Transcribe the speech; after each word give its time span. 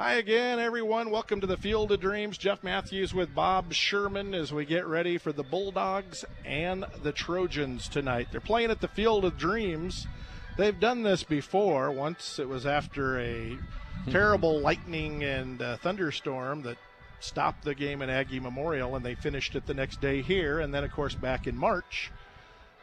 Hi 0.00 0.14
again, 0.14 0.60
everyone. 0.60 1.10
Welcome 1.10 1.40
to 1.40 1.48
the 1.48 1.56
Field 1.56 1.90
of 1.90 2.00
Dreams. 2.00 2.38
Jeff 2.38 2.62
Matthews 2.62 3.12
with 3.12 3.34
Bob 3.34 3.72
Sherman 3.72 4.32
as 4.32 4.52
we 4.52 4.64
get 4.64 4.86
ready 4.86 5.18
for 5.18 5.32
the 5.32 5.42
Bulldogs 5.42 6.24
and 6.44 6.84
the 7.02 7.10
Trojans 7.10 7.88
tonight. 7.88 8.28
They're 8.30 8.40
playing 8.40 8.70
at 8.70 8.80
the 8.80 8.86
Field 8.86 9.24
of 9.24 9.36
Dreams. 9.36 10.06
They've 10.56 10.78
done 10.78 11.02
this 11.02 11.24
before. 11.24 11.90
Once 11.90 12.38
it 12.38 12.48
was 12.48 12.64
after 12.64 13.18
a 13.18 13.58
terrible 14.08 14.60
lightning 14.60 15.24
and 15.24 15.60
uh, 15.60 15.78
thunderstorm 15.78 16.62
that 16.62 16.78
stopped 17.18 17.64
the 17.64 17.74
game 17.74 18.00
at 18.00 18.08
Aggie 18.08 18.38
Memorial, 18.38 18.94
and 18.94 19.04
they 19.04 19.16
finished 19.16 19.56
it 19.56 19.66
the 19.66 19.74
next 19.74 20.00
day 20.00 20.22
here. 20.22 20.60
And 20.60 20.72
then, 20.72 20.84
of 20.84 20.92
course, 20.92 21.16
back 21.16 21.48
in 21.48 21.56
March, 21.56 22.12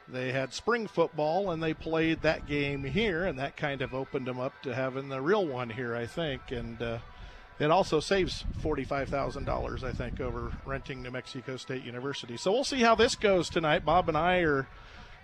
they 0.08 0.31
had 0.31 0.53
spring 0.53 0.88
football 0.88 1.52
and 1.52 1.61
they 1.61 1.73
played 1.73 2.22
that 2.22 2.48
game 2.48 2.84
here, 2.84 3.25
and 3.25 3.39
that 3.39 3.58
kind 3.58 3.81
of 3.81 3.94
opened 3.94 4.28
them 4.28 4.39
up 4.39 4.53
to 4.64 4.75
having 4.75 5.09
the 5.09 5.22
real 5.22 5.45
one 5.45 5.70
here, 5.70 5.95
I 5.95 6.06
think. 6.06 6.52
And 6.52 6.81
uh, 6.81 7.00
it 7.59 7.72
also 7.72 8.00
saves 8.00 8.44
$45,000, 8.61 9.83
I 9.83 9.92
think, 9.92 10.20
over 10.20 10.52
renting 10.66 11.02
New 11.02 11.11
Mexico 11.11 11.58
State 11.58 11.83
University. 11.83 12.38
So 12.38 12.52
we'll 12.52 12.64
see 12.64 12.81
how 12.81 12.95
this 12.95 13.16
goes 13.16 13.50
tonight. 13.50 13.86
Bob 13.86 14.09
and 14.09 14.17
I 14.17 14.39
are 14.39 14.67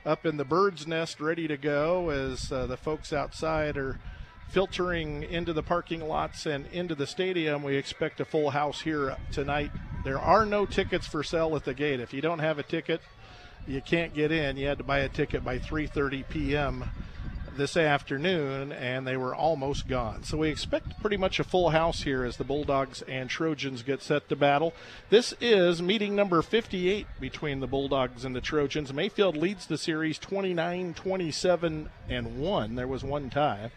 up 0.05 0.25
in 0.25 0.37
the 0.37 0.45
bird's 0.45 0.87
nest 0.87 1.21
ready 1.21 1.47
to 1.47 1.57
go 1.57 2.09
as 2.09 2.51
uh, 2.51 2.65
the 2.65 2.77
folks 2.77 3.13
outside 3.13 3.77
are 3.77 3.99
filtering 4.49 5.23
into 5.23 5.53
the 5.53 5.63
parking 5.63 6.01
lots 6.01 6.45
and 6.45 6.65
into 6.67 6.95
the 6.95 7.07
stadium. 7.07 7.63
We 7.63 7.75
expect 7.75 8.19
a 8.19 8.25
full 8.25 8.49
house 8.49 8.81
here 8.81 9.15
tonight. 9.31 9.71
There 10.03 10.19
are 10.19 10.45
no 10.45 10.65
tickets 10.65 11.05
for 11.05 11.23
sale 11.23 11.55
at 11.55 11.65
the 11.65 11.73
gate. 11.73 11.99
If 11.99 12.13
you 12.13 12.21
don't 12.21 12.39
have 12.39 12.59
a 12.59 12.63
ticket, 12.63 13.01
you 13.67 13.81
can't 13.81 14.13
get 14.13 14.31
in. 14.31 14.57
You 14.57 14.67
had 14.67 14.77
to 14.79 14.83
buy 14.83 14.99
a 14.99 15.09
ticket 15.09 15.43
by 15.43 15.59
3:30 15.59 16.27
p.m. 16.29 16.83
this 17.57 17.75
afternoon, 17.75 18.71
and 18.71 19.05
they 19.05 19.17
were 19.17 19.35
almost 19.35 19.87
gone. 19.87 20.23
So 20.23 20.37
we 20.37 20.49
expect 20.49 20.99
pretty 21.01 21.17
much 21.17 21.39
a 21.39 21.43
full 21.43 21.69
house 21.69 22.03
here 22.03 22.23
as 22.23 22.37
the 22.37 22.43
Bulldogs 22.43 23.01
and 23.03 23.29
Trojans 23.29 23.83
get 23.83 24.01
set 24.01 24.29
to 24.29 24.35
battle. 24.35 24.73
This 25.09 25.33
is 25.41 25.81
meeting 25.81 26.15
number 26.15 26.41
58 26.41 27.07
between 27.19 27.59
the 27.59 27.67
Bulldogs 27.67 28.23
and 28.25 28.35
the 28.35 28.41
Trojans. 28.41 28.93
Mayfield 28.93 29.35
leads 29.35 29.67
the 29.67 29.77
series 29.77 30.17
29-27 30.17 31.87
and 32.09 32.39
one. 32.39 32.75
There 32.75 32.87
was 32.87 33.03
one 33.03 33.29
tie. 33.29 33.71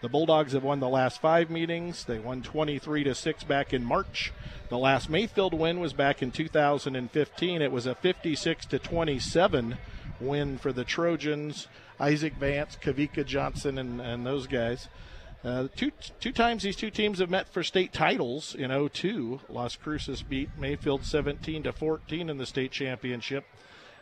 The 0.00 0.08
Bulldogs 0.08 0.52
have 0.52 0.62
won 0.62 0.78
the 0.78 0.88
last 0.88 1.20
five 1.20 1.50
meetings. 1.50 2.04
They 2.04 2.20
won 2.20 2.42
23 2.42 3.04
to 3.04 3.14
6 3.14 3.44
back 3.44 3.72
in 3.72 3.84
March. 3.84 4.32
The 4.68 4.78
last 4.78 5.10
Mayfield 5.10 5.52
win 5.52 5.80
was 5.80 5.92
back 5.92 6.22
in 6.22 6.30
2015. 6.30 7.62
It 7.62 7.72
was 7.72 7.86
a 7.86 7.96
56 7.96 8.66
to 8.66 8.78
27 8.78 9.76
win 10.20 10.58
for 10.58 10.72
the 10.72 10.84
Trojans. 10.84 11.66
Isaac 11.98 12.34
Vance, 12.34 12.78
Kavika 12.80 13.26
Johnson, 13.26 13.76
and, 13.76 14.00
and 14.00 14.24
those 14.24 14.46
guys. 14.46 14.88
Uh, 15.44 15.68
two 15.74 15.92
two 16.20 16.32
times 16.32 16.64
these 16.64 16.76
two 16.76 16.90
teams 16.90 17.20
have 17.20 17.30
met 17.30 17.48
for 17.48 17.62
state 17.62 17.92
titles 17.92 18.54
in 18.54 18.70
02. 18.88 19.40
Las 19.48 19.76
Cruces 19.76 20.22
beat 20.22 20.50
Mayfield 20.58 21.04
17 21.04 21.62
to 21.64 21.72
14 21.72 22.28
in 22.28 22.38
the 22.38 22.46
state 22.46 22.72
championship. 22.72 23.44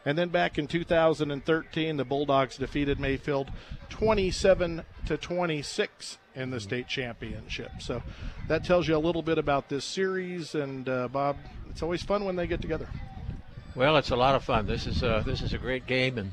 And 0.06 0.16
then 0.16 0.28
back 0.28 0.56
in 0.56 0.68
2013, 0.68 1.96
the 1.96 2.04
Bulldogs 2.04 2.56
defeated 2.56 3.00
Mayfield 3.00 3.50
27 3.90 4.84
to 5.06 5.16
26 5.16 6.18
in 6.36 6.50
the 6.50 6.60
state 6.60 6.86
championship. 6.86 7.72
So 7.80 8.04
that 8.46 8.64
tells 8.64 8.86
you 8.86 8.96
a 8.96 8.98
little 8.98 9.22
bit 9.22 9.36
about 9.36 9.68
this 9.68 9.84
series. 9.84 10.54
And 10.54 10.88
uh, 10.88 11.08
Bob, 11.08 11.36
it's 11.70 11.82
always 11.82 12.02
fun 12.02 12.24
when 12.24 12.36
they 12.36 12.46
get 12.46 12.62
together. 12.62 12.88
Well, 13.74 13.96
it's 13.96 14.10
a 14.10 14.16
lot 14.16 14.36
of 14.36 14.44
fun. 14.44 14.66
This 14.66 14.86
is 14.86 15.02
a, 15.02 15.24
this 15.26 15.42
is 15.42 15.52
a 15.52 15.58
great 15.58 15.86
game, 15.86 16.16
and 16.16 16.32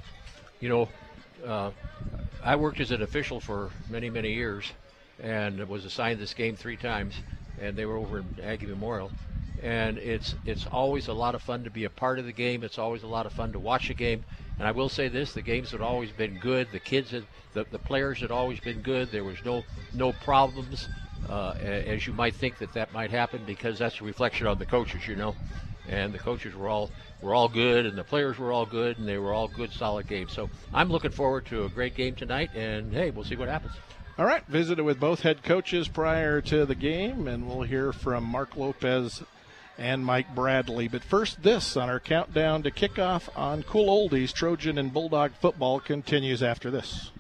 you 0.61 0.69
know, 0.69 0.89
uh, 1.45 1.71
I 2.41 2.55
worked 2.55 2.79
as 2.79 2.91
an 2.91 3.01
official 3.01 3.41
for 3.41 3.69
many 3.89 4.09
many 4.09 4.31
years, 4.31 4.71
and 5.19 5.67
was 5.67 5.83
assigned 5.83 6.21
this 6.21 6.33
game 6.33 6.55
three 6.55 6.77
times, 6.77 7.15
and 7.59 7.75
they 7.75 7.85
were 7.85 7.97
over 7.97 8.19
in 8.19 8.25
Aggie 8.41 8.67
Memorial 8.67 9.11
and 9.63 9.97
it's 9.97 10.35
it's 10.45 10.65
always 10.67 11.07
a 11.07 11.13
lot 11.13 11.35
of 11.35 11.41
fun 11.41 11.63
to 11.63 11.69
be 11.69 11.85
a 11.85 11.89
part 11.89 12.19
of 12.19 12.25
the 12.25 12.33
game. 12.33 12.63
It's 12.63 12.77
always 12.77 13.03
a 13.03 13.07
lot 13.07 13.25
of 13.25 13.31
fun 13.31 13.53
to 13.53 13.59
watch 13.59 13.89
a 13.89 13.93
game. 13.93 14.25
And 14.59 14.67
I 14.67 14.71
will 14.71 14.89
say 14.89 15.07
this: 15.07 15.33
the 15.33 15.41
games 15.41 15.71
had 15.71 15.81
always 15.81 16.11
been 16.11 16.37
good. 16.37 16.67
The 16.71 16.79
kids, 16.79 17.11
had, 17.11 17.25
the 17.53 17.65
the 17.71 17.79
players 17.79 18.19
had 18.19 18.29
always 18.29 18.59
been 18.59 18.81
good. 18.81 19.09
There 19.09 19.23
was 19.23 19.37
no 19.45 19.63
no 19.93 20.11
problems, 20.11 20.89
uh, 21.29 21.55
as 21.61 22.05
you 22.05 22.13
might 22.13 22.35
think 22.35 22.57
that 22.57 22.73
that 22.73 22.91
might 22.93 23.09
happen 23.09 23.43
because 23.45 23.79
that's 23.79 24.01
a 24.01 24.03
reflection 24.03 24.47
on 24.47 24.59
the 24.59 24.65
coaches, 24.65 25.07
you 25.07 25.15
know. 25.15 25.33
And 25.87 26.13
the 26.13 26.19
coaches 26.19 26.53
were 26.55 26.67
all 26.67 26.91
were 27.21 27.33
all 27.33 27.47
good, 27.47 27.85
and 27.85 27.97
the 27.97 28.03
players 28.03 28.37
were 28.37 28.51
all 28.51 28.65
good, 28.65 28.97
and 28.97 29.07
they 29.07 29.17
were 29.17 29.33
all 29.33 29.47
good, 29.47 29.71
solid 29.71 30.07
games. 30.07 30.33
So 30.33 30.49
I'm 30.73 30.89
looking 30.89 31.11
forward 31.11 31.45
to 31.47 31.63
a 31.63 31.69
great 31.69 31.95
game 31.95 32.15
tonight. 32.15 32.49
And 32.53 32.93
hey, 32.93 33.11
we'll 33.11 33.25
see 33.25 33.37
what 33.37 33.47
happens. 33.47 33.73
All 34.17 34.25
right, 34.25 34.45
visited 34.47 34.83
with 34.83 34.99
both 34.99 35.21
head 35.21 35.41
coaches 35.41 35.87
prior 35.87 36.41
to 36.41 36.65
the 36.65 36.75
game, 36.75 37.27
and 37.27 37.47
we'll 37.47 37.63
hear 37.63 37.91
from 37.91 38.23
Mark 38.25 38.55
Lopez 38.55 39.23
and 39.77 40.05
Mike 40.05 40.33
Bradley. 40.35 40.87
But 40.87 41.03
first, 41.03 41.43
this 41.43 41.75
on 41.75 41.89
our 41.89 41.99
countdown 41.99 42.63
to 42.63 42.71
kickoff 42.71 43.29
on 43.35 43.63
Cool 43.63 44.09
Oldies. 44.09 44.33
Trojan 44.33 44.77
and 44.77 44.93
Bulldog 44.93 45.31
football 45.39 45.79
continues 45.79 46.43
after 46.43 46.69
this. 46.69 47.11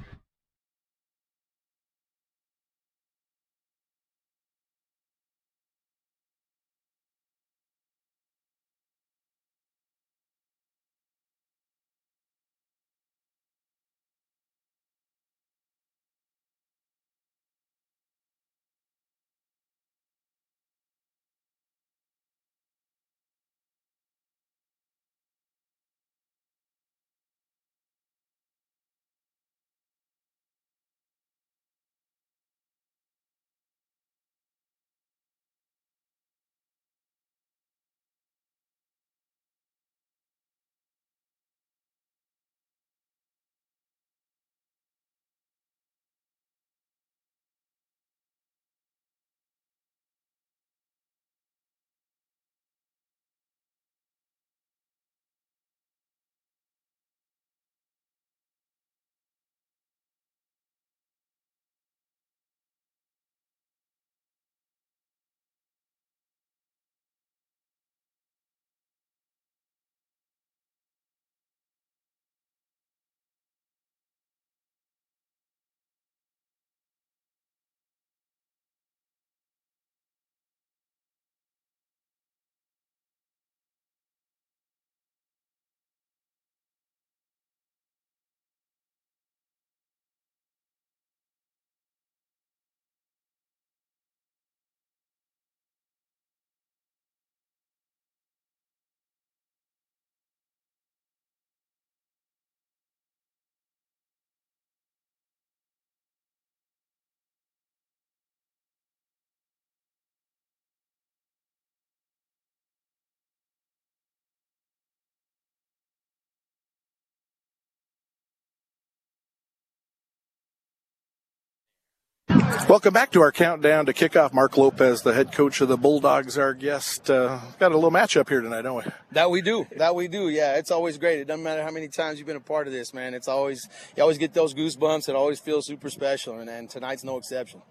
Welcome 122.73 122.91
back 122.91 123.11
to 123.11 123.21
our 123.21 123.31
countdown 123.31 123.85
to 123.85 123.93
kickoff. 123.93 124.33
Mark 124.33 124.57
Lopez, 124.57 125.03
the 125.03 125.13
head 125.13 125.31
coach 125.31 125.61
of 125.61 125.67
the 125.67 125.77
Bulldogs, 125.77 126.39
our 126.39 126.55
guest. 126.55 127.07
Uh, 127.07 127.39
got 127.59 127.71
a 127.71 127.75
little 127.75 127.91
matchup 127.91 128.27
here 128.27 128.41
tonight, 128.41 128.63
don't 128.63 128.83
we? 128.83 128.91
That 129.11 129.29
we 129.29 129.43
do. 129.43 129.67
That 129.77 129.93
we 129.93 130.07
do. 130.07 130.27
Yeah, 130.29 130.55
it's 130.55 130.71
always 130.71 130.97
great. 130.97 131.19
It 131.19 131.25
doesn't 131.25 131.43
matter 131.43 131.61
how 131.61 131.69
many 131.69 131.87
times 131.87 132.17
you've 132.17 132.25
been 132.25 132.35
a 132.35 132.39
part 132.39 132.65
of 132.65 132.73
this, 132.73 132.91
man. 132.91 133.13
It's 133.13 133.27
always 133.27 133.69
you 133.95 134.01
always 134.01 134.17
get 134.17 134.33
those 134.33 134.55
goosebumps. 134.55 135.07
It 135.07 135.15
always 135.15 135.39
feels 135.39 135.67
super 135.67 135.91
special, 135.91 136.39
and, 136.39 136.49
and 136.49 136.67
tonight's 136.67 137.03
no 137.03 137.17
exception. 137.17 137.61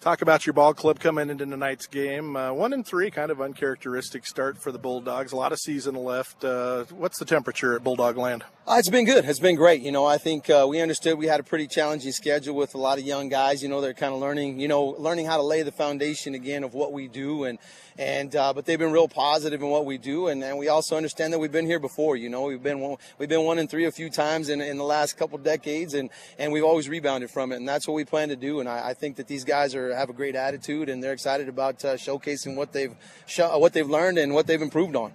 Talk 0.00 0.22
about 0.22 0.46
your 0.46 0.54
ball 0.54 0.72
club 0.72 0.98
coming 0.98 1.28
into 1.28 1.44
tonight's 1.44 1.86
game. 1.86 2.34
Uh, 2.34 2.54
one 2.54 2.72
and 2.72 2.86
three, 2.86 3.10
kind 3.10 3.30
of 3.30 3.42
uncharacteristic 3.42 4.24
start 4.24 4.56
for 4.56 4.72
the 4.72 4.78
Bulldogs. 4.78 5.32
A 5.32 5.36
lot 5.36 5.52
of 5.52 5.58
season 5.58 5.94
left. 5.94 6.42
Uh, 6.42 6.84
what's 6.84 7.18
the 7.18 7.26
temperature 7.26 7.76
at 7.76 7.84
Bulldog 7.84 8.16
Land? 8.16 8.42
Uh, 8.66 8.76
it's 8.78 8.88
been 8.88 9.04
good. 9.04 9.26
It's 9.26 9.40
been 9.40 9.56
great. 9.56 9.82
You 9.82 9.92
know, 9.92 10.06
I 10.06 10.16
think 10.16 10.48
uh, 10.48 10.64
we 10.66 10.80
understood 10.80 11.18
we 11.18 11.26
had 11.26 11.38
a 11.38 11.42
pretty 11.42 11.66
challenging 11.66 12.12
schedule 12.12 12.54
with 12.54 12.74
a 12.74 12.78
lot 12.78 12.98
of 12.98 13.04
young 13.04 13.28
guys. 13.28 13.62
You 13.62 13.68
know, 13.68 13.82
they're 13.82 13.92
kind 13.92 14.14
of 14.14 14.20
learning, 14.20 14.58
you 14.58 14.68
know, 14.68 14.84
learning 14.84 15.26
how 15.26 15.36
to 15.36 15.42
lay 15.42 15.62
the 15.62 15.72
foundation 15.72 16.34
again 16.34 16.64
of 16.64 16.72
what 16.72 16.94
we 16.94 17.06
do, 17.06 17.44
and 17.44 17.58
and 18.00 18.34
uh, 18.34 18.54
but 18.54 18.64
they've 18.64 18.78
been 18.78 18.92
real 18.92 19.08
positive 19.08 19.60
in 19.60 19.68
what 19.68 19.84
we 19.84 19.98
do, 19.98 20.28
and, 20.28 20.42
and 20.42 20.58
we 20.58 20.68
also 20.68 20.96
understand 20.96 21.34
that 21.34 21.38
we've 21.38 21.52
been 21.52 21.66
here 21.66 21.78
before. 21.78 22.16
You 22.16 22.30
know, 22.30 22.44
we've 22.44 22.62
been 22.62 22.80
one, 22.80 22.96
we've 23.18 23.28
been 23.28 23.44
one 23.44 23.58
and 23.58 23.68
three 23.68 23.84
a 23.84 23.92
few 23.92 24.08
times 24.08 24.48
in, 24.48 24.62
in 24.62 24.78
the 24.78 24.84
last 24.84 25.18
couple 25.18 25.36
decades, 25.36 25.92
and 25.92 26.08
and 26.38 26.50
we've 26.50 26.64
always 26.64 26.88
rebounded 26.88 27.30
from 27.30 27.52
it, 27.52 27.56
and 27.56 27.68
that's 27.68 27.86
what 27.86 27.92
we 27.92 28.06
plan 28.06 28.30
to 28.30 28.36
do. 28.36 28.58
And 28.58 28.68
I, 28.70 28.88
I 28.88 28.94
think 28.94 29.16
that 29.16 29.26
these 29.26 29.44
guys 29.44 29.74
are 29.74 29.94
have 29.94 30.08
a 30.08 30.14
great 30.14 30.34
attitude, 30.34 30.88
and 30.88 31.04
they're 31.04 31.12
excited 31.12 31.50
about 31.50 31.84
uh, 31.84 31.96
showcasing 31.96 32.56
what 32.56 32.72
they've 32.72 32.94
what 33.36 33.74
they've 33.74 33.88
learned 33.88 34.16
and 34.16 34.32
what 34.32 34.46
they've 34.46 34.62
improved 34.62 34.96
on. 34.96 35.12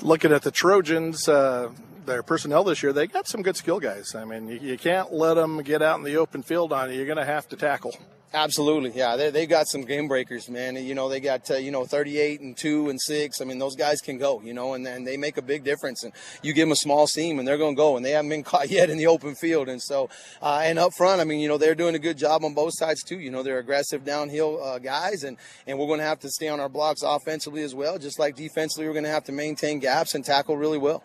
Looking 0.00 0.30
at 0.30 0.42
the 0.42 0.52
Trojans, 0.52 1.28
uh, 1.28 1.70
their 2.06 2.22
personnel 2.22 2.64
this 2.64 2.82
year, 2.82 2.92
they 2.92 3.06
got 3.06 3.26
some 3.26 3.42
good 3.42 3.56
skill 3.56 3.80
guys. 3.80 4.14
I 4.14 4.24
mean, 4.24 4.48
you, 4.48 4.58
you 4.58 4.78
can't 4.78 5.12
let 5.12 5.34
them 5.34 5.62
get 5.62 5.82
out 5.82 5.98
in 5.98 6.04
the 6.04 6.16
open 6.16 6.42
field 6.42 6.72
on 6.72 6.90
you. 6.90 6.96
You're 6.96 7.06
going 7.06 7.18
to 7.18 7.24
have 7.24 7.48
to 7.48 7.56
tackle. 7.56 7.94
Absolutely, 8.34 8.90
yeah. 8.90 9.16
They 9.16 9.30
they 9.30 9.46
got 9.46 9.68
some 9.68 9.82
game 9.82 10.08
breakers, 10.08 10.50
man. 10.50 10.76
You 10.76 10.94
know, 10.94 11.08
they 11.08 11.20
got 11.20 11.50
uh, 11.50 11.54
you 11.54 11.70
know 11.70 11.86
38 11.86 12.40
and 12.40 12.56
two 12.56 12.90
and 12.90 13.00
six. 13.00 13.40
I 13.40 13.44
mean, 13.44 13.58
those 13.58 13.76
guys 13.76 14.00
can 14.00 14.18
go, 14.18 14.42
you 14.42 14.52
know, 14.52 14.74
and 14.74 14.84
then 14.84 15.04
they 15.04 15.16
make 15.16 15.36
a 15.38 15.42
big 15.42 15.62
difference. 15.62 16.02
And 16.02 16.12
you 16.42 16.52
give 16.52 16.66
them 16.66 16.72
a 16.72 16.76
small 16.76 17.06
seam, 17.06 17.38
and 17.38 17.46
they're 17.46 17.56
going 17.56 17.76
to 17.76 17.78
go, 17.78 17.96
and 17.96 18.04
they 18.04 18.10
haven't 18.10 18.28
been 18.28 18.42
caught 18.52 18.68
yet 18.68 18.90
in 18.90 18.98
the 18.98 19.06
open 19.06 19.36
field. 19.36 19.68
And 19.68 19.80
so, 19.80 20.10
uh, 20.42 20.60
and 20.64 20.78
up 20.78 20.92
front, 20.92 21.20
I 21.20 21.24
mean, 21.24 21.38
you 21.40 21.48
know, 21.48 21.56
they're 21.56 21.76
doing 21.76 21.94
a 21.94 22.00
good 22.00 22.18
job 22.18 22.44
on 22.44 22.52
both 22.52 22.74
sides 22.74 23.02
too. 23.02 23.18
You 23.18 23.30
know, 23.30 23.42
they're 23.42 23.58
aggressive 23.60 24.04
downhill 24.04 24.62
uh, 24.62 24.80
guys, 24.80 25.22
and 25.22 25.38
and 25.66 25.78
we're 25.78 25.86
going 25.86 26.00
to 26.00 26.06
have 26.06 26.20
to 26.20 26.28
stay 26.28 26.48
on 26.48 26.58
our 26.58 26.68
blocks 26.68 27.02
offensively 27.02 27.62
as 27.62 27.74
well, 27.74 27.96
just 27.96 28.18
like 28.18 28.34
defensively. 28.34 28.86
We're 28.86 28.92
going 28.92 29.04
to 29.04 29.10
have 29.10 29.24
to 29.24 29.32
maintain 29.32 29.78
gaps 29.78 30.14
and 30.14 30.24
tackle 30.24 30.56
really 30.56 30.78
well. 30.78 31.02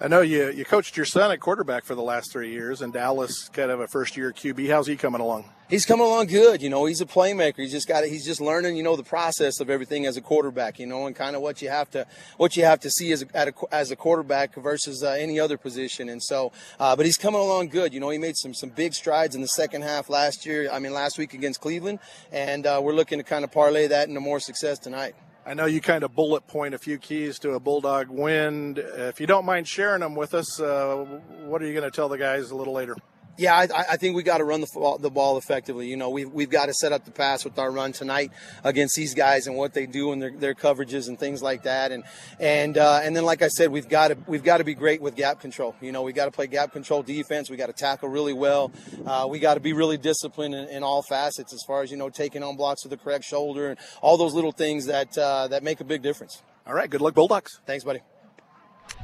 I 0.00 0.08
know 0.08 0.22
you 0.22 0.50
you 0.50 0.64
coached 0.64 0.96
your 0.96 1.06
son 1.06 1.30
at 1.30 1.38
quarterback 1.38 1.84
for 1.84 1.94
the 1.94 2.02
last 2.02 2.32
three 2.32 2.50
years, 2.50 2.82
and 2.82 2.92
Dallas 2.92 3.48
kind 3.50 3.70
of 3.70 3.78
a 3.78 3.86
first 3.86 4.16
year 4.16 4.32
QB. 4.32 4.68
How's 4.68 4.88
he 4.88 4.96
coming 4.96 5.20
along? 5.20 5.44
He's 5.70 5.86
coming 5.86 6.04
along 6.04 6.26
good. 6.26 6.60
You 6.60 6.68
know, 6.68 6.84
he's 6.84 7.00
a 7.00 7.06
playmaker. 7.06 7.58
He's 7.58 7.70
just 7.70 7.86
got 7.86 8.02
he's 8.02 8.24
just 8.24 8.40
learning. 8.40 8.76
You 8.76 8.82
know, 8.82 8.96
the 8.96 9.04
process 9.04 9.60
of 9.60 9.70
everything 9.70 10.04
as 10.04 10.16
a 10.16 10.20
quarterback. 10.20 10.80
You 10.80 10.86
know, 10.86 11.06
and 11.06 11.14
kind 11.14 11.36
of 11.36 11.42
what 11.42 11.62
you 11.62 11.68
have 11.68 11.92
to 11.92 12.08
what 12.38 12.56
you 12.56 12.64
have 12.64 12.80
to 12.80 12.90
see 12.90 13.12
as 13.12 13.22
a, 13.22 13.52
as 13.72 13.92
a 13.92 13.96
quarterback 13.96 14.56
versus 14.56 15.04
uh, 15.04 15.10
any 15.10 15.38
other 15.38 15.56
position. 15.56 16.08
And 16.08 16.20
so, 16.20 16.50
uh, 16.80 16.96
but 16.96 17.06
he's 17.06 17.16
coming 17.16 17.40
along 17.40 17.68
good. 17.68 17.94
You 17.94 18.00
know, 18.00 18.10
he 18.10 18.18
made 18.18 18.36
some 18.36 18.52
some 18.52 18.70
big 18.70 18.94
strides 18.94 19.36
in 19.36 19.42
the 19.42 19.48
second 19.48 19.82
half 19.82 20.10
last 20.10 20.44
year. 20.44 20.68
I 20.72 20.80
mean, 20.80 20.92
last 20.92 21.18
week 21.18 21.34
against 21.34 21.60
Cleveland, 21.60 22.00
and 22.32 22.66
uh, 22.66 22.80
we're 22.82 22.94
looking 22.94 23.20
to 23.20 23.24
kind 23.24 23.44
of 23.44 23.52
parlay 23.52 23.86
that 23.86 24.08
into 24.08 24.18
more 24.18 24.40
success 24.40 24.80
tonight. 24.80 25.14
I 25.46 25.52
know 25.52 25.66
you 25.66 25.82
kind 25.82 26.04
of 26.04 26.14
bullet 26.14 26.46
point 26.46 26.74
a 26.74 26.78
few 26.78 26.96
keys 26.96 27.38
to 27.40 27.52
a 27.52 27.60
Bulldog 27.60 28.08
win. 28.08 28.78
If 28.78 29.20
you 29.20 29.26
don't 29.26 29.44
mind 29.44 29.68
sharing 29.68 30.00
them 30.00 30.14
with 30.14 30.32
us, 30.32 30.58
uh, 30.58 31.04
what 31.44 31.60
are 31.60 31.66
you 31.66 31.74
going 31.74 31.84
to 31.84 31.94
tell 31.94 32.08
the 32.08 32.16
guys 32.16 32.50
a 32.50 32.56
little 32.56 32.72
later? 32.72 32.96
Yeah, 33.36 33.56
I, 33.56 33.66
I 33.92 33.96
think 33.96 34.14
we 34.14 34.22
got 34.22 34.38
to 34.38 34.44
run 34.44 34.60
the, 34.60 34.98
the 35.00 35.10
ball 35.10 35.38
effectively. 35.38 35.88
You 35.88 35.96
know, 35.96 36.10
we've, 36.10 36.30
we've 36.30 36.50
got 36.50 36.66
to 36.66 36.74
set 36.74 36.92
up 36.92 37.04
the 37.04 37.10
pass 37.10 37.44
with 37.44 37.58
our 37.58 37.70
run 37.70 37.92
tonight 37.92 38.30
against 38.62 38.94
these 38.94 39.12
guys 39.12 39.48
and 39.48 39.56
what 39.56 39.74
they 39.74 39.86
do 39.86 40.12
and 40.12 40.22
their, 40.22 40.30
their 40.30 40.54
coverages 40.54 41.08
and 41.08 41.18
things 41.18 41.42
like 41.42 41.64
that. 41.64 41.90
And 41.90 42.04
and 42.38 42.78
uh, 42.78 43.00
and 43.02 43.16
then, 43.16 43.24
like 43.24 43.42
I 43.42 43.48
said, 43.48 43.72
we've 43.72 43.88
got 43.88 44.08
to 44.08 44.16
we've 44.28 44.44
got 44.44 44.58
to 44.58 44.64
be 44.64 44.74
great 44.74 45.02
with 45.02 45.16
gap 45.16 45.40
control. 45.40 45.74
You 45.80 45.90
know, 45.90 46.02
we 46.02 46.12
got 46.12 46.26
to 46.26 46.30
play 46.30 46.46
gap 46.46 46.72
control 46.72 47.02
defense. 47.02 47.50
We 47.50 47.56
got 47.56 47.66
to 47.66 47.72
tackle 47.72 48.08
really 48.08 48.32
well. 48.32 48.70
Uh, 49.04 49.26
we 49.28 49.40
got 49.40 49.54
to 49.54 49.60
be 49.60 49.72
really 49.72 49.96
disciplined 49.96 50.54
in, 50.54 50.68
in, 50.68 50.82
all 50.84 51.02
facets 51.02 51.52
as 51.52 51.62
far 51.66 51.82
as 51.82 51.90
you 51.90 51.96
know, 51.96 52.10
taking 52.10 52.42
on 52.42 52.56
blocks 52.56 52.84
with 52.84 52.90
the 52.90 52.96
correct 52.96 53.24
shoulder 53.24 53.70
and 53.70 53.78
all 54.00 54.16
those 54.16 54.34
little 54.34 54.52
things 54.52 54.86
that 54.86 55.16
uh, 55.18 55.48
that 55.48 55.62
make 55.64 55.80
a 55.80 55.84
big 55.84 56.02
difference. 56.02 56.42
All 56.66 56.74
right, 56.74 56.88
good 56.88 57.00
luck, 57.00 57.14
Bulldogs. 57.14 57.60
Thanks, 57.66 57.84
buddy. 57.84 58.00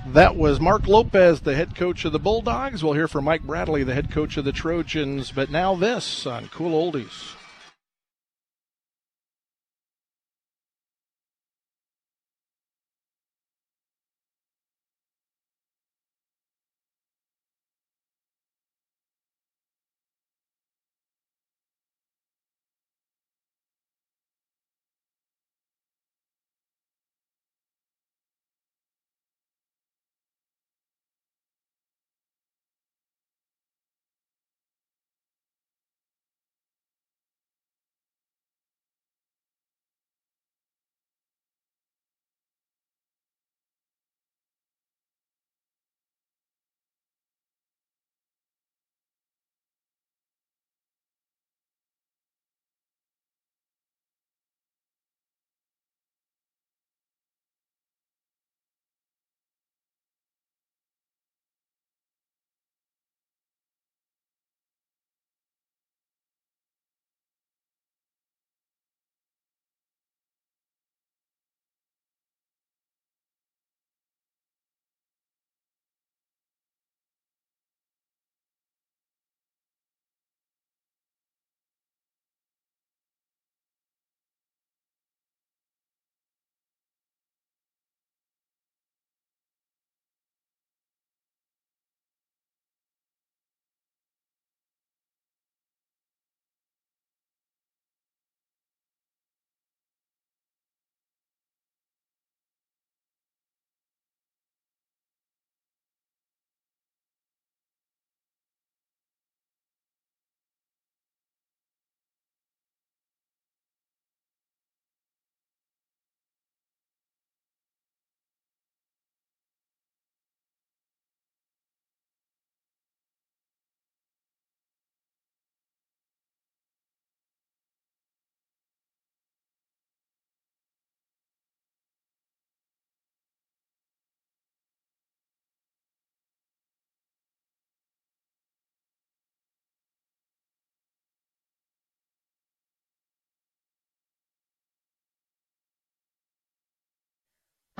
That 0.06 0.34
was 0.34 0.60
Mark 0.60 0.88
Lopez, 0.88 1.40
the 1.40 1.54
head 1.54 1.76
coach 1.76 2.06
of 2.06 2.12
the 2.12 2.18
Bulldogs. 2.18 2.82
We'll 2.82 2.94
hear 2.94 3.06
from 3.06 3.26
Mike 3.26 3.42
Bradley, 3.42 3.84
the 3.84 3.94
head 3.94 4.10
coach 4.10 4.38
of 4.38 4.46
the 4.46 4.52
Trojans. 4.52 5.30
But 5.30 5.50
now 5.50 5.74
this 5.74 6.26
on 6.26 6.48
Cool 6.48 6.72
Oldies. 6.72 7.34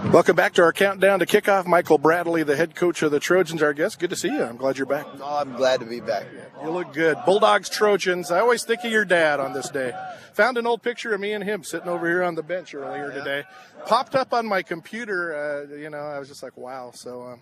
Welcome 0.09 0.35
back 0.35 0.55
to 0.55 0.63
our 0.63 0.73
countdown 0.73 1.21
to 1.21 1.27
kickoff. 1.27 1.67
Michael 1.67 1.97
Bradley, 1.97 2.43
the 2.43 2.57
head 2.57 2.75
coach 2.75 3.01
of 3.03 3.13
the 3.13 3.21
Trojans, 3.21 3.63
our 3.63 3.73
guest. 3.73 4.01
Good 4.01 4.11
to 4.11 4.17
see 4.17 4.27
you. 4.29 4.43
I'm 4.43 4.57
glad 4.57 4.77
you're 4.77 4.87
back. 4.87 5.07
Oh, 5.21 5.37
I'm 5.37 5.55
glad 5.55 5.79
to 5.81 5.87
be 5.87 6.01
back. 6.01 6.27
You 6.65 6.71
look 6.71 6.93
good. 6.93 7.17
Bulldogs, 7.25 7.69
Trojans. 7.69 8.33
I 8.33 8.41
always 8.41 8.65
think 8.65 8.83
of 8.83 8.91
your 8.91 9.05
dad 9.05 9.39
on 9.39 9.53
this 9.53 9.71
day. 9.71 9.93
Found 10.33 10.59
an 10.59 10.67
old 10.67 10.83
picture 10.83 11.15
of 11.15 11.21
me 11.21 11.33
and 11.33 11.45
him 11.45 11.63
sitting 11.63 11.89
over 11.89 12.09
here 12.09 12.25
on 12.25 12.35
the 12.35 12.43
bench 12.43 12.75
earlier 12.75 13.13
today. 13.13 13.45
Popped 13.87 14.17
up 14.17 14.33
on 14.33 14.47
my 14.47 14.63
computer. 14.63 15.69
Uh, 15.71 15.77
you 15.77 15.91
know, 15.91 15.99
I 15.99 16.19
was 16.19 16.29
just 16.29 16.43
like, 16.43 16.57
wow. 16.57 16.91
So, 16.93 17.23
um, 17.23 17.41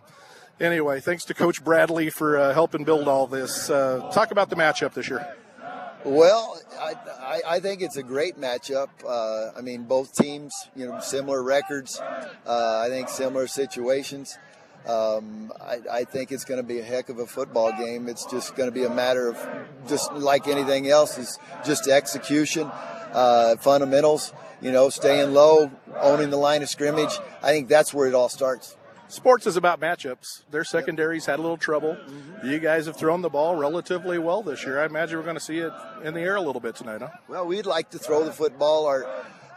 anyway, 0.61 1.01
thanks 1.01 1.25
to 1.27 1.35
Coach 1.35 1.65
Bradley 1.65 2.11
for 2.11 2.37
uh, 2.37 2.53
helping 2.53 2.85
build 2.85 3.09
all 3.09 3.27
this. 3.27 3.71
Uh, 3.71 4.11
talk 4.13 4.31
about 4.31 4.51
the 4.51 4.57
matchup 4.57 4.93
this 4.93 5.09
year. 5.09 5.27
Well, 6.05 6.61
I, 6.79 6.95
I, 7.21 7.41
I, 7.57 7.61
think 7.61 7.83
it's 7.83 7.97
a 7.97 8.05
great 8.05 8.41
matchup. 8.41 8.89
Uh, 9.05 9.51
I 9.59 9.63
mean, 9.63 9.83
both 9.85 10.15
teams, 10.15 10.55
you 10.77 10.87
know, 10.87 11.01
similar 11.01 11.43
records. 11.43 12.01
Uh, 12.47 12.83
I 12.85 12.89
think 12.89 13.09
similar 13.09 13.49
situations. 13.49 14.39
Um, 14.87 15.53
I, 15.61 15.81
I, 15.91 16.05
think 16.05 16.31
it's 16.31 16.45
going 16.45 16.61
to 16.61 16.67
be 16.67 16.79
a 16.79 16.85
heck 16.85 17.09
of 17.09 17.19
a 17.19 17.27
football 17.27 17.73
game. 17.73 18.09
It's 18.09 18.25
just 18.27 18.55
going 18.55 18.69
to 18.69 18.73
be 18.73 18.85
a 18.85 18.91
matter 18.91 19.29
of 19.29 19.49
just 19.89 20.13
like 20.13 20.47
anything 20.47 20.89
else, 20.89 21.19
is 21.19 21.39
just 21.67 21.89
execution, 21.89 22.71
uh, 23.13 23.57
fundamentals. 23.57 24.33
You 24.61 24.73
know, 24.73 24.91
staying 24.91 25.35
low, 25.35 25.71
owning 26.01 26.31
the 26.31 26.37
line 26.37 26.63
of 26.63 26.69
scrimmage. 26.69 27.13
I 27.43 27.51
think 27.51 27.69
that's 27.69 27.93
where 27.93 28.09
it 28.09 28.15
all 28.15 28.29
starts 28.29 28.78
sports 29.09 29.47
is 29.47 29.57
about 29.57 29.81
matchups. 29.81 30.43
Their 30.51 30.65
secondaries 30.65 31.27
had 31.27 31.39
a 31.39 31.43
little 31.43 31.57
trouble. 31.57 31.95
Mm-hmm. 31.95 32.49
You 32.49 32.59
guys 32.59 32.87
have 32.87 32.97
thrown 32.97 33.23
the 33.23 33.29
ball 33.29 33.57
relatively 33.57 34.19
well 34.19 34.43
this 34.43 34.65
year. 34.65 34.81
I 34.81 34.87
imagine 34.87 35.19
we're 35.19 35.25
going 35.25 35.37
to 35.37 35.41
see 35.41 35.59
it 35.59 35.73
in 36.05 36.15
the 36.15 36.21
air 36.21 36.37
a 36.37 36.41
little 36.41 36.61
bit 36.61 36.77
tonight, 36.77 37.01
huh? 37.01 37.11
Well, 37.29 37.47
we'd 37.47 37.67
like 37.67 37.91
to 37.91 37.99
throw 37.99 38.25
the 38.25 38.33
football. 38.33 38.85
Or, 38.85 39.07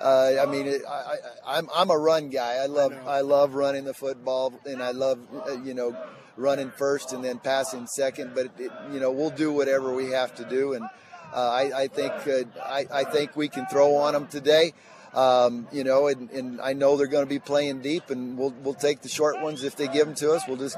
uh, 0.01 0.31
I 0.41 0.45
mean, 0.45 0.67
it, 0.67 0.81
I, 0.89 1.57
am 1.59 1.69
I'm, 1.69 1.69
I'm 1.75 1.89
a 1.91 1.97
run 1.97 2.29
guy. 2.29 2.55
I 2.55 2.65
love 2.65 2.93
I, 3.05 3.17
I, 3.17 3.21
love 3.21 3.53
running 3.53 3.85
the 3.85 3.93
football, 3.93 4.53
and 4.65 4.81
I 4.81 4.91
love 4.91 5.19
uh, 5.47 5.61
you 5.61 5.73
know 5.73 5.95
running 6.37 6.71
first 6.71 7.13
and 7.13 7.23
then 7.23 7.39
passing 7.39 7.87
second. 7.87 8.33
But 8.33 8.47
it, 8.57 8.71
you 8.91 8.99
know, 8.99 9.11
we'll 9.11 9.29
do 9.29 9.53
whatever 9.53 9.93
we 9.93 10.11
have 10.11 10.33
to 10.35 10.45
do, 10.45 10.73
and 10.73 10.85
uh, 11.33 11.49
I, 11.49 11.81
I, 11.83 11.87
think 11.87 12.13
uh, 12.27 12.61
I, 12.63 12.85
I 12.91 13.03
think 13.05 13.35
we 13.35 13.47
can 13.47 13.65
throw 13.67 13.95
on 13.95 14.13
them 14.13 14.27
today. 14.27 14.73
Um, 15.13 15.67
you 15.73 15.83
know, 15.83 16.07
and, 16.07 16.29
and, 16.31 16.61
I 16.61 16.71
know 16.71 16.95
they're 16.95 17.07
going 17.07 17.25
to 17.25 17.29
be 17.29 17.39
playing 17.39 17.81
deep, 17.81 18.09
and 18.11 18.37
we'll 18.37 18.53
we'll 18.63 18.73
take 18.73 19.01
the 19.01 19.09
short 19.09 19.41
ones 19.41 19.65
if 19.65 19.75
they 19.75 19.87
give 19.87 20.05
them 20.05 20.15
to 20.15 20.31
us. 20.31 20.43
We'll 20.47 20.55
just 20.55 20.77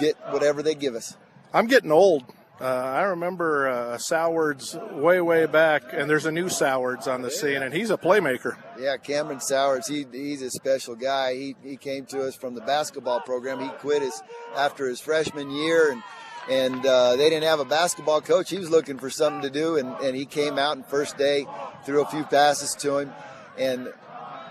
get 0.00 0.16
whatever 0.32 0.60
they 0.60 0.74
give 0.74 0.96
us. 0.96 1.16
I'm 1.54 1.66
getting 1.68 1.92
old. 1.92 2.24
Uh, 2.60 2.64
I 2.64 3.02
remember 3.02 3.68
uh, 3.68 3.96
Sowards 3.96 4.76
way, 4.92 5.20
way 5.22 5.46
back, 5.46 5.94
and 5.94 6.10
there's 6.10 6.26
a 6.26 6.32
new 6.32 6.50
Sowards 6.50 7.08
on 7.08 7.22
the 7.22 7.30
scene, 7.30 7.62
and 7.62 7.72
he's 7.72 7.90
a 7.90 7.96
playmaker. 7.96 8.56
Yeah, 8.78 8.98
Cameron 8.98 9.40
Sowards, 9.40 9.88
he, 9.88 10.04
he's 10.12 10.42
a 10.42 10.50
special 10.50 10.94
guy. 10.94 11.34
He, 11.34 11.56
he 11.62 11.76
came 11.78 12.04
to 12.06 12.22
us 12.24 12.34
from 12.34 12.54
the 12.54 12.60
basketball 12.60 13.20
program. 13.20 13.60
He 13.60 13.68
quit 13.78 14.02
his, 14.02 14.20
after 14.54 14.86
his 14.88 15.00
freshman 15.00 15.50
year, 15.50 15.92
and 15.92 16.02
and 16.50 16.84
uh, 16.84 17.16
they 17.16 17.30
didn't 17.30 17.44
have 17.44 17.60
a 17.60 17.64
basketball 17.64 18.20
coach. 18.20 18.50
He 18.50 18.58
was 18.58 18.70
looking 18.70 18.98
for 18.98 19.08
something 19.08 19.42
to 19.42 19.50
do, 19.50 19.76
and, 19.76 19.88
and 20.00 20.16
he 20.16 20.26
came 20.26 20.58
out 20.58 20.76
and 20.76 20.84
first 20.84 21.16
day 21.16 21.46
threw 21.84 22.02
a 22.02 22.06
few 22.06 22.24
passes 22.24 22.74
to 22.76 22.98
him 22.98 23.12
and 23.60 23.92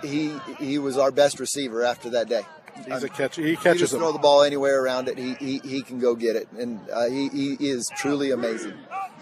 he 0.03 0.37
he 0.59 0.77
was 0.77 0.97
our 0.97 1.11
best 1.11 1.39
receiver 1.39 1.83
after 1.83 2.09
that 2.11 2.29
day. 2.29 2.43
He's 2.87 3.03
a 3.03 3.09
catch. 3.09 3.35
He 3.35 3.55
catches. 3.55 3.73
He 3.73 3.79
just 3.79 3.93
throw 3.95 4.13
the 4.13 4.19
ball 4.19 4.43
anywhere 4.43 4.81
around 4.81 5.09
it. 5.09 5.17
He 5.17 5.33
he, 5.35 5.59
he 5.59 5.81
can 5.81 5.99
go 5.99 6.15
get 6.15 6.35
it, 6.35 6.49
and 6.51 6.79
uh, 6.89 7.09
he 7.09 7.27
he 7.29 7.53
is 7.59 7.89
truly 7.97 8.31
amazing. 8.31 8.73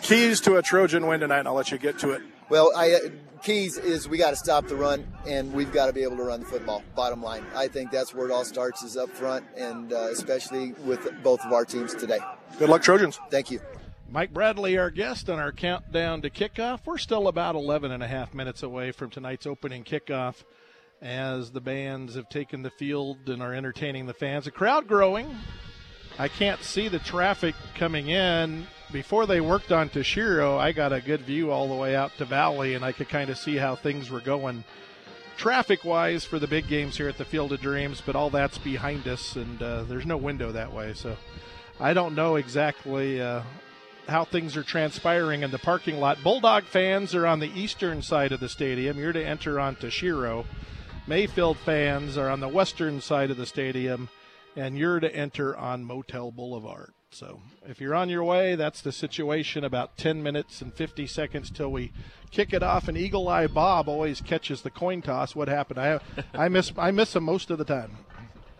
Keys 0.01 0.39
to 0.41 0.57
a 0.57 0.61
Trojan 0.61 1.07
win 1.07 1.21
tonight, 1.21 1.39
and 1.39 1.47
I'll 1.47 1.55
let 1.55 1.71
you 1.71 1.79
get 1.79 1.97
to 1.99 2.11
it. 2.11 2.21
Well, 2.49 2.71
I, 2.75 2.93
uh, 2.93 2.99
keys 3.41 3.77
is 3.77 4.07
we 4.07 4.17
got 4.17 4.29
to 4.29 4.35
stop 4.35 4.67
the 4.67 4.75
run, 4.75 5.07
and 5.25 5.51
we've 5.53 5.71
got 5.71 5.87
to 5.87 5.93
be 5.93 6.03
able 6.03 6.17
to 6.17 6.23
run 6.23 6.41
the 6.41 6.45
football. 6.45 6.83
Bottom 6.95 7.21
line, 7.23 7.43
I 7.55 7.67
think 7.67 7.91
that's 7.91 8.13
where 8.13 8.27
it 8.27 8.31
all 8.31 8.45
starts 8.45 8.83
is 8.83 8.95
up 8.95 9.09
front, 9.09 9.45
and 9.57 9.91
uh, 9.91 10.09
especially 10.11 10.73
with 10.85 11.09
both 11.23 11.43
of 11.43 11.51
our 11.51 11.65
teams 11.65 11.95
today. 11.95 12.19
Good 12.59 12.69
luck, 12.69 12.83
Trojans. 12.83 13.19
Thank 13.31 13.49
you. 13.49 13.59
Mike 14.09 14.33
Bradley, 14.33 14.77
our 14.77 14.89
guest 14.89 15.29
on 15.29 15.37
our 15.37 15.51
countdown 15.51 16.21
to 16.21 16.29
kickoff. 16.29 16.79
We're 16.85 16.97
still 16.97 17.27
about 17.27 17.55
11 17.55 17.91
and 17.91 18.01
a 18.01 18.07
half 18.07 18.33
minutes 18.33 18.63
away 18.63 18.93
from 18.93 19.09
tonight's 19.09 19.45
opening 19.45 19.83
kickoff 19.83 20.45
as 21.01 21.51
the 21.51 21.59
bands 21.59 22.15
have 22.15 22.29
taken 22.29 22.63
the 22.63 22.69
field 22.69 23.27
and 23.27 23.41
are 23.41 23.53
entertaining 23.53 24.05
the 24.05 24.13
fans. 24.13 24.45
The 24.45 24.51
crowd 24.51 24.87
growing. 24.87 25.35
I 26.17 26.29
can't 26.29 26.63
see 26.63 26.87
the 26.87 26.99
traffic 26.99 27.53
coming 27.75 28.07
in. 28.07 28.65
Before 28.93 29.25
they 29.25 29.41
worked 29.41 29.73
on 29.73 29.89
Toshiro, 29.89 30.57
I 30.57 30.71
got 30.71 30.93
a 30.93 31.01
good 31.01 31.21
view 31.21 31.51
all 31.51 31.67
the 31.67 31.75
way 31.75 31.93
out 31.93 32.17
to 32.17 32.25
Valley, 32.25 32.75
and 32.75 32.85
I 32.85 32.93
could 32.93 33.09
kind 33.09 33.29
of 33.29 33.37
see 33.37 33.57
how 33.57 33.75
things 33.75 34.09
were 34.09 34.21
going 34.21 34.63
traffic 35.35 35.83
wise 35.83 36.23
for 36.23 36.39
the 36.39 36.47
big 36.47 36.69
games 36.69 36.95
here 36.95 37.09
at 37.09 37.17
the 37.17 37.25
Field 37.25 37.51
of 37.51 37.59
Dreams, 37.59 38.01
but 38.03 38.15
all 38.15 38.29
that's 38.29 38.57
behind 38.57 39.05
us, 39.05 39.35
and 39.35 39.61
uh, 39.61 39.83
there's 39.83 40.05
no 40.05 40.17
window 40.17 40.53
that 40.53 40.71
way. 40.71 40.93
So 40.93 41.17
I 41.77 41.93
don't 41.93 42.15
know 42.15 42.37
exactly 42.37 43.21
uh, 43.21 43.43
how 44.07 44.23
things 44.23 44.55
are 44.55 44.63
transpiring 44.63 45.43
in 45.43 45.51
the 45.51 45.59
parking 45.59 45.99
lot. 45.99 46.23
Bulldog 46.23 46.63
fans 46.63 47.13
are 47.13 47.27
on 47.27 47.39
the 47.39 47.51
eastern 47.59 48.01
side 48.01 48.31
of 48.31 48.39
the 48.39 48.49
stadium. 48.49 48.97
You're 48.97 49.13
to 49.13 49.23
enter 49.23 49.59
onto 49.59 49.89
Shiro. 49.89 50.45
Mayfield 51.05 51.57
fans 51.57 52.17
are 52.17 52.29
on 52.29 52.39
the 52.39 52.47
western 52.47 53.01
side 53.01 53.31
of 53.31 53.37
the 53.37 53.45
stadium, 53.45 54.09
and 54.55 54.77
you're 54.77 54.99
to 54.99 55.13
enter 55.15 55.55
on 55.55 55.83
Motel 55.83 56.31
Boulevard. 56.31 56.93
So 57.09 57.41
if 57.65 57.79
you're 57.79 57.95
on 57.95 58.09
your 58.09 58.23
way, 58.23 58.55
that's 58.55 58.81
the 58.81 58.91
situation. 58.91 59.63
About 59.63 59.97
10 59.97 60.21
minutes 60.21 60.61
and 60.61 60.73
50 60.73 61.07
seconds 61.07 61.49
till 61.49 61.71
we 61.71 61.93
kick 62.31 62.53
it 62.53 62.61
off. 62.61 62.87
And 62.87 62.97
Eagle 62.97 63.29
Eye 63.29 63.47
Bob 63.47 63.87
always 63.87 64.19
catches 64.19 64.61
the 64.61 64.69
coin 64.69 65.01
toss. 65.01 65.35
What 65.35 65.47
happened? 65.47 65.79
I 65.79 65.99
I 66.33 66.49
miss 66.49 66.71
I 66.77 66.91
miss 66.91 67.15
him 67.15 67.23
most 67.23 67.49
of 67.49 67.57
the 67.57 67.65
time. 67.65 67.97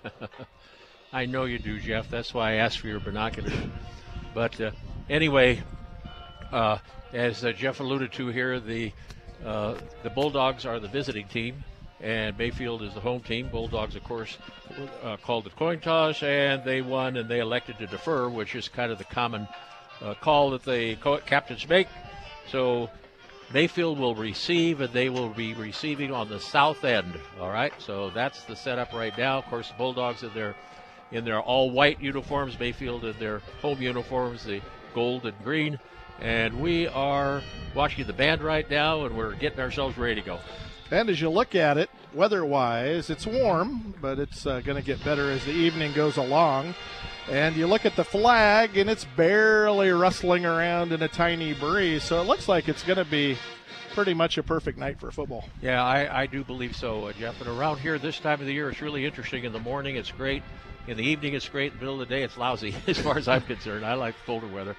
I 1.14 1.26
know 1.26 1.46
you 1.46 1.60
do, 1.60 1.80
Jeff. 1.80 2.10
That's 2.10 2.34
why 2.34 2.52
I 2.52 2.56
asked 2.56 2.80
for 2.80 2.88
your 2.88 3.00
binoculars. 3.00 3.54
But 4.34 4.60
uh, 4.62 4.72
anyway, 5.10 5.62
uh, 6.52 6.78
as 7.14 7.44
uh, 7.44 7.52
Jeff 7.52 7.80
alluded 7.80 8.12
to 8.14 8.28
here, 8.28 8.60
the 8.60 8.92
uh, 9.46 9.76
the 10.04 10.10
Bulldogs 10.10 10.66
are 10.66 10.80
the 10.80 10.88
visiting 10.88 11.28
team, 11.28 11.64
and 12.02 12.38
Mayfield 12.38 12.82
is 12.82 12.94
the 12.94 13.00
home 13.00 13.22
team. 13.22 13.50
Bulldogs, 13.50 13.96
of 13.96 14.04
course, 14.04 14.38
uh, 15.04 15.18
called 15.18 15.46
the 15.46 15.52
coin 15.52 15.80
toss, 15.80 16.24
and 16.24 16.64
they 16.64 16.82
won, 16.82 17.18
and 17.18 17.30
they 17.30 17.40
elected 17.40 17.78
to 17.80 17.88
defer, 17.88 18.30
which 18.30 18.56
is 18.56 18.68
kind 18.68 18.92
of 18.92 18.98
the 18.98 19.04
common 19.04 19.48
uh, 20.02 20.16
call 20.16 20.52
that 20.52 20.64
the 20.64 20.96
co- 20.96 21.20
captains 21.20 21.68
make. 21.68 21.88
So 22.50 22.90
Mayfield 23.54 24.00
will 24.00 24.16
receive, 24.16 24.82
and 24.82 24.92
they 24.92 25.10
will 25.10 25.30
be 25.30 25.54
receiving 25.54 26.12
on 26.12 26.30
the 26.30 26.40
south 26.40 26.84
end. 26.84 27.20
All 27.40 27.50
right, 27.50 27.74
so 27.78 28.10
that's 28.10 28.44
the 28.44 28.56
setup 28.56 28.94
right 28.94 29.16
now. 29.18 29.38
Of 29.38 29.46
course, 29.46 29.70
the 29.70 29.76
Bulldogs 29.76 30.24
in 30.24 30.34
their 30.34 30.56
in 31.12 31.24
their 31.24 31.40
all 31.40 31.72
white 31.72 32.02
uniforms, 32.02 32.60
Mayfield 32.60 33.06
in 33.06 33.18
their 33.18 33.40
home 33.62 33.82
uniforms, 33.82 34.44
the 34.44 34.62
gold 34.98 35.28
and 35.28 35.44
green. 35.44 35.80
And 36.20 36.60
we 36.60 36.88
are 36.88 37.44
watching 37.76 38.08
the 38.08 38.14
band 38.14 38.42
right 38.42 38.68
now, 38.68 39.06
and 39.06 39.16
we're 39.16 39.36
getting 39.36 39.60
ourselves 39.60 39.96
ready 39.96 40.16
to 40.16 40.26
go. 40.26 40.40
And 40.90 41.08
as 41.08 41.22
you 41.22 41.30
look 41.30 41.54
at 41.54 41.78
it, 41.78 41.92
weather 42.16 42.44
wise, 42.44 43.12
it's 43.12 43.28
warm, 43.28 43.94
but 44.02 44.18
it's 44.18 44.48
uh, 44.48 44.62
going 44.62 44.76
to 44.76 44.84
get 44.84 45.04
better 45.06 45.30
as 45.30 45.46
the 45.46 45.52
evening 45.52 45.94
goes 45.94 46.18
along. 46.18 46.74
And 47.30 47.56
you 47.56 47.68
look 47.68 47.86
at 47.86 47.96
the 47.96 48.04
flag, 48.04 48.76
and 48.76 48.90
it's 48.90 49.06
barely 49.16 49.92
rustling 49.92 50.48
around 50.48 50.92
in 50.92 51.04
a 51.04 51.08
tiny 51.08 51.54
breeze. 51.54 52.04
So 52.04 52.20
it 52.20 52.26
looks 52.26 52.48
like 52.48 52.68
it's 52.68 52.82
going 52.82 52.98
to 52.98 53.06
be 53.06 53.38
pretty 53.94 54.16
much 54.16 54.40
a 54.40 54.44
perfect 54.44 54.80
night 54.80 55.00
for 55.00 55.12
football. 55.12 55.48
Yeah, 55.62 55.84
I, 55.84 56.24
I 56.24 56.26
do 56.26 56.44
believe 56.44 56.76
so, 56.76 57.06
uh, 57.06 57.14
Jeff. 57.14 57.40
And 57.40 57.50
around 57.52 57.82
here 57.82 58.00
this 58.00 58.20
time 58.20 58.40
of 58.40 58.48
the 58.48 58.54
year, 58.54 58.72
it's 58.72 58.82
really 58.82 59.06
interesting. 59.06 59.44
In 59.44 59.54
the 59.54 59.60
morning, 59.60 59.96
it's 59.96 60.12
great. 60.12 60.42
In 60.88 60.96
the 60.96 61.04
evening, 61.04 61.34
it's 61.34 61.50
great. 61.50 61.74
In 61.74 61.80
the 61.80 61.82
middle 61.82 62.02
of 62.02 62.08
the 62.08 62.16
day, 62.16 62.24
it's 62.24 62.38
lousy, 62.38 62.74
as 62.88 62.98
far 62.98 63.18
as 63.18 63.28
I'm 63.28 63.42
concerned. 63.42 63.86
I 63.86 63.96
like 63.96 64.16
colder 64.26 64.48
weather. 64.48 64.76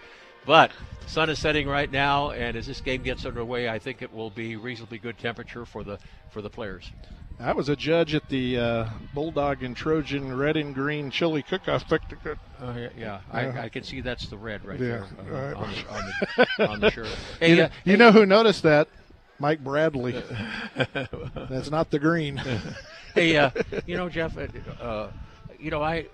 But 0.47 0.71
sun 1.07 1.29
is 1.29 1.38
setting 1.38 1.69
right 1.69 1.91
now, 1.91 2.31
and 2.31 2.57
as 2.57 2.67
this 2.67 2.81
game 2.81 3.03
gets 3.03 3.27
underway, 3.27 3.69
I 3.69 3.79
think 3.79 4.00
it 4.00 4.12
will 4.12 4.31
be 4.31 4.57
reasonably 4.57 4.97
good 4.97 5.19
temperature 5.19 5.67
for 5.67 5.85
the 5.85 5.99
for 6.31 6.41
the 6.41 6.49
players. 6.49 6.91
I 7.38 7.53
was 7.53 7.69
a 7.69 7.77
judge 7.77 8.15
at 8.15 8.29
the 8.31 8.59
uh, 8.59 8.88
Bulldog 9.15 9.62
and 9.62 9.77
Trojan 9.77 10.37
red 10.37 10.57
and 10.57 10.75
green 10.75 11.11
chili 11.11 11.43
cook-off. 11.43 11.85
Uh, 11.93 11.99
yeah, 12.61 12.88
yeah. 12.97 13.21
I, 13.31 13.65
I, 13.65 13.69
can 13.69 13.85
see 13.85 14.00
that's 14.00 14.27
the 14.27 14.37
red 14.37 14.65
right 14.65 14.81
yeah. 14.81 15.05
there 15.25 15.53
uh, 15.53 15.55
on, 15.55 15.71
the, 15.71 15.88
on, 15.88 16.12
the, 16.37 16.69
on, 16.69 16.81
the, 16.81 16.91
shirt. 16.91 17.07
Hey, 17.38 17.57
you, 17.57 17.62
uh, 17.62 17.69
you 17.85 17.93
hey, 17.93 17.99
know 17.99 18.11
who 18.11 18.27
noticed 18.27 18.65
that? 18.65 18.88
Mike 19.38 19.62
Bradley. 19.62 20.21
that's 21.49 21.71
not 21.71 21.91
the 21.91 22.00
green. 22.00 22.43
hey, 23.15 23.37
uh, 23.37 23.50
you 23.87 23.97
know, 23.97 24.09
Jeff, 24.09 24.37
you 25.59 25.71
know, 25.71 25.83
I, 25.83 26.07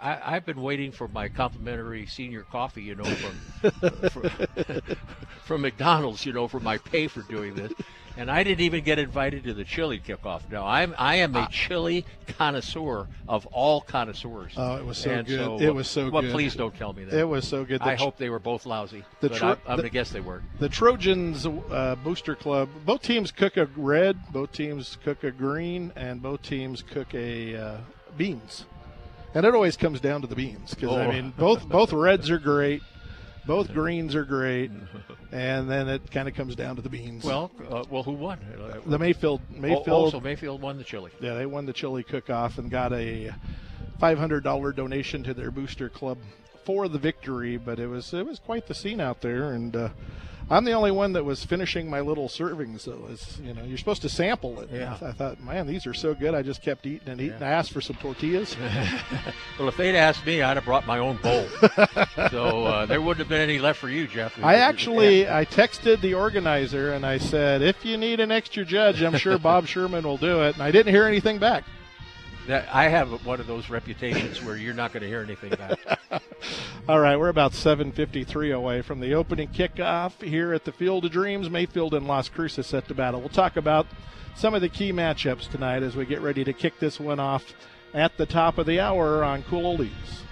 I 0.00 0.32
have 0.32 0.44
been 0.44 0.60
waiting 0.60 0.92
for 0.92 1.08
my 1.08 1.28
complimentary 1.28 2.04
senior 2.04 2.42
coffee, 2.42 2.82
you 2.82 2.94
know, 2.94 3.04
from 3.04 4.10
from, 4.10 4.30
from 5.44 5.60
McDonald's, 5.62 6.26
you 6.26 6.32
know, 6.34 6.46
for 6.46 6.60
my 6.60 6.76
pay 6.76 7.08
for 7.08 7.22
doing 7.22 7.54
this, 7.54 7.72
and 8.18 8.30
I 8.30 8.44
didn't 8.44 8.60
even 8.60 8.84
get 8.84 8.98
invited 8.98 9.44
to 9.44 9.54
the 9.54 9.64
chili 9.64 9.98
kickoff. 9.98 10.42
No, 10.50 10.62
I'm 10.62 10.94
I 10.98 11.16
am 11.16 11.34
a 11.34 11.40
ah. 11.40 11.48
chili 11.50 12.04
connoisseur 12.26 13.06
of 13.26 13.46
all 13.46 13.80
connoisseurs. 13.80 14.52
Oh, 14.58 14.76
it 14.76 14.84
was 14.84 14.98
so 14.98 15.10
and 15.10 15.26
good. 15.26 15.38
So, 15.38 15.58
it 15.58 15.74
was 15.74 15.88
so 15.88 16.10
well, 16.10 16.20
good. 16.20 16.32
please 16.32 16.54
don't 16.54 16.76
tell 16.76 16.92
me 16.92 17.04
that. 17.04 17.18
It 17.18 17.24
was 17.24 17.48
so 17.48 17.64
good. 17.64 17.80
The 17.80 17.86
I 17.86 17.94
hope 17.94 18.18
they 18.18 18.28
were 18.28 18.38
both 18.38 18.66
lousy. 18.66 19.04
The 19.20 19.30
tro- 19.30 19.56
I, 19.66 19.72
am 19.72 19.76
going 19.78 19.82
to 19.84 19.88
guess 19.88 20.10
they 20.10 20.20
were. 20.20 20.42
The 20.58 20.68
Trojans 20.68 21.46
uh, 21.46 21.96
Booster 22.04 22.34
Club. 22.34 22.68
Both 22.84 23.00
teams 23.00 23.30
cook 23.30 23.56
a 23.56 23.66
red. 23.74 24.18
Both 24.32 24.52
teams 24.52 24.98
cook 25.02 25.24
a 25.24 25.30
green, 25.30 25.92
and 25.96 26.20
both 26.20 26.42
teams 26.42 26.82
cook 26.82 27.14
a 27.14 27.56
uh, 27.56 27.76
beans 28.18 28.66
and 29.34 29.44
it 29.44 29.54
always 29.54 29.76
comes 29.76 30.00
down 30.00 30.22
to 30.22 30.26
the 30.26 30.36
beans 30.36 30.74
because 30.74 30.90
oh. 30.90 30.98
I 30.98 31.10
mean 31.10 31.32
both 31.36 31.68
both 31.68 31.92
reds 31.92 32.30
are 32.30 32.38
great, 32.38 32.82
both 33.46 33.72
greens 33.72 34.14
are 34.14 34.24
great, 34.24 34.70
and 35.32 35.70
then 35.70 35.88
it 35.88 36.10
kind 36.10 36.28
of 36.28 36.34
comes 36.34 36.56
down 36.56 36.76
to 36.76 36.82
the 36.82 36.88
beans. 36.88 37.24
Well, 37.24 37.50
uh, 37.70 37.84
well, 37.90 38.02
who 38.02 38.12
won? 38.12 38.38
The 38.86 38.98
Mayfield 38.98 39.42
Mayfield. 39.50 39.88
Also, 39.88 40.20
Mayfield 40.20 40.62
won 40.62 40.78
the 40.78 40.84
chili. 40.84 41.10
Yeah, 41.20 41.34
they 41.34 41.46
won 41.46 41.66
the 41.66 41.72
chili 41.72 42.02
cook-off 42.02 42.58
and 42.58 42.70
got 42.70 42.92
a 42.92 43.34
five 43.98 44.18
hundred 44.18 44.44
dollar 44.44 44.72
donation 44.72 45.22
to 45.24 45.34
their 45.34 45.50
booster 45.50 45.88
club 45.88 46.18
for 46.64 46.88
the 46.88 46.98
victory. 46.98 47.56
But 47.56 47.78
it 47.78 47.88
was 47.88 48.14
it 48.14 48.26
was 48.26 48.38
quite 48.38 48.66
the 48.66 48.74
scene 48.74 49.00
out 49.00 49.20
there, 49.20 49.52
and 49.52 49.74
uh, 49.76 49.88
I'm 50.50 50.64
the 50.64 50.72
only 50.72 50.90
one 50.90 51.14
that 51.14 51.24
was 51.24 51.44
finishing 51.44 51.88
my 51.88 52.00
little 52.00 52.28
servings. 52.28 52.80
So 52.80 53.06
it's, 53.10 53.38
you 53.38 53.54
know, 53.54 53.64
you're 53.64 53.78
supposed 53.78 54.02
to 54.02 54.08
sample 54.08 54.60
it. 54.60 54.70
Yeah. 54.72 54.96
I 55.00 55.12
thought, 55.12 55.42
man, 55.42 55.66
these 55.66 55.86
are 55.86 55.94
so 55.94 56.14
good. 56.14 56.34
I 56.34 56.42
just 56.42 56.62
kept 56.62 56.86
eating 56.86 57.08
and 57.08 57.20
eating. 57.20 57.42
I 57.42 57.50
asked 57.50 57.72
for 57.72 57.80
some 57.80 57.96
tortillas. 57.96 58.56
Well, 59.58 59.68
if 59.68 59.76
they'd 59.76 59.96
asked 59.96 60.26
me, 60.26 60.42
I'd 60.42 60.56
have 60.56 60.64
brought 60.64 60.84
my 60.84 60.98
own 60.98 61.16
bowl. 61.18 61.46
so 62.30 62.64
uh, 62.64 62.86
there 62.86 63.00
wouldn't 63.00 63.18
have 63.20 63.28
been 63.28 63.40
any 63.40 63.60
left 63.60 63.78
for 63.78 63.88
you, 63.88 64.08
Jeff. 64.08 64.36
I 64.42 64.56
actually 64.56 65.28
I 65.28 65.44
texted 65.44 66.00
the 66.00 66.14
organizer 66.14 66.92
and 66.92 67.06
I 67.06 67.18
said, 67.18 67.62
if 67.62 67.84
you 67.84 67.96
need 67.96 68.18
an 68.18 68.32
extra 68.32 68.64
judge, 68.64 69.00
I'm 69.00 69.16
sure 69.16 69.38
Bob 69.38 69.66
Sherman 69.68 70.04
will 70.04 70.16
do 70.16 70.42
it. 70.42 70.54
And 70.54 70.62
I 70.62 70.72
didn't 70.72 70.92
hear 70.92 71.06
anything 71.06 71.38
back. 71.38 71.64
That, 72.46 72.68
I 72.70 72.88
have 72.88 73.24
one 73.24 73.40
of 73.40 73.46
those 73.46 73.70
reputations 73.70 74.44
where 74.44 74.56
you're 74.56 74.74
not 74.74 74.92
going 74.92 75.02
to 75.02 75.08
hear 75.08 75.22
anything 75.22 75.50
back. 75.50 75.78
All 76.88 77.00
right, 77.00 77.16
we're 77.16 77.30
about 77.30 77.52
7:53 77.52 78.54
away 78.54 78.82
from 78.82 79.00
the 79.00 79.14
opening 79.14 79.48
kickoff 79.48 80.20
here 80.22 80.52
at 80.52 80.64
the 80.64 80.72
Field 80.72 81.06
of 81.06 81.12
Dreams. 81.12 81.48
Mayfield 81.48 81.94
and 81.94 82.06
Las 82.06 82.28
Cruces 82.28 82.66
set 82.66 82.86
to 82.88 82.94
battle. 82.94 83.20
We'll 83.20 83.30
talk 83.30 83.56
about 83.56 83.86
some 84.34 84.52
of 84.52 84.60
the 84.60 84.68
key 84.68 84.92
matchups 84.92 85.50
tonight 85.50 85.82
as 85.82 85.96
we 85.96 86.04
get 86.04 86.20
ready 86.20 86.44
to 86.44 86.52
kick 86.52 86.78
this 86.80 87.00
one 87.00 87.18
off 87.18 87.54
at 87.94 88.16
the 88.18 88.26
top 88.26 88.58
of 88.58 88.66
the 88.66 88.80
hour 88.80 89.24
on 89.24 89.42
Cool 89.44 89.78
Oldies. 89.78 90.23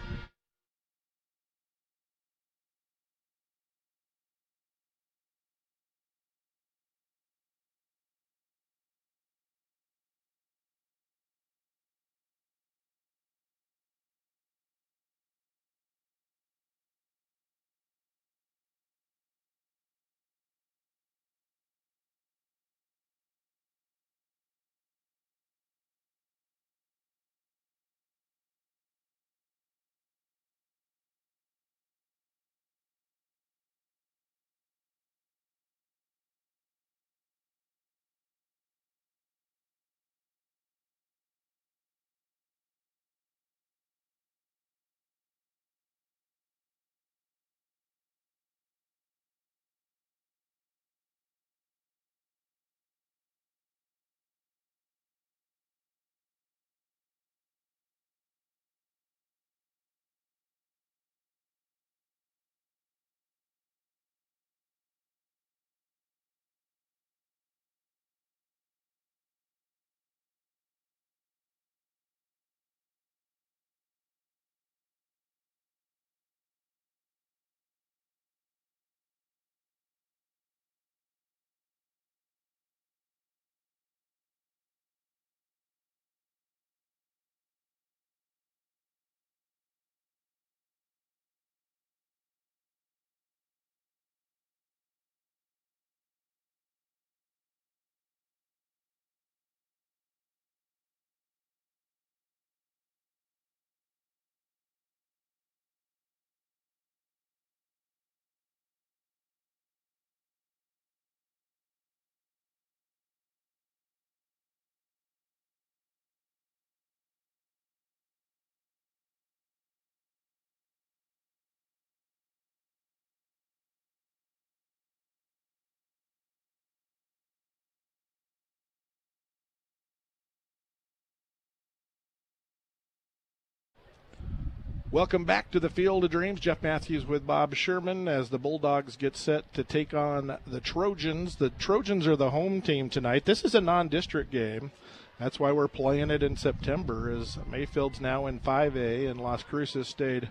Welcome 134.93 135.25
back 135.25 135.50
to 135.52 135.59
the 135.59 135.71
Field 135.71 136.05
of 136.05 136.11
Dreams. 136.11 136.39
Jeff 136.39 136.63
Matthews 136.63 137.07
with 137.07 137.26
Bob 137.26 137.55
Sherman 137.55 138.09
as 138.09 138.28
the 138.28 138.39
Bulldogs 138.39 138.95
get 138.95 139.17
set 139.17 139.50
to 139.55 139.65
take 139.65 139.95
on 139.95 140.37
the 140.47 140.61
Trojans. 140.61 141.37
The 141.37 141.49
Trojans 141.49 142.07
are 142.07 142.15
the 142.15 142.28
home 142.28 142.61
team 142.61 142.91
tonight. 142.91 143.25
This 143.25 143.43
is 143.43 143.55
a 143.55 143.63
non-district 143.63 144.31
game. 144.31 144.71
That's 145.19 145.41
why 145.41 145.50
we're 145.50 145.67
playing 145.67 146.11
it 146.11 146.23
in 146.23 146.37
September. 146.37 147.11
As 147.11 147.39
Mayfield's 147.50 148.02
now 148.02 148.26
in 148.26 148.39
5A 148.41 149.11
and 149.11 149.19
Las 149.19 149.43
Cruces 149.43 149.89
stayed 149.89 150.31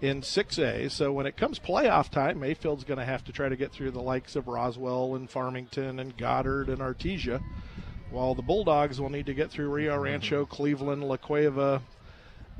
in 0.00 0.20
6A. 0.20 0.88
So 0.92 1.12
when 1.12 1.26
it 1.26 1.36
comes 1.36 1.58
playoff 1.58 2.08
time, 2.08 2.38
Mayfield's 2.38 2.84
going 2.84 3.00
to 3.00 3.04
have 3.04 3.24
to 3.24 3.32
try 3.32 3.48
to 3.48 3.56
get 3.56 3.72
through 3.72 3.90
the 3.90 4.00
likes 4.00 4.36
of 4.36 4.46
Roswell 4.46 5.16
and 5.16 5.28
Farmington 5.28 5.98
and 5.98 6.16
Goddard 6.16 6.68
and 6.68 6.78
Artesia, 6.78 7.42
while 8.12 8.36
the 8.36 8.42
Bulldogs 8.42 9.00
will 9.00 9.10
need 9.10 9.26
to 9.26 9.34
get 9.34 9.50
through 9.50 9.68
Rio 9.68 9.98
Rancho, 9.98 10.46
Cleveland, 10.46 11.02
La 11.02 11.16
Cueva, 11.16 11.82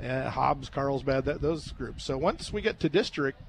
uh, 0.03 0.29
Hobbs, 0.29 0.69
Carlsbad, 0.69 1.25
that, 1.25 1.41
those 1.41 1.71
groups. 1.71 2.03
So 2.03 2.17
once 2.17 2.51
we 2.53 2.61
get 2.61 2.79
to 2.81 2.89
district, 2.89 3.41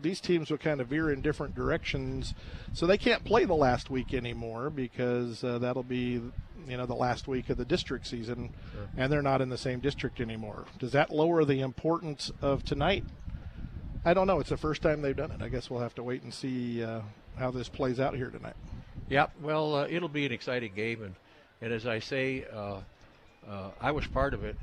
these 0.00 0.20
teams 0.20 0.50
will 0.50 0.58
kind 0.58 0.80
of 0.80 0.88
veer 0.88 1.10
in 1.10 1.22
different 1.22 1.54
directions. 1.54 2.34
So 2.72 2.86
they 2.86 2.98
can't 2.98 3.24
play 3.24 3.44
the 3.44 3.54
last 3.54 3.90
week 3.90 4.12
anymore 4.12 4.70
because 4.70 5.42
uh, 5.44 5.58
that'll 5.58 5.82
be, 5.82 6.20
you 6.68 6.76
know, 6.76 6.86
the 6.86 6.94
last 6.94 7.28
week 7.28 7.48
of 7.50 7.56
the 7.56 7.64
district 7.64 8.06
season, 8.06 8.50
Sure. 8.72 8.88
and 8.96 9.12
they're 9.12 9.22
not 9.22 9.40
in 9.40 9.48
the 9.48 9.58
same 9.58 9.80
district 9.80 10.20
anymore. 10.20 10.64
Does 10.78 10.92
that 10.92 11.10
lower 11.10 11.44
the 11.44 11.60
importance 11.60 12.32
of 12.42 12.64
tonight? 12.64 13.04
I 14.04 14.12
don't 14.12 14.26
know. 14.26 14.40
It's 14.40 14.50
the 14.50 14.56
first 14.56 14.82
time 14.82 15.00
they've 15.00 15.16
done 15.16 15.30
it. 15.30 15.40
I 15.40 15.48
guess 15.48 15.70
we'll 15.70 15.80
have 15.80 15.94
to 15.94 16.02
wait 16.02 16.22
and 16.22 16.34
see 16.34 16.82
uh, 16.84 17.00
how 17.38 17.50
this 17.50 17.68
plays 17.68 17.98
out 18.00 18.14
here 18.14 18.28
tonight. 18.28 18.56
Yep. 19.08 19.32
Well, 19.40 19.74
uh, 19.76 19.86
it'll 19.88 20.08
be 20.08 20.26
an 20.26 20.32
exciting 20.32 20.72
game, 20.74 21.02
and 21.02 21.14
and 21.62 21.72
as 21.72 21.86
I 21.86 22.00
say, 22.00 22.44
uh, 22.52 22.80
uh, 23.48 23.70
I 23.80 23.92
was 23.92 24.06
part 24.06 24.34
of 24.34 24.44
it 24.44 24.56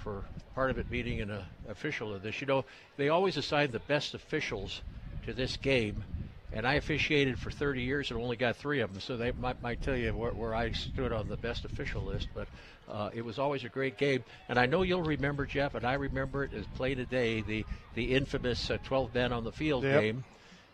for 0.00 0.24
part 0.54 0.70
of 0.70 0.78
it 0.78 0.90
being 0.90 1.20
an 1.20 1.30
uh, 1.30 1.44
official 1.68 2.14
of 2.14 2.22
this. 2.22 2.40
You 2.40 2.46
know, 2.46 2.64
they 2.96 3.08
always 3.08 3.36
assign 3.36 3.70
the 3.70 3.78
best 3.80 4.14
officials 4.14 4.82
to 5.24 5.32
this 5.32 5.56
game, 5.56 6.04
and 6.52 6.66
I 6.66 6.74
officiated 6.74 7.38
for 7.38 7.50
30 7.50 7.82
years 7.82 8.10
and 8.10 8.20
only 8.20 8.36
got 8.36 8.56
three 8.56 8.80
of 8.80 8.90
them, 8.92 9.00
so 9.00 9.16
they 9.16 9.30
might, 9.32 9.62
might 9.62 9.80
tell 9.80 9.94
you 9.96 10.12
where, 10.16 10.32
where 10.32 10.54
I 10.54 10.72
stood 10.72 11.12
on 11.12 11.28
the 11.28 11.36
best 11.36 11.64
official 11.64 12.02
list. 12.04 12.28
But 12.34 12.48
uh, 12.88 13.10
it 13.12 13.24
was 13.24 13.38
always 13.38 13.62
a 13.62 13.68
great 13.68 13.96
game, 13.98 14.24
and 14.48 14.58
I 14.58 14.66
know 14.66 14.82
you'll 14.82 15.02
remember 15.02 15.46
Jeff, 15.46 15.74
and 15.74 15.84
I 15.84 15.92
remember 15.94 16.42
it 16.44 16.52
as 16.54 16.66
play 16.66 16.94
today 16.94 17.40
the 17.42 17.64
the 17.94 18.14
infamous 18.14 18.70
uh, 18.70 18.78
12 18.82 19.14
men 19.14 19.32
on 19.32 19.44
the 19.44 19.52
field 19.52 19.84
Yep. 19.84 20.00
game, 20.00 20.24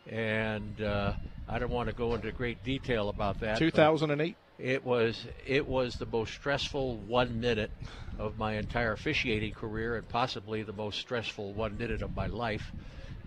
and 0.08 0.80
uh, 0.80 1.12
I 1.48 1.58
don't 1.58 1.70
want 1.70 1.88
to 1.88 1.94
go 1.94 2.14
into 2.14 2.30
great 2.32 2.62
detail 2.64 3.08
about 3.08 3.40
that. 3.40 3.54
but- 3.54 3.58
2008. 3.60 4.36
It 4.58 4.84
was 4.84 5.26
it 5.46 5.66
was 5.66 5.94
the 5.96 6.06
most 6.06 6.32
stressful 6.34 6.96
one 6.98 7.40
minute 7.40 7.70
of 8.18 8.38
my 8.38 8.54
entire 8.54 8.92
officiating 8.92 9.52
career, 9.52 9.96
and 9.96 10.08
possibly 10.08 10.62
the 10.62 10.72
most 10.72 10.98
stressful 10.98 11.52
one 11.52 11.76
minute 11.76 12.02
of 12.02 12.16
my 12.16 12.26
life. 12.26 12.72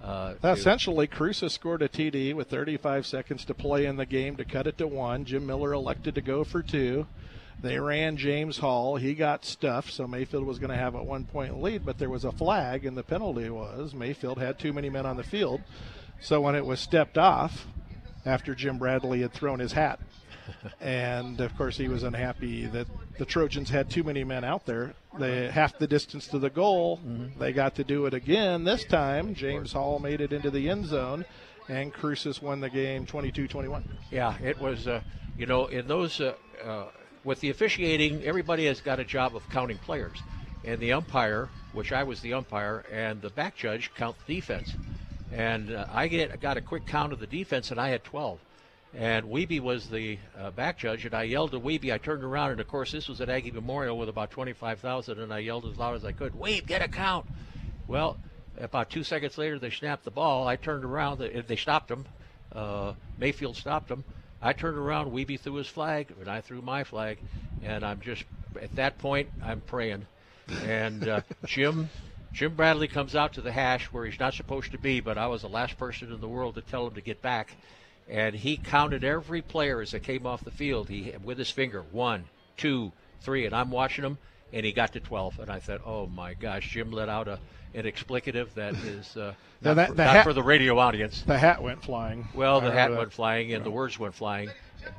Uh, 0.03 0.33
Essentially, 0.43 1.07
Cruces 1.07 1.53
scored 1.53 1.81
a 1.81 1.89
TD 1.89 2.33
with 2.33 2.49
35 2.49 3.05
seconds 3.05 3.43
to 3.45 3.53
play 3.53 3.85
in 3.85 3.97
the 3.97 4.05
game 4.05 4.37
to 4.37 4.45
cut 4.45 4.65
it 4.65 4.77
to 4.77 4.87
one. 4.87 5.25
Jim 5.25 5.45
Miller 5.45 5.73
elected 5.73 6.15
to 6.15 6.21
go 6.21 6.43
for 6.43 6.63
two. 6.63 7.05
They 7.61 7.77
ran 7.77 8.15
James 8.15 8.59
Hall. 8.59 8.95
He 8.95 9.13
got 9.13 9.43
stuffed, 9.43 9.91
so 9.91 10.07
Mayfield 10.07 10.45
was 10.45 10.59
going 10.59 10.69
to 10.69 10.77
have 10.77 10.95
a 10.95 11.03
one 11.03 11.25
point 11.25 11.61
lead, 11.61 11.85
but 11.85 11.97
there 11.97 12.09
was 12.09 12.23
a 12.23 12.31
flag, 12.31 12.85
and 12.85 12.97
the 12.97 13.03
penalty 13.03 13.49
was 13.49 13.93
Mayfield 13.93 14.39
had 14.39 14.57
too 14.57 14.71
many 14.71 14.89
men 14.89 15.05
on 15.05 15.17
the 15.17 15.23
field. 15.23 15.61
So 16.21 16.39
when 16.39 16.55
it 16.55 16.65
was 16.65 16.79
stepped 16.79 17.17
off, 17.17 17.67
after 18.25 18.55
Jim 18.55 18.77
Bradley 18.77 19.21
had 19.21 19.33
thrown 19.33 19.59
his 19.59 19.73
hat, 19.73 19.99
and 20.81 21.39
of 21.39 21.55
course 21.57 21.77
he 21.77 21.87
was 21.87 22.03
unhappy 22.03 22.65
that 22.67 22.87
the 23.17 23.25
Trojans 23.25 23.69
had 23.69 23.89
too 23.89 24.03
many 24.03 24.23
men 24.23 24.43
out 24.43 24.65
there. 24.65 24.93
They 25.17 25.49
half 25.49 25.77
the 25.77 25.87
distance 25.87 26.27
to 26.27 26.39
the 26.39 26.49
goal. 26.49 26.99
They 27.37 27.51
got 27.51 27.75
to 27.75 27.83
do 27.83 28.05
it 28.05 28.13
again. 28.13 28.63
This 28.63 28.83
time, 28.85 29.33
James 29.35 29.73
Hall 29.73 29.99
made 29.99 30.21
it 30.21 30.31
into 30.31 30.51
the 30.51 30.69
end 30.69 30.85
zone, 30.85 31.25
and 31.67 31.93
Cruces 31.93 32.41
won 32.41 32.59
the 32.59 32.69
game 32.69 33.05
22-21. 33.05 33.83
Yeah, 34.11 34.37
it 34.41 34.59
was. 34.59 34.87
Uh, 34.87 35.01
you 35.37 35.45
know, 35.45 35.67
in 35.67 35.87
those 35.87 36.19
uh, 36.19 36.33
uh, 36.63 36.85
with 37.23 37.39
the 37.39 37.49
officiating, 37.49 38.23
everybody 38.23 38.65
has 38.65 38.81
got 38.81 38.99
a 38.99 39.05
job 39.05 39.35
of 39.35 39.49
counting 39.49 39.77
players, 39.77 40.17
and 40.65 40.79
the 40.79 40.91
umpire, 40.93 41.49
which 41.73 41.91
I 41.91 42.03
was 42.03 42.21
the 42.21 42.33
umpire, 42.33 42.83
and 42.91 43.21
the 43.21 43.29
back 43.29 43.55
judge 43.55 43.91
count 43.95 44.17
the 44.25 44.35
defense. 44.35 44.73
And 45.31 45.71
uh, 45.71 45.85
I 45.91 46.07
get 46.07 46.39
got 46.41 46.57
a 46.57 46.61
quick 46.61 46.85
count 46.85 47.13
of 47.13 47.19
the 47.19 47.27
defense, 47.27 47.71
and 47.71 47.79
I 47.79 47.89
had 47.89 48.03
12. 48.03 48.39
And 48.93 49.27
Wiebe 49.27 49.59
was 49.59 49.89
the 49.89 50.17
uh, 50.37 50.49
back 50.51 50.79
judge, 50.79 51.05
and 51.05 51.13
I 51.13 51.23
yelled 51.23 51.51
to 51.51 51.59
Wiebe. 51.59 51.93
I 51.93 51.99
turned 51.99 52.23
around, 52.23 52.51
and 52.51 52.59
of 52.59 52.67
course, 52.67 52.91
this 52.91 53.07
was 53.07 53.21
at 53.21 53.29
Aggie 53.29 53.51
Memorial 53.51 53.97
with 53.97 54.09
about 54.09 54.31
25,000, 54.31 55.19
and 55.19 55.31
I 55.31 55.39
yelled 55.39 55.65
as 55.65 55.77
loud 55.77 55.95
as 55.95 56.05
I 56.05 56.11
could, 56.11 56.33
Wiebe, 56.33 56.65
get 56.65 56.81
a 56.81 56.87
count. 56.87 57.27
Well, 57.87 58.17
about 58.59 58.89
two 58.89 59.03
seconds 59.03 59.37
later, 59.37 59.59
they 59.59 59.69
snapped 59.69 60.05
the 60.05 60.11
ball. 60.11 60.47
I 60.47 60.55
turned 60.55 60.83
around, 60.83 61.19
they 61.19 61.55
stopped 61.55 61.89
them. 61.89 62.05
Uh, 62.51 62.93
Mayfield 63.19 63.57
stopped 63.57 63.89
them. 63.89 64.03
I 64.41 64.53
turned 64.53 64.77
around, 64.77 65.11
Wiebe 65.11 65.39
threw 65.39 65.55
his 65.55 65.67
flag, 65.67 66.11
and 66.19 66.27
I 66.27 66.41
threw 66.41 66.61
my 66.61 66.83
flag, 66.83 67.19
and 67.61 67.83
I'm 67.83 68.01
just, 68.01 68.23
at 68.59 68.75
that 68.75 68.97
point, 68.97 69.29
I'm 69.43 69.61
praying. 69.61 70.07
And 70.65 71.07
uh, 71.07 71.21
Jim 71.45 71.89
Jim 72.31 72.55
Bradley 72.55 72.87
comes 72.87 73.15
out 73.15 73.33
to 73.33 73.41
the 73.41 73.51
hash 73.51 73.85
where 73.85 74.05
he's 74.05 74.19
not 74.19 74.33
supposed 74.33 74.71
to 74.71 74.77
be, 74.77 74.99
but 74.99 75.17
I 75.17 75.27
was 75.27 75.41
the 75.41 75.49
last 75.49 75.77
person 75.77 76.11
in 76.11 76.21
the 76.21 76.27
world 76.27 76.55
to 76.55 76.61
tell 76.61 76.87
him 76.87 76.93
to 76.93 77.01
get 77.01 77.21
back 77.21 77.55
and 78.09 78.35
he 78.35 78.57
counted 78.57 79.03
every 79.03 79.41
player 79.41 79.81
as 79.81 79.91
they 79.91 79.99
came 79.99 80.25
off 80.25 80.43
the 80.43 80.51
field. 80.51 80.89
He 80.89 81.13
with 81.23 81.37
his 81.37 81.49
finger 81.49 81.83
one, 81.91 82.25
two, 82.57 82.91
three, 83.21 83.45
and 83.45 83.55
I'm 83.55 83.71
watching 83.71 84.03
him, 84.03 84.17
and 84.51 84.65
he 84.65 84.71
got 84.71 84.93
to 84.93 84.99
12, 84.99 85.39
and 85.39 85.49
I 85.49 85.59
thought, 85.59 85.81
oh 85.85 86.07
my 86.07 86.33
gosh, 86.33 86.69
Jim 86.71 86.91
let 86.91 87.09
out 87.09 87.27
a 87.27 87.39
an 87.75 87.83
explicative 87.83 88.53
that 88.55 88.73
is 88.85 89.15
uh, 89.15 89.33
not, 89.61 89.75
that, 89.75 89.89
for, 89.89 89.93
the 89.93 90.03
not 90.03 90.15
hat, 90.15 90.23
for 90.23 90.33
the 90.33 90.43
radio 90.43 90.79
audience. 90.79 91.21
The 91.21 91.37
hat 91.37 91.61
went 91.61 91.83
flying. 91.83 92.27
Well, 92.33 92.61
the 92.61 92.71
hat 92.71 92.91
went 92.91 93.13
flying, 93.13 93.53
and 93.53 93.63
the 93.63 93.71
words 93.71 93.99
went 93.99 94.15
flying. 94.15 94.49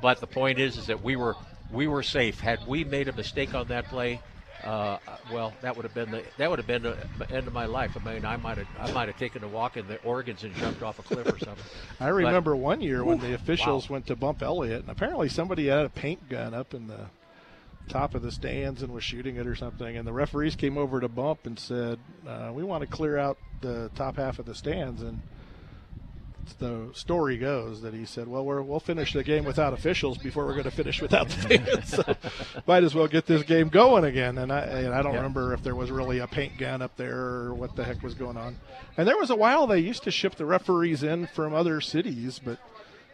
But 0.01 0.19
the 0.19 0.27
point 0.27 0.59
is, 0.59 0.77
is 0.77 0.87
that 0.87 1.03
we 1.03 1.15
were 1.15 1.35
we 1.71 1.87
were 1.87 2.03
safe. 2.03 2.39
Had 2.39 2.65
we 2.67 2.83
made 2.83 3.07
a 3.07 3.13
mistake 3.13 3.53
on 3.53 3.67
that 3.67 3.87
play, 3.87 4.21
uh, 4.63 4.97
well, 5.31 5.53
that 5.61 5.75
would 5.75 5.83
have 5.83 5.93
been 5.93 6.11
the 6.11 6.23
that 6.37 6.49
would 6.49 6.59
have 6.59 6.67
been 6.67 6.83
the 6.83 7.31
end 7.31 7.47
of 7.47 7.53
my 7.53 7.65
life. 7.65 7.97
I 7.99 8.13
mean, 8.13 8.25
I 8.25 8.37
might 8.37 8.57
have 8.57 8.67
I 8.79 8.91
might 8.91 9.07
have 9.07 9.17
taken 9.17 9.43
a 9.43 9.47
walk 9.47 9.77
in 9.77 9.87
the 9.87 9.97
organs 10.03 10.43
and 10.43 10.53
jumped 10.55 10.83
off 10.83 10.99
a 10.99 11.03
cliff 11.03 11.27
or 11.27 11.39
something. 11.39 11.63
I 11.99 12.09
remember 12.09 12.51
but, 12.51 12.61
one 12.61 12.81
year 12.81 13.03
when 13.03 13.19
the 13.19 13.33
officials 13.33 13.89
wow. 13.89 13.95
went 13.95 14.07
to 14.07 14.15
bump 14.15 14.41
Elliott, 14.41 14.81
and 14.81 14.89
apparently 14.89 15.29
somebody 15.29 15.67
had 15.67 15.85
a 15.85 15.89
paint 15.89 16.29
gun 16.29 16.53
up 16.53 16.73
in 16.73 16.87
the 16.87 17.07
top 17.89 18.13
of 18.13 18.21
the 18.21 18.31
stands 18.31 18.83
and 18.83 18.93
was 18.93 19.03
shooting 19.03 19.37
it 19.37 19.47
or 19.47 19.55
something, 19.55 19.97
and 19.97 20.07
the 20.07 20.13
referees 20.13 20.55
came 20.55 20.77
over 20.77 20.99
to 20.99 21.07
bump 21.07 21.45
and 21.45 21.57
said, 21.57 21.99
uh, 22.27 22.51
"We 22.53 22.63
want 22.63 22.81
to 22.81 22.87
clear 22.87 23.17
out 23.17 23.37
the 23.61 23.89
top 23.95 24.17
half 24.17 24.39
of 24.39 24.45
the 24.45 24.55
stands," 24.55 25.01
and 25.01 25.21
the 26.53 26.89
story 26.93 27.37
goes 27.37 27.81
that 27.81 27.93
he 27.93 28.05
said, 28.05 28.27
"Well, 28.27 28.45
we 28.45 28.61
will 28.61 28.79
finish 28.79 29.13
the 29.13 29.23
game 29.23 29.45
without 29.45 29.73
officials 29.73 30.17
before 30.17 30.45
we're 30.45 30.53
going 30.53 30.65
to 30.65 30.71
finish 30.71 31.01
without 31.01 31.29
the 31.29 31.57
fans. 31.57 31.89
so 31.95 32.03
might 32.67 32.83
as 32.83 32.95
well 32.95 33.07
get 33.07 33.25
this 33.25 33.43
game 33.43 33.69
going 33.69 34.03
again." 34.03 34.37
And 34.37 34.51
I, 34.51 34.59
and 34.61 34.93
I 34.93 35.01
don't 35.01 35.15
remember 35.15 35.53
if 35.53 35.63
there 35.63 35.75
was 35.75 35.91
really 35.91 36.19
a 36.19 36.27
paint 36.27 36.57
gun 36.57 36.81
up 36.81 36.95
there 36.97 37.17
or 37.17 37.53
what 37.53 37.75
the 37.75 37.83
heck 37.83 38.01
was 38.01 38.13
going 38.13 38.37
on. 38.37 38.57
And 38.97 39.07
there 39.07 39.17
was 39.17 39.29
a 39.29 39.35
while 39.35 39.67
they 39.67 39.79
used 39.79 40.03
to 40.03 40.11
ship 40.11 40.35
the 40.35 40.45
referees 40.45 41.03
in 41.03 41.27
from 41.27 41.53
other 41.53 41.81
cities, 41.81 42.39
but 42.43 42.59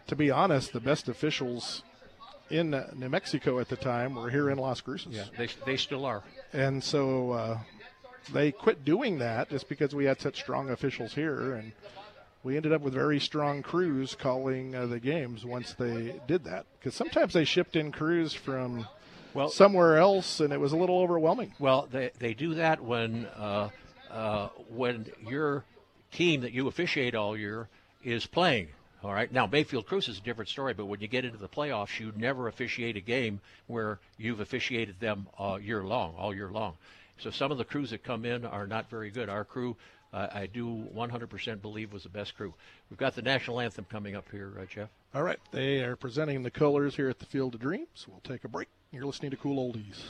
to 0.08 0.16
be 0.16 0.32
honest, 0.32 0.74
the 0.74 0.80
best 0.80 1.08
officials 1.10 1.84
in 2.50 2.72
New 2.96 3.10
Mexico 3.10 3.60
at 3.60 3.70
the 3.70 3.76
time 3.76 4.16
were 4.16 4.30
here 4.30 4.50
in 4.50 4.58
Las 4.58 4.82
Cruces. 4.82 5.16
Yeah, 5.16 5.26
they 5.38 5.50
they 5.66 5.78
still 5.78 6.06
are. 6.06 6.24
And 6.54 6.84
so. 6.84 7.32
Uh, 7.32 7.60
they 8.34 8.52
quit 8.52 8.84
doing 8.84 9.20
that 9.20 9.50
just 9.50 9.70
because 9.70 9.96
we 9.96 10.06
had 10.06 10.20
such 10.20 10.40
strong 10.40 10.70
officials 10.70 11.14
here 11.14 11.54
and 11.54 11.72
we 12.44 12.56
ended 12.56 12.72
up 12.72 12.82
with 12.82 12.94
very 12.94 13.20
strong 13.20 13.62
crews 13.62 14.16
calling 14.16 14.76
uh, 14.76 14.86
the 14.86 15.00
games 15.00 15.46
once 15.46 15.74
they 15.74 16.20
did 16.28 16.44
that. 16.46 16.66
Because 16.80 16.96
sometimes 16.96 17.34
they 17.34 17.46
shipped 17.46 17.76
in 17.76 17.92
crews 17.92 18.34
from 18.34 18.88
well 19.34 19.50
somewhere 19.50 19.98
else, 19.98 20.40
and 20.40 20.54
it 20.54 20.60
was 20.60 20.72
a 20.72 20.78
little 20.78 21.00
overwhelming. 21.00 21.54
Well, 21.60 21.88
they 21.92 22.12
they 22.20 22.34
do 22.34 22.56
that 22.56 22.84
when 22.84 23.26
uh, 23.36 23.70
uh, 24.12 24.50
when 24.70 25.08
your 25.28 25.64
team 26.12 26.42
that 26.42 26.54
you 26.54 26.68
officiate 26.68 27.16
all 27.16 27.38
year 27.38 27.68
is 28.04 28.26
playing. 28.26 28.70
All 29.04 29.14
right. 29.14 29.32
Now, 29.32 29.46
Mayfield 29.46 29.86
Cruces 29.86 30.16
is 30.16 30.22
a 30.22 30.24
different 30.24 30.50
story, 30.50 30.74
but 30.74 30.88
when 30.88 31.02
you 31.02 31.08
get 31.08 31.24
into 31.24 31.38
the 31.38 31.48
playoffs, 31.48 32.00
you 32.00 32.12
never 32.16 32.48
officiate 32.48 32.98
a 32.98 33.02
game 33.02 33.40
where 33.68 34.00
you've 34.18 34.40
officiated 34.40 35.00
them 35.00 35.28
all 35.38 35.60
year 35.60 35.84
long, 35.84 36.16
all 36.18 36.34
year 36.34 36.50
long. 36.50 36.74
So 37.20 37.30
some 37.30 37.52
of 37.52 37.58
the 37.58 37.64
crews 37.64 37.92
that 37.92 38.04
come 38.04 38.26
in 38.26 38.46
are 38.46 38.68
not 38.68 38.90
very 38.90 39.12
good. 39.12 39.30
Our 39.30 39.44
crew 39.44 39.76
I 40.34 40.48
do 40.52 40.88
100% 40.96 41.62
believe 41.62 41.94
was 41.94 42.04
the 42.04 42.10
best 42.10 42.36
crew. 42.36 42.54
We've 42.90 42.98
got 42.98 43.16
the 43.16 43.22
national 43.22 43.60
anthem 43.60 43.86
coming 43.90 44.16
up 44.16 44.26
here, 44.32 44.54
Jeff. 44.70 44.90
All 45.14 45.24
right. 45.24 45.40
They 45.52 45.84
are 45.84 45.96
presenting 45.96 46.44
the 46.44 46.52
colors 46.52 46.96
here 46.96 47.10
at 47.10 47.20
the 47.20 47.26
Field 47.26 47.56
of 47.56 47.62
Dreams. 47.62 48.06
We'll 48.08 48.22
take 48.22 48.44
a 48.44 48.48
break. 48.48 48.68
You're 48.92 49.06
listening 49.06 49.32
to 49.32 49.38
Cool 49.38 49.74
Oldies. 49.74 50.02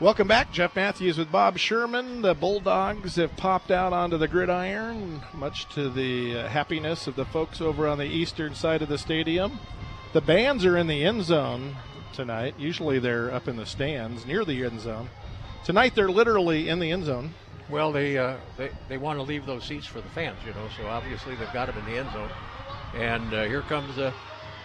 Welcome 0.00 0.26
back. 0.26 0.50
Jeff 0.50 0.74
Matthews 0.74 1.18
with 1.18 1.30
Bob 1.30 1.56
Sherman. 1.56 2.20
The 2.20 2.34
Bulldogs 2.34 3.14
have 3.14 3.36
popped 3.36 3.70
out 3.70 3.92
onto 3.92 4.18
the 4.18 4.26
gridiron, 4.26 5.22
much 5.32 5.68
to 5.74 5.88
the 5.88 6.36
uh, 6.36 6.48
happiness 6.48 7.06
of 7.06 7.14
the 7.14 7.24
folks 7.24 7.60
over 7.60 7.86
on 7.86 7.98
the 7.98 8.04
eastern 8.04 8.56
side 8.56 8.82
of 8.82 8.88
the 8.88 8.98
stadium. 8.98 9.60
The 10.12 10.20
bands 10.20 10.64
are 10.64 10.76
in 10.76 10.88
the 10.88 11.04
end 11.04 11.22
zone 11.22 11.76
tonight. 12.12 12.56
Usually 12.58 12.98
they're 12.98 13.32
up 13.32 13.46
in 13.46 13.54
the 13.54 13.66
stands 13.66 14.26
near 14.26 14.44
the 14.44 14.64
end 14.64 14.80
zone. 14.80 15.10
Tonight 15.64 15.94
they're 15.94 16.10
literally 16.10 16.68
in 16.68 16.80
the 16.80 16.90
end 16.90 17.04
zone. 17.04 17.32
Well, 17.70 17.92
they 17.92 18.18
uh, 18.18 18.38
they, 18.56 18.70
they 18.88 18.98
want 18.98 19.20
to 19.20 19.22
leave 19.22 19.46
those 19.46 19.62
seats 19.62 19.86
for 19.86 20.00
the 20.00 20.10
fans, 20.10 20.38
you 20.44 20.52
know, 20.54 20.68
so 20.76 20.88
obviously 20.88 21.36
they've 21.36 21.52
got 21.52 21.66
them 21.66 21.78
in 21.78 21.84
the 21.84 22.00
end 22.00 22.10
zone. 22.12 22.30
And 22.94 23.32
uh, 23.32 23.44
here 23.44 23.62
comes 23.62 23.96
uh, 23.96 24.12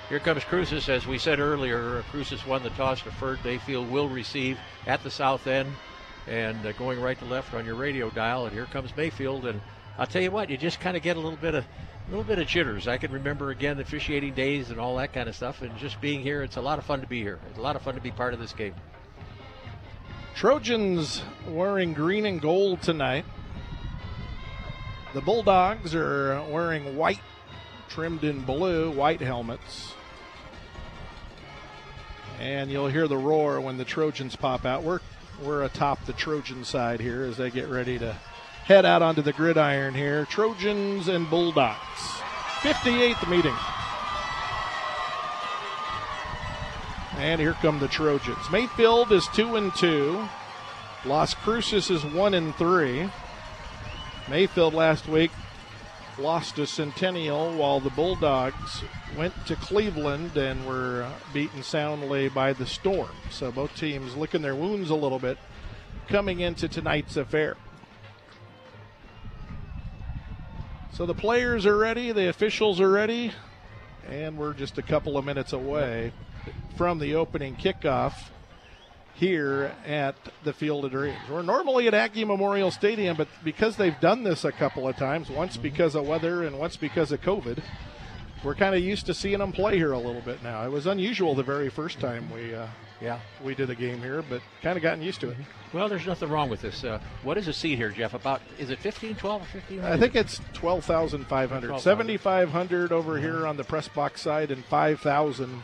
Here 0.09 0.19
comes 0.19 0.43
Cruces. 0.43 0.89
As 0.89 1.05
we 1.05 1.19
said 1.19 1.39
earlier, 1.39 2.03
Cruces 2.09 2.43
won 2.43 2.63
the 2.63 2.71
toss, 2.71 3.03
deferred. 3.03 3.37
Mayfield 3.45 3.91
will 3.91 4.09
receive 4.09 4.57
at 4.87 5.03
the 5.03 5.11
south 5.11 5.45
end 5.45 5.71
and 6.25 6.65
uh, 6.65 6.71
going 6.71 6.99
right 6.99 7.17
to 7.19 7.25
left 7.25 7.53
on 7.53 7.63
your 7.63 7.75
radio 7.75 8.09
dial. 8.09 8.45
And 8.45 8.51
here 8.51 8.65
comes 8.65 8.89
Mayfield. 8.97 9.45
And 9.45 9.61
I'll 9.99 10.07
tell 10.07 10.23
you 10.23 10.31
what, 10.31 10.49
you 10.49 10.57
just 10.57 10.79
kind 10.79 10.97
of 10.97 11.03
get 11.03 11.15
a 11.15 11.19
little 11.19 11.37
bit 11.37 11.53
of 11.53 11.63
a 11.63 12.09
little 12.09 12.23
bit 12.23 12.39
of 12.39 12.47
jitters. 12.47 12.87
I 12.87 12.97
can 12.97 13.11
remember 13.11 13.51
again 13.51 13.79
officiating 13.79 14.33
days 14.33 14.71
and 14.71 14.79
all 14.79 14.97
that 14.97 15.13
kind 15.13 15.29
of 15.29 15.35
stuff. 15.35 15.61
And 15.61 15.77
just 15.77 16.01
being 16.01 16.21
here, 16.21 16.41
it's 16.41 16.57
a 16.57 16.61
lot 16.61 16.79
of 16.79 16.85
fun 16.85 17.01
to 17.01 17.07
be 17.07 17.21
here. 17.21 17.39
It's 17.51 17.59
a 17.59 17.61
lot 17.61 17.75
of 17.75 17.83
fun 17.83 17.93
to 17.93 18.01
be 18.01 18.09
part 18.09 18.33
of 18.33 18.39
this 18.39 18.53
game. 18.53 18.73
Trojans 20.33 21.21
wearing 21.47 21.93
green 21.93 22.25
and 22.25 22.41
gold 22.41 22.81
tonight. 22.81 23.25
The 25.13 25.21
Bulldogs 25.21 25.93
are 25.93 26.43
wearing 26.49 26.97
white, 26.97 27.21
trimmed 27.89 28.23
in 28.23 28.41
blue, 28.41 28.89
white 28.89 29.21
helmets. 29.21 29.93
And 32.39 32.71
you'll 32.71 32.87
hear 32.87 33.07
the 33.07 33.17
roar 33.17 33.59
when 33.59 33.77
the 33.77 33.83
Trojans 33.83 34.35
pop 34.37 34.65
out. 34.65 34.81
We're 34.83 35.01
we're 35.43 35.63
atop 35.63 36.05
the 36.05 36.13
Trojan 36.13 36.63
side 36.63 36.99
here 36.99 37.23
as 37.23 37.37
they 37.37 37.49
get 37.49 37.69
ready 37.69 37.99
to 37.99 38.15
head 38.63 38.85
out 38.85 39.01
onto 39.01 39.21
the 39.21 39.33
gridiron 39.33 39.93
here. 39.93 40.25
Trojans 40.25 41.07
and 41.07 41.29
Bulldogs. 41.29 41.77
58th 42.61 43.29
meeting. 43.29 43.55
And 47.17 47.41
here 47.41 47.53
come 47.61 47.79
the 47.79 47.87
Trojans. 47.87 48.49
Mayfield 48.51 49.11
is 49.11 49.27
two 49.33 49.57
and 49.57 49.75
two. 49.75 50.27
Las 51.05 51.33
Cruces 51.33 51.89
is 51.89 52.05
one 52.05 52.33
and 52.33 52.55
three. 52.55 53.09
Mayfield 54.29 54.73
last 54.73 55.07
week 55.07 55.31
lost 56.19 56.57
to 56.57 56.67
Centennial 56.67 57.53
while 57.53 57.79
the 57.79 57.89
Bulldogs 57.89 58.83
went 59.17 59.33
to 59.47 59.55
Cleveland 59.55 60.35
and 60.37 60.65
were 60.67 61.03
uh, 61.03 61.11
beaten 61.33 61.63
soundly 61.63 62.29
by 62.29 62.53
the 62.53 62.65
Storm. 62.65 63.09
So 63.31 63.51
both 63.51 63.75
teams 63.75 64.15
licking 64.15 64.41
their 64.41 64.55
wounds 64.55 64.89
a 64.89 64.95
little 64.95 65.19
bit 65.19 65.37
coming 66.07 66.41
into 66.41 66.67
tonight's 66.67 67.17
affair. 67.17 67.55
So 70.93 71.05
the 71.05 71.13
players 71.13 71.65
are 71.65 71.77
ready, 71.77 72.11
the 72.11 72.27
officials 72.27 72.81
are 72.81 72.89
ready, 72.89 73.31
and 74.09 74.37
we're 74.37 74.53
just 74.53 74.77
a 74.77 74.81
couple 74.81 75.17
of 75.17 75.23
minutes 75.23 75.53
away 75.53 76.11
from 76.75 76.99
the 76.99 77.15
opening 77.15 77.55
kickoff 77.55 78.31
here 79.19 79.73
at 79.85 80.15
the 80.45 80.53
Field 80.53 80.85
of 80.85 80.91
Dreams. 80.91 81.17
We're 81.29 81.41
normally 81.41 81.87
at 81.87 81.93
Aggie 81.93 82.23
Memorial 82.23 82.71
Stadium, 82.71 83.17
but 83.17 83.27
because 83.43 83.75
they've 83.75 83.99
done 83.99 84.23
this 84.23 84.45
a 84.45 84.51
couple 84.51 84.87
of 84.87 84.95
times, 84.95 85.29
once 85.29 85.57
because 85.57 85.93
of 85.93 86.07
weather 86.07 86.45
and 86.45 86.57
once 86.57 86.77
because 86.77 87.11
of 87.11 87.19
COVID, 87.21 87.61
we're 88.45 88.55
kind 88.55 88.73
of 88.73 88.81
used 88.81 89.05
to 89.07 89.13
seeing 89.13 89.39
them 89.39 89.51
play 89.51 89.75
here 89.75 89.91
a 89.91 89.97
little 89.97 90.21
bit 90.21 90.41
now. 90.41 90.65
It 90.65 90.71
was 90.71 90.87
unusual 90.87 91.35
the 91.35 91.43
very 91.43 91.69
first 91.69 91.99
time 91.99 92.31
we 92.31 92.55
uh, 92.55 92.67
yeah 93.01 93.19
we 93.43 93.55
did 93.55 93.69
a 93.69 93.75
game 93.75 93.99
here, 93.99 94.23
but 94.29 94.41
kind 94.61 94.77
of 94.77 94.83
gotten 94.83 95.03
used 95.03 95.19
to 95.19 95.31
it. 95.31 95.37
Well, 95.73 95.89
there's 95.89 96.07
nothing 96.07 96.29
wrong 96.29 96.49
with 96.49 96.61
this. 96.61 96.85
Uh, 96.85 97.01
what 97.23 97.37
is 97.37 97.47
the 97.47 97.53
seat 97.53 97.75
here, 97.75 97.89
Jeff? 97.89 98.13
About 98.13 98.41
is 98.57 98.69
it 98.69 98.79
15, 98.79 99.15
12, 99.15 99.41
or 99.41 99.45
15? 99.45 99.79
I 99.81 99.97
think 99.97 100.15
it's 100.15 100.39
12,500. 100.53 101.79
7,500 101.79 102.91
over 102.93 103.19
here 103.19 103.45
on 103.45 103.57
the 103.57 103.65
press 103.65 103.89
box 103.89 104.21
side 104.21 104.49
and 104.49 104.63
5,000 104.65 105.61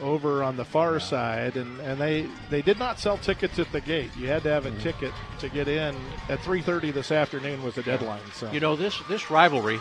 over 0.00 0.42
on 0.42 0.56
the 0.56 0.64
far 0.64 0.98
side, 0.98 1.56
and, 1.56 1.80
and 1.80 2.00
they 2.00 2.26
they 2.50 2.62
did 2.62 2.78
not 2.78 2.98
sell 2.98 3.18
tickets 3.18 3.58
at 3.58 3.70
the 3.72 3.80
gate. 3.80 4.10
You 4.16 4.28
had 4.28 4.42
to 4.44 4.50
have 4.50 4.66
a 4.66 4.70
mm-hmm. 4.70 4.80
ticket 4.80 5.12
to 5.40 5.48
get 5.48 5.68
in. 5.68 5.94
At 6.28 6.40
3:30 6.40 6.92
this 6.92 7.12
afternoon 7.12 7.62
was 7.62 7.74
the 7.74 7.82
deadline. 7.82 8.20
So 8.34 8.50
you 8.50 8.60
know 8.60 8.76
this 8.76 9.00
this 9.08 9.30
rivalry. 9.30 9.78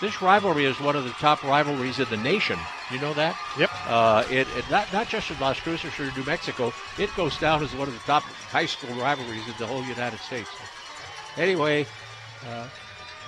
This 0.00 0.20
rivalry 0.20 0.64
is 0.64 0.78
one 0.80 0.96
of 0.96 1.04
the 1.04 1.10
top 1.10 1.42
rivalries 1.44 2.00
in 2.00 2.06
the 2.10 2.16
nation. 2.16 2.58
You 2.90 3.00
know 3.00 3.14
that? 3.14 3.38
Yep. 3.58 3.70
Uh, 3.86 4.24
it, 4.28 4.46
it 4.56 4.64
not 4.70 4.92
not 4.92 5.08
just 5.08 5.30
in 5.30 5.38
Las 5.38 5.58
Cruces 5.60 5.98
or 5.98 6.10
New 6.16 6.24
Mexico. 6.24 6.72
It 6.98 7.14
goes 7.16 7.38
down 7.38 7.62
as 7.62 7.74
one 7.74 7.88
of 7.88 7.94
the 7.94 8.00
top 8.00 8.22
high 8.22 8.66
school 8.66 8.94
rivalries 8.96 9.46
in 9.46 9.54
the 9.58 9.66
whole 9.66 9.82
United 9.84 10.18
States. 10.20 10.50
Anyway, 11.36 11.86
uh, 12.48 12.68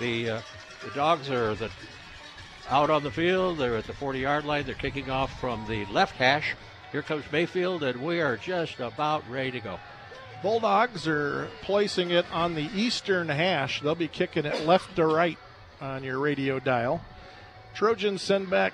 the 0.01 0.31
uh, 0.31 0.40
the 0.85 0.90
dogs 0.90 1.31
are 1.31 1.55
the 1.55 1.70
out 2.68 2.90
on 2.90 3.02
the 3.02 3.11
field. 3.11 3.59
They're 3.59 3.76
at 3.76 3.87
the 3.87 3.92
40 3.92 4.20
yard 4.20 4.44
line. 4.44 4.64
They're 4.64 4.74
kicking 4.74 5.11
off 5.11 5.40
from 5.40 5.66
the 5.68 5.85
left 5.87 6.16
hash. 6.16 6.55
Here 6.92 7.02
comes 7.02 7.24
Mayfield, 7.31 7.83
and 7.83 8.02
we 8.02 8.20
are 8.20 8.37
just 8.37 8.81
about 8.81 9.29
ready 9.29 9.52
to 9.52 9.61
go. 9.61 9.79
Bulldogs 10.42 11.09
are 11.09 11.48
placing 11.62 12.11
it 12.11 12.26
on 12.33 12.55
the 12.55 12.70
eastern 12.74 13.29
hash. 13.29 13.81
They'll 13.81 13.94
be 13.94 14.09
kicking 14.09 14.44
it 14.44 14.66
left 14.66 14.96
to 14.96 15.07
right 15.07 15.38
on 15.81 16.05
your 16.05 16.18
radio 16.18 16.59
dial. 16.59 17.02
Trojans 17.74 18.22
send 18.22 18.50
back 18.50 18.72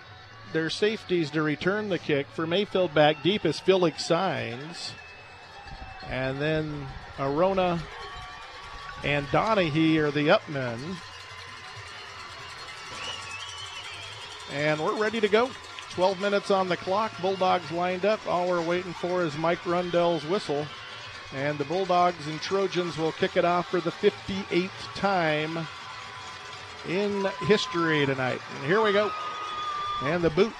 their 0.53 0.71
safeties 0.71 1.31
to 1.31 1.43
return 1.43 1.89
the 1.89 1.99
kick. 1.99 2.27
For 2.29 2.47
Mayfield 2.47 2.95
back 2.95 3.23
deep 3.23 3.45
is 3.45 3.59
Felix 3.59 4.05
Signs. 4.05 4.93
And 6.09 6.41
then 6.41 6.87
Arona 7.19 7.83
and 9.05 9.27
Donahue 9.31 10.05
are 10.05 10.11
the 10.11 10.29
upmen. 10.29 10.79
And 14.51 14.81
we're 14.81 14.99
ready 14.99 15.21
to 15.21 15.29
go. 15.29 15.51
12 15.91 16.21
minutes 16.21 16.51
on 16.51 16.69
the 16.69 16.77
clock. 16.77 17.13
Bulldogs 17.21 17.71
lined 17.71 18.05
up. 18.05 18.21
All 18.27 18.49
we're 18.49 18.67
waiting 18.67 18.93
for 18.95 19.23
is 19.23 19.37
Mike 19.37 19.65
Rundell's 19.67 20.25
whistle. 20.25 20.67
And 21.35 21.59
the 21.59 21.65
Bulldogs 21.65 22.27
and 22.27 22.41
Trojans 22.41 22.99
will 22.99 23.13
kick 23.13 23.37
it 23.37 23.45
off 23.45 23.71
for 23.71 23.81
the 23.81 23.91
58th 23.91 24.71
time 24.95 25.67
in 26.89 27.27
history 27.47 28.05
tonight. 28.07 28.41
And 28.57 28.67
here 28.67 28.83
we 28.83 28.93
go. 28.93 29.11
And 30.03 30.23
the 30.23 30.31
boot 30.31 30.53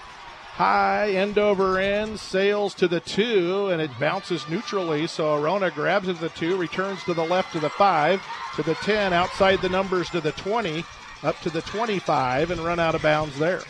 high, 0.53 1.11
end 1.11 1.39
over 1.39 1.79
end, 1.79 2.21
sails 2.21 2.75
to 2.75 2.87
the 2.87 3.01
two, 3.01 3.69
and 3.69 3.81
it 3.81 3.91
bounces 3.99 4.49
neutrally. 4.49 5.07
So 5.07 5.43
Arona 5.43 5.71
grabs 5.71 6.09
it 6.09 6.15
to 6.15 6.21
the 6.21 6.29
two, 6.29 6.57
returns 6.57 7.03
to 7.05 7.15
the 7.15 7.25
left 7.25 7.53
to 7.53 7.61
the 7.61 7.71
five, 7.71 8.23
to 8.57 8.63
the 8.63 8.75
10, 8.75 9.13
outside 9.13 9.63
the 9.63 9.71
numbers 9.71 10.11
to 10.11 10.21
the 10.21 10.33
20, 10.33 10.85
up 11.23 11.41
to 11.41 11.51
the 11.51 11.63
25, 11.63 12.51
and 12.51 12.61
run 12.61 12.81
out 12.81 12.95
of 12.95 13.03
bounds 13.03 13.39
there. 13.39 13.63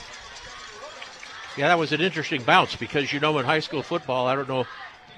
Yeah, 1.57 1.69
that 1.69 1.79
was 1.79 1.93
an 1.93 2.01
interesting 2.01 2.43
bounce 2.43 2.77
because 2.77 3.12
you 3.12 3.21
know 3.21 3.38
in 3.38 3.45
high 3.45 3.61
school 3.61 3.83
football, 3.83 4.27
I 4.27 4.35
don't 4.35 4.49
know. 4.49 4.67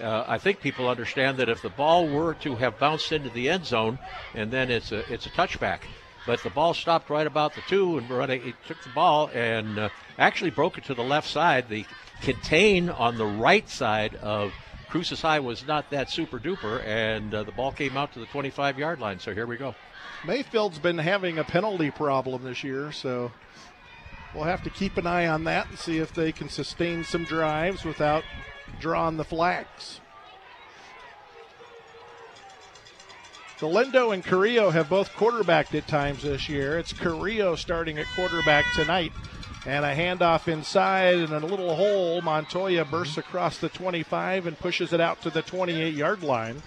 Uh, 0.03 0.25
I 0.27 0.39
think 0.39 0.61
people 0.61 0.89
understand 0.89 1.39
that 1.39 1.49
if 1.49 1.63
the 1.63 1.71
ball 1.71 2.09
were 2.09 2.35
to 2.35 2.57
have 2.57 2.81
bounced 2.81 3.13
into 3.13 3.31
the 3.31 3.49
end 3.49 3.65
zone, 3.65 3.99
and 4.35 4.51
then 4.51 4.69
it's 4.69 4.91
a 4.91 5.11
it's 5.13 5.27
a 5.27 5.31
touchback, 5.31 5.81
but 6.27 6.43
the 6.43 6.51
ball 6.51 6.75
stopped 6.75 7.09
right 7.09 7.27
about 7.27 7.55
the 7.55 7.61
two, 7.63 7.99
and 7.99 8.11
running, 8.11 8.49
it 8.49 8.57
took 8.67 8.83
the 8.83 8.89
ball 8.89 9.31
and 9.33 9.79
uh, 9.79 9.89
actually 10.19 10.51
broke 10.51 10.77
it 10.77 10.85
to 10.87 10.95
the 10.95 11.05
left 11.05 11.29
side. 11.29 11.69
The 11.69 11.85
contain 12.23 12.91
on 12.91 13.17
the 13.17 13.27
right 13.27 13.69
side 13.69 14.17
of 14.17 14.53
Cruces 14.89 15.23
High 15.23 15.39
was 15.39 15.65
not 15.65 15.91
that 15.91 16.11
super 16.11 16.41
duper, 16.41 16.85
and 16.85 17.33
uh, 17.33 17.45
the 17.45 17.53
ball 17.53 17.71
came 17.71 17.97
out 17.97 18.13
to 18.15 18.19
the 18.19 18.27
25 18.27 18.77
yard 18.77 19.01
line. 19.01 19.21
So 19.21 19.33
here 19.33 19.47
we 19.47 19.57
go. 19.57 19.77
Mayfield's 20.27 20.79
been 20.79 20.99
having 20.99 21.39
a 21.39 21.45
penalty 21.45 21.91
problem 21.91 22.45
this 22.45 22.65
year, 22.65 22.93
so 22.93 23.31
we'll 24.35 24.45
have 24.45 24.63
to 24.63 24.71
keep 24.71 24.97
an 24.97 25.07
eye 25.07 25.27
on 25.27 25.45
that 25.45 25.69
and 25.69 25.79
see 25.79 25.99
if 25.99 26.15
they 26.15 26.33
can 26.33 26.49
sustain 26.49 27.05
some 27.05 27.25
drives 27.25 27.85
without 27.85 28.25
drawing 28.81 29.19
the 29.19 29.25
flags. 29.25 30.01
Galindo 33.61 34.11
and 34.11 34.25
Carrillo 34.25 34.71
have 34.71 34.89
both 34.89 35.15
quarterbacked 35.15 35.75
at 35.75 35.87
times 35.87 36.23
this 36.23 36.49
year. 36.49 36.79
It's 36.79 36.93
Carrillo 36.93 37.55
starting 37.55 37.99
at 37.99 38.07
quarterback 38.15 38.65
tonight. 38.75 39.13
And 39.67 39.85
a 39.85 39.95
handoff 39.95 40.49
inside 40.49 41.15
and 41.15 41.33
a 41.33 41.47
little 41.47 41.75
hole. 41.75 42.21
Montoya 42.21 42.85
bursts 42.85 43.17
across 43.17 43.57
the 43.57 43.71
25 43.71 44.47
and 44.47 44.59
pushes 44.59 44.93
it 44.93 45.01
out 45.01 45.23
to 45.23 45.31
the 45.31 45.41
28 45.41 45.95
yard 45.95 46.23
line. 46.23 46.63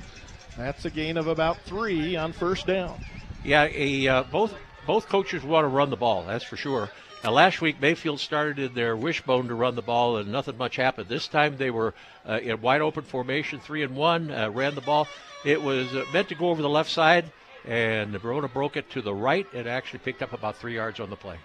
That's 0.58 0.86
a 0.86 0.90
gain 0.90 1.18
of 1.18 1.28
about 1.28 1.60
three 1.62 2.16
on 2.16 2.34
first 2.34 2.66
down. 2.66 3.06
Yeah, 3.48 3.70
a, 3.74 4.08
uh, 4.10 4.24
both 4.24 4.54
both 4.86 5.08
coaches 5.08 5.42
want 5.42 5.64
to 5.64 5.70
run 5.70 5.90
the 5.90 5.96
ball, 5.96 6.26
that's 6.28 6.44
for 6.44 6.58
sure. 6.58 6.90
Now, 7.24 7.32
last 7.32 7.62
week, 7.62 7.82
Mayfield 7.82 8.20
started 8.20 8.60
in 8.60 8.74
their 8.74 8.98
wishbone 8.98 9.48
to 9.48 9.56
run 9.56 9.76
the 9.76 9.82
ball, 9.82 10.18
and 10.18 10.30
nothing 10.30 10.58
much 10.58 10.76
happened. 10.76 11.08
This 11.08 11.30
time, 11.30 11.56
they 11.56 11.72
were 11.72 11.94
uh, 12.28 12.40
in 12.44 12.60
wide 12.60 12.82
open 12.82 13.04
formation, 13.04 13.62
three 13.62 13.84
and 13.84 13.96
one, 13.96 14.32
uh, 14.32 14.50
ran 14.50 14.76
the 14.76 14.82
ball. 14.82 15.08
It 15.46 15.62
was 15.62 15.96
uh, 15.96 16.04
meant 16.12 16.28
to 16.28 16.36
go 16.36 16.50
over 16.50 16.62
the 16.62 16.68
left 16.68 16.90
side, 16.90 17.32
and 17.66 18.12
Verona 18.20 18.50
broke 18.50 18.76
it 18.76 18.90
to 18.92 19.02
the 19.02 19.14
right 19.14 19.48
and 19.54 19.66
actually 19.66 20.00
picked 20.00 20.22
up 20.22 20.34
about 20.34 20.58
three 20.58 20.76
yards 20.76 21.00
on 21.00 21.10
the 21.10 21.16
play. 21.16 21.38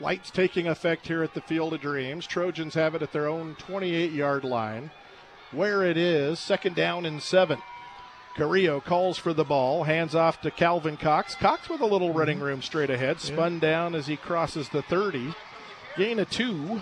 Lights 0.00 0.32
taking 0.32 0.66
effect 0.66 1.06
here 1.06 1.22
at 1.22 1.34
the 1.34 1.40
Field 1.40 1.72
of 1.72 1.80
Dreams. 1.80 2.26
Trojans 2.26 2.74
have 2.74 2.96
it 2.96 3.02
at 3.02 3.12
their 3.12 3.28
own 3.28 3.54
28 3.60 4.10
yard 4.10 4.42
line. 4.42 4.90
Where 5.52 5.84
it 5.84 5.96
is, 5.96 6.40
second 6.40 6.74
down 6.74 7.06
and 7.06 7.22
seven. 7.22 7.58
Carrillo 8.38 8.80
calls 8.80 9.18
for 9.18 9.32
the 9.32 9.42
ball, 9.42 9.82
hands 9.82 10.14
off 10.14 10.40
to 10.42 10.52
Calvin 10.52 10.96
Cox. 10.96 11.34
Cox 11.34 11.68
with 11.68 11.80
a 11.80 11.86
little 11.86 12.12
running 12.12 12.36
mm-hmm. 12.36 12.46
room 12.46 12.62
straight 12.62 12.88
ahead, 12.88 13.20
spun 13.20 13.54
yeah. 13.54 13.60
down 13.60 13.94
as 13.96 14.06
he 14.06 14.16
crosses 14.16 14.68
the 14.68 14.80
30. 14.80 15.34
Gain 15.96 16.20
of 16.20 16.30
two. 16.30 16.80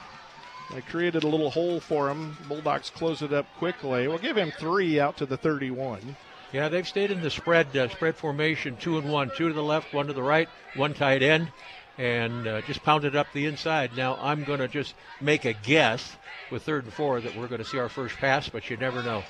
They 0.75 0.83
created 0.83 1.25
a 1.25 1.29
little 1.29 1.49
hole 1.49 1.81
for 1.81 2.11
him. 2.11 2.37
Bulldogs 2.47 2.91
close 2.91 3.23
it 3.23 3.33
up 3.33 3.47
quickly. 3.57 4.07
We'll 4.07 4.19
give 4.19 4.37
him 4.37 4.51
three 4.51 5.01
out 5.01 5.17
to 5.17 5.25
the 5.25 5.39
31. 5.39 6.17
Yeah, 6.53 6.69
they've 6.69 6.87
stayed 6.87 7.11
in 7.11 7.23
the 7.23 7.31
spread 7.31 7.75
uh, 7.75 7.89
spread 7.89 8.17
formation, 8.17 8.77
two 8.77 8.99
and 8.99 9.11
one, 9.11 9.31
two 9.35 9.49
to 9.49 9.55
the 9.55 9.63
left, 9.63 9.95
one 9.95 10.09
to 10.09 10.13
the 10.13 10.23
right, 10.23 10.51
one 10.75 10.93
tight 10.93 11.23
end. 11.23 11.51
and 11.97 12.47
uh, 12.47 12.61
just 12.61 12.83
pounded 12.83 13.17
up 13.17 13.29
the 13.33 13.47
inside. 13.47 13.97
Now 13.97 14.19
I'm 14.21 14.45
going 14.45 14.59
to 14.59 14.69
just 14.69 14.95
make 15.23 15.47
a 15.47 15.55
guess 15.55 16.17
with 16.51 16.65
third 16.65 16.85
and 16.85 16.93
four 16.93 17.19
that 17.23 17.35
we're 17.35 17.49
going 17.49 17.63
to 17.63 17.67
see 17.67 17.79
our 17.79 17.89
first 17.89 18.17
pass, 18.17 18.51
but 18.51 18.69
you 18.69 18.77
never 18.77 19.03
know. 19.03 19.25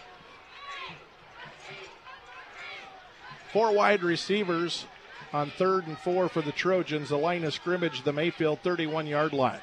Four 3.57 3.73
wide 3.73 4.03
receivers 4.03 4.85
on 5.33 5.49
third 5.49 5.87
and 5.87 5.97
four 5.97 6.29
for 6.29 6.43
the 6.43 6.53
Trojans. 6.53 7.09
The 7.09 7.17
line 7.17 7.43
of 7.43 7.55
scrimmage, 7.55 8.03
the 8.03 8.13
Mayfield 8.13 8.61
31 8.61 9.07
yard 9.07 9.33
line. 9.33 9.61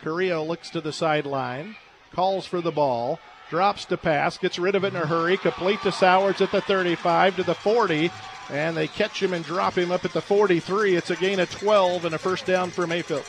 Carrillo 0.00 0.44
looks 0.44 0.70
to 0.70 0.80
the 0.80 0.92
sideline, 0.92 1.74
calls 2.12 2.46
for 2.46 2.60
the 2.60 2.70
ball, 2.70 3.18
drops 3.50 3.86
to 3.86 3.96
pass, 3.96 4.38
gets 4.38 4.56
rid 4.56 4.76
of 4.76 4.84
it 4.84 4.94
in 4.94 5.02
a 5.02 5.04
hurry, 5.04 5.36
complete 5.36 5.80
to 5.80 5.90
Sowers 5.90 6.40
at 6.40 6.52
the 6.52 6.60
35 6.60 7.34
to 7.34 7.42
the 7.42 7.56
40, 7.56 8.12
and 8.50 8.76
they 8.76 8.86
catch 8.86 9.20
him 9.20 9.32
and 9.32 9.44
drop 9.44 9.76
him 9.76 9.90
up 9.90 10.04
at 10.04 10.12
the 10.12 10.20
43. 10.20 10.94
It's 10.94 11.10
a 11.10 11.16
gain 11.16 11.40
of 11.40 11.50
12 11.50 12.04
and 12.04 12.14
a 12.14 12.18
first 12.18 12.46
down 12.46 12.70
for 12.70 12.86
Mayfield. 12.86 13.24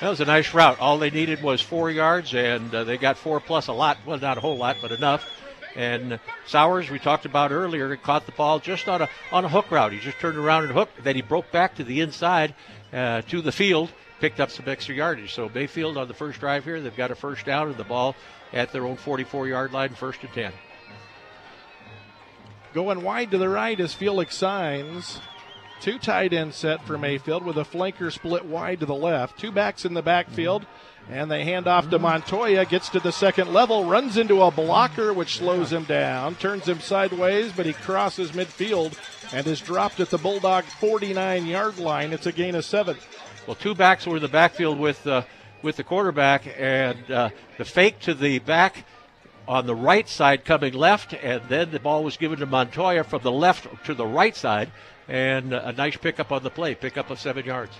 That 0.00 0.08
was 0.08 0.20
a 0.20 0.24
nice 0.24 0.52
route. 0.52 0.80
All 0.80 0.98
they 0.98 1.10
needed 1.10 1.40
was 1.40 1.60
four 1.60 1.88
yards, 1.88 2.34
and 2.34 2.74
uh, 2.74 2.82
they 2.82 2.96
got 2.96 3.16
four 3.16 3.38
plus 3.38 3.68
a 3.68 3.72
lot. 3.72 3.98
Well, 4.04 4.18
not 4.18 4.38
a 4.38 4.40
whole 4.40 4.56
lot, 4.56 4.78
but 4.82 4.90
enough. 4.90 5.24
And 5.76 6.18
Sowers, 6.46 6.90
we 6.90 6.98
talked 6.98 7.26
about 7.26 7.52
earlier, 7.52 7.96
caught 7.96 8.26
the 8.26 8.32
ball 8.32 8.58
just 8.58 8.88
on 8.88 9.02
a 9.02 9.08
on 9.30 9.44
a 9.44 9.48
hook 9.48 9.70
route. 9.70 9.92
He 9.92 9.98
just 9.98 10.18
turned 10.18 10.36
around 10.36 10.64
and 10.64 10.72
hooked. 10.72 11.02
Then 11.02 11.16
he 11.16 11.22
broke 11.22 11.50
back 11.52 11.76
to 11.76 11.84
the 11.84 12.00
inside 12.00 12.54
uh, 12.92 13.22
to 13.22 13.40
the 13.40 13.52
field, 13.52 13.90
picked 14.20 14.40
up 14.40 14.50
some 14.50 14.68
extra 14.68 14.94
yardage. 14.94 15.32
So 15.34 15.50
Mayfield 15.52 15.96
on 15.96 16.08
the 16.08 16.14
first 16.14 16.40
drive 16.40 16.64
here, 16.64 16.80
they've 16.80 16.96
got 16.96 17.10
a 17.10 17.14
first 17.14 17.46
down 17.46 17.68
and 17.68 17.76
the 17.76 17.84
ball 17.84 18.16
at 18.52 18.72
their 18.72 18.84
own 18.84 18.96
44 18.96 19.48
yard 19.48 19.72
line, 19.72 19.94
first 19.94 20.22
and 20.22 20.32
10. 20.32 20.52
Going 22.72 23.02
wide 23.02 23.30
to 23.32 23.38
the 23.38 23.48
right 23.48 23.78
is 23.78 23.94
Felix 23.94 24.36
Signs. 24.36 25.20
Two 25.80 25.98
tight 25.98 26.32
end 26.32 26.52
set 26.52 26.84
for 26.84 26.98
Mayfield 26.98 27.44
with 27.44 27.56
a 27.56 27.64
flanker 27.64 28.12
split 28.12 28.44
wide 28.44 28.80
to 28.80 28.86
the 28.86 28.94
left. 28.94 29.38
Two 29.38 29.50
backs 29.50 29.84
in 29.84 29.94
the 29.94 30.02
backfield. 30.02 30.66
And 31.08 31.30
they 31.30 31.44
hand 31.44 31.66
off 31.66 31.90
to 31.90 31.98
Montoya, 31.98 32.64
gets 32.64 32.88
to 32.90 33.00
the 33.00 33.10
second 33.10 33.52
level, 33.52 33.84
runs 33.84 34.16
into 34.16 34.42
a 34.42 34.50
blocker, 34.50 35.12
which 35.12 35.38
slows 35.38 35.72
him 35.72 35.84
down, 35.84 36.36
turns 36.36 36.68
him 36.68 36.78
sideways, 36.80 37.52
but 37.52 37.66
he 37.66 37.72
crosses 37.72 38.30
midfield 38.30 38.96
and 39.32 39.46
is 39.46 39.60
dropped 39.60 39.98
at 39.98 40.10
the 40.10 40.18
Bulldog 40.18 40.64
49 40.64 41.46
yard 41.46 41.78
line. 41.78 42.12
It's 42.12 42.26
a 42.26 42.32
gain 42.32 42.54
of 42.54 42.64
seven. 42.64 42.96
Well, 43.46 43.56
two 43.56 43.74
backs 43.74 44.06
were 44.06 44.16
in 44.16 44.22
the 44.22 44.28
backfield 44.28 44.78
with 44.78 45.04
uh, 45.06 45.22
with 45.62 45.76
the 45.76 45.84
quarterback, 45.84 46.46
and 46.58 47.10
uh, 47.10 47.30
the 47.58 47.64
fake 47.64 47.98
to 48.00 48.14
the 48.14 48.38
back 48.38 48.84
on 49.46 49.66
the 49.66 49.74
right 49.74 50.08
side 50.08 50.44
coming 50.44 50.72
left, 50.72 51.12
and 51.12 51.42
then 51.48 51.70
the 51.70 51.80
ball 51.80 52.04
was 52.04 52.16
given 52.16 52.38
to 52.38 52.46
Montoya 52.46 53.04
from 53.04 53.22
the 53.22 53.32
left 53.32 53.66
to 53.84 53.94
the 53.94 54.06
right 54.06 54.36
side, 54.36 54.70
and 55.08 55.52
a 55.52 55.72
nice 55.72 55.96
pickup 55.96 56.32
on 56.32 56.42
the 56.42 56.50
play, 56.50 56.74
pickup 56.74 57.10
of 57.10 57.18
seven 57.18 57.44
yards. 57.44 57.72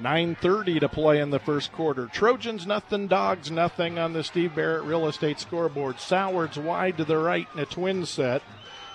9.30 0.00 0.80
to 0.80 0.88
play 0.88 1.20
in 1.20 1.30
the 1.30 1.38
first 1.38 1.72
quarter. 1.72 2.06
Trojans 2.06 2.66
nothing, 2.66 3.06
Dogs 3.06 3.50
nothing 3.50 3.98
on 3.98 4.12
the 4.12 4.24
Steve 4.24 4.54
Barrett 4.54 4.84
Real 4.84 5.06
Estate 5.06 5.38
scoreboard. 5.38 6.00
Sowards 6.00 6.58
wide 6.58 6.96
to 6.96 7.04
the 7.04 7.18
right 7.18 7.46
in 7.54 7.60
a 7.60 7.66
twin 7.66 8.04
set. 8.04 8.42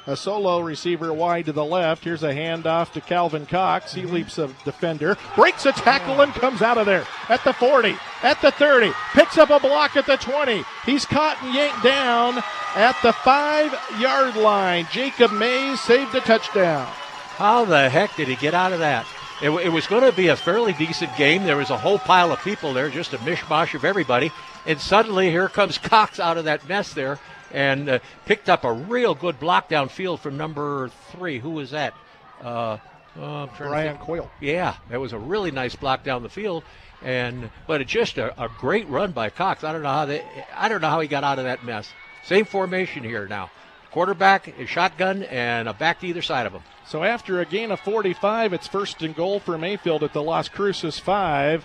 A 0.08 0.18
solo 0.18 0.60
receiver 0.60 1.14
wide 1.14 1.46
to 1.46 1.54
the 1.54 1.64
left. 1.64 2.04
Here's 2.04 2.24
a 2.24 2.34
handoff 2.34 2.94
to 2.94 3.02
Calvin 3.02 3.46
Cox. 3.46 3.94
He 3.94 4.02
mm-hmm. 4.02 4.16
leaps 4.16 4.38
a 4.40 4.48
defender, 4.66 5.18
breaks 5.36 5.66
a 5.66 5.72
tackle, 5.72 6.22
and 6.22 6.34
comes 6.34 6.62
out 6.62 6.78
of 6.78 6.86
there 6.86 7.06
at 7.30 7.44
the 7.44 7.54
40, 7.54 7.96
at 8.24 8.42
the 8.42 8.52
30, 8.52 8.92
picks 9.14 9.38
up 9.38 9.52
a 9.52 9.60
block 9.60 9.96
at 9.96 10.08
the 10.08 10.18
20. 10.18 10.64
He's 10.86 11.06
caught 11.06 11.42
and 11.44 11.54
yanked 11.54 11.84
down 11.84 12.42
at 12.76 12.98
the 13.04 13.14
five 13.14 13.74
yard 14.00 14.36
line. 14.36 14.88
Jacob 14.92 15.32
Mays 15.32 15.80
saved 15.82 16.16
a 16.16 16.22
touchdown. 16.22 16.88
How 17.36 17.66
the 17.66 17.90
heck 17.90 18.16
did 18.16 18.28
he 18.28 18.36
get 18.36 18.54
out 18.54 18.74
of 18.74 18.80
that? 18.80 19.06
It, 19.42 19.50
it 19.52 19.70
was 19.70 19.88
going 19.88 20.04
to 20.04 20.12
be 20.12 20.28
a 20.28 20.36
fairly 20.36 20.74
decent 20.74 21.16
game. 21.16 21.44
There 21.44 21.56
was 21.56 21.70
a 21.70 21.78
whole 21.78 21.98
pile 21.98 22.32
of 22.32 22.40
people 22.42 22.74
there, 22.74 22.90
just 22.90 23.14
a 23.14 23.18
mishmash 23.20 23.74
of 23.74 23.86
everybody. 23.86 24.32
And 24.66 24.82
suddenly, 24.82 25.30
here 25.30 25.48
comes 25.48 25.78
Cox 25.80 26.20
out 26.20 26.38
of 26.38 26.46
that 26.46 26.68
mess 26.68 26.94
there 26.94 27.20
and 27.52 27.90
uh, 27.90 28.00
picked 28.26 28.50
up 28.50 28.64
a 28.64 28.72
real 28.72 29.16
good 29.16 29.40
block 29.40 29.70
downfield 29.70 30.20
from 30.20 30.38
number 30.38 30.90
three. 31.12 31.40
Who 31.40 31.52
was 31.52 31.72
that? 31.72 31.94
Uh, 32.42 32.78
oh, 33.18 33.50
Brian 33.58 33.98
Coyle. 33.98 34.30
Yeah, 34.42 34.76
that 34.90 35.00
was 35.00 35.14
a 35.14 35.20
really 35.20 35.52
nice 35.52 35.76
block 35.76 36.04
down 36.04 36.24
the 36.24 36.30
field, 36.30 36.64
and 37.02 37.50
but 37.68 37.82
it's 37.82 37.92
just 37.92 38.18
a, 38.18 38.42
a 38.42 38.50
great 38.60 38.88
run 38.88 39.12
by 39.12 39.30
Cox. 39.30 39.64
I 39.64 39.72
don't 39.72 39.84
know 39.84 39.90
how 39.90 40.06
they, 40.06 40.24
I 40.54 40.70
don't 40.70 40.82
know 40.82 40.90
how 40.90 41.00
he 41.00 41.08
got 41.08 41.24
out 41.24 41.40
of 41.40 41.46
that 41.46 41.64
mess. 41.64 41.90
Same 42.24 42.46
formation 42.46 43.04
here 43.04 43.28
now. 43.28 43.50
Quarterback, 43.92 44.60
a 44.60 44.66
shotgun, 44.68 45.24
and 45.24 45.68
a 45.68 45.74
back 45.74 46.02
to 46.02 46.08
either 46.08 46.22
side 46.22 46.46
of 46.46 46.54
him. 46.54 46.62
So 46.90 47.04
after 47.04 47.40
a 47.40 47.46
gain 47.46 47.70
of 47.70 47.80
45, 47.82 48.52
it's 48.52 48.68
first 48.68 49.04
and 49.04 49.16
goal 49.16 49.40
for 49.40 49.60
Mayfield 49.60 50.02
at 50.02 50.12
the 50.12 50.24
Las 50.24 50.50
Cruces 50.50 50.98
5. 50.98 51.64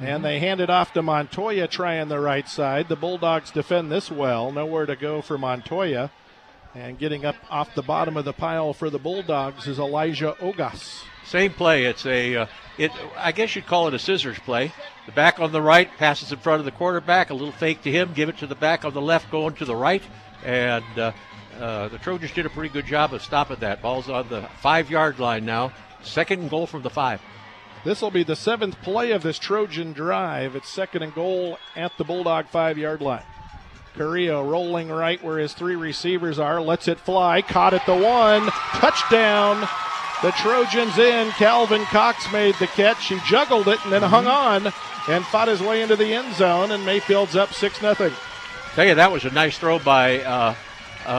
And 0.00 0.08
mm-hmm. 0.08 0.22
they 0.24 0.40
hand 0.40 0.60
it 0.60 0.68
off 0.68 0.92
to 0.94 1.02
Montoya 1.02 1.68
trying 1.68 2.08
the 2.08 2.18
right 2.18 2.48
side. 2.48 2.88
The 2.88 2.96
Bulldogs 2.96 3.52
defend 3.52 3.92
this 3.92 4.10
well. 4.10 4.50
Nowhere 4.50 4.84
to 4.86 4.96
go 4.96 5.22
for 5.22 5.38
Montoya. 5.38 6.10
And 6.74 6.98
getting 6.98 7.24
up 7.24 7.36
off 7.48 7.76
the 7.76 7.82
bottom 7.82 8.16
of 8.16 8.24
the 8.24 8.32
pile 8.32 8.72
for 8.72 8.90
the 8.90 8.98
Bulldogs 8.98 9.68
is 9.68 9.78
Elijah 9.78 10.34
Ogas. 10.40 11.04
Same 11.24 11.52
play. 11.52 11.84
It's 11.84 12.04
a, 12.04 12.36
uh, 12.36 12.46
it. 12.76 12.90
I 13.16 13.30
guess 13.30 13.54
you'd 13.54 13.66
call 13.66 13.86
it 13.86 13.94
a 13.94 13.98
scissors 14.00 14.40
play. 14.40 14.72
The 15.06 15.12
back 15.12 15.38
on 15.38 15.52
the 15.52 15.62
right 15.62 15.88
passes 15.98 16.32
in 16.32 16.38
front 16.40 16.58
of 16.58 16.64
the 16.64 16.72
quarterback. 16.72 17.30
A 17.30 17.34
little 17.34 17.52
fake 17.52 17.82
to 17.82 17.92
him. 17.92 18.12
Give 18.12 18.28
it 18.28 18.38
to 18.38 18.48
the 18.48 18.56
back 18.56 18.84
on 18.84 18.92
the 18.92 19.00
left, 19.00 19.30
going 19.30 19.54
to 19.54 19.64
the 19.64 19.76
right. 19.76 20.02
And 20.44 20.84
uh, 20.98 21.12
uh, 21.58 21.88
the 21.88 21.98
Trojans 21.98 22.32
did 22.32 22.46
a 22.46 22.50
pretty 22.50 22.68
good 22.68 22.86
job 22.86 23.14
of 23.14 23.22
stopping 23.22 23.58
that. 23.60 23.82
Ball's 23.82 24.08
on 24.08 24.28
the 24.28 24.42
five 24.60 24.90
yard 24.90 25.18
line 25.18 25.44
now. 25.44 25.72
Second 26.02 26.40
and 26.40 26.50
goal 26.50 26.66
from 26.66 26.82
the 26.82 26.90
five. 26.90 27.20
This 27.84 28.00
will 28.00 28.10
be 28.10 28.22
the 28.22 28.36
seventh 28.36 28.80
play 28.82 29.12
of 29.12 29.22
this 29.22 29.38
Trojan 29.38 29.92
drive. 29.92 30.56
It's 30.56 30.68
second 30.68 31.02
and 31.02 31.14
goal 31.14 31.58
at 31.76 31.96
the 31.98 32.04
Bulldog 32.04 32.48
five 32.48 32.78
yard 32.78 33.00
line. 33.00 33.22
Carrillo 33.94 34.42
rolling 34.42 34.88
right 34.88 35.22
where 35.22 35.38
his 35.38 35.52
three 35.52 35.76
receivers 35.76 36.38
are, 36.38 36.60
lets 36.60 36.88
it 36.88 36.98
fly, 36.98 37.42
caught 37.42 37.74
at 37.74 37.86
the 37.86 37.96
one, 37.96 38.48
touchdown. 38.72 39.68
The 40.22 40.32
Trojans 40.32 40.98
in. 40.98 41.30
Calvin 41.32 41.84
Cox 41.84 42.32
made 42.32 42.54
the 42.56 42.66
catch. 42.66 43.08
He 43.08 43.18
juggled 43.28 43.68
it 43.68 43.78
and 43.84 43.92
then 43.92 44.02
hung 44.02 44.26
on 44.26 44.72
and 45.08 45.24
fought 45.26 45.48
his 45.48 45.60
way 45.60 45.82
into 45.82 45.96
the 45.96 46.14
end 46.14 46.34
zone, 46.34 46.70
and 46.70 46.84
Mayfield's 46.86 47.36
up 47.36 47.52
6 47.52 47.78
0. 47.78 48.12
Tell 48.74 48.84
you, 48.84 48.96
that 48.96 49.12
was 49.12 49.24
a 49.24 49.30
nice 49.30 49.56
throw 49.56 49.78
by 49.78 50.20
uh, 50.20 50.54
uh, 51.06 51.10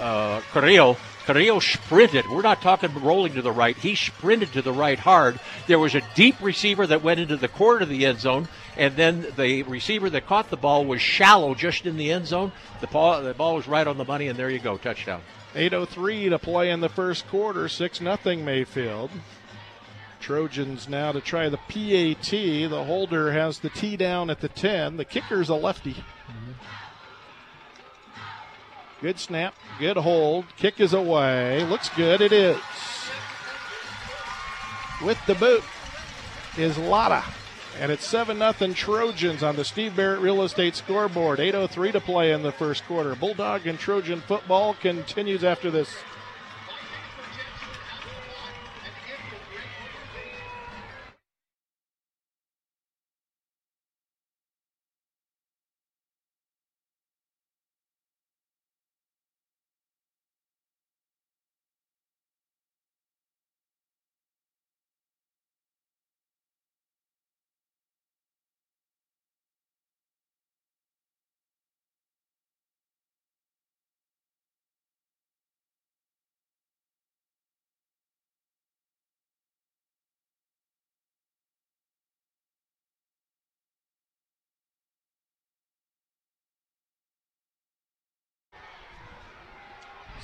uh, 0.00 0.40
Carrillo 0.52 0.96
Carrillo 1.28 1.60
sprinted. 1.60 2.24
We're 2.28 2.40
not 2.40 2.62
talking 2.62 2.92
rolling 3.04 3.34
to 3.34 3.42
the 3.42 3.52
right. 3.52 3.76
He 3.76 3.94
sprinted 3.94 4.52
to 4.54 4.62
the 4.62 4.72
right 4.72 4.98
hard. 4.98 5.38
There 5.66 5.78
was 5.78 5.94
a 5.94 6.00
deep 6.14 6.34
receiver 6.40 6.86
that 6.86 7.02
went 7.02 7.20
into 7.20 7.36
the 7.36 7.48
corner 7.48 7.82
of 7.82 7.90
the 7.90 8.06
end 8.06 8.18
zone, 8.18 8.48
and 8.78 8.96
then 8.96 9.26
the 9.36 9.62
receiver 9.64 10.08
that 10.08 10.26
caught 10.26 10.48
the 10.48 10.56
ball 10.56 10.86
was 10.86 11.02
shallow 11.02 11.54
just 11.54 11.84
in 11.84 11.98
the 11.98 12.10
end 12.10 12.26
zone. 12.26 12.50
The 12.80 12.86
ball, 12.86 13.22
the 13.22 13.34
ball 13.34 13.56
was 13.56 13.68
right 13.68 13.86
on 13.86 13.98
the 13.98 14.06
money, 14.06 14.28
and 14.28 14.38
there 14.38 14.48
you 14.48 14.58
go, 14.58 14.78
touchdown. 14.78 15.20
8.03 15.54 16.30
to 16.30 16.38
play 16.38 16.70
in 16.70 16.80
the 16.80 16.88
first 16.88 17.28
quarter, 17.28 17.68
6 17.68 17.98
0 17.98 18.18
Mayfield. 18.38 19.10
Trojans 20.18 20.88
now 20.88 21.12
to 21.12 21.20
try 21.20 21.50
the 21.50 21.58
PAT. 21.58 22.30
The 22.30 22.84
holder 22.84 23.32
has 23.32 23.58
the 23.58 23.68
T 23.70 23.98
down 23.98 24.30
at 24.30 24.40
the 24.40 24.48
10. 24.48 24.96
The 24.96 25.04
kicker's 25.04 25.50
a 25.50 25.54
lefty. 25.54 25.92
Mm-hmm. 25.92 26.52
Good 29.00 29.20
snap, 29.20 29.54
good 29.78 29.96
hold. 29.96 30.44
Kick 30.56 30.80
is 30.80 30.92
away. 30.92 31.64
Looks 31.64 31.88
good. 31.90 32.20
It 32.20 32.32
is. 32.32 32.58
With 35.04 35.18
the 35.26 35.36
boot 35.36 35.62
is 36.56 36.76
Lotta. 36.76 37.22
And 37.78 37.92
it's 37.92 38.04
7 38.04 38.38
0 38.38 38.74
Trojans 38.74 39.44
on 39.44 39.54
the 39.54 39.64
Steve 39.64 39.94
Barrett 39.94 40.20
Real 40.20 40.42
Estate 40.42 40.74
scoreboard. 40.74 41.38
8.03 41.38 41.92
to 41.92 42.00
play 42.00 42.32
in 42.32 42.42
the 42.42 42.50
first 42.50 42.84
quarter. 42.86 43.14
Bulldog 43.14 43.68
and 43.68 43.78
Trojan 43.78 44.20
football 44.20 44.74
continues 44.74 45.44
after 45.44 45.70
this. 45.70 45.94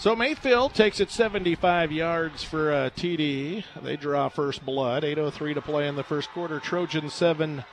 So 0.05 0.15
Mayfield 0.15 0.75
takes 0.75 1.01
it 1.01 1.11
75 1.11 1.91
yards 1.91 2.43
for 2.43 2.75
uh, 2.75 2.89
a 2.89 2.91
TD. 2.91 3.65
They 3.83 3.97
draw 3.97 4.29
first 4.29 4.63
blood. 4.63 5.03
8:03 5.03 5.55
to 5.55 5.63
play 5.63 5.89
in 5.89 5.97
the 5.97 6.03
first 6.03 6.29
quarter. 6.29 6.61
Trojan 6.61 7.09
seven, 7.09 7.65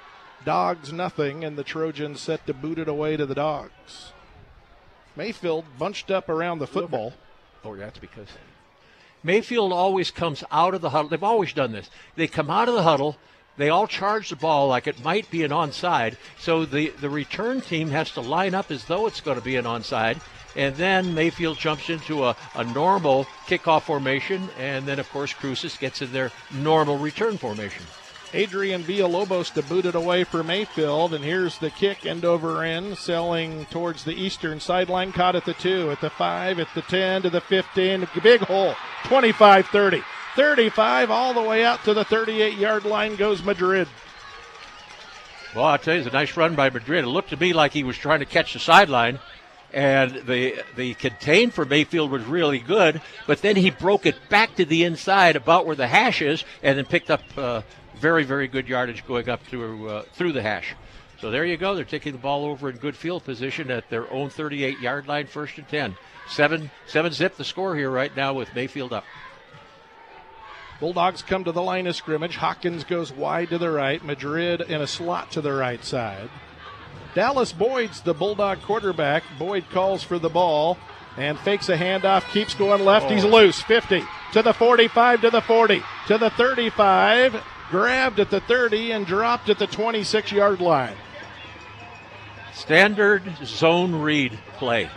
Dogs 0.46 0.94
nothing, 0.94 1.44
and 1.44 1.58
the 1.58 1.66
Trojans 1.66 2.22
set 2.22 2.48
to 2.48 2.54
boot 2.54 2.80
it 2.80 2.88
away 2.88 3.18
to 3.18 3.26
the 3.26 3.36
Dogs. 3.36 4.14
Mayfield 5.18 5.66
bunched 5.78 6.10
up 6.10 6.30
around 6.30 6.60
the 6.60 6.68
football. 6.68 7.12
Oh, 7.66 7.74
yeah, 7.74 7.88
that's 7.88 8.00
because 8.00 8.30
Mayfield 9.24 9.74
always 9.74 10.10
comes 10.10 10.42
out 10.54 10.74
of 10.74 10.80
the 10.80 10.92
huddle. 10.92 11.10
They've 11.10 11.22
always 11.22 11.52
done 11.52 11.74
this. 11.74 11.90
They 12.16 12.28
come 12.28 12.50
out 12.50 12.70
of 12.70 12.76
the 12.76 12.84
huddle. 12.84 13.18
They 13.58 13.68
all 13.68 13.88
charge 13.88 14.30
the 14.30 14.38
ball 14.38 14.70
like 14.70 14.88
it 14.88 15.04
might 15.04 15.30
be 15.30 15.44
an 15.44 15.52
onside. 15.52 16.16
So 16.40 16.64
the, 16.64 16.92
the 17.02 17.10
return 17.10 17.60
team 17.60 17.90
has 17.90 18.10
to 18.12 18.22
line 18.22 18.56
up 18.56 18.72
as 18.72 18.86
though 18.86 19.06
it's 19.08 19.20
going 19.20 19.38
to 19.38 19.44
be 19.44 19.58
an 19.58 19.66
onside. 19.66 20.22
And 20.56 20.76
then 20.76 21.14
Mayfield 21.14 21.58
jumps 21.58 21.90
into 21.90 22.26
a, 22.26 22.36
a 22.56 22.64
normal 22.64 23.26
kickoff 23.48 23.84
formation. 23.84 24.50
And 24.60 24.86
then, 24.86 25.00
of 25.00 25.10
course, 25.12 25.34
Cruces 25.34 25.78
gets 25.78 26.02
in 26.02 26.12
their 26.12 26.32
normal 26.52 26.98
return 26.98 27.38
formation. 27.38 27.84
Adrian 28.34 28.82
Villalobos 28.84 29.54
to 29.54 29.64
boot 29.64 29.86
it 29.86 29.96
away 29.96 30.24
for 30.24 30.42
Mayfield, 30.42 31.14
and 31.14 31.24
here's 31.24 31.58
the 31.58 31.70
kick 31.70 32.06
end 32.06 32.24
over 32.24 32.64
end, 32.64 32.98
selling 32.98 33.66
towards 33.66 34.06
the 34.06 34.14
eastern 34.14 34.60
sideline. 34.60 35.12
Caught 35.12 35.36
at 35.36 35.46
the 35.46 35.54
two, 35.54 35.92
at 35.92 36.00
the 36.00 36.10
five, 36.10 36.58
at 36.60 36.68
the 36.74 36.82
10, 36.82 37.24
to 37.24 37.30
the 37.30 37.42
15. 37.42 38.08
Big 38.24 38.42
hole, 38.42 38.76
25 39.04 39.68
30. 39.68 40.02
35 40.36 41.12
all 41.12 41.34
the 41.34 41.42
way 41.42 41.66
out 41.66 41.84
to 41.84 41.94
the 41.94 42.06
38 42.06 42.58
yard 42.58 42.86
line 42.86 43.18
goes 43.18 43.44
Madrid. 43.44 43.88
Well, 45.54 45.66
I'll 45.66 45.78
tell 45.78 45.96
you, 45.96 46.00
it's 46.00 46.10
a 46.10 46.14
nice 46.14 46.38
run 46.38 46.56
by 46.56 46.70
Madrid. 46.70 47.04
It 47.04 47.10
looked 47.10 47.32
to 47.32 47.38
me 47.38 47.52
like 47.52 47.74
he 47.74 47.84
was 47.84 47.98
trying 47.98 48.20
to 48.20 48.26
catch 48.26 48.54
the 48.54 48.60
sideline, 48.60 49.20
and 49.74 50.16
the 50.28 50.64
the 50.76 50.94
contain 50.96 51.52
for 51.52 51.66
Mayfield 51.66 52.12
was 52.12 52.24
really 52.26 52.60
good. 52.60 53.02
But 53.28 53.42
then 53.42 53.56
he 53.56 53.70
broke 53.70 54.06
it 54.06 54.16
back 54.30 54.56
to 54.56 54.66
the 54.66 54.84
inside, 54.84 55.36
about 55.36 55.66
where 55.66 55.76
the 55.76 55.88
hash 55.88 56.22
is, 56.22 56.44
and 56.62 56.78
then 56.78 56.86
picked 56.86 57.10
up 57.10 57.22
uh, 57.38 57.62
very 57.96 58.24
very 58.24 58.48
good 58.48 58.68
yardage 58.68 59.06
going 59.06 59.30
up 59.30 59.44
through 59.44 59.90
uh, 59.90 60.02
through 60.14 60.34
the 60.34 60.42
hash. 60.42 60.76
So 61.20 61.30
there 61.30 61.46
you 61.46 61.56
go. 61.56 61.76
They're 61.76 61.86
taking 61.86 62.14
the 62.14 62.18
ball 62.18 62.46
over 62.46 62.70
in 62.70 62.78
good 62.78 62.96
field 62.96 63.24
position 63.24 63.70
at 63.70 63.90
their 63.90 64.12
own 64.12 64.32
38 64.32 64.80
yard 64.80 65.08
line, 65.08 65.28
first 65.28 65.58
and 65.58 65.68
10. 65.68 65.96
Seven 66.28 66.72
seven 66.88 67.12
zip 67.12 67.36
the 67.36 67.44
score 67.44 67.76
here 67.76 67.90
right 67.90 68.16
now 68.16 68.34
with 68.34 68.56
Mayfield 68.56 68.94
up. 68.94 69.06
Bulldogs 70.80 71.22
come 71.22 71.44
to 71.44 71.52
the 71.52 71.62
line 71.62 71.86
of 71.86 71.96
scrimmage. 71.96 72.38
Hawkins 72.38 72.84
goes 72.84 73.12
wide 73.12 73.50
to 73.50 73.60
the 73.60 73.70
right. 73.70 74.04
Madrid 74.04 74.62
in 74.62 74.82
a 74.82 74.88
slot 74.88 75.30
to 75.32 75.42
the 75.42 75.54
right 75.54 75.84
side. 75.86 76.30
Dallas 77.14 77.52
Boyd's 77.52 78.02
the 78.02 78.14
Bulldog 78.14 78.62
quarterback. 78.62 79.24
Boyd 79.38 79.66
calls 79.72 80.04
for 80.04 80.18
the 80.18 80.30
ball 80.30 80.78
and 81.18 81.38
fakes 81.40 81.70
a 81.70 81.78
handoff, 81.78 82.30
keeps 82.32 82.54
going 82.54 82.86
left. 82.86 83.08
Oh. 83.08 83.10
He's 83.10 83.26
loose. 83.26 83.62
50 83.62 84.04
to 84.34 84.42
the 84.42 84.54
45 84.54 85.22
to 85.22 85.30
the 85.30 85.42
40 85.42 85.84
to 86.08 86.18
the 86.18 86.30
35. 86.32 87.44
Grabbed 87.70 88.20
at 88.20 88.30
the 88.30 88.42
30 88.42 88.92
and 88.92 89.06
dropped 89.06 89.50
at 89.50 89.60
the 89.60 89.68
26 89.68 90.32
yard 90.32 90.60
line. 90.60 90.96
Standard 92.54 93.24
zone 93.46 93.96
read 93.96 94.38
play. 94.58 94.90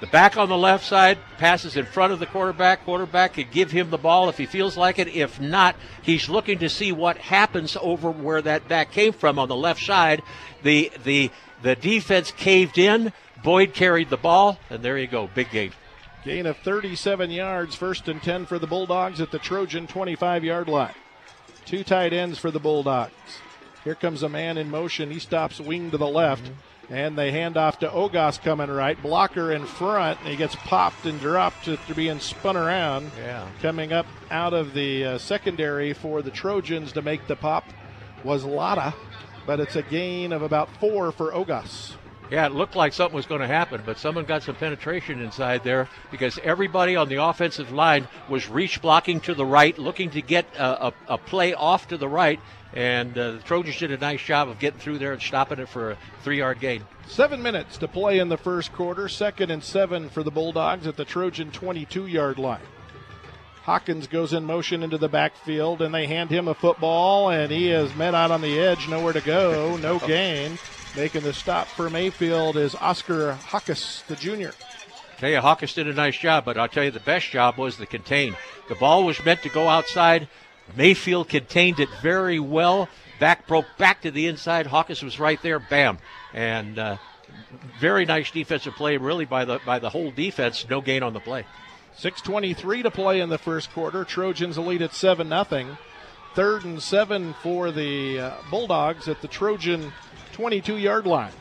The 0.00 0.06
back 0.06 0.38
on 0.38 0.48
the 0.48 0.56
left 0.56 0.86
side 0.86 1.18
passes 1.36 1.76
in 1.76 1.84
front 1.84 2.12
of 2.12 2.20
the 2.20 2.26
quarterback. 2.26 2.84
Quarterback 2.84 3.34
could 3.34 3.50
give 3.50 3.70
him 3.70 3.90
the 3.90 3.98
ball 3.98 4.30
if 4.30 4.38
he 4.38 4.46
feels 4.46 4.76
like 4.76 4.98
it. 4.98 5.08
If 5.08 5.38
not, 5.40 5.76
he's 6.02 6.28
looking 6.28 6.58
to 6.60 6.70
see 6.70 6.90
what 6.90 7.18
happens 7.18 7.76
over 7.80 8.10
where 8.10 8.40
that 8.40 8.66
back 8.66 8.92
came 8.92 9.12
from 9.12 9.38
on 9.38 9.48
the 9.48 9.56
left 9.56 9.82
side. 9.82 10.22
The 10.62 10.90
the 11.04 11.30
the 11.62 11.76
defense 11.76 12.32
caved 12.32 12.78
in. 12.78 13.12
Boyd 13.42 13.72
carried 13.74 14.10
the 14.10 14.16
ball, 14.16 14.58
and 14.68 14.82
there 14.82 14.98
you 14.98 15.06
go, 15.06 15.28
big 15.34 15.50
gain. 15.50 15.72
Gain 16.24 16.46
of 16.46 16.58
37 16.58 17.30
yards, 17.30 17.74
first 17.74 18.08
and 18.08 18.22
10 18.22 18.46
for 18.46 18.58
the 18.58 18.66
Bulldogs 18.66 19.20
at 19.20 19.30
the 19.30 19.38
Trojan 19.38 19.86
25 19.86 20.44
yard 20.44 20.68
line. 20.68 20.94
Two 21.64 21.82
tight 21.82 22.12
ends 22.12 22.38
for 22.38 22.50
the 22.50 22.60
Bulldogs. 22.60 23.12
Here 23.84 23.94
comes 23.94 24.22
a 24.22 24.28
man 24.28 24.58
in 24.58 24.68
motion. 24.68 25.10
He 25.10 25.18
stops 25.18 25.58
wing 25.58 25.90
to 25.90 25.96
the 25.96 26.06
left. 26.06 26.44
Mm-hmm 26.44 26.54
and 26.90 27.16
they 27.16 27.30
hand 27.30 27.56
off 27.56 27.78
to 27.78 27.88
Ogas 27.88 28.42
coming 28.42 28.68
right. 28.68 29.00
Blocker 29.00 29.52
in 29.52 29.64
front. 29.64 30.18
He 30.20 30.36
gets 30.36 30.56
popped 30.56 31.06
and 31.06 31.20
dropped 31.20 31.68
after 31.68 31.94
being 31.94 32.18
spun 32.18 32.56
around. 32.56 33.12
Yeah. 33.16 33.48
Coming 33.62 33.92
up 33.92 34.06
out 34.30 34.52
of 34.52 34.74
the 34.74 35.04
uh, 35.04 35.18
secondary 35.18 35.92
for 35.92 36.20
the 36.20 36.32
Trojans 36.32 36.92
to 36.92 37.02
make 37.02 37.26
the 37.28 37.36
pop 37.36 37.64
was 38.24 38.44
Lotta, 38.44 38.92
but 39.46 39.60
it's 39.60 39.76
a 39.76 39.82
gain 39.82 40.32
of 40.32 40.42
about 40.42 40.68
four 40.78 41.12
for 41.12 41.32
Ogas. 41.32 41.94
Yeah, 42.30 42.46
it 42.46 42.52
looked 42.52 42.76
like 42.76 42.92
something 42.92 43.16
was 43.16 43.26
going 43.26 43.40
to 43.40 43.48
happen, 43.48 43.82
but 43.84 43.98
someone 43.98 44.24
got 44.24 44.44
some 44.44 44.54
penetration 44.54 45.20
inside 45.20 45.64
there 45.64 45.88
because 46.12 46.38
everybody 46.44 46.94
on 46.94 47.08
the 47.08 47.16
offensive 47.16 47.72
line 47.72 48.06
was 48.28 48.48
reach 48.48 48.80
blocking 48.80 49.18
to 49.22 49.34
the 49.34 49.44
right, 49.44 49.76
looking 49.76 50.10
to 50.10 50.22
get 50.22 50.46
a, 50.56 50.86
a, 50.86 50.94
a 51.08 51.18
play 51.18 51.54
off 51.54 51.88
to 51.88 51.96
the 51.96 52.08
right, 52.08 52.38
and 52.72 53.18
uh, 53.18 53.32
the 53.32 53.38
Trojans 53.40 53.78
did 53.78 53.90
a 53.90 53.98
nice 53.98 54.22
job 54.22 54.48
of 54.48 54.60
getting 54.60 54.78
through 54.78 54.98
there 54.98 55.12
and 55.12 55.20
stopping 55.20 55.58
it 55.58 55.68
for 55.68 55.92
a 55.92 55.98
three 56.22 56.38
yard 56.38 56.60
gain. 56.60 56.84
Seven 57.08 57.42
minutes 57.42 57.78
to 57.78 57.88
play 57.88 58.20
in 58.20 58.28
the 58.28 58.36
first 58.36 58.72
quarter. 58.72 59.08
Second 59.08 59.50
and 59.50 59.64
seven 59.64 60.08
for 60.08 60.22
the 60.22 60.30
Bulldogs 60.30 60.86
at 60.86 60.96
the 60.96 61.04
Trojan 61.04 61.50
22 61.50 62.06
yard 62.06 62.38
line. 62.38 62.60
Hawkins 63.70 64.08
goes 64.08 64.32
in 64.32 64.44
motion 64.44 64.82
into 64.82 64.98
the 64.98 65.08
backfield, 65.08 65.80
and 65.80 65.94
they 65.94 66.04
hand 66.04 66.28
him 66.28 66.48
a 66.48 66.54
football, 66.54 67.30
and 67.30 67.52
he 67.52 67.70
is 67.70 67.94
met 67.94 68.16
out 68.16 68.32
on 68.32 68.40
the 68.40 68.58
edge, 68.58 68.88
nowhere 68.88 69.12
to 69.12 69.20
go, 69.20 69.76
no 69.76 69.96
gain. 70.08 70.58
Making 70.96 71.22
the 71.22 71.32
stop 71.32 71.68
for 71.68 71.88
Mayfield 71.88 72.56
is 72.56 72.74
Oscar 72.74 73.34
Hawkins, 73.34 74.02
the 74.08 74.16
junior. 74.16 74.54
Tell 75.18 75.30
you, 75.30 75.40
Hawkins 75.40 75.72
did 75.72 75.86
a 75.86 75.92
nice 75.92 76.18
job, 76.18 76.44
but 76.46 76.58
I'll 76.58 76.66
tell 76.66 76.82
you 76.82 76.90
the 76.90 76.98
best 76.98 77.30
job 77.30 77.58
was 77.58 77.76
the 77.76 77.86
contain. 77.86 78.34
The 78.68 78.74
ball 78.74 79.04
was 79.04 79.24
meant 79.24 79.42
to 79.42 79.48
go 79.48 79.68
outside. 79.68 80.26
Mayfield 80.74 81.28
contained 81.28 81.78
it 81.78 81.90
very 82.02 82.40
well. 82.40 82.88
Back 83.20 83.46
broke 83.46 83.66
back 83.78 84.02
to 84.02 84.10
the 84.10 84.26
inside. 84.26 84.66
Hawkins 84.66 85.00
was 85.00 85.20
right 85.20 85.40
there. 85.42 85.60
Bam, 85.60 85.98
and 86.34 86.76
uh, 86.76 86.96
very 87.78 88.04
nice 88.04 88.32
defensive 88.32 88.74
play, 88.74 88.96
really 88.96 89.26
by 89.26 89.44
the 89.44 89.60
by 89.64 89.78
the 89.78 89.90
whole 89.90 90.10
defense. 90.10 90.66
No 90.68 90.80
gain 90.80 91.04
on 91.04 91.12
the 91.12 91.20
play. 91.20 91.44
6:23 91.96 92.82
to 92.82 92.90
play 92.90 93.20
in 93.20 93.28
the 93.28 93.38
first 93.38 93.72
quarter. 93.72 94.04
Trojans 94.04 94.58
lead 94.58 94.82
at 94.82 94.94
seven 94.94 95.28
nothing. 95.28 95.78
Third 96.34 96.64
and 96.64 96.82
seven 96.82 97.34
for 97.42 97.70
the 97.70 98.20
uh, 98.20 98.30
Bulldogs 98.50 99.08
at 99.08 99.20
the 99.20 99.28
Trojan 99.28 99.92
22 100.32 100.76
yard 100.76 101.06
line. 101.06 101.32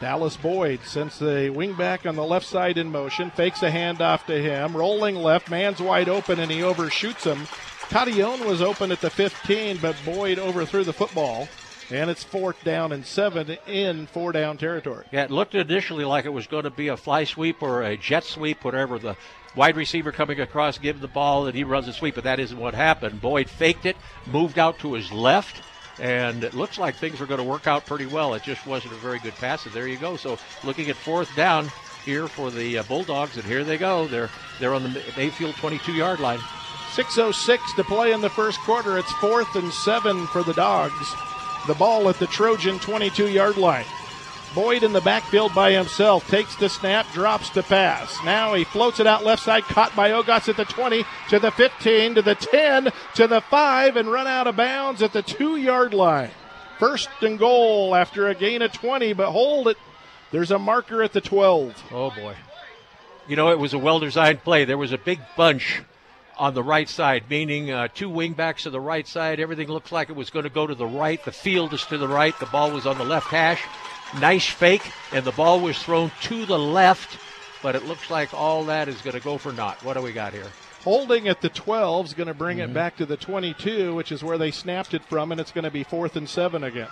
Dallas 0.00 0.36
Boyd 0.36 0.80
sends 0.84 1.18
the 1.18 1.52
wingback 1.54 2.08
on 2.08 2.16
the 2.16 2.24
left 2.24 2.46
side 2.46 2.78
in 2.78 2.90
motion, 2.90 3.30
fakes 3.30 3.62
a 3.62 3.70
handoff 3.70 4.24
to 4.26 4.40
him, 4.40 4.74
rolling 4.74 5.14
left, 5.14 5.50
man's 5.50 5.80
wide 5.80 6.08
open, 6.08 6.40
and 6.40 6.50
he 6.50 6.62
overshoots 6.62 7.24
him. 7.24 7.46
Cotillon 7.90 8.46
was 8.46 8.62
open 8.62 8.92
at 8.92 9.00
the 9.02 9.10
15, 9.10 9.78
but 9.78 9.96
Boyd 10.04 10.38
overthrew 10.38 10.84
the 10.84 10.92
football. 10.92 11.48
And 11.90 12.08
it's 12.08 12.22
fourth 12.22 12.62
down 12.62 12.92
and 12.92 13.04
seven 13.04 13.56
in 13.66 14.06
four 14.06 14.32
down 14.32 14.58
territory. 14.58 15.06
Yeah, 15.10 15.24
it 15.24 15.30
looked 15.30 15.54
initially 15.54 16.04
like 16.04 16.24
it 16.24 16.30
was 16.30 16.46
going 16.46 16.64
to 16.64 16.70
be 16.70 16.88
a 16.88 16.96
fly 16.96 17.24
sweep 17.24 17.62
or 17.62 17.82
a 17.82 17.96
jet 17.96 18.24
sweep, 18.24 18.64
whatever. 18.64 18.98
The 18.98 19.16
wide 19.56 19.76
receiver 19.76 20.12
coming 20.12 20.40
across, 20.40 20.78
give 20.78 21.00
the 21.00 21.08
ball, 21.08 21.46
and 21.46 21.56
he 21.56 21.64
runs 21.64 21.88
a 21.88 21.92
sweep, 21.92 22.14
but 22.14 22.24
that 22.24 22.38
isn't 22.38 22.58
what 22.58 22.74
happened. 22.74 23.20
Boyd 23.20 23.50
faked 23.50 23.86
it, 23.86 23.96
moved 24.26 24.58
out 24.58 24.78
to 24.80 24.92
his 24.92 25.10
left, 25.10 25.62
and 25.98 26.44
it 26.44 26.54
looks 26.54 26.78
like 26.78 26.94
things 26.94 27.18
were 27.18 27.26
going 27.26 27.40
to 27.40 27.44
work 27.44 27.66
out 27.66 27.86
pretty 27.86 28.06
well. 28.06 28.34
It 28.34 28.42
just 28.44 28.66
wasn't 28.66 28.94
a 28.94 28.96
very 28.96 29.18
good 29.18 29.34
pass, 29.34 29.66
and 29.66 29.74
there 29.74 29.88
you 29.88 29.98
go. 29.98 30.16
So 30.16 30.38
looking 30.62 30.88
at 30.90 30.96
fourth 30.96 31.34
down 31.34 31.70
here 32.04 32.28
for 32.28 32.50
the 32.50 32.78
uh, 32.78 32.82
Bulldogs, 32.84 33.36
and 33.36 33.44
here 33.44 33.64
they 33.64 33.78
go. 33.78 34.06
They're 34.06 34.30
they're 34.58 34.74
on 34.74 34.84
the 34.84 35.02
Mayfield 35.16 35.56
22 35.56 35.92
yard 35.92 36.20
line. 36.20 36.38
6.06 36.94 37.58
to 37.76 37.84
play 37.84 38.12
in 38.12 38.20
the 38.20 38.28
first 38.28 38.58
quarter. 38.60 38.98
It's 38.98 39.12
fourth 39.14 39.54
and 39.54 39.72
seven 39.72 40.26
for 40.28 40.42
the 40.42 40.54
Dogs. 40.54 41.14
The 41.66 41.74
ball 41.74 42.08
at 42.08 42.18
the 42.18 42.26
Trojan 42.26 42.78
22 42.78 43.28
yard 43.28 43.56
line. 43.56 43.84
Boyd 44.54 44.82
in 44.82 44.92
the 44.92 45.00
backfield 45.00 45.54
by 45.54 45.70
himself 45.70 46.26
takes 46.28 46.56
the 46.56 46.68
snap, 46.68 47.06
drops 47.12 47.50
the 47.50 47.62
pass. 47.62 48.16
Now 48.24 48.54
he 48.54 48.64
floats 48.64 48.98
it 48.98 49.06
out 49.06 49.24
left 49.24 49.44
side, 49.44 49.62
caught 49.62 49.94
by 49.94 50.10
Ogas 50.10 50.48
at 50.48 50.56
the 50.56 50.64
20 50.64 51.04
to 51.28 51.38
the 51.38 51.52
15 51.52 52.16
to 52.16 52.22
the 52.22 52.34
10 52.34 52.88
to 53.14 53.26
the 53.28 53.40
5 53.40 53.96
and 53.96 54.10
run 54.10 54.26
out 54.26 54.48
of 54.48 54.56
bounds 54.56 55.02
at 55.02 55.12
the 55.12 55.22
2 55.22 55.56
yard 55.56 55.94
line. 55.94 56.30
First 56.80 57.10
and 57.20 57.38
goal 57.38 57.94
after 57.94 58.28
a 58.28 58.34
gain 58.34 58.62
of 58.62 58.72
20, 58.72 59.12
but 59.12 59.30
hold 59.30 59.68
it. 59.68 59.76
There's 60.32 60.50
a 60.50 60.58
marker 60.58 61.02
at 61.02 61.12
the 61.12 61.20
12. 61.20 61.84
Oh 61.92 62.10
boy. 62.10 62.34
You 63.28 63.36
know, 63.36 63.50
it 63.50 63.58
was 63.58 63.74
a 63.74 63.78
well 63.78 64.00
designed 64.00 64.42
play. 64.42 64.64
There 64.64 64.78
was 64.78 64.92
a 64.92 64.98
big 64.98 65.20
bunch 65.36 65.82
on 66.40 66.54
the 66.54 66.62
right 66.62 66.88
side, 66.88 67.24
meaning 67.28 67.70
uh, 67.70 67.86
two 67.92 68.08
wingbacks 68.08 68.62
to 68.62 68.70
the 68.70 68.80
right 68.80 69.06
side. 69.06 69.38
Everything 69.38 69.68
looks 69.68 69.92
like 69.92 70.08
it 70.08 70.16
was 70.16 70.30
going 70.30 70.44
to 70.44 70.50
go 70.50 70.66
to 70.66 70.74
the 70.74 70.86
right. 70.86 71.22
The 71.22 71.30
field 71.30 71.74
is 71.74 71.84
to 71.84 71.98
the 71.98 72.08
right. 72.08 72.36
The 72.40 72.46
ball 72.46 72.70
was 72.70 72.86
on 72.86 72.96
the 72.96 73.04
left 73.04 73.26
hash. 73.26 73.62
Nice 74.18 74.48
fake, 74.48 74.90
and 75.12 75.22
the 75.22 75.32
ball 75.32 75.60
was 75.60 75.78
thrown 75.78 76.10
to 76.22 76.46
the 76.46 76.58
left, 76.58 77.18
but 77.62 77.76
it 77.76 77.84
looks 77.84 78.10
like 78.10 78.32
all 78.32 78.64
that 78.64 78.88
is 78.88 79.02
going 79.02 79.14
to 79.14 79.22
go 79.22 79.36
for 79.36 79.52
naught. 79.52 79.84
What 79.84 79.94
do 79.94 80.02
we 80.02 80.12
got 80.12 80.32
here? 80.32 80.46
Holding 80.82 81.28
at 81.28 81.42
the 81.42 81.50
12 81.50 82.06
is 82.06 82.14
going 82.14 82.26
to 82.26 82.34
bring 82.34 82.56
mm-hmm. 82.56 82.70
it 82.70 82.74
back 82.74 82.96
to 82.96 83.06
the 83.06 83.18
22, 83.18 83.94
which 83.94 84.10
is 84.10 84.24
where 84.24 84.38
they 84.38 84.50
snapped 84.50 84.94
it 84.94 85.04
from, 85.04 85.32
and 85.32 85.40
it's 85.40 85.52
going 85.52 85.64
to 85.64 85.70
be 85.70 85.84
fourth 85.84 86.16
and 86.16 86.26
seven 86.26 86.64
again. 86.64 86.88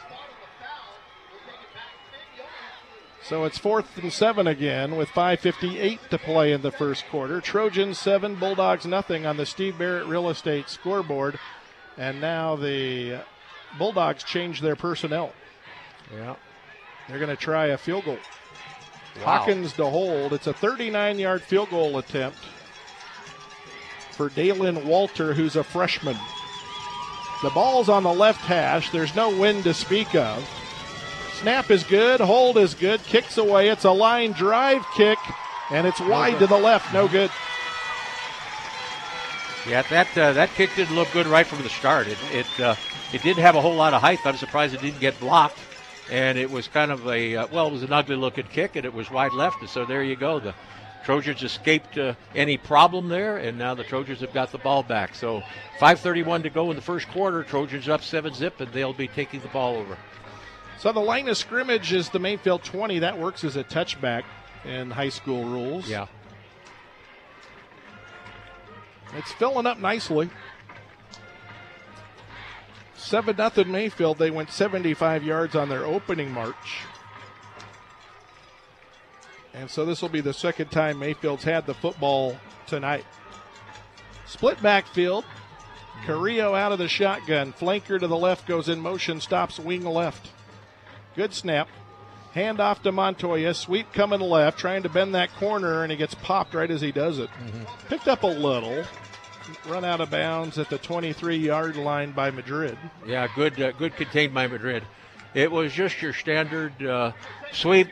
So 3.22 3.44
it's 3.44 3.58
fourth 3.58 3.98
and 3.98 4.12
seven 4.12 4.46
again 4.46 4.96
with 4.96 5.08
5.58 5.08 6.08
to 6.08 6.18
play 6.18 6.52
in 6.52 6.62
the 6.62 6.70
first 6.70 7.06
quarter. 7.08 7.40
Trojans 7.40 7.98
seven, 7.98 8.36
Bulldogs 8.36 8.86
nothing 8.86 9.26
on 9.26 9.36
the 9.36 9.46
Steve 9.46 9.78
Barrett 9.78 10.06
Real 10.06 10.28
Estate 10.28 10.68
scoreboard. 10.68 11.38
And 11.96 12.20
now 12.20 12.56
the 12.56 13.20
Bulldogs 13.76 14.22
change 14.22 14.60
their 14.60 14.76
personnel. 14.76 15.32
Yeah. 16.14 16.36
They're 17.08 17.18
going 17.18 17.30
to 17.30 17.36
try 17.36 17.66
a 17.66 17.78
field 17.78 18.04
goal. 18.04 18.18
Wow. 19.16 19.24
Hawkins 19.24 19.72
to 19.74 19.86
hold. 19.86 20.32
It's 20.32 20.46
a 20.46 20.52
39 20.52 21.18
yard 21.18 21.42
field 21.42 21.70
goal 21.70 21.98
attempt 21.98 22.38
for 24.12 24.28
Dalen 24.30 24.86
Walter, 24.86 25.34
who's 25.34 25.56
a 25.56 25.64
freshman. 25.64 26.16
The 27.42 27.50
ball's 27.50 27.88
on 27.88 28.02
the 28.02 28.12
left 28.12 28.40
hash. 28.40 28.90
There's 28.90 29.14
no 29.14 29.36
wind 29.38 29.64
to 29.64 29.74
speak 29.74 30.14
of. 30.14 30.44
Snap 31.40 31.70
is 31.70 31.84
good. 31.84 32.20
Hold 32.20 32.58
is 32.58 32.74
good. 32.74 33.00
Kicks 33.04 33.38
away. 33.38 33.68
It's 33.68 33.84
a 33.84 33.92
line 33.92 34.32
drive 34.32 34.84
kick, 34.96 35.18
and 35.70 35.86
it's 35.86 36.00
wide 36.00 36.40
to 36.40 36.48
the 36.48 36.58
left. 36.58 36.92
No 36.92 37.06
good. 37.06 37.30
Yeah, 39.68 39.82
that 39.82 40.18
uh, 40.18 40.32
that 40.32 40.50
kick 40.56 40.70
didn't 40.74 40.96
look 40.96 41.12
good 41.12 41.28
right 41.28 41.46
from 41.46 41.62
the 41.62 41.68
start. 41.68 42.08
It 42.08 42.18
it 42.32 42.60
uh, 42.60 42.74
it 43.12 43.22
didn't 43.22 43.42
have 43.42 43.54
a 43.54 43.60
whole 43.60 43.76
lot 43.76 43.94
of 43.94 44.00
height. 44.00 44.18
I'm 44.24 44.36
surprised 44.36 44.74
it 44.74 44.80
didn't 44.80 44.98
get 44.98 45.20
blocked, 45.20 45.58
and 46.10 46.38
it 46.38 46.50
was 46.50 46.66
kind 46.66 46.90
of 46.90 47.06
a 47.06 47.36
uh, 47.36 47.46
well, 47.52 47.68
it 47.68 47.72
was 47.72 47.84
an 47.84 47.92
ugly 47.92 48.16
looking 48.16 48.46
kick, 48.46 48.74
and 48.74 48.84
it 48.84 48.92
was 48.92 49.08
wide 49.08 49.32
left. 49.32 49.60
And 49.60 49.70
So 49.70 49.84
there 49.84 50.02
you 50.02 50.16
go. 50.16 50.40
The 50.40 50.54
Trojans 51.04 51.44
escaped 51.44 51.96
uh, 51.98 52.14
any 52.34 52.56
problem 52.56 53.08
there, 53.08 53.36
and 53.36 53.56
now 53.56 53.74
the 53.74 53.84
Trojans 53.84 54.20
have 54.22 54.32
got 54.32 54.50
the 54.50 54.58
ball 54.58 54.82
back. 54.82 55.14
So 55.14 55.44
5:31 55.78 56.42
to 56.42 56.50
go 56.50 56.70
in 56.70 56.76
the 56.76 56.82
first 56.82 57.08
quarter. 57.10 57.44
Trojans 57.44 57.88
up 57.88 58.02
seven 58.02 58.34
zip, 58.34 58.60
and 58.60 58.72
they'll 58.72 58.92
be 58.92 59.06
taking 59.06 59.40
the 59.40 59.48
ball 59.48 59.76
over. 59.76 59.96
So 60.78 60.92
the 60.92 61.00
line 61.00 61.28
of 61.28 61.36
scrimmage 61.36 61.92
is 61.92 62.08
the 62.08 62.20
Mayfield 62.20 62.62
20. 62.62 63.00
That 63.00 63.18
works 63.18 63.42
as 63.42 63.56
a 63.56 63.64
touchback 63.64 64.22
in 64.64 64.92
high 64.92 65.08
school 65.08 65.44
rules. 65.44 65.88
Yeah. 65.88 66.06
It's 69.16 69.32
filling 69.32 69.66
up 69.66 69.78
nicely. 69.78 70.30
7 72.94 73.36
0 73.36 73.64
Mayfield. 73.66 74.18
They 74.18 74.30
went 74.30 74.52
75 74.52 75.24
yards 75.24 75.56
on 75.56 75.68
their 75.68 75.84
opening 75.84 76.30
march. 76.30 76.82
And 79.54 79.68
so 79.68 79.84
this 79.84 80.00
will 80.00 80.08
be 80.08 80.20
the 80.20 80.34
second 80.34 80.70
time 80.70 81.00
Mayfield's 81.00 81.42
had 81.42 81.66
the 81.66 81.74
football 81.74 82.36
tonight. 82.68 83.04
Split 84.26 84.62
backfield. 84.62 85.24
Carrillo 86.06 86.54
out 86.54 86.70
of 86.70 86.78
the 86.78 86.86
shotgun. 86.86 87.52
Flanker 87.52 87.98
to 87.98 88.06
the 88.06 88.16
left 88.16 88.46
goes 88.46 88.68
in 88.68 88.78
motion, 88.78 89.20
stops 89.20 89.58
wing 89.58 89.84
left. 89.84 90.30
Good 91.18 91.34
snap. 91.34 91.68
Hand 92.32 92.60
off 92.60 92.80
to 92.84 92.92
Montoya. 92.92 93.52
Sweep 93.52 93.92
coming 93.92 94.20
left, 94.20 94.56
trying 94.56 94.84
to 94.84 94.88
bend 94.88 95.16
that 95.16 95.34
corner, 95.34 95.82
and 95.82 95.90
he 95.90 95.98
gets 95.98 96.14
popped 96.14 96.54
right 96.54 96.70
as 96.70 96.80
he 96.80 96.92
does 96.92 97.18
it. 97.18 97.28
Picked 97.88 98.06
up 98.06 98.22
a 98.22 98.28
little. 98.28 98.84
Run 99.66 99.84
out 99.84 100.00
of 100.00 100.10
bounds 100.10 100.58
at 100.58 100.70
the 100.70 100.78
23 100.78 101.36
yard 101.36 101.74
line 101.74 102.12
by 102.12 102.30
Madrid. 102.30 102.78
Yeah, 103.04 103.26
good, 103.34 103.60
uh, 103.60 103.72
good 103.72 103.96
contained 103.96 104.32
by 104.32 104.46
Madrid. 104.46 104.84
It 105.34 105.50
was 105.50 105.72
just 105.72 106.00
your 106.00 106.12
standard 106.12 106.80
uh, 106.84 107.10
sweep. 107.50 107.88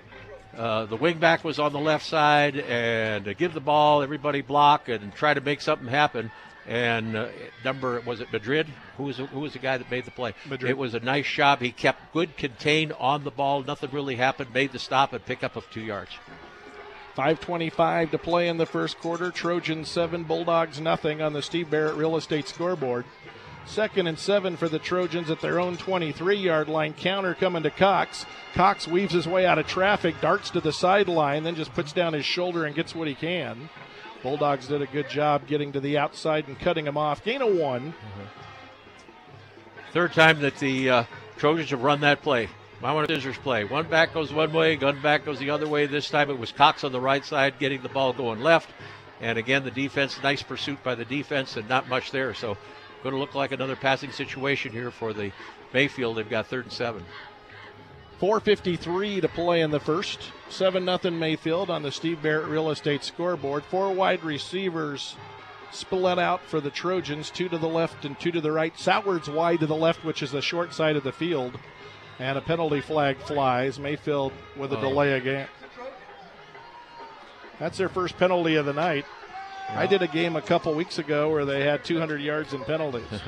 Uh, 0.57 0.85
the 0.85 0.97
wingback 0.97 1.43
was 1.43 1.59
on 1.59 1.73
the 1.73 1.81
left 1.81 2.07
side, 2.07 2.55
and 2.55 3.37
give 3.37 3.55
the 3.55 3.61
ball, 3.61 4.03
everybody 4.03 4.41
block 4.41 4.89
and 4.89 5.13
try 5.17 5.35
to 5.35 5.41
make 5.41 5.61
something 5.61 5.89
happen. 5.89 6.31
And 6.67 7.17
uh, 7.17 7.29
number 7.65 8.01
was 8.01 8.21
it 8.21 8.33
Madrid? 8.33 8.67
Who 8.97 9.05
was 9.05 9.19
who 9.19 9.41
was 9.41 9.53
the 9.53 9.61
guy 9.61 9.79
that 9.79 9.91
made 9.91 10.05
the 10.05 10.11
play? 10.11 10.35
Madrid. 10.49 10.71
It 10.71 10.79
was 10.79 10.95
a 10.95 11.01
nice 11.01 11.31
job. 11.31 11.61
He 11.61 11.71
kept 11.71 12.13
good 12.13 12.37
contained 12.37 12.93
on 12.95 13.23
the 13.25 13.31
ball. 13.31 13.63
Nothing 13.63 13.91
really 13.93 14.17
happened. 14.17 14.53
Made 14.53 14.73
the 14.73 14.79
stop 14.79 15.13
and 15.13 15.25
pick 15.25 15.45
up 15.45 15.55
of 15.55 15.71
two 15.71 15.81
yards. 15.81 16.11
5.25 17.17 18.11
to 18.11 18.19
play 18.19 18.47
in 18.49 18.59
the 18.59 18.67
first 18.67 18.99
quarter. 18.99 19.31
Trojans 19.31 19.89
7, 19.89 20.25
Bulldogs 20.25 20.81
nothing 20.81 21.23
on 21.23 21.33
the 21.33 21.41
Steve 21.41 21.71
Barrett 21.71 21.95
Real 21.95 22.17
Estate 22.17 22.47
scoreboard. 22.47 23.07
Second 23.65 24.07
and 24.07 24.19
seven 24.19 24.57
for 24.57 24.69
the 24.69 24.79
Trojans 24.79 25.29
at 25.29 25.41
their 25.41 25.59
own 25.59 25.77
23 25.77 26.37
yard 26.37 26.69
line. 26.69 26.95
Counter 26.95 27.35
coming 27.35 27.65
to 27.65 27.71
Cox. 27.71 28.25
Cox 28.55 28.87
weaves 28.87 29.13
his 29.13 29.27
way 29.27 29.45
out 29.45 29.59
of 29.59 29.67
traffic, 29.67 30.21
darts 30.21 30.51
to 30.51 30.61
the 30.61 30.73
sideline, 30.73 31.43
then 31.43 31.57
just 31.57 31.75
puts 31.75 31.93
down 31.93 32.13
his 32.13 32.25
shoulder 32.25 32.65
and 32.65 32.77
gets 32.77 32.95
what 32.95 33.09
he 33.09 33.15
can. 33.15 33.69
Bulldogs 34.27 34.67
did 34.67 34.83
a 34.83 34.87
good 34.87 35.09
job 35.09 35.47
getting 35.47 35.71
to 35.71 35.79
the 35.79 35.99
outside 35.99 36.49
and 36.49 36.59
cutting 36.59 36.85
him 36.85 36.97
off. 36.97 37.23
Gain 37.23 37.43
of 37.43 37.55
one. 37.55 37.95
Third 39.93 40.15
time 40.15 40.41
that 40.41 40.57
the 40.57 40.91
uh, 40.91 41.05
Trojans 41.37 41.71
have 41.71 41.85
run 41.85 42.01
that 42.01 42.23
play. 42.23 42.49
My 42.83 42.93
one 42.93 43.07
scissors 43.07 43.39
play. 43.39 43.63
One 43.63 43.89
back 43.89 44.13
goes 44.13 44.33
one 44.33 44.53
way, 44.53 44.75
gun 44.75 45.01
back 45.01 45.25
goes 45.25 45.39
the 45.39 45.51
other 45.51 45.69
way. 45.69 45.87
This 45.87 46.11
time 46.11 46.29
it 46.29 46.41
was 46.41 46.51
Cox 46.51 46.83
on 46.83 46.91
the 46.91 47.01
right 47.01 47.25
side 47.25 47.61
getting 47.61 47.83
the 47.83 47.89
ball 47.89 48.13
going 48.13 48.41
left. 48.41 48.69
And 49.21 49.39
again, 49.39 49.63
the 49.63 49.71
defense, 49.71 50.21
nice 50.25 50.43
pursuit 50.43 50.83
by 50.83 50.97
the 50.97 51.05
defense, 51.05 51.57
and 51.57 51.69
not 51.69 51.89
much 51.89 52.11
there. 52.11 52.35
So, 52.35 52.57
going 53.05 53.15
to 53.15 53.21
look 53.21 53.37
like 53.37 53.53
another 53.53 53.77
passing 53.77 54.11
situation 54.11 54.73
here 54.73 54.91
for 54.91 55.13
the 55.13 55.31
Mayfield. 55.73 56.17
They've 56.17 56.29
got 56.29 56.49
third 56.49 56.65
and 56.65 56.73
seven. 56.73 57.05
4.53 58.21 59.21
to 59.21 59.29
play 59.29 59.61
in 59.61 59.71
the 59.71 59.81
first. 59.81 60.21
7 60.49 60.85
0 60.85 61.15
Mayfield 61.15 61.71
on 61.71 61.83
the 61.83 61.93
Steve 61.93 62.23
Barrett 62.23 62.47
Real 62.49 62.71
Estate 62.71 63.05
scoreboard. 63.05 63.65
Four 63.65 63.93
wide 63.93 64.23
receivers 64.25 65.17
split 65.73 66.19
out 66.19 66.41
for 66.43 66.61
the 66.61 66.71
Trojans, 66.71 67.31
two 67.31 67.49
to 67.49 67.59
the 67.59 67.69
left 67.69 68.05
and 68.05 68.19
two 68.19 68.31
to 68.33 68.41
the 68.41 68.53
right. 68.53 68.79
Sowards 68.79 69.29
wide 69.29 69.61
to 69.61 69.67
the 69.67 69.75
left, 69.77 70.05
which 70.05 70.23
is 70.23 70.31
the 70.31 70.41
short 70.41 70.73
side 70.73 70.97
of 70.97 71.03
the 71.05 71.13
field. 71.13 71.59
And 72.19 72.39
a 72.39 72.41
penalty 72.41 72.81
flag 72.81 73.19
flies. 73.19 73.79
Mayfield 73.79 74.33
with 74.57 74.73
a 74.73 74.79
Oh. 74.79 74.81
delay 74.81 75.13
again. 75.15 75.49
That's 77.59 77.79
their 77.79 77.89
first 77.89 78.17
penalty 78.19 78.55
of 78.57 78.67
the 78.67 78.73
night. 78.73 79.05
I 79.69 79.87
did 79.87 80.01
a 80.03 80.07
game 80.09 80.37
a 80.37 80.43
couple 80.43 80.73
weeks 80.75 80.99
ago 80.99 81.31
where 81.31 81.45
they 81.45 81.65
had 81.65 81.85
200 81.85 82.21
yards 82.21 82.53
in 82.55 82.63
penalties. 82.65 83.05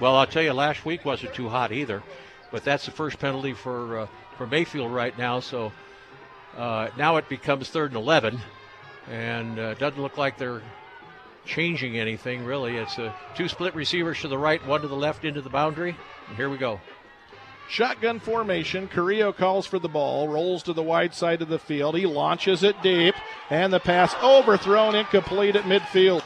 Well, 0.00 0.16
I'll 0.16 0.26
tell 0.26 0.42
you, 0.42 0.54
last 0.54 0.86
week 0.86 1.04
wasn't 1.04 1.34
too 1.34 1.50
hot 1.50 1.70
either, 1.70 2.02
but 2.50 2.64
that's 2.64 2.86
the 2.86 2.90
first 2.90 3.18
penalty 3.20 3.52
for 3.52 3.98
uh, 4.00 4.06
for 4.36 4.46
Mayfield 4.46 4.92
right 4.92 5.16
now. 5.18 5.40
So 5.40 5.72
uh, 6.56 6.88
now 6.96 7.16
it 7.16 7.28
becomes 7.28 7.68
third 7.68 7.90
and 7.92 7.96
eleven, 8.00 8.40
and 9.10 9.58
uh, 9.58 9.74
doesn't 9.74 10.00
look 10.00 10.18
like 10.18 10.38
they're 10.38 10.62
changing 11.44 11.98
anything 11.98 12.44
really. 12.44 12.76
It's 12.76 12.98
uh, 12.98 13.12
two 13.34 13.48
split 13.48 13.74
receivers 13.74 14.20
to 14.20 14.28
the 14.28 14.38
right, 14.38 14.64
one 14.66 14.82
to 14.82 14.88
the 14.88 14.94
left 14.96 15.24
into 15.24 15.40
the 15.40 15.50
boundary. 15.50 15.96
And 16.28 16.36
here 16.36 16.48
we 16.48 16.56
go. 16.56 16.80
Shotgun 17.68 18.20
formation. 18.20 18.86
Carrillo 18.88 19.32
calls 19.32 19.66
for 19.66 19.78
the 19.78 19.88
ball, 19.88 20.28
rolls 20.28 20.62
to 20.64 20.72
the 20.72 20.82
wide 20.82 21.14
side 21.14 21.40
of 21.42 21.48
the 21.48 21.58
field. 21.58 21.96
He 21.96 22.06
launches 22.06 22.62
it 22.62 22.76
deep, 22.82 23.14
and 23.50 23.72
the 23.72 23.80
pass 23.80 24.14
overthrown, 24.22 24.94
incomplete 24.94 25.56
at 25.56 25.64
midfield. 25.64 26.22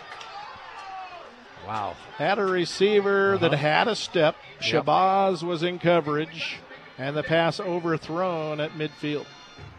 Wow. 1.67 1.95
Had 2.17 2.39
a 2.39 2.45
receiver 2.45 3.39
that 3.39 3.53
Uh-huh. 3.53 3.63
had 3.63 3.89
a 3.89 3.97
step. 3.97 4.37
Yep. 4.63 4.85
Shabazz 4.87 5.43
was 5.43 5.63
in 5.63 5.79
coverage, 5.79 6.59
and 6.99 7.17
the 7.17 7.23
pass 7.23 7.61
overthrown 7.61 8.61
at 8.61 8.73
midfield. 8.73 9.27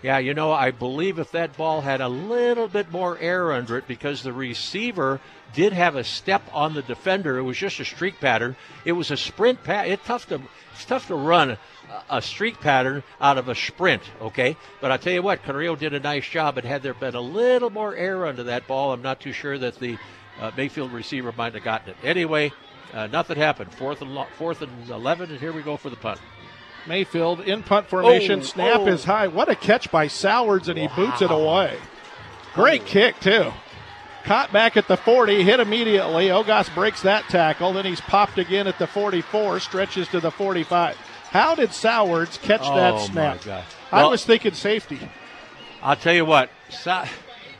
Yeah, 0.01 0.19
you 0.19 0.33
know, 0.33 0.51
I 0.51 0.71
believe 0.71 1.19
if 1.19 1.31
that 1.31 1.57
ball 1.57 1.81
had 1.81 2.01
a 2.01 2.07
little 2.07 2.67
bit 2.67 2.91
more 2.91 3.17
air 3.19 3.51
under 3.51 3.77
it 3.77 3.87
because 3.87 4.21
the 4.21 4.33
receiver 4.33 5.19
did 5.53 5.73
have 5.73 5.95
a 5.95 6.03
step 6.03 6.43
on 6.53 6.73
the 6.73 6.81
defender, 6.81 7.37
it 7.37 7.43
was 7.43 7.57
just 7.57 7.79
a 7.79 7.85
streak 7.85 8.19
pattern. 8.19 8.55
It 8.85 8.91
was 8.93 9.11
a 9.11 9.17
sprint 9.17 9.63
pass. 9.63 9.87
It's 9.87 10.05
tough 10.05 10.27
to 10.29 10.41
it's 10.73 10.85
tough 10.85 11.07
to 11.07 11.15
run 11.15 11.57
a, 12.09 12.21
streak 12.21 12.59
pattern 12.59 13.03
out 13.19 13.37
of 13.37 13.49
a 13.49 13.55
sprint, 13.55 14.03
okay? 14.21 14.55
But 14.79 14.91
I 14.91 14.97
tell 14.97 15.13
you 15.13 15.23
what, 15.23 15.41
Carrillo 15.43 15.75
did 15.75 15.93
a 15.93 15.99
nice 15.99 16.27
job. 16.27 16.57
And 16.57 16.67
had 16.67 16.83
there 16.83 16.93
been 16.93 17.15
a 17.15 17.21
little 17.21 17.71
more 17.71 17.95
air 17.95 18.27
under 18.27 18.43
that 18.43 18.67
ball, 18.67 18.93
I'm 18.93 19.01
not 19.01 19.19
too 19.19 19.31
sure 19.31 19.57
that 19.57 19.79
the 19.79 19.97
uh, 20.39 20.51
Mayfield 20.55 20.91
receiver 20.91 21.33
might 21.35 21.55
have 21.55 21.63
gotten 21.63 21.89
it. 21.89 21.97
Anyway, 22.03 22.51
uh, 22.93 23.07
nothing 23.07 23.37
happened. 23.37 23.73
Fourth 23.73 24.01
and 24.01 24.13
lo- 24.13 24.27
fourth 24.37 24.61
and 24.61 24.89
eleven, 24.89 25.31
and 25.31 25.39
here 25.39 25.51
we 25.51 25.63
go 25.63 25.77
for 25.77 25.89
the 25.89 25.95
punt. 25.95 26.19
Mayfield 26.87 27.41
in 27.41 27.63
punt 27.63 27.87
formation. 27.87 28.39
Oh, 28.39 28.43
Snap 28.43 28.79
oh. 28.81 28.87
is 28.87 29.03
high. 29.03 29.27
What 29.27 29.49
a 29.49 29.55
catch 29.55 29.91
by 29.91 30.07
Sowards, 30.07 30.67
and 30.69 30.77
he 30.77 30.87
boots 30.87 31.21
it 31.21 31.31
away. 31.31 31.77
Great 32.53 32.85
kick, 32.85 33.19
too. 33.19 33.51
Caught 34.23 34.51
back 34.51 34.75
at 34.75 34.87
the 34.87 34.97
40, 34.97 35.43
hit 35.43 35.59
immediately. 35.59 36.27
Ogas 36.27 36.73
breaks 36.73 37.01
that 37.03 37.23
tackle. 37.29 37.71
Then 37.73 37.85
he's 37.85 38.01
popped 38.01 38.37
again 38.37 38.67
at 38.67 38.77
the 38.77 38.87
44, 38.87 39.59
stretches 39.61 40.07
to 40.09 40.19
the 40.19 40.31
45. 40.31 40.97
How 41.29 41.55
did 41.55 41.71
Sowards 41.71 42.37
catch 42.37 42.61
that 42.61 42.93
Oh, 42.95 43.05
snap? 43.05 43.41
God. 43.43 43.63
I 43.91 44.05
was 44.05 44.25
thinking 44.25 44.53
safety. 44.53 44.99
I'll 45.81 45.95
tell 45.95 46.13
you 46.13 46.25
what, 46.25 46.49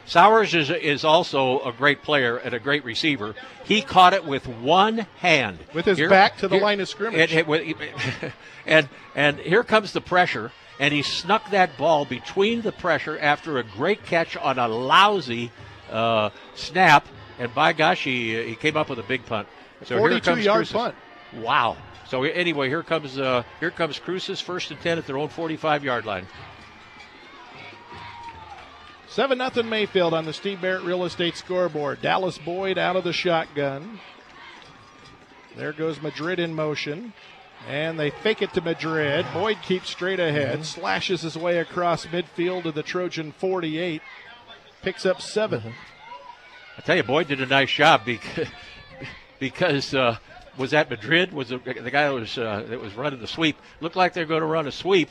Sowers 0.07 0.53
is 0.53 0.69
is 0.69 1.03
also 1.03 1.59
a 1.61 1.73
great 1.73 2.01
player 2.01 2.37
and 2.37 2.53
a 2.53 2.59
great 2.59 2.85
receiver. 2.85 3.35
He 3.65 3.81
caught 3.81 4.13
it 4.13 4.25
with 4.25 4.47
one 4.47 4.99
hand, 5.17 5.59
With 5.73 5.85
his 5.85 5.99
back 5.99 6.37
to 6.37 6.47
the 6.47 6.57
line 6.57 6.79
of 6.79 6.87
scrimmage. 6.87 7.33
and, 7.33 7.49
and, 7.49 8.33
and 8.65 8.89
and 9.15 9.37
here 9.39 9.63
comes 9.63 9.91
the 9.91 10.01
pressure, 10.01 10.51
and 10.79 10.93
he 10.93 11.01
snuck 11.01 11.49
that 11.51 11.77
ball 11.77 12.05
between 12.05 12.61
the 12.61 12.71
pressure 12.71 13.19
after 13.19 13.57
a 13.57 13.63
great 13.63 14.05
catch 14.05 14.37
on 14.37 14.57
a 14.57 14.67
lousy 14.67 15.51
uh, 15.91 16.29
snap, 16.55 17.05
and 17.37 17.53
by 17.53 17.73
gosh, 17.73 18.03
he 18.05 18.41
he 18.47 18.55
came 18.55 18.77
up 18.77 18.89
with 18.89 18.99
a 18.99 19.03
big 19.03 19.25
punt. 19.25 19.47
So 19.83 19.95
here 19.95 19.99
42 19.99 20.21
comes 20.21 20.45
yard 20.45 20.57
Cruces. 20.59 20.73
punt. 20.73 20.95
Wow. 21.33 21.77
So 22.07 22.23
anyway, 22.23 22.69
here 22.69 22.83
comes 22.83 23.19
uh, 23.19 23.43
here 23.59 23.71
comes 23.71 23.99
Cruces 23.99 24.39
first 24.39 24.71
and 24.71 24.79
ten 24.79 24.97
at 24.97 25.05
their 25.05 25.17
own 25.17 25.27
45 25.27 25.83
yard 25.83 26.05
line. 26.05 26.25
7 29.17 29.39
0 29.51 29.67
Mayfield 29.67 30.13
on 30.13 30.25
the 30.25 30.31
Steve 30.31 30.61
Barrett 30.61 30.83
Real 30.83 31.03
Estate 31.03 31.35
scoreboard. 31.35 32.03
Dallas 32.03 32.37
Boyd 32.37 32.77
out 32.77 32.95
of 32.95 33.03
the 33.03 33.11
shotgun. 33.11 33.99
There 35.55 35.73
goes 35.73 35.99
Madrid 35.99 36.37
in 36.37 36.53
motion. 36.53 37.13
And 37.67 37.99
they 37.99 38.11
fake 38.11 38.43
it 38.43 38.53
to 38.53 38.61
Madrid. 38.61 39.25
Boyd 39.33 39.57
keeps 39.63 39.89
straight 39.89 40.19
ahead, 40.19 40.59
mm-hmm. 40.59 40.61
slashes 40.61 41.23
his 41.23 41.35
way 41.35 41.57
across 41.57 42.05
midfield 42.05 42.61
to 42.61 42.71
the 42.71 42.83
Trojan 42.83 43.31
48, 43.31 44.03
picks 44.83 45.03
up 45.03 45.19
7 45.19 45.61
mm-hmm. 45.61 45.69
I 46.77 46.81
tell 46.81 46.95
you, 46.95 47.01
Boyd 47.01 47.27
did 47.27 47.41
a 47.41 47.47
nice 47.47 47.71
job 47.71 48.05
because, 48.05 48.47
because 49.39 49.95
uh, 49.95 50.17
was 50.59 50.69
that 50.69 50.91
Madrid? 50.91 51.33
Was 51.33 51.49
the, 51.49 51.57
the 51.57 51.89
guy 51.89 52.03
that 52.03 52.13
was 52.13 52.37
uh, 52.37 52.67
that 52.69 52.79
was 52.79 52.93
running 52.93 53.19
the 53.19 53.27
sweep? 53.27 53.57
Looked 53.81 53.95
like 53.95 54.13
they're 54.13 54.25
going 54.25 54.41
to 54.41 54.45
run 54.45 54.67
a 54.67 54.71
sweep, 54.71 55.09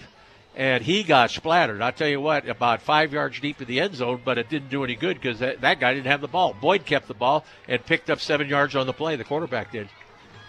and 0.57 0.83
he 0.83 1.03
got 1.03 1.31
splattered. 1.31 1.83
I 1.83 1.91
tell 1.91 2.09
you 2.09 2.21
what, 2.21 2.49
about 2.49 2.81
five 2.81 3.13
yards 3.13 3.39
deep 3.39 3.61
in 3.61 3.69
the 3.69 3.79
end 3.79 3.95
zone, 3.95 4.23
but 4.25 4.39
it 4.39 4.49
didn't 4.49 4.71
do 4.71 4.85
any 4.85 4.97
good 4.97 5.21
because 5.21 5.39
that, 5.41 5.61
that 5.61 5.79
guy 5.79 5.93
didn't 5.93 6.07
have 6.07 6.23
the 6.23 6.29
ball. 6.29 6.57
Boyd 6.59 6.87
kept 6.87 7.09
the 7.09 7.15
ball 7.15 7.45
and 7.69 7.85
picked 7.85 8.09
up 8.09 8.21
seven 8.21 8.49
yards 8.49 8.75
on 8.75 8.87
the 8.87 8.95
play. 8.95 9.17
The 9.17 9.25
quarterback 9.25 9.71
did. 9.71 9.89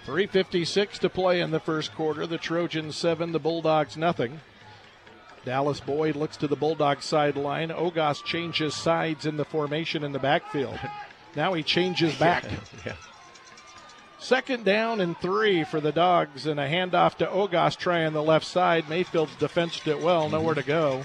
356 0.06 1.00
to 1.00 1.10
play 1.10 1.42
in 1.42 1.52
the 1.52 1.60
first 1.60 1.94
quarter. 1.94 2.26
The 2.26 2.38
Trojans 2.38 2.96
seven, 2.96 3.34
the 3.34 3.40
Bulldogs 3.40 3.98
nothing. 3.98 4.40
Dallas 5.44 5.82
Boyd 5.82 6.16
looks 6.16 6.38
to 6.38 6.48
the 6.48 6.56
Bulldogs 6.56 7.06
sideline. 7.06 7.70
Ogas 7.70 8.24
changes 8.24 8.74
sides 8.74 9.26
in 9.26 9.36
the 9.36 9.46
formation 9.46 10.06
in 10.06 10.14
the 10.14 10.20
backfield. 10.20 10.80
now 11.36 11.54
he 11.54 11.64
changes 11.64 12.16
back. 12.16 12.46
yeah. 12.86 12.94
Second 14.20 14.66
down 14.66 15.00
and 15.00 15.18
three 15.18 15.64
for 15.64 15.80
the 15.80 15.92
Dogs, 15.92 16.48
and 16.48 16.60
a 16.60 16.68
handoff 16.68 17.16
to 17.18 17.28
Ogas 17.28 17.78
trying 17.78 18.14
the 18.14 18.24
left 18.24 18.46
side. 18.46 18.90
Mayfield's 18.90 19.36
defensed 19.36 19.88
it 19.88 20.02
well, 20.02 20.28
nowhere 20.28 20.56
to 20.56 20.64
go. 20.64 21.04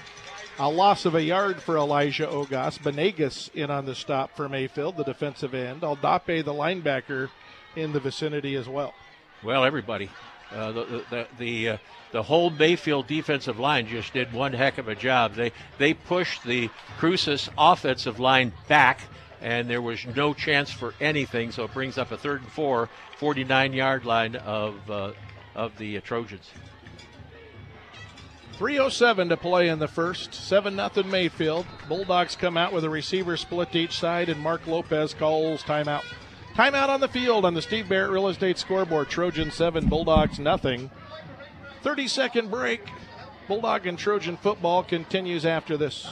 A 0.58 0.68
loss 0.68 1.04
of 1.04 1.14
a 1.14 1.22
yard 1.22 1.60
for 1.60 1.76
Elijah 1.76 2.26
Ogas. 2.26 2.78
Benegas 2.78 3.52
in 3.54 3.70
on 3.70 3.84
the 3.84 3.94
stop 3.94 4.34
for 4.34 4.48
Mayfield, 4.48 4.96
the 4.96 5.04
defensive 5.04 5.54
end. 5.54 5.82
Aldape, 5.82 6.44
the 6.44 6.54
linebacker, 6.54 7.28
in 7.76 7.92
the 7.92 8.00
vicinity 8.00 8.54
as 8.54 8.68
well. 8.68 8.94
Well, 9.42 9.64
everybody. 9.64 10.08
Uh, 10.50 10.72
the 10.72 11.04
the 11.10 11.26
the, 11.38 11.68
uh, 11.70 11.76
the 12.12 12.22
whole 12.22 12.50
Mayfield 12.50 13.06
defensive 13.06 13.58
line 13.58 13.86
just 13.86 14.12
did 14.12 14.32
one 14.32 14.52
heck 14.52 14.78
of 14.78 14.88
a 14.88 14.94
job. 14.94 15.34
They 15.34 15.52
they 15.78 15.94
pushed 15.94 16.44
the 16.44 16.70
Cruces 16.98 17.48
offensive 17.56 18.20
line 18.20 18.52
back 18.68 19.02
and 19.42 19.68
there 19.68 19.82
was 19.82 20.06
no 20.14 20.32
chance 20.32 20.70
for 20.70 20.94
anything. 21.00 21.52
So 21.52 21.64
it 21.64 21.74
brings 21.74 21.98
up 21.98 22.12
a 22.12 22.16
third 22.16 22.42
and 22.42 22.50
four, 22.50 22.88
49 23.18 23.72
yard 23.72 24.04
line 24.04 24.36
of, 24.36 24.90
uh, 24.90 25.12
of 25.54 25.76
the 25.78 25.98
uh, 25.98 26.00
Trojans. 26.00 26.48
307 28.54 29.30
to 29.30 29.36
play 29.36 29.68
in 29.68 29.78
the 29.78 29.88
first. 29.88 30.32
7 30.34 30.76
0 30.76 31.06
Mayfield. 31.06 31.66
Bulldogs 31.88 32.36
come 32.36 32.56
out 32.56 32.72
with 32.72 32.84
a 32.84 32.90
receiver 32.90 33.36
split 33.36 33.72
to 33.72 33.78
each 33.78 33.98
side, 33.98 34.28
and 34.28 34.40
Mark 34.40 34.66
Lopez 34.66 35.14
calls 35.14 35.62
timeout. 35.62 36.04
Timeout 36.54 36.88
on 36.88 37.00
the 37.00 37.08
field 37.08 37.44
on 37.44 37.54
the 37.54 37.62
Steve 37.62 37.88
Barrett 37.88 38.12
Real 38.12 38.28
Estate 38.28 38.58
scoreboard. 38.58 39.08
Trojan 39.08 39.50
7, 39.50 39.88
Bulldogs 39.88 40.38
nothing. 40.38 40.90
30 41.82 42.06
second 42.06 42.50
break. 42.50 42.82
Bulldog 43.48 43.86
and 43.86 43.98
Trojan 43.98 44.36
football 44.36 44.84
continues 44.84 45.44
after 45.44 45.76
this. 45.76 46.06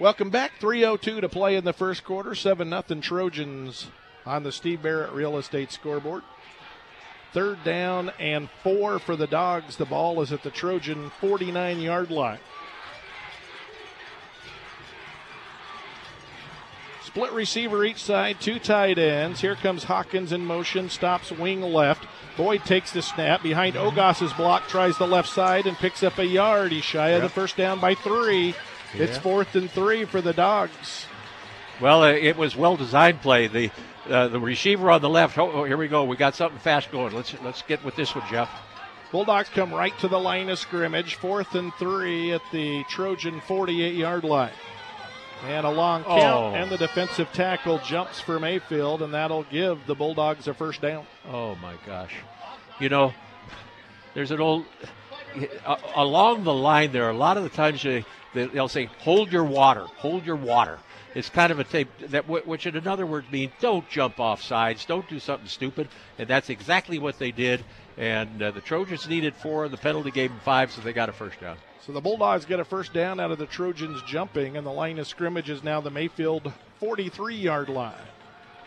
Welcome 0.00 0.30
back. 0.30 0.52
302 0.60 1.20
to 1.20 1.28
play 1.28 1.56
in 1.56 1.64
the 1.66 1.74
first 1.74 2.04
quarter. 2.04 2.34
7 2.34 2.70
0 2.70 2.82
Trojans 3.02 3.88
on 4.24 4.44
the 4.44 4.50
Steve 4.50 4.80
Barrett 4.80 5.12
Real 5.12 5.36
Estate 5.36 5.70
scoreboard. 5.70 6.22
Third 7.34 7.62
down 7.64 8.10
and 8.18 8.48
four 8.62 8.98
for 8.98 9.14
the 9.14 9.26
Dogs. 9.26 9.76
The 9.76 9.84
ball 9.84 10.22
is 10.22 10.32
at 10.32 10.42
the 10.42 10.50
Trojan 10.50 11.10
49 11.20 11.80
yard 11.80 12.10
line. 12.10 12.38
Split 17.04 17.32
receiver 17.32 17.84
each 17.84 18.02
side, 18.02 18.40
two 18.40 18.58
tight 18.58 18.96
ends. 18.96 19.42
Here 19.42 19.56
comes 19.56 19.84
Hawkins 19.84 20.32
in 20.32 20.46
motion, 20.46 20.88
stops 20.88 21.30
wing 21.30 21.60
left. 21.60 22.06
Boyd 22.38 22.64
takes 22.64 22.90
the 22.90 23.02
snap 23.02 23.42
behind 23.42 23.74
mm-hmm. 23.74 23.88
Ogas's 23.88 24.32
block, 24.32 24.66
tries 24.66 24.96
the 24.96 25.06
left 25.06 25.28
side 25.28 25.66
and 25.66 25.76
picks 25.76 26.02
up 26.02 26.16
a 26.16 26.24
yard. 26.24 26.72
He's 26.72 26.84
shy 26.84 27.10
of 27.10 27.20
the 27.20 27.28
first 27.28 27.58
down 27.58 27.80
by 27.80 27.94
three. 27.94 28.54
Yeah. 28.94 29.04
It's 29.04 29.18
fourth 29.18 29.54
and 29.54 29.70
three 29.70 30.04
for 30.04 30.20
the 30.20 30.32
Dogs. 30.32 31.06
Well, 31.80 32.04
it 32.04 32.36
was 32.36 32.56
well 32.56 32.76
designed 32.76 33.22
play. 33.22 33.46
The 33.46 33.70
uh, 34.08 34.28
the 34.28 34.40
receiver 34.40 34.90
on 34.90 35.00
the 35.00 35.08
left. 35.08 35.38
Oh, 35.38 35.50
oh, 35.50 35.64
here 35.64 35.76
we 35.76 35.88
go. 35.88 36.04
We 36.04 36.16
got 36.16 36.34
something 36.34 36.58
fast 36.58 36.90
going. 36.90 37.14
Let's 37.14 37.34
let's 37.42 37.62
get 37.62 37.84
with 37.84 37.96
this 37.96 38.14
one, 38.14 38.24
Jeff. 38.30 38.50
Bulldogs 39.12 39.48
come 39.48 39.72
right 39.72 39.96
to 39.98 40.08
the 40.08 40.18
line 40.18 40.48
of 40.50 40.58
scrimmage. 40.58 41.16
Fourth 41.16 41.54
and 41.54 41.74
three 41.74 42.32
at 42.32 42.42
the 42.52 42.84
Trojan 42.88 43.40
48 43.40 43.94
yard 43.94 44.24
line. 44.24 44.52
And 45.46 45.64
a 45.64 45.70
long 45.70 46.04
count, 46.04 46.20
oh. 46.20 46.54
and 46.54 46.70
the 46.70 46.76
defensive 46.76 47.32
tackle 47.32 47.78
jumps 47.78 48.20
for 48.20 48.38
Mayfield, 48.38 49.00
and 49.00 49.14
that'll 49.14 49.44
give 49.44 49.86
the 49.86 49.94
Bulldogs 49.94 50.46
a 50.48 50.52
first 50.52 50.82
down. 50.82 51.06
Oh 51.26 51.54
my 51.56 51.76
gosh! 51.86 52.14
You 52.78 52.90
know, 52.90 53.14
there's 54.12 54.32
an 54.32 54.40
old 54.40 54.66
uh, 55.64 55.76
along 55.96 56.44
the 56.44 56.52
line 56.52 56.92
there. 56.92 57.08
A 57.08 57.16
lot 57.16 57.38
of 57.38 57.42
the 57.42 57.48
times 57.48 57.82
they 57.82 58.04
they'll 58.34 58.68
say, 58.68 58.86
"Hold 59.00 59.32
your 59.32 59.44
water, 59.44 59.86
hold 59.96 60.24
your 60.24 60.36
water." 60.36 60.78
It's 61.14 61.28
kind 61.28 61.50
of 61.50 61.58
a 61.58 61.64
tape 61.64 61.88
that, 62.08 62.28
which 62.28 62.66
in 62.66 62.86
other 62.86 63.04
words 63.04 63.30
means 63.32 63.52
don't 63.60 63.88
jump 63.88 64.20
off 64.20 64.42
sides, 64.42 64.84
don't 64.84 65.08
do 65.08 65.18
something 65.18 65.48
stupid, 65.48 65.88
and 66.18 66.28
that's 66.28 66.50
exactly 66.50 66.98
what 66.98 67.18
they 67.18 67.32
did. 67.32 67.64
And 67.96 68.40
uh, 68.40 68.52
the 68.52 68.60
Trojans 68.60 69.08
needed 69.08 69.34
four, 69.34 69.64
and 69.64 69.72
the 69.72 69.78
penalty 69.78 70.10
gave 70.12 70.30
them 70.30 70.40
five, 70.40 70.70
so 70.70 70.80
they 70.80 70.92
got 70.92 71.08
a 71.08 71.12
first 71.12 71.40
down. 71.40 71.56
So 71.84 71.92
the 71.92 72.00
Bulldogs 72.00 72.44
get 72.44 72.60
a 72.60 72.64
first 72.64 72.92
down 72.92 73.18
out 73.18 73.32
of 73.32 73.38
the 73.38 73.46
Trojans 73.46 74.02
jumping, 74.06 74.56
and 74.56 74.64
the 74.66 74.70
line 74.70 74.98
of 74.98 75.08
scrimmage 75.08 75.50
is 75.50 75.64
now 75.64 75.80
the 75.80 75.90
Mayfield 75.90 76.52
43 76.78 77.34
yard 77.34 77.68
line. 77.68 77.94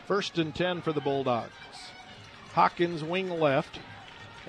First 0.05 0.37
and 0.37 0.53
10 0.53 0.81
for 0.81 0.91
the 0.91 0.99
Bulldogs. 0.99 1.53
Hawkins 2.53 3.03
wing 3.03 3.29
left. 3.29 3.79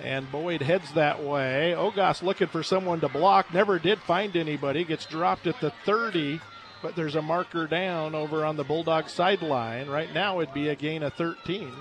And 0.03 0.30
Boyd 0.30 0.61
heads 0.61 0.92
that 0.95 1.22
way. 1.22 1.74
Ogas 1.76 2.22
looking 2.22 2.49
for 2.49 2.62
someone 2.62 3.01
to 3.01 3.09
block. 3.09 3.53
Never 3.55 3.78
did 3.78 3.99
find 4.01 4.36
anybody. 4.36 4.84
Gets 4.84 5.07
dropped 5.07 5.47
at 5.47 5.61
the 5.61 5.72
30, 5.84 6.40
but 6.82 6.97
there's 6.97 7.14
a 7.14 7.22
marker 7.22 7.66
down 7.66 8.14
over 8.14 8.45
on 8.45 8.57
the 8.57 8.64
Bulldog 8.64 9.09
sideline. 9.09 9.88
Right 9.88 10.12
now 10.12 10.40
it'd 10.40 10.53
be 10.53 10.68
a 10.68 10.74
gain 10.74 11.03
of 11.03 11.14
13. 11.14 11.72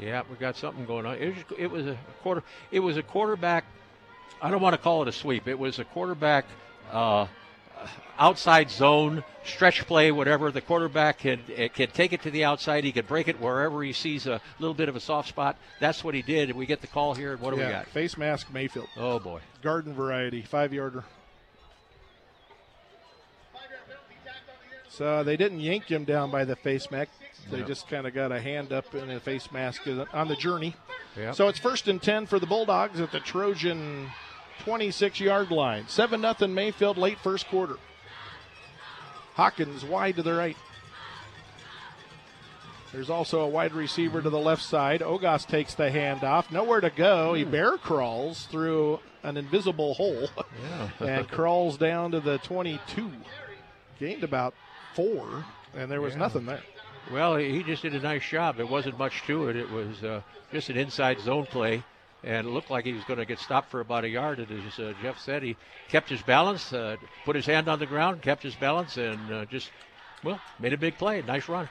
Yeah, 0.00 0.22
we 0.28 0.36
got 0.36 0.56
something 0.56 0.84
going 0.84 1.06
on. 1.06 1.16
It 1.16 1.36
was, 1.36 1.44
it 1.58 1.70
was 1.70 1.86
a 1.86 1.96
quarter. 2.22 2.42
It 2.72 2.80
was 2.80 2.96
a 2.96 3.02
quarterback. 3.02 3.64
I 4.40 4.50
don't 4.50 4.60
want 4.60 4.74
to 4.74 4.78
call 4.78 5.02
it 5.02 5.08
a 5.08 5.12
sweep. 5.12 5.46
It 5.46 5.58
was 5.58 5.78
a 5.78 5.84
quarterback 5.84 6.46
uh, 6.90 7.28
outside 8.18 8.70
zone, 8.70 9.24
stretch 9.44 9.86
play, 9.86 10.12
whatever. 10.12 10.50
The 10.50 10.60
quarterback 10.60 11.18
can 11.18 11.40
eh, 11.54 11.68
can 11.68 11.88
take 11.90 12.12
it 12.12 12.22
to 12.22 12.30
the 12.30 12.44
outside. 12.44 12.84
He 12.84 12.92
can 12.92 13.06
break 13.06 13.28
it 13.28 13.40
wherever 13.40 13.82
he 13.82 13.92
sees 13.92 14.26
a 14.26 14.40
little 14.58 14.74
bit 14.74 14.88
of 14.88 14.96
a 14.96 15.00
soft 15.00 15.28
spot. 15.28 15.56
That's 15.80 16.02
what 16.04 16.14
he 16.14 16.22
did. 16.22 16.50
And 16.50 16.58
we 16.58 16.66
get 16.66 16.80
the 16.80 16.86
call 16.86 17.14
here. 17.14 17.32
And 17.32 17.40
what 17.40 17.54
do 17.54 17.60
yeah, 17.60 17.66
we 17.66 17.72
got? 17.72 17.86
Face 17.88 18.16
mask 18.16 18.52
Mayfield. 18.52 18.88
Oh 18.96 19.18
boy. 19.18 19.40
Garden 19.62 19.94
variety, 19.94 20.42
five 20.42 20.72
yarder. 20.72 21.04
So 24.88 25.24
they 25.24 25.38
didn't 25.38 25.60
yank 25.60 25.84
him 25.90 26.04
down 26.04 26.30
by 26.30 26.44
the 26.44 26.54
face 26.54 26.90
mask. 26.90 27.10
They 27.50 27.60
no. 27.60 27.66
just 27.66 27.88
kind 27.88 28.06
of 28.06 28.14
got 28.14 28.30
a 28.30 28.40
hand 28.40 28.72
up 28.72 28.94
in 28.94 29.10
a 29.10 29.18
face 29.18 29.50
mask 29.50 29.86
uh, 29.86 30.04
on 30.12 30.28
the 30.28 30.36
journey. 30.36 30.76
Yep. 31.16 31.34
So 31.34 31.48
it's 31.48 31.58
first 31.58 31.88
and 31.88 32.00
10 32.00 32.26
for 32.26 32.38
the 32.38 32.46
Bulldogs 32.46 33.00
at 33.00 33.10
the 33.10 33.20
Trojan 33.20 34.10
26 34.60 35.20
yard 35.20 35.50
line. 35.50 35.86
7 35.88 36.20
0 36.20 36.48
Mayfield 36.48 36.98
late 36.98 37.18
first 37.18 37.48
quarter. 37.48 37.76
Hawkins 39.34 39.84
wide 39.84 40.16
to 40.16 40.22
the 40.22 40.34
right. 40.34 40.56
There's 42.92 43.08
also 43.08 43.40
a 43.40 43.48
wide 43.48 43.72
receiver 43.72 44.20
to 44.20 44.28
the 44.28 44.38
left 44.38 44.62
side. 44.62 45.00
Ogas 45.00 45.46
takes 45.46 45.74
the 45.74 45.84
handoff. 45.84 46.50
Nowhere 46.50 46.80
to 46.80 46.90
go. 46.90 47.32
He 47.32 47.44
hmm. 47.44 47.50
bear 47.50 47.78
crawls 47.78 48.44
through 48.46 49.00
an 49.22 49.36
invisible 49.36 49.94
hole 49.94 50.28
yeah. 50.62 50.90
and 51.00 51.28
crawls 51.30 51.78
down 51.78 52.10
to 52.10 52.20
the 52.20 52.38
22. 52.38 53.10
Gained 53.98 54.24
about 54.24 54.54
four, 54.94 55.44
and 55.74 55.90
there 55.90 56.00
was 56.00 56.12
yeah. 56.12 56.18
nothing 56.18 56.44
there. 56.44 56.62
Well, 57.10 57.36
he 57.36 57.62
just 57.62 57.82
did 57.82 57.94
a 57.94 58.00
nice 58.00 58.28
job. 58.28 58.56
There 58.56 58.66
wasn't 58.66 58.98
much 58.98 59.22
to 59.26 59.48
it. 59.48 59.56
It 59.56 59.70
was 59.70 60.04
uh, 60.04 60.20
just 60.52 60.68
an 60.68 60.76
inside 60.76 61.18
zone 61.20 61.46
play 61.46 61.82
and 62.24 62.46
it 62.46 62.50
looked 62.50 62.70
like 62.70 62.84
he 62.84 62.92
was 62.92 63.04
going 63.04 63.18
to 63.18 63.24
get 63.24 63.38
stopped 63.38 63.70
for 63.70 63.80
about 63.80 64.04
a 64.04 64.08
yard. 64.08 64.38
And 64.38 64.66
as 64.66 64.78
uh, 64.78 64.92
Jeff 65.02 65.18
said, 65.18 65.42
he 65.42 65.56
kept 65.88 66.08
his 66.08 66.22
balance, 66.22 66.72
uh, 66.72 66.96
put 67.24 67.36
his 67.36 67.46
hand 67.46 67.68
on 67.68 67.78
the 67.78 67.86
ground, 67.86 68.22
kept 68.22 68.42
his 68.42 68.54
balance, 68.54 68.96
and 68.96 69.32
uh, 69.32 69.44
just, 69.46 69.70
well, 70.22 70.40
made 70.60 70.72
a 70.72 70.78
big 70.78 70.98
play. 70.98 71.22
Nice 71.22 71.48
run. 71.48 71.68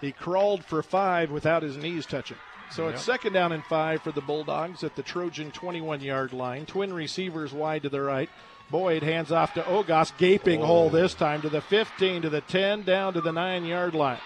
He 0.00 0.12
crawled 0.12 0.64
for 0.64 0.82
five 0.82 1.30
without 1.30 1.62
his 1.62 1.76
knees 1.76 2.06
touching. 2.06 2.36
So 2.72 2.86
yep. 2.86 2.94
it's 2.94 3.04
second 3.04 3.34
down 3.34 3.52
and 3.52 3.64
five 3.64 4.02
for 4.02 4.12
the 4.12 4.20
Bulldogs 4.20 4.82
at 4.82 4.96
the 4.96 5.02
Trojan 5.02 5.50
21 5.50 6.00
yard 6.00 6.32
line. 6.32 6.64
Twin 6.66 6.92
receivers 6.92 7.52
wide 7.52 7.82
to 7.82 7.88
the 7.88 8.00
right. 8.00 8.30
Boyd 8.70 9.02
hands 9.02 9.30
off 9.30 9.54
to 9.54 9.62
Ogas, 9.62 10.16
gaping 10.16 10.62
oh. 10.62 10.66
hole 10.66 10.90
this 10.90 11.12
time 11.12 11.42
to 11.42 11.50
the 11.50 11.60
15, 11.60 12.22
to 12.22 12.30
the 12.30 12.40
10, 12.40 12.82
down 12.82 13.12
to 13.12 13.20
the 13.20 13.32
9 13.32 13.64
yard 13.64 13.94
line. 13.94 14.18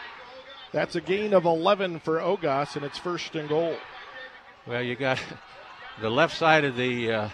That's 0.73 0.95
a 0.97 1.01
gain 1.01 1.33
of 1.33 1.45
11 1.45 2.01
for 2.01 2.19
Ogas, 2.19 2.77
and 2.77 2.85
it's 2.85 2.99
first 2.99 3.35
and 3.35 3.49
goal. 3.49 3.77
Well, 4.67 4.83
you 4.83 4.97
got 4.97 5.23
the 6.01 6.11
left 6.11 6.37
side 6.37 6.65
of 6.65 6.77
the 6.77 7.13
uh, 7.13 7.29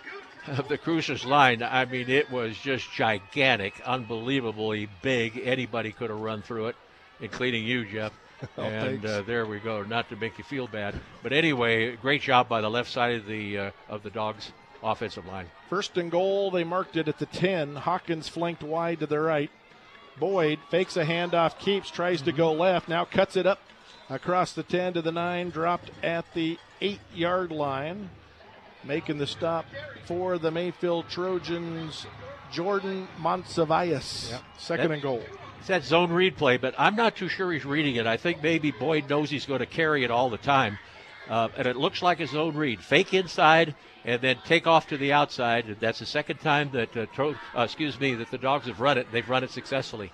of 0.46 0.68
the 0.68 0.78
Cruces 0.78 1.24
line. 1.24 1.62
I 1.62 1.84
mean, 1.84 2.08
it 2.08 2.30
was 2.30 2.56
just 2.56 2.90
gigantic, 2.92 3.80
unbelievably 3.84 4.88
big. 5.02 5.40
Anybody 5.44 5.92
could 5.92 6.10
have 6.10 6.18
run 6.20 6.42
through 6.42 6.68
it, 6.68 6.76
including 7.20 7.64
you, 7.64 7.84
Jeff. 7.84 8.12
Oh, 8.56 8.62
and 8.62 9.04
uh, 9.04 9.20
there 9.20 9.44
we 9.44 9.58
go. 9.58 9.82
Not 9.82 10.08
to 10.08 10.16
make 10.16 10.38
you 10.38 10.44
feel 10.44 10.66
bad, 10.66 10.98
but 11.22 11.34
anyway, 11.34 11.94
great 11.96 12.22
job 12.22 12.48
by 12.48 12.62
the 12.62 12.70
left 12.70 12.90
side 12.90 13.16
of 13.16 13.26
the 13.26 13.58
uh, 13.58 13.70
of 13.86 14.02
the 14.02 14.08
Dogs 14.08 14.52
offensive 14.82 15.26
line. 15.26 15.46
First 15.68 15.98
and 15.98 16.10
goal. 16.10 16.50
They 16.50 16.64
marked 16.64 16.96
it 16.96 17.06
at 17.06 17.18
the 17.18 17.26
10. 17.26 17.76
Hawkins 17.76 18.28
flanked 18.28 18.62
wide 18.62 19.00
to 19.00 19.06
the 19.06 19.20
right. 19.20 19.50
Boyd 20.18 20.58
fakes 20.70 20.96
a 20.96 21.04
handoff, 21.04 21.58
keeps, 21.58 21.90
tries 21.90 22.22
to 22.22 22.32
go 22.32 22.52
left, 22.52 22.88
now 22.88 23.04
cuts 23.04 23.36
it 23.36 23.46
up 23.46 23.60
across 24.08 24.52
the 24.52 24.62
10 24.62 24.94
to 24.94 25.02
the 25.02 25.12
9, 25.12 25.50
dropped 25.50 25.90
at 26.02 26.24
the 26.34 26.58
8 26.80 27.00
yard 27.14 27.52
line. 27.52 28.10
Making 28.82 29.18
the 29.18 29.26
stop 29.26 29.66
for 30.06 30.38
the 30.38 30.50
Mayfield 30.50 31.06
Trojans, 31.10 32.06
Jordan 32.50 33.08
Monsivais. 33.20 34.30
Yep. 34.30 34.42
Second 34.56 34.88
that, 34.88 34.94
and 34.94 35.02
goal. 35.02 35.22
It's 35.58 35.68
that 35.68 35.84
zone 35.84 36.10
read 36.10 36.38
play, 36.38 36.56
but 36.56 36.74
I'm 36.78 36.96
not 36.96 37.14
too 37.14 37.28
sure 37.28 37.52
he's 37.52 37.66
reading 37.66 37.96
it. 37.96 38.06
I 38.06 38.16
think 38.16 38.42
maybe 38.42 38.70
Boyd 38.70 39.10
knows 39.10 39.28
he's 39.28 39.44
going 39.44 39.58
to 39.60 39.66
carry 39.66 40.02
it 40.02 40.10
all 40.10 40.30
the 40.30 40.38
time. 40.38 40.78
Uh, 41.28 41.48
and 41.58 41.66
it 41.66 41.76
looks 41.76 42.02
like 42.02 42.20
a 42.20 42.26
zone 42.26 42.56
read. 42.56 42.80
Fake 42.80 43.12
inside 43.12 43.74
and 44.04 44.20
then 44.20 44.38
take 44.44 44.66
off 44.66 44.88
to 44.88 44.96
the 44.96 45.12
outside. 45.12 45.76
That's 45.80 45.98
the 45.98 46.06
second 46.06 46.38
time 46.38 46.70
that, 46.72 46.96
uh, 46.96 47.06
tro- 47.06 47.36
uh, 47.56 47.62
excuse 47.62 47.98
me, 48.00 48.14
that 48.14 48.30
the 48.30 48.38
Dogs 48.38 48.66
have 48.66 48.80
run 48.80 48.98
it. 48.98 49.06
They've 49.12 49.28
run 49.28 49.44
it 49.44 49.50
successfully. 49.50 50.12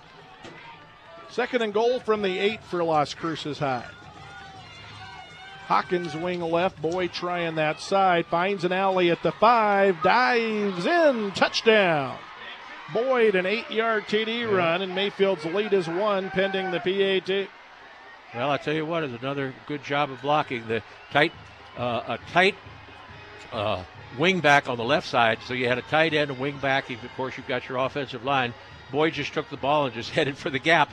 Second 1.29 1.61
and 1.61 1.73
goal 1.73 1.99
from 1.99 2.21
the 2.21 2.37
eight 2.37 2.63
for 2.63 2.83
Las 2.83 3.13
Cruces 3.13 3.59
High. 3.59 3.85
Hawkins 5.67 6.15
wing 6.15 6.39
left, 6.39 6.81
boy 6.81 7.09
trying 7.09 7.55
that 7.55 7.81
side, 7.81 8.25
finds 8.27 8.63
an 8.63 8.71
alley 8.71 9.11
at 9.11 9.21
the 9.21 9.33
five, 9.33 10.01
dives 10.01 10.85
in, 10.85 11.31
touchdown. 11.31 12.17
Boyd, 12.93 13.35
an 13.35 13.45
eight 13.45 13.69
yard 13.69 14.05
TD 14.05 14.39
yeah. 14.39 14.45
run, 14.45 14.81
and 14.81 14.95
Mayfield's 14.95 15.43
lead 15.43 15.73
is 15.73 15.87
one 15.89 16.29
pending 16.29 16.71
the 16.71 16.79
PAT. 16.79 17.49
Well, 18.33 18.49
I 18.49 18.57
tell 18.57 18.73
you 18.73 18.85
what, 18.85 19.03
is 19.03 19.11
another 19.13 19.53
good 19.67 19.83
job 19.83 20.09
of 20.09 20.21
blocking. 20.21 20.65
The 20.69 20.81
tight, 21.11 21.33
uh, 21.77 22.03
a 22.07 22.19
tight 22.31 22.55
uh, 23.51 23.83
wing 24.17 24.39
back 24.39 24.69
on 24.69 24.77
the 24.77 24.83
left 24.83 25.07
side. 25.07 25.39
So 25.45 25.53
you 25.53 25.67
had 25.67 25.77
a 25.77 25.83
tight 25.83 26.13
end, 26.13 26.31
a 26.31 26.33
wing 26.33 26.57
back. 26.59 26.89
Of 26.89 26.99
course, 27.15 27.37
you've 27.37 27.47
got 27.47 27.67
your 27.67 27.77
offensive 27.77 28.23
line. 28.23 28.53
Boyd 28.91 29.13
just 29.13 29.33
took 29.33 29.49
the 29.49 29.57
ball 29.57 29.85
and 29.85 29.93
just 29.93 30.09
headed 30.17 30.37
for 30.37 30.49
the 30.49 30.59
gap. 30.59 30.91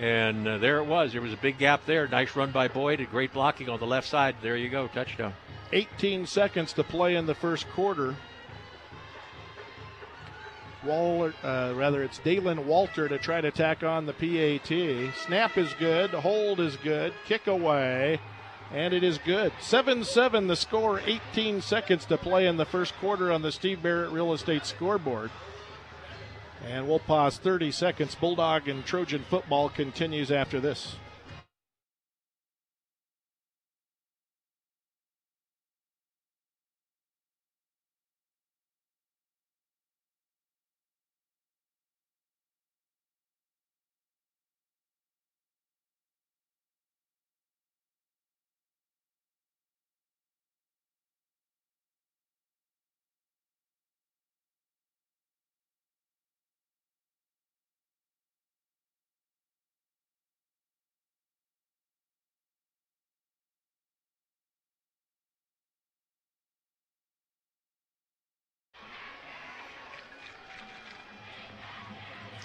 And 0.00 0.46
uh, 0.46 0.58
there 0.58 0.78
it 0.78 0.86
was. 0.86 1.12
There 1.12 1.22
was 1.22 1.32
a 1.32 1.36
big 1.36 1.58
gap 1.58 1.86
there. 1.86 2.08
Nice 2.08 2.34
run 2.34 2.50
by 2.50 2.68
Boyd 2.68 2.98
and 2.98 3.10
great 3.10 3.32
blocking 3.32 3.68
on 3.68 3.78
the 3.78 3.86
left 3.86 4.08
side. 4.08 4.36
There 4.42 4.56
you 4.56 4.68
go, 4.68 4.88
touchdown. 4.88 5.34
18 5.72 6.26
seconds 6.26 6.72
to 6.74 6.84
play 6.84 7.14
in 7.14 7.26
the 7.26 7.34
first 7.34 7.68
quarter. 7.70 8.16
Waller, 10.84 11.32
uh, 11.42 11.72
rather, 11.74 12.02
it's 12.02 12.18
Dalen 12.18 12.66
Walter 12.66 13.08
to 13.08 13.18
try 13.18 13.40
to 13.40 13.50
tack 13.50 13.82
on 13.82 14.04
the 14.04 14.12
PAT. 14.12 15.14
Snap 15.26 15.56
is 15.56 15.72
good, 15.74 16.10
hold 16.10 16.60
is 16.60 16.76
good, 16.76 17.14
kick 17.26 17.46
away, 17.46 18.20
and 18.72 18.94
it 18.94 19.02
is 19.02 19.18
good. 19.18 19.52
7 19.60 20.04
7 20.04 20.46
the 20.46 20.56
score, 20.56 21.00
18 21.04 21.62
seconds 21.62 22.04
to 22.06 22.16
play 22.16 22.46
in 22.46 22.56
the 22.56 22.64
first 22.64 22.94
quarter 22.96 23.30
on 23.32 23.42
the 23.42 23.52
Steve 23.52 23.82
Barrett 23.82 24.10
Real 24.10 24.32
Estate 24.32 24.66
scoreboard. 24.66 25.30
And 26.66 26.88
we'll 26.88 26.98
pause 26.98 27.36
30 27.36 27.70
seconds. 27.72 28.14
Bulldog 28.14 28.68
and 28.68 28.84
Trojan 28.84 29.24
football 29.28 29.68
continues 29.68 30.32
after 30.32 30.60
this. 30.60 30.96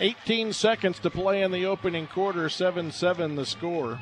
18 0.02 0.54
seconds 0.54 1.00
to 1.00 1.10
play 1.10 1.42
in 1.42 1.52
the 1.52 1.66
opening 1.66 2.08
quarter, 2.08 2.48
7 2.48 2.92
7 2.92 3.36
the 3.36 3.46
score. 3.46 4.00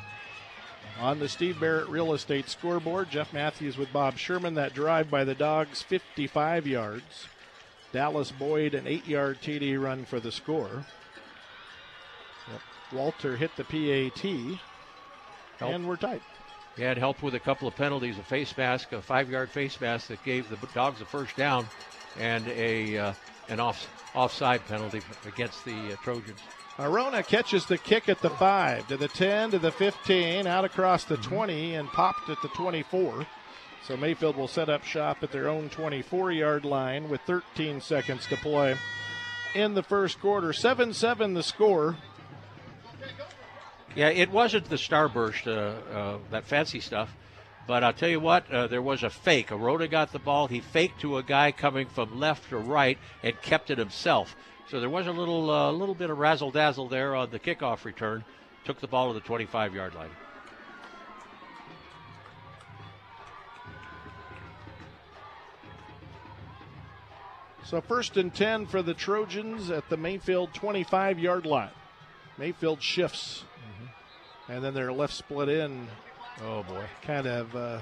On 1.00 1.18
the 1.18 1.28
Steve 1.28 1.60
Barrett 1.60 1.88
Real 1.88 2.12
Estate 2.12 2.48
scoreboard, 2.48 3.10
Jeff 3.10 3.32
Matthews 3.32 3.76
with 3.76 3.92
Bob 3.92 4.18
Sherman. 4.18 4.54
That 4.54 4.74
drive 4.74 5.10
by 5.10 5.24
the 5.24 5.34
Dogs, 5.34 5.82
55 5.82 6.66
yards. 6.66 7.28
Dallas 7.92 8.30
Boyd, 8.32 8.74
an 8.74 8.86
eight 8.86 9.06
yard 9.06 9.38
TD 9.40 9.80
run 9.80 10.04
for 10.04 10.20
the 10.20 10.32
score. 10.32 10.84
Yep. 12.50 12.60
Walter 12.92 13.36
hit 13.36 13.50
the 13.56 13.64
PAT, 13.64 14.60
and 15.60 15.88
we're 15.88 15.96
tight. 15.96 16.22
Yeah, 16.76 16.92
it 16.92 16.98
helped 16.98 17.22
with 17.22 17.34
a 17.34 17.40
couple 17.40 17.66
of 17.66 17.74
penalties 17.74 18.18
a 18.18 18.22
face 18.22 18.56
mask, 18.56 18.92
a 18.92 19.02
five 19.02 19.30
yard 19.30 19.50
face 19.50 19.80
mask 19.80 20.08
that 20.08 20.22
gave 20.22 20.48
the 20.48 20.58
Dogs 20.74 21.00
a 21.00 21.04
first 21.04 21.36
down, 21.36 21.66
and 22.18 22.46
a 22.48 22.98
uh, 22.98 23.12
an 23.48 23.60
off 23.60 23.88
offside 24.14 24.66
penalty 24.66 25.00
against 25.26 25.64
the 25.64 25.92
uh, 25.92 25.96
Trojans. 26.02 26.40
Arona 26.78 27.22
catches 27.22 27.66
the 27.66 27.76
kick 27.76 28.08
at 28.08 28.20
the 28.20 28.30
5, 28.30 28.88
to 28.88 28.96
the 28.96 29.08
10, 29.08 29.50
to 29.50 29.58
the 29.58 29.72
15, 29.72 30.46
out 30.46 30.64
across 30.64 31.04
the 31.04 31.16
mm-hmm. 31.16 31.34
20, 31.34 31.74
and 31.74 31.88
popped 31.88 32.30
at 32.30 32.40
the 32.40 32.48
24. 32.48 33.26
So 33.84 33.96
Mayfield 33.96 34.36
will 34.36 34.48
set 34.48 34.68
up 34.68 34.84
shop 34.84 35.18
at 35.22 35.32
their 35.32 35.48
own 35.48 35.70
24 35.70 36.32
yard 36.32 36.64
line 36.64 37.08
with 37.08 37.20
13 37.22 37.80
seconds 37.80 38.26
to 38.26 38.36
play 38.36 38.76
in 39.54 39.74
the 39.74 39.82
first 39.82 40.20
quarter. 40.20 40.52
7 40.52 40.92
7 40.92 41.34
the 41.34 41.42
score. 41.42 41.96
Yeah, 43.94 44.10
it 44.10 44.30
wasn't 44.30 44.68
the 44.68 44.76
starburst, 44.76 45.46
uh, 45.46 45.96
uh, 45.96 46.18
that 46.30 46.44
fancy 46.44 46.80
stuff. 46.80 47.16
But 47.68 47.84
I'll 47.84 47.92
tell 47.92 48.08
you 48.08 48.18
what, 48.18 48.50
uh, 48.50 48.66
there 48.66 48.80
was 48.80 49.02
a 49.02 49.10
fake. 49.10 49.52
Arona 49.52 49.88
got 49.88 50.10
the 50.10 50.18
ball. 50.18 50.46
He 50.46 50.60
faked 50.60 51.02
to 51.02 51.18
a 51.18 51.22
guy 51.22 51.52
coming 51.52 51.86
from 51.86 52.18
left 52.18 52.48
to 52.48 52.56
right 52.56 52.96
and 53.22 53.40
kept 53.42 53.70
it 53.70 53.76
himself. 53.76 54.34
So 54.70 54.80
there 54.80 54.88
was 54.88 55.06
a 55.06 55.12
little, 55.12 55.50
uh, 55.50 55.70
little 55.70 55.94
bit 55.94 56.08
of 56.08 56.16
razzle 56.16 56.50
dazzle 56.50 56.88
there 56.88 57.14
on 57.14 57.30
the 57.30 57.38
kickoff 57.38 57.84
return. 57.84 58.24
Took 58.64 58.80
the 58.80 58.86
ball 58.86 59.08
to 59.08 59.14
the 59.14 59.20
25 59.20 59.74
yard 59.74 59.94
line. 59.94 60.08
So 67.66 67.82
first 67.82 68.16
and 68.16 68.34
10 68.34 68.64
for 68.64 68.80
the 68.80 68.94
Trojans 68.94 69.70
at 69.70 69.90
the 69.90 69.98
Mayfield 69.98 70.54
25 70.54 71.18
yard 71.18 71.44
line. 71.44 71.68
Mayfield 72.38 72.82
shifts. 72.82 73.44
Mm-hmm. 73.58 74.52
And 74.52 74.64
then 74.64 74.72
their 74.72 74.90
left 74.90 75.12
split 75.12 75.50
in 75.50 75.88
Oh 76.44 76.62
boy, 76.62 76.84
kind 77.02 77.26
of 77.26 77.54
uh, 77.56 77.80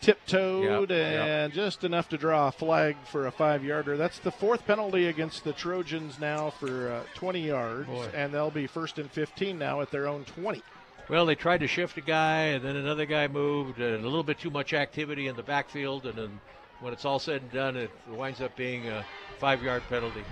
tiptoed 0.00 0.90
yep, 0.90 0.98
and 0.98 1.52
yep. 1.52 1.64
just 1.64 1.84
enough 1.84 2.08
to 2.10 2.18
draw 2.18 2.48
a 2.48 2.52
flag 2.52 2.96
for 3.10 3.26
a 3.26 3.30
five 3.32 3.64
yarder. 3.64 3.96
That's 3.96 4.18
the 4.18 4.30
fourth 4.30 4.66
penalty 4.66 5.06
against 5.06 5.44
the 5.44 5.52
Trojans 5.52 6.18
now 6.18 6.50
for 6.50 6.92
uh, 6.92 7.02
20 7.14 7.40
yards, 7.40 7.88
boy. 7.88 8.08
and 8.14 8.32
they'll 8.32 8.50
be 8.50 8.66
first 8.66 8.98
and 8.98 9.10
15 9.10 9.58
now 9.58 9.80
at 9.80 9.90
their 9.90 10.06
own 10.06 10.24
20. 10.24 10.62
Well, 11.08 11.26
they 11.26 11.34
tried 11.34 11.58
to 11.58 11.66
shift 11.66 11.96
a 11.96 12.02
guy, 12.02 12.42
and 12.42 12.64
then 12.64 12.76
another 12.76 13.04
guy 13.04 13.26
moved, 13.26 13.80
and 13.80 14.04
a 14.04 14.08
little 14.08 14.22
bit 14.22 14.38
too 14.38 14.50
much 14.50 14.72
activity 14.72 15.26
in 15.26 15.36
the 15.36 15.42
backfield, 15.42 16.06
and 16.06 16.16
then 16.16 16.40
when 16.80 16.92
it's 16.92 17.04
all 17.04 17.18
said 17.18 17.42
and 17.42 17.50
done, 17.50 17.76
it 17.76 17.90
winds 18.08 18.40
up 18.40 18.56
being 18.56 18.88
a 18.88 19.04
five 19.38 19.62
yard 19.62 19.82
penalty. 19.88 20.24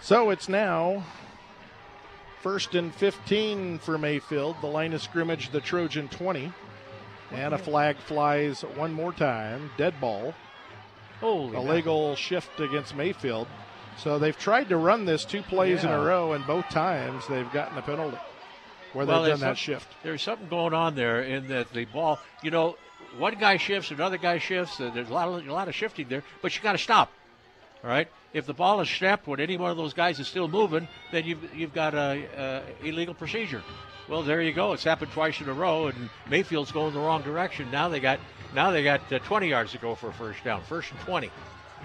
So 0.00 0.30
it's 0.30 0.48
now 0.48 1.04
First 2.42 2.74
and 2.74 2.94
15 2.94 3.78
for 3.78 3.98
Mayfield. 3.98 4.56
The 4.60 4.66
line 4.68 4.92
of 4.92 5.02
scrimmage, 5.02 5.50
the 5.50 5.60
Trojan 5.60 6.08
20. 6.08 6.52
And 7.32 7.52
a 7.52 7.58
flag 7.58 7.96
flies 7.98 8.62
one 8.62 8.92
more 8.92 9.12
time. 9.12 9.70
Dead 9.76 10.00
ball. 10.00 10.34
Holy 11.20 11.48
A 11.48 11.52
mackerel. 11.52 11.74
legal 11.74 12.14
shift 12.14 12.60
against 12.60 12.94
Mayfield. 12.94 13.48
So 13.98 14.18
they've 14.18 14.38
tried 14.38 14.68
to 14.68 14.76
run 14.76 15.04
this 15.04 15.24
two 15.24 15.42
plays 15.42 15.82
in 15.82 15.90
a 15.90 16.00
row, 16.00 16.32
and 16.32 16.46
both 16.46 16.68
times 16.68 17.26
they've 17.26 17.50
gotten 17.52 17.76
a 17.76 17.82
penalty 17.82 18.16
where 18.92 19.04
Well, 19.04 19.22
they've 19.24 19.32
done 19.32 19.40
that 19.40 19.58
shift. 19.58 19.88
There's 20.04 20.22
something 20.22 20.48
going 20.48 20.72
on 20.72 20.94
there 20.94 21.20
in 21.22 21.48
that 21.48 21.72
the 21.72 21.84
ball, 21.86 22.20
you 22.42 22.52
know, 22.52 22.76
one 23.18 23.34
guy 23.34 23.56
shifts, 23.56 23.90
another 23.90 24.16
guy 24.16 24.38
shifts. 24.38 24.80
Uh, 24.80 24.90
there's 24.94 25.10
a 25.10 25.12
lot 25.12 25.28
of 25.28 25.46
a 25.46 25.52
lot 25.52 25.66
of 25.66 25.74
shifting 25.74 26.08
there, 26.08 26.22
but 26.40 26.54
you 26.54 26.62
got 26.62 26.72
to 26.72 26.78
stop. 26.78 27.10
All 27.82 27.90
right. 27.90 28.08
If 28.32 28.46
the 28.46 28.54
ball 28.54 28.80
is 28.80 28.88
snapped 28.88 29.26
when 29.26 29.40
any 29.40 29.56
one 29.56 29.70
of 29.70 29.76
those 29.76 29.94
guys 29.94 30.20
is 30.20 30.28
still 30.28 30.48
moving, 30.48 30.86
then 31.12 31.24
you've 31.24 31.54
you've 31.54 31.74
got 31.74 31.94
a, 31.94 32.62
illegal 32.82 33.14
procedure. 33.14 33.62
Well, 34.08 34.22
there 34.22 34.40
you 34.40 34.52
go. 34.52 34.72
It's 34.72 34.84
happened 34.84 35.12
twice 35.12 35.40
in 35.40 35.48
a 35.48 35.52
row, 35.52 35.88
and 35.88 36.08
Mayfield's 36.30 36.72
going 36.72 36.94
the 36.94 37.00
wrong 37.00 37.22
direction. 37.22 37.70
Now 37.70 37.88
they 37.88 38.00
got 38.00 38.20
now 38.54 38.70
they 38.70 38.82
got 38.82 39.12
uh, 39.12 39.18
20 39.18 39.48
yards 39.48 39.72
to 39.72 39.78
go 39.78 39.94
for 39.94 40.08
a 40.08 40.12
first 40.12 40.42
down. 40.44 40.62
First 40.62 40.90
and 40.92 41.00
20. 41.00 41.30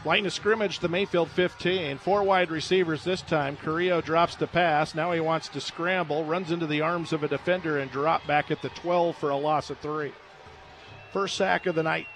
Line 0.06 0.26
of 0.26 0.34
scrimmage, 0.34 0.80
the 0.80 0.89
Mayfield 0.89 1.30
15. 1.30 1.98
Four 1.98 2.24
wide 2.24 2.52
receivers 2.52 3.06
this 3.06 3.22
time. 3.22 3.56
Carrillo 3.56 4.02
drops 4.02 4.36
the 4.36 4.48
pass. 4.48 4.94
Now 4.94 5.14
he 5.14 5.22
wants 5.22 5.48
to 5.50 5.62
scramble, 5.62 6.26
runs 6.26 6.52
into 6.52 6.68
the 6.68 6.82
arms 6.82 7.14
of 7.14 7.24
a 7.24 7.28
defender, 7.30 7.80
and 7.80 7.89
drop 7.89 8.26
back 8.28 8.52
at 8.52 8.62
the 8.62 8.70
12 8.70 9.16
for 9.16 9.30
a 9.30 9.38
loss 9.38 9.70
of 9.70 9.78
three. 9.80 10.12
First 11.14 11.38
sack 11.38 11.68
of 11.68 11.76
the 11.76 11.84
night. 11.84 12.08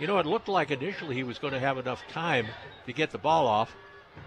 You 0.00 0.06
know, 0.06 0.18
it 0.18 0.24
looked 0.24 0.48
like 0.48 0.70
initially 0.70 1.14
he 1.14 1.24
was 1.24 1.38
going 1.38 1.52
to 1.52 1.60
have 1.60 1.76
enough 1.76 2.02
time 2.08 2.46
to 2.86 2.92
get 2.94 3.10
the 3.10 3.18
ball 3.18 3.46
off. 3.46 3.76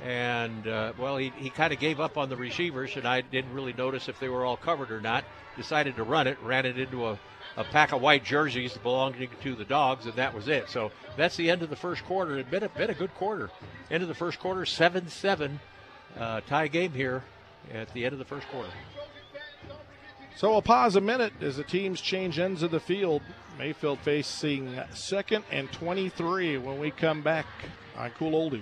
And, 0.04 0.68
uh, 0.68 0.94
well, 1.00 1.18
he, 1.18 1.34
he 1.36 1.50
kind 1.50 1.74
of 1.74 1.80
gave 1.80 2.00
up 2.00 2.16
on 2.16 2.30
the 2.30 2.38
receivers, 2.38 2.96
and 2.96 3.08
I 3.08 3.22
didn't 3.22 3.54
really 3.54 3.74
notice 3.74 4.08
if 4.08 4.20
they 4.20 4.30
were 4.30 4.46
all 4.46 4.56
covered 4.56 4.92
or 4.92 5.02
not. 5.02 5.26
Decided 5.58 5.96
to 5.96 6.04
run 6.04 6.28
it, 6.28 6.38
ran 6.44 6.68
it 6.68 6.78
into 6.78 7.08
a, 7.08 7.20
a 7.58 7.64
pack 7.64 7.92
of 7.92 8.02
white 8.02 8.24
jerseys 8.24 8.78
belonging 8.78 9.30
to 9.42 9.56
the 9.56 9.66
dogs, 9.66 10.06
and 10.06 10.14
that 10.16 10.36
was 10.36 10.48
it. 10.48 10.70
So 10.70 10.92
that's 11.18 11.38
the 11.38 11.50
end 11.50 11.64
of 11.64 11.72
the 11.72 11.76
first 11.76 12.06
quarter. 12.06 12.38
It's 12.38 12.50
been 12.50 12.64
a, 12.64 12.70
been 12.70 12.92
a 12.92 12.96
good 12.96 13.14
quarter. 13.16 13.50
End 13.90 14.04
of 14.04 14.10
the 14.10 14.16
first 14.16 14.40
quarter, 14.40 14.66
7 14.68 15.08
7. 15.08 15.60
Uh, 16.18 16.42
tie 16.42 16.68
game 16.68 16.94
here 16.94 17.24
at 17.74 17.92
the 17.94 18.06
end 18.06 18.14
of 18.14 18.20
the 18.20 18.26
first 18.26 18.48
quarter. 18.50 18.70
So 20.36 20.50
we'll 20.50 20.62
pause 20.64 20.96
a 20.96 21.02
minute 21.02 21.34
as 21.42 21.58
the 21.58 21.64
teams 21.64 22.02
change 22.02 22.40
ends 22.40 22.64
of 22.64 22.72
the 22.72 22.80
field. 22.80 23.22
Mayfield 23.58 24.00
facing 24.00 24.80
second 24.94 25.46
and 25.52 25.72
23 25.72 26.58
when 26.58 26.80
we 26.80 26.90
come 26.90 27.22
back 27.22 27.46
on 27.96 28.10
Cool 28.12 28.32
Oldies. 28.32 28.62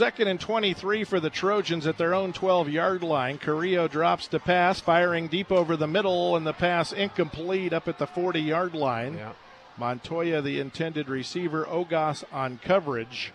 Second 0.00 0.28
and 0.28 0.40
23 0.40 1.04
for 1.04 1.20
the 1.20 1.28
Trojans 1.28 1.86
at 1.86 1.98
their 1.98 2.14
own 2.14 2.32
12 2.32 2.70
yard 2.70 3.02
line. 3.02 3.36
Carrillo 3.36 3.86
drops 3.86 4.28
the 4.28 4.40
pass, 4.40 4.80
firing 4.80 5.28
deep 5.28 5.52
over 5.52 5.76
the 5.76 5.86
middle, 5.86 6.36
and 6.36 6.46
the 6.46 6.54
pass 6.54 6.90
incomplete 6.90 7.74
up 7.74 7.86
at 7.86 7.98
the 7.98 8.06
40 8.06 8.40
yard 8.40 8.74
line. 8.74 9.18
Yeah. 9.18 9.32
Montoya, 9.76 10.40
the 10.40 10.58
intended 10.58 11.10
receiver, 11.10 11.66
Ogas 11.66 12.24
on 12.32 12.58
coverage. 12.64 13.34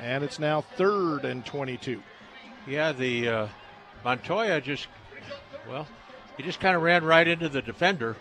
And 0.00 0.24
it's 0.24 0.40
now 0.40 0.62
third 0.62 1.24
and 1.24 1.46
22. 1.46 2.02
Yeah, 2.66 2.90
the 2.90 3.28
uh, 3.28 3.48
Montoya 4.04 4.60
just, 4.60 4.88
well, 5.68 5.86
he 6.36 6.42
just 6.42 6.58
kind 6.58 6.74
of 6.74 6.82
ran 6.82 7.04
right 7.04 7.28
into 7.28 7.48
the 7.48 7.62
defender. 7.62 8.16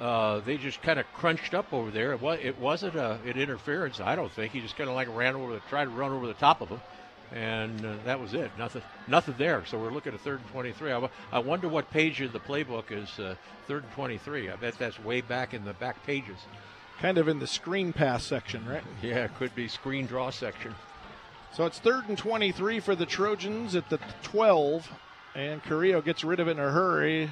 Uh, 0.00 0.40
they 0.40 0.56
just 0.56 0.80
kind 0.80 0.98
of 0.98 1.04
crunched 1.12 1.52
up 1.52 1.74
over 1.74 1.90
there. 1.90 2.12
It, 2.12 2.22
was, 2.22 2.38
it 2.42 2.58
wasn't 2.58 2.94
a, 2.94 3.18
an 3.26 3.36
interference, 3.36 4.00
I 4.00 4.16
don't 4.16 4.32
think. 4.32 4.52
He 4.52 4.62
just 4.62 4.78
kind 4.78 4.88
of 4.88 4.96
like 4.96 5.14
ran 5.14 5.34
over 5.34 5.52
the, 5.52 5.60
tried 5.68 5.84
to 5.84 5.90
run 5.90 6.12
over 6.12 6.26
the 6.26 6.32
top 6.32 6.62
of 6.62 6.70
him, 6.70 6.80
and 7.32 7.84
uh, 7.84 7.94
that 8.04 8.20
was 8.20 8.34
it. 8.34 8.50
Nothing, 8.58 8.82
nothing 9.06 9.34
there. 9.38 9.64
So 9.66 9.78
we're 9.78 9.90
looking 9.90 10.14
at 10.14 10.20
third 10.20 10.40
and 10.40 10.48
23. 10.50 10.92
I, 10.92 11.08
I 11.32 11.38
wonder 11.38 11.68
what 11.68 11.90
page 11.90 12.20
of 12.20 12.32
the 12.32 12.40
playbook 12.40 12.90
is 12.90 13.18
uh, 13.18 13.34
third 13.66 13.84
and 13.84 13.92
23. 13.92 14.50
I 14.50 14.56
bet 14.56 14.78
that's 14.78 14.98
way 14.98 15.20
back 15.20 15.54
in 15.54 15.64
the 15.64 15.74
back 15.74 16.04
pages. 16.06 16.38
Kind 17.00 17.18
of 17.18 17.28
in 17.28 17.38
the 17.38 17.46
screen 17.46 17.92
pass 17.92 18.24
section, 18.24 18.66
right? 18.66 18.82
Yeah, 19.02 19.24
it 19.24 19.34
could 19.36 19.54
be 19.54 19.68
screen 19.68 20.06
draw 20.06 20.30
section. 20.30 20.74
So 21.54 21.66
it's 21.66 21.78
third 21.78 22.08
and 22.08 22.18
23 22.18 22.80
for 22.80 22.94
the 22.94 23.06
Trojans 23.06 23.74
at 23.74 23.88
the 23.88 23.98
12, 24.22 24.90
and 25.34 25.62
Carrillo 25.62 26.00
gets 26.02 26.24
rid 26.24 26.40
of 26.40 26.48
it 26.48 26.52
in 26.52 26.58
a 26.58 26.70
hurry. 26.70 27.30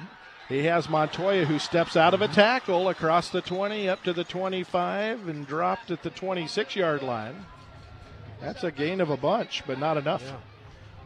He 0.49 0.63
has 0.63 0.89
Montoya 0.89 1.45
who 1.45 1.59
steps 1.59 1.97
out 1.97 2.13
of 2.13 2.21
a 2.21 2.27
tackle 2.27 2.87
across 2.87 3.29
the 3.29 3.41
20 3.41 3.89
up 3.89 4.03
to 4.03 4.13
the 4.13 4.23
25 4.23 5.27
and 5.27 5.45
dropped 5.45 5.91
at 5.91 6.03
the 6.03 6.09
26 6.09 6.75
yard 6.75 7.03
line. 7.03 7.45
That's 8.41 8.63
a 8.63 8.71
gain 8.71 9.01
of 9.01 9.09
a 9.09 9.17
bunch, 9.17 9.63
but 9.65 9.79
not 9.79 9.97
enough. 9.97 10.23
Yeah. 10.23 10.37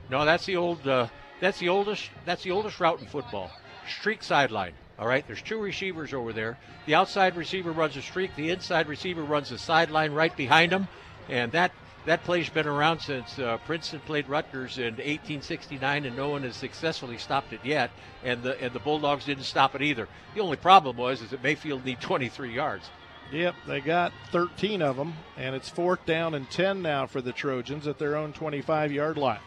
No, 0.10 0.26
that's 0.26 0.46
the 0.46 0.58
old. 0.58 0.86
Uh, 0.88 1.08
that's 1.40 1.60
the 1.60 1.70
oldest. 1.70 2.10
That's 2.26 2.44
the 2.44 2.52
oldest 2.52 2.80
route 2.80 3.00
in 3.00 3.08
football. 3.08 3.52
Streak 3.88 4.24
sideline. 4.24 4.74
All 5.00 5.08
right. 5.08 5.26
There's 5.26 5.42
two 5.42 5.60
receivers 5.60 6.14
over 6.14 6.34
there. 6.34 6.58
The 6.86 6.96
outside 6.96 7.36
receiver 7.36 7.72
runs 7.72 7.98
a 7.98 8.02
streak. 8.02 8.36
The 8.36 8.50
inside 8.50 8.88
receiver 8.88 9.24
runs 9.24 9.50
the 9.50 9.58
sideline 9.58 10.12
right 10.12 10.36
behind 10.36 10.72
him, 10.72 10.88
and 11.30 11.52
that 11.54 11.72
that 12.06 12.24
play's 12.24 12.50
been 12.50 12.68
around 12.68 13.00
since 13.00 13.38
uh, 13.38 13.58
Princeton 13.66 14.00
played 14.02 14.28
Rutgers 14.28 14.78
in 14.78 14.96
1869, 14.96 16.06
and 16.06 16.18
no 16.18 16.30
one 16.30 16.44
has 16.44 16.56
successfully 16.56 17.18
stopped 17.18 17.54
it 17.54 17.60
yet. 17.64 17.92
And 18.24 18.44
the 18.44 18.60
and 18.62 18.74
the 18.74 18.80
Bulldogs 18.80 19.26
didn't 19.26 19.44
stop 19.44 19.76
it 19.76 19.82
either. 19.82 20.08
The 20.36 20.42
only 20.42 20.58
problem 20.58 20.98
was 20.98 21.22
is 21.22 21.30
that 21.30 21.44
Mayfield 21.44 21.86
need 21.86 22.02
23 22.02 22.54
yards. 22.54 22.90
Yep, 23.32 23.56
they 23.66 23.80
got 23.80 24.12
13 24.32 24.82
of 24.82 24.98
them, 24.98 25.14
and 25.38 25.56
it's 25.56 25.70
fourth 25.70 26.06
down 26.06 26.34
and 26.34 26.50
10 26.50 26.82
now 26.82 27.08
for 27.08 27.22
the 27.22 27.32
Trojans 27.32 27.88
at 27.88 27.98
their 27.98 28.18
own 28.18 28.34
25 28.34 28.92
yard 28.92 29.18
line. 29.18 29.40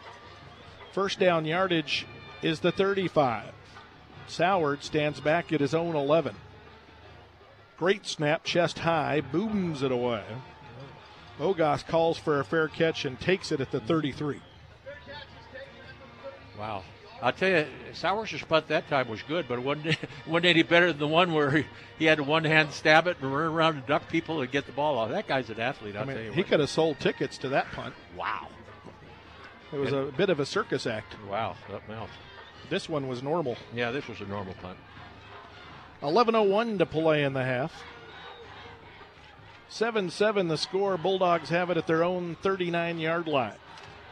First 0.91 1.19
down 1.19 1.45
yardage 1.45 2.07
is 2.41 2.61
the 2.61 2.71
35. 2.71 3.53
Soward 4.27 4.81
stands 4.81 5.19
back 5.19 5.53
at 5.53 5.59
his 5.59 5.75
own 5.75 5.95
11. 5.95 6.35
Great 7.77 8.07
snap, 8.07 8.43
chest 8.43 8.79
high, 8.79 9.21
booms 9.21 9.83
it 9.83 9.91
away. 9.91 10.23
Ogas 11.39 11.85
calls 11.85 12.17
for 12.17 12.39
a 12.39 12.45
fair 12.45 12.67
catch 12.67 13.05
and 13.05 13.19
takes 13.19 13.51
it 13.51 13.59
at 13.59 13.71
the 13.71 13.81
33. 13.81 14.41
Wow. 16.57 16.83
I'll 17.25 17.33
tell 17.33 17.49
you, 17.49 17.65
Sowers' 17.93 18.43
punt 18.43 18.67
that 18.67 18.87
time 18.87 19.07
was 19.07 19.23
good, 19.23 19.47
but 19.47 19.57
it 19.57 19.63
wasn't, 19.63 19.97
wasn't 20.27 20.45
any 20.45 20.61
better 20.61 20.89
than 20.89 20.99
the 20.99 21.07
one 21.07 21.33
where 21.33 21.49
he, 21.49 21.65
he 21.97 22.05
had 22.05 22.19
to 22.19 22.23
one 22.23 22.43
hand 22.43 22.71
stab 22.71 23.07
it 23.07 23.17
and 23.19 23.35
run 23.35 23.47
around 23.47 23.77
and 23.77 23.85
duck 23.87 24.07
people 24.09 24.41
and 24.41 24.51
get 24.51 24.67
the 24.67 24.71
ball 24.71 24.99
off. 24.99 25.09
That 25.09 25.27
guy's 25.27 25.49
an 25.49 25.59
athlete, 25.59 25.95
I'll 25.95 26.07
I 26.07 26.13
tell 26.13 26.21
you 26.21 26.31
he 26.33 26.41
what. 26.41 26.49
could 26.49 26.59
have 26.59 26.69
sold 26.69 26.99
tickets 26.99 27.39
to 27.39 27.49
that 27.49 27.65
punt. 27.71 27.95
Wow. 28.15 28.49
It 29.73 29.79
was 29.79 29.91
a 29.91 30.13
bit 30.15 30.29
of 30.29 30.39
a 30.39 30.45
circus 30.45 30.85
act. 30.85 31.15
Wow. 31.27 31.55
Something 31.67 31.95
else. 31.95 32.11
This 32.69 32.87
one 32.87 33.07
was 33.07 33.23
normal. 33.23 33.57
Yeah, 33.73 33.89
this 33.89 34.07
was 34.07 34.21
a 34.21 34.25
normal 34.25 34.53
punt. 34.61 34.77
11.01 36.03 36.77
to 36.77 36.85
play 36.85 37.23
in 37.23 37.33
the 37.33 37.43
half. 37.43 37.73
7 39.69 40.11
7 40.11 40.47
the 40.47 40.59
score. 40.59 40.95
Bulldogs 40.95 41.49
have 41.49 41.71
it 41.71 41.77
at 41.77 41.87
their 41.87 42.03
own 42.03 42.35
39 42.43 42.99
yard 42.99 43.27
line. 43.27 43.55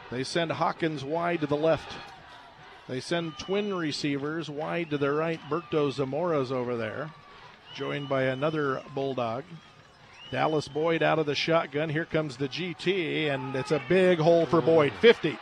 They 0.10 0.24
send 0.24 0.54
Hawkins 0.54 1.04
wide 1.04 1.42
to 1.42 1.48
the 1.48 1.56
left. 1.56 1.94
They 2.88 3.00
send 3.00 3.38
twin 3.38 3.74
receivers 3.74 4.50
wide 4.50 4.90
to 4.90 4.98
the 4.98 5.12
right. 5.12 5.40
Berto 5.50 5.92
Zamora's 5.92 6.52
over 6.52 6.76
there, 6.76 7.12
joined 7.76 8.10
by 8.10 8.24
another 8.24 8.82
Bulldog. 8.94 9.44
Dallas 10.32 10.68
Boyd 10.68 11.04
out 11.04 11.20
of 11.20 11.26
the 11.26 11.36
shotgun. 11.36 11.90
Here 11.90 12.06
comes 12.06 12.38
the 12.38 12.50
GT, 12.50 13.30
and 13.30 13.56
it's 13.56 13.72
a 13.72 13.82
big 13.88 14.20
hole 14.20 14.46
for 14.46 14.62
Boyd. 14.62 14.92
50. 15.00 15.38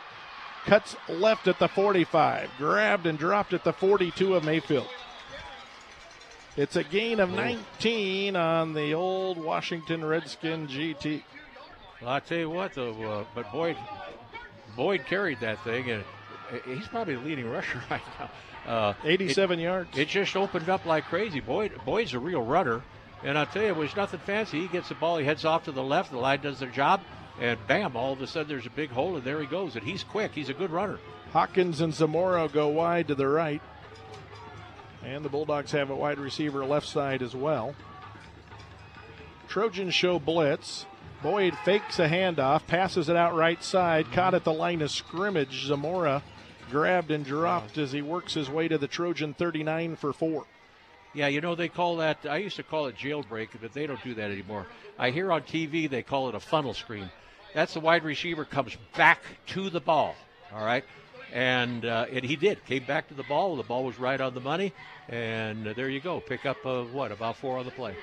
Cuts 0.66 0.94
left 1.08 1.48
at 1.48 1.58
the 1.58 1.68
45. 1.68 2.50
Grabbed 2.58 3.06
and 3.06 3.18
dropped 3.18 3.52
at 3.52 3.64
the 3.64 3.72
42 3.72 4.34
of 4.34 4.44
Mayfield. 4.44 4.86
It's 6.56 6.76
a 6.76 6.84
gain 6.84 7.18
of 7.18 7.30
19 7.30 8.36
on 8.36 8.74
the 8.74 8.92
old 8.92 9.42
Washington 9.42 10.04
Redskin 10.04 10.68
GT. 10.68 11.22
Well, 12.00 12.10
I 12.10 12.20
tell 12.20 12.38
you 12.38 12.50
what, 12.50 12.74
though, 12.74 12.92
uh, 13.02 13.24
but 13.34 13.50
Boyd, 13.50 13.76
Boyd 14.76 15.06
carried 15.06 15.40
that 15.40 15.64
thing, 15.64 15.90
and 15.90 16.04
he's 16.64 16.88
probably 16.88 17.14
the 17.14 17.20
leading 17.20 17.50
rusher 17.50 17.82
right 17.90 18.02
now. 18.18 18.30
Uh, 18.70 18.94
87 19.04 19.58
it, 19.58 19.62
yards. 19.62 19.98
It 19.98 20.08
just 20.08 20.36
opened 20.36 20.68
up 20.68 20.86
like 20.86 21.04
crazy. 21.04 21.40
Boyd, 21.40 21.72
Boyd's 21.84 22.14
a 22.14 22.18
real 22.18 22.42
runner, 22.42 22.82
and 23.24 23.36
I 23.38 23.44
tell 23.44 23.62
you, 23.62 23.68
it 23.68 23.76
was 23.76 23.94
nothing 23.96 24.20
fancy. 24.20 24.60
He 24.60 24.68
gets 24.68 24.88
the 24.88 24.94
ball, 24.94 25.18
he 25.18 25.24
heads 25.24 25.44
off 25.44 25.64
to 25.64 25.72
the 25.72 25.82
left, 25.82 26.10
the 26.10 26.18
line 26.18 26.40
does 26.40 26.60
their 26.60 26.70
job, 26.70 27.00
and 27.40 27.58
bam! 27.66 27.96
All 27.96 28.12
of 28.12 28.20
a 28.20 28.26
sudden, 28.26 28.48
there's 28.48 28.66
a 28.66 28.70
big 28.70 28.90
hole, 28.90 29.16
and 29.16 29.24
there 29.24 29.40
he 29.40 29.46
goes. 29.46 29.74
And 29.74 29.84
he's 29.84 30.04
quick. 30.04 30.32
He's 30.32 30.48
a 30.48 30.54
good 30.54 30.70
runner. 30.70 30.98
Hawkins 31.32 31.80
and 31.80 31.94
Zamora 31.94 32.48
go 32.48 32.68
wide 32.68 33.08
to 33.08 33.14
the 33.14 33.26
right. 33.26 33.62
And 35.04 35.24
the 35.24 35.28
Bulldogs 35.28 35.72
have 35.72 35.90
a 35.90 35.96
wide 35.96 36.18
receiver 36.18 36.64
left 36.64 36.86
side 36.86 37.22
as 37.22 37.34
well. 37.34 37.74
Trojans 39.48 39.94
show 39.94 40.18
blitz. 40.18 40.86
Boyd 41.22 41.56
fakes 41.64 42.00
a 42.00 42.08
handoff, 42.08 42.66
passes 42.66 43.08
it 43.08 43.14
out 43.14 43.36
right 43.36 43.62
side, 43.62 44.10
caught 44.10 44.34
at 44.34 44.42
the 44.42 44.52
line 44.52 44.82
of 44.82 44.90
scrimmage. 44.90 45.66
Zamora 45.66 46.20
grabbed 46.68 47.12
and 47.12 47.24
dropped 47.24 47.78
as 47.78 47.92
he 47.92 48.02
works 48.02 48.34
his 48.34 48.50
way 48.50 48.66
to 48.66 48.76
the 48.76 48.88
Trojan 48.88 49.32
39 49.32 49.94
for 49.94 50.12
four. 50.12 50.46
Yeah, 51.14 51.28
you 51.28 51.40
know, 51.40 51.54
they 51.54 51.68
call 51.68 51.98
that, 51.98 52.26
I 52.28 52.38
used 52.38 52.56
to 52.56 52.64
call 52.64 52.86
it 52.86 52.96
jailbreak, 52.96 53.50
but 53.60 53.72
they 53.72 53.86
don't 53.86 54.02
do 54.02 54.14
that 54.14 54.32
anymore. 54.32 54.66
I 54.98 55.10
hear 55.10 55.30
on 55.30 55.42
TV 55.42 55.88
they 55.88 56.02
call 56.02 56.28
it 56.28 56.34
a 56.34 56.40
funnel 56.40 56.74
screen. 56.74 57.08
That's 57.54 57.74
the 57.74 57.80
wide 57.80 58.02
receiver 58.02 58.44
comes 58.44 58.76
back 58.96 59.20
to 59.48 59.70
the 59.70 59.80
ball, 59.80 60.16
all 60.52 60.64
right? 60.64 60.84
And, 61.32 61.84
uh, 61.84 62.06
and 62.10 62.24
he 62.24 62.34
did, 62.34 62.64
came 62.66 62.84
back 62.84 63.08
to 63.08 63.14
the 63.14 63.22
ball. 63.22 63.56
The 63.56 63.62
ball 63.62 63.84
was 63.84 63.98
right 63.98 64.20
on 64.20 64.34
the 64.34 64.40
money. 64.40 64.72
And 65.08 65.66
there 65.66 65.88
you 65.88 66.00
go. 66.00 66.20
Pick 66.20 66.44
up, 66.46 66.58
uh, 66.66 66.82
what, 66.84 67.12
about 67.12 67.36
four 67.36 67.58
on 67.58 67.64
the 67.64 67.70
play. 67.70 67.94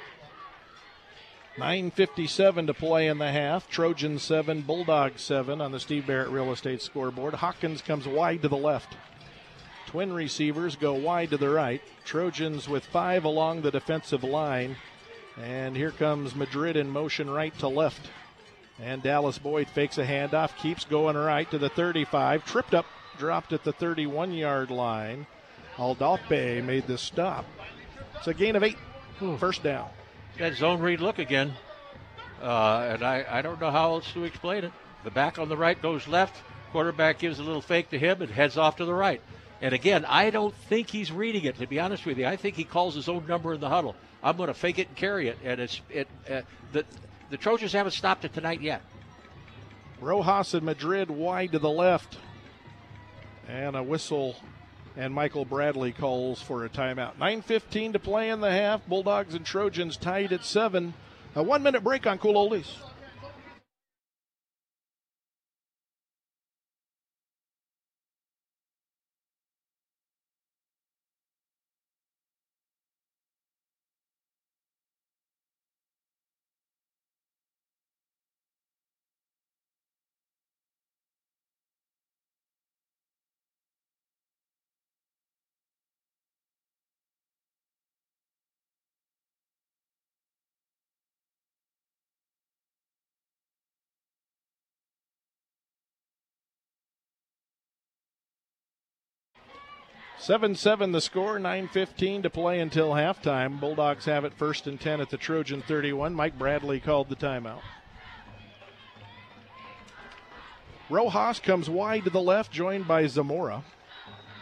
9.57 1.60 2.68
to 2.68 2.74
play 2.74 3.08
in 3.08 3.18
the 3.18 3.32
half. 3.32 3.70
Trojan 3.70 4.18
7, 4.18 4.62
Bulldog 4.62 5.20
7 5.20 5.60
on 5.60 5.74
the 5.74 5.80
Steve 5.80 6.08
Barrett 6.08 6.30
Real 6.30 6.54
Estate 6.54 6.82
scoreboard. 6.82 7.34
Hawkins 7.34 7.82
comes 7.82 8.08
wide 8.08 8.42
to 8.44 8.48
the 8.48 8.56
left. 8.56 8.96
Twin 9.86 10.14
receivers 10.14 10.78
go 10.78 10.94
wide 10.94 11.32
to 11.32 11.38
the 11.38 11.50
right. 11.50 11.82
Trojans 12.06 12.70
with 12.70 12.86
five 12.86 13.26
along 13.26 13.62
the 13.62 13.72
defensive 13.72 14.24
line. 14.24 14.78
And 15.38 15.76
here 15.76 15.92
comes 15.92 16.34
Madrid 16.34 16.78
in 16.78 16.90
motion 16.90 17.30
right 17.30 17.58
to 17.60 17.68
left. 17.68 18.10
And 18.82 19.04
Dallas 19.04 19.38
Boyd 19.38 19.68
fakes 19.68 19.98
a 19.98 20.06
handoff, 20.06 20.56
keeps 20.58 20.86
going 20.86 21.18
right 21.18 21.50
to 21.52 21.58
the 21.58 21.70
35. 21.70 22.46
Tripped 22.46 22.74
up, 22.74 22.86
dropped 23.18 23.52
at 23.52 23.66
the 23.66 23.74
31 23.74 24.32
yard 24.32 24.72
line. 24.72 25.28
Aldape 25.76 26.64
made 26.64 26.88
the 26.88 26.98
stop. 26.98 27.44
It's 28.16 28.28
a 28.28 28.34
gain 28.34 28.56
of 28.56 28.64
eight. 28.64 28.78
Hmm. 29.18 29.36
First 29.36 29.64
down. 29.64 29.90
That 30.40 30.56
zone 30.56 30.80
read 30.80 31.02
look 31.02 31.20
again. 31.20 31.54
Uh, 32.42 32.92
and 32.94 33.04
I, 33.04 33.26
I 33.30 33.42
don't 33.42 33.60
know 33.60 33.72
how 33.72 33.92
else 33.92 34.10
to 34.14 34.24
explain 34.24 34.64
it. 34.64 34.72
The 35.04 35.12
back 35.12 35.38
on 35.38 35.50
the 35.50 35.58
right 35.58 35.80
goes 35.80 36.08
left. 36.08 36.42
Quarterback 36.72 37.20
gives 37.20 37.40
a 37.40 37.44
little 37.44 37.62
fake 37.62 37.90
to 37.90 38.00
him 38.00 38.22
and 38.22 38.32
heads 38.32 38.58
off 38.58 38.78
to 38.78 38.86
the 38.86 38.94
right. 38.94 39.22
And 39.62 39.74
again, 39.74 40.06
I 40.06 40.30
don't 40.30 40.56
think 40.56 40.90
he's 40.90 41.12
reading 41.12 41.44
it. 41.44 41.58
To 41.58 41.68
be 41.68 41.78
honest 41.78 42.06
with 42.06 42.18
you, 42.18 42.26
I 42.26 42.38
think 42.38 42.56
he 42.56 42.64
calls 42.64 42.96
his 42.96 43.10
own 43.10 43.28
number 43.28 43.54
in 43.54 43.60
the 43.60 43.68
huddle. 43.68 43.98
I'm 44.24 44.38
going 44.38 44.48
to 44.48 44.54
fake 44.54 44.80
it 44.80 44.88
and 44.88 44.96
carry 44.96 45.28
it, 45.28 45.38
and 45.44 45.60
it's 45.60 45.82
it. 45.90 46.08
Uh, 46.30 46.42
the 46.72 46.86
the 47.30 47.38
Trojans 47.38 47.74
haven't 47.74 47.92
stopped 47.92 48.24
it 48.24 48.34
tonight 48.34 48.62
yet. 48.62 48.82
Rojas 50.00 50.54
and 50.54 50.64
Madrid 50.64 51.10
wide 51.10 51.52
to 51.52 51.60
the 51.60 51.70
left, 51.70 52.18
and 53.50 53.76
a 53.76 53.84
whistle 53.84 54.38
and 54.98 55.14
Michael 55.14 55.46
Bradley 55.46 55.92
calls 55.92 56.42
for 56.42 56.66
a 56.66 56.70
timeout. 56.70 57.16
9.15 57.18 57.94
to 57.94 58.00
play 58.00 58.30
in 58.30 58.42
the 58.42 58.52
half. 58.52 58.86
Bulldogs 58.88 59.34
and 59.34 59.46
Trojans 59.46 59.98
tied 59.98 60.34
at 60.34 60.44
seven. 60.44 60.94
A 61.36 61.44
one 61.44 61.64
minute 61.64 61.84
break 61.84 62.08
on 62.08 62.18
Cool 62.18 62.34
Oldies. 62.34 62.89
Seven 100.30 100.54
seven 100.54 100.92
the 100.92 101.02
score. 101.02 101.40
Nine 101.40 101.68
fifteen 101.68 102.22
to 102.22 102.30
play 102.30 102.60
until 102.60 102.92
halftime. 102.92 103.60
Bulldogs 103.60 104.06
have 104.06 104.26
it 104.26 104.34
first 104.36 104.68
and 104.68 104.80
ten 104.80 105.02
at 105.02 105.10
the 105.10 105.18
Trojan 105.18 105.64
thirty 105.64 105.92
one. 105.92 106.14
Mike 106.14 106.38
Bradley 106.38 106.80
called 106.80 107.10
the 107.10 107.16
timeout. 107.16 107.62
Rojas 110.88 111.40
comes 111.40 111.68
wide 111.68 112.04
to 112.04 112.12
the 112.12 112.22
left, 112.22 112.52
joined 112.52 112.88
by 112.88 113.08
Zamora. 113.08 113.64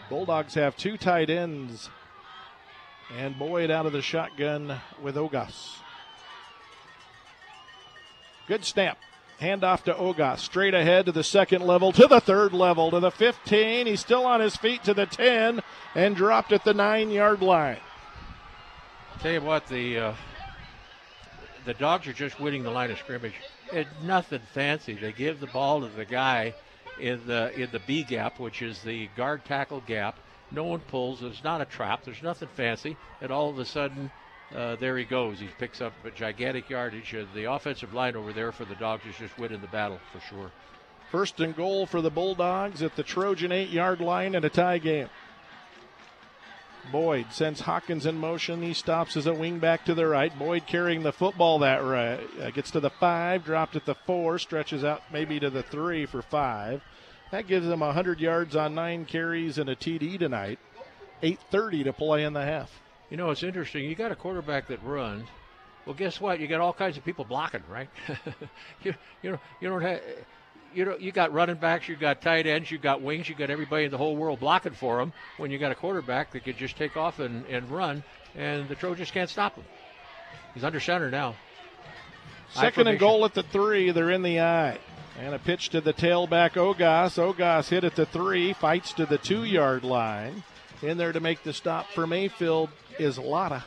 Bulldogs 0.09 0.55
have 0.55 0.75
two 0.75 0.97
tight 0.97 1.29
ends, 1.29 1.89
and 3.17 3.39
Boyd 3.39 3.71
out 3.71 3.85
of 3.85 3.93
the 3.93 4.01
shotgun 4.01 4.81
with 5.01 5.15
Ogas. 5.15 5.77
Good 8.49 8.65
snap. 8.65 8.97
Handoff 9.39 9.83
to 9.83 9.93
Ogas. 9.93 10.39
Straight 10.39 10.73
ahead 10.73 11.05
to 11.05 11.11
the 11.11 11.23
second 11.23 11.61
level, 11.61 11.91
to 11.91 12.07
the 12.07 12.19
third 12.19 12.53
level, 12.53 12.91
to 12.91 12.99
the 12.99 13.11
15. 13.11 13.85
He's 13.85 13.99
still 13.99 14.25
on 14.25 14.41
his 14.41 14.55
feet 14.55 14.83
to 14.83 14.93
the 14.93 15.05
10 15.05 15.61
and 15.95 16.15
dropped 16.15 16.51
at 16.51 16.63
the 16.63 16.73
nine 16.73 17.11
yard 17.11 17.41
line. 17.41 17.77
Tell 19.19 19.31
you 19.31 19.41
what, 19.41 19.67
the 19.67 19.97
uh, 19.97 20.13
the 21.65 21.73
dogs 21.73 22.07
are 22.07 22.13
just 22.13 22.39
winning 22.39 22.63
the 22.63 22.71
line 22.71 22.91
of 22.91 22.97
scrimmage. 22.97 23.33
It's 23.71 23.89
nothing 24.03 24.41
fancy. 24.53 24.93
They 24.93 25.11
give 25.11 25.39
the 25.39 25.47
ball 25.47 25.81
to 25.81 25.88
the 25.88 26.05
guy 26.05 26.53
in 26.99 27.25
the 27.25 27.51
in 27.59 27.69
the 27.71 27.79
B 27.79 28.03
gap, 28.03 28.39
which 28.39 28.61
is 28.61 28.81
the 28.81 29.09
guard 29.17 29.43
tackle 29.45 29.81
gap. 29.81 30.17
No 30.51 30.63
one 30.63 30.79
pulls. 30.79 31.21
It's 31.23 31.43
not 31.43 31.61
a 31.61 31.65
trap. 31.65 32.03
There's 32.05 32.23
nothing 32.23 32.47
fancy. 32.55 32.95
And 33.21 33.31
all 33.31 33.49
of 33.49 33.59
a 33.59 33.65
sudden, 33.65 34.11
uh, 34.56 34.76
there 34.78 34.98
he 34.98 35.04
goes. 35.04 35.39
He 35.39 35.48
picks 35.60 35.82
up 35.82 35.93
a 36.06 36.12
gigantic 36.12 36.70
yardage. 36.70 37.14
Uh, 37.14 37.26
the 37.34 37.52
offensive 37.52 37.93
line 37.93 38.16
over 38.16 38.32
there 38.32 38.52
for 38.52 38.66
the 38.66 38.76
Dogs 38.76 39.06
is 39.06 39.18
just 39.18 39.38
winning 39.38 39.62
the 39.62 39.68
battle 39.68 40.00
for 40.12 40.20
sure. 40.22 40.52
First 41.12 41.39
and 41.39 41.56
goal 41.56 41.86
for 41.86 42.02
the 42.02 42.10
Bulldogs 42.10 42.82
at 42.82 42.95
the 42.95 43.04
Trojan 43.04 43.52
eight 43.52 43.70
yard 43.70 44.02
line 44.02 44.36
in 44.36 44.43
a 44.43 44.50
tie 44.50 44.78
game. 44.78 45.10
Boyd 46.91 47.28
sends 47.32 47.62
Hawkins 47.62 48.06
in 48.06 48.18
motion. 48.18 48.62
He 48.62 48.74
stops 48.74 49.18
as 49.18 49.26
a 49.26 49.34
wing 49.34 49.60
back 49.60 49.84
to 49.86 49.93
the 49.93 50.08
right. 50.08 50.38
Boyd 50.38 50.66
carrying 50.68 51.04
the 51.04 51.12
football 51.12 51.60
that 51.60 51.84
right. 51.84 52.20
Uh, 52.41 52.50
gets 52.52 52.72
to 52.72 52.80
the 52.80 52.89
five, 52.89 53.43
dropped 53.43 53.76
at 53.76 53.86
the 53.86 53.95
four, 53.95 54.39
stretches 54.39 54.86
out 54.86 55.02
maybe 55.12 55.39
to 55.39 55.50
the 55.50 55.64
three 55.64 56.06
for 56.06 56.22
five. 56.22 56.82
That 57.32 57.48
gives 57.48 57.68
them 57.68 57.82
100 57.82 58.22
yards 58.22 58.56
on 58.56 58.76
nine 58.76 59.06
carries 59.06 59.58
and 59.58 59.70
a 59.70 59.76
TD 59.76 60.18
tonight. 60.18 60.60
8.30 61.22 61.86
to 61.86 61.93
play 61.93 62.24
in 62.24 62.34
the 62.34 62.45
half. 62.45 62.72
You 63.10 63.18
know, 63.18 63.30
it's 63.32 63.43
interesting. 63.43 63.86
You 63.86 63.95
got 63.95 64.12
a 64.12 64.16
quarterback 64.16 64.68
that 64.68 64.84
runs. 64.84 65.28
Well, 65.86 65.95
guess 65.95 66.20
what? 66.20 66.39
You 66.39 66.47
got 66.47 66.60
all 66.60 66.74
kinds 66.74 66.97
of 66.97 67.05
people 67.05 67.24
blocking, 67.24 67.64
right? 67.70 67.89
you, 68.84 68.93
you 69.22 69.32
know, 69.32 69.39
you 69.62 69.70
don't 69.70 69.82
have. 69.82 70.01
You 70.74 70.84
know, 70.84 70.97
you 70.97 71.14
got 71.14 71.32
running 71.32 71.55
backs, 71.55 71.88
you 71.88 71.95
got 71.95 72.22
tight 72.22 72.45
ends, 72.45 72.70
you 72.70 72.78
got 72.78 73.01
wings, 73.01 73.30
you 73.30 73.36
got 73.36 73.49
everybody 73.49 73.86
in 73.86 73.91
the 73.91 73.97
whole 73.97 74.18
world 74.18 74.41
blocking 74.41 74.74
for 74.74 74.97
them. 74.97 75.14
When 75.38 75.49
you 75.49 75.58
got 75.58 75.72
a 75.72 75.76
quarterback 75.76 76.32
that 76.34 76.43
could 76.43 76.58
just 76.58 76.76
take 76.76 76.97
off 76.97 77.20
and, 77.20 77.45
and 77.45 77.72
run, 77.72 78.03
and 78.36 78.68
the 78.68 78.76
Trojans 78.76 79.10
can't 79.10 79.30
stop 79.30 79.55
him. 79.55 79.64
He's 80.53 80.66
under 80.66 80.82
center 80.82 81.10
now. 81.10 81.36
Second 82.51 82.88
and 82.88 82.99
goal 82.99 83.24
at 83.24 83.34
the 83.34 83.43
three. 83.43 83.91
They're 83.91 84.12
in 84.12 84.24
the 84.24 84.41
I. 84.41 84.78
And 85.20 85.34
a 85.34 85.39
pitch 85.39 85.70
to 85.70 85.82
the 85.82 85.93
tailback, 85.93 86.51
Ogas. 86.51 87.18
Ogas 87.18 87.70
hit 87.70 87.84
at 87.84 87.95
the 87.95 88.05
three, 88.05 88.53
fights 88.53 88.93
to 88.93 89.05
the 89.05 89.18
two 89.18 89.45
yard 89.45 89.84
line. 89.84 90.43
In 90.84 90.97
there 90.97 91.11
to 91.11 91.19
make 91.19 91.41
the 91.41 91.53
stop 91.53 91.89
for 91.89 92.05
Mayfield 92.05 92.69
is 92.99 93.17
Lotta. 93.17 93.63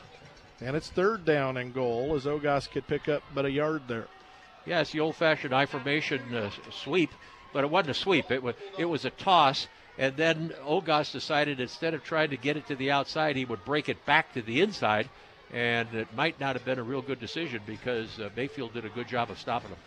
And 0.61 0.77
it's 0.77 0.89
third 0.89 1.25
down 1.25 1.57
and 1.57 1.73
goal 1.73 2.15
as 2.15 2.25
Ogas 2.25 2.71
could 2.71 2.87
pick 2.87 3.09
up 3.09 3.21
but 3.35 3.45
a 3.45 3.51
yard 3.51 3.83
there. 3.87 4.07
Yeah, 4.65 4.81
it's 4.81 4.91
the 4.91 5.01
old-fashioned 5.01 5.53
I 5.53 5.65
formation 5.65 6.33
uh, 6.33 6.51
sweep, 6.71 7.09
but 7.51 7.63
it 7.63 7.69
wasn't 7.69 7.97
a 7.97 7.99
sweep. 7.99 8.31
It 8.31 8.41
was 8.41 8.55
it 8.77 8.85
was 8.85 9.03
a 9.03 9.09
toss, 9.09 9.67
and 9.97 10.15
then 10.15 10.53
Ogas 10.63 11.11
decided 11.11 11.59
instead 11.59 11.93
of 11.93 12.03
trying 12.03 12.29
to 12.29 12.37
get 12.37 12.55
it 12.57 12.67
to 12.67 12.75
the 12.75 12.91
outside, 12.91 13.35
he 13.35 13.43
would 13.43 13.65
break 13.65 13.89
it 13.89 14.05
back 14.05 14.33
to 14.35 14.41
the 14.41 14.61
inside, 14.61 15.09
and 15.51 15.93
it 15.93 16.15
might 16.15 16.39
not 16.39 16.55
have 16.55 16.63
been 16.63 16.79
a 16.79 16.83
real 16.83 17.01
good 17.01 17.19
decision 17.19 17.61
because 17.65 18.19
uh, 18.19 18.29
Mayfield 18.37 18.73
did 18.73 18.85
a 18.85 18.89
good 18.89 19.07
job 19.07 19.31
of 19.31 19.39
stopping 19.39 19.71
him. 19.71 19.77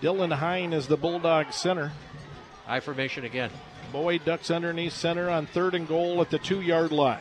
Dylan 0.00 0.32
Hine 0.32 0.72
is 0.72 0.86
the 0.86 0.96
Bulldog 0.96 1.52
center. 1.52 1.92
I 2.66 2.80
formation 2.80 3.24
again. 3.24 3.50
Boyd 3.92 4.24
ducks 4.24 4.50
underneath 4.50 4.92
center 4.92 5.28
on 5.28 5.46
third 5.46 5.74
and 5.74 5.86
goal 5.86 6.20
at 6.20 6.30
the 6.30 6.38
two 6.38 6.60
yard 6.60 6.92
line. 6.92 7.20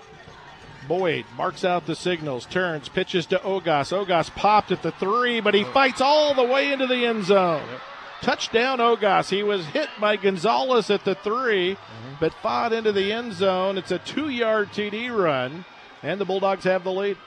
Boyd 0.88 1.26
marks 1.38 1.64
out 1.64 1.86
the 1.86 1.96
signals, 1.96 2.46
turns, 2.46 2.90
pitches 2.90 3.26
to 3.28 3.38
Ogas. 3.40 3.92
Ogas 3.92 4.34
popped 4.36 4.72
at 4.72 4.82
the 4.82 4.92
three, 4.92 5.40
but 5.40 5.54
he 5.54 5.64
fights 5.64 6.02
all 6.02 6.34
the 6.34 6.44
way 6.44 6.72
into 6.72 6.88
the 6.88 7.06
end 7.06 7.26
zone. 7.26 7.62
Yep. 7.70 7.82
Touchdown, 8.22 8.80
Ogas. 8.80 9.30
He 9.30 9.44
was 9.44 9.66
hit 9.68 9.90
by 10.00 10.18
Gonzalez 10.18 10.90
at 10.90 11.06
the 11.06 11.16
3 11.16 11.76
mm-hmm. 11.76 12.14
but 12.20 12.34
fought 12.36 12.74
into 12.74 12.92
the 12.92 13.14
end 13.14 13.34
zone. 13.34 13.78
It's 13.78 13.92
a 13.92 14.00
two 14.00 14.30
yard 14.30 14.70
TD 14.70 15.16
run, 15.16 15.64
and 16.04 16.20
the 16.20 16.26
Bulldogs 16.26 16.66
have 16.66 16.84
the 16.84 16.92
lead. 16.92 17.18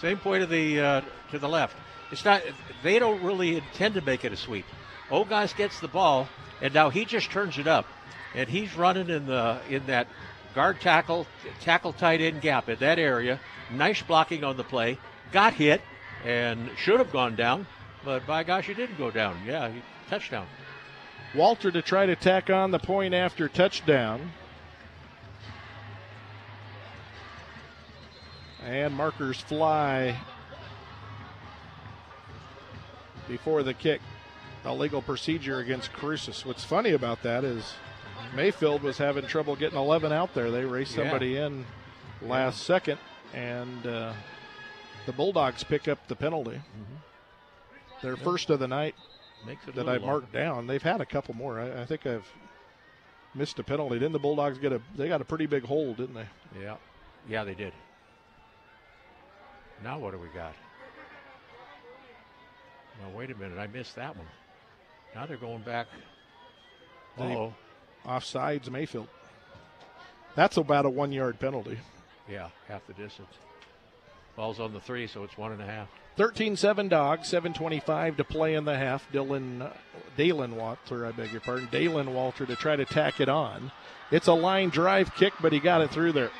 Same 0.00 0.18
point 0.18 0.42
to 0.42 0.46
the 0.46 0.80
uh, 0.80 1.00
to 1.30 1.38
the 1.38 1.48
left. 1.48 1.76
It's 2.10 2.24
not. 2.24 2.42
They 2.82 2.98
don't 2.98 3.22
really 3.22 3.56
intend 3.56 3.94
to 3.94 4.00
make 4.00 4.24
it 4.24 4.32
a 4.32 4.36
sweep. 4.36 4.66
Ogas 5.10 5.56
gets 5.56 5.78
the 5.80 5.88
ball, 5.88 6.28
and 6.60 6.74
now 6.74 6.90
he 6.90 7.04
just 7.04 7.30
turns 7.30 7.58
it 7.58 7.68
up, 7.68 7.86
and 8.34 8.48
he's 8.48 8.74
running 8.76 9.08
in 9.08 9.26
the 9.26 9.60
in 9.68 9.86
that 9.86 10.08
guard 10.54 10.80
tackle 10.80 11.26
tackle 11.60 11.92
tight 11.92 12.20
end 12.20 12.40
gap 12.40 12.68
in 12.68 12.78
that 12.78 12.98
area. 12.98 13.40
Nice 13.72 14.02
blocking 14.02 14.44
on 14.44 14.56
the 14.56 14.64
play. 14.64 14.98
Got 15.32 15.54
hit 15.54 15.80
and 16.24 16.70
should 16.76 16.98
have 16.98 17.12
gone 17.12 17.36
down, 17.36 17.66
but 18.04 18.26
by 18.26 18.44
gosh, 18.44 18.66
he 18.66 18.74
didn't 18.74 18.98
go 18.98 19.10
down. 19.10 19.38
Yeah, 19.46 19.70
he, 19.70 19.82
touchdown. 20.08 20.46
Walter 21.34 21.70
to 21.70 21.80
try 21.80 22.06
to 22.06 22.14
tack 22.14 22.50
on 22.50 22.70
the 22.70 22.78
point 22.78 23.14
after 23.14 23.48
touchdown. 23.48 24.32
And 28.64 28.94
markers 28.94 29.40
fly 29.40 30.16
before 33.26 33.62
the 33.62 33.74
kick. 33.74 34.00
A 34.64 34.72
legal 34.72 35.02
procedure 35.02 35.58
against 35.58 35.92
Cruces. 35.92 36.46
What's 36.46 36.62
funny 36.62 36.90
about 36.90 37.22
that 37.24 37.42
is 37.42 37.74
Mayfield 38.34 38.82
was 38.82 38.98
having 38.98 39.26
trouble 39.26 39.56
getting 39.56 39.78
11 39.78 40.12
out 40.12 40.34
there. 40.34 40.50
They 40.50 40.64
raced 40.64 40.94
somebody 40.94 41.30
yeah. 41.30 41.46
in 41.46 41.66
last 42.22 42.60
yeah. 42.60 42.66
second, 42.66 42.98
and 43.34 43.86
uh, 43.86 44.12
the 45.06 45.12
Bulldogs 45.12 45.64
pick 45.64 45.88
up 45.88 46.06
the 46.08 46.16
penalty. 46.16 46.56
Mm-hmm. 46.56 48.06
Their 48.06 48.16
first 48.16 48.50
of 48.50 48.58
the 48.58 48.66
night 48.66 48.94
that 49.74 49.88
I 49.88 49.98
marked 49.98 50.32
down. 50.32 50.66
They've 50.66 50.82
had 50.82 51.00
a 51.00 51.06
couple 51.06 51.34
more. 51.34 51.60
I, 51.60 51.82
I, 51.82 51.86
think 51.86 52.06
I've 52.06 52.26
missed 53.34 53.58
a 53.58 53.62
penalty. 53.62 53.96
Didn't 53.96 54.12
the 54.12 54.18
Bulldogs 54.18 54.58
get 54.58 54.72
a? 54.72 54.80
They 54.96 55.08
got 55.08 55.20
a 55.20 55.24
pretty 55.24 55.46
big 55.46 55.64
hole, 55.64 55.94
didn't 55.94 56.14
they? 56.14 56.26
Yeah, 56.60 56.76
yeah, 57.28 57.44
they 57.44 57.54
did. 57.54 57.72
Now 59.84 59.98
what 59.98 60.12
do 60.12 60.18
we 60.18 60.28
got? 60.28 60.54
Well, 63.00 63.12
wait 63.16 63.30
a 63.30 63.34
minute. 63.34 63.58
I 63.58 63.66
missed 63.66 63.96
that 63.96 64.16
one. 64.16 64.26
Now 65.14 65.26
they're 65.26 65.36
going 65.36 65.62
back. 65.62 65.86
Oh, 67.18 67.52
offsides 68.06 68.70
Mayfield. 68.70 69.08
That's 70.34 70.56
about 70.56 70.86
a 70.86 70.90
one-yard 70.90 71.38
penalty. 71.38 71.78
Yeah, 72.28 72.48
half 72.68 72.86
the 72.86 72.94
distance. 72.94 73.34
Ball's 74.36 74.60
on 74.60 74.72
the 74.72 74.80
three, 74.80 75.06
so 75.06 75.24
it's 75.24 75.36
one 75.36 75.52
and 75.52 75.60
a 75.60 75.66
half. 75.66 75.88
13-7 76.16 76.88
Dogs, 76.88 77.28
7:25 77.28 78.16
to 78.16 78.24
play 78.24 78.54
in 78.54 78.64
the 78.64 78.76
half. 78.76 79.10
Dylan, 79.12 79.70
Dalen 80.16 80.56
Walter, 80.56 81.06
I 81.06 81.12
beg 81.12 81.32
your 81.32 81.40
pardon, 81.40 81.68
Dalen 81.70 82.14
Walter 82.14 82.46
to 82.46 82.56
try 82.56 82.76
to 82.76 82.84
tack 82.84 83.20
it 83.20 83.28
on. 83.28 83.72
It's 84.10 84.26
a 84.26 84.34
line 84.34 84.68
drive 84.68 85.14
kick, 85.14 85.32
but 85.40 85.52
he 85.52 85.58
got 85.58 85.80
it 85.80 85.90
through 85.90 86.12
there. 86.12 86.30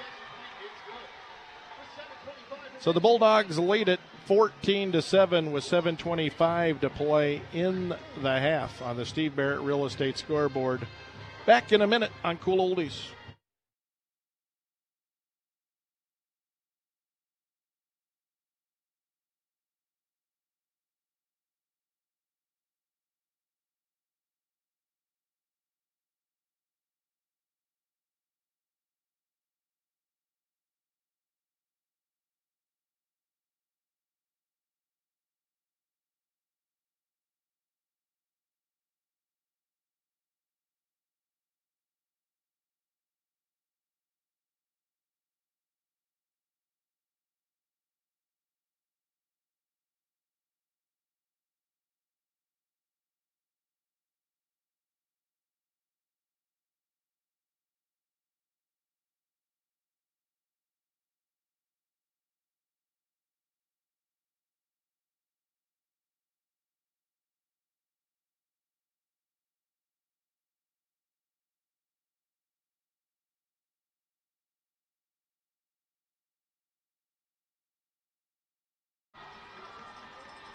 So 2.80 2.92
the 2.92 3.00
Bulldogs 3.00 3.58
lead 3.58 3.88
it 3.88 4.00
14 4.26 4.92
to 4.92 5.02
7 5.02 5.52
with 5.52 5.64
7:25 5.64 6.80
to 6.80 6.90
play 6.90 7.42
in 7.52 7.94
the 8.20 8.40
half 8.40 8.82
on 8.82 8.96
the 8.96 9.06
Steve 9.06 9.36
Barrett 9.36 9.60
Real 9.60 9.86
Estate 9.86 10.18
scoreboard. 10.18 10.86
Back 11.46 11.72
in 11.72 11.82
a 11.82 11.86
minute 11.88 12.12
on 12.22 12.36
Cool 12.36 12.58
Oldies. 12.58 13.21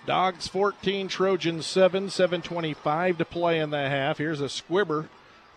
Dogs 0.08 0.48
14, 0.48 1.10
Trojans 1.10 1.66
7, 1.66 2.10
725 2.10 3.18
to 3.18 3.26
play 3.26 3.60
in 3.60 3.72
the 3.72 3.90
half. 3.90 4.20
Here's 4.20 4.40
a 4.40 4.48
squibber, 4.48 5.10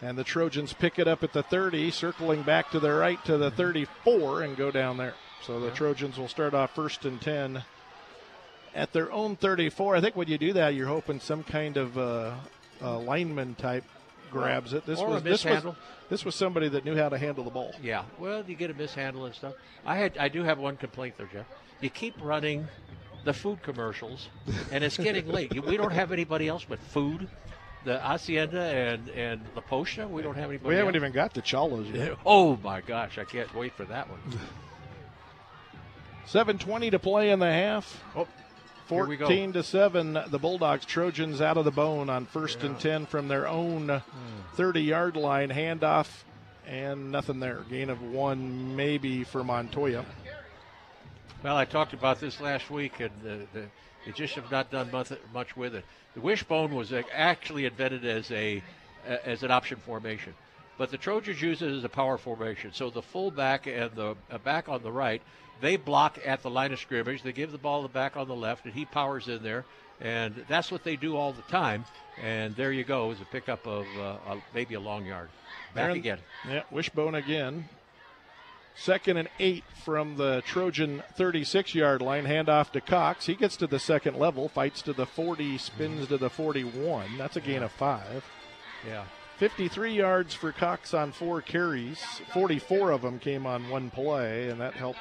and 0.03 0.19
the 0.19 0.25
Trojans 0.25 0.73
pick 0.73 0.99
it 0.99 1.07
up 1.07 1.23
at 1.23 1.33
the 1.33 1.45
30, 1.45 1.93
circling 1.93 2.43
back 2.43 2.73
to 2.73 2.81
the 2.81 2.93
right 2.93 3.25
to 3.27 3.39
the 3.39 3.53
34 3.53 4.43
and 4.43 4.57
go 4.57 4.73
down 4.73 4.97
there. 4.97 5.15
So 5.47 5.61
the 5.61 5.69
yeah. 5.69 5.75
Trojans 5.75 6.19
will 6.19 6.27
start 6.27 6.53
off 6.53 6.75
first 6.75 7.05
and 7.05 7.21
10 7.21 7.63
at 8.75 8.93
their 8.93 9.13
own 9.13 9.37
34. 9.37 9.95
I 9.95 10.01
think 10.01 10.17
when 10.17 10.27
you 10.27 10.37
do 10.37 10.53
that, 10.55 10.75
you're 10.75 10.89
hoping 10.89 11.21
some 11.21 11.45
kind 11.45 11.77
of 11.77 11.97
uh, 11.97 12.35
uh, 12.83 12.99
lineman 12.99 13.55
type 13.55 13.85
grabs 14.33 14.73
it. 14.73 14.85
This 14.85 14.99
or 14.99 15.11
was 15.11 15.23
this 15.23 15.45
was 15.45 15.75
this 16.09 16.25
was 16.25 16.35
somebody 16.35 16.69
that 16.71 16.85
knew 16.85 16.97
how 16.97 17.09
to 17.09 17.19
handle 17.19 17.45
the 17.45 17.51
ball. 17.51 17.73
Yeah. 17.81 18.03
Well, 18.19 18.45
you 18.45 18.57
get 18.57 18.71
a 18.71 18.75
mishandle 18.75 19.27
and 19.27 19.35
stuff. 19.35 19.55
I 19.87 19.97
had 19.97 20.19
I 20.19 20.29
do 20.29 20.43
have 20.43 20.59
one 20.59 20.77
complaint 20.77 21.15
though, 21.19 21.29
Jeff. 21.33 21.47
You 21.81 21.91
keep 21.91 22.15
running 22.21 22.67
the 23.25 23.33
food 23.33 23.63
commercials, 23.63 24.29
and 24.71 24.85
it's 24.85 24.97
getting 24.97 25.29
late. 25.29 25.65
We 25.65 25.77
don't 25.77 25.93
have 25.93 26.13
anybody 26.13 26.49
else 26.49 26.65
but 26.69 26.79
food. 26.79 27.29
The 27.85 27.99
Hacienda 27.99 28.61
and 28.61 29.09
and 29.11 29.41
La 29.55 29.63
Posta, 29.63 30.09
we 30.09 30.23
don't 30.23 30.35
have 30.35 30.51
anybody. 30.51 30.69
We 30.69 30.75
haven't 30.75 30.95
else. 30.95 31.03
even 31.03 31.13
got 31.13 31.35
the 31.35 31.41
Chala's 31.41 31.89
yet. 31.89 32.19
Oh 32.27 32.57
my 32.57 32.81
gosh, 32.83 33.19
I 33.19 33.25
can't 33.25 33.55
wait 33.55 33.75
for 33.75 33.85
that 33.87 34.09
one. 34.11 34.21
7:20 36.27 36.91
to 36.91 36.99
play 36.99 37.31
in 37.31 37.39
the 37.39 37.51
half. 37.51 38.03
Oh, 38.15 38.29
14 38.91 39.53
to 39.53 39.63
7 39.63 40.19
the 40.31 40.39
bulldogs 40.39 40.85
trojans 40.85 41.41
out 41.41 41.57
of 41.57 41.65
the 41.65 41.71
bone 41.71 42.11
on 42.11 42.27
first 42.27 42.59
yeah. 42.59 42.67
and 42.67 42.81
10 42.81 43.07
from 43.07 43.29
their 43.29 43.47
own 43.47 43.89
hmm. 43.89 44.57
30 44.57 44.81
yard 44.81 45.17
line 45.17 45.49
handoff 45.49 46.09
and 46.67 47.13
nothing 47.13 47.39
there 47.39 47.65
gain 47.71 47.89
of 47.89 48.03
one 48.03 48.75
maybe 48.75 49.23
for 49.23 49.45
montoya 49.45 50.05
well, 51.43 51.57
I 51.57 51.65
talked 51.65 51.93
about 51.93 52.21
this 52.21 52.41
last 52.41 52.71
week, 52.71 53.01
and 53.01 53.11
the, 53.23 53.47
the, 53.53 53.67
they 54.05 54.13
just 54.13 54.35
have 54.35 54.51
not 54.51 54.71
done 54.71 54.91
much, 54.91 55.11
much 55.33 55.57
with 55.57 55.75
it. 55.75 55.85
The 56.15 56.21
wishbone 56.21 56.75
was 56.75 56.93
actually 57.13 57.67
invented 57.67 58.05
as 58.05 58.31
a 58.31 58.63
as 59.07 59.43
an 59.43 59.51
option 59.51 59.79
formation, 59.79 60.35
but 60.77 60.91
the 60.91 60.99
Trojans 60.99 61.41
use 61.41 61.63
it 61.63 61.71
as 61.71 61.85
a 61.85 61.89
power 61.89 62.19
formation. 62.19 62.73
So 62.75 62.91
the 62.91 63.01
fullback 63.01 63.67
and 63.67 63.91
the 63.93 64.17
uh, 64.31 64.39
back 64.39 64.69
on 64.69 64.83
the 64.83 64.93
right, 64.93 65.23
they 65.61 65.77
block 65.77 66.19
at 66.25 66.43
the 66.43 66.51
line 66.51 66.73
of 66.73 66.81
scrimmage. 66.81 67.23
They 67.23 67.33
give 67.33 67.53
the 67.53 67.59
ball 67.59 67.83
to 67.83 67.89
the 67.89 67.95
back 67.95 68.17
on 68.17 68.29
the 68.29 68.35
left, 68.35 68.65
and 68.65 68.75
he 68.75 68.85
powers 68.85 69.29
in 69.29 69.43
there. 69.43 69.65
And 70.01 70.45
that's 70.49 70.73
what 70.73 70.83
they 70.83 70.97
do 70.97 71.17
all 71.17 71.33
the 71.33 71.43
time. 71.43 71.85
And 72.23 72.57
there 72.57 72.73
you 72.73 72.85
go, 72.85 73.11
is 73.11 73.21
a 73.21 73.27
pickup 73.27 73.67
of 73.67 73.87
uh, 73.99 74.17
a, 74.29 74.43
maybe 74.55 74.75
a 74.75 74.81
long 74.81 75.05
yard. 75.05 75.29
Back 75.75 75.85
Aaron, 75.85 75.97
again. 75.97 76.19
Yeah, 76.49 76.63
wishbone 76.71 77.15
again. 77.15 77.69
Second 78.75 79.19
and 79.19 79.29
eight 79.39 79.65
from 79.85 80.17
the 80.17 80.43
Trojan 80.47 81.03
36 81.15 81.75
yard 81.75 82.01
line. 82.01 82.25
Handoff 82.25 82.71
to 82.73 82.81
Cox. 82.81 83.27
He 83.27 83.35
gets 83.35 83.57
to 83.57 83.67
the 83.67 83.79
second 83.79 84.17
level, 84.17 84.49
fights 84.49 84.83
to 84.83 84.93
the 84.93 85.07
40, 85.07 85.59
spins 85.59 86.09
to 86.09 86.17
the 86.17 86.31
41. 86.31 87.19
That's 87.19 87.37
a 87.37 87.41
gain 87.41 87.63
of 87.63 87.73
five. 87.73 88.25
Yeah. 88.87 89.05
53 89.39 89.95
yards 89.95 90.35
for 90.35 90.53
Cox 90.53 90.93
on 90.93 91.13
four 91.13 91.41
carries. 91.41 91.99
44 92.33 92.91
of 92.91 93.03
them 93.03 93.19
came 93.19 93.47
on 93.47 93.71
one 93.71 93.91
play, 93.91 94.51
and 94.51 94.61
that 94.61 94.75
helped 94.75 94.99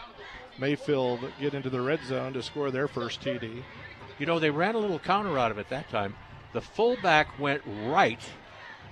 Mayfield 0.57 1.19
get 1.39 1.53
into 1.53 1.69
the 1.69 1.81
red 1.81 1.99
zone 2.07 2.33
to 2.33 2.43
score 2.43 2.71
their 2.71 2.87
first 2.87 3.21
TD. 3.21 3.63
You 4.17 4.25
know, 4.25 4.39
they 4.39 4.49
ran 4.49 4.75
a 4.75 4.79
little 4.79 4.99
counter 4.99 5.37
out 5.37 5.51
of 5.51 5.57
it 5.57 5.69
that 5.69 5.89
time. 5.89 6.15
The 6.53 6.61
fullback 6.61 7.37
went 7.37 7.61
right, 7.85 8.21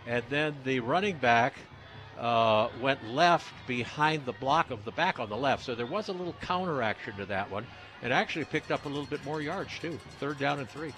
and 0.05 0.23
then 0.29 0.55
the 0.63 0.81
running 0.81 1.17
back 1.17 1.53
uh, 2.19 2.69
went 2.81 3.07
left 3.09 3.45
behind 3.67 4.25
the 4.25 4.31
block 4.33 4.71
of 4.71 4.83
the 4.85 4.91
back 4.91 5.19
on 5.19 5.29
the 5.29 5.37
left. 5.37 5.63
So 5.63 5.75
there 5.75 5.85
was 5.85 6.07
a 6.09 6.13
little 6.13 6.35
counteraction 6.41 7.15
to 7.17 7.25
that 7.27 7.49
one, 7.51 7.65
It 8.01 8.11
actually 8.11 8.45
picked 8.45 8.71
up 8.71 8.85
a 8.85 8.89
little 8.89 9.05
bit 9.05 9.23
more 9.25 9.41
yards 9.41 9.77
too. 9.79 9.99
Third 10.19 10.39
down 10.39 10.59
and 10.59 10.69
three. 10.69 10.93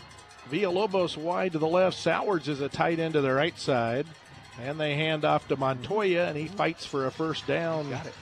Villalobos 0.50 1.18
wide 1.18 1.52
to 1.54 1.60
the 1.60 1.68
left. 1.68 1.98
Sowards 1.98 2.48
is 2.48 2.62
a 2.62 2.70
tight 2.70 3.00
end 3.00 3.14
to 3.14 3.22
the 3.22 3.34
right 3.34 3.58
side. 3.60 4.08
And 4.62 4.80
they 4.80 4.96
hand 4.96 5.24
off 5.24 5.48
to 5.48 5.56
Montoya, 5.56 6.26
and 6.28 6.38
he 6.38 6.48
fights 6.48 6.86
for 6.86 7.06
a 7.06 7.12
first 7.12 7.48
down 7.48 7.90
Got 7.90 8.08
it. 8.08 8.14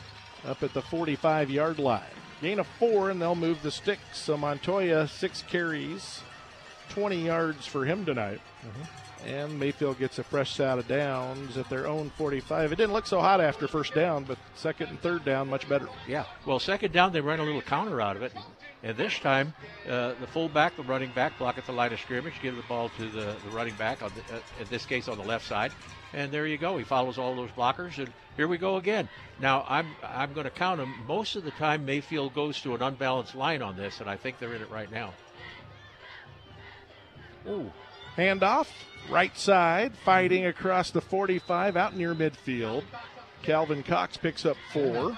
up 0.46 0.62
at 0.62 0.74
the 0.74 0.82
45 0.84 1.50
yard 1.50 1.80
line. 1.80 2.04
Gain 2.42 2.60
of 2.60 2.68
four, 2.68 3.10
and 3.10 3.20
they'll 3.20 3.34
move 3.34 3.64
the 3.64 3.72
sticks. 3.72 4.20
So 4.20 4.38
Montoya, 4.38 5.08
six 5.08 5.42
carries, 5.42 6.22
20 6.90 7.26
yards 7.26 7.66
for 7.66 7.86
him 7.86 8.06
tonight. 8.06 8.40
Mm-hmm. 8.64 8.84
And 9.28 9.60
Mayfield 9.60 10.00
gets 10.00 10.20
a 10.20 10.24
fresh 10.24 10.56
set 10.56 10.80
of 10.80 10.88
downs 10.88 11.58
at 11.58 11.70
their 11.70 11.86
own 11.86 12.12
45. 12.12 12.72
It 12.72 12.76
didn't 12.78 12.94
look 12.94 13.06
so 13.06 13.20
hot 13.20 13.42
after 13.42 13.68
first 13.68 13.94
down, 13.94 14.24
but 14.24 14.38
second 14.56 14.88
and 14.88 15.02
third 15.02 15.26
down, 15.26 15.50
much 15.50 15.68
better. 15.68 15.90
Yeah. 16.08 16.24
Well, 16.46 16.60
second 16.60 16.94
down, 16.94 17.12
they 17.12 17.20
ran 17.20 17.40
a 17.40 17.44
little 17.44 17.62
counter 17.62 18.00
out 18.00 18.16
of 18.16 18.24
it. 18.24 18.32
And 18.84 18.96
this 18.96 19.20
time, 19.20 19.54
uh, 19.90 20.14
the 20.22 20.28
fullback, 20.28 20.78
the 20.78 20.84
running 20.84 21.12
back, 21.12 21.38
block 21.38 21.58
at 21.58 21.66
the 21.66 21.74
line 21.74 21.92
of 21.92 22.00
scrimmage, 22.00 22.36
give 22.42 22.56
the 22.56 22.62
ball 22.64 22.90
to 22.98 23.10
the, 23.10 23.36
the 23.44 23.50
running 23.52 23.76
back, 23.76 24.02
on 24.02 24.14
the, 24.16 24.36
uh, 24.36 24.40
in 24.62 24.68
this 24.70 24.86
case 24.86 25.10
on 25.10 25.18
the 25.18 25.26
left 25.26 25.46
side. 25.46 25.74
And 26.14 26.32
there 26.32 26.48
you 26.48 26.58
go. 26.58 26.78
He 26.78 26.86
follows 26.86 27.18
all 27.18 27.36
those 27.36 27.50
blockers, 27.52 27.98
and 27.98 28.10
here 28.38 28.48
we 28.48 28.58
go 28.58 28.78
again. 28.78 29.10
Now, 29.42 29.66
I'm, 29.68 29.88
I'm 30.04 30.32
going 30.32 30.46
to 30.46 30.52
count 30.52 30.80
them. 30.80 30.94
Most 31.06 31.36
of 31.36 31.44
the 31.44 31.52
time, 31.52 31.86
Mayfield 31.86 32.34
goes 32.34 32.62
to 32.62 32.76
an 32.76 32.82
unbalanced 32.82 33.36
line 33.36 33.62
on 33.62 33.76
this, 33.76 34.00
and 34.00 34.10
I 34.10 34.16
think 34.16 34.40
they're 34.40 34.54
in 34.54 34.62
it 34.62 34.72
right 34.72 34.90
now. 34.90 35.12
Ooh. 37.50 37.70
Handoff, 38.18 38.68
right 39.10 39.38
side, 39.38 39.94
fighting 40.04 40.46
across 40.46 40.92
the 40.92 41.02
45 41.02 41.78
out 41.78 41.96
near 41.96 42.14
midfield. 42.14 42.84
Calvin 43.44 43.84
Cox 43.84 44.18
picks 44.18 44.46
up 44.46 44.58
four 44.74 45.18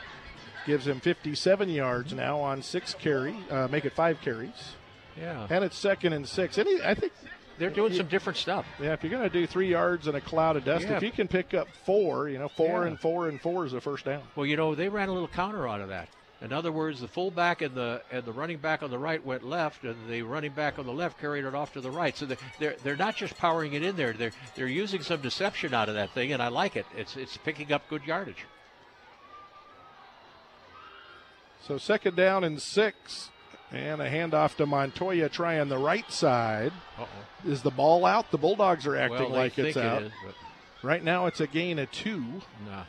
gives 0.69 0.87
him 0.87 0.99
57 0.99 1.69
yards 1.69 2.13
now 2.13 2.39
on 2.39 2.61
six 2.61 2.93
carry, 2.93 3.35
uh, 3.49 3.67
make 3.69 3.85
it 3.85 3.93
five 3.93 4.21
carries. 4.21 4.75
Yeah. 5.19 5.47
And 5.49 5.63
it's 5.63 5.77
second 5.77 6.13
and 6.13 6.27
six. 6.27 6.57
And 6.57 6.67
he, 6.67 6.79
I 6.83 6.93
think 6.93 7.11
they're 7.57 7.71
doing 7.71 7.93
some 7.93 8.07
different 8.07 8.37
stuff. 8.37 8.65
Yeah, 8.79 8.93
if 8.93 9.03
you're 9.03 9.11
going 9.11 9.23
to 9.23 9.29
do 9.29 9.47
three 9.47 9.69
yards 9.69 10.07
in 10.07 10.15
a 10.15 10.21
cloud 10.21 10.55
of 10.55 10.65
dust, 10.65 10.85
yeah. 10.85 10.97
if 10.97 11.03
you 11.03 11.11
can 11.11 11.27
pick 11.27 11.53
up 11.53 11.67
four, 11.85 12.29
you 12.29 12.37
know, 12.37 12.49
four 12.49 12.83
yeah. 12.83 12.87
and 12.87 12.99
four 12.99 13.27
and 13.27 13.41
four 13.41 13.65
is 13.65 13.73
a 13.73 13.81
first 13.81 14.05
down. 14.05 14.21
Well, 14.35 14.45
you 14.45 14.55
know, 14.55 14.75
they 14.75 14.89
ran 14.89 15.09
a 15.09 15.11
little 15.11 15.27
counter 15.27 15.67
out 15.67 15.81
of 15.81 15.89
that. 15.89 16.09
In 16.41 16.53
other 16.53 16.71
words, 16.71 17.01
the 17.01 17.07
fullback 17.07 17.61
and 17.61 17.75
the 17.75 18.01
and 18.11 18.23
the 18.23 18.31
running 18.31 18.59
back 18.59 18.81
on 18.81 18.89
the 18.89 18.97
right 18.97 19.23
went 19.23 19.43
left, 19.43 19.83
and 19.83 19.95
the 20.09 20.21
running 20.21 20.53
back 20.53 20.79
on 20.79 20.85
the 20.85 20.93
left 20.93 21.19
carried 21.19 21.43
it 21.43 21.53
off 21.53 21.73
to 21.73 21.81
the 21.81 21.91
right. 21.91 22.15
So 22.15 22.25
they're 22.25 22.37
they're, 22.59 22.75
they're 22.81 22.95
not 22.95 23.17
just 23.17 23.37
powering 23.37 23.73
it 23.73 23.83
in 23.83 23.97
there; 23.97 24.13
they're 24.13 24.31
they're 24.55 24.67
using 24.67 25.03
some 25.03 25.21
deception 25.21 25.73
out 25.73 25.89
of 25.89 25.95
that 25.95 26.11
thing, 26.11 26.31
and 26.31 26.41
I 26.41 26.47
like 26.47 26.77
it. 26.77 26.85
It's 26.95 27.17
it's 27.17 27.35
picking 27.35 27.73
up 27.73 27.89
good 27.89 28.05
yardage. 28.05 28.45
So 31.67 31.77
second 31.77 32.15
down 32.15 32.43
and 32.43 32.61
six. 32.61 33.29
And 33.71 34.01
a 34.01 34.09
handoff 34.09 34.55
to 34.55 34.65
Montoya 34.65 35.29
trying 35.29 35.69
the 35.69 35.77
right 35.77 36.11
side. 36.11 36.71
Uh-oh. 36.97 37.47
Is 37.47 37.61
the 37.61 37.69
ball 37.69 38.03
out? 38.03 38.31
The 38.31 38.39
Bulldogs 38.39 38.87
are 38.87 38.95
acting 38.95 39.29
well, 39.29 39.29
like 39.29 39.59
it's 39.59 39.77
out. 39.77 40.01
It 40.01 40.05
is, 40.07 40.11
right 40.81 41.03
now 41.03 41.27
it's 41.27 41.39
a 41.39 41.45
gain 41.45 41.77
of 41.77 41.91
two. 41.91 42.41
Nah. 42.65 42.85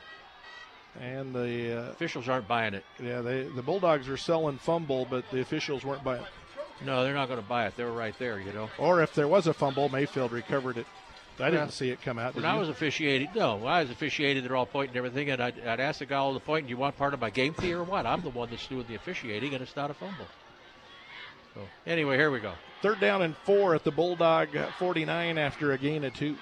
And 1.01 1.35
the 1.35 1.79
uh, 1.79 1.91
officials 1.93 2.29
aren't 2.29 2.49
buying 2.49 2.75
it. 2.75 2.85
Yeah, 3.01 3.21
they 3.21 3.45
the 3.45 3.63
Bulldogs 3.63 4.09
are 4.09 4.17
selling 4.17 4.59
fumble, 4.59 5.07
but 5.09 5.25
the 5.31 5.41
officials 5.41 5.85
weren't 5.85 6.03
buying 6.03 6.23
it. 6.23 6.29
No, 6.85 7.05
they're 7.05 7.15
not 7.15 7.29
going 7.29 7.41
to 7.41 7.47
buy 7.47 7.67
it. 7.67 7.77
They 7.77 7.85
were 7.85 7.93
right 7.93 8.19
there, 8.19 8.41
you 8.41 8.53
know. 8.53 8.71
Or 8.79 9.03
if 9.03 9.15
there 9.15 9.29
was 9.29 9.47
a 9.47 9.53
fumble, 9.53 9.89
Mayfield 9.89 10.33
recovered 10.33 10.79
it 10.79 10.87
I 11.43 11.51
didn't 11.51 11.73
see 11.73 11.91
it 11.91 12.03
come 12.03 12.19
out. 12.19 12.35
When? 12.35 12.45
I 12.45 12.57
was 12.57 12.69
officiating, 12.69 13.29
no, 13.35 13.57
when 13.57 13.73
I 13.73 13.81
was 13.81 13.91
officiating, 13.91 14.45
they're 14.45 14.57
all 14.57 14.67
pointing 14.67 14.97
everything, 14.97 15.31
and 15.31 15.43
I'd, 15.43 15.59
I'd 15.67 15.81
ask 15.81 16.01
the 16.01 16.07
guy 16.07 16.17
all 16.17 16.35
the 16.35 16.41
point, 16.41 16.67
"Do 16.67 16.71
you 16.71 16.77
want 16.77 16.97
part 16.97 17.15
of 17.15 17.21
my 17.21 17.31
game 17.31 17.55
fee 17.55 17.73
or 17.73 17.83
what?" 17.83 18.07
I'm 18.07 18.21
the 18.23 18.31
one 18.31 18.51
that's 18.51 18.67
doing 18.67 18.85
the 18.89 18.95
officiating, 18.95 19.55
and 19.55 19.63
it's 19.63 19.77
not 19.77 19.91
a 19.91 19.95
fumble. 19.95 20.27
So 21.55 21.63
anyway, 21.87 22.17
here 22.17 22.31
we 22.31 22.41
go. 22.41 22.53
Third 22.83 23.01
down 23.01 23.23
and 23.23 23.37
four 23.39 23.75
at 23.75 23.85
the 23.85 23.91
Bulldog 23.91 24.49
49 24.79 25.39
after 25.39 25.73
a 25.73 25.79
gain 25.79 26.05
of 26.05 26.15
two. 26.15 26.37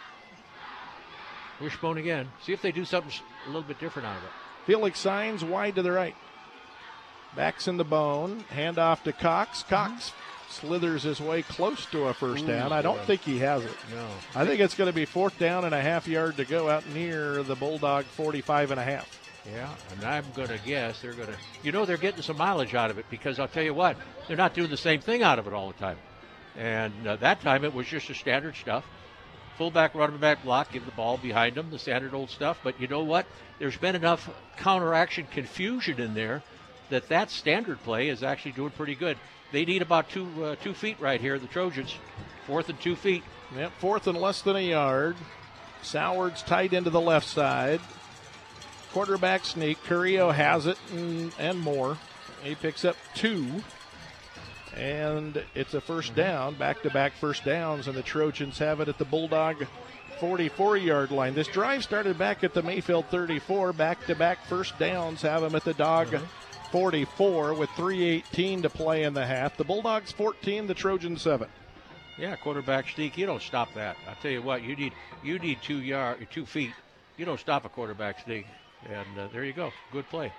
Wishbone 1.60 1.98
again. 1.98 2.28
See 2.42 2.52
if 2.52 2.62
they 2.62 2.72
do 2.72 2.84
something 2.84 3.12
a 3.44 3.48
little 3.48 3.62
bit 3.62 3.78
different 3.78 4.06
out 4.06 4.16
of 4.16 4.24
it. 4.24 4.30
Felix 4.66 4.98
signs 4.98 5.44
wide 5.44 5.74
to 5.76 5.82
the 5.82 5.92
right. 5.92 6.14
Backs 7.34 7.68
in 7.68 7.76
the 7.76 7.84
bone. 7.84 8.40
Hand 8.50 8.78
off 8.78 9.04
to 9.04 9.12
Cox. 9.12 9.62
Cox 9.62 10.12
slithers 10.48 11.02
his 11.02 11.20
way 11.20 11.42
close 11.42 11.86
to 11.86 12.04
a 12.04 12.14
first 12.14 12.44
Ooh, 12.44 12.48
down. 12.48 12.72
I 12.72 12.82
don't 12.82 13.00
think 13.00 13.20
he 13.22 13.38
has 13.38 13.64
it. 13.64 13.76
No. 13.94 14.06
I 14.34 14.44
think 14.44 14.60
it's 14.60 14.74
going 14.74 14.88
to 14.88 14.94
be 14.94 15.04
fourth 15.04 15.38
down 15.38 15.64
and 15.64 15.74
a 15.74 15.80
half 15.80 16.08
yard 16.08 16.36
to 16.38 16.44
go 16.44 16.68
out 16.68 16.88
near 16.88 17.42
the 17.42 17.54
Bulldog 17.54 18.04
45 18.04 18.72
and 18.72 18.80
a 18.80 18.82
half. 18.82 19.18
Yeah, 19.52 19.70
and 19.92 20.04
I'm 20.04 20.24
going 20.34 20.48
to 20.48 20.58
guess 20.58 21.00
they're 21.00 21.14
going 21.14 21.28
to, 21.28 21.36
you 21.62 21.72
know, 21.72 21.84
they're 21.84 21.96
getting 21.96 22.22
some 22.22 22.36
mileage 22.36 22.74
out 22.74 22.90
of 22.90 22.98
it 22.98 23.06
because 23.08 23.38
I'll 23.38 23.48
tell 23.48 23.62
you 23.62 23.72
what, 23.72 23.96
they're 24.26 24.36
not 24.36 24.52
doing 24.52 24.68
the 24.68 24.76
same 24.76 25.00
thing 25.00 25.22
out 25.22 25.38
of 25.38 25.46
it 25.46 25.54
all 25.54 25.68
the 25.68 25.78
time. 25.78 25.96
And 26.56 27.06
uh, 27.06 27.16
that 27.16 27.40
time 27.40 27.64
it 27.64 27.72
was 27.72 27.86
just 27.86 28.10
a 28.10 28.14
standard 28.14 28.56
stuff. 28.56 28.84
Fullback, 29.58 29.96
running 29.96 30.18
back 30.18 30.44
block, 30.44 30.72
give 30.72 30.86
the 30.86 30.92
ball 30.92 31.16
behind 31.16 31.56
them, 31.56 31.70
the 31.70 31.80
standard 31.80 32.14
old 32.14 32.30
stuff. 32.30 32.60
But 32.62 32.80
you 32.80 32.86
know 32.86 33.02
what? 33.02 33.26
There's 33.58 33.76
been 33.76 33.96
enough 33.96 34.30
counteraction 34.56 35.26
confusion 35.32 36.00
in 36.00 36.14
there 36.14 36.44
that 36.90 37.08
that 37.08 37.30
standard 37.30 37.82
play 37.82 38.08
is 38.08 38.22
actually 38.22 38.52
doing 38.52 38.70
pretty 38.70 38.94
good. 38.94 39.18
They 39.50 39.64
need 39.64 39.82
about 39.82 40.10
two 40.10 40.28
uh, 40.44 40.56
two 40.62 40.74
feet 40.74 41.00
right 41.00 41.20
here. 41.20 41.38
The 41.40 41.48
Trojans, 41.48 41.94
fourth 42.46 42.68
and 42.68 42.80
two 42.80 42.94
feet. 42.94 43.24
Yep, 43.56 43.72
fourth 43.78 44.06
and 44.06 44.18
less 44.18 44.42
than 44.42 44.56
a 44.56 44.60
yard. 44.60 45.16
Sowards 45.82 46.42
tight 46.42 46.72
into 46.72 46.90
the 46.90 47.00
left 47.00 47.26
side. 47.26 47.80
Quarterback 48.92 49.44
sneak. 49.44 49.82
Carrillo 49.84 50.30
has 50.30 50.66
it 50.66 50.78
and, 50.92 51.32
and 51.38 51.58
more. 51.58 51.98
He 52.42 52.54
picks 52.54 52.84
up 52.84 52.96
two. 53.14 53.62
And 54.76 55.42
it's 55.54 55.74
a 55.74 55.80
1st 55.80 56.06
mm-hmm. 56.06 56.14
down, 56.14 56.54
back 56.54 56.82
to 56.82 56.90
back 56.90 57.12
first 57.14 57.44
downs, 57.44 57.88
and 57.88 57.96
the 57.96 58.02
Trojans 58.02 58.58
have 58.58 58.80
it 58.80 58.88
at 58.88 58.98
the 58.98 59.04
Bulldog 59.04 59.66
44 60.20 60.76
yard 60.76 61.10
line. 61.10 61.34
This 61.34 61.48
drive 61.48 61.82
started 61.82 62.18
back 62.18 62.44
at 62.44 62.54
the 62.54 62.62
Mayfield 62.62 63.06
34. 63.06 63.72
Back 63.72 64.04
to 64.06 64.14
back 64.14 64.44
first 64.46 64.78
downs 64.78 65.22
have 65.22 65.42
them 65.42 65.54
at 65.54 65.64
the 65.64 65.74
Dog 65.74 66.08
mm-hmm. 66.08 66.24
44 66.70 67.54
with 67.54 67.70
3.18 67.70 68.62
to 68.62 68.70
play 68.70 69.04
in 69.04 69.14
the 69.14 69.24
half. 69.24 69.56
The 69.56 69.64
Bulldogs 69.64 70.12
14, 70.12 70.66
the 70.66 70.74
Trojans 70.74 71.22
7. 71.22 71.48
Yeah, 72.18 72.34
quarterback 72.36 72.88
sneak. 72.88 73.16
You 73.16 73.26
don't 73.26 73.42
stop 73.42 73.72
that. 73.74 73.96
I 74.08 74.14
tell 74.14 74.32
you 74.32 74.42
what, 74.42 74.62
you 74.62 74.74
need 74.74 74.92
you 75.22 75.38
need 75.38 75.62
two 75.62 75.80
yard, 75.80 76.26
two 76.32 76.46
feet. 76.46 76.72
You 77.16 77.24
don't 77.24 77.38
stop 77.38 77.64
a 77.64 77.68
quarterback 77.68 78.24
sneak, 78.24 78.46
and 78.88 79.18
uh, 79.18 79.28
there 79.32 79.44
you 79.44 79.52
go. 79.52 79.72
Good 79.92 80.08
play. 80.08 80.32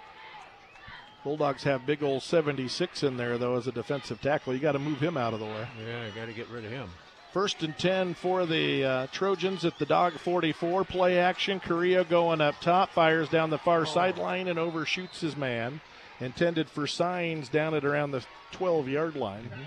Bulldogs 1.30 1.62
have 1.62 1.86
big 1.86 2.02
old 2.02 2.24
76 2.24 3.04
in 3.04 3.16
there 3.16 3.38
though 3.38 3.56
as 3.56 3.68
a 3.68 3.72
defensive 3.72 4.20
tackle. 4.20 4.52
You 4.52 4.60
got 4.60 4.72
to 4.72 4.80
move 4.80 5.00
him 5.00 5.16
out 5.16 5.36
of 5.36 5.40
the 5.40 5.46
way. 5.46 5.68
Yeah, 5.86 6.08
you 6.08 6.12
got 6.16 6.26
to 6.26 6.34
get 6.34 6.50
rid 6.50 6.66
of 6.66 6.72
him. 6.72 6.90
First 7.32 7.62
and 7.62 7.78
10 7.78 8.16
for 8.16 8.48
the 8.48 8.84
uh, 8.84 9.08
Trojans 9.12 9.64
at 9.64 9.78
the 9.78 9.86
dog 9.86 10.14
44. 10.14 10.86
Play 10.86 11.20
action. 11.20 11.60
Carrillo 11.60 12.04
going 12.04 12.42
up 12.42 12.60
top, 12.62 12.90
fires 12.94 13.30
down 13.30 13.52
the 13.52 13.60
far 13.60 13.82
oh. 13.82 13.86
sideline 13.86 14.48
and 14.48 14.58
overshoots 14.58 15.22
his 15.22 15.38
man 15.38 15.82
intended 16.20 16.68
for 16.68 16.88
signs 16.88 17.48
down 17.48 17.76
at 17.76 17.86
around 17.86 18.10
the 18.10 18.26
12 18.54 18.88
yard 18.90 19.16
line. 19.16 19.44
Mm-hmm. 19.44 19.62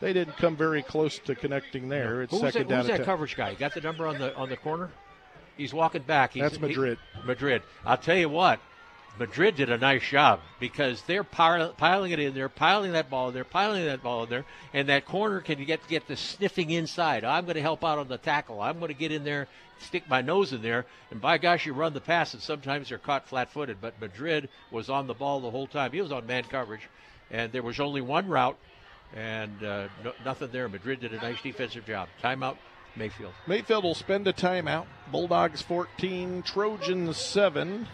They 0.00 0.12
didn't 0.12 0.36
come 0.36 0.54
very 0.54 0.82
close 0.82 1.18
to 1.20 1.34
connecting 1.34 1.88
there. 1.88 2.20
It's 2.20 2.30
who's 2.30 2.42
second 2.42 2.64
that, 2.64 2.68
down. 2.68 2.80
Who's 2.80 2.98
that 2.98 3.06
coverage 3.06 3.36
guy? 3.36 3.52
You 3.52 3.56
got 3.56 3.72
the 3.72 3.80
number 3.80 4.06
on 4.06 4.18
the 4.18 4.36
on 4.36 4.50
the 4.50 4.58
corner? 4.58 4.90
He's 5.56 5.72
walking 5.72 6.02
back. 6.02 6.34
He's, 6.34 6.42
That's 6.42 6.60
Madrid. 6.60 6.98
He, 7.22 7.26
Madrid. 7.26 7.62
I'll 7.86 7.96
tell 7.96 8.18
you 8.18 8.28
what. 8.28 8.60
Madrid 9.18 9.54
did 9.54 9.70
a 9.70 9.78
nice 9.78 10.02
job 10.02 10.40
because 10.58 11.02
they're 11.02 11.22
piling 11.24 12.10
it 12.10 12.18
in 12.18 12.34
there, 12.34 12.48
piling 12.48 12.92
that 12.92 13.08
ball 13.08 13.28
in 13.28 13.34
there, 13.34 13.44
piling 13.44 13.84
that 13.84 14.02
ball 14.02 14.24
in 14.24 14.30
there, 14.30 14.44
and 14.72 14.88
that 14.88 15.04
corner 15.04 15.40
can 15.40 15.62
get 15.64 15.86
get 15.86 16.08
the 16.08 16.16
sniffing 16.16 16.70
inside. 16.70 17.24
I'm 17.24 17.44
going 17.44 17.54
to 17.54 17.62
help 17.62 17.84
out 17.84 17.98
on 17.98 18.08
the 18.08 18.18
tackle. 18.18 18.60
I'm 18.60 18.78
going 18.78 18.88
to 18.88 18.98
get 18.98 19.12
in 19.12 19.22
there, 19.22 19.46
stick 19.78 20.08
my 20.08 20.20
nose 20.20 20.52
in 20.52 20.62
there, 20.62 20.86
and 21.12 21.20
by 21.20 21.38
gosh, 21.38 21.64
you 21.64 21.74
run 21.74 21.94
the 21.94 22.00
pass, 22.00 22.34
and 22.34 22.42
sometimes 22.42 22.88
they're 22.88 22.98
caught 22.98 23.28
flat-footed. 23.28 23.78
But 23.80 24.00
Madrid 24.00 24.48
was 24.72 24.90
on 24.90 25.06
the 25.06 25.14
ball 25.14 25.40
the 25.40 25.50
whole 25.50 25.68
time. 25.68 25.92
He 25.92 26.02
was 26.02 26.10
on 26.10 26.26
man 26.26 26.44
coverage, 26.44 26.88
and 27.30 27.52
there 27.52 27.62
was 27.62 27.78
only 27.78 28.00
one 28.00 28.26
route, 28.26 28.58
and 29.14 29.62
uh, 29.62 29.88
no, 30.02 30.12
nothing 30.24 30.48
there. 30.50 30.68
Madrid 30.68 31.00
did 31.00 31.14
a 31.14 31.18
nice 31.18 31.40
defensive 31.40 31.86
job. 31.86 32.08
Timeout. 32.22 32.56
Mayfield. 32.96 33.32
Mayfield 33.48 33.82
will 33.82 33.96
spend 33.96 34.28
a 34.28 34.32
timeout. 34.32 34.86
Bulldogs 35.10 35.60
14, 35.62 36.42
Trojans 36.42 37.16
7. 37.16 37.88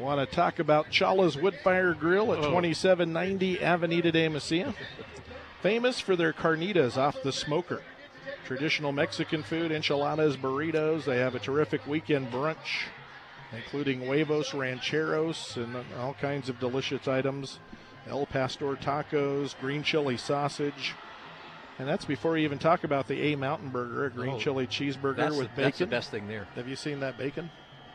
Want 0.00 0.26
to 0.28 0.34
talk 0.34 0.58
about 0.58 0.90
Chala's 0.90 1.36
Woodfire 1.36 1.98
Grill 1.98 2.32
at 2.32 2.38
oh. 2.38 2.50
2790 2.50 3.62
Avenida 3.62 4.10
de 4.10 4.28
Mesilla. 4.28 4.74
Famous 5.62 6.00
for 6.00 6.16
their 6.16 6.32
carnitas 6.32 6.96
off 6.96 7.22
the 7.22 7.32
smoker. 7.32 7.82
traditional 8.46 8.92
Mexican 8.92 9.42
food, 9.42 9.70
enchiladas, 9.70 10.36
burritos. 10.38 11.04
They 11.04 11.18
have 11.18 11.34
a 11.34 11.38
terrific 11.38 11.86
weekend 11.86 12.30
brunch, 12.32 12.86
including 13.52 14.00
huevos 14.00 14.54
rancheros 14.54 15.56
and 15.56 15.76
all 15.98 16.14
kinds 16.14 16.48
of 16.48 16.58
delicious 16.58 17.06
items. 17.06 17.58
El 18.08 18.24
Pastor 18.24 18.74
tacos, 18.76 19.54
green 19.60 19.82
chili 19.82 20.16
sausage. 20.16 20.94
And 21.78 21.86
that's 21.86 22.06
before 22.06 22.38
you 22.38 22.44
even 22.44 22.58
talk 22.58 22.84
about 22.84 23.06
the 23.06 23.32
A 23.32 23.36
Mountain 23.36 23.68
Burger, 23.68 24.06
a 24.06 24.10
green 24.10 24.34
Oh, 24.34 24.38
chili 24.38 24.66
cheeseburger 24.66 25.36
with 25.36 25.48
bacon. 25.48 25.62
that's 25.62 25.78
the 25.78 25.86
best 25.86 26.10
thing 26.10 26.26
there. 26.26 26.46
Have 26.54 26.68
you 26.68 26.76
seen 26.76 27.00
that 27.00 27.18
bacon? 27.18 27.50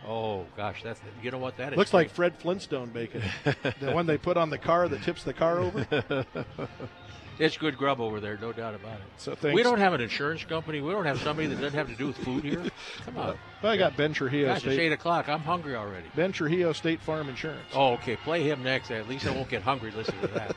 Oh 0.08 0.46
gosh, 0.56 0.84
that's 0.84 1.00
you 1.22 1.32
know 1.32 1.38
what 1.38 1.58
that 1.58 1.74
is. 1.74 1.78
Looks 1.78 1.94
like 1.94 2.10
Fred 2.10 2.36
Flintstone 2.38 2.90
bacon. 2.90 3.24
the 3.80 3.92
one 3.92 4.06
they 4.06 4.18
put 4.18 4.38
on 4.38 4.50
the 4.50 4.58
car 4.58 4.88
that 4.88 5.02
tips 5.04 5.24
the 5.24 5.34
car 5.34 5.60
over. 5.60 6.26
it's 7.40 7.58
good 7.58 7.78
grub 7.78 8.00
over 8.00 8.20
there, 8.20 8.38
no 8.38 8.54
doubt 8.54 8.76
about 8.76 8.96
it. 8.96 9.06
So 9.18 9.36
thanks. 9.36 9.56
We 9.56 9.64
don't 9.64 9.80
have 9.80 9.94
an 9.94 10.02
insurance 10.02 10.44
company. 10.44 10.82
We 10.82 10.92
don't 10.92 11.06
have 11.06 11.20
somebody 11.22 11.48
that 11.48 11.60
doesn't 11.60 11.78
have 11.78 11.88
to 11.88 11.96
do 11.96 12.08
with 12.08 12.18
food 12.18 12.44
here. 12.44 12.64
Come 13.06 13.18
on, 13.18 13.38
Well, 13.62 13.72
I 13.72 13.78
got 13.78 13.98
Ben 13.98 14.14
Trujillo 14.14 14.54
gosh, 14.54 14.66
it's 14.66 14.78
eight 14.78 14.92
o'clock. 14.92 15.28
I'm 15.28 15.40
hungry 15.40 15.76
already. 15.76 16.08
Ben 16.16 16.32
Trujillo 16.32 16.74
State 16.74 17.02
Farm 17.02 17.30
Insurance. 17.30 17.68
Oh, 17.74 17.94
okay. 17.94 18.16
Play 18.16 18.44
him 18.44 18.64
next. 18.64 18.92
At 18.92 19.10
least 19.10 19.26
I 19.28 19.32
won't 19.32 19.50
get 19.50 19.64
hungry 19.64 19.92
listening 19.92 20.22
to 20.22 20.28
that. 20.28 20.56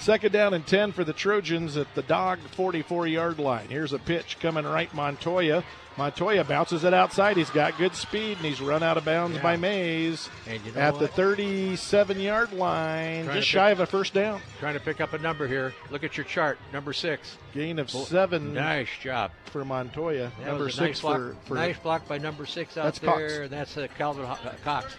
Second 0.00 0.32
down 0.32 0.54
and 0.54 0.66
10 0.66 0.92
for 0.92 1.04
the 1.04 1.12
Trojans 1.12 1.76
at 1.76 1.94
the 1.94 2.02
dog 2.02 2.38
44 2.56 3.06
yard 3.06 3.38
line. 3.38 3.66
Here's 3.68 3.92
a 3.92 3.98
pitch 3.98 4.38
coming 4.40 4.64
right 4.64 4.92
Montoya. 4.94 5.62
Montoya 5.98 6.42
bounces 6.44 6.84
it 6.84 6.94
outside. 6.94 7.36
He's 7.36 7.50
got 7.50 7.76
good 7.76 7.94
speed 7.94 8.38
and 8.38 8.46
he's 8.46 8.62
run 8.62 8.82
out 8.82 8.96
of 8.96 9.04
bounds 9.04 9.36
Yeah. 9.36 9.42
by 9.42 9.56
Mays 9.58 10.30
And 10.46 10.64
you 10.64 10.72
know 10.72 10.80
at 10.80 10.98
the 10.98 11.06
37 11.06 12.18
yard 12.18 12.52
line. 12.54 13.24
Trying 13.26 13.36
just 13.36 13.48
shy 13.48 13.68
pick- 13.68 13.72
of 13.72 13.80
a 13.80 13.86
first 13.86 14.14
down. 14.14 14.40
Trying 14.58 14.72
to 14.74 14.80
pick 14.80 15.02
up 15.02 15.12
a 15.12 15.18
number 15.18 15.46
here. 15.46 15.74
Look 15.90 16.02
at 16.02 16.16
your 16.16 16.24
chart. 16.24 16.58
Number 16.72 16.94
six. 16.94 17.36
Gain 17.52 17.78
of 17.78 17.90
seven 17.90 18.54
Nice 18.54 18.88
job. 19.02 19.32
for 19.52 19.66
Montoya. 19.66 20.32
That 20.38 20.46
Number 20.46 20.70
six 20.70 20.80
nice 20.80 21.00
block, 21.02 21.16
for, 21.18 21.36
for 21.44 21.54
nice 21.56 21.78
block 21.78 22.08
by 22.08 22.16
number 22.16 22.46
six 22.46 22.78
out 22.78 22.84
That's 22.84 22.98
there. 23.00 23.10
Cox. 23.10 23.32
and 23.34 23.50
That's 23.50 23.76
uh, 23.76 23.86
Calvin 23.98 24.24
uh, 24.24 24.36
Cox. 24.64 24.94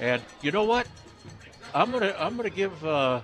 And 0.00 0.20
you 0.42 0.50
know 0.50 0.64
what? 0.64 0.88
I'm 1.72 1.92
gonna 1.92 2.16
I'm 2.18 2.36
gonna 2.36 2.50
give 2.50 2.84
uh, 2.84 3.20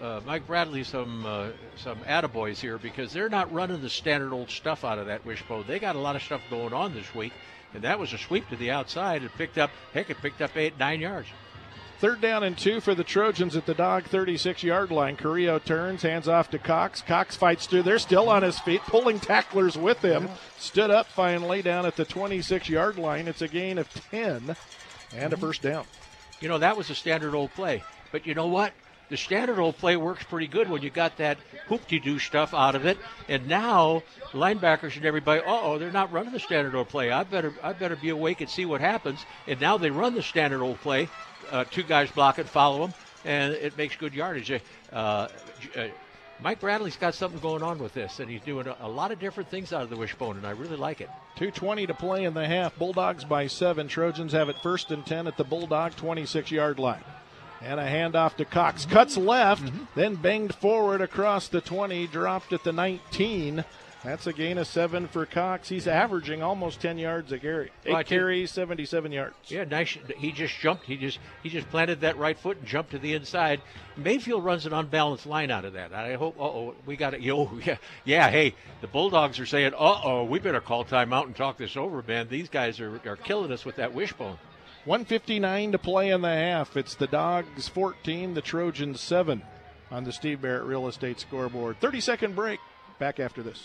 uh, 0.00 0.20
Mike 0.24 0.46
Bradley 0.46 0.84
some 0.84 1.26
uh, 1.26 1.48
some 1.76 1.98
attaboys 2.00 2.58
here 2.58 2.78
because 2.78 3.12
they're 3.12 3.28
not 3.28 3.52
running 3.52 3.80
the 3.80 3.90
standard 3.90 4.32
old 4.32 4.50
stuff 4.50 4.84
out 4.84 4.98
of 4.98 5.06
that 5.06 5.24
wishbone. 5.24 5.64
They 5.66 5.78
got 5.78 5.96
a 5.96 6.00
lot 6.00 6.16
of 6.16 6.22
stuff 6.22 6.40
going 6.50 6.72
on 6.72 6.94
this 6.94 7.14
week, 7.14 7.32
and 7.74 7.82
that 7.82 7.98
was 7.98 8.12
a 8.12 8.18
sweep 8.18 8.48
to 8.50 8.56
the 8.56 8.70
outside. 8.70 9.22
It 9.22 9.32
picked 9.36 9.58
up 9.58 9.70
heck, 9.92 10.10
it 10.10 10.18
picked 10.18 10.40
up 10.40 10.56
eight 10.56 10.78
nine 10.78 11.00
yards. 11.00 11.28
Third 12.00 12.22
down 12.22 12.44
and 12.44 12.56
two 12.56 12.80
for 12.80 12.94
the 12.94 13.04
Trojans 13.04 13.56
at 13.56 13.66
the 13.66 13.74
dog 13.74 14.04
36 14.04 14.62
yard 14.62 14.90
line. 14.90 15.16
Carrillo 15.16 15.58
turns, 15.58 16.00
hands 16.00 16.28
off 16.28 16.48
to 16.50 16.58
Cox. 16.58 17.02
Cox 17.02 17.36
fights 17.36 17.66
through. 17.66 17.82
They're 17.82 17.98
still 17.98 18.30
on 18.30 18.42
his 18.42 18.58
feet, 18.58 18.80
pulling 18.86 19.20
tacklers 19.20 19.76
with 19.76 20.02
him. 20.02 20.30
Stood 20.56 20.90
up 20.90 21.08
finally 21.08 21.60
down 21.60 21.84
at 21.84 21.96
the 21.96 22.06
26 22.06 22.70
yard 22.70 22.96
line. 22.96 23.28
It's 23.28 23.42
a 23.42 23.48
gain 23.48 23.76
of 23.76 23.92
10 24.10 24.56
and 25.14 25.32
a 25.34 25.36
first 25.36 25.60
down. 25.60 25.84
You 26.40 26.48
know, 26.48 26.56
that 26.56 26.78
was 26.78 26.88
a 26.88 26.94
standard 26.94 27.34
old 27.34 27.52
play. 27.52 27.82
But 28.12 28.26
you 28.26 28.34
know 28.34 28.46
what? 28.46 28.72
The 29.10 29.16
standard 29.16 29.58
old 29.58 29.76
play 29.76 29.96
works 29.96 30.24
pretty 30.24 30.46
good 30.46 30.70
when 30.70 30.82
you 30.82 30.90
got 30.90 31.16
that 31.18 31.38
hoop-de-doo 31.66 32.20
stuff 32.20 32.54
out 32.54 32.76
of 32.76 32.86
it. 32.86 32.96
And 33.28 33.48
now 33.48 34.04
linebackers 34.32 34.96
and 34.96 35.04
everybody, 35.04 35.42
uh-oh, 35.42 35.78
they're 35.78 35.90
not 35.90 36.12
running 36.12 36.32
the 36.32 36.38
standard 36.38 36.76
old 36.76 36.88
play. 36.88 37.10
I 37.10 37.24
better, 37.24 37.52
I 37.62 37.72
better 37.72 37.96
be 37.96 38.10
awake 38.10 38.40
and 38.40 38.48
see 38.48 38.64
what 38.64 38.80
happens. 38.80 39.26
And 39.48 39.60
now 39.60 39.78
they 39.78 39.90
run 39.90 40.14
the 40.14 40.22
standard 40.22 40.62
old 40.62 40.80
play. 40.80 41.08
Uh, 41.50 41.64
two 41.64 41.82
guys 41.82 42.08
block 42.12 42.38
it, 42.38 42.48
follow 42.48 42.86
them, 42.86 42.94
and 43.24 43.52
it 43.52 43.76
makes 43.76 43.96
good 43.96 44.14
yardage. 44.14 44.52
Uh, 44.92 44.94
uh, 44.94 45.28
Mike 46.42 46.60
Bradley's 46.60 46.96
got 46.96 47.14
something 47.14 47.40
going 47.40 47.62
on 47.62 47.78
with 47.78 47.92
this, 47.92 48.20
and 48.20 48.30
he's 48.30 48.40
doing 48.42 48.68
a, 48.68 48.76
a 48.80 48.88
lot 48.88 49.10
of 49.10 49.18
different 49.18 49.50
things 49.50 49.72
out 49.72 49.82
of 49.82 49.90
the 49.90 49.96
wishbone, 49.96 50.36
and 50.36 50.46
I 50.46 50.52
really 50.52 50.76
like 50.76 51.00
it. 51.00 51.10
2.20 51.36 51.88
to 51.88 51.94
play 51.94 52.24
in 52.24 52.32
the 52.32 52.46
half. 52.46 52.78
Bulldogs 52.78 53.24
by 53.24 53.48
seven. 53.48 53.88
Trojans 53.88 54.32
have 54.32 54.48
it 54.48 54.56
first 54.62 54.92
and 54.92 55.04
10 55.04 55.26
at 55.26 55.36
the 55.36 55.44
Bulldog 55.44 55.96
26 55.96 56.50
yard 56.52 56.78
line. 56.78 57.02
And 57.62 57.78
a 57.78 57.84
handoff 57.84 58.36
to 58.36 58.44
Cox. 58.44 58.86
Cuts 58.86 59.16
left, 59.16 59.70
then 59.94 60.14
banged 60.14 60.54
forward 60.54 61.00
across 61.02 61.48
the 61.48 61.60
20, 61.60 62.06
dropped 62.06 62.52
at 62.52 62.64
the 62.64 62.72
19. 62.72 63.64
That's 64.02 64.26
a 64.26 64.32
gain 64.32 64.56
of 64.56 64.66
seven 64.66 65.08
for 65.08 65.26
Cox. 65.26 65.68
He's 65.68 65.86
averaging 65.86 66.42
almost 66.42 66.80
10 66.80 66.96
yards 66.96 67.32
a 67.32 67.38
carry. 67.38 67.70
Eight 67.84 67.92
Well, 67.92 68.02
carries, 68.02 68.50
77 68.50 69.12
yards. 69.12 69.34
Yeah, 69.48 69.64
nice. 69.64 69.98
He 70.16 70.32
just 70.32 70.58
jumped. 70.58 70.86
He 70.86 70.96
just 70.96 71.18
he 71.42 71.50
just 71.50 71.68
planted 71.68 72.00
that 72.00 72.16
right 72.16 72.38
foot 72.38 72.56
and 72.56 72.66
jumped 72.66 72.92
to 72.92 72.98
the 72.98 73.12
inside. 73.12 73.60
Mayfield 73.98 74.42
runs 74.42 74.64
an 74.64 74.72
unbalanced 74.72 75.26
line 75.26 75.50
out 75.50 75.66
of 75.66 75.74
that. 75.74 75.92
I 75.92 76.14
hope. 76.14 76.40
Uh 76.40 76.44
oh, 76.44 76.74
we 76.86 76.96
got 76.96 77.12
it. 77.12 77.20
Yo, 77.20 77.50
yeah, 77.66 77.76
yeah. 78.06 78.30
Hey, 78.30 78.54
the 78.80 78.86
Bulldogs 78.86 79.38
are 79.38 79.44
saying, 79.44 79.74
uh 79.74 80.00
oh, 80.02 80.24
we 80.24 80.38
better 80.38 80.62
call 80.62 80.86
timeout 80.86 81.26
and 81.26 81.36
talk 81.36 81.58
this 81.58 81.76
over, 81.76 82.02
man. 82.08 82.26
These 82.30 82.48
guys 82.48 82.80
are, 82.80 82.98
are 83.04 83.16
killing 83.16 83.52
us 83.52 83.66
with 83.66 83.76
that 83.76 83.92
wishbone. 83.92 84.38
159 84.86 85.72
to 85.72 85.78
play 85.78 86.10
in 86.10 86.22
the 86.22 86.28
half. 86.28 86.76
It's 86.76 86.94
the 86.94 87.06
Dogs 87.06 87.68
14, 87.68 88.32
the 88.32 88.40
Trojans 88.40 89.00
7 89.00 89.42
on 89.90 90.04
the 90.04 90.12
Steve 90.12 90.40
Barrett 90.40 90.64
Real 90.64 90.88
Estate 90.88 91.20
scoreboard. 91.20 91.78
30 91.80 92.00
second 92.00 92.34
break. 92.34 92.60
Back 92.98 93.20
after 93.20 93.42
this. 93.42 93.62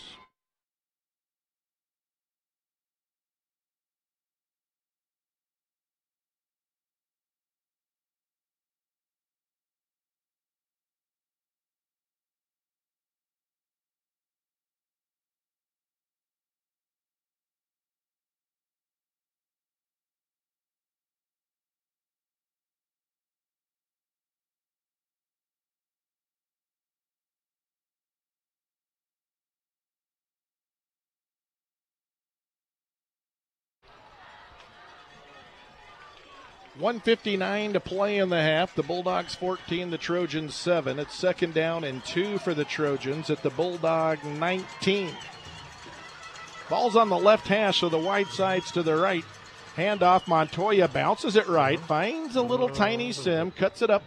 One 36.78 37.00
fifty-nine 37.00 37.72
to 37.72 37.80
play 37.80 38.18
in 38.18 38.28
the 38.28 38.42
half. 38.42 38.74
The 38.74 38.82
Bulldogs 38.82 39.34
14, 39.34 39.90
the 39.90 39.96
Trojans 39.96 40.54
7. 40.54 40.98
It's 40.98 41.14
second 41.14 41.54
down 41.54 41.84
and 41.84 42.04
two 42.04 42.36
for 42.38 42.52
the 42.52 42.66
Trojans 42.66 43.30
at 43.30 43.42
the 43.42 43.48
Bulldog 43.48 44.22
19. 44.22 45.10
Ball's 46.68 46.94
on 46.94 47.08
the 47.08 47.18
left 47.18 47.48
hash, 47.48 47.80
so 47.80 47.88
the 47.88 47.98
wide 47.98 48.26
side's 48.26 48.70
to 48.72 48.82
the 48.82 48.96
right. 48.96 49.24
Handoff, 49.74 50.28
Montoya 50.28 50.88
bounces 50.88 51.34
it 51.34 51.48
right, 51.48 51.80
finds 51.80 52.36
a 52.36 52.42
little 52.42 52.68
tiny 52.68 53.10
sim, 53.12 53.52
cuts 53.52 53.80
it 53.80 53.88
up, 53.88 54.02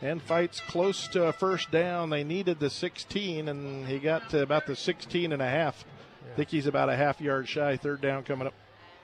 and 0.00 0.22
fights 0.22 0.60
close 0.60 1.08
to 1.08 1.24
a 1.24 1.32
first 1.32 1.72
down. 1.72 2.10
They 2.10 2.22
needed 2.22 2.60
the 2.60 2.70
16, 2.70 3.48
and 3.48 3.88
he 3.88 3.98
got 3.98 4.30
to 4.30 4.42
about 4.42 4.66
the 4.66 4.76
16 4.76 5.32
and 5.32 5.42
a 5.42 5.48
half. 5.48 5.84
I 6.30 6.36
think 6.36 6.50
he's 6.50 6.66
about 6.66 6.90
a 6.90 6.96
half 6.96 7.20
yard 7.20 7.48
shy. 7.48 7.76
Third 7.76 8.00
down 8.00 8.22
coming 8.22 8.46
up. 8.46 8.54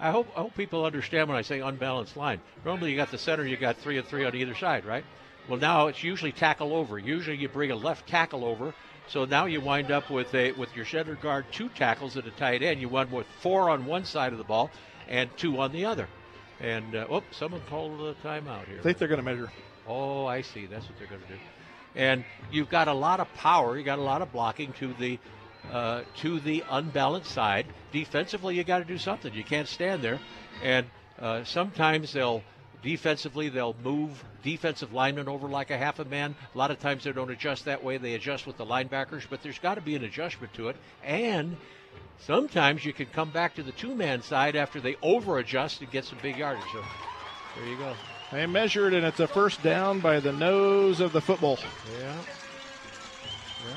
I 0.01 0.11
hope 0.11 0.29
I 0.35 0.41
hope 0.41 0.57
people 0.57 0.85
understand 0.85 1.29
when 1.29 1.37
I 1.37 1.43
say 1.43 1.61
unbalanced 1.61 2.17
line. 2.17 2.41
Normally, 2.65 2.91
you 2.91 2.97
got 2.97 3.11
the 3.11 3.19
center, 3.19 3.47
you 3.47 3.57
got 3.57 3.77
three 3.77 3.99
and 3.99 4.07
three 4.07 4.25
on 4.25 4.35
either 4.35 4.55
side, 4.55 4.85
right? 4.85 5.05
Well, 5.49 5.59
now 5.59 5.89
it's 5.89 6.03
usually 6.03 6.33
tackle 6.33 6.75
over. 6.75 6.99
Usually, 6.99 7.37
you 7.37 7.49
bring 7.49 7.71
a 7.71 7.77
left 7.77 8.09
tackle 8.09 8.45
over. 8.45 8.75
So 9.09 9.25
now 9.25 9.47
you 9.47 9.61
wind 9.61 9.91
up 9.91 10.09
with 10.11 10.35
a 10.35 10.53
with 10.53 10.75
your 10.75 10.87
center 10.87 11.17
guard 11.17 11.47
two 11.53 11.69
tackles 11.69 12.17
at 12.17 12.27
a 12.27 12.31
tight 12.31 12.63
end. 12.63 12.81
You 12.81 12.89
wind 12.89 13.13
with 13.13 13.27
four 13.41 13.69
on 13.69 13.85
one 13.85 14.05
side 14.05 14.33
of 14.33 14.39
the 14.39 14.45
ball 14.45 14.71
and 15.09 15.29
two 15.37 15.61
on 15.61 15.73
the 15.73 15.85
other. 15.85 16.09
And 16.61 16.95
uh, 16.95 17.07
oh, 17.11 17.23
someone 17.31 17.61
called 17.69 18.01
a 18.01 18.15
timeout 18.27 18.67
here. 18.67 18.79
I 18.79 18.83
think 18.83 18.99
they're 18.99 19.09
going 19.09 19.19
to 19.19 19.25
measure. 19.25 19.51
Oh, 19.87 20.27
I 20.27 20.43
see. 20.43 20.67
That's 20.67 20.89
what 20.89 20.99
they're 20.99 21.09
going 21.09 21.23
to 21.23 21.29
do. 21.29 21.39
And 21.97 22.25
you've 22.53 22.71
got 22.71 22.87
a 22.87 22.93
lot 22.93 23.19
of 23.19 23.33
power. 23.35 23.77
You 23.77 23.83
got 23.83 23.99
a 23.99 24.03
lot 24.03 24.23
of 24.23 24.33
blocking 24.33 24.73
to 24.75 24.95
the 24.95 25.19
uh, 25.73 26.03
to 26.19 26.41
the 26.41 26.65
unbalanced 26.71 27.31
side. 27.31 27.67
Defensively, 27.93 28.57
you 28.57 28.65
got 28.65 28.79
to 28.79 28.85
do 28.85 28.99
something. 28.99 29.33
You 29.35 29.45
can't 29.45 29.69
stand 29.69 30.03
there. 30.03 30.21
And 30.63 30.87
uh, 31.19 31.45
sometimes 31.45 32.13
they'll 32.13 32.43
defensively 32.83 33.49
they'll 33.51 33.77
move 33.85 34.25
defensive 34.43 34.93
linemen 34.93 35.29
over 35.29 35.49
like 35.49 35.71
a 35.71 35.79
half 35.79 35.99
a 35.99 36.05
man. 36.05 36.35
A 36.55 36.59
lot 36.59 36.71
of 36.71 36.81
times 36.81 37.05
they 37.05 37.13
don't 37.13 37.31
adjust 37.31 37.67
that 37.67 37.85
way. 37.85 37.99
They 37.99 38.15
adjust 38.15 38.47
with 38.47 38.57
the 38.57 38.67
linebackers, 38.67 39.27
but 39.29 39.43
there's 39.43 39.59
got 39.59 39.75
to 39.75 39.81
be 39.81 39.95
an 39.95 40.05
adjustment 40.05 40.55
to 40.55 40.69
it. 40.69 40.77
And 41.05 41.57
sometimes 42.21 42.85
you 42.85 42.93
can 42.93 43.07
come 43.07 43.31
back 43.31 43.55
to 43.57 43.63
the 43.63 43.73
two-man 43.73 44.23
side 44.23 44.57
after 44.57 44.81
they 44.81 44.97
over 45.03 45.39
adjust 45.39 45.81
and 45.81 45.91
get 45.91 46.05
some 46.05 46.19
big 46.23 46.39
yardage. 46.39 46.63
So 46.73 46.83
there 47.59 47.69
you 47.69 47.77
go. 47.77 47.95
They 48.33 48.47
measured, 48.47 48.95
and 48.95 49.05
it's 49.05 49.19
a 49.19 49.27
first 49.27 49.63
down 49.63 49.99
by 50.01 50.21
the 50.21 50.33
nose 50.33 51.01
of 51.01 51.13
the 51.13 51.21
football. 51.21 51.59
Yeah. 52.01 52.15
Yeah. 53.67 53.77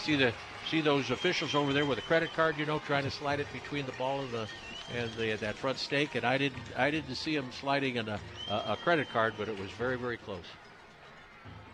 See 0.00 0.16
the 0.16 0.32
see 0.70 0.80
those 0.80 1.10
officials 1.10 1.54
over 1.54 1.72
there 1.72 1.84
with 1.84 1.98
a 1.98 2.02
credit 2.02 2.32
card, 2.34 2.58
you 2.58 2.66
know, 2.66 2.78
trying 2.80 3.04
to 3.04 3.10
slide 3.10 3.40
it 3.40 3.46
between 3.52 3.86
the 3.86 3.92
ball 3.92 4.20
and 4.20 4.30
the 4.32 4.48
and 4.94 5.10
the 5.16 5.34
that 5.36 5.56
front 5.56 5.78
stake, 5.78 6.14
and 6.14 6.24
I 6.24 6.38
didn't 6.38 6.62
I 6.76 6.90
didn't 6.90 7.14
see 7.14 7.34
him 7.34 7.46
sliding 7.58 7.96
in 7.96 8.08
a, 8.08 8.20
a, 8.50 8.54
a 8.72 8.78
credit 8.82 9.08
card, 9.10 9.34
but 9.38 9.48
it 9.48 9.58
was 9.58 9.70
very 9.72 9.96
very 9.96 10.16
close. 10.16 10.44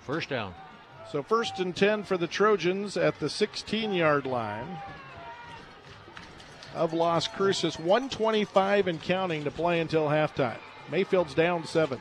First 0.06 0.28
down. 0.28 0.54
So 1.10 1.22
first 1.22 1.58
and 1.58 1.74
10 1.74 2.04
for 2.04 2.16
the 2.16 2.28
Trojans 2.28 2.96
at 2.96 3.18
the 3.18 3.28
16 3.28 3.92
yard 3.92 4.26
line. 4.26 4.78
of 6.74 6.92
Las 6.92 7.26
Cruces. 7.26 7.78
125 7.78 8.86
and 8.86 9.02
counting 9.02 9.44
to 9.44 9.50
play 9.50 9.80
until 9.80 10.08
halftime. 10.08 10.58
Mayfield's 10.90 11.34
down 11.34 11.66
seven. 11.66 12.00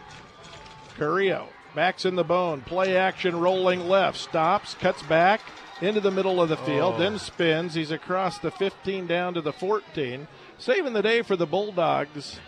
Carrillo 0.97 1.49
backs 1.75 2.05
in 2.05 2.15
the 2.15 2.23
bone. 2.23 2.61
Play 2.61 2.97
action 2.97 3.39
rolling 3.39 3.87
left. 3.87 4.17
Stops, 4.17 4.75
cuts 4.75 5.01
back 5.03 5.41
into 5.81 6.01
the 6.01 6.11
middle 6.11 6.41
of 6.41 6.49
the 6.49 6.57
field, 6.57 6.95
Oh. 6.95 6.97
then 6.99 7.17
spins. 7.19 7.73
He's 7.73 7.91
across 7.91 8.37
the 8.39 8.51
15 8.51 9.07
down 9.07 9.33
to 9.35 9.41
the 9.41 9.53
14. 9.53 10.27
Saving 10.57 10.93
the 10.93 11.01
day 11.01 11.21
for 11.21 11.35
the 11.35 11.45
Bulldogs 11.47 12.39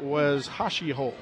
was 0.00 0.48
Hashiho. 0.48 1.14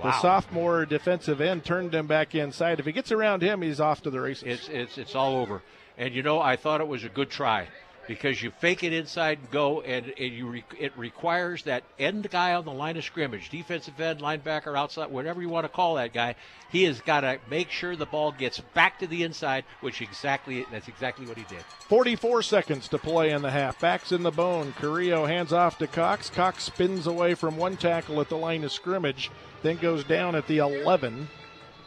The 0.00 0.08
Wow. 0.08 0.18
sophomore 0.22 0.86
defensive 0.86 1.40
end 1.40 1.64
turned 1.64 1.94
him 1.94 2.06
back 2.06 2.34
inside. 2.34 2.80
If 2.80 2.86
he 2.86 2.92
gets 2.92 3.12
around 3.12 3.42
him, 3.42 3.62
he's 3.62 3.78
off 3.80 4.02
to 4.02 4.10
the 4.10 4.20
races. 4.20 4.44
It's 4.46 4.68
it's 4.68 4.98
it's 4.98 5.14
all 5.14 5.36
over. 5.36 5.62
And 5.98 6.14
you 6.14 6.22
know, 6.22 6.40
I 6.40 6.56
thought 6.56 6.80
it 6.80 6.88
was 6.88 7.04
a 7.04 7.08
good 7.10 7.30
try 7.30 7.68
because 8.06 8.42
you 8.42 8.50
fake 8.50 8.82
it 8.82 8.92
inside 8.92 9.38
and 9.38 9.50
go, 9.50 9.80
and, 9.80 10.12
you 10.18 10.46
re- 10.46 10.64
it 10.78 10.92
requires 10.96 11.62
that 11.64 11.84
end 11.98 12.28
guy 12.30 12.54
on 12.54 12.64
the 12.64 12.72
line 12.72 12.96
of 12.96 13.04
scrimmage, 13.04 13.48
defensive 13.48 14.00
end, 14.00 14.20
linebacker, 14.20 14.76
outside, 14.76 15.10
whatever 15.10 15.40
you 15.40 15.48
want 15.48 15.64
to 15.64 15.68
call 15.68 15.94
that 15.94 16.12
guy. 16.12 16.34
He 16.70 16.84
has 16.84 17.00
got 17.00 17.20
to 17.20 17.38
make 17.50 17.70
sure 17.70 17.94
the 17.94 18.06
ball 18.06 18.32
gets 18.32 18.60
back 18.74 18.98
to 19.00 19.06
the 19.06 19.22
inside, 19.22 19.64
which 19.80 20.00
exactly 20.00 20.64
that's 20.70 20.88
exactly 20.88 21.26
what 21.26 21.36
he 21.36 21.44
did. 21.44 21.62
44 21.88 22.42
seconds 22.42 22.88
to 22.88 22.98
play 22.98 23.30
in 23.30 23.42
the 23.42 23.50
half. 23.50 23.78
Backs 23.80 24.12
in 24.12 24.22
the 24.22 24.30
bone. 24.30 24.72
Carrillo 24.78 25.26
hands 25.26 25.52
off 25.52 25.78
to 25.78 25.86
Cox. 25.86 26.30
Cox 26.30 26.64
spins 26.64 27.06
away 27.06 27.34
from 27.34 27.56
one 27.56 27.76
tackle 27.76 28.20
at 28.20 28.28
the 28.28 28.36
line 28.36 28.64
of 28.64 28.72
scrimmage, 28.72 29.30
then 29.62 29.76
goes 29.76 30.02
down 30.04 30.34
at 30.34 30.46
the 30.46 30.58
11. 30.58 31.28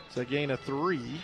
It's 0.07 0.17
a 0.17 0.25
gain 0.25 0.51
of 0.51 0.59
three. 0.61 1.19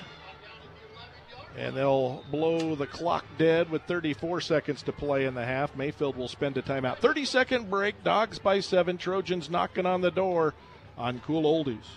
And 1.58 1.76
they'll 1.76 2.24
blow 2.32 2.76
the 2.76 2.88
clock 2.88 3.26
dead 3.38 3.70
with 3.70 3.84
34 3.84 4.42
seconds 4.42 4.84
to 4.84 4.92
play 4.92 5.26
in 5.26 5.34
the 5.34 5.46
half. 5.46 5.76
Mayfield 5.76 6.16
will 6.16 6.30
spend 6.30 6.58
a 6.58 6.62
timeout. 6.62 6.98
30 6.98 7.26
second 7.26 7.70
break. 7.70 8.04
Dogs 8.04 8.40
by 8.40 8.62
seven. 8.62 8.98
Trojans 8.98 9.50
knocking 9.50 9.86
on 9.86 10.02
the 10.02 10.12
door 10.12 10.54
on 10.98 11.20
Cool 11.20 11.44
Oldies. 11.44 11.88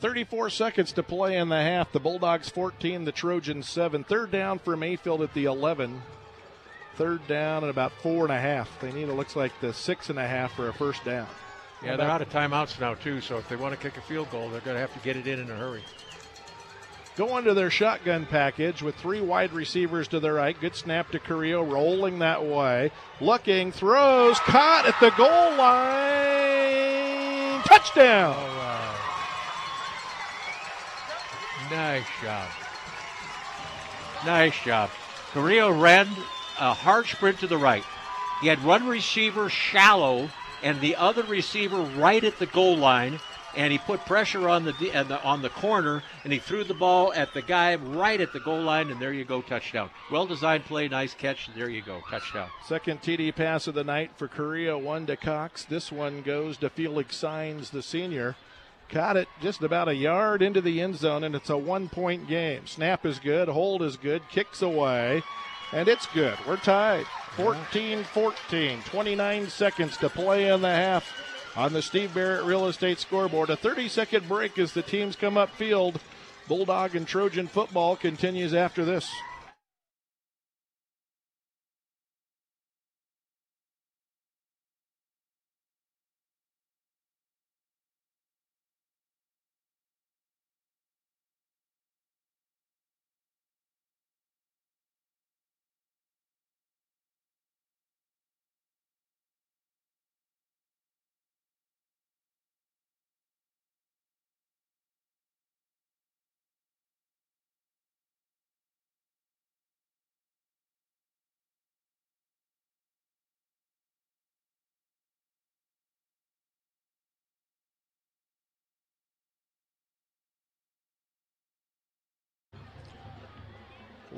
Thirty-four 0.00 0.50
seconds 0.50 0.92
to 0.92 1.02
play 1.02 1.36
in 1.36 1.48
the 1.48 1.60
half. 1.60 1.90
The 1.92 1.98
Bulldogs 1.98 2.48
14, 2.48 3.04
the 3.04 3.10
Trojans 3.12 3.68
7. 3.68 4.04
Third 4.04 4.30
down 4.30 4.60
for 4.60 4.76
Mayfield 4.76 5.22
at 5.22 5.34
the 5.34 5.46
11. 5.46 6.02
Third 6.94 7.26
down 7.26 7.62
and 7.62 7.70
about 7.70 7.92
four 8.02 8.24
and 8.24 8.32
a 8.32 8.40
half. 8.40 8.68
They 8.80 8.92
need 8.92 9.08
it 9.08 9.14
looks 9.14 9.34
like 9.36 9.52
the 9.60 9.72
six 9.72 10.10
and 10.10 10.18
a 10.18 10.26
half 10.26 10.52
for 10.54 10.68
a 10.68 10.72
first 10.72 11.04
down. 11.04 11.28
Yeah, 11.82 11.96
they're 11.96 12.10
out 12.10 12.22
of 12.22 12.28
timeouts 12.28 12.80
now 12.80 12.94
too. 12.94 13.20
So 13.20 13.38
if 13.38 13.48
they 13.48 13.54
want 13.54 13.72
to 13.72 13.80
kick 13.80 13.96
a 13.96 14.00
field 14.00 14.30
goal, 14.32 14.50
they're 14.50 14.60
going 14.62 14.74
to 14.74 14.80
have 14.80 14.92
to 14.94 14.98
get 15.00 15.16
it 15.16 15.28
in 15.28 15.38
in 15.38 15.48
a 15.48 15.54
hurry. 15.54 15.84
Going 17.16 17.44
to 17.44 17.54
their 17.54 17.70
shotgun 17.70 18.26
package 18.26 18.82
with 18.82 18.96
three 18.96 19.20
wide 19.20 19.52
receivers 19.52 20.08
to 20.08 20.18
their 20.20 20.34
right. 20.34 20.60
Good 20.60 20.74
snap 20.74 21.10
to 21.12 21.20
Carrillo, 21.20 21.62
rolling 21.64 22.18
that 22.20 22.44
way. 22.44 22.90
Looking, 23.20 23.70
throws, 23.72 24.38
caught 24.40 24.86
at 24.86 24.98
the 25.00 25.10
goal 25.10 25.56
line. 25.56 27.62
Touchdown. 27.62 28.34
Oh, 28.38 28.77
Nice 31.70 32.06
job. 32.22 32.48
Nice 34.24 34.58
job. 34.64 34.90
Carrillo 35.32 35.70
ran 35.70 36.08
a 36.58 36.72
hard 36.72 37.06
sprint 37.06 37.38
to 37.40 37.46
the 37.46 37.58
right. 37.58 37.84
He 38.40 38.48
had 38.48 38.64
one 38.64 38.86
receiver 38.86 39.48
shallow 39.50 40.30
and 40.62 40.80
the 40.80 40.96
other 40.96 41.22
receiver 41.24 41.82
right 41.82 42.22
at 42.24 42.38
the 42.38 42.46
goal 42.46 42.76
line, 42.76 43.20
and 43.56 43.72
he 43.72 43.78
put 43.78 44.00
pressure 44.06 44.48
on 44.48 44.64
the, 44.64 44.72
the 44.72 45.22
on 45.22 45.42
the 45.42 45.50
corner, 45.50 46.02
and 46.24 46.32
he 46.32 46.38
threw 46.38 46.64
the 46.64 46.74
ball 46.74 47.12
at 47.12 47.34
the 47.34 47.42
guy 47.42 47.74
right 47.74 48.20
at 48.20 48.32
the 48.32 48.40
goal 48.40 48.62
line, 48.62 48.90
and 48.90 49.00
there 49.00 49.12
you 49.12 49.24
go, 49.24 49.42
touchdown. 49.42 49.90
Well 50.10 50.26
designed 50.26 50.64
play, 50.64 50.88
nice 50.88 51.14
catch. 51.14 51.48
There 51.54 51.68
you 51.68 51.82
go, 51.82 52.00
touchdown. 52.10 52.48
Second 52.66 53.02
TD 53.02 53.34
pass 53.34 53.66
of 53.66 53.74
the 53.74 53.84
night 53.84 54.12
for 54.16 54.28
Carrillo, 54.28 54.78
one 54.78 55.06
to 55.06 55.16
Cox. 55.16 55.64
This 55.64 55.92
one 55.92 56.22
goes 56.22 56.56
to 56.58 56.70
Felix 56.70 57.16
Signs, 57.16 57.70
the 57.70 57.82
senior. 57.82 58.36
Caught 58.90 59.18
it 59.18 59.28
just 59.42 59.62
about 59.62 59.88
a 59.88 59.94
yard 59.94 60.40
into 60.40 60.62
the 60.62 60.80
end 60.80 60.96
zone, 60.96 61.22
and 61.22 61.34
it's 61.34 61.50
a 61.50 61.58
one 61.58 61.88
point 61.90 62.26
game. 62.26 62.66
Snap 62.66 63.04
is 63.04 63.18
good, 63.18 63.48
hold 63.48 63.82
is 63.82 63.96
good, 63.96 64.22
kicks 64.30 64.62
away, 64.62 65.22
and 65.72 65.88
it's 65.88 66.06
good. 66.06 66.38
We're 66.46 66.56
tied 66.56 67.04
14 67.36 68.04
14. 68.04 68.82
29 68.82 69.48
seconds 69.48 69.96
to 69.98 70.08
play 70.08 70.48
in 70.48 70.62
the 70.62 70.68
half 70.68 71.06
on 71.54 71.74
the 71.74 71.82
Steve 71.82 72.14
Barrett 72.14 72.44
Real 72.44 72.66
Estate 72.66 72.98
scoreboard. 72.98 73.50
A 73.50 73.56
30 73.56 73.88
second 73.88 74.26
break 74.26 74.58
as 74.58 74.72
the 74.72 74.82
teams 74.82 75.16
come 75.16 75.36
up 75.36 75.50
field. 75.50 76.00
Bulldog 76.46 76.96
and 76.96 77.06
Trojan 77.06 77.46
football 77.46 77.94
continues 77.94 78.54
after 78.54 78.86
this. 78.86 79.10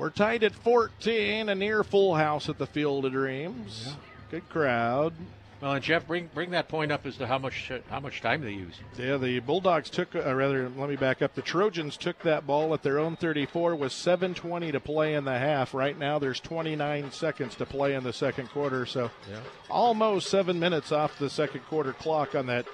We're 0.01 0.09
tied 0.09 0.43
at 0.45 0.55
14, 0.55 1.51
a 1.51 1.55
near 1.55 1.85
full 1.85 2.15
house 2.15 2.49
at 2.49 2.57
the 2.57 2.67
Field 2.67 3.05
of 3.05 3.13
Dreams. 3.13 3.97
Good 4.31 4.49
crowd. 4.49 5.13
Well, 5.61 5.73
and 5.75 5.85
Jeff, 5.85 6.07
bring 6.07 6.31
bring 6.33 6.53
that 6.53 6.69
point 6.69 6.91
up 6.91 7.05
as 7.05 7.19
to 7.19 7.27
how 7.27 7.37
much 7.37 7.71
how 7.91 8.01
much 8.01 8.23
time 8.23 8.41
they 8.41 8.53
use. 8.53 8.73
Yeah, 8.97 9.19
the 9.19 9.41
Bulldogs 9.41 9.91
took, 9.91 10.17
uh, 10.17 10.35
rather, 10.35 10.71
let 10.75 10.89
me 10.89 10.97
back 10.97 11.21
up. 11.21 11.35
The 11.35 11.43
Trojans 11.43 11.99
took 11.99 12.19
that 12.21 12.47
ball 12.47 12.73
at 12.73 12.83
their 12.83 12.99
own 12.99 13.15
34 13.17 13.77
with 13.77 13.93
7.20 13.93 14.73
to 14.73 14.81
play 14.81 15.13
in 15.13 15.27
the 15.27 15.39
half. 15.39 15.75
Right 15.75 15.99
now, 15.99 16.19
there's 16.19 16.41
29 16.41 17.13
seconds 17.13 17.55
to 17.57 17.67
play 17.67 17.93
in 17.93 18.03
the 18.03 18.15
second 18.15 18.49
quarter, 18.49 18.87
so 18.87 19.11
Yeah. 19.31 19.41
almost 19.69 20.31
seven 20.31 20.59
minutes 20.59 20.93
off 20.93 21.19
the 21.19 21.29
second 21.29 21.61
quarter 21.67 21.93
clock 21.93 22.35
on 22.35 22.47
that 22.47 22.65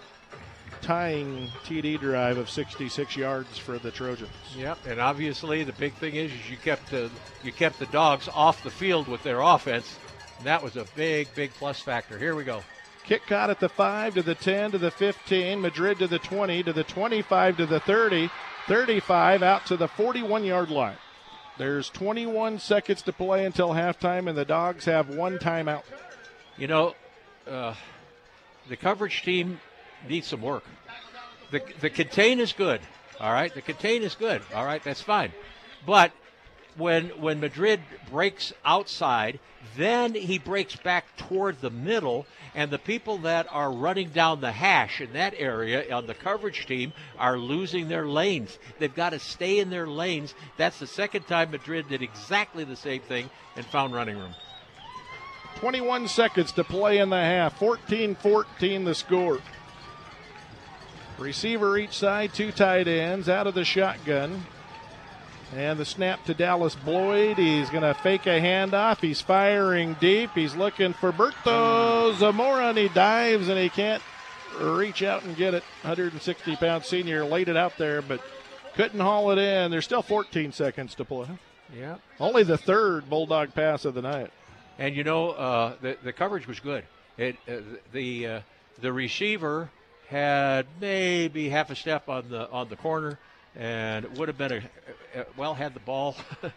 tying 0.87 1.49
TD 1.65 1.99
drive 1.99 2.39
of 2.39 2.49
66 2.49 3.17
yards 3.17 3.59
for 3.59 3.77
the 3.79 3.91
Trojans. 3.91 4.31
Yep, 4.57 4.79
and 4.87 5.01
obviously 5.01 5.65
the 5.65 5.73
big 5.73 5.93
thing 5.95 6.15
is, 6.15 6.31
is 6.31 6.49
you 6.49 6.57
kept 6.57 6.93
the 6.93 7.11
you 7.43 7.51
kept 7.51 7.81
the 7.81 7.87
dogs 7.87 8.29
off 8.33 8.63
the 8.63 8.71
field 8.71 9.09
with 9.09 9.25
their 9.25 9.41
offense. 9.41 9.99
And 10.39 10.47
that 10.47 10.63
was 10.63 10.77
a 10.77 10.87
big, 10.95 11.35
big 11.35 11.53
plus 11.55 11.81
factor. 11.81 12.19
Here 12.19 12.37
we 12.37 12.45
go. 12.45 12.63
Kick 13.05 13.27
caught 13.27 13.51
at 13.51 13.59
the 13.59 13.69
5 13.69 14.15
to 14.15 14.23
the 14.23 14.35
10 14.35 14.73
to 14.73 14.79
the 14.79 14.91
15, 14.91 15.61
Madrid 15.61 15.99
to 15.99 16.07
the 16.07 16.19
20 16.19 16.63
to 16.63 16.73
the 16.73 16.85
25 16.85 17.57
to 17.57 17.67
the 17.67 17.81
30, 17.81 18.31
35 18.69 19.43
out 19.43 19.67
to 19.67 19.77
the 19.77 19.89
41 19.89 20.45
yard 20.45 20.71
line. 20.71 20.97
There's 21.59 21.89
21 21.91 22.59
seconds 22.61 23.03
to 23.03 23.13
play 23.13 23.45
until 23.45 23.71
halftime, 23.71 24.29
and 24.29 24.37
the 24.37 24.45
Dogs 24.45 24.85
have 24.85 25.09
one 25.09 25.39
timeout. 25.39 25.83
You 26.59 26.67
know, 26.67 26.95
uh, 27.49 27.75
the 28.69 28.77
coverage 28.77 29.23
team 29.23 29.59
needs 30.09 30.27
some 30.27 30.43
work. 30.43 30.65
The 31.51 31.63
the 31.81 31.91
contain 31.91 32.41
is 32.41 32.53
good. 32.53 32.81
All 33.21 33.33
right, 33.33 33.53
the 33.55 33.63
contain 33.63 34.03
is 34.03 34.15
good. 34.15 34.43
All 34.55 34.65
right, 34.65 34.83
that's 34.83 35.01
fine, 35.01 35.33
but 35.87 36.13
when 36.77 37.09
when 37.21 37.41
Madrid 37.41 37.81
breaks 38.11 38.53
outside, 38.65 39.39
then 39.77 40.15
he 40.15 40.39
breaks 40.39 40.77
back 40.77 41.17
toward 41.17 41.61
the 41.61 41.71
middle, 41.71 42.27
and 42.55 42.71
the 42.71 42.79
people 42.79 43.19
that 43.19 43.47
are 43.51 43.73
running 43.73 44.11
down 44.11 44.41
the 44.41 44.53
hash 44.53 45.01
in 45.01 45.13
that 45.15 45.35
area 45.37 45.93
on 45.95 46.07
the 46.07 46.15
coverage 46.15 46.67
team 46.67 46.93
are 47.19 47.39
losing 47.39 47.89
their 47.89 48.07
lanes. 48.07 48.59
They've 48.79 48.95
got 48.95 49.11
to 49.11 49.19
stay 49.19 49.59
in 49.59 49.71
their 49.71 49.87
lanes. 49.87 50.35
That's 50.57 50.79
the 50.79 50.87
second 50.87 51.27
time 51.27 51.51
Madrid 51.51 51.89
did 51.89 52.03
exactly 52.03 52.65
the 52.65 52.77
same 52.77 53.03
thing 53.03 53.31
and 53.57 53.65
found 53.67 53.95
running 53.95 54.19
room. 54.19 54.35
21 55.57 56.09
seconds 56.09 56.53
to 56.53 56.65
play 56.65 56.99
in 56.99 57.09
the 57.09 57.17
half. 57.17 57.59
14 57.59 58.15
14 58.17 58.85
the 58.85 58.95
score. 58.95 59.41
Receiver 61.19 61.79
each 61.79 61.97
side, 61.97 62.35
two 62.35 62.53
tight 62.53 62.89
ends 62.89 63.29
out 63.29 63.47
of 63.47 63.55
the 63.55 63.65
shotgun. 63.65 64.45
And 65.55 65.79
the 65.79 65.85
snap 65.85 66.25
to 66.25 66.35
Dallas 66.35 66.75
Boyd. 66.75 67.39
He's 67.39 67.71
going 67.71 67.85
to 67.85 67.95
fake 67.95 68.27
a 68.27 68.41
handoff. 68.41 69.01
He's 69.01 69.21
firing 69.21 69.97
deep. 70.01 70.31
He's 70.35 70.57
looking 70.57 70.93
for 70.93 71.13
Berto 71.13 72.15
Zamora, 72.17 72.71
and 72.71 72.79
he 72.79 72.89
dives 72.89 73.49
and 73.49 73.59
he 73.59 73.69
can't 73.69 74.03
reach 74.61 75.03
out 75.03 75.23
and 75.25 75.37
get 75.37 75.55
it. 75.55 75.63
160 75.83 76.57
pound 76.57 76.85
senior 76.85 77.25
laid 77.25 77.49
it 77.49 77.57
out 77.57 77.79
there, 77.79 78.03
but 78.03 78.21
couldn't 78.75 79.01
haul 79.01 79.31
it 79.31 79.39
in. 79.39 79.71
There's 79.71 79.85
still 79.85 80.03
14 80.03 80.53
seconds 80.53 80.95
to 80.97 81.05
play. 81.05 81.29
Yeah. 81.75 81.97
Only 82.21 82.43
the 82.43 82.59
third 82.59 83.09
Bulldog 83.09 83.55
pass 83.55 83.85
of 83.85 83.95
the 83.95 84.03
night. 84.03 84.31
And 84.79 84.95
you 84.95 85.05
know, 85.05 85.31
uh, 85.31 85.75
the 85.81 85.97
the 86.03 86.13
coverage 86.13 86.47
was 86.47 86.61
good. 86.61 86.85
It 87.17 87.37
uh, 87.49 87.57
the 87.93 88.27
uh, 88.27 88.41
the 88.81 88.93
receiver 88.93 89.71
had 90.09 90.67
maybe 90.81 91.49
half 91.49 91.71
a 91.71 91.77
step 91.77 92.09
on 92.09 92.29
the 92.29 92.49
on 92.51 92.69
the 92.69 92.77
corner, 92.77 93.19
and 93.55 94.17
would 94.19 94.29
have 94.29 94.39
been 94.39 94.53
a, 94.53 95.21
a 95.21 95.27
well 95.37 95.55
had 95.55 95.75
the 95.75 95.81
ball. 95.81 96.17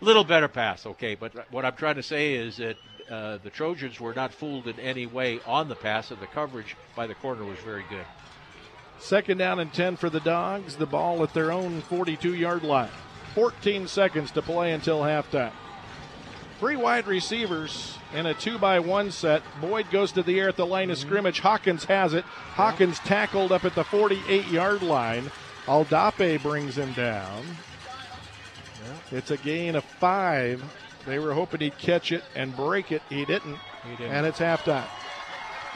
Little 0.00 0.24
better 0.24 0.48
pass, 0.48 0.84
okay. 0.84 1.14
But 1.14 1.50
what 1.50 1.64
I'm 1.64 1.76
trying 1.76 1.94
to 1.94 2.02
say 2.02 2.34
is 2.34 2.58
that 2.58 2.76
uh, 3.10 3.38
the 3.42 3.50
Trojans 3.50 4.00
were 4.00 4.12
not 4.12 4.34
fooled 4.34 4.66
in 4.66 4.78
any 4.80 5.06
way 5.06 5.40
on 5.46 5.68
the 5.68 5.74
pass, 5.74 6.10
and 6.10 6.20
the 6.20 6.26
coverage 6.26 6.76
by 6.94 7.06
the 7.06 7.14
corner 7.14 7.44
was 7.44 7.58
very 7.60 7.84
good. 7.88 8.04
Second 8.98 9.38
down 9.38 9.60
and 9.60 9.72
10 9.72 9.96
for 9.96 10.10
the 10.10 10.20
Dogs. 10.20 10.76
The 10.76 10.86
ball 10.86 11.22
at 11.22 11.34
their 11.34 11.52
own 11.52 11.82
42 11.82 12.34
yard 12.34 12.62
line. 12.62 12.90
14 13.34 13.88
seconds 13.88 14.30
to 14.32 14.42
play 14.42 14.72
until 14.72 15.00
halftime. 15.00 15.52
Three 16.64 16.76
wide 16.76 17.06
receivers 17.06 17.98
in 18.14 18.24
a 18.24 18.32
two 18.32 18.56
by 18.56 18.80
one 18.80 19.10
set. 19.10 19.42
Boyd 19.60 19.90
goes 19.90 20.12
to 20.12 20.22
the 20.22 20.40
air 20.40 20.48
at 20.48 20.56
the 20.56 20.64
line 20.64 20.88
of 20.88 20.96
mhm. 20.96 21.02
scrimmage. 21.02 21.40
Hawkins 21.40 21.84
has 21.84 22.14
it. 22.14 22.24
Hawkins 22.24 22.98
tackled 23.00 23.52
up 23.52 23.66
at 23.66 23.74
the 23.74 23.84
48 23.84 24.46
yard 24.46 24.80
line. 24.80 25.30
Aldape 25.66 26.42
brings 26.42 26.78
him 26.78 26.94
down. 26.94 27.44
It's 29.10 29.30
a 29.30 29.36
gain 29.36 29.76
of 29.76 29.84
five. 29.84 30.64
They 31.04 31.18
were 31.18 31.34
hoping 31.34 31.60
he'd 31.60 31.76
catch 31.76 32.12
it 32.12 32.24
and 32.34 32.56
break 32.56 32.92
it. 32.92 33.02
He 33.10 33.26
didn't. 33.26 33.58
He 33.86 33.96
didn't. 33.96 34.12
And 34.12 34.24
it's 34.24 34.38
halftime. 34.38 34.88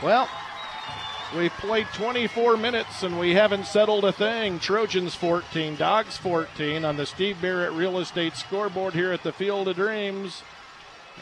Well, 0.02 0.27
we've 1.36 1.52
played 1.52 1.89
24 1.93 2.56
minutes 2.56 3.02
and 3.02 3.20
we 3.20 3.35
haven't 3.35 3.66
settled 3.66 4.06
a 4.06 4.12
thing. 4.12 4.59
Trojans 4.59 5.15
14, 5.15 5.77
Dogs 5.77 6.16
14 6.16 6.86
on 6.86 6.97
the 6.97 7.05
Steve 7.05 7.43
Barrett 7.43 7.74
Real 7.74 7.98
Estate 7.98 8.36
scoreboard 8.36 8.94
here 8.94 9.12
at 9.12 9.23
the 9.23 9.32
Field 9.32 9.69
of 9.69 9.77
Dreams. 9.77 10.43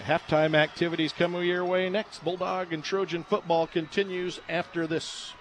Halftime 0.04 0.54
activities 0.54 1.12
coming 1.12 1.42
your 1.44 1.64
way 1.64 1.88
next. 1.88 2.24
Bulldog 2.24 2.72
and 2.72 2.84
Trojan 2.84 3.24
football 3.24 3.66
continues 3.66 4.40
after 4.48 4.86
this. 4.86 5.32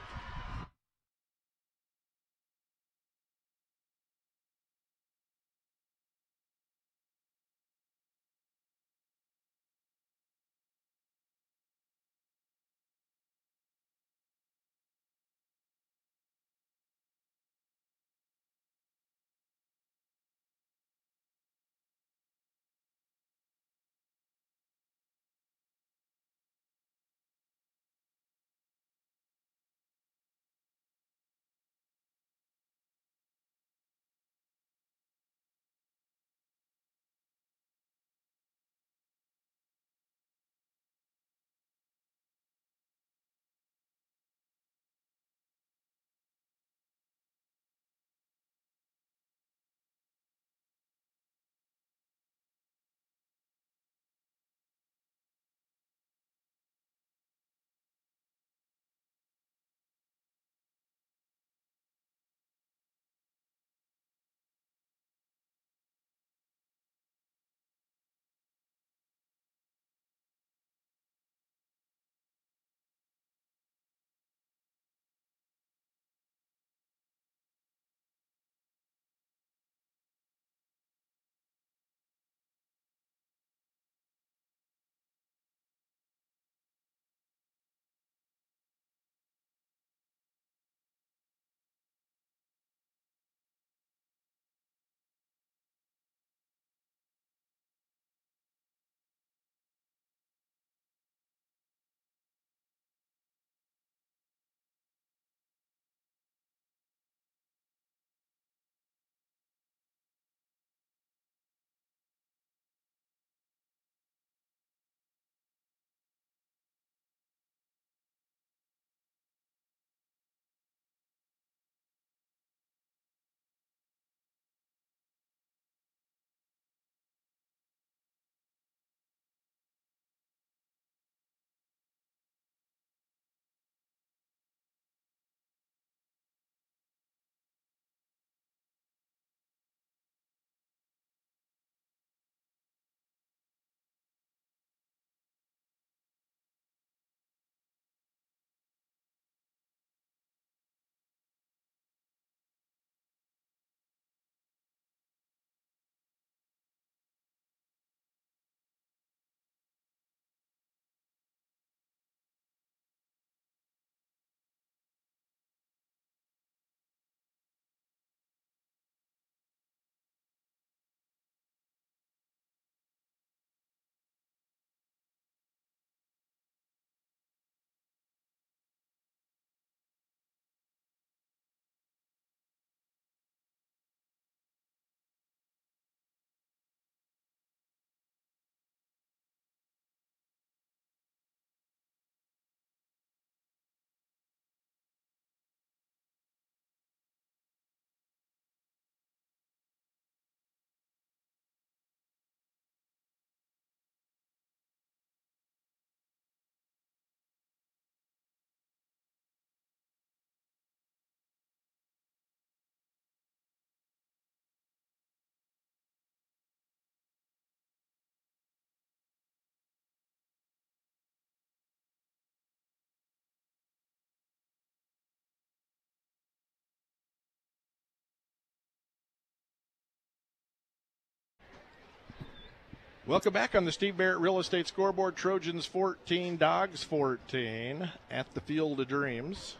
Welcome 233.07 233.33
back 233.33 233.53
on 233.53 233.65
the 233.65 233.71
Steve 233.71 233.97
Barrett 233.97 234.17
Real 234.17 234.39
Estate 234.39 234.67
Scoreboard. 234.67 235.15
Trojans 235.15 235.67
14, 235.67 236.37
Dogs 236.37 236.83
14 236.83 237.91
at 238.09 238.33
the 238.33 238.41
Field 238.41 238.79
of 238.79 238.87
Dreams. 238.87 239.57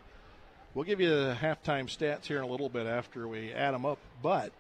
We'll 0.73 0.83
give 0.83 0.99
you 0.99 1.09
the 1.09 1.37
halftime 1.39 1.85
stats 1.85 2.25
here 2.25 2.39
in 2.39 2.43
a 2.43 2.47
little 2.47 2.69
bit 2.69 2.87
after 2.87 3.27
we 3.27 3.53
add 3.53 3.75
them 3.75 3.85
up, 3.85 3.99
but 4.23 4.51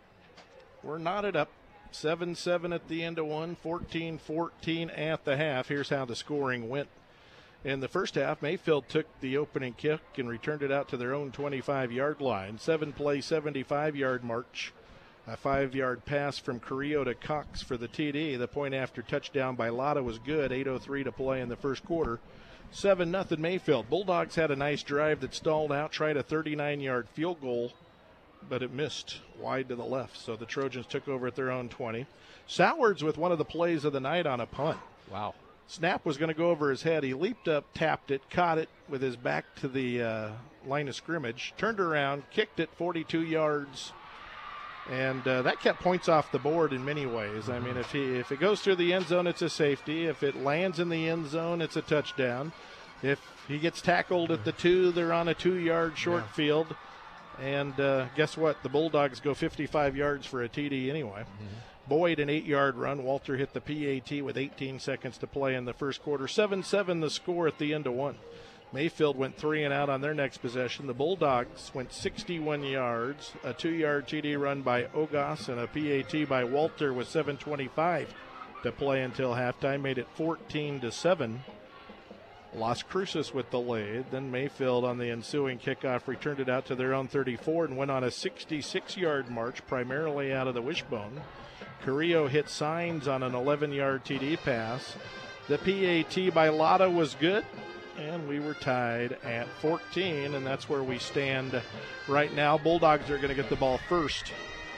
we're 0.83 0.99
knotted 0.99 1.35
up 1.35 1.49
7 1.89 2.35
7 2.35 2.71
at 2.71 2.87
the 2.87 3.03
end 3.03 3.17
of 3.17 3.25
one, 3.25 3.55
14 3.55 4.19
14 4.19 4.91
at 4.91 5.25
the 5.25 5.35
half. 5.35 5.67
Here's 5.67 5.89
how 5.89 6.05
the 6.05 6.15
scoring 6.15 6.69
went. 6.69 6.89
In 7.63 7.79
the 7.79 7.87
first 7.87 8.13
half, 8.13 8.43
Mayfield 8.43 8.87
took 8.87 9.07
the 9.19 9.35
opening 9.35 9.73
kick 9.73 10.01
and 10.19 10.29
returned 10.29 10.61
it 10.61 10.71
out 10.71 10.89
to 10.89 10.97
their 10.97 11.15
own 11.15 11.31
25 11.31 11.91
yard 11.91 12.21
line. 12.21 12.59
Seven 12.59 12.93
play, 12.93 13.19
75 13.19 13.95
yard 13.95 14.23
march 14.23 14.73
a 15.27 15.35
five 15.35 15.73
yard 15.73 16.05
pass 16.05 16.37
from 16.37 16.59
Carrillo 16.59 17.03
to 17.03 17.15
Cox 17.15 17.61
for 17.61 17.77
the 17.77 17.87
TD. 17.87 18.37
The 18.37 18.47
point 18.47 18.73
after 18.73 19.01
touchdown 19.01 19.55
by 19.55 19.69
Lotta 19.69 20.03
was 20.03 20.19
good. 20.19 20.51
8.03 20.51 21.03
to 21.05 21.11
play 21.11 21.41
in 21.41 21.49
the 21.49 21.55
first 21.55 21.83
quarter. 21.83 22.19
7 22.71 23.11
0 23.11 23.25
Mayfield. 23.39 23.89
Bulldogs 23.89 24.35
had 24.35 24.51
a 24.51 24.55
nice 24.55 24.83
drive 24.83 25.21
that 25.21 25.33
stalled 25.33 25.71
out, 25.71 25.91
tried 25.91 26.17
a 26.17 26.23
39 26.23 26.79
yard 26.79 27.07
field 27.09 27.41
goal, 27.41 27.71
but 28.47 28.61
it 28.61 28.71
missed 28.71 29.21
wide 29.39 29.69
to 29.69 29.75
the 29.75 29.83
left. 29.83 30.17
So 30.17 30.35
the 30.35 30.45
Trojans 30.45 30.85
took 30.85 31.07
over 31.07 31.27
at 31.27 31.35
their 31.35 31.51
own 31.51 31.69
20. 31.69 32.05
Sowards 32.47 33.03
with 33.03 33.17
one 33.17 33.31
of 33.31 33.37
the 33.37 33.45
plays 33.45 33.85
of 33.85 33.93
the 33.93 33.99
night 33.99 34.27
on 34.27 34.39
a 34.39 34.45
punt. 34.45 34.77
Wow. 35.11 35.33
Snap 35.67 36.05
was 36.05 36.17
going 36.17 36.27
to 36.27 36.35
go 36.35 36.51
over 36.51 36.69
his 36.69 36.83
head. 36.83 37.03
He 37.03 37.15
leaped 37.15 37.47
up, 37.47 37.65
tapped 37.73 38.11
it, 38.11 38.29
caught 38.29 38.59
it 38.59 38.69
with 38.87 39.01
his 39.01 39.15
back 39.15 39.45
to 39.55 39.67
the 39.67 40.01
uh, 40.01 40.29
line 40.67 40.87
of 40.87 40.95
scrimmage, 40.95 41.55
turned 41.57 41.79
around, 41.79 42.29
kicked 42.29 42.59
it 42.59 42.69
42 42.77 43.23
yards 43.23 43.91
and 44.89 45.27
uh, 45.27 45.41
that 45.41 45.59
kept 45.59 45.81
points 45.81 46.07
off 46.07 46.31
the 46.31 46.39
board 46.39 46.71
in 46.71 46.85
many 46.85 47.05
ways. 47.05 47.49
I 47.49 47.59
mean, 47.59 47.77
if 47.77 47.91
he 47.91 48.17
if 48.17 48.31
it 48.31 48.39
goes 48.39 48.61
through 48.61 48.75
the 48.75 48.93
end 48.93 49.07
zone, 49.07 49.27
it's 49.27 49.41
a 49.41 49.49
safety. 49.49 50.05
If 50.05 50.21
it 50.21 50.43
lands 50.43 50.79
in 50.79 50.89
the 50.89 51.09
end 51.09 51.27
zone, 51.27 51.61
it's 51.61 51.75
a 51.75 51.81
touchdown. 51.81 52.51
If 53.01 53.19
he 53.47 53.57
gets 53.57 53.81
tackled 53.81 54.31
at 54.31 54.45
the 54.45 54.51
two, 54.51 54.91
they're 54.91 55.13
on 55.13 55.27
a 55.27 55.33
two-yard 55.33 55.97
short 55.97 56.23
yeah. 56.27 56.33
field. 56.33 56.75
And 57.41 57.77
uh, 57.79 58.05
guess 58.15 58.37
what? 58.37 58.63
The 58.63 58.69
Bulldogs 58.69 59.19
go 59.19 59.33
55 59.33 59.95
yards 59.95 60.25
for 60.25 60.43
a 60.43 60.49
TD 60.49 60.89
anyway. 60.89 61.21
Mm-hmm. 61.21 61.89
Boyd, 61.89 62.19
an 62.19 62.29
eight 62.29 62.45
yard 62.45 62.75
run. 62.77 63.03
Walter 63.03 63.37
hit 63.37 63.53
the 63.53 63.61
PAT 63.61 64.23
with 64.23 64.37
18 64.37 64.79
seconds 64.79 65.17
to 65.19 65.27
play 65.27 65.55
in 65.55 65.65
the 65.65 65.73
first 65.73 66.01
quarter. 66.01 66.27
7 66.27 66.63
7 66.63 66.99
the 67.01 67.09
score 67.09 67.47
at 67.47 67.57
the 67.57 67.73
end 67.73 67.87
of 67.87 67.93
one. 67.93 68.15
Mayfield 68.75 69.15
went 69.15 69.37
three 69.37 69.63
and 69.63 69.73
out 69.73 69.89
on 69.89 70.01
their 70.01 70.13
next 70.13 70.39
possession. 70.39 70.85
The 70.85 70.93
Bulldogs 70.93 71.71
went 71.73 71.93
61 71.93 72.61
yards, 72.65 73.31
a 73.41 73.53
two 73.53 73.71
yard 73.71 74.05
TD 74.05 74.37
run 74.37 74.63
by 74.63 74.83
Ogas, 74.93 75.47
and 75.47 75.61
a 75.61 75.67
PAT 75.67 76.27
by 76.27 76.43
Walter 76.43 76.91
with 76.91 77.07
7.25 77.07 78.07
to 78.63 78.71
play 78.73 79.01
until 79.01 79.31
halftime, 79.31 79.81
made 79.81 79.97
it 79.97 80.09
14 80.15 80.81
to 80.81 80.91
7. 80.91 81.45
Las 82.53 82.83
Cruces 82.83 83.33
with 83.33 83.49
the 83.49 83.61
lead. 83.61 84.07
Then 84.11 84.29
Mayfield 84.29 84.83
on 84.83 84.97
the 84.97 85.09
ensuing 85.09 85.57
kickoff 85.57 86.09
returned 86.09 86.41
it 86.41 86.49
out 86.49 86.65
to 86.65 86.75
their 86.75 86.93
own 86.93 87.07
34 87.07 87.65
and 87.65 87.77
went 87.77 87.91
on 87.91 88.03
a 88.03 88.11
66 88.11 88.97
yard 88.97 89.31
march, 89.31 89.65
primarily 89.67 90.33
out 90.33 90.49
of 90.49 90.53
the 90.53 90.61
wishbone. 90.61 91.21
Carrillo 91.81 92.27
hit 92.27 92.49
Signs 92.49 93.07
on 93.07 93.23
an 93.23 93.35
11 93.35 93.71
yard 93.71 94.03
TD 94.03 94.35
pass. 94.43 94.97
The 95.47 95.59
PAT 95.59 96.33
by 96.33 96.49
Lotta 96.49 96.89
was 96.89 97.15
good 97.15 97.45
and 97.97 98.27
we 98.27 98.39
were 98.39 98.53
tied 98.53 99.17
at 99.23 99.47
14, 99.61 100.35
and 100.35 100.45
that's 100.45 100.69
where 100.69 100.83
we 100.83 100.99
stand 100.99 101.61
right 102.07 102.33
now. 102.33 102.57
Bulldogs 102.57 103.09
are 103.09 103.17
going 103.17 103.29
to 103.29 103.35
get 103.35 103.49
the 103.49 103.55
ball 103.55 103.79
first 103.89 104.31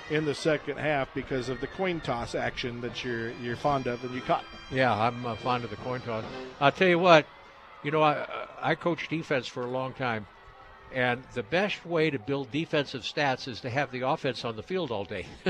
in 0.09 0.25
the 0.25 0.35
second 0.35 0.77
half 0.77 1.13
because 1.13 1.49
of 1.49 1.59
the 1.59 1.67
coin 1.67 1.99
toss 1.99 2.35
action 2.35 2.79
that 2.81 3.03
you're 3.03 3.31
you're 3.31 3.55
fond 3.55 3.87
of 3.87 4.03
and 4.03 4.13
you 4.13 4.21
caught. 4.21 4.45
Yeah, 4.71 4.93
I'm 4.93 5.25
uh, 5.25 5.35
fond 5.35 5.63
of 5.63 5.69
the 5.69 5.75
coin 5.77 6.01
toss. 6.01 6.23
I'll 6.61 6.71
tell 6.71 6.87
you 6.87 6.99
what, 6.99 7.25
you 7.83 7.91
know, 7.91 8.01
I 8.01 8.25
I 8.61 8.75
coached 8.75 9.09
defense 9.09 9.47
for 9.47 9.63
a 9.63 9.69
long 9.69 9.93
time, 9.93 10.25
and 10.93 11.23
the 11.33 11.43
best 11.43 11.85
way 11.85 12.09
to 12.09 12.19
build 12.19 12.51
defensive 12.51 13.01
stats 13.01 13.47
is 13.47 13.59
to 13.61 13.69
have 13.69 13.91
the 13.91 14.07
offense 14.07 14.45
on 14.45 14.55
the 14.55 14.63
field 14.63 14.91
all 14.91 15.03
day. 15.03 15.25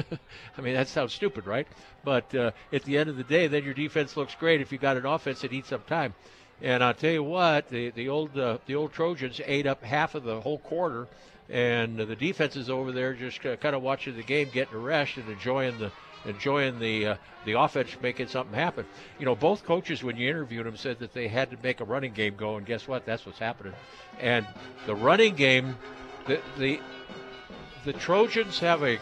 I 0.57 0.61
mean, 0.61 0.73
that 0.73 0.87
sounds 0.87 1.13
stupid, 1.13 1.45
right? 1.45 1.67
But 2.03 2.33
uh, 2.33 2.51
at 2.73 2.83
the 2.83 2.97
end 2.97 3.09
of 3.09 3.17
the 3.17 3.23
day, 3.23 3.47
then 3.47 3.63
your 3.63 3.73
defense 3.73 4.17
looks 4.17 4.35
great 4.35 4.61
if 4.61 4.71
you 4.71 4.77
got 4.77 4.97
an 4.97 5.05
offense 5.05 5.41
that 5.41 5.53
eats 5.53 5.71
up 5.71 5.85
time. 5.85 6.15
And 6.61 6.83
I'll 6.83 6.93
tell 6.93 7.11
you 7.11 7.23
what, 7.23 7.69
the 7.69 7.91
the 7.91 8.09
old 8.09 8.37
uh, 8.37 8.57
the 8.65 8.75
old 8.75 8.91
Trojans 8.93 9.39
ate 9.45 9.67
up 9.67 9.83
half 9.83 10.15
of 10.15 10.23
the 10.23 10.41
whole 10.41 10.57
quarter, 10.57 11.07
and 11.49 11.97
the 11.97 12.15
defense 12.15 12.55
is 12.55 12.69
over 12.69 12.91
there 12.91 13.13
just 13.13 13.41
kind 13.41 13.75
of 13.75 13.83
watching 13.83 14.15
the 14.15 14.23
game, 14.23 14.49
getting 14.51 14.73
a 14.73 14.79
rest, 14.79 15.17
and 15.17 15.29
enjoying 15.29 15.77
the 15.77 15.91
enjoying 16.25 16.79
the 16.79 17.07
uh, 17.07 17.15
the 17.45 17.53
offense 17.53 17.95
making 18.01 18.27
something 18.27 18.55
happen. 18.55 18.85
You 19.19 19.25
know, 19.25 19.35
both 19.35 19.63
coaches 19.63 20.03
when 20.03 20.17
you 20.17 20.29
interviewed 20.29 20.65
them 20.65 20.77
said 20.77 20.99
that 20.99 21.13
they 21.13 21.27
had 21.27 21.51
to 21.51 21.57
make 21.61 21.79
a 21.79 21.85
running 21.85 22.13
game 22.13 22.35
go, 22.35 22.57
and 22.57 22.65
guess 22.65 22.87
what? 22.87 23.05
That's 23.05 23.25
what's 23.25 23.39
happening. 23.39 23.73
And 24.19 24.45
the 24.85 24.95
running 24.95 25.35
game, 25.35 25.77
the 26.25 26.41
the 26.57 26.79
the 27.85 27.93
Trojans 27.93 28.59
have 28.59 28.83
a 28.83 28.99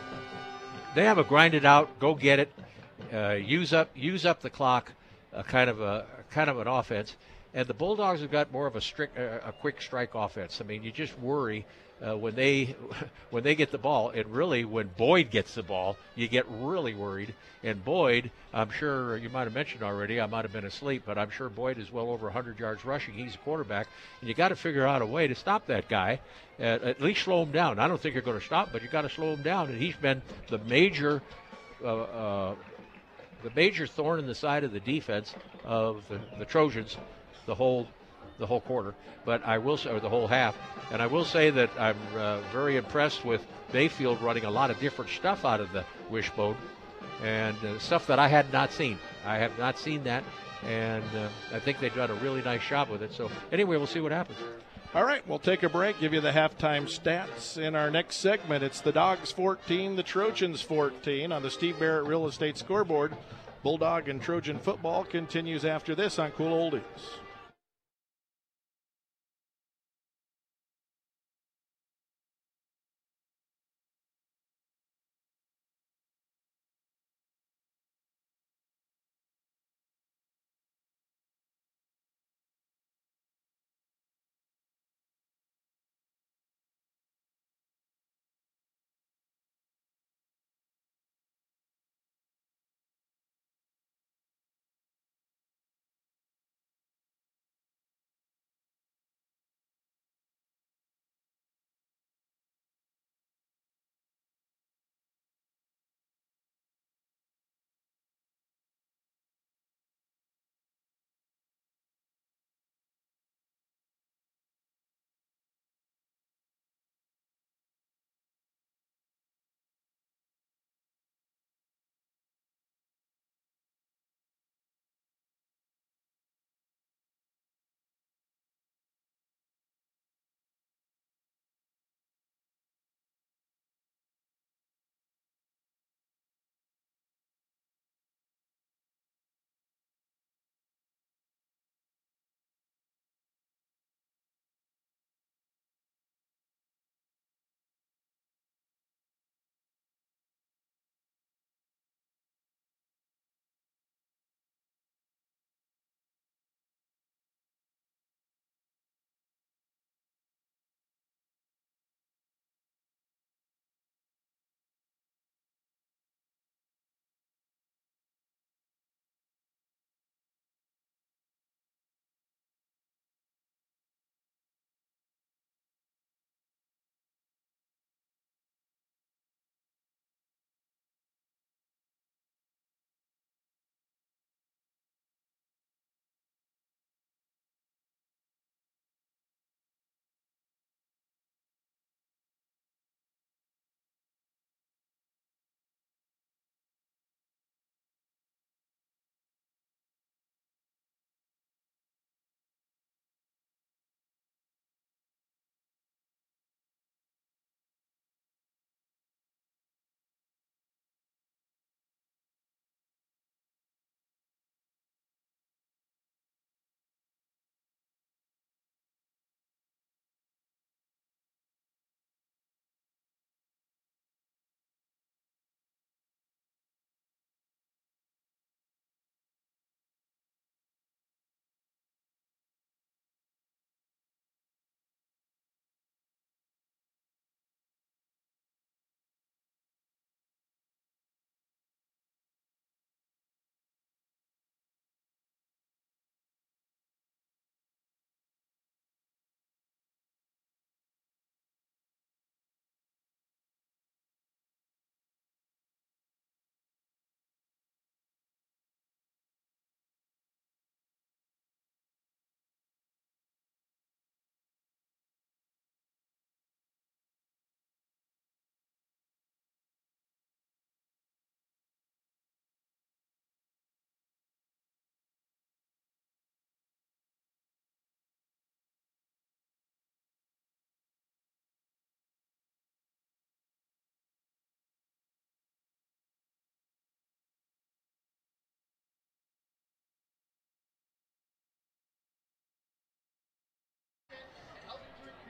they 0.93 1.05
have 1.05 1.17
a 1.17 1.23
grind 1.23 1.53
it 1.53 1.65
out, 1.65 1.99
go 1.99 2.15
get 2.15 2.39
it, 2.39 2.51
uh, 3.13 3.31
use 3.31 3.73
up 3.73 3.89
use 3.95 4.25
up 4.25 4.41
the 4.41 4.49
clock, 4.49 4.91
uh, 5.33 5.43
kind 5.43 5.69
of 5.69 5.81
a 5.81 6.05
kind 6.29 6.49
of 6.49 6.59
an 6.59 6.67
offense. 6.67 7.15
And 7.55 7.65
the 7.67 7.73
Bulldogs 7.73 8.19
have 8.19 8.31
got 8.31 8.51
more 8.51 8.67
of 8.67 8.75
a 8.75 8.81
strict, 8.81 9.17
uh, 9.17 9.39
a 9.45 9.53
quick 9.53 9.81
strike 9.81 10.13
offense. 10.13 10.59
I 10.59 10.65
mean, 10.65 10.83
you 10.83 10.91
just 10.91 11.17
worry 11.17 11.65
uh, 12.05 12.17
when 12.17 12.35
they 12.35 12.75
when 13.29 13.43
they 13.43 13.55
get 13.55 13.71
the 13.71 13.77
ball, 13.77 14.09
and 14.09 14.27
really 14.27 14.65
when 14.65 14.89
Boyd 14.97 15.31
gets 15.31 15.55
the 15.55 15.63
ball, 15.63 15.95
you 16.15 16.27
get 16.27 16.45
really 16.49 16.93
worried. 16.93 17.33
And 17.63 17.83
Boyd, 17.83 18.29
I'm 18.53 18.69
sure 18.71 19.15
you 19.15 19.29
might 19.29 19.45
have 19.45 19.53
mentioned 19.53 19.83
already. 19.83 20.19
I 20.19 20.25
might 20.25 20.43
have 20.43 20.51
been 20.51 20.65
asleep, 20.65 21.03
but 21.05 21.17
I'm 21.17 21.29
sure 21.29 21.47
Boyd 21.47 21.77
is 21.77 21.89
well 21.89 22.09
over 22.09 22.25
100 22.25 22.59
yards 22.59 22.83
rushing. 22.83 23.13
He's 23.13 23.35
a 23.35 23.37
quarterback, 23.37 23.87
and 24.19 24.27
you 24.27 24.35
got 24.35 24.49
to 24.49 24.57
figure 24.57 24.85
out 24.85 25.01
a 25.01 25.05
way 25.05 25.27
to 25.27 25.35
stop 25.35 25.67
that 25.67 25.87
guy. 25.87 26.19
At, 26.59 26.83
at 26.83 27.01
least 27.01 27.23
slow 27.23 27.43
him 27.43 27.53
down. 27.53 27.79
I 27.79 27.87
don't 27.87 28.01
think 28.01 28.15
you're 28.15 28.21
going 28.21 28.39
to 28.39 28.45
stop, 28.45 28.73
but 28.73 28.83
you 28.83 28.89
got 28.89 29.03
to 29.03 29.09
slow 29.09 29.31
him 29.31 29.43
down. 29.43 29.69
And 29.69 29.81
he's 29.81 29.95
been 29.95 30.21
the 30.49 30.57
major. 30.57 31.21
Uh, 31.81 32.01
uh, 32.01 32.55
the 33.43 33.51
major 33.55 33.85
thorn 33.85 34.17
in 34.17 34.25
the 34.25 34.33
side 34.33 34.63
of 34.63 34.71
the 34.71 34.79
defense 34.79 35.35
of 35.63 36.03
the, 36.09 36.19
the 36.39 36.45
Trojans 36.45 36.97
the 37.45 37.55
whole 37.55 37.87
the 38.37 38.45
whole 38.45 38.61
quarter, 38.61 38.93
but 39.23 39.45
I 39.45 39.57
will 39.57 39.77
say, 39.77 39.89
or 39.89 39.99
the 39.99 40.09
whole 40.09 40.27
half, 40.27 40.57
and 40.91 41.01
I 41.01 41.07
will 41.07 41.23
say 41.23 41.49
that 41.51 41.69
I'm 41.79 41.97
uh, 42.15 42.41
very 42.51 42.75
impressed 42.75 43.23
with 43.23 43.45
Mayfield 43.73 44.21
running 44.21 44.43
a 44.43 44.51
lot 44.51 44.71
of 44.71 44.79
different 44.79 45.11
stuff 45.11 45.45
out 45.45 45.61
of 45.61 45.71
the 45.71 45.85
wishbone, 46.09 46.57
and 47.23 47.57
uh, 47.63 47.79
stuff 47.79 48.07
that 48.07 48.19
I 48.19 48.27
had 48.27 48.51
not 48.51 48.73
seen. 48.73 48.99
I 49.25 49.37
have 49.37 49.57
not 49.57 49.79
seen 49.79 50.03
that, 50.03 50.23
and 50.65 51.03
uh, 51.15 51.29
I 51.53 51.59
think 51.59 51.79
they've 51.79 51.95
done 51.95 52.11
a 52.11 52.15
really 52.15 52.41
nice 52.41 52.65
job 52.67 52.89
with 52.89 53.01
it. 53.01 53.13
So 53.13 53.31
anyway, 53.51 53.77
we'll 53.77 53.87
see 53.87 54.01
what 54.01 54.11
happens. 54.11 54.39
All 54.93 55.03
right, 55.03 55.27
we'll 55.27 55.39
take 55.39 55.63
a 55.63 55.69
break, 55.69 55.99
give 55.99 56.13
you 56.13 56.21
the 56.21 56.31
halftime 56.31 56.83
stats 56.83 57.57
in 57.57 57.75
our 57.75 57.91
next 57.91 58.17
segment. 58.17 58.63
It's 58.63 58.79
the 58.79 58.93
Dogs 58.93 59.29
14, 59.31 59.97
the 59.97 60.03
Trojans 60.03 60.61
14 60.61 61.33
on 61.33 61.43
the 61.43 61.51
Steve 61.51 61.79
Barrett 61.79 62.07
Real 62.07 62.27
Estate 62.27 62.57
scoreboard. 62.57 63.13
Bulldog 63.61 64.07
and 64.07 64.21
Trojan 64.21 64.57
football 64.57 65.03
continues 65.03 65.65
after 65.65 65.95
this 65.95 66.17
on 66.17 66.31
Cool 66.31 66.71
Oldies. 66.71 67.19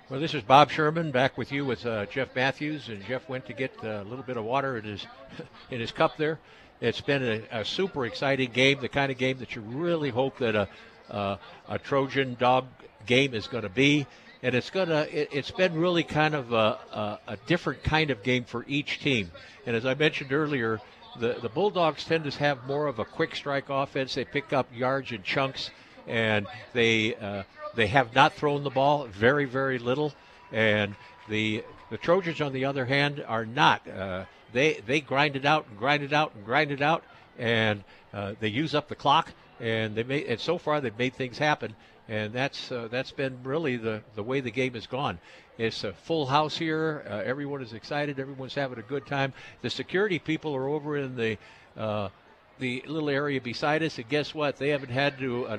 Well, 0.08 0.20
this 0.20 0.36
is 0.36 0.44
Bob 0.44 0.70
Sherman 0.70 1.10
back 1.10 1.36
with 1.36 1.52
you 1.52 1.66
with 1.66 1.84
uh, 1.84 2.06
Jeff 2.06 2.36
Matthews, 2.36 2.90
and 2.90 3.04
Jeff 3.06 3.28
went 3.28 3.48
to 3.48 3.54
get 3.54 3.72
a 3.82 4.04
little 4.04 4.24
bit 4.24 4.38
of 4.38 4.46
water 4.46 4.78
in 4.78 4.84
his 4.84 5.08
in 5.72 5.80
his 5.80 5.92
cup 5.92 6.16
there. 6.16 6.38
It's 6.80 7.02
been 7.02 7.24
a, 7.24 7.62
a 7.62 7.66
super 7.66 8.06
exciting 8.06 8.52
game, 8.52 8.80
the 8.82 8.88
kind 8.88 9.12
of 9.12 9.18
game 9.18 9.40
that 9.40 9.56
you 9.56 9.62
really 9.62 10.12
hope 10.12 10.38
that 10.38 10.56
a 10.56 10.70
uh, 11.10 11.38
a 11.68 11.80
Trojan 11.80 12.36
dog 12.40 12.68
game 13.08 13.34
is 13.34 13.48
going 13.48 13.64
to 13.64 13.70
be, 13.70 14.06
and 14.44 14.54
it's 14.54 14.70
to. 14.70 15.08
It, 15.12 15.34
has 15.34 15.50
been 15.50 15.74
really 15.74 16.04
kind 16.04 16.36
of 16.36 16.54
a, 16.54 16.78
a, 16.94 17.20
a 17.30 17.38
different 17.48 17.82
kind 17.82 18.12
of 18.12 18.22
game 18.22 18.44
for 18.44 18.64
each 18.68 19.00
team. 19.00 19.32
And 19.66 19.76
as 19.76 19.88
I 19.88 19.96
mentioned 19.96 20.32
earlier, 20.32 20.80
the 21.20 21.40
the 21.42 21.50
Bulldogs 21.50 22.06
tend 22.06 22.32
to 22.32 22.38
have 22.38 22.68
more 22.68 22.86
of 22.86 23.00
a 23.00 23.06
quick 23.06 23.36
strike 23.36 23.70
offense. 23.70 24.14
They 24.14 24.26
pick 24.26 24.54
up 24.54 24.68
yards 24.72 25.12
in 25.12 25.24
chunks, 25.24 25.72
and 26.06 26.46
they 26.74 27.16
uh, 27.16 27.42
they 27.76 27.88
have 27.88 28.14
not 28.16 28.34
thrown 28.34 28.64
the 28.64 28.70
ball 28.70 29.06
very, 29.06 29.46
very 29.46 29.80
little, 29.80 30.14
and 30.52 30.96
the 31.30 31.64
the 31.90 31.98
Trojans, 31.98 32.42
on 32.42 32.54
the 32.54 32.66
other 32.66 32.86
hand, 32.86 33.24
are 33.28 33.46
not. 33.46 33.88
Uh, 33.88 34.26
they 34.54 34.82
they 34.86 35.02
grind 35.02 35.36
it 35.36 35.46
out 35.46 35.68
and 35.70 35.78
grind 35.78 36.04
it 36.04 36.14
out 36.14 36.34
and 36.36 36.46
grind 36.46 36.72
it 36.72 36.82
out, 36.82 37.04
and 37.38 37.84
uh, 38.14 38.34
they 38.40 38.48
use 38.48 38.74
up 38.74 38.88
the 38.88 38.96
clock. 38.96 39.32
And 39.60 39.96
they 39.96 40.04
made, 40.04 40.26
and 40.26 40.40
so 40.40 40.58
far 40.58 40.82
they've 40.82 40.98
made 40.98 41.16
things 41.16 41.38
happen, 41.38 41.76
and 42.10 42.34
that's 42.34 42.72
uh, 42.72 42.90
that's 42.92 43.12
been 43.12 43.38
really 43.44 43.78
the 43.78 44.02
the 44.16 44.24
way 44.24 44.42
the 44.42 44.52
game 44.52 44.74
has 44.74 44.86
gone. 44.86 45.20
It's 45.58 45.86
a 45.86 45.94
full 45.94 46.26
house 46.26 46.58
here. 46.58 47.06
Uh, 47.10 47.22
everyone 47.24 47.62
is 47.62 47.72
excited. 47.72 48.20
Everyone's 48.20 48.56
having 48.56 48.80
a 48.80 48.82
good 48.82 49.06
time. 49.06 49.32
The 49.62 49.70
security 49.70 50.20
people 50.20 50.54
are 50.54 50.68
over 50.68 50.98
in 50.98 51.16
the 51.16 51.38
uh, 51.78 52.10
the 52.60 52.84
little 52.88 53.10
area 53.10 53.42
beside 53.42 53.84
us, 53.84 53.98
and 53.98 54.08
guess 54.08 54.34
what? 54.34 54.58
They 54.58 54.70
haven't 54.70 54.92
had 54.92 55.18
to 55.20 55.48
uh, 55.48 55.58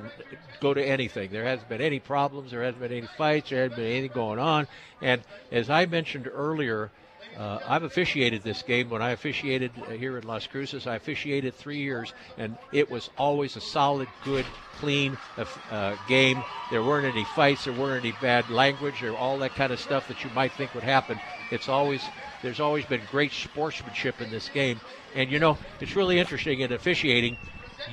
go 0.59 0.73
to 0.73 0.83
anything. 0.83 1.31
There 1.31 1.43
hasn't 1.43 1.69
been 1.69 1.81
any 1.81 1.99
problems. 1.99 2.51
There 2.51 2.63
hasn't 2.63 2.81
been 2.81 2.91
any 2.91 3.07
fights. 3.17 3.49
There 3.49 3.61
hasn't 3.61 3.77
been 3.77 3.85
anything 3.85 4.11
going 4.13 4.39
on. 4.39 4.67
And 5.01 5.21
as 5.51 5.69
I 5.69 5.85
mentioned 5.85 6.27
earlier, 6.31 6.91
uh, 7.37 7.59
I've 7.67 7.83
officiated 7.83 8.41
this 8.41 8.63
game. 8.63 8.89
When 8.89 9.01
I 9.01 9.11
officiated 9.11 9.71
uh, 9.79 9.91
here 9.91 10.17
in 10.17 10.25
Las 10.25 10.47
Cruces, 10.47 10.87
I 10.87 10.95
officiated 10.95 11.53
three 11.53 11.77
years, 11.77 12.13
and 12.37 12.57
it 12.71 12.89
was 12.89 13.11
always 13.17 13.55
a 13.55 13.61
solid, 13.61 14.07
good, 14.23 14.45
clean 14.79 15.17
uh, 15.37 15.45
uh 15.69 15.95
game. 16.07 16.43
There 16.71 16.83
weren't 16.83 17.05
any 17.05 17.25
fights. 17.35 17.65
There 17.65 17.73
weren't 17.73 18.03
any 18.03 18.15
bad 18.21 18.49
language 18.49 19.03
or 19.03 19.15
all 19.15 19.37
that 19.39 19.53
kind 19.53 19.71
of 19.71 19.79
stuff 19.79 20.07
that 20.07 20.23
you 20.23 20.31
might 20.31 20.51
think 20.53 20.73
would 20.73 20.83
happen. 20.83 21.19
It's 21.51 21.69
always 21.69 22.01
there's 22.41 22.59
always 22.59 22.85
been 22.85 23.01
great 23.11 23.31
sportsmanship 23.31 24.19
in 24.19 24.31
this 24.31 24.49
game. 24.49 24.79
And 25.15 25.31
you 25.31 25.37
know, 25.37 25.57
it's 25.79 25.95
really 25.95 26.19
interesting 26.19 26.61
in 26.61 26.73
officiating. 26.73 27.37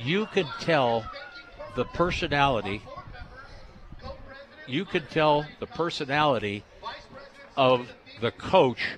You 0.03 0.25
can 0.27 0.47
tell 0.59 1.05
the 1.75 1.85
personality. 1.85 2.81
You 4.67 4.85
can 4.85 5.05
tell 5.05 5.45
the 5.59 5.67
personality 5.67 6.63
of 7.55 7.87
the 8.21 8.31
coach 8.31 8.97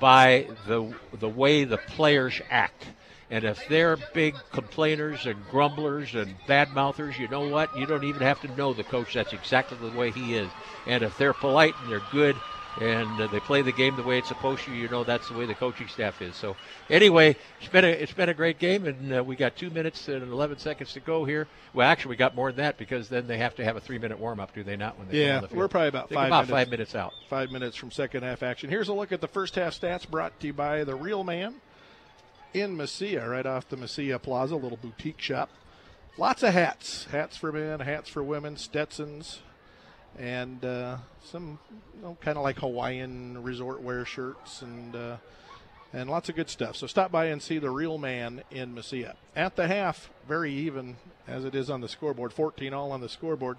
by 0.00 0.48
the 0.66 0.94
the 1.18 1.28
way 1.28 1.64
the 1.64 1.78
players 1.78 2.40
act. 2.50 2.84
And 3.30 3.44
if 3.44 3.68
they're 3.68 3.98
big 4.14 4.34
complainers 4.52 5.26
and 5.26 5.36
grumblers 5.50 6.14
and 6.14 6.34
bad 6.46 6.72
mouthers, 6.74 7.18
you 7.18 7.28
know 7.28 7.46
what? 7.46 7.76
You 7.76 7.84
don't 7.84 8.04
even 8.04 8.22
have 8.22 8.40
to 8.40 8.48
know 8.56 8.72
the 8.72 8.84
coach. 8.84 9.12
That's 9.12 9.34
exactly 9.34 9.76
the 9.78 9.96
way 9.96 10.10
he 10.10 10.34
is. 10.34 10.50
And 10.86 11.02
if 11.02 11.18
they're 11.18 11.34
polite 11.34 11.74
and 11.80 11.90
they're 11.90 12.02
good 12.10 12.36
and 12.80 13.20
uh, 13.20 13.26
they 13.26 13.40
play 13.40 13.62
the 13.62 13.72
game 13.72 13.96
the 13.96 14.02
way 14.02 14.18
it's 14.18 14.28
supposed 14.28 14.64
to. 14.64 14.72
You 14.72 14.88
know 14.88 15.04
that's 15.04 15.28
the 15.28 15.34
way 15.34 15.46
the 15.46 15.54
coaching 15.54 15.88
staff 15.88 16.22
is. 16.22 16.36
So 16.36 16.56
anyway, 16.88 17.36
it's 17.60 17.70
been 17.70 17.84
a 17.84 17.88
it's 17.88 18.12
been 18.12 18.28
a 18.28 18.34
great 18.34 18.58
game, 18.58 18.86
and 18.86 19.14
uh, 19.14 19.24
we 19.24 19.36
got 19.36 19.56
two 19.56 19.70
minutes 19.70 20.08
and 20.08 20.22
11 20.22 20.58
seconds 20.58 20.92
to 20.92 21.00
go 21.00 21.24
here. 21.24 21.48
Well, 21.74 21.88
actually, 21.88 22.10
we 22.10 22.16
got 22.16 22.34
more 22.34 22.52
than 22.52 22.64
that 22.64 22.78
because 22.78 23.08
then 23.08 23.26
they 23.26 23.38
have 23.38 23.54
to 23.56 23.64
have 23.64 23.76
a 23.76 23.80
three 23.80 23.98
minute 23.98 24.18
warm 24.18 24.40
up, 24.40 24.54
do 24.54 24.62
they 24.62 24.76
not? 24.76 24.98
When 24.98 25.08
they 25.08 25.24
yeah, 25.24 25.40
the 25.40 25.54
we're 25.54 25.68
probably 25.68 25.88
about 25.88 26.10
five 26.10 26.28
about 26.28 26.46
minutes, 26.46 26.50
five 26.50 26.70
minutes 26.70 26.94
out. 26.94 27.12
Five 27.28 27.50
minutes 27.50 27.76
from 27.76 27.90
second 27.90 28.22
half 28.22 28.42
action. 28.42 28.70
Here's 28.70 28.88
a 28.88 28.94
look 28.94 29.12
at 29.12 29.20
the 29.20 29.28
first 29.28 29.54
half 29.54 29.78
stats 29.78 30.08
brought 30.08 30.38
to 30.40 30.46
you 30.48 30.52
by 30.52 30.84
the 30.84 30.94
Real 30.94 31.24
Man 31.24 31.56
in 32.54 32.76
Mesilla, 32.76 33.28
right 33.28 33.46
off 33.46 33.68
the 33.68 33.76
Mesilla 33.76 34.20
Plaza, 34.20 34.56
little 34.56 34.78
boutique 34.78 35.20
shop. 35.20 35.50
Lots 36.16 36.42
of 36.42 36.52
hats, 36.52 37.06
hats 37.12 37.36
for 37.36 37.52
men, 37.52 37.80
hats 37.80 38.08
for 38.08 38.24
women, 38.24 38.56
Stetsons, 38.56 39.40
and 40.18 40.64
uh, 40.64 40.98
some 41.24 41.58
you 41.96 42.02
know, 42.02 42.16
kind 42.20 42.36
of 42.36 42.44
like 42.44 42.58
Hawaiian 42.58 43.42
resort 43.42 43.82
wear 43.82 44.04
shirts 44.04 44.62
and 44.62 44.94
uh, 44.94 45.16
and 45.92 46.10
lots 46.10 46.28
of 46.28 46.36
good 46.36 46.50
stuff. 46.50 46.76
So 46.76 46.86
stop 46.86 47.10
by 47.10 47.26
and 47.26 47.42
see 47.42 47.58
the 47.58 47.70
real 47.70 47.98
man 47.98 48.42
in 48.50 48.74
Mesilla. 48.74 49.14
At 49.34 49.56
the 49.56 49.66
half, 49.66 50.10
very 50.26 50.52
even 50.52 50.96
as 51.26 51.44
it 51.44 51.54
is 51.54 51.70
on 51.70 51.80
the 51.80 51.88
scoreboard, 51.88 52.32
14 52.32 52.74
all 52.74 52.92
on 52.92 53.00
the 53.00 53.08
scoreboard. 53.08 53.58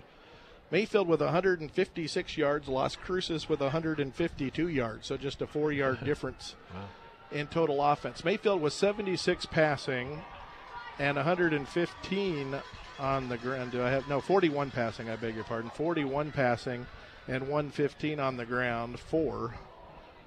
Mayfield 0.72 1.08
with 1.08 1.22
156 1.22 2.38
yards, 2.38 2.68
Las 2.68 2.96
Cruces 2.96 3.50
with 3.50 3.60
152 3.60 4.68
yards, 4.68 5.08
so 5.08 5.18
just 5.18 5.42
a 5.42 5.48
four 5.48 5.72
yard 5.72 6.00
difference 6.06 6.56
wow. 6.74 6.82
in 7.32 7.48
total 7.48 7.84
offense. 7.84 8.24
Mayfield 8.24 8.62
was 8.62 8.76
76 8.76 9.48
passing 9.48 10.22
and 11.00 11.16
115 11.16 12.56
on 13.00 13.30
the 13.30 13.38
ground. 13.38 13.72
Do 13.72 13.84
I 13.84 13.90
have 13.90 14.08
no 14.08 14.22
41 14.22 14.72
passing? 14.72 15.10
I 15.10 15.16
beg 15.16 15.36
your 15.36 15.44
pardon. 15.44 15.70
41 15.72 16.32
passing 16.32 16.86
and 17.28 17.44
115 17.44 18.20
on 18.20 18.38
the 18.38 18.46
ground 18.46 19.00
for 19.00 19.56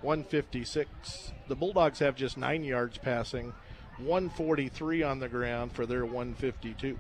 156. 0.03 1.33
The 1.49 1.57
Bulldogs 1.57 1.99
have 2.01 2.17
just 2.17 2.37
nine 2.37 2.65
yards 2.65 2.99
passing, 2.99 3.53
143 3.99 5.03
on 5.03 5.19
the 5.21 5.29
ground 5.29 5.73
for 5.73 5.87
their 5.87 6.05
152. 6.05 6.99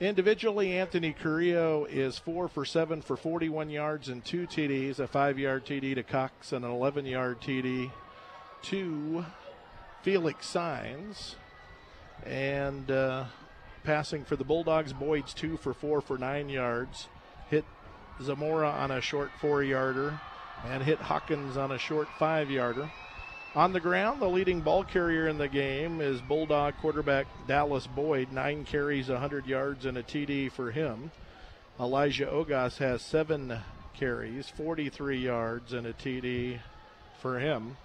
Individually, 0.00 0.78
Anthony 0.78 1.12
Carrillo 1.12 1.84
is 1.86 2.18
four 2.18 2.48
for 2.48 2.64
seven 2.64 3.02
for 3.02 3.16
41 3.16 3.68
yards 3.68 4.08
and 4.08 4.24
two 4.24 4.46
TDs, 4.46 5.00
a 5.00 5.08
five 5.08 5.38
yard 5.38 5.66
TD 5.66 5.96
to 5.96 6.02
Cox 6.04 6.52
and 6.52 6.64
an 6.64 6.70
11 6.70 7.04
yard 7.04 7.40
TD 7.40 7.90
to 8.62 9.26
Felix 10.02 10.46
Signs. 10.46 11.34
And 12.24 12.90
uh, 12.90 13.24
passing 13.84 14.24
for 14.24 14.36
the 14.36 14.44
Bulldogs. 14.44 14.92
Boyd's 14.92 15.34
two 15.34 15.56
for 15.56 15.74
four 15.74 16.00
for 16.00 16.18
nine 16.18 16.48
yards. 16.48 17.08
Hit 17.50 17.64
Zamora 18.22 18.70
on 18.70 18.90
a 18.90 19.00
short 19.00 19.30
four 19.40 19.62
yarder 19.62 20.20
and 20.66 20.82
hit 20.82 20.98
Hawkins 20.98 21.56
on 21.56 21.72
a 21.72 21.78
short 21.78 22.08
five 22.18 22.50
yarder. 22.50 22.90
On 23.54 23.72
the 23.72 23.80
ground, 23.80 24.20
the 24.20 24.28
leading 24.28 24.60
ball 24.60 24.84
carrier 24.84 25.26
in 25.26 25.38
the 25.38 25.48
game 25.48 26.00
is 26.00 26.20
Bulldog 26.20 26.74
quarterback 26.80 27.26
Dallas 27.46 27.86
Boyd, 27.86 28.30
nine 28.30 28.64
carries, 28.64 29.08
100 29.08 29.46
yards, 29.46 29.86
and 29.86 29.96
a 29.96 30.02
TD 30.02 30.52
for 30.52 30.70
him. 30.70 31.10
Elijah 31.80 32.26
Ogas 32.26 32.78
has 32.78 33.02
seven 33.02 33.58
carries, 33.94 34.48
43 34.48 35.18
yards, 35.18 35.72
and 35.72 35.86
a 35.86 35.92
TD 35.92 36.60
for 37.20 37.38
him. 37.38 37.76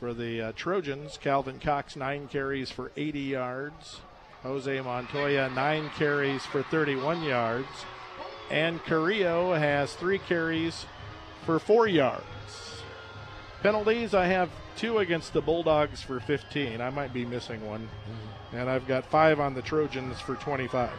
For 0.00 0.14
the 0.14 0.40
uh, 0.40 0.52
Trojans, 0.56 1.18
Calvin 1.20 1.58
Cox, 1.58 1.96
nine 1.96 2.28
carries 2.28 2.70
for 2.70 2.92
80 2.96 3.20
yards, 3.20 4.00
Jose 4.42 4.80
Montoya, 4.80 5.50
nine 5.50 5.90
carries 5.96 6.44
for 6.44 6.62
31 6.62 7.22
yards. 7.22 7.66
And 8.50 8.82
Carrillo 8.84 9.54
has 9.54 9.92
three 9.94 10.18
carries 10.18 10.86
for 11.44 11.58
four 11.58 11.86
yards. 11.86 12.24
Penalties, 13.62 14.14
I 14.14 14.26
have 14.26 14.50
two 14.76 14.98
against 14.98 15.32
the 15.32 15.42
Bulldogs 15.42 16.00
for 16.00 16.20
15. 16.20 16.80
I 16.80 16.90
might 16.90 17.12
be 17.12 17.24
missing 17.24 17.66
one. 17.66 17.82
Mm-hmm. 17.82 18.56
And 18.56 18.70
I've 18.70 18.86
got 18.86 19.04
five 19.06 19.40
on 19.40 19.54
the 19.54 19.62
Trojans 19.62 20.20
for 20.20 20.36
25. 20.36 20.90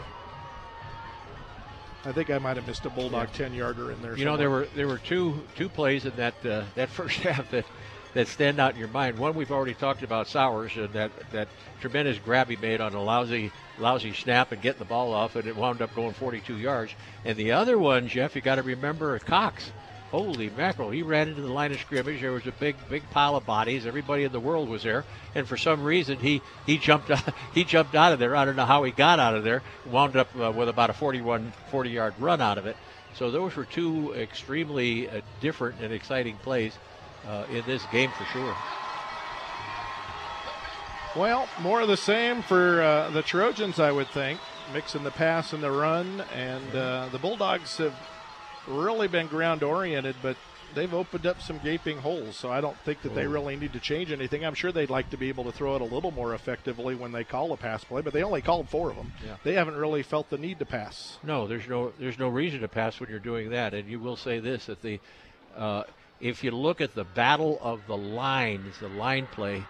I 2.05 2.11
think 2.11 2.29
I 2.29 2.37
might 2.37 2.55
have 2.55 2.67
missed 2.67 2.85
a 2.85 2.89
Bulldog 2.89 3.33
10 3.33 3.53
yarder 3.53 3.91
in 3.91 4.01
there. 4.01 4.11
You 4.11 4.23
somewhere. 4.23 4.31
know, 4.31 4.37
there 4.37 4.49
were 4.49 4.67
there 4.75 4.87
were 4.87 4.97
two 4.99 5.41
two 5.55 5.67
plays 5.67 6.05
in 6.05 6.15
that 6.15 6.45
uh, 6.45 6.63
that 6.75 6.89
first 6.99 7.19
half 7.19 7.51
that 7.51 7.65
that 8.13 8.27
stand 8.27 8.59
out 8.59 8.73
in 8.73 8.79
your 8.79 8.89
mind. 8.89 9.17
One 9.17 9.35
we've 9.35 9.51
already 9.51 9.73
talked 9.73 10.03
about 10.03 10.27
Sowards 10.27 10.75
and 10.77 10.91
that 10.93 11.11
that 11.31 11.47
tremendous 11.81 12.17
grab 12.17 12.49
he 12.49 12.55
made 12.55 12.81
on 12.81 12.93
a 12.93 13.01
lousy 13.01 13.51
lousy 13.77 14.13
snap 14.13 14.51
and 14.51 14.61
getting 14.61 14.79
the 14.79 14.85
ball 14.85 15.13
off, 15.13 15.35
and 15.35 15.47
it 15.47 15.55
wound 15.55 15.81
up 15.81 15.93
going 15.95 16.13
42 16.13 16.57
yards. 16.57 16.93
And 17.25 17.37
the 17.37 17.51
other 17.53 17.77
one, 17.77 18.07
Jeff, 18.07 18.35
you 18.35 18.41
got 18.41 18.55
to 18.55 18.63
remember 18.63 19.17
Cox. 19.19 19.71
Holy 20.11 20.49
mackerel! 20.49 20.89
He 20.89 21.03
ran 21.03 21.27
into 21.27 21.41
the 21.41 21.53
line 21.53 21.71
of 21.71 21.79
scrimmage. 21.79 22.21
There 22.21 22.31
was 22.31 22.47
a 22.47 22.51
big, 22.51 22.75
big 22.89 23.07
pile 23.11 23.35
of 23.35 23.45
bodies. 23.45 23.85
Everybody 23.85 24.23
in 24.23 24.31
the 24.31 24.39
world 24.39 24.67
was 24.67 24.81
there, 24.81 25.05
and 25.35 25.47
for 25.47 25.55
some 25.55 25.83
reason 25.83 26.17
he 26.17 26.41
he 26.65 26.79
jumped 26.79 27.11
out, 27.11 27.31
he 27.53 27.63
jumped 27.63 27.93
out 27.93 28.11
of 28.11 28.17
there. 28.17 28.35
I 28.35 28.43
don't 28.43 28.55
know 28.55 28.65
how 28.65 28.83
he 28.83 28.91
got 28.91 29.19
out 29.19 29.35
of 29.35 29.43
there. 29.43 29.61
Wound 29.85 30.15
up 30.15 30.29
uh, 30.35 30.51
with 30.51 30.67
about 30.67 30.89
a 30.89 30.93
41, 30.93 31.53
40 31.69 31.89
yard 31.91 32.15
run 32.17 32.41
out 32.41 32.57
of 32.57 32.65
it. 32.65 32.75
So 33.13 33.29
those 33.29 33.55
were 33.55 33.65
two 33.65 34.13
extremely 34.15 35.07
uh, 35.07 35.21
different 35.41 35.79
and 35.79 35.93
exciting 35.93 36.37
plays 36.37 36.75
uh, 37.29 37.45
in 37.51 37.63
this 37.65 37.85
game 37.91 38.11
for 38.11 38.25
sure. 38.25 38.55
Well, 41.15 41.47
more 41.61 41.81
of 41.81 41.87
the 41.87 41.97
same 41.97 42.41
for 42.41 42.81
uh, 42.81 43.09
the 43.09 43.21
Trojans, 43.21 43.79
I 43.79 43.91
would 43.91 44.09
think, 44.09 44.39
mixing 44.73 45.03
the 45.03 45.11
pass 45.11 45.53
and 45.53 45.63
the 45.63 45.71
run. 45.71 46.23
And 46.35 46.75
uh, 46.75 47.09
the 47.11 47.17
Bulldogs 47.17 47.77
have 47.77 47.95
really 48.67 49.07
been 49.07 49.27
ground 49.27 49.63
oriented, 49.63 50.15
but 50.21 50.37
they've 50.75 50.93
opened 50.93 51.25
up 51.25 51.41
some 51.41 51.59
gaping 51.63 51.97
holes. 51.97 52.35
So 52.35 52.51
I 52.51 52.61
don't 52.61 52.77
think 52.81 53.01
that 53.01 53.15
they 53.15 53.25
really 53.25 53.55
need 53.55 53.73
to 53.73 53.79
change 53.79 54.11
anything. 54.11 54.45
I'm 54.45 54.53
sure 54.53 54.71
they'd 54.71 54.89
like 54.89 55.09
to 55.09 55.17
be 55.17 55.29
able 55.29 55.45
to 55.45 55.51
throw 55.51 55.75
it 55.75 55.81
a 55.81 55.85
little 55.85 56.11
more 56.11 56.35
effectively 56.35 56.93
when 56.93 57.11
they 57.11 57.23
call 57.23 57.51
a 57.53 57.57
pass 57.57 57.83
play, 57.83 58.01
but 58.01 58.13
they 58.13 58.23
only 58.23 58.43
called 58.43 58.69
four 58.69 58.91
of 58.91 58.95
them. 58.95 59.11
Yeah. 59.25 59.37
They 59.43 59.53
haven't 59.53 59.77
really 59.77 60.03
felt 60.03 60.29
the 60.29 60.37
need 60.37 60.59
to 60.59 60.65
pass. 60.65 61.17
No, 61.23 61.47
there's 61.47 61.67
no 61.67 61.91
there's 61.99 62.19
no 62.19 62.27
reason 62.27 62.61
to 62.61 62.67
pass 62.67 62.99
when 62.99 63.09
you're 63.09 63.19
doing 63.19 63.49
that. 63.49 63.73
And 63.73 63.89
you 63.89 63.99
will 63.99 64.15
say 64.15 64.39
this 64.39 64.67
that 64.67 64.83
the 64.83 64.99
uh, 65.57 65.83
if 66.19 66.43
you 66.43 66.51
look 66.51 66.81
at 66.81 66.95
the 66.95 67.03
battle 67.03 67.57
of 67.61 67.87
the 67.87 67.97
lines, 67.97 68.77
the 68.79 68.89
line 68.89 69.27
play, 69.27 69.63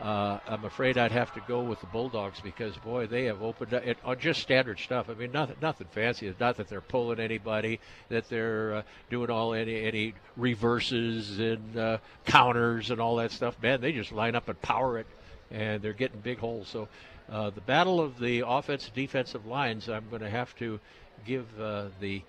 uh, 0.00 0.38
I'm 0.46 0.64
afraid 0.64 0.98
I'd 0.98 1.12
have 1.12 1.32
to 1.34 1.40
go 1.48 1.62
with 1.62 1.80
the 1.80 1.86
Bulldogs 1.86 2.40
because 2.40 2.76
boy, 2.76 3.06
they 3.06 3.24
have 3.24 3.42
opened 3.42 3.72
up 3.72 3.86
it, 3.86 3.96
on 4.04 4.18
just 4.18 4.42
standard 4.42 4.78
stuff. 4.78 5.08
I 5.08 5.14
mean, 5.14 5.32
nothing, 5.32 5.56
nothing 5.62 5.86
fancy. 5.90 6.26
It's 6.26 6.38
not 6.38 6.58
that 6.58 6.68
they're 6.68 6.82
pulling 6.82 7.18
anybody, 7.18 7.80
that 8.10 8.28
they're 8.28 8.74
uh, 8.74 8.82
doing 9.08 9.30
all 9.30 9.54
any 9.54 9.84
any 9.84 10.14
reverses 10.36 11.38
and 11.38 11.78
uh, 11.78 11.98
counters 12.26 12.90
and 12.90 13.00
all 13.00 13.16
that 13.16 13.30
stuff. 13.30 13.56
Man, 13.62 13.80
they 13.80 13.92
just 13.92 14.12
line 14.12 14.34
up 14.34 14.48
and 14.48 14.60
power 14.60 14.98
it, 14.98 15.06
and 15.50 15.80
they're 15.80 15.94
getting 15.94 16.20
big 16.20 16.38
holes. 16.38 16.68
So, 16.68 16.88
uh, 17.30 17.50
the 17.50 17.62
battle 17.62 18.00
of 18.00 18.18
the 18.18 18.44
offensive 18.46 18.92
defensive 18.92 19.46
lines, 19.46 19.88
I'm 19.88 20.10
going 20.10 20.22
to 20.22 20.30
have 20.30 20.54
to 20.56 20.78
give 21.24 21.46
uh, 21.58 21.86
the 22.00 22.22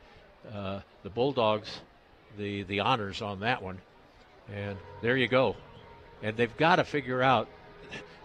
uh, 0.53 0.79
the 1.03 1.09
Bulldogs 1.09 1.81
the 2.37 2.63
the 2.63 2.81
honors 2.81 3.21
on 3.21 3.41
that 3.41 3.61
one. 3.61 3.79
And 4.53 4.77
there 5.01 5.17
you 5.17 5.27
go. 5.27 5.55
And 6.23 6.37
they've 6.37 6.55
got 6.57 6.77
to 6.77 6.83
figure 6.83 7.21
out 7.21 7.47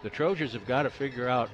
the 0.02 0.10
Trojans 0.10 0.52
have 0.52 0.66
got 0.66 0.84
to 0.84 0.90
figure 0.90 1.28
out 1.28 1.50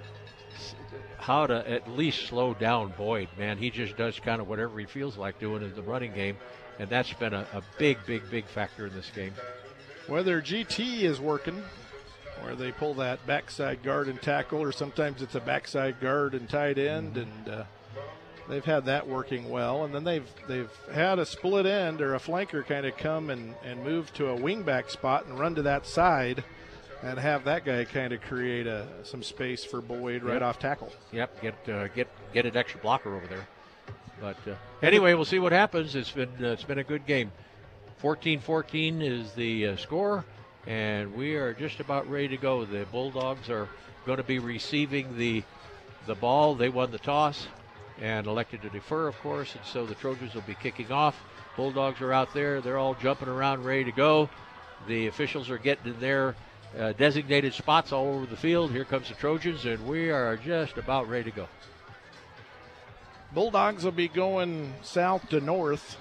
how 1.19 1.47
to 1.47 1.71
at 1.71 1.91
least 1.91 2.27
slow 2.27 2.55
down 2.55 2.93
Boyd. 2.97 3.29
Man, 3.39 3.59
he 3.59 3.71
just 3.71 3.97
does 3.97 4.19
kind 4.19 4.41
of 4.41 4.49
whatever 4.49 4.79
he 4.79 4.87
feels 4.87 5.17
like 5.17 5.39
doing 5.39 5.63
in 5.63 5.75
the 5.75 5.83
running 5.83 6.13
game, 6.13 6.37
and 6.79 6.89
that's 6.89 7.13
been 7.15 7.35
a, 7.35 7.47
a 7.53 7.63
big, 7.79 7.99
big, 8.07 8.31
big 8.31 8.47
factor 8.47 8.87
in 8.87 8.95
this 8.95 9.11
game. 9.15 9.35
Whether 10.07 10.41
GT 10.41 11.03
is 11.03 11.21
working, 11.21 11.63
where 12.41 12.55
they 12.55 12.73
pull 12.73 12.95
that 12.95 13.27
backside 13.27 13.83
guard 13.83 14.09
and 14.09 14.21
tackle, 14.23 14.63
or 14.63 14.73
sometimes 14.73 15.21
it's 15.21 15.35
a 15.35 15.41
backside 15.41 16.01
guard 16.01 16.35
and 16.35 16.49
tight 16.49 16.79
end, 16.79 17.17
mm-hmm. 17.17 17.49
and 17.49 17.61
uh, 17.61 17.65
they've 18.49 18.65
had 18.65 18.87
that 18.87 19.07
working 19.07 19.49
well. 19.49 19.85
And 19.85 19.95
then 19.95 20.05
they've 20.05 20.29
they've 20.47 20.71
had 20.93 21.19
a 21.19 21.27
split 21.27 21.67
end 21.67 22.01
or 22.01 22.15
a 22.15 22.19
flanker 22.19 22.67
kind 22.67 22.87
of 22.87 22.97
come 22.97 23.31
and, 23.31 23.55
and 23.65 23.83
move 23.85 24.13
to 24.15 24.29
a 24.29 24.37
wingback 24.37 24.91
spot 24.91 25.27
and 25.27 25.39
run 25.39 25.55
to 25.57 25.63
that 25.63 25.87
side 25.87 26.45
and 27.03 27.19
have 27.19 27.45
that 27.45 27.65
guy 27.65 27.85
kind 27.85 28.13
of 28.13 28.21
create 28.23 28.67
a, 28.67 28.87
some 29.05 29.23
space 29.23 29.65
for 29.65 29.81
Boyd 29.81 30.23
right 30.23 30.35
yep. 30.35 30.43
off 30.43 30.59
tackle. 30.59 30.93
Yep, 31.13 31.43
get 31.43 31.69
uh, 31.69 31.89
get 31.89 32.09
get 32.33 32.47
an 32.47 32.57
extra 32.57 32.81
blocker 32.81 33.15
over 33.15 33.27
there. 33.27 33.47
But 34.21 34.37
uh, 34.49 34.55
anyway, 34.83 35.15
we'll 35.15 35.25
see 35.25 35.39
what 35.39 35.53
happens. 35.53 35.95
It's 35.95 36.11
been 36.11 36.31
uh, 36.41 36.49
it's 36.49 36.65
been 36.65 36.79
a 36.79 36.85
good 36.85 37.07
game. 37.07 37.31
14-14 38.03 39.03
is 39.03 39.33
the 39.33 39.69
uh, 39.69 39.77
score, 39.77 40.25
and 40.69 41.15
we 41.15 41.35
are 41.35 41.53
just 41.53 41.81
about 41.81 42.09
ready 42.09 42.29
to 42.29 42.37
go. 42.37 42.65
The 42.65 42.87
Bulldogs 42.93 43.51
are 43.51 43.69
going 44.07 44.19
to 44.19 44.25
be 44.25 44.39
receiving 44.39 45.17
the 45.17 45.43
the 46.07 46.15
ball. 46.15 46.55
They 46.55 46.69
won 46.69 46.91
the 46.91 46.99
toss 46.99 47.49
and 48.01 48.27
elected 48.27 48.63
to 48.63 48.71
defer, 48.71 49.09
of 49.09 49.19
course, 49.21 49.55
and 49.55 49.65
so 49.65 49.85
the 49.85 49.95
Trojans 49.95 50.35
will 50.35 50.43
be 50.43 50.55
kicking 50.55 50.93
off. 50.93 51.21
Bulldogs 51.57 52.01
are 52.01 52.13
out 52.13 52.33
there. 52.35 52.61
They're 52.61 52.79
all 52.79 52.95
jumping 52.95 53.29
around, 53.29 53.65
ready 53.65 53.85
to 53.85 53.93
go. 53.93 54.31
The 54.87 55.09
officials 55.09 55.51
are 55.51 55.59
getting 55.59 55.95
in 55.95 56.01
their 56.01 56.37
uh, 56.79 56.93
designated 56.93 57.55
spots 57.55 57.93
all 57.93 58.07
over 58.07 58.27
the 58.27 58.37
field. 58.37 58.71
Here 58.71 58.85
comes 58.85 59.09
the 59.09 59.15
Trojans, 59.15 59.65
and 59.65 59.87
we 59.87 60.11
are 60.11 60.37
just 60.37 60.77
about 60.77 61.09
ready 61.09 61.31
to 61.31 61.37
go. 61.37 61.49
Bulldogs 63.33 63.85
will 63.85 63.93
be 63.93 64.09
going 64.09 64.75
south 64.83 65.29
to 65.31 65.41
north. 65.41 65.97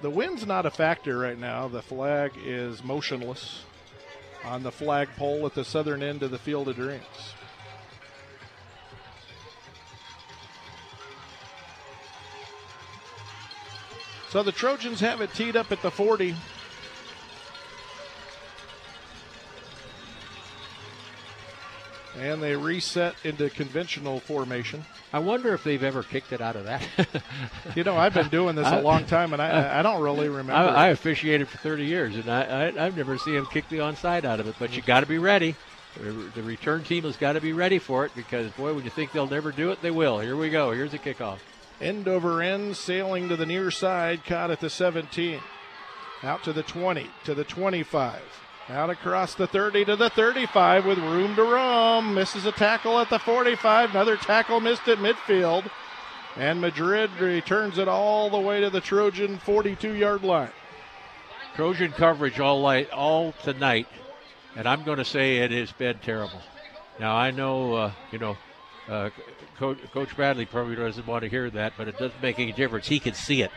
The 0.00 0.10
wind's 0.10 0.46
not 0.46 0.66
a 0.66 0.70
factor 0.70 1.18
right 1.18 1.38
now. 1.38 1.68
The 1.68 1.82
flag 1.82 2.32
is 2.44 2.82
motionless 2.82 3.64
on 4.44 4.62
the 4.62 4.72
flagpole 4.72 5.46
at 5.46 5.54
the 5.54 5.64
southern 5.64 6.02
end 6.02 6.22
of 6.22 6.30
the 6.30 6.38
Field 6.38 6.68
of 6.68 6.76
Dreams. 6.76 7.34
So 14.32 14.42
the 14.42 14.50
Trojans 14.50 14.98
have 15.00 15.20
it 15.20 15.34
teed 15.34 15.56
up 15.56 15.70
at 15.72 15.82
the 15.82 15.90
40. 15.90 16.34
And 22.18 22.42
they 22.42 22.56
reset 22.56 23.14
into 23.24 23.50
conventional 23.50 24.20
formation. 24.20 24.86
I 25.12 25.18
wonder 25.18 25.52
if 25.52 25.64
they've 25.64 25.82
ever 25.82 26.02
kicked 26.02 26.32
it 26.32 26.40
out 26.40 26.56
of 26.56 26.64
that. 26.64 26.82
you 27.76 27.84
know, 27.84 27.98
I've 27.98 28.14
been 28.14 28.30
doing 28.30 28.56
this 28.56 28.68
a 28.68 28.80
long 28.80 29.04
time, 29.04 29.34
and 29.34 29.42
I, 29.42 29.80
I 29.80 29.82
don't 29.82 30.00
really 30.00 30.30
remember. 30.30 30.54
I, 30.54 30.86
I 30.86 30.88
officiated 30.88 31.46
for 31.48 31.58
30 31.58 31.84
years, 31.84 32.16
and 32.16 32.30
I, 32.30 32.68
I, 32.68 32.84
have 32.84 32.96
never 32.96 33.18
seen 33.18 33.34
them 33.34 33.46
kick 33.52 33.68
the 33.68 33.78
onside 33.80 34.24
out 34.24 34.40
of 34.40 34.48
it. 34.48 34.54
But 34.58 34.74
you 34.74 34.80
got 34.80 35.00
to 35.00 35.06
be 35.06 35.18
ready. 35.18 35.56
The 36.00 36.42
return 36.42 36.84
team 36.84 37.04
has 37.04 37.18
got 37.18 37.34
to 37.34 37.42
be 37.42 37.52
ready 37.52 37.78
for 37.78 38.06
it 38.06 38.12
because, 38.16 38.50
boy, 38.52 38.72
when 38.72 38.84
you 38.84 38.90
think 38.90 39.12
they'll 39.12 39.26
never 39.26 39.52
do 39.52 39.72
it, 39.72 39.82
they 39.82 39.90
will. 39.90 40.20
Here 40.20 40.36
we 40.36 40.48
go. 40.48 40.70
Here's 40.70 40.92
the 40.92 40.98
kickoff. 40.98 41.36
End 41.82 42.06
over 42.06 42.40
end, 42.40 42.76
sailing 42.76 43.28
to 43.28 43.36
the 43.36 43.44
near 43.44 43.72
side, 43.72 44.24
caught 44.24 44.52
at 44.52 44.60
the 44.60 44.70
17. 44.70 45.40
Out 46.22 46.44
to 46.44 46.52
the 46.52 46.62
20, 46.62 47.10
to 47.24 47.34
the 47.34 47.42
25. 47.42 48.22
Out 48.68 48.90
across 48.90 49.34
the 49.34 49.48
30 49.48 49.86
to 49.86 49.96
the 49.96 50.08
35 50.08 50.86
with 50.86 50.98
room 50.98 51.34
to 51.34 51.42
roam. 51.42 52.14
Misses 52.14 52.46
a 52.46 52.52
tackle 52.52 53.00
at 53.00 53.10
the 53.10 53.18
45. 53.18 53.90
Another 53.90 54.16
tackle 54.16 54.60
missed 54.60 54.86
at 54.86 54.98
midfield. 54.98 55.68
And 56.36 56.60
Madrid 56.60 57.10
returns 57.18 57.78
it 57.78 57.88
all 57.88 58.30
the 58.30 58.38
way 58.38 58.60
to 58.60 58.70
the 58.70 58.80
Trojan 58.80 59.38
42 59.38 59.94
yard 59.94 60.22
line. 60.22 60.50
Trojan 61.56 61.90
coverage 61.90 62.38
all 62.38 62.60
light, 62.60 62.90
all 62.90 63.32
tonight. 63.42 63.88
And 64.54 64.68
I'm 64.68 64.84
going 64.84 64.98
to 64.98 65.04
say 65.04 65.38
it 65.38 65.50
has 65.50 65.72
been 65.72 65.98
terrible. 65.98 66.40
Now, 67.00 67.16
I 67.16 67.32
know, 67.32 67.74
uh, 67.74 67.92
you 68.12 68.20
know, 68.20 68.36
uh, 68.88 69.10
Coach, 69.58 69.78
Coach 69.92 70.14
Bradley 70.16 70.46
probably 70.46 70.76
doesn't 70.76 71.06
want 71.06 71.22
to 71.22 71.28
hear 71.28 71.50
that, 71.50 71.74
but 71.76 71.88
it 71.88 71.98
doesn't 71.98 72.22
make 72.22 72.38
any 72.38 72.52
difference. 72.52 72.88
He 72.88 72.98
can 72.98 73.14
see 73.14 73.42
it. 73.42 73.50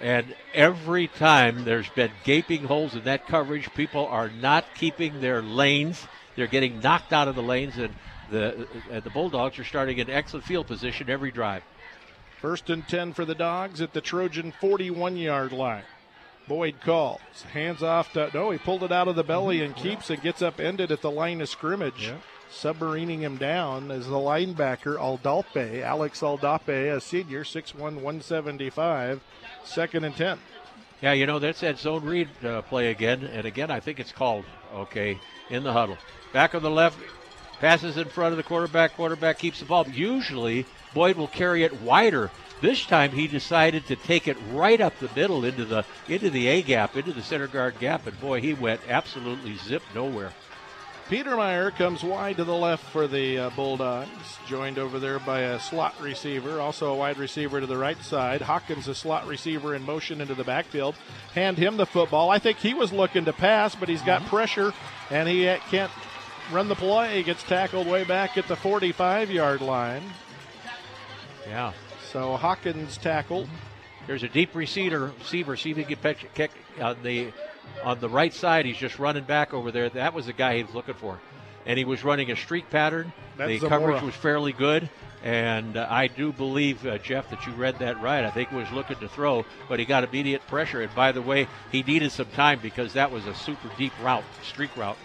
And 0.00 0.34
every 0.52 1.06
time 1.06 1.64
there's 1.64 1.88
been 1.90 2.10
gaping 2.24 2.64
holes 2.64 2.94
in 2.94 3.04
that 3.04 3.26
coverage, 3.26 3.72
people 3.74 4.06
are 4.06 4.28
not 4.28 4.64
keeping 4.74 5.20
their 5.20 5.40
lanes. 5.40 6.06
They're 6.36 6.46
getting 6.46 6.80
knocked 6.80 7.12
out 7.12 7.28
of 7.28 7.36
the 7.36 7.42
lanes, 7.42 7.76
and 7.76 7.94
the 8.30 8.66
uh, 8.92 9.00
the 9.00 9.10
Bulldogs 9.10 9.58
are 9.58 9.64
starting 9.64 9.98
in 9.98 10.10
excellent 10.10 10.44
field 10.44 10.66
position 10.66 11.08
every 11.08 11.30
drive. 11.30 11.62
First 12.40 12.68
and 12.70 12.86
10 12.86 13.12
for 13.12 13.24
the 13.24 13.34
Dogs 13.34 13.80
at 13.80 13.92
the 13.92 14.00
Trojan 14.00 14.52
41 14.60 15.16
yard 15.16 15.52
line. 15.52 15.84
Boyd 16.46 16.80
calls. 16.82 17.20
Hands 17.52 17.82
off 17.82 18.12
to. 18.12 18.30
No, 18.34 18.50
he 18.50 18.58
pulled 18.58 18.82
it 18.82 18.92
out 18.92 19.08
of 19.08 19.16
the 19.16 19.24
belly 19.24 19.62
and 19.62 19.74
keeps 19.74 20.10
it, 20.10 20.22
gets 20.22 20.42
upended 20.42 20.92
at 20.92 21.00
the 21.00 21.10
line 21.10 21.40
of 21.40 21.48
scrimmage. 21.48 22.08
Yeah. 22.08 22.18
Submarining 22.54 23.18
him 23.18 23.36
down 23.36 23.90
is 23.90 24.06
the 24.06 24.12
linebacker, 24.12 24.96
Aldape, 24.96 25.82
Alex 25.82 26.20
Aldape, 26.20 26.94
a 26.94 27.00
senior, 27.00 27.42
6'1, 27.42 27.74
175. 27.74 29.20
Second 29.64 30.04
and 30.04 30.16
10. 30.16 30.38
Yeah, 31.02 31.12
you 31.12 31.26
know, 31.26 31.38
that's 31.40 31.60
that 31.60 31.78
zone 31.78 32.04
read 32.04 32.28
uh, 32.44 32.62
play 32.62 32.90
again. 32.90 33.24
And 33.24 33.44
again, 33.44 33.70
I 33.70 33.80
think 33.80 33.98
it's 33.98 34.12
called, 34.12 34.44
okay, 34.72 35.18
in 35.50 35.64
the 35.64 35.72
huddle. 35.72 35.98
Back 36.32 36.54
on 36.54 36.62
the 36.62 36.70
left, 36.70 36.96
passes 37.58 37.96
in 37.96 38.08
front 38.08 38.32
of 38.32 38.36
the 38.36 38.44
quarterback. 38.44 38.94
Quarterback 38.94 39.38
keeps 39.38 39.58
the 39.58 39.66
ball. 39.66 39.86
Usually, 39.88 40.64
Boyd 40.94 41.16
will 41.16 41.28
carry 41.28 41.64
it 41.64 41.82
wider. 41.82 42.30
This 42.60 42.86
time 42.86 43.10
he 43.10 43.26
decided 43.26 43.86
to 43.88 43.96
take 43.96 44.28
it 44.28 44.36
right 44.52 44.80
up 44.80 44.98
the 44.98 45.10
middle 45.14 45.44
into 45.44 45.64
the 45.64 45.84
into 46.08 46.30
the 46.30 46.46
A 46.46 46.62
gap, 46.62 46.96
into 46.96 47.12
the 47.12 47.22
center 47.22 47.48
guard 47.48 47.78
gap, 47.80 48.06
and 48.06 48.18
boy, 48.20 48.40
he 48.40 48.54
went 48.54 48.80
absolutely 48.88 49.56
zip 49.56 49.82
nowhere. 49.94 50.32
Petermeyer 51.08 51.74
comes 51.76 52.02
wide 52.02 52.38
to 52.38 52.44
the 52.44 52.54
left 52.54 52.82
for 52.84 53.06
the 53.06 53.38
uh, 53.38 53.50
Bulldogs, 53.50 54.38
joined 54.46 54.78
over 54.78 54.98
there 54.98 55.18
by 55.18 55.40
a 55.40 55.60
slot 55.60 55.94
receiver, 56.00 56.60
also 56.60 56.94
a 56.94 56.96
wide 56.96 57.18
receiver 57.18 57.60
to 57.60 57.66
the 57.66 57.76
right 57.76 58.02
side. 58.02 58.40
Hawkins, 58.40 58.88
a 58.88 58.94
slot 58.94 59.26
receiver 59.26 59.74
in 59.74 59.82
motion 59.82 60.22
into 60.22 60.34
the 60.34 60.44
backfield. 60.44 60.94
Hand 61.34 61.58
him 61.58 61.76
the 61.76 61.84
football. 61.84 62.30
I 62.30 62.38
think 62.38 62.56
he 62.56 62.72
was 62.72 62.90
looking 62.90 63.26
to 63.26 63.34
pass, 63.34 63.74
but 63.74 63.90
he's 63.90 64.00
got 64.00 64.20
mm-hmm. 64.20 64.30
pressure 64.30 64.72
and 65.10 65.28
he 65.28 65.44
can't 65.68 65.92
run 66.50 66.68
the 66.68 66.74
play. 66.74 67.18
He 67.18 67.22
gets 67.22 67.42
tackled 67.42 67.86
way 67.86 68.04
back 68.04 68.38
at 68.38 68.48
the 68.48 68.56
45 68.56 69.30
yard 69.30 69.60
line. 69.60 70.02
Yeah. 71.46 71.74
So 72.12 72.36
Hawkins 72.36 72.96
tackled. 72.96 73.48
There's 74.06 74.22
a 74.22 74.28
deep 74.28 74.54
receiver. 74.54 75.12
Receiver, 75.18 75.56
see 75.56 75.72
if 75.72 75.76
he 75.76 75.84
can 75.84 76.14
kick 76.34 76.50
on 76.80 76.96
the 77.02 77.30
on 77.82 78.00
the 78.00 78.08
right 78.08 78.32
side. 78.32 78.66
He's 78.66 78.76
just 78.76 78.98
running 78.98 79.24
back 79.24 79.54
over 79.54 79.70
there. 79.70 79.88
That 79.88 80.14
was 80.14 80.26
the 80.26 80.32
guy 80.32 80.56
he 80.56 80.62
was 80.62 80.74
looking 80.74 80.94
for. 80.94 81.20
And 81.66 81.78
he 81.78 81.84
was 81.84 82.04
running 82.04 82.30
a 82.30 82.36
streak 82.36 82.68
pattern. 82.70 83.12
That's 83.36 83.48
the 83.48 83.58
Zamora. 83.58 83.80
coverage 83.80 84.02
was 84.02 84.14
fairly 84.14 84.52
good. 84.52 84.88
And 85.22 85.78
uh, 85.78 85.86
I 85.88 86.08
do 86.08 86.32
believe, 86.32 86.84
uh, 86.86 86.98
Jeff, 86.98 87.30
that 87.30 87.46
you 87.46 87.52
read 87.54 87.78
that 87.78 88.00
right. 88.02 88.24
I 88.24 88.30
think 88.30 88.50
he 88.50 88.56
was 88.56 88.70
looking 88.72 88.98
to 88.98 89.08
throw, 89.08 89.46
but 89.70 89.78
he 89.78 89.86
got 89.86 90.04
immediate 90.04 90.46
pressure. 90.46 90.82
And 90.82 90.94
by 90.94 91.12
the 91.12 91.22
way, 91.22 91.48
he 91.72 91.82
needed 91.82 92.12
some 92.12 92.26
time 92.34 92.58
because 92.60 92.92
that 92.92 93.10
was 93.10 93.26
a 93.26 93.34
super 93.34 93.70
deep 93.78 93.92
route, 94.02 94.24
streak 94.42 94.76
route. 94.76 94.98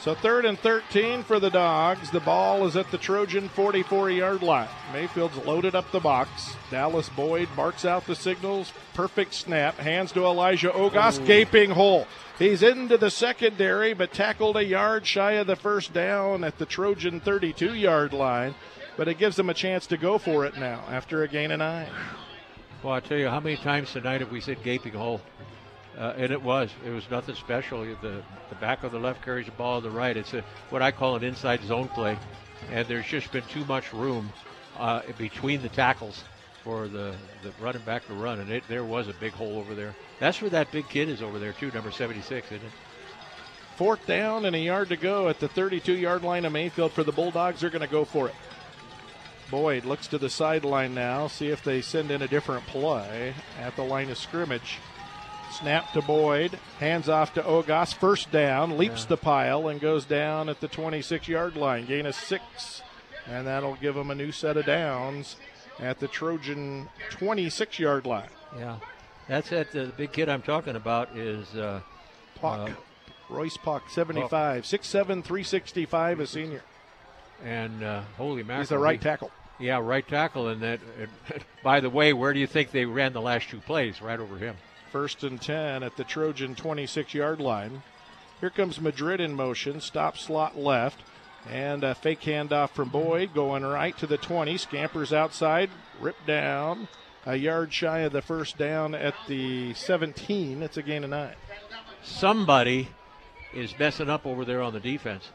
So 0.00 0.14
third 0.14 0.46
and 0.46 0.58
13 0.58 1.24
for 1.24 1.38
the 1.38 1.50
Dogs. 1.50 2.10
The 2.10 2.20
ball 2.20 2.66
is 2.66 2.74
at 2.74 2.90
the 2.90 2.96
Trojan 2.96 3.50
44 3.50 4.10
yard 4.10 4.42
line. 4.42 4.68
Mayfield's 4.94 5.36
loaded 5.44 5.74
up 5.74 5.92
the 5.92 6.00
box. 6.00 6.56
Dallas 6.70 7.10
Boyd 7.10 7.50
barks 7.54 7.84
out 7.84 8.06
the 8.06 8.16
signals. 8.16 8.72
Perfect 8.94 9.34
snap. 9.34 9.76
Hands 9.76 10.10
to 10.12 10.24
Elijah 10.24 10.70
Ogas. 10.70 11.24
Gaping 11.26 11.72
hole. 11.72 12.06
He's 12.38 12.62
into 12.62 12.96
the 12.96 13.10
secondary, 13.10 13.92
but 13.92 14.14
tackled 14.14 14.56
a 14.56 14.64
yard 14.64 15.06
shy 15.06 15.32
of 15.32 15.46
the 15.46 15.54
first 15.54 15.92
down 15.92 16.44
at 16.44 16.56
the 16.56 16.64
Trojan 16.64 17.20
32 17.20 17.74
yard 17.74 18.14
line. 18.14 18.54
But 18.96 19.06
it 19.06 19.18
gives 19.18 19.36
them 19.36 19.50
a 19.50 19.54
chance 19.54 19.86
to 19.88 19.98
go 19.98 20.16
for 20.16 20.46
it 20.46 20.56
now 20.56 20.82
after 20.88 21.22
a 21.22 21.28
gain 21.28 21.50
of 21.50 21.58
nine. 21.58 21.88
Well, 22.82 22.94
I 22.94 23.00
tell 23.00 23.18
you, 23.18 23.28
how 23.28 23.40
many 23.40 23.58
times 23.58 23.92
tonight 23.92 24.22
have 24.22 24.32
we 24.32 24.40
said 24.40 24.62
gaping 24.62 24.94
hole? 24.94 25.20
Uh, 26.00 26.14
and 26.16 26.32
it 26.32 26.42
was. 26.42 26.70
It 26.84 26.90
was 26.90 27.08
nothing 27.10 27.34
special. 27.34 27.84
The 27.84 28.22
the 28.48 28.54
back 28.58 28.84
of 28.84 28.90
the 28.90 28.98
left 28.98 29.22
carries 29.22 29.44
the 29.44 29.52
ball 29.52 29.82
to 29.82 29.88
the 29.88 29.94
right. 29.94 30.16
It's 30.16 30.32
a 30.32 30.42
what 30.70 30.80
I 30.80 30.92
call 30.92 31.14
an 31.14 31.22
inside 31.22 31.62
zone 31.64 31.88
play, 31.88 32.18
and 32.72 32.88
there's 32.88 33.06
just 33.06 33.30
been 33.32 33.44
too 33.44 33.66
much 33.66 33.92
room 33.92 34.32
uh, 34.78 35.02
between 35.18 35.60
the 35.60 35.68
tackles 35.68 36.24
for 36.64 36.88
the, 36.88 37.14
the 37.42 37.52
running 37.60 37.82
back 37.82 38.06
to 38.06 38.14
run, 38.14 38.40
and 38.40 38.50
it, 38.50 38.64
there 38.68 38.84
was 38.84 39.08
a 39.08 39.14
big 39.14 39.32
hole 39.32 39.58
over 39.58 39.74
there. 39.74 39.94
That's 40.18 40.40
where 40.40 40.50
that 40.50 40.72
big 40.72 40.88
kid 40.88 41.08
is 41.08 41.22
over 41.22 41.38
there 41.38 41.52
too, 41.52 41.70
number 41.72 41.90
76, 41.90 42.46
isn't 42.46 42.66
it? 42.66 42.72
Fourth 43.76 44.06
down 44.06 44.44
and 44.44 44.54
a 44.54 44.58
yard 44.58 44.90
to 44.90 44.96
go 44.96 45.28
at 45.28 45.40
the 45.40 45.48
32 45.48 45.94
yard 45.94 46.22
line 46.22 46.44
of 46.44 46.52
Mayfield 46.52 46.92
for 46.92 47.02
the 47.02 47.12
Bulldogs. 47.12 47.60
They're 47.60 47.70
going 47.70 47.80
to 47.80 47.88
go 47.88 48.04
for 48.04 48.28
it. 48.28 48.34
Boyd 49.50 49.84
looks 49.84 50.06
to 50.08 50.18
the 50.18 50.30
sideline 50.30 50.94
now, 50.94 51.26
see 51.26 51.48
if 51.48 51.64
they 51.64 51.80
send 51.80 52.10
in 52.10 52.22
a 52.22 52.28
different 52.28 52.66
play 52.66 53.34
at 53.58 53.74
the 53.76 53.82
line 53.82 54.10
of 54.10 54.18
scrimmage. 54.18 54.78
Snap 55.50 55.92
to 55.92 56.02
Boyd, 56.02 56.58
hands 56.78 57.08
off 57.08 57.34
to 57.34 57.42
Ogas, 57.42 57.92
first 57.92 58.30
down, 58.30 58.78
leaps 58.78 59.02
yeah. 59.02 59.08
the 59.08 59.16
pile 59.16 59.68
and 59.68 59.80
goes 59.80 60.04
down 60.04 60.48
at 60.48 60.60
the 60.60 60.68
26 60.68 61.28
yard 61.28 61.56
line. 61.56 61.86
Gain 61.86 62.06
of 62.06 62.14
six, 62.14 62.82
and 63.26 63.46
that'll 63.46 63.76
give 63.76 63.94
them 63.94 64.10
a 64.10 64.14
new 64.14 64.32
set 64.32 64.56
of 64.56 64.66
downs 64.66 65.36
at 65.78 65.98
the 65.98 66.08
Trojan 66.08 66.88
26 67.10 67.78
yard 67.78 68.06
line. 68.06 68.28
Yeah, 68.56 68.76
that's 69.28 69.52
it. 69.52 69.72
The 69.72 69.92
big 69.96 70.12
kid 70.12 70.28
I'm 70.28 70.42
talking 70.42 70.76
about 70.76 71.16
is 71.16 71.54
uh, 71.56 71.80
Puck. 72.36 72.70
Uh, 72.70 72.72
Royce 73.30 73.56
Puck, 73.56 73.88
75, 73.90 74.64
6'7, 74.64 75.04
365, 75.22 76.20
a 76.20 76.26
senior. 76.26 76.62
And 77.44 77.82
uh, 77.82 78.02
holy 78.16 78.42
mackerel. 78.42 78.60
He's 78.60 78.72
a 78.72 78.78
right 78.78 79.00
tackle. 79.00 79.30
Yeah, 79.58 79.78
right 79.80 80.06
tackle. 80.06 80.48
And 80.48 80.62
that, 80.62 80.80
by 81.62 81.80
the 81.80 81.90
way, 81.90 82.12
where 82.12 82.32
do 82.32 82.40
you 82.40 82.46
think 82.46 82.72
they 82.72 82.84
ran 82.84 83.12
the 83.12 83.20
last 83.20 83.48
two 83.48 83.60
plays? 83.60 84.02
Right 84.02 84.18
over 84.18 84.36
him. 84.36 84.56
First 84.90 85.22
and 85.22 85.40
10 85.40 85.82
at 85.82 85.96
the 85.96 86.04
Trojan 86.04 86.54
26 86.54 87.14
yard 87.14 87.40
line. 87.40 87.82
Here 88.40 88.50
comes 88.50 88.80
Madrid 88.80 89.20
in 89.20 89.34
motion, 89.34 89.80
stop 89.80 90.16
slot 90.16 90.56
left. 90.56 91.00
And 91.48 91.84
a 91.84 91.94
fake 91.94 92.20
handoff 92.20 92.70
from 92.70 92.90
Boyd 92.90 93.32
going 93.34 93.64
right 93.64 93.96
to 93.98 94.06
the 94.06 94.18
20. 94.18 94.58
Scampers 94.58 95.12
outside, 95.12 95.70
ripped 96.00 96.26
down. 96.26 96.88
A 97.24 97.36
yard 97.36 97.72
shy 97.72 98.00
of 98.00 98.12
the 98.12 98.22
first 98.22 98.58
down 98.58 98.94
at 98.94 99.14
the 99.28 99.72
17. 99.74 100.62
It's 100.62 100.76
a 100.76 100.82
gain 100.82 101.04
of 101.04 101.10
nine. 101.10 101.34
Somebody 102.02 102.88
is 103.54 103.78
messing 103.78 104.10
up 104.10 104.26
over 104.26 104.44
there 104.44 104.62
on 104.62 104.72
the 104.72 104.80
defense 104.80 105.30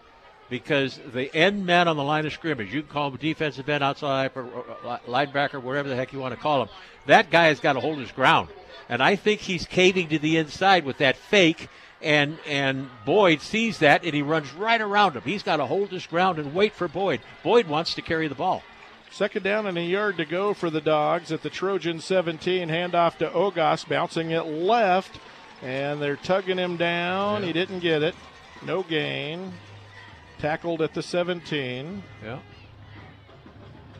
because 0.49 0.99
the 1.13 1.33
end 1.35 1.65
man 1.65 1.87
on 1.87 1.97
the 1.97 2.03
line 2.03 2.25
of 2.25 2.33
scrimmage, 2.33 2.73
you 2.73 2.81
can 2.81 2.91
call 2.91 3.09
him 3.09 3.17
defensive 3.17 3.67
end, 3.67 3.83
outside 3.83 4.33
linebacker, 4.33 5.61
whatever 5.61 5.89
the 5.89 5.95
heck 5.95 6.13
you 6.13 6.19
want 6.19 6.33
to 6.33 6.39
call 6.39 6.63
him, 6.63 6.69
that 7.07 7.29
guy 7.31 7.45
has 7.45 7.59
got 7.59 7.73
to 7.73 7.79
hold 7.79 7.97
his 7.97 8.11
ground. 8.11 8.49
And 8.89 9.01
I 9.01 9.15
think 9.15 9.41
he's 9.41 9.65
caving 9.65 10.09
to 10.09 10.19
the 10.19 10.37
inside 10.37 10.85
with 10.85 10.97
that 10.99 11.17
fake 11.17 11.69
and 12.01 12.37
and 12.45 12.87
Boyd 13.03 13.41
sees 13.41 13.79
that 13.79 14.03
and 14.03 14.13
he 14.13 14.21
runs 14.21 14.53
right 14.53 14.79
around 14.79 15.15
him. 15.15 15.23
He's 15.23 15.43
got 15.43 15.57
to 15.57 15.65
hold 15.65 15.89
his 15.89 16.05
ground 16.05 16.39
and 16.39 16.53
wait 16.53 16.73
for 16.73 16.87
Boyd. 16.87 17.21
Boyd 17.43 17.67
wants 17.67 17.95
to 17.95 18.01
carry 18.01 18.27
the 18.27 18.35
ball. 18.35 18.63
Second 19.11 19.43
down 19.43 19.65
and 19.65 19.77
a 19.77 19.81
yard 19.81 20.17
to 20.17 20.25
go 20.25 20.53
for 20.53 20.69
the 20.69 20.81
Dogs 20.81 21.31
at 21.31 21.41
the 21.41 21.49
Trojan 21.49 21.99
17. 21.99 22.67
Handoff 22.67 23.17
to 23.17 23.29
Ogas, 23.29 23.87
bouncing 23.87 24.31
it 24.31 24.43
left, 24.45 25.19
and 25.61 26.01
they're 26.01 26.17
tugging 26.17 26.57
him 26.57 26.75
down. 26.75 27.41
Yeah. 27.41 27.47
He 27.47 27.53
didn't 27.53 27.79
get 27.79 28.03
it. 28.03 28.13
No 28.65 28.83
gain. 28.83 29.53
Tackled 30.39 30.81
at 30.81 30.93
the 30.93 31.01
17. 31.01 32.03
Yeah. 32.23 32.39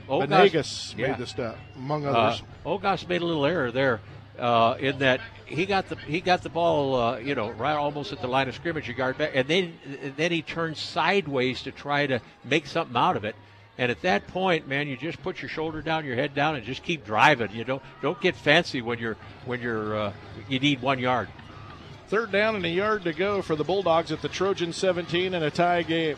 Ogas, 0.09 0.27
Venegas 0.27 0.95
yeah. 0.97 1.07
made 1.07 1.17
the 1.17 1.27
stop, 1.27 1.57
among 1.77 2.05
others. 2.05 2.43
Uh, 2.65 2.69
Ogas 2.69 3.07
made 3.07 3.21
a 3.21 3.25
little 3.25 3.45
error 3.45 3.71
there 3.71 4.01
uh, 4.39 4.75
in 4.79 4.99
that 4.99 5.21
he 5.45 5.65
got 5.65 5.89
the 5.89 5.95
he 5.95 6.21
got 6.21 6.43
the 6.43 6.49
ball, 6.49 6.95
uh, 6.95 7.17
you 7.17 7.35
know, 7.35 7.51
right 7.51 7.75
almost 7.75 8.11
at 8.11 8.21
the 8.21 8.27
line 8.27 8.47
of 8.47 8.55
scrimmage, 8.55 8.89
a 8.89 8.93
yard 8.93 9.17
back, 9.17 9.31
and 9.33 9.47
then 9.47 9.73
and 10.01 10.15
then 10.15 10.31
he 10.31 10.41
turned 10.41 10.77
sideways 10.77 11.61
to 11.63 11.71
try 11.71 12.07
to 12.07 12.19
make 12.43 12.65
something 12.65 12.95
out 12.97 13.15
of 13.15 13.25
it. 13.25 13.35
And 13.77 13.91
at 13.91 14.01
that 14.03 14.27
point, 14.27 14.67
man, 14.67 14.87
you 14.87 14.95
just 14.95 15.21
put 15.21 15.41
your 15.41 15.49
shoulder 15.49 15.81
down, 15.81 16.05
your 16.05 16.15
head 16.15 16.33
down, 16.33 16.55
and 16.55 16.65
just 16.65 16.81
keep 16.83 17.05
driving. 17.05 17.51
You 17.51 17.63
don't 17.63 17.83
don't 18.01 18.19
get 18.21 18.35
fancy 18.35 18.81
when 18.81 18.99
you're 18.99 19.17
when 19.45 19.61
you're 19.61 19.95
uh, 19.95 20.13
you 20.47 20.59
need 20.59 20.81
one 20.81 20.99
yard. 20.99 21.29
Third 22.07 22.31
down 22.31 22.55
and 22.55 22.65
a 22.65 22.69
yard 22.69 23.03
to 23.03 23.13
go 23.13 23.41
for 23.41 23.55
the 23.55 23.63
Bulldogs 23.63 24.11
at 24.11 24.21
the 24.21 24.29
Trojan 24.29 24.73
17 24.73 25.33
and 25.33 25.43
a 25.43 25.49
tie 25.49 25.81
game. 25.81 26.17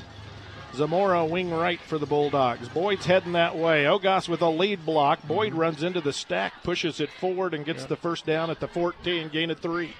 Zamora 0.76 1.26
wing 1.26 1.52
right 1.52 1.80
for 1.80 1.98
the 1.98 2.06
Bulldogs. 2.06 2.69
Boyd's 2.69 3.06
heading 3.06 3.34
that 3.34 3.57
way. 3.57 3.85
Ogas 3.85 4.30
with 4.30 4.41
a 4.41 4.49
lead 4.49 4.85
block. 4.85 5.26
Boyd 5.27 5.52
mm-hmm. 5.52 5.60
runs 5.60 5.84
into 5.84 6.02
the 6.02 6.14
stack, 6.14 6.64
pushes 6.64 6.99
it 6.99 7.10
forward, 7.11 7.53
and 7.53 7.65
gets 7.65 7.81
yep. 7.81 7.89
the 7.89 7.95
first 7.95 8.26
down 8.26 8.49
at 8.49 8.60
the 8.60 8.68
14, 8.68 9.30
gain 9.30 9.52
of 9.52 9.60
three. 9.60 9.94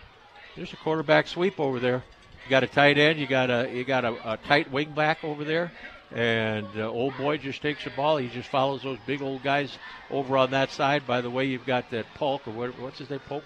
There's 0.56 0.74
a 0.74 0.78
quarterback 0.78 1.28
sweep 1.28 1.60
over 1.60 1.80
there. 1.80 2.04
You 2.46 2.50
got 2.50 2.64
a 2.64 2.68
tight 2.68 2.98
end. 2.98 3.20
You 3.20 3.28
got 3.28 3.50
a 3.50 3.70
you 3.72 3.84
got 3.84 4.06
a, 4.06 4.34
a 4.34 4.38
tight 4.38 4.72
wing 4.72 4.92
back 4.94 5.24
over 5.24 5.44
there, 5.44 5.72
and 6.12 6.68
uh, 6.78 6.90
old 6.90 7.18
boy 7.18 7.38
just 7.38 7.62
takes 7.62 7.84
the 7.84 7.90
ball. 7.90 8.18
He 8.18 8.30
just 8.30 8.50
follows 8.50 8.84
those 8.84 8.98
big 9.06 9.22
old 9.22 9.44
guys 9.44 9.78
over 10.10 10.38
on 10.38 10.52
that 10.52 10.72
side. 10.72 11.06
By 11.06 11.22
the 11.22 11.30
way, 11.30 11.46
you've 11.46 11.66
got 11.66 11.92
that 11.92 12.06
Polk 12.16 12.48
or 12.48 12.52
what, 12.52 12.80
what's 12.80 13.00
his 13.00 13.10
name? 13.10 13.20
Polk 13.28 13.44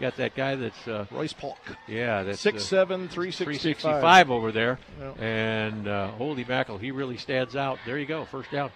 got 0.00 0.16
that 0.16 0.34
guy 0.34 0.56
that's 0.56 0.88
uh, 0.88 1.06
Royce 1.10 1.32
Polk. 1.32 1.58
Yeah, 1.86 2.22
that's 2.22 2.40
six 2.40 2.62
uh, 2.62 2.66
seven 2.66 3.08
three 3.08 3.30
sixty 3.30 3.74
five 3.74 4.30
over 4.30 4.50
there, 4.50 4.78
yep. 4.98 5.20
and 5.20 5.86
uh, 5.86 6.08
holy 6.12 6.44
mackerel, 6.44 6.78
he 6.78 6.90
really 6.90 7.16
stands 7.16 7.54
out. 7.54 7.78
There 7.86 7.98
you 7.98 8.06
go, 8.06 8.24
first 8.24 8.50
down. 8.50 8.70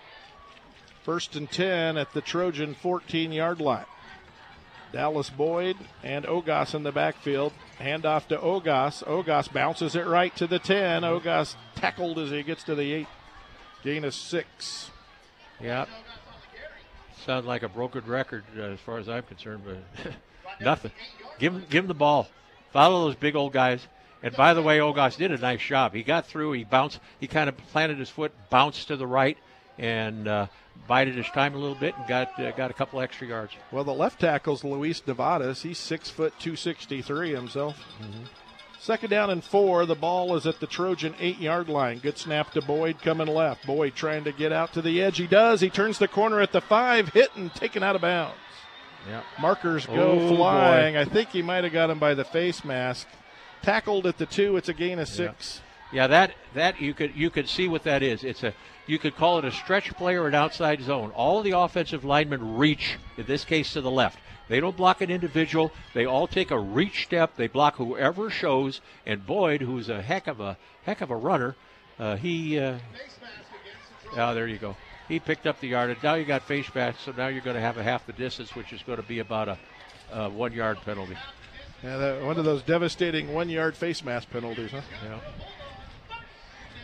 First 1.02 1.36
and 1.36 1.50
ten 1.50 1.98
at 1.98 2.12
the 2.12 2.20
Trojan 2.20 2.74
14 2.74 3.32
yard 3.32 3.60
line. 3.60 3.84
Dallas 4.94 5.28
Boyd 5.28 5.76
and 6.04 6.24
Ogas 6.24 6.72
in 6.72 6.84
the 6.84 6.92
backfield. 6.92 7.52
Handoff 7.80 8.28
to 8.28 8.36
Ogas. 8.36 9.02
Ogas 9.02 9.52
bounces 9.52 9.96
it 9.96 10.06
right 10.06 10.34
to 10.36 10.46
the 10.46 10.60
10. 10.60 11.02
Ogas 11.02 11.56
tackled 11.74 12.16
as 12.20 12.30
he 12.30 12.44
gets 12.44 12.62
to 12.62 12.76
the 12.76 12.92
8. 12.92 13.06
Gain 13.82 14.04
of 14.04 14.14
six. 14.14 14.92
Yeah. 15.60 15.86
Sounds 17.26 17.44
like 17.44 17.64
a 17.64 17.68
broken 17.68 18.04
record 18.06 18.44
uh, 18.56 18.62
as 18.62 18.80
far 18.80 18.98
as 18.98 19.08
I'm 19.08 19.24
concerned, 19.24 19.62
but 19.64 20.12
Nothing. 20.60 20.92
Give 21.38 21.54
him, 21.54 21.64
give 21.68 21.84
him 21.84 21.88
the 21.88 21.94
ball. 21.94 22.28
Follow 22.72 23.06
those 23.06 23.16
big 23.16 23.36
old 23.36 23.52
guys. 23.52 23.86
And 24.22 24.34
by 24.34 24.54
the 24.54 24.62
way, 24.62 24.78
Ogas 24.78 25.16
did 25.16 25.32
a 25.32 25.36
nice 25.36 25.60
job. 25.60 25.92
He 25.94 26.02
got 26.02 26.26
through. 26.26 26.52
He 26.52 26.64
bounced. 26.64 26.98
He 27.20 27.26
kind 27.26 27.48
of 27.48 27.56
planted 27.56 27.98
his 27.98 28.08
foot, 28.08 28.32
bounced 28.48 28.88
to 28.88 28.96
the 28.96 29.06
right, 29.06 29.36
and 29.78 30.26
uh, 30.26 30.46
bided 30.88 31.14
his 31.14 31.26
time 31.26 31.54
a 31.54 31.58
little 31.58 31.74
bit 31.74 31.94
and 31.98 32.08
got 32.08 32.38
uh, 32.40 32.50
got 32.52 32.70
a 32.70 32.74
couple 32.74 33.00
extra 33.00 33.26
yards. 33.26 33.52
Well, 33.70 33.84
the 33.84 33.92
left 33.92 34.20
tackle's 34.20 34.64
Luis 34.64 35.02
Nevadas. 35.06 35.62
He's 35.62 35.78
six 35.78 36.08
foot 36.08 36.32
two 36.38 36.56
sixty 36.56 37.02
three 37.02 37.34
himself. 37.34 37.84
Mm-hmm. 38.02 38.24
Second 38.80 39.10
down 39.10 39.30
and 39.30 39.44
four. 39.44 39.84
The 39.86 39.94
ball 39.94 40.36
is 40.36 40.46
at 40.46 40.60
the 40.60 40.66
Trojan 40.66 41.14
eight 41.20 41.38
yard 41.38 41.68
line. 41.68 41.98
Good 41.98 42.16
snap 42.18 42.52
to 42.52 42.62
Boyd 42.62 43.02
coming 43.02 43.28
left. 43.28 43.66
Boyd 43.66 43.94
trying 43.94 44.24
to 44.24 44.32
get 44.32 44.52
out 44.52 44.72
to 44.74 44.82
the 44.82 45.02
edge. 45.02 45.18
He 45.18 45.26
does. 45.26 45.60
He 45.60 45.70
turns 45.70 45.98
the 45.98 46.08
corner 46.08 46.40
at 46.40 46.52
the 46.52 46.60
five, 46.60 47.10
hit 47.10 47.34
and 47.36 47.54
taken 47.54 47.82
out 47.82 47.96
of 47.96 48.02
bounds. 48.02 48.36
Yep. 49.08 49.24
Markers 49.40 49.86
go 49.86 50.12
oh, 50.12 50.36
flying. 50.36 50.94
Boy. 50.94 51.00
I 51.00 51.04
think 51.04 51.30
he 51.30 51.42
might 51.42 51.64
have 51.64 51.72
got 51.72 51.90
him 51.90 51.98
by 51.98 52.14
the 52.14 52.24
face 52.24 52.64
mask. 52.64 53.06
Tackled 53.62 54.06
at 54.06 54.18
the 54.18 54.26
two. 54.26 54.56
It's 54.56 54.68
a 54.68 54.74
gain 54.74 54.98
of 54.98 55.08
six. 55.08 55.60
Yeah. 55.92 56.02
yeah, 56.02 56.06
that 56.08 56.34
that 56.54 56.80
you 56.80 56.94
could 56.94 57.14
you 57.14 57.30
could 57.30 57.48
see 57.48 57.68
what 57.68 57.84
that 57.84 58.02
is. 58.02 58.24
It's 58.24 58.42
a 58.42 58.54
you 58.86 58.98
could 58.98 59.16
call 59.16 59.38
it 59.38 59.44
a 59.44 59.50
stretch 59.50 59.94
play 59.94 60.16
or 60.16 60.26
an 60.26 60.34
outside 60.34 60.82
zone. 60.82 61.10
All 61.12 61.42
the 61.42 61.52
offensive 61.52 62.04
linemen 62.04 62.56
reach, 62.56 62.98
in 63.16 63.26
this 63.26 63.44
case 63.44 63.72
to 63.72 63.80
the 63.80 63.90
left. 63.90 64.18
They 64.46 64.60
don't 64.60 64.76
block 64.76 65.00
an 65.00 65.10
individual. 65.10 65.72
They 65.94 66.04
all 66.04 66.26
take 66.26 66.50
a 66.50 66.58
reach 66.58 67.04
step. 67.04 67.36
They 67.36 67.46
block 67.46 67.76
whoever 67.76 68.28
shows. 68.28 68.82
And 69.06 69.26
Boyd, 69.26 69.62
who's 69.62 69.88
a 69.88 70.02
heck 70.02 70.26
of 70.26 70.40
a 70.40 70.58
heck 70.84 71.00
of 71.00 71.10
a 71.10 71.16
runner, 71.16 71.56
uh, 71.98 72.16
he. 72.16 72.58
Uh, 72.58 72.78
oh, 74.16 74.34
there 74.34 74.46
you 74.46 74.58
go 74.58 74.76
he 75.08 75.18
picked 75.18 75.46
up 75.46 75.60
the 75.60 75.68
yardage. 75.68 76.02
Now 76.02 76.14
you 76.14 76.24
got 76.24 76.42
face 76.42 76.72
mask, 76.74 77.00
so 77.00 77.12
now 77.16 77.28
you're 77.28 77.42
going 77.42 77.56
to 77.56 77.62
have 77.62 77.76
a 77.76 77.82
half 77.82 78.06
the 78.06 78.12
distance, 78.12 78.54
which 78.54 78.72
is 78.72 78.82
going 78.82 78.96
to 78.96 79.06
be 79.06 79.18
about 79.18 79.48
a, 79.48 79.58
a 80.12 80.30
one 80.30 80.52
yard 80.52 80.78
penalty. 80.84 81.16
Yeah, 81.82 81.96
that, 81.98 82.22
one 82.22 82.38
of 82.38 82.44
those 82.44 82.62
devastating 82.62 83.34
one 83.34 83.48
yard 83.48 83.76
face 83.76 84.02
mask 84.04 84.30
penalties, 84.30 84.70
huh? 84.70 84.80
Yeah. 85.04 85.18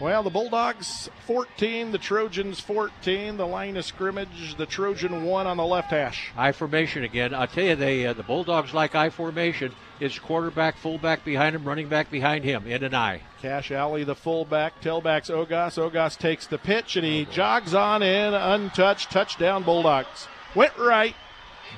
Well, 0.01 0.23
the 0.23 0.31
Bulldogs 0.31 1.11
14, 1.27 1.93
the 1.93 1.99
Trojans 1.99 2.59
14. 2.59 3.37
The 3.37 3.47
line 3.47 3.77
of 3.77 3.85
scrimmage, 3.85 4.55
the 4.57 4.65
Trojan 4.65 5.25
one 5.25 5.47
on 5.47 5.59
the 5.59 5.67
left 5.67 5.91
hash. 5.91 6.33
I 6.39 6.53
formation 6.53 7.05
again. 7.05 7.35
I 7.35 7.45
tell 7.45 7.65
you, 7.65 7.77
they 7.77 8.07
uh, 8.07 8.15
the 8.15 8.23
Bulldogs 8.23 8.73
like 8.73 8.95
I 8.95 9.11
formation. 9.11 9.73
It's 10.01 10.19
quarterback, 10.19 10.79
fullback 10.79 11.23
behind 11.23 11.55
him, 11.55 11.65
running 11.65 11.91
back 11.91 12.11
behind 12.11 12.45
him, 12.45 12.67
in 12.67 12.83
an 12.83 12.95
I. 12.95 13.21
Cash 13.43 13.71
Alley, 13.71 14.03
the 14.03 14.15
fullback, 14.15 14.81
tailbacks 14.81 15.29
Ogas. 15.29 15.77
Ogas 15.77 16.17
takes 16.17 16.47
the 16.47 16.57
pitch 16.57 16.97
and 16.97 17.05
he 17.05 17.27
jogs 17.27 17.75
on 17.75 18.03
in, 18.03 18.33
untouched, 18.33 19.11
touchdown 19.11 19.65
Bulldogs. 19.65 20.29
Went 20.55 20.79
right, 20.79 21.15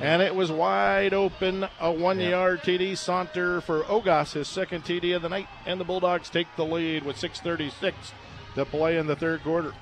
and 0.00 0.22
it 0.22 0.34
was 0.34 0.50
wide 0.50 1.14
open. 1.14 1.66
A 1.80 1.90
one 1.92 2.20
yard 2.20 2.60
TD 2.60 2.96
saunter 2.96 3.60
for 3.60 3.82
Ogas, 3.84 4.32
his 4.32 4.48
second 4.48 4.84
TD 4.84 5.14
of 5.14 5.22
the 5.22 5.28
night, 5.28 5.48
and 5.66 5.80
the 5.80 5.84
Bulldogs 5.84 6.30
take 6.30 6.48
the 6.56 6.64
lead 6.64 7.04
with 7.04 7.16
6.36 7.16 7.94
to 8.54 8.64
play 8.64 8.98
in 8.98 9.06
the 9.06 9.16
third 9.16 9.42
quarter. 9.42 9.72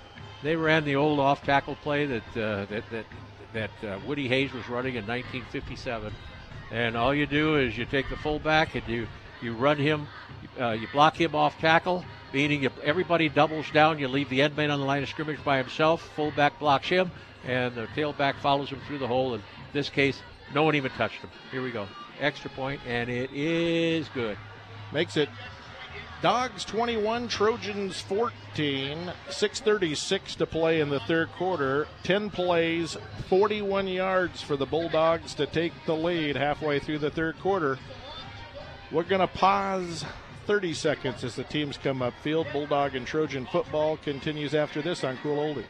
They 0.43 0.57
ran 0.57 0.85
the 0.85 0.97
old 0.97 1.21
off 1.21 1.43
tackle 1.45 1.77
play 1.77 2.07
that 2.07 2.37
uh, 2.37 2.65
that 2.67 2.85
that, 2.91 3.05
that 3.53 3.85
uh, 3.85 3.99
Woody 4.07 4.29
Hayes 4.29 4.53
was 4.53 4.69
running 4.69 4.95
in 4.95 5.07
1957 5.07 6.13
And 6.71 6.97
all 6.97 7.15
you 7.15 7.27
do 7.27 7.57
is 7.57 7.77
you 7.77 7.85
take 7.85 8.09
the 8.09 8.17
fullback 8.17 8.75
and 8.75 8.87
you 8.89 9.07
you 9.43 9.55
run 9.55 9.79
him, 9.79 10.07
uh, 10.61 10.71
you 10.71 10.87
block 10.93 11.19
him 11.19 11.35
off 11.35 11.59
tackle, 11.59 12.05
meaning 12.33 12.63
you, 12.63 12.71
everybody 12.83 13.29
doubles 13.29 13.71
down. 13.71 13.99
You 13.99 14.09
leave 14.09 14.29
the 14.29 14.43
end 14.43 14.57
man 14.57 14.71
on 14.71 14.81
the 14.81 14.85
line 14.85 15.03
of 15.03 15.09
scrimmage 15.09 15.43
by 15.43 15.57
himself. 15.57 16.03
Fullback 16.15 16.59
blocks 16.59 16.89
him, 16.89 17.11
and 17.47 17.75
the 17.75 17.87
tailback 17.89 18.37
follows 18.37 18.69
him 18.69 18.81
through 18.87 18.99
the 18.99 19.07
hole. 19.07 19.35
In 19.35 19.43
this 19.73 19.89
case, 19.89 20.21
no 20.55 20.63
one 20.63 20.75
even 20.75 20.91
touched 20.93 21.21
him. 21.21 21.31
Here 21.51 21.63
we 21.63 21.71
go. 21.71 21.87
Extra 22.21 22.51
point, 22.51 22.81
and 22.87 23.09
it 23.09 23.31
is 23.33 24.09
good. 24.09 24.37
Makes 24.93 25.17
it 25.17 25.29
Dogs 26.23 26.67
21, 26.67 27.29
Trojans 27.29 28.01
14. 28.03 29.13
6.36 29.29 30.37
to 30.37 30.47
play 30.47 30.81
in 30.81 30.91
the 30.91 31.01
third 31.01 31.31
quarter. 31.33 31.87
10 32.03 32.29
plays, 32.29 32.99
41 33.29 33.89
yards 33.89 34.43
for 34.43 34.57
the 34.57 34.67
Bulldogs 34.67 35.33
to 35.35 35.47
take 35.47 35.73
the 35.87 35.97
lead 35.97 36.37
halfway 36.37 36.79
through 36.79 36.99
the 36.99 37.11
third 37.11 37.39
quarter. 37.41 37.79
We're 38.93 39.05
going 39.05 39.23
to 39.23 39.29
pause 39.29 40.05
30 40.47 40.75
seconds 40.75 41.25
as 41.25 41.37
the 41.37 41.45
teams 41.45 41.79
come 41.79 42.03
up 42.03 42.13
field. 42.23 42.49
Bulldog 42.53 42.95
and 42.95 43.07
Trojan 43.07 43.47
football 43.47 43.97
continues 43.97 44.55
after 44.55 44.83
this 44.83 45.05
on 45.05 45.17
Cool 45.23 45.39
Oldies. 45.39 45.65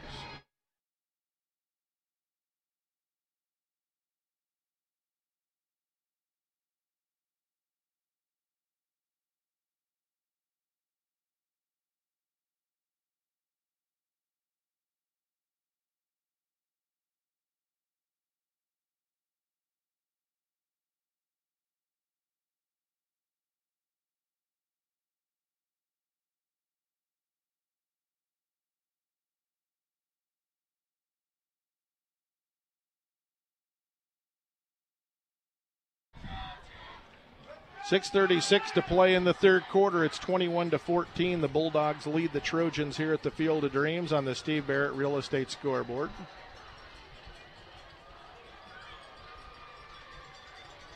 Six 37.91 38.09
thirty-six 38.09 38.71
to 38.71 38.81
play 38.81 39.15
in 39.15 39.25
the 39.25 39.33
third 39.33 39.63
quarter. 39.63 40.05
It's 40.05 40.17
twenty-one 40.17 40.69
to 40.69 40.79
fourteen. 40.79 41.41
The 41.41 41.49
Bulldogs 41.49 42.07
lead 42.07 42.31
the 42.31 42.39
Trojans 42.39 42.95
here 42.95 43.11
at 43.11 43.21
the 43.21 43.31
Field 43.31 43.65
of 43.65 43.73
Dreams 43.73 44.13
on 44.13 44.23
the 44.23 44.33
Steve 44.33 44.65
Barrett 44.65 44.93
Real 44.93 45.17
Estate 45.17 45.51
scoreboard. 45.51 46.09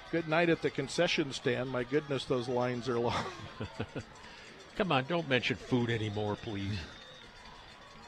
Good 0.09 0.29
night 0.29 0.49
at 0.49 0.61
the 0.61 0.69
concession 0.69 1.33
stand. 1.33 1.69
My 1.69 1.83
goodness, 1.83 2.23
those 2.23 2.47
lines 2.47 2.87
are 2.87 2.97
long. 2.97 3.25
Come 4.77 4.93
on, 4.93 5.03
don't 5.03 5.27
mention 5.27 5.57
food 5.57 5.89
anymore, 5.89 6.37
please. 6.37 6.77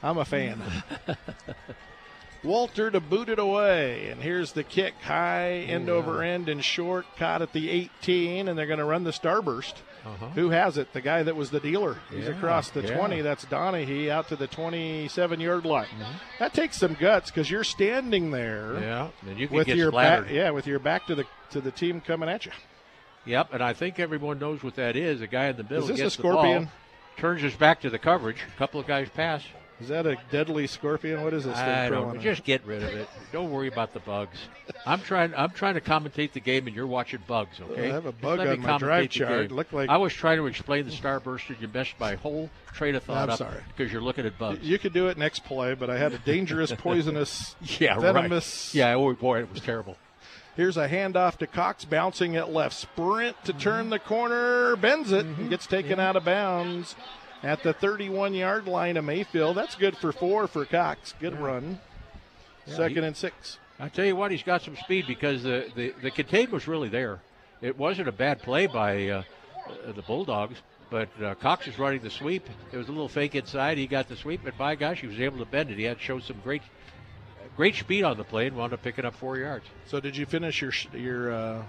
I'm 0.01 0.18
a 0.18 0.23
fan. 0.23 0.61
Walter 2.43 2.89
to 2.91 2.99
boot 2.99 3.30
it 3.30 3.39
away. 3.39 4.09
And 4.09 4.22
here's 4.22 4.51
the 4.53 4.64
kick 4.64 4.93
high, 5.01 5.51
end 5.68 5.89
over 5.89 6.23
end, 6.23 6.49
and 6.49 6.64
short. 6.64 7.05
Caught 7.18 7.41
at 7.41 7.53
the 7.53 7.69
18, 7.69 8.47
and 8.47 8.57
they're 8.57 8.68
going 8.68 8.80
to 8.80 8.85
run 8.85 9.03
the 9.03 9.11
starburst. 9.11 9.73
Uh-huh. 10.05 10.27
Who 10.35 10.49
has 10.51 10.77
it? 10.77 10.93
The 10.93 11.01
guy 11.01 11.23
that 11.23 11.35
was 11.35 11.49
the 11.49 11.59
dealer. 11.59 11.97
He's 12.09 12.26
Yeah, 12.26 12.31
across 12.31 12.69
the 12.69 12.81
yeah. 12.81 12.95
20. 12.97 13.22
That's 13.22 13.43
Donahue 13.45 14.09
out 14.09 14.30
to 14.30 14.35
the 14.38 14.47
27 14.47 15.39
yard 15.41 15.65
line. 15.65 15.88
Mm-hmm. 15.88 16.14
That 16.39 16.53
takes 16.53 16.77
some 16.77 16.93
guts 16.93 17.30
because 17.30 17.51
you're 17.51 17.65
standing 17.65 18.31
there 18.31 18.80
Yeah, 18.80 19.09
and 19.27 19.38
you 19.38 19.47
can 19.47 19.57
with 19.57 19.68
get 19.68 19.76
your 19.76 19.91
splattered. 19.91 20.26
back. 20.26 20.34
Yeah, 20.34 20.51
with 20.51 20.65
your 20.68 20.80
back 20.80 21.07
to 21.07 21.15
the 21.15 21.26
to 21.51 21.59
the 21.61 21.72
team 21.72 21.99
coming 22.01 22.30
at 22.30 22.45
you. 22.45 22.51
Yep, 23.26 23.53
and 23.53 23.61
I 23.64 23.73
think 23.73 23.99
everyone 23.99 24.39
knows 24.39 24.64
what 24.64 24.76
that 24.76 24.95
is. 24.95 25.19
A 25.22 25.27
guy 25.27 25.47
in 25.47 25.57
the 25.57 25.64
middle 25.64 25.80
Is 25.80 25.88
this 25.89 25.99
a 25.99 26.03
gets 26.03 26.15
the 26.15 26.23
ball, 26.23 26.68
turns 27.18 27.41
his 27.41 27.55
back 27.55 27.81
to 27.81 27.89
the 27.89 27.99
coverage. 27.99 28.38
A 28.55 28.57
couple 28.57 28.80
of 28.80 28.88
guys 28.88 29.09
pass. 29.09 29.43
Is 29.80 29.90
that 29.90 30.08
a 30.08 30.18
deadly 30.32 30.66
scorpion? 30.66 31.24
What 31.24 31.34
is 31.36 31.44
this 31.45 31.56
thing 31.56 31.64
I 31.70 31.90
don't 31.90 32.10
on? 32.18 32.20
just 32.22 32.44
get 32.44 32.66
rid 32.66 32.82
of 32.82 32.90
it. 32.95 33.08
Don't 33.32 33.52
worry 33.52 33.68
about 33.68 33.94
the 33.94 33.99
bugs. 33.99 34.38
I'm 34.88 35.02
trying. 35.02 35.36
I'm 35.36 35.52
trying 35.52 35.76
to 35.76 35.82
commentate 35.82 36.32
the 36.34 36.40
game, 36.40 36.66
and 36.66 36.76
you're 36.76 36.88
watching 36.88 37.20
bugs. 37.28 37.60
Okay. 37.62 37.90
I 37.90 37.94
have 37.94 38.08
a 38.08 38.12
bug 38.12 38.40
on 38.40 38.60
my 38.62 38.78
drive 38.80 39.10
chart. 39.10 39.52
Looked 39.52 39.74
like- 39.74 39.90
I 39.90 39.98
was 39.98 40.14
trying 40.14 40.38
to 40.38 40.48
explain 40.48 40.86
the 40.86 40.91
starburst, 40.91 41.49
and 41.49 41.58
you 41.62 41.68
messed 41.72 41.94
my 41.99 42.16
whole 42.16 42.49
train 42.74 42.95
of 42.95 43.04
thought 43.04 43.26
I'm 43.26 43.30
up 43.32 43.38
sorry. 43.38 43.62
because 43.76 43.94
you're 43.94 44.02
looking 44.02 44.26
at 44.26 44.40
bugs. 44.40 44.66
You 44.66 44.80
could 44.80 44.94
do 44.94 45.10
it 45.10 45.18
next 45.18 45.44
play, 45.45 45.76
but 45.76 45.91
I 45.91 45.98
had 45.99 46.12
a 46.14 46.18
dangerous, 46.18 46.72
poisonous, 46.78 47.56
yeah, 47.80 47.99
venomous. 47.99 48.72
right. 48.74 48.80
Yeah. 48.80 48.95
Oh 48.95 49.14
boy, 49.14 49.41
it 49.41 49.52
was 49.52 49.62
terrible. 49.62 49.95
Here's 50.56 50.76
a 50.78 50.90
handoff 50.90 51.38
to 51.38 51.45
Cox, 51.45 51.86
bouncing 51.86 52.36
at 52.36 52.52
left. 52.52 52.74
Sprint 52.76 53.36
to 53.45 53.52
Mm-hmm. 53.52 53.60
turn 53.62 53.90
the 53.91 53.99
corner, 53.99 54.76
bends 54.76 55.12
it, 55.12 55.24
and 55.24 55.52
gets 55.52 55.68
taken 55.68 55.99
out 55.99 56.16
of 56.16 56.26
bounds 56.26 56.95
at 57.43 57.64
the 57.64 57.73
31 57.73 58.34
yard 58.34 58.68
line 58.68 58.97
of 58.97 59.05
Mayfield. 59.05 59.57
That's 59.57 59.76
good 59.76 59.97
for 59.97 60.11
four 60.11 60.47
for 60.47 60.65
Cox. 60.65 61.14
Good 61.19 61.39
run. 61.39 61.80
Second 62.65 63.03
he- 63.03 63.07
and 63.07 63.18
six. 63.18 63.59
I 63.80 63.89
tell 63.89 64.05
you 64.05 64.15
what, 64.15 64.31
he's 64.31 64.41
got 64.43 64.64
some 64.64 64.76
speed 64.76 65.05
because 65.07 65.43
the 65.43 65.72
the, 65.76 65.93
the 66.01 66.11
contain 66.11 66.49
was 66.51 66.68
really 66.68 66.89
there. 66.89 67.19
It 67.61 67.77
wasn't 67.77 68.07
a 68.07 68.11
bad 68.11 68.41
play 68.41 68.68
by 68.68 69.07
uh, 69.07 69.23
uh, 69.68 69.91
the 69.91 70.01
Bulldogs, 70.01 70.61
but 70.89 71.09
uh, 71.22 71.35
Cox 71.35 71.68
is 71.68 71.77
running 71.77 72.01
the 72.01 72.09
sweep. 72.09 72.47
It 72.72 72.77
was 72.77 72.88
a 72.88 72.91
little 72.91 73.09
fake 73.09 73.35
inside. 73.35 73.77
He 73.77 73.88
got 73.88 74.07
the 74.09 74.15
sweep, 74.15 74.45
and 74.45 74.57
by 74.57 74.76
gosh, 74.76 75.01
he 75.01 75.07
was 75.07 75.19
able 75.19 75.39
to 75.39 75.45
bend 75.45 75.69
it. 75.69 75.77
He 75.77 75.84
had 75.84 75.99
showed 75.99 76.23
some 76.23 76.39
great 76.43 76.61
great 77.55 77.76
speed 77.76 78.03
on 78.03 78.18
the 78.18 78.23
play 78.23 78.47
and 78.47 78.55
wound 78.55 78.73
up 78.73 78.81
picking 78.84 79.05
up 79.05 79.15
four 79.15 79.38
yards. 79.38 79.65
So 79.88 79.99
did 79.99 80.18
you 80.18 80.26
finish 80.26 80.61
your 80.61 80.72
your 80.93 81.31
uh, 81.31 81.64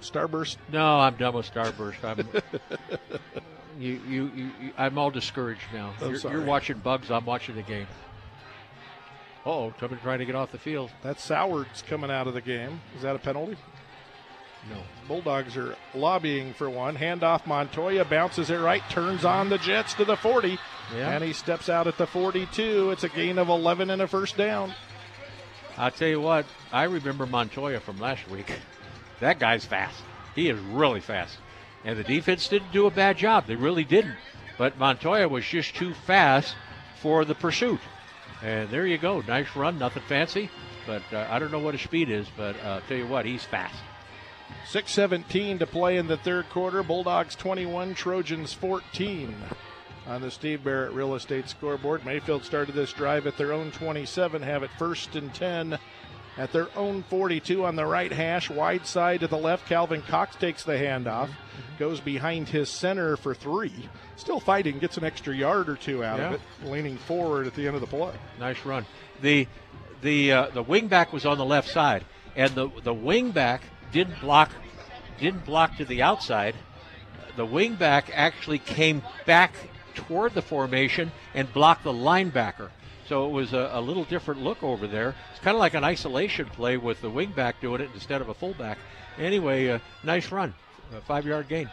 starburst? 0.00 0.56
No, 0.72 0.98
I'm 1.00 1.16
done 1.16 1.34
with 1.34 1.52
Starburst. 1.52 2.02
I'm 2.02 2.26
you, 3.78 4.00
you, 4.08 4.30
you, 4.34 4.44
you 4.60 4.72
I'm 4.76 4.98
all 4.98 5.10
discouraged 5.10 5.62
now. 5.72 5.92
You're, 6.00 6.16
you're 6.16 6.44
watching 6.44 6.78
bugs. 6.78 7.10
I'm 7.10 7.24
watching 7.24 7.54
the 7.54 7.62
game. 7.62 7.86
Oh, 9.44 9.72
somebody 9.80 10.00
trying 10.02 10.20
to 10.20 10.24
get 10.24 10.34
off 10.36 10.52
the 10.52 10.58
field. 10.58 10.90
That's 11.02 11.22
Sowards 11.24 11.82
coming 11.88 12.10
out 12.10 12.26
of 12.28 12.34
the 12.34 12.40
game. 12.40 12.80
Is 12.96 13.02
that 13.02 13.16
a 13.16 13.18
penalty? 13.18 13.56
No. 14.70 14.76
Bulldogs 15.08 15.56
are 15.56 15.74
lobbying 15.94 16.54
for 16.54 16.70
one. 16.70 16.96
Handoff 16.96 17.46
Montoya 17.46 18.04
bounces 18.04 18.50
it 18.50 18.58
right, 18.58 18.82
turns 18.88 19.24
on 19.24 19.48
the 19.48 19.58
Jets 19.58 19.94
to 19.94 20.04
the 20.04 20.16
40, 20.16 20.56
Yeah. 20.94 21.10
and 21.10 21.24
he 21.24 21.32
steps 21.32 21.68
out 21.68 21.88
at 21.88 21.98
the 21.98 22.06
42. 22.06 22.92
It's 22.92 23.02
a 23.02 23.08
gain 23.08 23.38
of 23.38 23.48
11 23.48 23.90
and 23.90 24.00
a 24.00 24.06
first 24.06 24.36
down. 24.36 24.72
I'll 25.76 25.90
tell 25.90 26.06
you 26.06 26.20
what, 26.20 26.46
I 26.70 26.84
remember 26.84 27.26
Montoya 27.26 27.80
from 27.80 27.98
last 27.98 28.28
week. 28.30 28.52
That 29.20 29.38
guy's 29.38 29.64
fast. 29.64 30.02
He 30.34 30.48
is 30.48 30.58
really 30.58 30.98
fast. 30.98 31.36
And 31.84 31.98
the 31.98 32.04
defense 32.04 32.48
didn't 32.48 32.72
do 32.72 32.86
a 32.86 32.90
bad 32.90 33.16
job. 33.16 33.46
They 33.46 33.56
really 33.56 33.84
didn't. 33.84 34.16
But 34.58 34.78
Montoya 34.78 35.28
was 35.28 35.44
just 35.44 35.74
too 35.74 35.94
fast 35.94 36.54
for 37.00 37.24
the 37.24 37.34
pursuit. 37.34 37.80
And 38.42 38.70
there 38.70 38.86
you 38.86 38.98
go. 38.98 39.20
Nice 39.20 39.54
run. 39.56 39.78
Nothing 39.78 40.02
fancy. 40.08 40.50
But 40.86 41.02
uh, 41.12 41.26
I 41.30 41.38
don't 41.38 41.52
know 41.52 41.58
what 41.58 41.74
his 41.74 41.82
speed 41.82 42.10
is, 42.10 42.26
but 42.36 42.56
uh, 42.64 42.80
tell 42.88 42.96
you 42.96 43.06
what, 43.06 43.24
he's 43.24 43.44
fast. 43.44 43.76
6:17 44.70 45.60
to 45.60 45.66
play 45.66 45.96
in 45.96 46.06
the 46.06 46.16
third 46.16 46.48
quarter. 46.50 46.82
Bulldogs 46.82 47.34
21, 47.36 47.94
Trojans 47.94 48.52
14. 48.52 49.34
On 50.06 50.20
the 50.20 50.30
Steve 50.30 50.64
Barrett 50.64 50.92
Real 50.92 51.14
Estate 51.14 51.48
scoreboard, 51.48 52.04
Mayfield 52.04 52.44
started 52.44 52.74
this 52.74 52.92
drive 52.92 53.26
at 53.28 53.36
their 53.36 53.52
own 53.52 53.70
27, 53.70 54.42
have 54.42 54.64
it 54.64 54.70
first 54.76 55.14
and 55.14 55.32
10 55.32 55.78
at 56.36 56.52
their 56.52 56.66
own 56.76 57.04
42 57.04 57.64
on 57.64 57.76
the 57.76 57.86
right 57.86 58.12
hash, 58.12 58.50
wide 58.50 58.84
side 58.84 59.20
to 59.20 59.28
the 59.28 59.38
left. 59.38 59.68
Calvin 59.68 60.02
Cox 60.02 60.34
takes 60.34 60.64
the 60.64 60.72
handoff, 60.72 61.28
goes 61.82 61.98
behind 61.98 62.48
his 62.48 62.68
center 62.68 63.16
for 63.16 63.34
three. 63.34 63.72
Still 64.14 64.38
fighting, 64.38 64.78
gets 64.78 64.96
an 64.98 65.02
extra 65.02 65.34
yard 65.34 65.68
or 65.68 65.74
two 65.74 66.04
out 66.04 66.20
Yeah. 66.20 66.26
of 66.28 66.32
it, 66.34 66.40
leaning 66.64 66.96
forward 66.96 67.48
at 67.48 67.56
the 67.56 67.66
end 67.66 67.74
of 67.74 67.80
the 67.80 67.88
play. 67.88 68.12
Nice 68.38 68.64
run. 68.64 68.86
The 69.20 69.48
the 70.00 70.30
uh, 70.32 70.46
the 70.50 70.62
wingback 70.62 71.10
was 71.10 71.26
on 71.26 71.38
the 71.38 71.44
left 71.44 71.68
side, 71.68 72.04
and 72.36 72.50
the 72.54 72.68
the 72.84 72.94
wingback 72.94 73.62
didn't 73.90 74.20
block 74.20 74.50
didn't 75.18 75.44
block 75.44 75.76
to 75.78 75.84
the 75.84 76.02
outside. 76.02 76.54
The 77.34 77.44
wingback 77.46 78.04
actually 78.14 78.60
came 78.60 79.02
back 79.26 79.52
toward 79.96 80.34
the 80.34 80.42
formation 80.42 81.10
and 81.34 81.52
blocked 81.52 81.82
the 81.82 81.92
linebacker. 81.92 82.70
So 83.08 83.26
it 83.26 83.32
was 83.32 83.52
a, 83.52 83.70
a 83.72 83.80
little 83.80 84.04
different 84.04 84.40
look 84.42 84.62
over 84.62 84.86
there. 84.86 85.16
It's 85.32 85.40
kind 85.40 85.56
of 85.56 85.60
like 85.60 85.74
an 85.74 85.82
isolation 85.82 86.46
play 86.46 86.76
with 86.76 87.00
the 87.00 87.10
wingback 87.10 87.54
doing 87.60 87.80
it 87.80 87.90
instead 87.92 88.20
of 88.20 88.28
a 88.28 88.34
fullback. 88.34 88.78
Anyway, 89.18 89.68
uh, 89.68 89.78
nice 90.04 90.30
run, 90.30 90.54
a 90.94 91.00
five 91.00 91.26
yard 91.26 91.48
gain. 91.48 91.70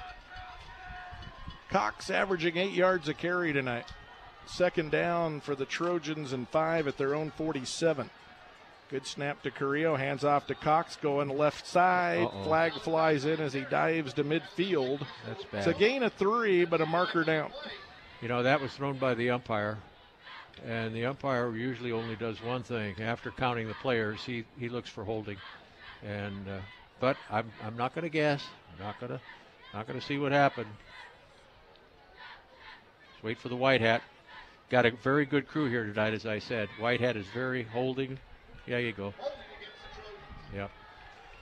Cox 1.70 2.10
averaging 2.10 2.58
eight 2.58 2.74
yards 2.74 3.08
a 3.08 3.14
carry 3.14 3.54
tonight. 3.54 3.86
Second 4.46 4.92
down 4.92 5.42
for 5.42 5.56
the 5.56 5.66
Trojans 5.66 6.34
and 6.34 6.50
five 6.50 6.88
at 6.88 6.98
their 6.98 7.14
own 7.14 7.32
47. 7.32 8.10
Good 8.90 9.06
snap 9.06 9.44
to 9.44 9.52
Carrillo. 9.52 9.96
Hands 9.96 10.24
off 10.24 10.48
to 10.48 10.56
Cox 10.56 10.96
going 10.96 11.30
left 11.30 11.68
side. 11.68 12.24
Uh-oh. 12.24 12.44
Flag 12.44 12.74
flies 12.74 13.26
in 13.26 13.40
as 13.40 13.54
he 13.54 13.62
dives 13.62 14.14
to 14.14 14.24
midfield. 14.24 15.06
That's 15.28 15.44
bad. 15.46 15.60
It's 15.60 15.68
a 15.68 15.80
gain 15.80 16.02
of 16.02 16.14
three, 16.14 16.66
but 16.66 16.82
a 16.82 16.88
marker 16.88 17.24
down. 17.24 17.52
You 18.20 18.28
know, 18.28 18.42
that 18.42 18.60
was 18.60 18.74
thrown 18.74 18.98
by 18.98 19.14
the 19.14 19.30
umpire. 19.30 19.78
And 20.66 20.94
the 20.96 21.06
umpire 21.06 21.56
usually 21.56 21.92
only 21.92 22.16
does 22.16 22.42
one 22.42 22.64
thing. 22.64 23.00
After 23.00 23.30
counting 23.30 23.68
the 23.68 23.76
players, 23.76 24.24
he, 24.24 24.46
he 24.60 24.70
looks 24.70 24.90
for 24.90 25.04
holding. 25.04 25.38
And 26.04 26.48
uh, 26.50 26.60
but 27.00 27.18
I'm 27.30 27.52
I'm 27.64 27.78
not 27.78 27.96
going 27.96 28.04
to 28.04 28.10
guess. 28.10 28.44
I'm 28.74 28.86
not 28.86 29.00
going 29.00 29.12
to 29.12 29.22
not 29.74 29.88
going 29.88 30.00
to 30.00 30.06
see 30.06 30.18
what 30.18 30.32
happened. 30.32 30.70
Let's 33.14 33.24
wait 33.24 33.40
for 33.40 33.50
the 33.50 33.56
white 33.56 33.82
hat. 33.82 34.02
Got 34.70 34.86
a 34.86 34.92
very 34.92 35.26
good 35.26 35.48
crew 35.48 35.70
here 35.70 35.84
tonight, 35.86 36.14
as 36.14 36.26
I 36.26 36.40
said. 36.40 36.70
White 36.80 37.02
hat 37.02 37.18
is 37.18 37.26
very 37.34 37.64
holding. 37.64 38.20
Yeah, 38.68 38.78
you 38.78 38.92
go. 38.92 39.14
Yeah. 40.54 40.68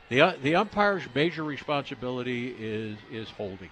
The 0.10 0.22
uh, 0.22 0.34
the 0.42 0.56
umpire's 0.56 1.04
major 1.14 1.44
responsibility 1.44 2.56
is 2.58 2.98
is 3.12 3.30
holding, 3.30 3.70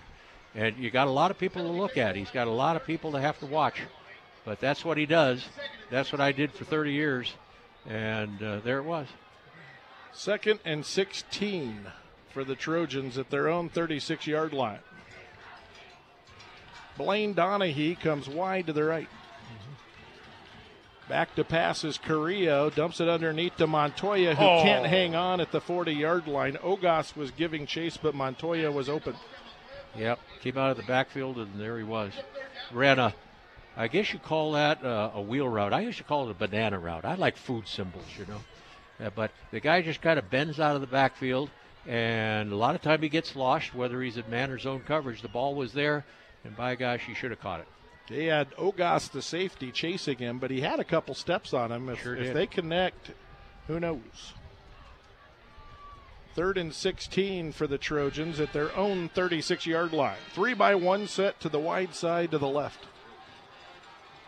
and 0.53 0.75
you 0.77 0.91
got 0.91 1.07
a 1.07 1.11
lot 1.11 1.31
of 1.31 1.37
people 1.37 1.63
to 1.63 1.69
look 1.69 1.97
at. 1.97 2.15
He's 2.15 2.31
got 2.31 2.47
a 2.47 2.51
lot 2.51 2.75
of 2.75 2.85
people 2.85 3.13
to 3.13 3.21
have 3.21 3.39
to 3.39 3.45
watch, 3.45 3.79
but 4.43 4.59
that's 4.59 4.83
what 4.83 4.97
he 4.97 5.05
does. 5.05 5.45
That's 5.89 6.11
what 6.11 6.19
I 6.19 6.33
did 6.33 6.51
for 6.51 6.65
30 6.65 6.91
years, 6.91 7.33
and 7.87 8.41
uh, 8.43 8.59
there 8.59 8.79
it 8.79 8.83
was. 8.83 9.07
Second 10.15 10.61
and 10.63 10.85
16 10.85 11.87
for 12.29 12.43
the 12.45 12.55
Trojans 12.55 13.17
at 13.17 13.29
their 13.29 13.49
own 13.49 13.67
36 13.69 14.25
yard 14.27 14.53
line. 14.53 14.79
Blaine 16.97 17.33
Donahue 17.33 17.95
comes 17.95 18.29
wide 18.29 18.67
to 18.67 18.73
the 18.73 18.85
right. 18.85 19.09
Back 21.09 21.35
to 21.35 21.43
pass 21.43 21.83
is 21.83 21.97
Carrillo, 21.97 22.69
dumps 22.69 22.99
it 23.01 23.09
underneath 23.09 23.57
to 23.57 23.67
Montoya, 23.67 24.33
who 24.35 24.43
Oh. 24.43 24.63
can't 24.63 24.85
hang 24.87 25.15
on 25.15 25.39
at 25.41 25.51
the 25.51 25.59
40 25.61 25.91
yard 25.93 26.27
line. 26.27 26.53
Ogas 26.63 27.15
was 27.15 27.29
giving 27.31 27.65
chase, 27.67 27.97
but 27.97 28.15
Montoya 28.15 28.71
was 28.71 28.87
open. 28.89 29.15
Yep, 29.97 30.19
came 30.41 30.57
out 30.57 30.71
of 30.71 30.77
the 30.77 30.83
backfield, 30.83 31.37
and 31.37 31.59
there 31.59 31.77
he 31.77 31.83
was. 31.83 32.13
Ran 32.71 32.99
a, 32.99 33.13
I 33.77 33.87
guess 33.87 34.13
you 34.13 34.19
call 34.19 34.53
that 34.53 34.83
uh, 34.83 35.11
a 35.13 35.21
wheel 35.21 35.47
route. 35.47 35.73
I 35.73 35.81
used 35.81 35.97
to 35.99 36.03
call 36.05 36.27
it 36.27 36.31
a 36.31 36.33
banana 36.33 36.79
route. 36.79 37.05
I 37.05 37.15
like 37.15 37.37
food 37.37 37.67
symbols, 37.67 38.05
you 38.17 38.25
know. 38.25 38.41
Uh, 39.03 39.09
but 39.15 39.31
the 39.51 39.59
guy 39.59 39.81
just 39.81 40.01
kind 40.01 40.17
of 40.17 40.29
bends 40.29 40.59
out 40.59 40.75
of 40.75 40.81
the 40.81 40.87
backfield, 40.87 41.49
and 41.85 42.51
a 42.51 42.55
lot 42.55 42.75
of 42.75 42.81
time 42.81 43.01
he 43.01 43.09
gets 43.09 43.35
lost, 43.35 43.75
whether 43.75 44.01
he's 44.01 44.17
in 44.17 44.29
man 44.29 44.51
or 44.51 44.57
zone 44.57 44.81
coverage. 44.85 45.21
The 45.21 45.27
ball 45.27 45.55
was 45.55 45.73
there, 45.73 46.05
and 46.43 46.55
by 46.55 46.75
gosh, 46.75 47.01
he 47.01 47.13
should 47.13 47.31
have 47.31 47.41
caught 47.41 47.59
it. 47.59 47.67
They 48.07 48.25
had 48.25 48.51
Ogas, 48.55 49.11
the 49.11 49.21
safety, 49.21 49.71
chasing 49.71 50.17
him, 50.17 50.39
but 50.39 50.51
he 50.51 50.61
had 50.61 50.79
a 50.79 50.83
couple 50.83 51.15
steps 51.15 51.53
on 51.53 51.71
him. 51.71 51.89
If, 51.89 52.03
Sure 52.03 52.15
if 52.15 52.33
they 52.33 52.45
connect, 52.45 53.11
who 53.67 53.79
knows? 53.79 54.33
Third 56.35 56.57
and 56.57 56.73
16 56.73 57.53
for 57.53 57.65
the 57.65 57.77
Trojans 57.77 58.39
at 58.39 58.53
their 58.53 58.75
own 58.75 59.09
36 59.09 59.65
yard 59.65 59.93
line. 59.93 60.17
Three 60.33 60.53
by 60.53 60.75
one 60.75 61.07
set 61.07 61.39
to 61.39 61.49
the 61.49 61.59
wide 61.59 61.95
side 61.95 62.31
to 62.31 62.37
the 62.37 62.47
left. 62.47 62.85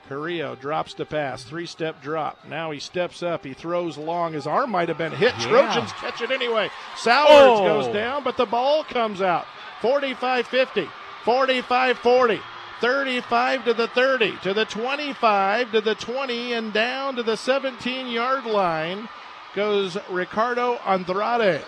Carrillo 0.07 0.55
drops 0.55 0.93
to 0.95 1.05
pass, 1.05 1.43
three 1.43 1.65
step 1.65 2.01
drop. 2.01 2.37
Now 2.47 2.71
he 2.71 2.79
steps 2.79 3.21
up, 3.21 3.43
he 3.45 3.53
throws 3.53 3.97
long. 3.97 4.33
His 4.33 4.47
arm 4.47 4.71
might 4.71 4.87
have 4.89 4.97
been 4.97 5.11
hit. 5.11 5.33
Yeah. 5.39 5.47
Trojans 5.47 5.91
catch 5.93 6.21
it 6.21 6.31
anyway. 6.31 6.69
Sowards 6.95 7.59
Oh. 7.61 7.63
goes 7.65 7.93
down, 7.93 8.23
but 8.23 8.37
the 8.37 8.45
ball 8.45 8.83
comes 8.83 9.21
out. 9.21 9.45
45 9.81 10.47
50, 10.47 10.89
45 11.23 11.97
40. 11.99 12.39
35 12.79 13.65
to 13.65 13.73
the 13.73 13.87
30, 13.87 14.37
to 14.43 14.53
the 14.53 14.63
25, 14.65 15.71
to 15.71 15.81
the 15.81 15.95
20, 15.95 16.53
and 16.53 16.71
down 16.71 17.15
to 17.15 17.23
the 17.23 17.35
17 17.35 18.05
yard 18.05 18.45
line 18.45 19.09
goes 19.55 19.97
Ricardo 20.11 20.75
Andrade. 20.85 21.61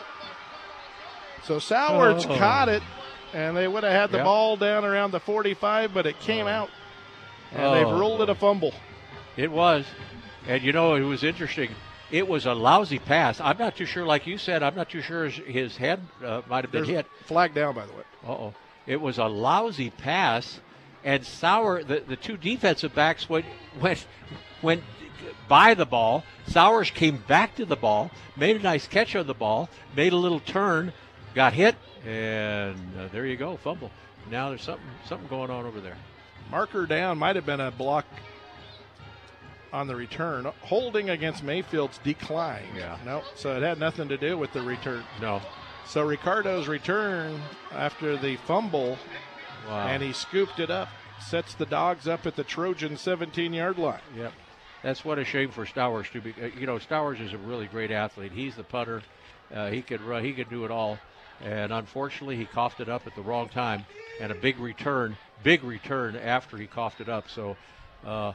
So 1.43 1.57
Sowards 1.57 2.27
Oh. 2.27 2.37
caught 2.37 2.69
it, 2.69 2.83
and 3.33 3.57
they 3.57 3.67
would 3.67 3.83
have 3.83 3.91
had 3.91 4.11
the 4.11 4.17
Yep. 4.17 4.25
ball 4.25 4.55
down 4.55 4.85
around 4.85 5.09
the 5.11 5.19
45, 5.19 5.93
but 5.95 6.05
it 6.05 6.19
came 6.19 6.45
oh. 6.45 6.49
out. 6.49 6.69
And 7.51 7.76
they've 7.76 7.88
Oh, 7.88 7.99
ruled 7.99 8.21
it 8.21 8.30
a 8.30 8.35
fumble. 8.35 8.73
It 9.38 9.51
was. 9.51 9.85
And 10.47 10.61
you 10.63 10.71
know, 10.71 10.95
it 10.95 11.01
was 11.01 11.23
interesting. 11.23 11.71
It 12.11 12.27
was 12.27 12.45
a 12.45 12.53
lousy 12.53 12.97
pass. 12.99 13.39
I'm 13.39 13.57
not 13.57 13.76
too 13.76 13.85
sure, 13.85 14.03
like 14.05 14.26
you 14.26 14.38
said, 14.38 14.63
I'm 14.63 14.76
not 14.76 14.89
too 14.89 15.01
sure 15.01 15.26
his, 15.30 15.35
his 15.45 15.77
head 15.77 15.99
uh, 16.26 16.41
might 16.49 16.63
have 16.63 16.71
been 16.71 16.84
There's 16.85 16.95
hit. 16.97 17.05
flag 17.26 17.53
down, 17.53 17.76
by 17.76 17.85
the 17.85 17.93
way. 17.93 18.03
Uh 18.27 18.31
oh. 18.31 18.53
It 18.88 18.99
was 18.99 19.19
a 19.19 19.26
lousy 19.26 19.91
pass, 19.91 20.59
and 21.03 21.23
Sauer, 21.23 21.84
the, 21.84 21.99
the 21.99 22.15
two 22.15 22.35
defensive 22.38 22.95
backs 22.95 23.30
went, 23.30 23.45
went, 23.80 24.07
went 24.63 24.81
by 25.47 25.76
the 25.76 25.85
ball. 25.85 26.23
Sowards 26.47 26.89
came 26.89 27.17
back 27.27 27.55
to 27.57 27.65
the 27.65 27.76
ball, 27.76 28.09
made 28.35 28.55
a 28.55 28.59
nice 28.63 28.88
catch 28.88 29.15
on 29.15 29.27
the 29.27 29.35
ball, 29.35 29.69
made 29.95 30.11
a 30.13 30.15
little 30.17 30.39
turn, 30.39 30.91
got 31.35 31.53
hit, 31.53 31.76
and 32.07 32.76
uh, 32.97 33.07
there 33.11 33.27
you 33.27 33.38
go, 33.38 33.57
fumble. 33.57 33.91
Now 34.31 34.49
there's 34.49 34.63
something 34.63 34.84
something 35.05 35.27
going 35.27 35.51
on 35.51 35.65
over 35.65 35.80
there. 35.80 35.97
Marker 36.49 36.85
down 36.85 37.17
might 37.17 37.35
have 37.35 37.45
been 37.45 37.59
a 37.59 37.71
block 37.71 38.05
on 39.71 39.88
the 39.88 39.95
return. 39.95 40.45
Holding 40.61 41.09
against 41.09 41.43
Mayfield's 41.43 41.99
decline. 41.99 42.65
Yeah. 42.76 42.97
No, 43.05 43.21
so 43.35 43.55
it 43.55 43.61
had 43.63 43.80
nothing 43.80 44.09
to 44.09 44.17
do 44.17 44.38
with 44.38 44.51
the 44.53 44.61
return. 44.61 45.03
No. 45.21 45.41
So 45.85 46.03
Ricardo's 46.03 46.67
return 46.67 47.39
after 47.71 48.17
the 48.17 48.35
fumble, 48.38 48.97
Wow. 49.67 49.88
and 49.88 50.01
he 50.01 50.13
scooped 50.13 50.59
it 50.59 50.69
up, 50.71 50.89
sets 51.19 51.53
the 51.55 51.65
dogs 51.65 52.07
up 52.07 52.26
at 52.26 52.35
the 52.35 52.43
Trojan 52.43 52.97
17 52.97 53.53
yard 53.53 53.77
line. 53.77 53.99
Yep. 54.15 54.34
That's 54.81 55.03
what 55.03 55.19
a 55.19 55.26
shame 55.26 55.51
for 55.51 55.65
Sowards 55.65 56.09
to 56.11 56.21
be. 56.21 56.34
uh, 56.41 56.47
You 56.57 56.65
know, 56.65 56.80
Sowards 56.80 57.19
is 57.19 57.34
a 57.34 57.38
really 57.38 57.67
great 57.67 57.91
athlete. 57.91 58.31
He's 58.31 58.55
the 58.55 58.63
putter. 58.63 59.01
Uh, 59.53 59.69
he 59.69 59.81
could 59.81 60.01
run. 60.01 60.23
He 60.23 60.31
could 60.34 60.49
do 60.49 60.63
it 60.65 60.71
all. 60.71 60.97
And 61.43 61.71
unfortunately, 61.73 62.35
he 62.38 62.45
coughed 62.45 62.80
it 62.80 62.88
up 62.89 63.05
at 63.07 63.15
the 63.15 63.21
wrong 63.21 63.49
time, 63.49 63.85
and 64.19 64.31
a 64.31 64.35
big 64.35 64.59
return, 64.59 65.17
big 65.43 65.63
return 65.63 66.15
after 66.15 66.57
he 66.57 66.67
coughed 66.67 67.01
it 67.01 67.09
up. 67.09 67.29
So, 67.29 67.55
uh, 68.05 68.33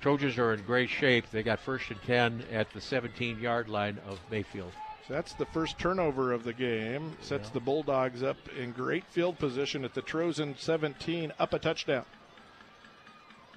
Trojans 0.00 0.36
are 0.38 0.52
in 0.54 0.62
great 0.62 0.90
shape. 0.90 1.30
They 1.30 1.42
got 1.42 1.60
first 1.60 1.90
and 1.90 2.02
ten 2.02 2.44
at 2.50 2.72
the 2.72 2.80
17-yard 2.80 3.68
line 3.68 3.98
of 4.08 4.18
Mayfield. 4.30 4.72
So 5.06 5.14
that's 5.14 5.32
the 5.34 5.46
first 5.46 5.78
turnover 5.78 6.32
of 6.32 6.44
the 6.44 6.52
game. 6.52 7.16
Sets 7.20 7.50
the 7.50 7.60
Bulldogs 7.60 8.22
up 8.22 8.36
in 8.56 8.72
great 8.72 9.04
field 9.06 9.38
position 9.38 9.84
at 9.84 9.94
the 9.94 10.02
Trojan 10.02 10.54
17, 10.58 11.32
up 11.38 11.52
a 11.52 11.58
touchdown. 11.58 12.04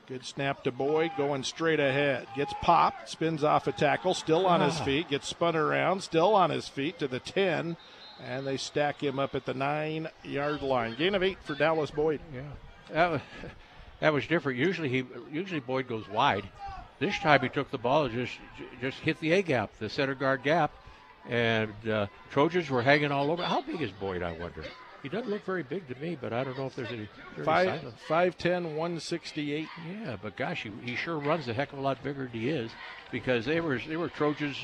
Good 0.08 0.24
snap 0.26 0.64
to 0.66 0.72
Boyd, 0.72 1.12
going 1.18 1.44
straight 1.44 1.80
ahead. 1.80 2.28
Gets 2.36 2.54
popped, 2.62 3.10
spins 3.10 3.44
off 3.44 3.66
a 3.66 3.72
tackle, 3.72 4.14
still 4.14 4.46
on 4.46 4.62
his 4.62 4.80
Ah. 4.80 4.84
feet, 4.84 5.10
gets 5.10 5.28
spun 5.28 5.56
around, 5.56 6.02
still 6.02 6.36
on 6.36 6.52
his 6.52 6.68
feet 6.68 7.00
to 7.00 7.08
the 7.08 7.20
10, 7.20 7.76
and 8.24 8.46
they 8.46 8.58
stack 8.58 9.02
him 9.02 9.18
up 9.18 9.34
at 9.34 9.46
the 9.46 9.54
nine 9.56 10.10
yard 10.24 10.62
line. 10.62 10.94
Gain 10.96 11.16
of 11.16 11.24
eight 11.24 11.40
for 11.44 11.56
Dallas 11.56 11.90
Boyd. 11.90 12.22
Yeah, 12.34 12.42
that 12.92 13.12
was, 13.12 13.22
that 14.00 14.14
was 14.14 14.28
different. 14.28 14.60
Usually 14.60 14.90
he 14.90 15.04
usually 15.32 15.60
Boyd 15.60 15.88
goes 15.88 16.08
wide. 16.10 16.48
This 17.00 17.18
time 17.20 17.42
he 17.42 17.50
took 17.50 17.72
the 17.72 17.78
ball 17.78 18.06
and 18.06 18.14
just 18.14 18.34
just 18.82 19.00
hit 19.00 19.20
the 19.20 19.34
A 19.34 19.42
gap, 19.42 19.72
the 19.80 19.90
center 19.90 20.16
guard 20.16 20.44
gap, 20.44 20.72
and 21.28 21.74
uh, 21.90 22.08
Trojans 22.32 22.70
were 22.70 22.82
hanging 22.82 23.12
all 23.12 23.32
over. 23.32 23.44
How 23.44 23.62
big 23.62 23.82
is 23.82 23.92
Boyd? 23.92 24.24
I 24.24 24.32
wonder. 24.32 24.64
He 25.06 25.10
doesn't 25.10 25.30
look 25.30 25.46
very 25.46 25.62
big 25.62 25.88
to 25.90 26.02
me, 26.02 26.18
but 26.20 26.34
I 26.34 26.44
don't 26.44 26.58
know 26.58 26.66
if 26.66 26.76
there's 26.76 26.92
any. 26.92 27.08
Five, 27.44 27.80
sign 28.08 28.32
5'10, 28.32 28.64
168. 28.64 29.68
Yeah, 29.88 30.18
but 30.20 30.36
gosh, 30.36 30.64
he, 30.64 30.72
he 30.84 30.96
sure 30.96 31.20
runs 31.20 31.48
a 31.48 31.54
heck 31.54 31.74
of 31.74 31.78
a 31.78 31.82
lot 31.84 32.02
bigger 32.04 32.24
than 32.24 32.32
he 32.32 32.50
is 32.50 32.72
because 33.12 33.46
they 33.46 33.62
were 33.62 33.80
they 33.88 33.98
were 33.98 34.10
Trojans 34.10 34.58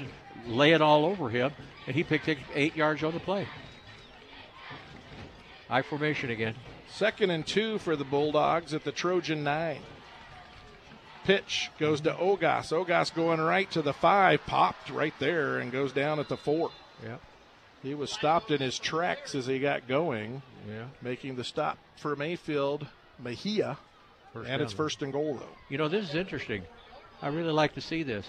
laying 0.48 0.82
all 0.82 1.06
over 1.06 1.30
him, 1.30 1.52
and 1.86 1.96
he 1.96 2.04
picked 2.04 2.28
eight 2.56 2.76
yards 2.76 3.04
on 3.04 3.14
the 3.14 3.20
play. 3.20 3.48
High 5.68 5.84
formation 5.84 6.32
again. 6.32 6.56
Second 6.94 7.32
and 7.32 7.46
two 7.46 7.78
for 7.80 7.96
the 7.96 8.04
Bulldogs 8.04 8.74
at 8.74 8.84
the 8.84 8.92
Trojan 8.92 9.44
nine. 9.44 9.82
Pitch 11.24 11.70
goes 11.80 12.02
to 12.02 12.14
Ogas. 12.14 12.72
Ogas 12.72 13.14
going 13.14 13.40
right 13.40 13.70
to 13.72 13.82
the 13.82 13.94
five, 13.94 14.46
popped 14.46 14.90
right 14.90 15.14
there 15.20 15.60
and 15.60 15.72
goes 15.72 15.94
down 15.94 16.20
at 16.20 16.28
the 16.28 16.38
four. 16.38 16.72
Yeah, 17.04 17.18
He 17.84 17.94
was 17.94 18.12
stopped 18.12 18.52
in 18.52 18.60
his 18.60 18.80
tracks 18.80 19.36
as 19.36 19.46
he 19.46 19.60
got 19.60 19.88
going, 19.88 20.42
yeah. 20.68 20.86
making 21.02 21.36
the 21.36 21.44
stop 21.44 21.78
for 21.98 22.16
Mayfield 22.16 22.88
Mejia. 23.20 23.78
First 24.34 24.50
and 24.50 24.62
it's 24.62 24.74
first 24.74 25.02
and 25.02 25.12
goal, 25.12 25.36
though. 25.36 25.58
You 25.70 25.78
know, 25.78 25.88
this 25.88 26.10
is 26.10 26.16
interesting. 26.16 26.64
I 27.22 27.28
really 27.28 27.52
like 27.52 27.76
to 27.76 27.82
see 27.82 28.04
this. 28.04 28.26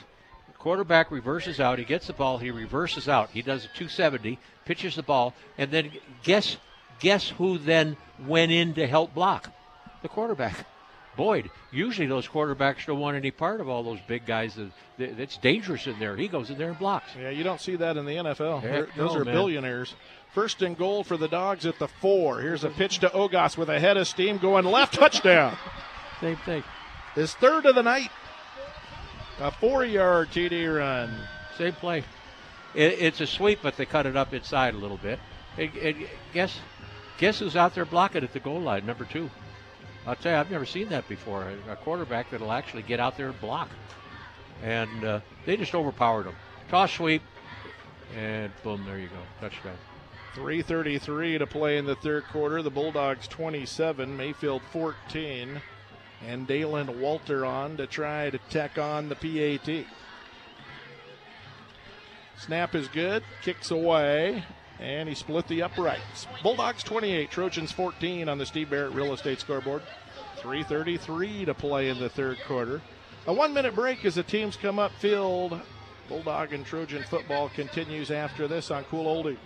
Quarterback 0.59 1.10
reverses 1.10 1.60
out. 1.60 1.78
He 1.78 1.84
gets 1.84 2.06
the 2.06 2.12
ball. 2.12 2.39
He 2.39 2.51
reverses 2.51 3.09
out. 3.09 3.30
He 3.30 3.43
does 3.43 3.64
a 3.64 3.68
270, 3.68 4.39
pitches 4.64 4.97
the 4.97 5.02
ball, 5.02 5.34
and 5.59 5.70
then 5.70 5.90
guess 6.22 6.56
guess 7.02 7.28
who 7.28 7.58
then 7.58 7.96
went 8.26 8.50
in 8.52 8.72
to 8.74 8.86
help 8.86 9.12
block? 9.12 9.52
The 10.00 10.08
quarterback. 10.08 10.64
Boyd. 11.16 11.50
Usually 11.70 12.06
those 12.06 12.26
quarterbacks 12.26 12.86
don't 12.86 12.98
want 12.98 13.16
any 13.18 13.30
part 13.30 13.60
of 13.60 13.68
all 13.68 13.82
those 13.82 13.98
big 14.06 14.24
guys. 14.24 14.54
That, 14.54 14.70
that- 14.96 15.18
That's 15.18 15.36
dangerous 15.36 15.86
in 15.86 15.98
there. 15.98 16.16
He 16.16 16.28
goes 16.28 16.48
in 16.48 16.56
there 16.56 16.68
and 16.70 16.78
blocks. 16.78 17.10
Yeah, 17.20 17.28
you 17.28 17.44
don't 17.44 17.60
see 17.60 17.76
that 17.76 17.98
in 17.98 18.06
the 18.06 18.12
NFL. 18.16 18.62
Those 18.96 19.14
no, 19.14 19.20
are 19.20 19.24
man. 19.24 19.34
billionaires. 19.34 19.94
First 20.32 20.62
and 20.62 20.78
goal 20.78 21.04
for 21.04 21.18
the 21.18 21.28
Dogs 21.28 21.66
at 21.66 21.78
the 21.78 21.88
four. 21.88 22.40
Here's 22.40 22.64
a 22.64 22.70
pitch 22.70 23.00
to 23.00 23.08
Ogas 23.10 23.58
with 23.58 23.68
a 23.68 23.78
head 23.78 23.98
of 23.98 24.08
steam 24.08 24.38
going 24.38 24.64
left 24.64 24.94
touchdown. 24.94 25.58
Same 26.22 26.36
thing. 26.36 26.64
His 27.14 27.34
third 27.34 27.66
of 27.66 27.74
the 27.74 27.82
night. 27.82 28.08
A 29.40 29.50
four 29.50 29.84
yard 29.84 30.30
TD 30.30 30.74
run. 30.78 31.14
Same 31.58 31.72
play. 31.74 31.98
It, 32.74 32.92
it's 33.00 33.20
a 33.20 33.26
sweep, 33.26 33.58
but 33.62 33.76
they 33.76 33.84
cut 33.84 34.06
it 34.06 34.16
up 34.16 34.32
inside 34.32 34.72
a 34.74 34.78
little 34.78 34.96
bit. 34.96 35.18
It, 35.58 35.74
and 35.74 36.08
guess, 36.32 36.58
guess 37.23 37.39
who's 37.39 37.55
out 37.55 37.73
there 37.73 37.85
blocking 37.85 38.24
at 38.24 38.32
the 38.32 38.40
goal 38.40 38.61
line? 38.61 38.85
Number 38.85 39.05
two. 39.05 39.31
I'll 40.05 40.16
tell 40.16 40.32
you, 40.32 40.39
I've 40.39 40.51
never 40.51 40.66
seen 40.66 40.89
that 40.89 41.09
before. 41.09 41.47
A, 41.70 41.77
quarterback 41.77 42.28
that'll 42.31 42.51
actually 42.51 42.82
get 42.82 42.99
out 42.99 43.16
there 43.16 43.28
and 43.28 43.40
block. 43.40 43.69
And 44.65 45.05
uh, 45.05 45.20
they 45.47 45.57
just 45.57 45.73
overpowered 45.73 46.27
him. 46.27 46.35
Toss 46.69 46.93
sweep, 46.93 47.23
and 48.16 48.51
boom, 48.65 48.85
there 48.85 48.99
you 48.99 49.07
go, 49.07 49.15
touchdown. 49.40 49.77
3.33 50.35 51.39
to 51.39 51.47
play 51.47 51.78
in 51.78 51.85
the 51.85 51.94
third 51.94 52.24
quarter. 52.24 52.61
The 52.61 52.70
Bulldogs 52.70 53.28
27, 53.28 54.16
Mayfield 54.16 54.62
14. 54.73 55.62
And 56.27 56.47
Dalen 56.49 57.01
Walter 57.01 57.47
on 57.47 57.77
to 57.77 57.86
try 57.86 58.31
to 58.31 58.39
tack 58.51 58.78
on 58.78 59.09
the 59.09 59.15
PAT. 59.15 59.85
Snap 62.36 62.74
is 62.74 62.89
good, 62.89 63.23
kicks 63.43 63.70
away, 63.70 64.43
and 64.82 65.09
he 65.09 65.14
split 65.14 65.46
the 65.46 65.62
uprights. 65.62 66.26
Bulldogs 66.42 66.82
28, 66.82 67.30
Trojans 67.30 67.72
14 67.72 68.28
on 68.28 68.38
the 68.38 68.46
Steve 68.46 68.70
Barrett 68.70 68.92
Real 68.92 69.12
Estate 69.14 69.40
scoreboard. 69.40 69.82
3.33 70.40 71.46
to 71.46 71.54
play 71.54 71.88
in 71.88 72.00
the 72.00 72.09
third 72.09 72.38
quarter. 72.46 72.82
A 73.26 73.32
one 73.32 73.54
minute 73.54 73.74
break 73.76 74.04
as 74.04 74.16
the 74.16 74.24
teams 74.24 74.56
come 74.56 74.80
up 74.80 74.92
field. 74.98 75.60
Bulldog 76.09 76.52
and 76.52 76.66
Trojan 76.66 77.04
football 77.04 77.48
continues 77.48 78.10
after 78.10 78.48
this 78.48 78.70
on 78.72 78.82
Cool 78.84 79.04
Oldies. 79.04 79.38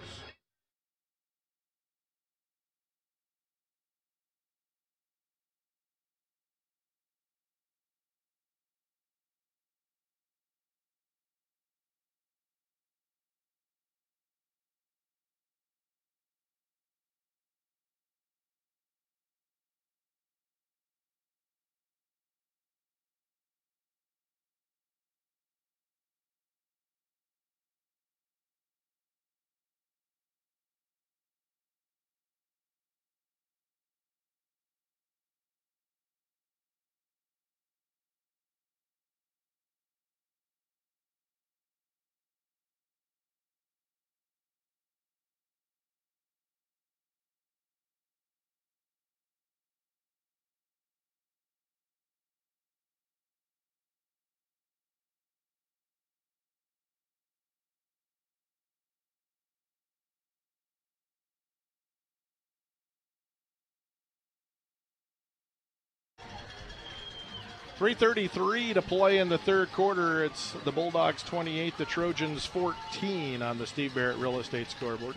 3.33 67.78 68.74
to 68.74 68.82
play 68.82 69.18
in 69.18 69.28
the 69.28 69.36
third 69.38 69.70
quarter. 69.72 70.24
It's 70.24 70.52
the 70.64 70.72
Bulldogs 70.72 71.22
28, 71.22 71.76
the 71.76 71.84
Trojans 71.84 72.46
14 72.46 73.42
on 73.42 73.58
the 73.58 73.66
Steve 73.66 73.94
Barrett 73.94 74.16
Real 74.16 74.38
Estate 74.40 74.70
scoreboard. 74.70 75.14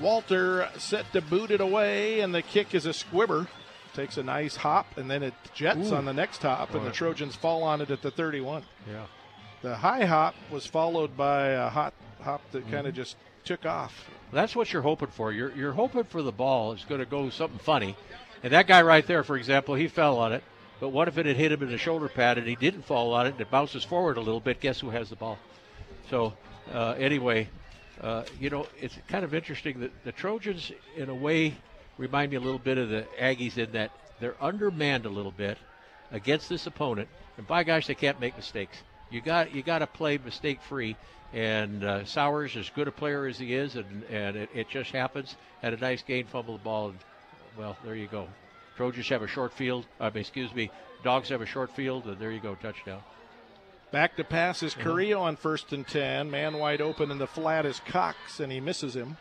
Walter 0.00 0.68
set 0.78 1.12
to 1.12 1.20
boot 1.20 1.50
it 1.50 1.60
away, 1.60 2.20
and 2.20 2.32
the 2.32 2.42
kick 2.42 2.74
is 2.74 2.86
a 2.86 2.92
squibber. 2.92 3.48
Takes 3.94 4.16
a 4.16 4.22
nice 4.22 4.54
hop, 4.54 4.96
and 4.96 5.10
then 5.10 5.24
it 5.24 5.34
jets 5.54 5.90
Ooh. 5.90 5.96
on 5.96 6.04
the 6.04 6.12
next 6.12 6.42
hop, 6.42 6.72
and 6.74 6.86
the 6.86 6.92
Trojans 6.92 7.34
fall 7.34 7.64
on 7.64 7.80
it 7.80 7.90
at 7.90 8.02
the 8.02 8.10
31. 8.12 8.62
Yeah. 8.88 9.06
The 9.62 9.74
high 9.76 10.04
hop 10.04 10.36
was 10.52 10.66
followed 10.66 11.16
by 11.16 11.48
a 11.48 11.68
hot 11.68 11.94
hop 12.20 12.42
that 12.52 12.62
kind 12.64 12.74
Mm-hmm. 12.74 12.86
of 12.88 12.94
just 12.94 13.16
took 13.44 13.66
off. 13.66 14.08
That's 14.32 14.54
what 14.54 14.72
you're 14.72 14.82
hoping 14.82 15.08
for. 15.08 15.32
You're 15.32 15.50
you're 15.56 15.72
hoping 15.72 16.04
for 16.04 16.22
the 16.22 16.30
ball 16.30 16.72
is 16.74 16.84
going 16.84 17.00
to 17.00 17.06
go 17.06 17.28
something 17.30 17.58
funny, 17.58 17.96
and 18.42 18.52
that 18.52 18.66
guy 18.66 18.82
right 18.82 19.06
there, 19.06 19.22
for 19.22 19.36
example, 19.36 19.74
he 19.74 19.88
fell 19.88 20.18
on 20.18 20.32
it. 20.32 20.42
But 20.80 20.90
what 20.90 21.08
if 21.08 21.18
it 21.18 21.26
had 21.26 21.36
hit 21.36 21.50
him 21.50 21.62
in 21.62 21.70
the 21.70 21.78
shoulder 21.78 22.08
pad 22.08 22.38
and 22.38 22.46
he 22.46 22.54
didn't 22.54 22.82
fall 22.82 23.12
on 23.12 23.26
it 23.26 23.30
and 23.30 23.40
it 23.40 23.50
bounces 23.50 23.84
forward 23.84 24.16
a 24.16 24.20
little 24.20 24.40
bit? 24.40 24.60
Guess 24.60 24.80
who 24.80 24.90
has 24.90 25.10
the 25.10 25.16
ball? 25.16 25.38
So 26.08 26.34
uh, 26.72 26.94
anyway, 26.98 27.48
uh, 28.00 28.24
you 28.38 28.50
know 28.50 28.66
it's 28.80 28.96
kind 29.08 29.24
of 29.24 29.34
interesting 29.34 29.80
that 29.80 30.04
the 30.04 30.12
Trojans, 30.12 30.70
in 30.96 31.08
a 31.08 31.14
way, 31.14 31.56
remind 31.96 32.30
me 32.30 32.36
a 32.36 32.40
little 32.40 32.60
bit 32.60 32.78
of 32.78 32.88
the 32.88 33.06
Aggies 33.20 33.58
in 33.58 33.72
that 33.72 33.90
they're 34.20 34.36
undermanned 34.40 35.04
a 35.04 35.10
little 35.10 35.32
bit 35.32 35.58
against 36.12 36.48
this 36.48 36.66
opponent, 36.66 37.08
and 37.36 37.46
by 37.46 37.64
gosh, 37.64 37.86
they 37.86 37.94
can't 37.94 38.20
make 38.20 38.36
mistakes. 38.36 38.76
You 39.10 39.20
got 39.20 39.54
you 39.54 39.62
got 39.62 39.80
to 39.80 39.86
play 39.86 40.18
mistake 40.18 40.62
free. 40.62 40.96
And 41.30 41.84
uh, 41.84 42.06
Sowards, 42.06 42.56
as 42.56 42.70
good 42.70 42.88
a 42.88 42.90
player 42.90 43.26
as 43.26 43.38
he 43.38 43.52
is, 43.52 43.76
and, 43.76 44.02
and 44.04 44.34
it, 44.34 44.48
it 44.54 44.70
just 44.70 44.92
happens, 44.92 45.36
had 45.60 45.74
a 45.74 45.76
nice 45.76 46.02
gain, 46.02 46.24
fumble 46.24 46.56
the 46.56 46.64
ball, 46.64 46.88
and 46.88 46.98
well, 47.58 47.76
there 47.84 47.94
you 47.94 48.06
go. 48.06 48.28
Trojans 48.76 49.08
have 49.08 49.22
a 49.22 49.26
short 49.26 49.52
field. 49.52 49.86
Mean, 50.00 50.12
excuse 50.16 50.54
me, 50.54 50.70
Dogs 51.02 51.28
have 51.28 51.40
a 51.42 51.46
short 51.46 51.74
field, 51.74 52.06
and 52.06 52.18
there 52.18 52.30
you 52.30 52.40
go, 52.40 52.54
touchdown. 52.54 53.00
Back 53.90 54.16
to 54.16 54.24
pass 54.24 54.62
is 54.62 54.74
Mm-hmm. 54.74 55.18
On 55.18 55.36
first 55.36 55.72
and 55.72 55.86
10. 55.86 56.30
Man 56.30 56.58
wide 56.58 56.80
open 56.80 57.10
in 57.10 57.18
the 57.18 57.26
flat 57.26 57.64
is 57.66 57.80
Cox, 57.86 58.38
and 58.40 58.52
he 58.52 58.60
misses 58.60 58.94
him. 58.94 59.16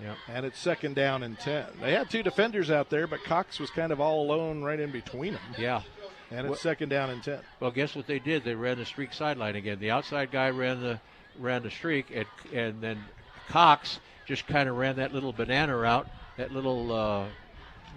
Yep. 0.00 0.16
And 0.28 0.46
it's 0.46 0.58
second 0.58 0.94
down 0.96 1.22
and 1.22 1.38
10. 1.38 1.66
They 1.80 1.92
had 1.92 2.10
two 2.10 2.22
defenders 2.22 2.70
out 2.70 2.90
there, 2.90 3.06
but 3.06 3.22
Cox 3.24 3.60
was 3.60 3.70
kind 3.70 3.92
of 3.92 4.00
all 4.00 4.22
alone 4.24 4.62
right 4.62 4.80
in 4.80 4.90
between 4.90 5.34
them. 5.34 5.42
Yeah. 5.58 5.82
And 6.30 6.40
it's 6.40 6.50
What- 6.50 6.58
second 6.60 6.88
down 6.88 7.10
and 7.10 7.22
10. 7.22 7.40
Well, 7.60 7.70
guess 7.70 7.94
what 7.94 8.06
they 8.06 8.18
did? 8.18 8.44
They 8.44 8.54
ran 8.54 8.78
the 8.78 8.84
streak 8.86 9.12
sideline 9.12 9.54
again. 9.56 9.78
The 9.78 9.90
outside 9.90 10.30
guy 10.32 10.50
ran 10.50 10.80
the 10.80 11.00
ran 11.38 11.62
the 11.62 11.70
streak, 11.70 12.10
and 12.14 12.26
and 12.52 12.80
then 12.80 13.04
Cox 13.48 13.98
just 14.26 14.46
kind 14.46 14.68
of 14.68 14.76
ran 14.76 14.96
that 14.96 15.12
little 15.12 15.32
banana 15.32 15.76
route, 15.76 16.08
that 16.38 16.52
little 16.52 16.92
uh, 16.92 17.26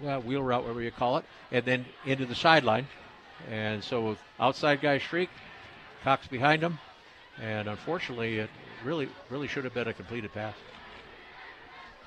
uh, 0.06 0.20
wheel 0.20 0.42
route, 0.42 0.62
whatever 0.62 0.82
you 0.82 0.90
call 0.90 1.18
it, 1.18 1.24
and 1.50 1.64
then 1.64 1.86
into 2.04 2.26
the 2.26 2.34
sideline. 2.34 2.86
And 3.50 3.82
so 3.82 4.16
outside 4.38 4.80
guy 4.80 4.98
streak, 4.98 5.30
Cox 6.02 6.26
behind 6.26 6.62
him, 6.62 6.78
and 7.40 7.68
unfortunately, 7.68 8.38
it 8.38 8.50
really 8.84 9.08
really 9.30 9.48
should 9.48 9.64
have 9.64 9.74
been 9.74 9.88
a 9.88 9.92
completed 9.92 10.32
pass. 10.32 10.54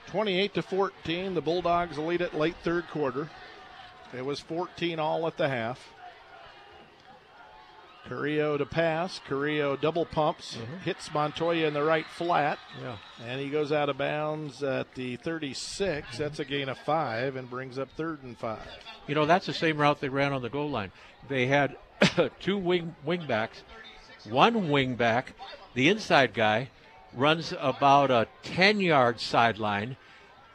28 0.07 0.53
to 0.55 0.61
14. 0.61 1.33
The 1.33 1.41
Bulldogs 1.41 1.97
lead 1.97 2.21
it 2.21 2.33
late 2.33 2.55
third 2.63 2.87
quarter. 2.89 3.29
It 4.15 4.25
was 4.25 4.39
14 4.39 4.99
all 4.99 5.27
at 5.27 5.37
the 5.37 5.47
half. 5.47 5.93
Carrillo 8.07 8.57
to 8.57 8.65
pass. 8.65 9.19
Carrillo 9.27 9.75
double 9.75 10.05
pumps, 10.05 10.57
mm-hmm. 10.57 10.77
hits 10.79 11.13
Montoya 11.13 11.67
in 11.67 11.73
the 11.73 11.83
right 11.83 12.05
flat, 12.05 12.59
Yeah. 12.81 12.97
and 13.25 13.39
he 13.39 13.49
goes 13.49 13.71
out 13.71 13.89
of 13.89 13.97
bounds 13.97 14.63
at 14.63 14.93
the 14.95 15.17
36. 15.17 16.07
Mm-hmm. 16.07 16.23
That's 16.23 16.39
a 16.39 16.45
gain 16.45 16.69
of 16.69 16.77
five 16.79 17.35
and 17.35 17.49
brings 17.49 17.77
up 17.77 17.89
third 17.95 18.23
and 18.23 18.37
five. 18.37 18.59
You 19.07 19.15
know, 19.15 19.25
that's 19.25 19.45
the 19.45 19.53
same 19.53 19.77
route 19.77 20.01
they 20.01 20.09
ran 20.09 20.33
on 20.33 20.41
the 20.41 20.49
goal 20.49 20.69
line. 20.69 20.91
They 21.27 21.47
had 21.47 21.77
two 22.39 22.57
wing 22.57 22.95
wing 23.05 23.25
backs. 23.27 23.63
One 24.29 24.69
wing 24.69 24.95
back, 24.95 25.33
the 25.73 25.89
inside 25.89 26.33
guy, 26.33 26.69
runs 27.13 27.53
about 27.59 28.11
a 28.11 28.27
10 28.43 28.79
yard 28.79 29.19
sideline, 29.19 29.97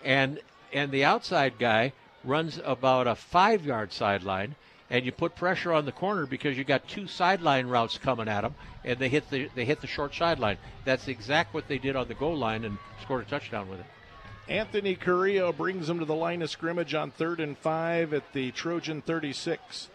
and 0.05 0.41
and 0.73 0.91
the 0.91 1.05
outside 1.05 1.59
guy 1.59 1.93
runs 2.25 2.61
about 2.65 3.07
a 3.07 3.15
five 3.15 3.65
yard 3.65 3.93
sideline. 3.93 4.57
And 4.89 5.05
you 5.05 5.11
put 5.13 5.35
pressure 5.35 5.73
on 5.73 5.85
the 5.85 5.93
corner 5.93 6.27
because 6.27 6.57
you 6.57 6.63
got 6.63 6.87
two 6.87 7.09
sideline 7.09 7.67
routes 7.67 7.99
coming 7.99 8.29
at 8.29 8.43
them, 8.43 8.55
and 8.85 8.99
they 8.99 9.09
hit 9.09 9.29
the 9.31 9.51
they 9.55 9.65
hit 9.65 9.81
the 9.81 9.87
short 9.89 10.15
sideline. 10.15 10.59
That's 10.85 11.09
exact 11.09 11.55
what 11.55 11.67
they 11.67 11.79
did 11.79 11.97
on 11.97 12.07
the 12.07 12.15
goal 12.15 12.37
line 12.37 12.65
and 12.65 12.79
scored 13.03 13.27
a 13.27 13.29
touchdown 13.29 13.69
with 13.69 13.81
it. 13.81 13.87
Anthony 14.49 14.95
Carrillo 14.95 15.53
brings 15.53 15.89
them 15.89 15.99
to 15.99 16.05
the 16.05 16.15
line 16.15 16.41
of 16.41 16.51
scrimmage 16.51 16.95
on 16.95 17.11
third 17.11 17.41
and 17.41 17.59
five 17.59 18.15
at 18.15 18.33
the 18.33 18.53
Trojan 18.53 19.03
36. 19.03 19.89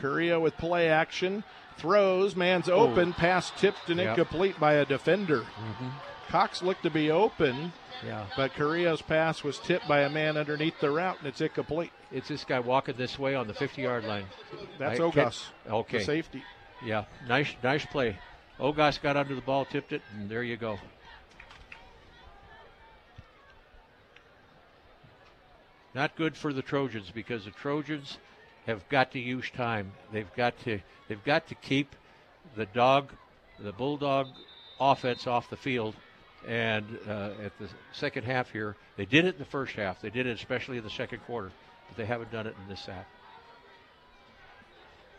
Carrillo 0.00 0.40
with 0.40 0.56
play 0.56 0.88
action, 0.88 1.44
throws, 1.76 2.34
man's 2.34 2.68
oh. 2.68 2.76
open, 2.76 3.12
pass 3.12 3.50
tipped 3.50 3.90
and 3.90 3.98
Yep. 4.00 4.08
incomplete 4.18 4.58
by 4.58 4.74
a 4.74 4.84
defender. 4.86 5.40
Mm-hmm. 5.40 5.88
Cox 6.28 6.62
looked 6.62 6.84
to 6.84 6.90
be 6.90 7.10
open, 7.10 7.72
Yeah. 8.04 8.26
but 8.36 8.54
Carrillo's 8.54 9.02
pass 9.02 9.42
was 9.42 9.58
tipped 9.58 9.88
by 9.88 10.00
a 10.00 10.08
man 10.10 10.36
underneath 10.36 10.80
the 10.80 10.90
route 10.90 11.18
and 11.18 11.26
it's 11.26 11.40
incomplete. 11.40 11.92
It's 12.10 12.28
this 12.28 12.44
guy 12.44 12.60
walking 12.60 12.96
this 12.96 13.18
way 13.18 13.34
on 13.34 13.46
the 13.46 13.54
50 13.54 13.82
yard 13.82 14.04
line. 14.04 14.26
That's 14.78 14.98
I 14.98 15.02
Ogas, 15.02 15.44
Okay. 15.68 15.98
the 15.98 16.04
safety. 16.04 16.42
Yeah, 16.84 17.04
nice, 17.28 17.54
nice 17.62 17.84
play. 17.84 18.18
Ogas 18.58 19.00
got 19.00 19.16
under 19.16 19.34
the 19.34 19.40
ball, 19.40 19.64
tipped 19.64 19.92
it, 19.92 20.02
and 20.14 20.28
there 20.28 20.42
you 20.42 20.56
go. 20.56 20.78
Not 25.94 26.16
good 26.16 26.36
for 26.36 26.52
the 26.52 26.62
Trojans 26.62 27.10
because 27.12 27.44
the 27.44 27.50
Trojans 27.50 28.18
have 28.66 28.88
got 28.88 29.12
to 29.12 29.18
use 29.18 29.50
time. 29.50 29.92
They've 30.12 30.32
got 30.36 30.58
to 30.64 30.80
they've 31.08 31.24
got 31.24 31.48
to 31.48 31.54
keep 31.56 31.94
the 32.56 32.66
dog, 32.66 33.10
the 33.58 33.72
bulldog 33.72 34.28
offense 34.80 35.26
off 35.26 35.50
the 35.50 35.56
field. 35.56 35.94
And 36.46 36.98
uh, 37.08 37.30
at 37.42 37.58
the 37.58 37.68
second 37.92 38.24
half 38.24 38.52
here, 38.52 38.76
they 38.96 39.04
did 39.06 39.24
it 39.24 39.34
in 39.34 39.38
the 39.38 39.44
first 39.44 39.74
half. 39.74 40.00
They 40.00 40.10
did 40.10 40.26
it 40.26 40.36
especially 40.36 40.78
in 40.78 40.84
the 40.84 40.90
second 40.90 41.18
quarter, 41.26 41.50
but 41.88 41.96
they 41.96 42.06
haven't 42.06 42.30
done 42.30 42.46
it 42.46 42.54
in 42.62 42.68
this 42.68 42.86
half. 42.86 43.06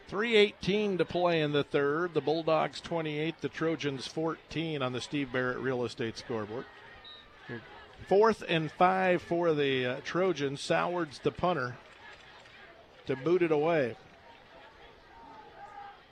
318 0.08 0.98
to 0.98 1.06
play 1.06 1.41
in 1.41 1.52
the 1.52 1.64
third. 1.64 2.14
The 2.14 2.22
Bulldogs 2.22 2.82
28, 2.82 3.41
the 3.41 3.50
Trojans 3.50 4.08
14 4.08 4.82
on 4.82 4.91
the 4.91 5.02
Steve 5.02 5.32
Barrett 5.32 5.60
Real 5.60 5.86
Estate 5.86 6.18
scoreboard. 6.18 6.66
Fourth 8.08 8.44
and 8.48 8.72
five 8.72 9.22
for 9.22 9.54
the 9.54 9.86
uh, 9.86 9.96
Trojans. 10.04 10.62
Sowards 10.62 11.20
the 11.20 11.32
punter 11.32 11.76
to 13.06 13.16
boot 13.16 13.41
it 13.41 13.52
away. 13.52 13.96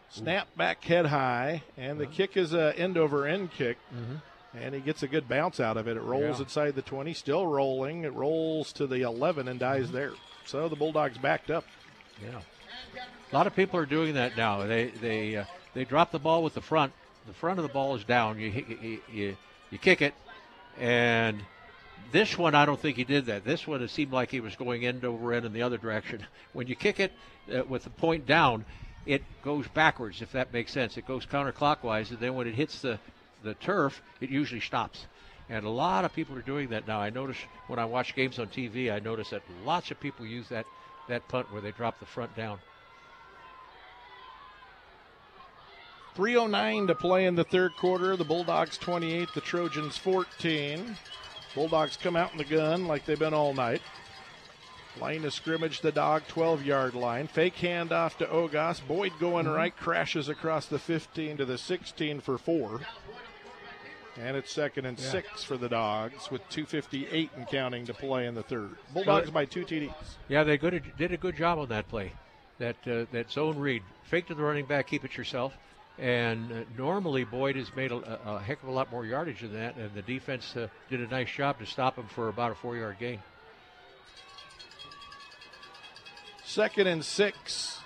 Snap 0.10 0.48
back 0.56 0.84
head 0.84 1.08
high, 1.08 1.64
and 1.76 2.00
the 2.00 2.06
kick 2.06 2.38
is 2.38 2.54
a 2.54 2.78
end 2.78 2.98
over 2.98 3.26
end 3.26 3.52
kick. 3.52 3.78
Mm-hmm. 3.96 4.16
And 4.58 4.76
he 4.76 4.82
gets 4.82 5.04
a 5.04 5.08
good 5.08 5.28
bounce 5.28 5.60
out 5.60 5.78
of 5.78 5.88
it. 5.88 5.98
It 5.98 6.02
rolls 6.02 6.38
Yeah. 6.40 6.44
inside 6.44 6.76
the 6.76 6.82
20, 6.82 7.14
still 7.14 7.46
rolling. 7.46 8.04
It 8.04 8.14
rolls 8.14 8.74
to 8.74 8.88
the 8.88 9.02
11 9.02 9.48
and 9.48 9.60
dies 9.60 9.86
mm-hmm. 9.86 9.96
there. 9.96 10.12
So 10.48 10.70
the 10.70 10.78
Bulldogs 10.78 11.18
backed 11.18 11.52
up. 11.52 11.66
Yeah. 12.24 12.40
A 13.32 13.36
lot 13.36 13.48
of 13.48 13.56
people 13.56 13.80
are 13.80 13.86
doing 13.86 14.14
that 14.14 14.38
now. 14.38 14.66
They 14.66 14.88
they 14.88 15.36
uh, 15.36 15.46
they 15.74 15.84
drop 15.84 16.12
the 16.12 16.20
ball 16.20 16.42
with 16.42 16.54
the 16.54 16.62
front. 16.62 16.94
The 17.28 17.34
front 17.34 17.60
of 17.60 17.64
the 17.64 17.74
ball 17.74 17.96
is 17.96 18.06
down. 18.06 18.40
You 18.40 18.66
you 18.82 19.00
you, 19.12 19.38
you 19.70 19.78
kick 19.78 20.02
it, 20.02 20.14
and 20.80 21.44
this 22.14 22.38
one 22.38 22.56
I 22.56 22.66
don't 22.66 22.80
think 22.80 22.96
he 22.96 23.04
did 23.04 23.26
that. 23.26 23.44
This 23.44 23.68
one 23.68 23.82
it 23.82 23.90
seemed 23.90 24.14
like 24.14 24.32
he 24.32 24.40
was 24.40 24.56
going 24.56 24.86
end 24.86 25.04
over 25.04 25.34
end 25.34 25.46
in 25.46 25.52
the 25.52 25.62
other 25.62 25.78
direction. 25.78 26.26
When 26.54 26.68
you 26.68 26.76
kick 26.76 27.00
it 27.00 27.12
uh, 27.54 27.64
with 27.66 27.84
the 27.84 27.92
point 27.92 28.26
down, 28.26 28.66
it 29.06 29.22
goes 29.44 29.68
backwards. 29.68 30.22
If 30.22 30.32
that 30.32 30.54
makes 30.54 30.72
sense, 30.72 30.98
it 30.98 31.06
goes 31.06 31.26
counterclockwise, 31.26 32.10
and 32.10 32.20
then 32.20 32.34
when 32.36 32.48
it 32.48 32.56
hits 32.56 32.82
the 32.82 33.00
the 33.44 33.54
turf, 33.56 34.02
it 34.22 34.30
usually 34.30 34.62
stops. 34.62 35.06
And 35.50 35.66
a 35.66 35.70
lot 35.70 36.04
of 36.04 36.14
people 36.14 36.36
are 36.36 36.42
doing 36.42 36.70
that 36.70 36.88
now. 36.88 37.00
I 37.00 37.10
notice 37.10 37.38
when 37.68 37.80
I 37.80 37.86
watch 37.86 38.16
games 38.16 38.38
on 38.38 38.48
TV, 38.48 38.92
I 38.92 39.00
notice 39.00 39.30
that 39.30 39.44
lots 39.66 39.92
of 39.92 40.00
people 40.00 40.26
use 40.26 40.50
that 40.50 40.66
that 41.08 41.28
punt 41.30 41.52
where 41.52 41.62
they 41.62 41.72
drop 41.72 42.00
the 42.00 42.06
front 42.06 42.36
down. 42.36 42.60
309 46.16 46.88
to 46.88 46.96
play 46.96 47.26
in 47.26 47.36
the 47.36 47.44
third 47.44 47.76
quarter. 47.78 48.18
The 48.18 48.26
Bulldogs 48.26 48.78
28, 48.78 49.30
the 49.34 49.42
Trojans 49.42 49.98
14. 49.98 50.98
Bulldogs 51.54 51.96
come 51.96 52.16
out 52.16 52.32
in 52.32 52.40
the 52.40 52.44
gun 52.44 52.88
like 52.88 53.06
they've 53.06 53.20
been 53.20 53.34
all 53.34 53.54
night. 53.54 53.82
Line 55.00 55.26
of 55.26 55.34
scrimmage, 55.34 55.82
the 55.82 55.92
dog 55.92 56.24
12 56.28 56.66
yard 56.66 56.96
line. 56.96 57.28
Fake 57.28 57.56
handoff 57.58 58.18
to 58.18 58.26
Ogas. 58.26 58.86
Boyd 58.86 59.14
going 59.20 59.46
mm-hmm. 59.46 59.56
right, 59.56 59.78
crashes 59.78 60.28
across 60.28 60.66
the 60.66 60.80
15 60.80 61.38
to 61.38 61.46
the 61.46 61.58
16 61.58 62.20
for 62.22 62.40
four. 62.40 62.82
And 64.20 64.36
it's 64.36 64.52
second 64.52 64.86
and 64.86 65.00
six 65.00 65.44
for 65.44 65.58
the 65.58 65.70
Dogs 65.70 66.32
with 66.32 66.42
2.58 66.50 67.30
and 67.36 67.48
counting 67.48 67.86
to 67.86 67.94
play 67.94 68.26
in 68.26 68.34
the 68.34 68.42
third. 68.42 68.72
Bulldogs 68.94 69.30
by 69.30 69.46
two 69.46 69.64
TDs. 69.64 69.94
Yeah, 70.28 70.44
they 70.44 70.58
good, 70.58 70.82
did 70.98 71.12
a 71.12 71.18
good 71.18 71.36
job 71.36 71.60
on 71.60 71.70
that 71.70 71.88
play. 71.88 72.14
That 72.58 72.76
uh, 72.88 73.06
that 73.12 73.32
zone 73.32 73.60
read, 73.60 73.84
fake 74.06 74.28
to 74.28 74.34
the 74.34 74.42
running 74.42 74.66
back, 74.66 74.88
keep 74.88 75.06
it 75.06 75.16
yourself. 75.16 75.54
And 76.00 76.52
uh, 76.52 76.56
normally 76.76 77.24
Boyd 77.24 77.56
has 77.56 77.76
made 77.76 77.92
a, 77.92 78.20
a, 78.26 78.40
heck 78.40 78.62
of 78.64 78.70
a 78.70 78.72
lot 78.72 78.92
more 78.92 79.06
yardage 79.06 79.42
than 79.42 79.54
that, 79.54 79.76
and 79.76 79.94
the 79.94 80.02
defense 80.02 80.56
uh, 80.56 80.68
did 80.90 81.02
a 81.02 81.08
nice 81.08 81.30
job 81.30 81.60
to 81.60 81.66
stop 81.66 81.98
him 81.98 82.06
for 82.08 82.30
about 82.30 82.52
a 82.52 82.56
four-yard 82.56 82.98
gain. 83.00 83.20
Second 86.44 86.88
and 86.88 87.04
six. 87.06 87.80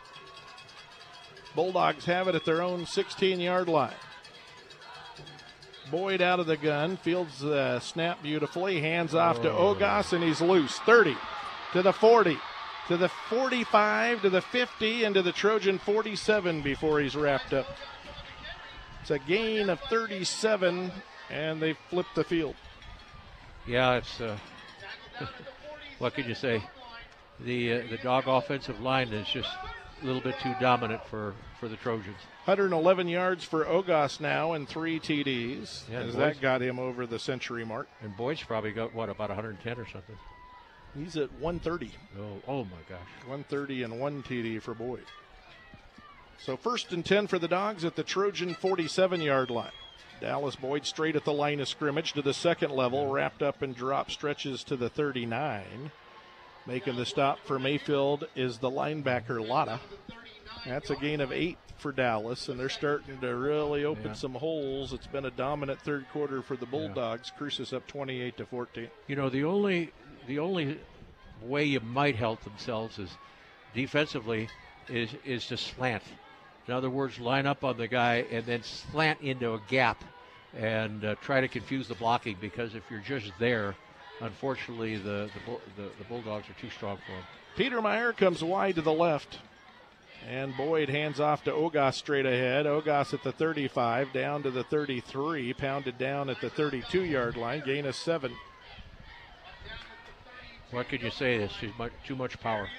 Bulldogs 1.55 2.05
have 2.05 2.29
it 2.29 2.35
at 2.35 2.45
their 2.45 2.61
own 2.61 2.85
16 2.85 3.39
yard 3.39 3.67
line. 3.67 3.91
Boyd 5.91 6.21
out 6.21 6.39
of 6.39 6.47
the 6.47 6.55
gun, 6.55 6.95
fields 6.97 7.39
the 7.39 7.79
snap 7.81 8.23
beautifully, 8.23 8.79
hands 8.79 9.13
off 9.13 9.41
to 9.41 9.49
Ogas, 9.49 10.13
and 10.13 10.23
he's 10.23 10.39
loose. 10.39 10.79
30 10.79 11.17
to 11.73 11.81
the 11.81 11.91
40, 11.91 12.37
to 12.87 12.97
the 12.97 13.09
45, 13.29 14.21
to 14.21 14.29
the 14.29 14.41
50, 14.41 15.03
and 15.03 15.15
to 15.15 15.21
the 15.21 15.31
Trojan 15.31 15.79
47 15.79 16.61
before 16.61 17.01
he's 17.01 17.15
wrapped 17.15 17.53
up. 17.53 17.67
It's 19.01 19.11
a 19.11 19.19
gain 19.19 19.69
of 19.69 19.79
37, 19.81 20.91
and 21.29 21.61
they 21.61 21.73
flip 21.89 22.05
the 22.15 22.23
field. 22.23 22.55
Yeah, 23.67 23.95
it's 23.95 24.21
uh, 24.21 24.37
what 25.99 26.13
could 26.13 26.25
you 26.25 26.35
say? 26.35 26.63
The 27.39 27.73
uh, 27.73 27.83
the 27.89 27.97
dog 27.97 28.27
offensive 28.27 28.79
line 28.79 29.09
is 29.09 29.27
just 29.27 29.49
a 30.01 30.05
little 30.05 30.21
bit 30.21 30.39
too 30.39 30.53
dominant 30.59 31.05
for 31.05 31.33
for 31.59 31.67
the 31.67 31.75
Trojans. 31.77 32.17
111 32.45 33.07
yards 33.07 33.43
for 33.43 33.65
Ogas 33.65 34.19
now 34.19 34.53
and 34.53 34.67
three 34.67 34.99
TDs, 34.99 35.83
Yeah, 35.89 35.99
as 35.99 36.15
that 36.15 36.41
got 36.41 36.61
him 36.61 36.79
over 36.79 37.05
the 37.05 37.19
century 37.19 37.63
mark. 37.63 37.87
And 38.01 38.15
Boyd's 38.17 38.41
probably 38.41 38.71
got 38.71 38.93
what 38.95 39.09
about 39.09 39.29
110 39.29 39.77
or 39.77 39.87
something. 39.87 40.17
He's 40.97 41.15
at 41.15 41.31
130. 41.33 41.91
Oh, 42.19 42.41
oh 42.47 42.63
my 42.65 42.81
gosh. 42.89 43.07
130 43.25 43.83
and 43.83 43.99
one 43.99 44.23
TD 44.23 44.61
for 44.61 44.73
Boyd. 44.73 45.05
So 46.39 46.57
first 46.57 46.91
and 46.91 47.05
10 47.05 47.27
for 47.27 47.37
the 47.37 47.47
Dogs 47.47 47.85
at 47.85 47.95
the 47.95 48.03
Trojan 48.03 48.55
47 48.55 49.21
yard 49.21 49.49
line. 49.51 49.71
Dallas 50.19 50.55
Boyd 50.55 50.85
straight 50.85 51.15
at 51.15 51.25
the 51.25 51.33
line 51.33 51.59
of 51.59 51.67
scrimmage 51.67 52.13
to 52.13 52.21
the 52.21 52.33
second 52.33 52.71
level, 52.71 53.07
wrapped 53.07 53.41
up 53.41 53.61
and 53.61 53.75
drop 53.75 54.11
stretches 54.11 54.63
to 54.65 54.75
the 54.75 54.89
39. 54.89 55.91
Making 56.67 56.95
the 56.95 57.05
stop 57.05 57.39
for 57.45 57.57
Mayfield 57.59 58.27
is 58.35 58.59
the 58.59 58.69
linebacker 58.69 59.45
Lotta. 59.45 59.79
That's 60.65 60.89
a 60.91 60.95
gain 60.95 61.19
of 61.21 61.31
eight 61.31 61.57
for 61.77 61.91
Dallas, 61.91 62.47
and 62.49 62.59
they're 62.59 62.69
starting 62.69 63.19
to 63.19 63.35
really 63.35 63.83
open 63.83 64.07
Yeah. 64.07 64.13
some 64.13 64.35
holes. 64.35 64.93
It's 64.93 65.07
been 65.07 65.25
a 65.25 65.31
dominant 65.31 65.81
third 65.81 66.07
quarter 66.09 66.43
for 66.43 66.55
the 66.55 66.67
Bulldogs. 66.67 67.31
Cruces 67.35 67.73
up 67.73 67.87
28 67.87 68.37
to 68.37 68.45
14. 68.45 68.89
You 69.07 69.15
know, 69.15 69.29
the 69.29 69.43
only 69.43 69.91
the 70.27 70.37
only 70.37 70.79
way 71.41 71.63
you 71.63 71.79
might 71.79 72.15
help 72.15 72.43
themselves 72.43 72.99
is 72.99 73.17
defensively 73.73 74.47
is 74.87 75.09
is 75.25 75.47
to 75.47 75.57
slant. 75.57 76.03
In 76.67 76.75
other 76.75 76.91
words, 76.91 77.19
line 77.19 77.47
up 77.47 77.63
on 77.63 77.77
the 77.77 77.87
guy 77.87 78.25
and 78.31 78.45
then 78.45 78.61
slant 78.61 79.19
into 79.21 79.53
a 79.55 79.59
gap 79.67 80.03
and 80.55 81.03
uh, 81.03 81.15
try 81.21 81.41
to 81.41 81.47
confuse 81.47 81.87
the 81.87 81.95
blocking 81.95 82.37
because 82.39 82.75
if 82.75 82.83
you're 82.91 82.99
just 82.99 83.31
there, 83.39 83.75
unfortunately 84.21 84.97
the 84.97 85.29
the, 85.45 85.57
the, 85.75 85.89
the 85.97 86.03
Bulldogs 86.07 86.49
are 86.49 86.59
too 86.61 86.69
strong 86.69 86.97
for 86.97 87.11
him. 87.13 87.23
Peter 87.57 87.81
Meyer 87.81 88.13
comes 88.13 88.43
wide 88.43 88.75
to 88.75 88.81
the 88.81 88.93
left. 88.93 89.39
And 90.29 90.55
Boyd 90.55 90.87
hands 90.89 91.19
off 91.19 91.43
to 91.45 91.51
Ogas 91.51 91.95
straight 91.95 92.27
ahead. 92.27 92.67
Ogas 92.67 93.11
at 93.11 93.23
the 93.23 93.31
35, 93.31 94.13
down 94.13 94.43
to 94.43 94.51
the 94.51 94.63
33, 94.63 95.51
pounded 95.53 95.97
down 95.97 96.29
at 96.29 96.39
the 96.41 96.49
32 96.51 97.05
yard 97.05 97.35
line, 97.37 97.63
gain 97.65 97.87
of 97.87 97.95
seven. 97.95 98.31
What 100.69 100.87
could 100.89 101.01
you 101.01 101.09
say? 101.09 101.37
This 101.37 101.53
too 101.59 101.71
much 101.77 101.91
too 102.05 102.15
much 102.15 102.39
power. 102.39 102.69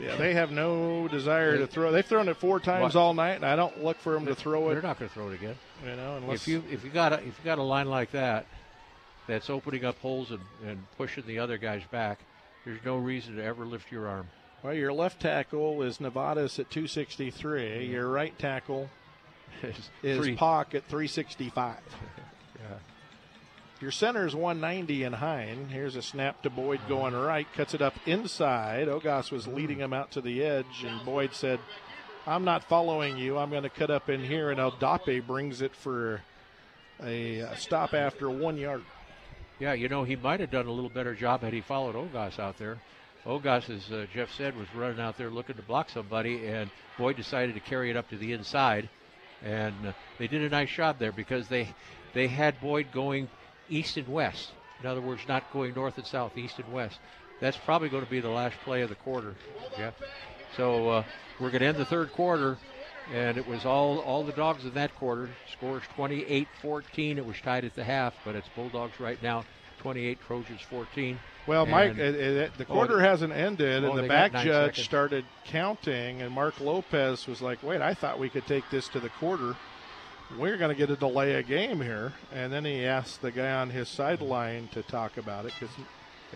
Yeah, 0.00 0.16
they 0.16 0.34
have 0.34 0.50
no 0.50 1.08
desire 1.08 1.56
to 1.58 1.66
throw. 1.66 1.90
They've 1.92 2.04
thrown 2.04 2.28
it 2.28 2.36
four 2.36 2.60
times 2.60 2.94
What? 2.94 3.00
all 3.00 3.14
night, 3.14 3.36
and 3.36 3.46
I 3.46 3.56
don't 3.56 3.82
look 3.82 3.98
for 3.98 4.12
them 4.12 4.26
to 4.26 4.34
throw 4.34 4.68
it. 4.68 4.74
They're 4.74 4.82
not 4.82 4.98
going 4.98 5.08
to 5.08 5.14
throw 5.14 5.30
it 5.30 5.34
again. 5.34 5.54
You 5.84 5.96
know, 5.96 6.16
unless 6.16 6.42
If 6.42 6.48
you 6.48 6.64
if 6.70 6.84
you 6.84 6.90
got 6.90 7.12
a, 7.12 7.16
if 7.18 7.24
you 7.26 7.44
got 7.44 7.58
a 7.58 7.62
line 7.62 7.88
like 7.88 8.10
that, 8.12 8.46
that's 9.26 9.50
opening 9.50 9.84
up 9.84 9.98
holes 9.98 10.30
and, 10.30 10.40
and 10.64 10.84
pushing 10.96 11.24
the 11.26 11.38
other 11.38 11.58
guys 11.58 11.82
back. 11.90 12.20
There's 12.64 12.84
no 12.84 12.96
reason 12.96 13.36
to 13.36 13.44
ever 13.44 13.64
lift 13.64 13.92
your 13.92 14.08
arm. 14.08 14.28
well, 14.62 14.74
your 14.74 14.92
left 14.92 15.20
tackle 15.20 15.82
is 15.82 16.00
Nevada's 16.00 16.58
at 16.58 16.70
263. 16.70 17.60
Mm-hmm. 17.60 17.92
Your 17.92 18.08
right 18.08 18.36
tackle 18.38 18.90
is. 20.02 20.36
Pock 20.36 20.74
at 20.74 20.84
365. 20.84 21.76
Yeah. 22.58 22.78
Your 23.82 23.90
center 23.90 24.26
is 24.26 24.34
190 24.34 25.04
in 25.04 25.12
Hine. 25.12 25.68
Here's 25.70 25.94
a 25.94 26.00
snap 26.00 26.42
to 26.42 26.48
Boyd 26.48 26.80
mm-hmm. 26.80 26.88
going 26.88 27.14
right, 27.14 27.46
cuts 27.52 27.74
it 27.74 27.82
up 27.82 27.92
inside. 28.06 28.88
Ogas 28.88 29.30
was 29.30 29.44
mm-hmm. 29.44 29.54
leading 29.54 29.78
him 29.78 29.92
out 29.92 30.10
to 30.12 30.22
the 30.22 30.42
edge, 30.42 30.84
and 30.86 31.04
Boyd 31.04 31.34
said, 31.34 31.60
I'm 32.26 32.44
not 32.44 32.64
following 32.64 33.18
you. 33.18 33.36
I'm 33.36 33.50
going 33.50 33.62
to 33.62 33.68
cut 33.68 33.90
up 33.90 34.08
in 34.08 34.24
here, 34.24 34.50
and 34.50 34.58
Aldape 34.58 35.26
brings 35.26 35.60
it 35.60 35.76
for 35.76 36.22
a 37.02 37.46
stop 37.56 37.92
after 37.92 38.30
one 38.30 38.56
yard. 38.56 38.82
Yeah, 39.58 39.72
you 39.72 39.88
know, 39.88 40.04
he 40.04 40.16
might 40.16 40.40
have 40.40 40.50
done 40.50 40.66
a 40.66 40.72
little 40.72 40.90
better 40.90 41.14
job 41.14 41.42
had 41.42 41.52
he 41.52 41.62
followed 41.62 41.94
Ogas 41.94 42.38
out 42.38 42.58
there. 42.58 42.78
Ogas, 43.24 43.70
as 43.70 43.90
uh, 43.90 44.06
Jeff 44.12 44.32
said, 44.32 44.56
was 44.56 44.68
running 44.74 45.00
out 45.00 45.16
there 45.16 45.30
looking 45.30 45.56
to 45.56 45.62
block 45.62 45.88
somebody, 45.90 46.46
and 46.46 46.70
Boyd 46.98 47.16
decided 47.16 47.54
to 47.54 47.60
carry 47.60 47.90
it 47.90 47.96
up 47.96 48.08
to 48.10 48.16
the 48.16 48.32
inside. 48.32 48.88
And 49.42 49.74
uh, 49.86 49.92
they 50.18 50.28
did 50.28 50.42
a 50.42 50.48
nice 50.48 50.70
job 50.70 50.98
there 50.98 51.12
because 51.12 51.48
they 51.48 51.74
they 52.14 52.28
had 52.28 52.60
Boyd 52.60 52.86
going 52.92 53.28
east 53.68 53.96
and 53.96 54.08
west. 54.08 54.52
In 54.80 54.86
other 54.86 55.00
words, 55.00 55.22
not 55.26 55.50
going 55.52 55.74
north 55.74 55.98
and 55.98 56.06
south, 56.06 56.36
east 56.36 56.58
and 56.58 56.72
west. 56.72 56.98
That's 57.40 57.56
probably 57.56 57.88
going 57.88 58.04
to 58.04 58.10
be 58.10 58.20
the 58.20 58.28
last 58.28 58.56
play 58.64 58.82
of 58.82 58.88
the 58.88 58.94
quarter, 58.94 59.34
Jeff. 59.76 59.94
So 60.56 60.88
uh, 60.88 61.04
we're 61.38 61.50
going 61.50 61.60
to 61.60 61.66
end 61.66 61.76
the 61.76 61.84
third 61.84 62.12
quarter, 62.12 62.56
and 63.14 63.36
it 63.38 63.46
was 63.46 63.64
all 63.64 63.98
all 64.00 64.24
the 64.24 64.32
dogs 64.32 64.64
in 64.64 64.74
that 64.74 64.94
quarter. 64.96 65.28
Scores 65.52 65.82
28-14. 65.96 67.16
It 67.18 67.26
was 67.26 67.40
tied 67.40 67.64
at 67.64 67.74
the 67.74 67.84
half, 67.84 68.14
but 68.24 68.34
it's 68.34 68.48
Bulldogs 68.54 68.98
right 69.00 69.22
now, 69.22 69.44
28 69.78 70.18
Trojans 70.26 70.60
14. 70.62 71.18
Well, 71.46 71.64
Mike, 71.66 71.90
And- 71.92 72.00
it, 72.00 72.14
it, 72.16 72.58
the 72.58 72.64
Oh, 72.64 72.66
quarter 72.74 73.00
hasn't 73.00 73.32
ended, 73.32 73.84
oh, 73.84 73.90
and 73.92 73.98
the 74.04 74.08
back 74.08 74.32
judge 74.32 74.44
seconds. 74.76 74.84
started 74.84 75.24
counting, 75.44 76.20
and 76.22 76.32
Mark 76.32 76.60
Lopez 76.60 77.26
was 77.28 77.40
like, 77.40 77.62
"Wait, 77.62 77.80
I 77.80 77.94
thought 77.94 78.18
we 78.18 78.28
could 78.28 78.46
take 78.46 78.68
this 78.70 78.88
to 78.88 79.00
the 79.00 79.10
quarter. 79.10 79.54
We're 80.36 80.56
going 80.56 80.70
to 80.70 80.74
get 80.76 80.90
a 80.90 80.96
delay 80.96 81.34
a 81.34 81.44
game 81.44 81.80
here." 81.80 82.14
And 82.32 82.52
then 82.52 82.64
he 82.64 82.84
asked 82.84 83.22
the 83.22 83.30
guy 83.30 83.52
on 83.52 83.70
his 83.70 83.88
sideline 83.88 84.68
to 84.72 84.82
talk 84.82 85.16
about 85.18 85.46
it 85.46 85.52
because 85.58 85.72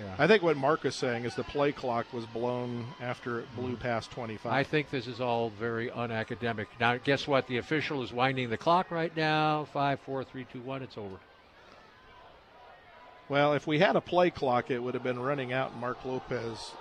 Yeah. 0.00 0.14
I 0.18 0.26
think 0.26 0.42
what 0.42 0.56
Mark 0.56 0.84
is 0.84 0.94
saying 0.94 1.24
is 1.24 1.34
the 1.34 1.44
play 1.44 1.72
clock 1.72 2.10
was 2.12 2.24
blown 2.26 2.86
after 3.00 3.40
it 3.40 3.46
blew 3.54 3.72
mm-hmm. 3.72 3.82
past 3.82 4.10
25. 4.12 4.50
I 4.50 4.64
think 4.64 4.90
this 4.90 5.06
is 5.06 5.20
all 5.20 5.50
very 5.50 5.90
unacademic. 5.90 6.66
Now, 6.78 6.96
guess 6.96 7.28
what? 7.28 7.46
The 7.46 7.58
official 7.58 8.02
is 8.02 8.12
winding 8.12 8.48
the 8.48 8.56
clock 8.56 8.90
right 8.90 9.14
now. 9.14 9.66
Five, 9.72 10.00
four, 10.00 10.24
three, 10.24 10.46
two, 10.50 10.60
one. 10.60 10.82
It's 10.82 10.96
over. 10.96 11.16
Well, 13.28 13.52
if 13.52 13.66
we 13.66 13.78
had 13.78 13.94
a 13.94 14.00
play 14.00 14.30
clock, 14.30 14.70
it 14.70 14.80
would 14.80 14.94
have 14.94 15.04
been 15.04 15.20
running 15.20 15.52
out. 15.52 15.76
Mark 15.76 16.04
Lopez 16.04 16.72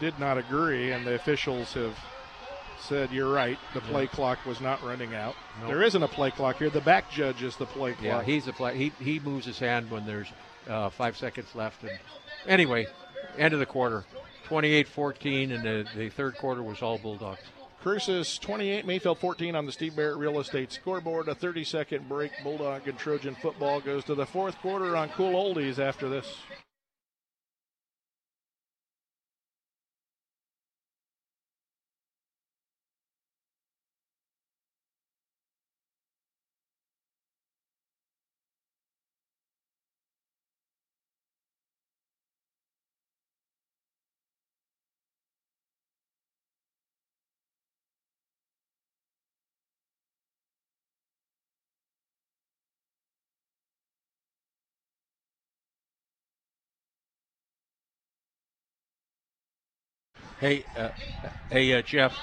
did 0.00 0.18
not 0.18 0.38
agree, 0.38 0.90
and 0.90 1.06
the 1.06 1.14
officials 1.14 1.74
have 1.74 1.96
said, 2.80 3.12
You're 3.12 3.32
right. 3.32 3.58
The 3.72 3.80
play 3.80 4.02
yeah. 4.02 4.08
clock 4.08 4.44
was 4.46 4.60
not 4.60 4.82
running 4.82 5.14
out. 5.14 5.36
Nope. 5.60 5.68
There 5.68 5.82
isn't 5.82 6.02
a 6.02 6.08
play 6.08 6.30
clock 6.30 6.56
here. 6.56 6.70
The 6.70 6.80
back 6.80 7.10
judge 7.10 7.42
is 7.42 7.56
the 7.56 7.66
play 7.66 7.92
clock. 7.92 8.04
Yeah, 8.04 8.22
he's 8.22 8.46
the 8.46 8.52
play. 8.52 8.76
He, 8.76 8.92
he 8.98 9.20
moves 9.20 9.46
his 9.46 9.58
hand 9.58 9.90
when 9.90 10.06
there's 10.06 10.28
uh, 10.68 10.90
five 10.90 11.16
seconds 11.16 11.54
left. 11.54 11.82
And 11.82 11.98
anyway, 12.46 12.86
end 13.38 13.54
of 13.54 13.60
the 13.60 13.66
quarter 13.66 14.04
28 14.44 14.88
14, 14.88 15.52
and 15.52 15.64
the, 15.64 15.86
the 15.96 16.08
third 16.10 16.36
quarter 16.36 16.62
was 16.62 16.82
all 16.82 16.98
Bulldogs. 16.98 17.40
Cruces 17.80 18.38
28, 18.38 18.86
Mayfield 18.86 19.18
14 19.18 19.54
on 19.54 19.66
the 19.66 19.72
Steve 19.72 19.94
Barrett 19.94 20.16
Real 20.16 20.40
Estate 20.40 20.72
scoreboard. 20.72 21.28
A 21.28 21.34
30 21.34 21.64
second 21.64 22.08
break. 22.08 22.32
Bulldog 22.42 22.88
and 22.88 22.98
Trojan 22.98 23.34
football 23.34 23.80
goes 23.80 24.04
to 24.04 24.14
the 24.14 24.24
fourth 24.24 24.58
quarter 24.60 24.96
on 24.96 25.10
Cool 25.10 25.32
Oldies 25.32 25.78
after 25.78 26.08
this. 26.08 26.38
Hey, 60.44 60.62
uh, 60.76 60.90
hey, 61.50 61.72
uh, 61.72 61.80
Jeff. 61.80 62.14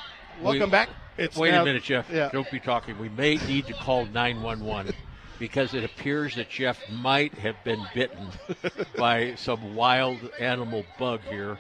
Welcome 0.44 0.66
we, 0.66 0.70
back. 0.70 0.90
It's 1.18 1.36
wait 1.36 1.54
now, 1.54 1.64
a 1.64 1.66
minute, 1.66 1.82
Jeff. 1.82 2.08
Yeah. 2.08 2.30
Don't 2.32 2.52
be 2.52 2.60
talking. 2.60 3.00
We 3.00 3.10
may 3.10 3.38
need 3.48 3.66
to 3.66 3.74
call 3.74 4.06
911 4.06 4.94
because 5.40 5.74
it 5.74 5.84
appears 5.84 6.36
that 6.36 6.48
Jeff 6.48 6.78
might 6.92 7.34
have 7.40 7.56
been 7.64 7.84
bitten 7.96 8.28
by 8.96 9.34
some 9.34 9.74
wild 9.74 10.20
animal 10.40 10.86
bug 11.00 11.22
here, 11.32 11.58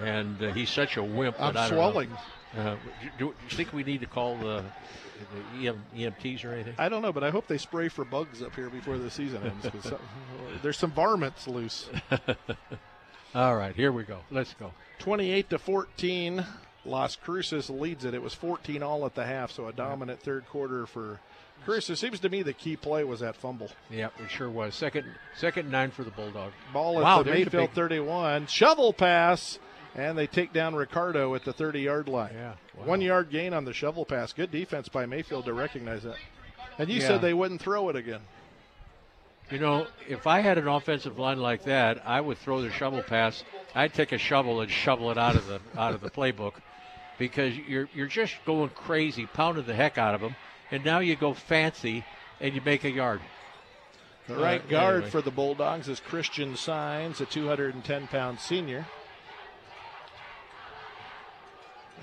and 0.00 0.40
uh, 0.40 0.52
he's 0.52 0.70
such 0.70 0.98
a 0.98 1.02
wimp. 1.02 1.34
I'm 1.40 1.56
I 1.56 1.68
swelling. 1.68 2.12
Uh, 2.56 2.76
do, 3.18 3.30
do, 3.30 3.34
you 3.50 3.56
think 3.56 3.72
we 3.72 3.82
need 3.82 4.00
to 4.02 4.06
call 4.06 4.36
the, 4.36 4.62
the 5.58 5.66
EM, 5.66 5.82
EMTs 5.96 6.44
or 6.44 6.52
anything? 6.52 6.74
I 6.78 6.88
don't 6.88 7.02
know, 7.02 7.12
but 7.12 7.24
I 7.24 7.30
hope 7.30 7.48
they 7.48 7.58
spray 7.58 7.88
for 7.88 8.04
bugs 8.04 8.40
up 8.40 8.54
here 8.54 8.70
before 8.70 8.98
the 8.98 9.10
season 9.10 9.42
ends. 9.42 9.66
there's 10.62 10.78
some 10.78 10.92
varmints 10.92 11.48
loose. 11.48 11.90
All 13.34 13.56
right, 13.56 13.74
here 13.74 13.90
we 13.90 14.04
go. 14.04 14.20
Let's 14.30 14.54
go. 14.54 14.72
28 15.00 15.50
to 15.50 15.58
14. 15.58 16.46
Las 16.84 17.16
Cruces 17.16 17.68
leads 17.68 18.04
it. 18.04 18.14
It 18.14 18.22
was 18.22 18.34
14 18.34 18.82
all 18.82 19.04
at 19.06 19.14
the 19.14 19.24
half, 19.24 19.50
so 19.50 19.66
a 19.66 19.72
dominant 19.72 20.20
third 20.20 20.46
quarter 20.46 20.86
for 20.86 21.18
Cruces. 21.64 21.98
Seems 21.98 22.20
to 22.20 22.28
me 22.28 22.42
the 22.42 22.52
key 22.52 22.76
play 22.76 23.04
was 23.04 23.20
that 23.20 23.36
fumble. 23.36 23.70
Yep, 23.90 24.12
it 24.22 24.30
sure 24.30 24.50
was. 24.50 24.74
Second, 24.74 25.06
second 25.36 25.70
nine 25.70 25.90
for 25.90 26.04
the 26.04 26.10
Bulldog. 26.10 26.52
Ball 26.72 26.98
at 26.98 27.02
wow, 27.02 27.22
the 27.22 27.30
Mayfield 27.30 27.70
big... 27.70 27.74
31. 27.74 28.46
Shovel 28.46 28.92
pass, 28.92 29.58
and 29.94 30.16
they 30.16 30.26
take 30.26 30.52
down 30.52 30.74
Ricardo 30.74 31.34
at 31.34 31.44
the 31.44 31.52
30 31.52 31.80
yard 31.80 32.08
line. 32.08 32.34
Yeah, 32.34 32.54
wow. 32.76 32.84
one 32.84 33.00
yard 33.00 33.30
gain 33.30 33.54
on 33.54 33.64
the 33.64 33.72
shovel 33.72 34.04
pass. 34.04 34.32
Good 34.32 34.50
defense 34.50 34.88
by 34.88 35.06
Mayfield 35.06 35.46
to 35.46 35.54
recognize 35.54 36.02
that. 36.02 36.16
And 36.78 36.88
you 36.88 37.00
yeah. 37.00 37.08
said 37.08 37.20
they 37.20 37.34
wouldn't 37.34 37.62
throw 37.62 37.88
it 37.88 37.96
again. 37.96 38.20
You 39.50 39.58
know, 39.58 39.86
if 40.08 40.26
I 40.26 40.40
had 40.40 40.56
an 40.58 40.68
offensive 40.68 41.18
line 41.18 41.38
like 41.38 41.64
that, 41.64 42.02
I 42.06 42.20
would 42.20 42.38
throw 42.38 42.62
the 42.62 42.70
shovel 42.70 43.02
pass. 43.02 43.44
I'd 43.74 43.92
take 43.92 44.12
a 44.12 44.18
shovel 44.18 44.60
and 44.60 44.70
shovel 44.70 45.10
it 45.10 45.18
out 45.18 45.36
of 45.36 45.46
the 45.46 45.60
out 45.76 45.94
of 45.94 46.00
the 46.00 46.10
playbook, 46.10 46.54
because 47.18 47.56
you're 47.56 47.88
you're 47.94 48.06
just 48.06 48.34
going 48.46 48.70
crazy, 48.70 49.26
pounding 49.26 49.66
the 49.66 49.74
heck 49.74 49.98
out 49.98 50.14
of 50.14 50.20
them, 50.20 50.34
and 50.70 50.84
now 50.84 51.00
you 51.00 51.14
go 51.14 51.34
fancy 51.34 52.04
and 52.40 52.54
you 52.54 52.62
make 52.64 52.84
a 52.84 52.90
yard. 52.90 53.20
The 54.26 54.36
right 54.36 54.62
uh, 54.62 54.70
guard 54.70 54.94
anyway. 54.96 55.10
for 55.10 55.20
the 55.20 55.30
Bulldogs 55.30 55.88
is 55.88 56.00
Christian 56.00 56.56
Signs, 56.56 57.20
a 57.20 57.26
210 57.26 58.06
pound 58.08 58.40
senior. 58.40 58.86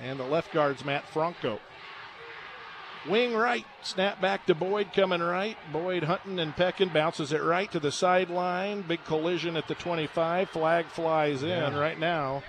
And 0.04 0.20
the 0.20 0.26
left 0.26 0.54
guard's 0.54 0.86
Matt 0.86 1.08
Franco. 1.08 1.60
Wing 3.10 3.34
right, 3.34 3.66
snap 3.82 4.22
back 4.22 4.46
to 4.46 4.56
Boyd 4.56 4.94
coming 4.94 5.22
right. 5.22 5.58
Boyd 5.74 6.04
hunting 6.04 6.40
and 6.40 6.56
pecking, 6.56 6.90
bounces 6.90 7.34
it 7.34 7.42
right 7.42 7.72
to 7.72 7.80
the 7.80 7.92
sideline. 7.92 8.82
Big 8.82 9.04
collision 9.06 9.58
at 9.58 9.68
the 9.68 9.76
25. 9.76 10.50
Flag 10.50 10.86
flies 10.86 11.42
in 11.42 11.50
yeah. 11.50 11.78
right 11.78 12.00
now. 12.00 12.44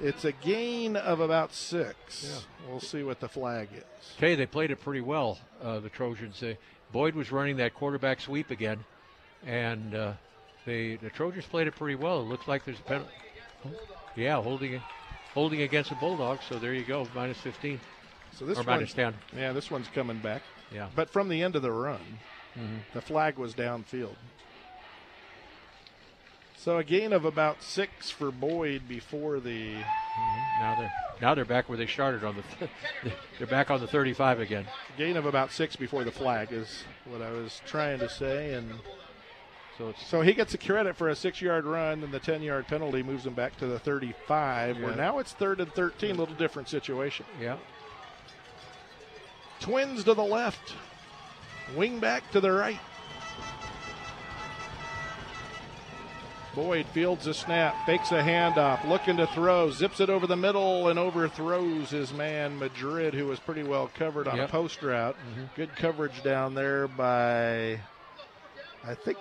It's 0.00 0.24
a 0.24 0.32
gain 0.32 0.96
of 0.96 1.20
about 1.20 1.52
six. 1.52 2.28
Yeah. 2.28 2.68
We'll 2.68 2.80
see 2.80 3.02
what 3.02 3.20
the 3.20 3.28
flag 3.28 3.68
is. 3.72 3.84
Okay, 4.16 4.34
they 4.34 4.46
played 4.46 4.70
it 4.70 4.80
pretty 4.80 5.00
well, 5.00 5.38
uh, 5.62 5.80
the 5.80 5.88
Trojans. 5.88 6.42
Uh, 6.42 6.54
Boyd 6.92 7.14
was 7.14 7.30
running 7.30 7.56
that 7.56 7.74
quarterback 7.74 8.20
sweep 8.20 8.50
again, 8.50 8.84
and 9.46 9.94
uh, 9.94 10.12
they, 10.66 10.96
the 10.96 11.10
Trojans 11.10 11.46
played 11.46 11.66
it 11.66 11.76
pretty 11.76 11.96
well. 11.96 12.20
It 12.20 12.24
looks 12.24 12.48
like 12.48 12.64
there's 12.64 12.78
a 12.78 12.82
penalty. 12.82 13.12
Yeah, 14.16 14.40
holding, 14.40 14.80
holding 15.34 15.62
against 15.62 15.90
the 15.90 15.96
Bulldogs. 15.96 16.44
So 16.48 16.58
there 16.58 16.74
you 16.74 16.84
go, 16.84 17.06
minus 17.14 17.38
15. 17.38 17.80
So 18.38 18.44
this 18.44 18.58
10. 18.94 19.14
Yeah, 19.36 19.52
this 19.52 19.70
one's 19.70 19.88
coming 19.88 20.18
back. 20.18 20.42
Yeah. 20.72 20.88
But 20.94 21.10
from 21.10 21.28
the 21.28 21.42
end 21.42 21.56
of 21.56 21.62
the 21.62 21.72
run, 21.72 22.00
mm-hmm. 22.56 22.76
the 22.92 23.00
flag 23.00 23.36
was 23.36 23.54
downfield. 23.54 24.14
So 26.56 26.76
a 26.76 26.84
gain 26.84 27.12
of 27.12 27.24
about 27.24 27.62
six 27.62 28.10
for 28.10 28.30
Boyd 28.30 28.88
before 28.88 29.40
the. 29.40 29.74
Mm-hmm. 29.74 30.60
Now 30.60 30.74
they're 30.76 30.92
now 31.20 31.34
they're 31.34 31.44
back 31.44 31.68
where 31.68 31.78
they 31.78 31.86
started 31.86 32.22
on 32.22 32.36
the. 32.36 32.42
Th- 32.58 33.14
they're 33.38 33.46
back 33.46 33.70
on 33.70 33.80
the 33.80 33.86
35 33.86 34.40
again. 34.40 34.66
Gain 34.96 35.16
of 35.16 35.26
about 35.26 35.52
six 35.52 35.74
before 35.76 36.04
the 36.04 36.12
flag 36.12 36.52
is 36.52 36.84
what 37.06 37.22
I 37.22 37.30
was 37.30 37.60
trying 37.66 37.98
to 38.00 38.08
say, 38.08 38.54
and 38.54 38.70
so 39.78 39.94
so 40.06 40.20
he 40.20 40.32
gets 40.32 40.52
a 40.54 40.58
credit 40.58 40.96
for 40.96 41.08
a 41.08 41.16
six-yard 41.16 41.64
run, 41.64 42.02
and 42.02 42.12
the 42.12 42.20
10-yard 42.20 42.66
penalty 42.66 43.02
moves 43.02 43.24
him 43.24 43.34
back 43.34 43.56
to 43.58 43.66
the 43.66 43.78
35. 43.78 44.76
Yeah. 44.76 44.84
Where 44.84 44.96
now 44.96 45.18
it's 45.18 45.32
third 45.32 45.60
and 45.60 45.72
13, 45.72 46.10
a 46.10 46.14
little 46.18 46.34
different 46.34 46.68
situation. 46.68 47.24
Yeah. 47.40 47.56
Twins 49.60 50.04
to 50.04 50.14
the 50.14 50.24
left. 50.24 50.74
Wing 51.76 51.98
back 51.98 52.30
to 52.32 52.40
the 52.40 52.52
right. 52.52 52.80
Boyd 56.54 56.86
fields 56.86 57.26
a 57.26 57.34
snap, 57.34 57.86
fakes 57.86 58.10
a 58.10 58.20
handoff, 58.20 58.88
looking 58.88 59.16
to 59.18 59.28
throw, 59.28 59.70
zips 59.70 60.00
it 60.00 60.10
over 60.10 60.26
the 60.26 60.36
middle, 60.36 60.88
and 60.88 60.98
overthrows 60.98 61.90
his 61.90 62.12
man 62.12 62.58
Madrid, 62.58 63.14
who 63.14 63.26
was 63.26 63.38
pretty 63.38 63.62
well 63.62 63.88
covered 63.94 64.26
on 64.26 64.38
yep. 64.38 64.48
a 64.48 64.50
post 64.50 64.82
route. 64.82 65.14
Mm-hmm. 65.14 65.44
Good 65.54 65.76
coverage 65.76 66.22
down 66.24 66.54
there 66.54 66.88
by, 66.88 67.78
I 68.82 68.94
think, 68.94 69.18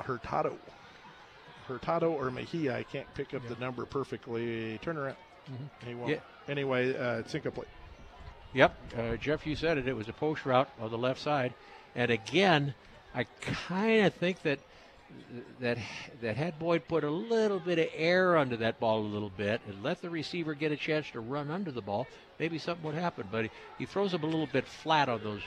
Hurtado. 0.00 0.56
Hurtado 1.68 2.10
or 2.10 2.30
Mejia. 2.30 2.76
I 2.76 2.82
can't 2.82 3.12
pick 3.14 3.34
up 3.34 3.42
yep. 3.44 3.54
the 3.54 3.64
number 3.64 3.84
perfectly. 3.84 4.78
Turn 4.82 4.96
around. 4.96 5.16
Mm-hmm. 5.48 5.86
He 5.86 5.94
won't. 5.94 6.10
Yeah. 6.10 6.18
Anyway, 6.48 6.96
uh, 6.96 7.18
it's 7.18 7.34
incomplete. 7.34 7.68
Yep, 8.54 8.76
uh, 8.96 9.16
Jeff, 9.16 9.46
you 9.46 9.56
said 9.56 9.78
it. 9.78 9.88
It 9.88 9.96
was 9.96 10.08
a 10.08 10.12
post 10.12 10.46
route 10.46 10.68
on 10.80 10.90
the 10.90 10.98
left 10.98 11.20
side, 11.20 11.52
and 11.96 12.10
again, 12.10 12.72
I 13.14 13.24
kind 13.42 14.06
of 14.06 14.14
think 14.14 14.42
that 14.42 14.60
that 15.60 15.78
that 16.22 16.36
had 16.36 16.58
Boyd 16.58 16.88
put 16.88 17.04
a 17.04 17.10
little 17.10 17.58
bit 17.58 17.78
of 17.78 17.86
air 17.94 18.36
under 18.36 18.56
that 18.58 18.80
ball 18.80 19.00
a 19.00 19.06
little 19.06 19.30
bit 19.36 19.60
and 19.66 19.82
let 19.82 20.00
the 20.02 20.10
receiver 20.10 20.54
get 20.54 20.72
a 20.72 20.76
chance 20.76 21.10
to 21.10 21.20
run 21.20 21.50
under 21.50 21.70
the 21.70 21.82
ball, 21.82 22.06
maybe 22.38 22.58
something 22.58 22.84
would 22.84 22.94
happen. 22.94 23.26
But 23.30 23.44
he, 23.44 23.50
he 23.78 23.86
throws 23.86 24.14
him 24.14 24.22
a 24.22 24.26
little 24.26 24.46
bit 24.46 24.66
flat 24.66 25.08
on 25.08 25.22
those 25.22 25.42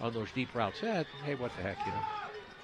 on 0.00 0.12
those 0.12 0.30
deep 0.32 0.54
routes. 0.54 0.80
Yeah, 0.82 1.04
hey, 1.24 1.34
what 1.36 1.52
the 1.56 1.62
heck, 1.62 1.78
you 1.86 1.92
know? 1.92 2.02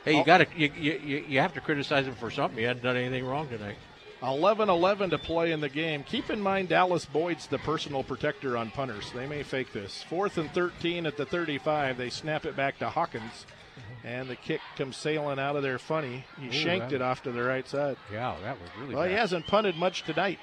Hey, 0.05 0.19
you 0.19 0.25
got 0.25 0.39
to 0.39 0.47
you, 0.57 0.71
you 0.77 1.25
you 1.29 1.41
have 1.41 1.55
to 1.55 1.61
criticize 1.61 2.07
him 2.07 2.15
for 2.15 2.31
something. 2.31 2.59
He 2.59 2.65
hadn't 2.65 2.83
done 2.83 2.97
anything 2.97 3.25
wrong 3.25 3.49
tonight. 3.49 3.77
11 4.25 4.69
11 4.69 5.11
to 5.11 5.19
play 5.19 5.53
in 5.53 5.61
the 5.61 5.69
game. 5.69 6.03
Keep 6.05 6.31
in 6.31 6.41
mind, 6.41 6.69
Dallas 6.69 7.05
Boyd's 7.05 7.47
the 7.47 7.59
personal 7.59 8.03
protector 8.03 8.57
on 8.57 8.71
punters. 8.71 9.11
They 9.13 9.27
may 9.27 9.43
fake 9.43 9.73
this. 9.73 10.03
Fourth 10.09 10.39
and 10.39 10.51
13 10.53 11.07
at 11.07 11.17
the 11.17 11.27
35. 11.27 11.97
They 11.99 12.11
snap 12.11 12.45
it 12.47 12.57
back 12.57 12.79
to 12.79 12.89
Hawkins, 12.89 13.45
and 14.05 14.29
the 14.29 14.37
kick 14.37 14.61
comes 14.77 14.97
sailing 14.97 15.39
out 15.39 15.57
of 15.57 15.63
there 15.63 15.79
funny. 15.79 16.25
He 16.41 16.49
Ooh, 16.49 16.53
shanked 16.53 16.93
it 16.93 17.03
off 17.03 17.23
to 17.25 17.33
the 17.33 17.43
right 17.43 17.69
side. 17.69 17.97
Yeah, 18.13 18.37
that 18.43 18.61
was 18.61 18.71
really 18.81 18.95
Well, 18.95 19.05
bad. 19.05 19.11
he 19.11 19.17
hasn't 19.17 19.47
punted 19.47 19.77
much 19.77 20.03
tonight. 20.05 20.39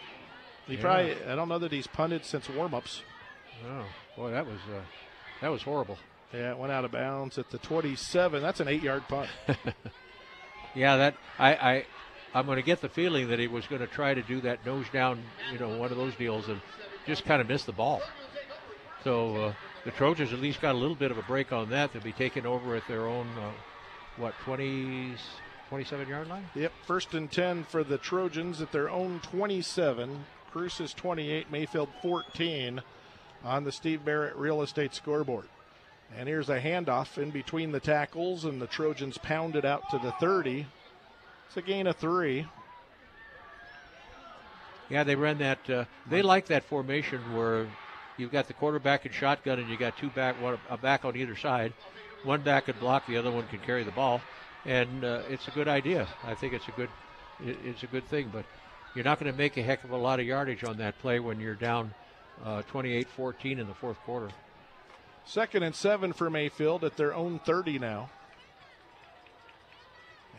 He 0.68 0.76
yeah. 0.76 0.82
probably, 0.82 1.16
I 1.28 1.36
don't 1.36 1.50
know 1.50 1.60
that 1.60 1.72
he's 1.72 1.88
punted 1.88 2.24
since 2.26 2.48
warm 2.50 2.74
ups. 2.74 3.02
Oh, 3.68 3.86
boy, 4.16 4.32
that 4.32 4.46
was, 4.46 4.60
uh, 4.74 4.82
that 5.42 5.50
was 5.50 5.64
horrible. 5.64 5.98
Yeah, 6.34 6.52
it 6.52 6.58
went 6.58 6.72
out 6.72 6.86
of 6.86 6.92
bounds 6.92 7.38
at 7.38 7.50
the 7.50 7.58
27. 7.58 8.42
That's 8.42 8.60
an 8.60 8.68
eight 8.68 8.84
yard 8.84 9.04
punt. 9.10 9.30
yeah, 10.76 10.96
that 10.98 11.16
I, 11.38 11.54
I 11.56 11.86
I'm 12.34 12.46
going 12.46 12.58
to 12.58 12.64
get 12.64 12.82
the 12.82 12.90
feeling 12.90 13.30
that 13.30 13.40
he 13.40 13.48
was 13.48 13.68
going 13.68 13.82
to 13.82 13.88
try 13.88 14.14
to 14.14 14.22
do 14.22 14.42
that 14.42 14.66
nose 14.66 14.86
down, 14.94 15.22
you 15.52 15.60
know, 15.60 15.78
one 15.78 15.92
of 15.92 15.98
those 15.98 16.16
deals 16.16 16.48
and 16.48 16.62
just 17.06 17.26
kind 17.26 17.42
of 17.42 17.50
miss 17.50 17.64
the 17.64 17.74
ball. 17.74 18.02
So 19.04 19.36
uh, 19.36 19.54
the 19.84 19.92
Trojans 19.92 20.32
at 20.32 20.40
least 20.40 20.62
got 20.62 20.76
a 20.76 20.78
little 20.78 20.96
bit 20.96 21.12
of 21.12 21.18
a 21.18 21.24
break 21.24 21.52
on 21.52 21.70
that. 21.72 21.92
They'll 21.92 22.02
be 22.02 22.14
taking 22.14 22.46
over 22.46 22.76
at 22.76 22.88
their 22.88 23.08
own, 23.08 23.28
uh, 23.38 23.52
what, 24.18 24.34
20, 24.46 25.16
27 25.70 26.08
yard 26.08 26.28
line. 26.30 26.46
Yep, 26.56 26.72
first 26.86 27.14
and 27.14 27.32
10 27.32 27.66
for 27.66 27.84
the 27.84 27.98
Trojans 27.98 28.62
at 28.62 28.72
their 28.72 28.90
own 28.90 29.20
27. 29.24 30.26
Cruces 30.52 30.94
28, 30.94 31.50
Mayfield 31.50 31.90
14 32.02 32.82
on 33.44 33.64
the 33.64 33.72
Steve 33.72 34.06
Barrett 34.06 34.36
Real 34.36 34.62
Estate 34.62 34.94
scoreboard. 34.94 35.46
And 36.18 36.28
here's 36.28 36.50
a 36.50 36.60
handoff 36.60 37.18
in 37.18 37.32
between 37.32 37.72
the 37.72 37.80
tackles, 37.80 38.44
and 38.44 38.62
the 38.62 38.68
Trojans 38.68 39.18
pound 39.18 39.56
it 39.56 39.64
out 39.64 39.90
to 39.92 39.98
the 39.98 40.12
30. 40.14 40.68
It's 41.52 41.58
a 41.58 41.62
gain 41.62 41.86
of 41.86 41.98
three. 41.98 42.48
Yeah, 44.90 45.04
they 45.04 45.16
ran 45.16 45.40
that. 45.40 45.70
Uh, 45.70 45.84
they 46.10 46.22
like 46.22 46.46
that 46.46 46.64
formation 46.64 47.20
where 47.36 47.68
you've 48.16 48.32
got 48.32 48.48
the 48.48 48.54
quarterback 48.54 49.04
and 49.04 49.14
shotgun, 49.14 49.60
and 49.60 49.70
you 49.70 49.76
got 49.76 49.98
two 49.98 50.10
back, 50.12 50.42
one 50.42 50.58
a 50.70 50.78
back 50.78 51.04
on 51.04 51.18
either 51.18 51.36
side. 51.36 51.74
One 52.24 52.42
back 52.42 52.68
can 52.68 52.76
block, 52.80 53.06
the 53.06 53.18
other 53.18 53.32
one 53.32 53.48
can 53.48 53.60
carry 53.60 53.84
the 53.84 53.92
ball, 53.92 54.22
and 54.64 55.04
uh, 55.04 55.24
it's 55.30 55.46
a 55.50 55.52
good 55.52 55.68
idea. 55.68 56.08
I 56.24 56.36
think 56.36 56.54
it's 56.54 56.70
a 56.70 56.72
good, 56.72 56.88
it, 57.46 57.58
it's 57.66 57.84
a 57.84 57.88
good 57.88 58.08
thing. 58.08 58.30
But 58.32 58.46
you're 58.96 59.04
not 59.04 59.20
going 59.20 59.30
to 59.30 59.38
make 59.38 59.58
a 59.58 59.62
heck 59.62 59.84
of 59.84 59.92
a 59.92 59.98
lot 59.98 60.22
of 60.22 60.26
yardage 60.26 60.64
on 60.64 60.78
that 60.78 61.00
play 61.00 61.20
when 61.20 61.42
you're 61.42 61.56
down 61.56 61.94
uh, 62.46 62.62
28-14 62.72 63.60
in 63.60 63.68
the 63.68 63.74
fourth 63.74 64.00
quarter. 64.06 64.30
Second 65.26 65.64
and 65.64 65.76
seven 65.76 66.14
for 66.14 66.30
Mayfield 66.30 66.86
at 66.86 66.96
their 66.96 67.14
own 67.14 67.40
30 67.40 67.78
now. 67.80 68.10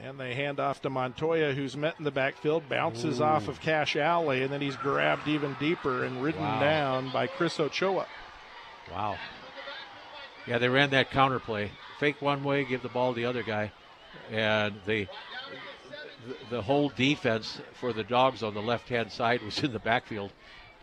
And 0.02 0.18
they 0.18 0.34
hand 0.34 0.58
off 0.58 0.82
to 0.82 0.90
Montoya, 0.90 1.52
who's 1.54 1.76
met 1.76 1.94
in 1.98 2.04
the 2.04 2.10
backfield, 2.10 2.68
bounces 2.68 3.20
Ooh. 3.20 3.24
off 3.24 3.46
of 3.46 3.60
Cash 3.60 3.94
Alley, 3.94 4.42
and 4.42 4.52
then 4.52 4.60
he's 4.60 4.74
grabbed 4.76 5.28
even 5.28 5.56
deeper 5.60 6.02
and 6.04 6.22
ridden 6.22 6.40
Wow. 6.42 6.60
down 6.60 7.12
by 7.12 7.28
Chris 7.28 7.60
Ochoa. 7.60 8.06
Wow. 8.90 9.16
Yeah, 10.46 10.58
they 10.58 10.68
ran 10.68 10.90
that 10.90 11.12
counter 11.12 11.38
play. 11.38 11.70
Fake 12.00 12.20
one 12.20 12.42
way, 12.42 12.64
give 12.64 12.82
the 12.82 12.88
ball 12.88 13.12
to 13.14 13.16
the 13.20 13.26
other 13.26 13.42
guy. 13.44 13.70
And 14.30 14.74
the 14.86 15.06
the- 16.50 16.62
whole 16.62 16.88
defense 16.88 17.60
for 17.80 17.92
the 17.92 18.04
dogs 18.04 18.42
on 18.42 18.54
the 18.54 18.62
left 18.62 18.88
hand 18.88 19.10
side 19.10 19.42
was 19.42 19.62
in 19.62 19.72
the 19.72 19.78
backfield. 19.78 20.32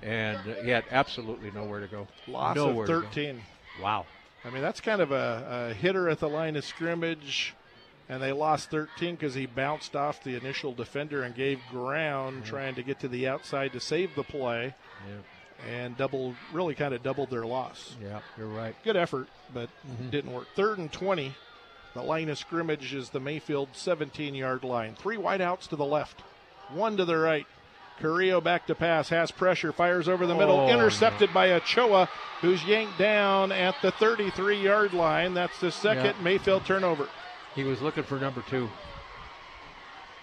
And 0.01 0.37
uh, 0.37 0.63
he 0.63 0.69
had 0.69 0.85
absolutely 0.91 1.51
nowhere 1.51 1.81
to 1.81 1.87
go. 1.87 2.07
Loss 2.27 2.55
nowhere 2.55 2.83
of 2.83 3.03
13. 3.03 3.41
Wow. 3.81 4.05
I 4.45 4.49
mean, 4.49 4.61
that's 4.61 4.79
kind 4.79 5.01
of 5.01 5.11
a, 5.11 5.69
a 5.71 5.73
hitter 5.73 6.09
at 6.09 6.19
the 6.19 6.29
line 6.29 6.55
of 6.55 6.63
scrimmage, 6.63 7.53
and 8.09 8.21
they 8.21 8.31
lost 8.31 8.71
13 8.71 9.15
because 9.15 9.35
he 9.35 9.45
bounced 9.45 9.95
off 9.95 10.23
the 10.23 10.35
initial 10.35 10.73
defender 10.73 11.21
and 11.23 11.35
gave 11.35 11.59
ground 11.69 12.37
mm-hmm. 12.37 12.49
trying 12.49 12.75
to 12.75 12.83
get 12.83 12.99
to 12.99 13.07
the 13.07 13.27
outside 13.27 13.71
to 13.73 13.79
save 13.79 14.15
the 14.15 14.23
play 14.23 14.73
Yeah, 15.07 15.71
and 15.71 15.95
double, 15.95 16.33
really 16.51 16.73
kind 16.75 16.93
of 16.93 17.03
doubled 17.03 17.29
their 17.29 17.45
loss. 17.45 17.95
yeah 18.01 18.19
you're 18.37 18.47
right. 18.47 18.75
Good 18.83 18.97
effort, 18.97 19.27
but 19.53 19.69
mm-hmm. 19.87 20.09
didn't 20.09 20.33
work. 20.33 20.47
Third 20.55 20.79
and 20.79 20.91
20. 20.91 21.35
The 21.93 22.01
line 22.03 22.29
of 22.29 22.37
scrimmage 22.37 22.93
is 22.93 23.09
the 23.09 23.19
Mayfield 23.19 23.69
17 23.73 24.35
yard 24.35 24.63
line. 24.63 24.95
Three 24.95 25.17
wideouts 25.17 25.67
to 25.69 25.75
the 25.75 25.85
left, 25.85 26.21
one 26.71 26.97
to 26.97 27.05
the 27.05 27.17
right. 27.17 27.45
Carrillo 27.99 28.39
back 28.39 28.65
to 28.67 28.75
pass, 28.75 29.09
has 29.09 29.29
pressure, 29.29 29.73
fires 29.73 30.07
over 30.07 30.25
the 30.25 30.33
middle, 30.35 30.55
Oh, 30.61 30.69
intercepted 30.69 31.33
by 31.33 31.51
Ochoa, 31.51 32.07
who's 32.39 32.63
yanked 32.63 32.97
down 32.97 33.51
at 33.51 33.75
the 33.81 33.91
33 33.91 34.61
yard 34.63 34.93
line. 34.93 35.33
That's 35.33 35.59
the 35.59 35.71
second 35.71 36.15
Yeah. 36.17 36.23
Mayfield 36.23 36.65
turnover. 36.65 37.09
He 37.55 37.63
was 37.63 37.81
looking 37.81 38.03
for 38.03 38.19
number 38.19 38.41
two, 38.49 38.69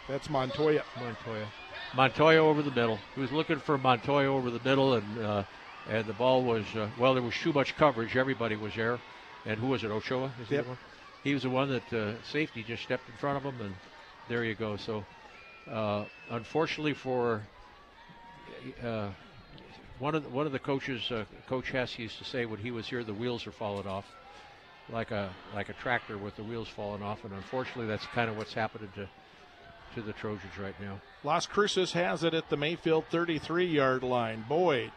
That's 0.09 0.31
Montoya. 0.31 0.85
Montoya. 1.01 1.47
Montoya 1.95 2.39
over 2.39 2.63
the 2.63 2.71
middle. 2.71 2.99
He 3.15 3.21
was 3.21 3.33
looking 3.33 3.59
for 3.59 3.77
Montoya 3.79 4.27
over 4.33 4.51
the 4.51 4.61
middle, 4.61 4.95
and 4.95 5.19
uh, 5.19 5.43
and 5.89 6.07
the 6.07 6.13
ball 6.13 6.45
was 6.45 6.65
uh, 6.77 6.89
well. 6.99 7.15
There 7.15 7.23
was 7.23 7.35
too 7.37 7.53
much 7.53 7.77
coverage. 7.77 8.17
Everybody 8.17 8.57
was 8.57 8.75
there, 8.75 8.99
and 9.45 9.59
who 9.59 9.67
was 9.69 9.85
it? 9.85 9.91
Ochoa. 9.91 10.31
Is 10.41 10.49
he 10.49 10.55
Yep. 10.55 10.65
the 10.65 10.69
one? 10.71 10.79
He 11.25 11.35
was 11.35 11.43
the 11.43 11.51
one 11.51 11.69
that 11.71 11.93
uh, 11.93 12.23
safety 12.23 12.63
just 12.63 12.83
stepped 12.85 13.09
in 13.09 13.15
front 13.17 13.45
of 13.45 13.53
him, 13.55 13.61
and 13.61 13.75
there 14.29 14.45
you 14.45 14.55
go. 14.55 14.77
So, 14.77 15.05
uh, 15.71 16.05
unfortunately 16.31 16.95
for 16.95 17.43
uh, 18.85 19.09
one 19.99 20.15
of 20.15 20.23
the, 20.23 20.29
one 20.29 20.47
of 20.47 20.53
the 20.53 20.61
coaches, 20.61 21.11
uh, 21.11 21.25
Coach 21.49 21.71
Hess 21.71 21.99
used 21.99 22.19
to 22.19 22.25
say 22.25 22.47
when 22.47 22.61
he 22.61 22.71
was 22.71 22.87
here, 22.87 23.03
the 23.03 23.15
wheels 23.15 23.47
are 23.47 23.53
falling 23.53 23.87
off, 23.89 24.05
like 24.91 25.11
a 25.11 25.31
like 25.55 25.69
a 25.69 25.73
tractor 25.75 26.19
with 26.19 26.37
the 26.37 26.43
wheels 26.43 26.69
falling 26.69 27.03
off, 27.03 27.25
and 27.25 27.33
unfortunately, 27.33 27.87
that's 27.87 28.07
kind 28.07 28.31
of 28.31 28.37
what's 28.37 28.55
happening 28.55 28.91
to 28.95 29.09
to 29.95 30.03
the 30.03 30.13
Trojans 30.13 30.59
right 30.61 30.79
now. 30.81 31.01
Las 31.25 31.47
Cruces 31.47 31.93
has 31.93 32.23
it 32.23 32.35
at 32.35 32.49
the 32.51 32.57
Mayfield 32.57 33.07
33 33.11 33.67
yard 33.67 34.03
line. 34.03 34.45
Boyd 34.49 34.93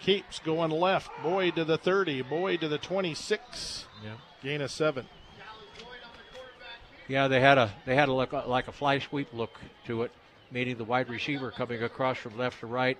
keeps 0.00 0.38
going 0.40 0.70
left. 0.70 1.10
Boyd 1.22 1.56
to 1.56 1.64
the 1.64 1.78
30. 1.78 2.22
Boyd 2.22 2.60
to 2.60 2.68
the 2.68 2.78
26. 2.78 3.86
Yeah. 4.02 4.14
Gain 4.42 4.60
of 4.60 4.70
seven. 4.70 5.06
Yeah, 7.08 7.26
they 7.28 7.40
had 7.40 7.58
a 7.58 7.72
they 7.86 7.96
had 7.96 8.08
a 8.08 8.12
look 8.12 8.32
like 8.32 8.68
a 8.68 8.72
fly 8.72 9.00
sweep 9.00 9.32
look 9.32 9.58
to 9.86 10.02
it, 10.02 10.12
meaning 10.52 10.76
the 10.76 10.84
wide 10.84 11.08
receiver 11.08 11.50
coming 11.50 11.82
across 11.82 12.18
from 12.18 12.38
left 12.38 12.60
to 12.60 12.66
right. 12.66 12.98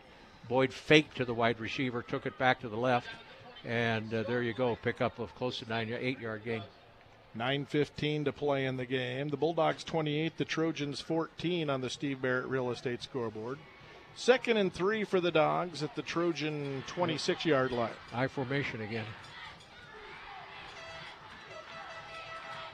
Boyd 0.48 0.72
faked 0.72 1.16
to 1.18 1.24
the 1.24 1.34
wide 1.34 1.60
receiver, 1.60 2.02
took 2.02 2.26
it 2.26 2.36
back 2.36 2.60
to 2.60 2.68
the 2.68 2.76
left, 2.76 3.06
and 3.64 4.12
uh, 4.12 4.22
there 4.24 4.42
you 4.42 4.52
go, 4.52 4.76
pickup 4.82 5.18
of 5.18 5.34
close 5.34 5.58
to 5.58 5.68
nine 5.68 5.94
eight 5.98 6.20
yard 6.20 6.42
gain. 6.44 6.62
9.15 7.38 8.24
to 8.24 8.32
play 8.32 8.66
in 8.66 8.76
the 8.76 8.86
game. 8.86 9.28
The 9.28 9.36
Bulldogs 9.36 9.84
28, 9.84 10.36
the 10.36 10.44
Trojans 10.44 11.00
14 11.00 11.70
on 11.70 11.80
the 11.80 11.88
Steve 11.88 12.20
Barrett 12.20 12.46
Real 12.46 12.70
Estate 12.72 13.04
scoreboard. 13.04 13.58
Second 14.16 14.56
and 14.56 14.72
three 14.72 15.04
for 15.04 15.20
the 15.20 15.30
Dogs 15.30 15.82
at 15.82 15.94
the 15.94 16.02
Trojan 16.02 16.82
26 16.88 17.44
yard 17.44 17.70
line. 17.70 17.90
I 18.12 18.26
formation 18.26 18.80
again. 18.80 19.06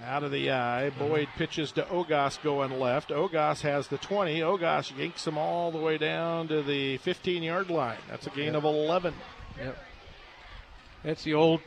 Out 0.05 0.23
of 0.23 0.31
the 0.31 0.51
eye, 0.51 0.91
Boyd 0.91 1.29
pitches 1.37 1.73
to 1.73 1.83
Ogas 1.83 2.43
going 2.43 2.79
left. 2.79 3.09
Ogas 3.11 3.63
has 3.63 3.89
the 3.89 3.97
20. 3.99 4.41
Ogas 4.41 4.97
yanks 4.97 5.27
him 5.27 5.39
all 5.39 5.71
the 5.71 5.79
way 5.79 5.97
down 5.97 6.49
to 6.49 6.63
the 6.63 6.99
15 6.99 7.43
yard 7.43 7.71
line. 7.71 7.99
That's 8.09 8.27
a 8.27 8.31
gain 8.31 8.55
of 8.55 8.65
11. 8.65 9.15
Yep. 9.59 9.86
That's 11.07 11.23
the 11.23 11.35
old 11.35 11.61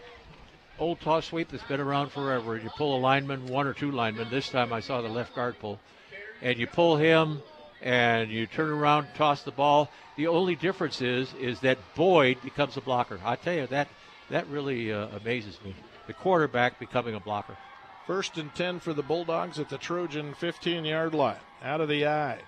old 0.80 1.00
toss 1.00 1.27
sweep 1.27 1.48
that's 1.48 1.64
been 1.64 1.80
around 1.80 2.11
forever. 2.11 2.58
You 2.58 2.69
pull 2.76 2.98
a 2.98 3.00
lineman, 3.00 3.48
one 3.48 3.68
or 3.68 3.74
two 3.74 3.90
linemen. 3.90 4.27
This 4.30 4.50
time 4.50 4.74
I 4.74 4.82
saw 4.82 5.01
the 5.01 5.08
left 5.08 5.34
guard 5.34 5.58
pull. 5.59 5.80
And 6.42 6.59
you 6.59 6.68
pull 6.68 6.98
him 6.98 7.42
and 7.82 8.30
you 8.30 8.48
turn 8.48 8.69
around, 8.69 9.08
toss 9.16 9.43
the 9.43 9.51
ball. 9.51 9.90
The 10.18 10.27
only 10.27 10.58
difference 10.58 11.01
is 11.01 11.34
is 11.40 11.61
that 11.61 11.77
Boyd 11.95 12.42
becomes 12.43 12.76
a 12.76 12.82
blocker. 12.82 13.18
I 13.24 13.38
tell 13.38 13.53
you 13.53 13.68
that 13.68 13.88
that 14.30 14.45
really 14.48 14.92
uh, 14.92 15.08
amazes 15.08 15.58
me. 15.64 15.74
The 16.08 16.14
quarterback 16.14 16.77
becoming 16.77 17.16
a 17.16 17.22
blocker. 17.22 17.56
First 18.08 18.38
and 18.38 18.53
10 18.56 18.82
for 18.82 18.92
the 18.92 19.03
Bulldogs 19.03 19.58
at 19.58 19.69
the 19.69 19.77
Trojan 19.77 20.34
15 20.34 20.84
yard 20.84 21.14
line. 21.14 21.38
Out 21.64 21.80
of 21.80 21.88
the 21.88 22.06
eye. 22.08 22.40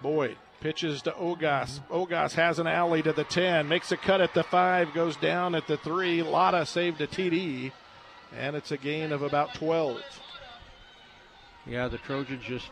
Boyd 0.00 0.38
pitches 0.60 1.02
to 1.02 1.12
Ogas. 1.12 1.80
Ogas 1.90 2.34
has 2.34 2.58
an 2.58 2.66
alley 2.66 3.02
to 3.02 3.12
the 3.12 3.24
10, 3.24 3.68
makes 3.68 3.92
a 3.92 3.96
cut 3.96 4.20
at 4.20 4.34
the 4.34 4.42
5, 4.42 4.92
goes 4.94 5.16
down 5.16 5.54
at 5.54 5.66
the 5.66 5.76
3. 5.76 6.22
Lotta 6.22 6.66
saved 6.66 7.00
a 7.00 7.06
TD, 7.06 7.72
and 8.36 8.56
it's 8.56 8.72
a 8.72 8.76
gain 8.76 9.12
of 9.12 9.22
about 9.22 9.54
12. 9.54 10.00
Yeah, 11.66 11.88
the 11.88 11.98
Trojans 11.98 12.44
just 12.44 12.70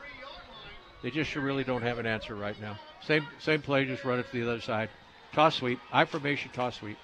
they 1.03 1.11
just 1.11 1.35
really 1.37 1.65
don't 1.65 1.83
have 1.83 1.99
an 1.99 2.07
answer 2.07 2.35
right 2.35 2.59
now. 2.61 2.79
Same 3.03 3.27
same 3.39 3.61
play, 3.61 3.85
just 3.85 4.05
run 4.05 4.19
it 4.19 4.27
to 4.31 4.33
the 4.33 4.51
other 4.51 4.61
side. 4.61 4.89
Toss 5.33 5.57
sweep, 5.57 5.81
I 5.93 6.05
formation 6.05 6.51
toss 6.53 6.79
sweep. 6.79 6.97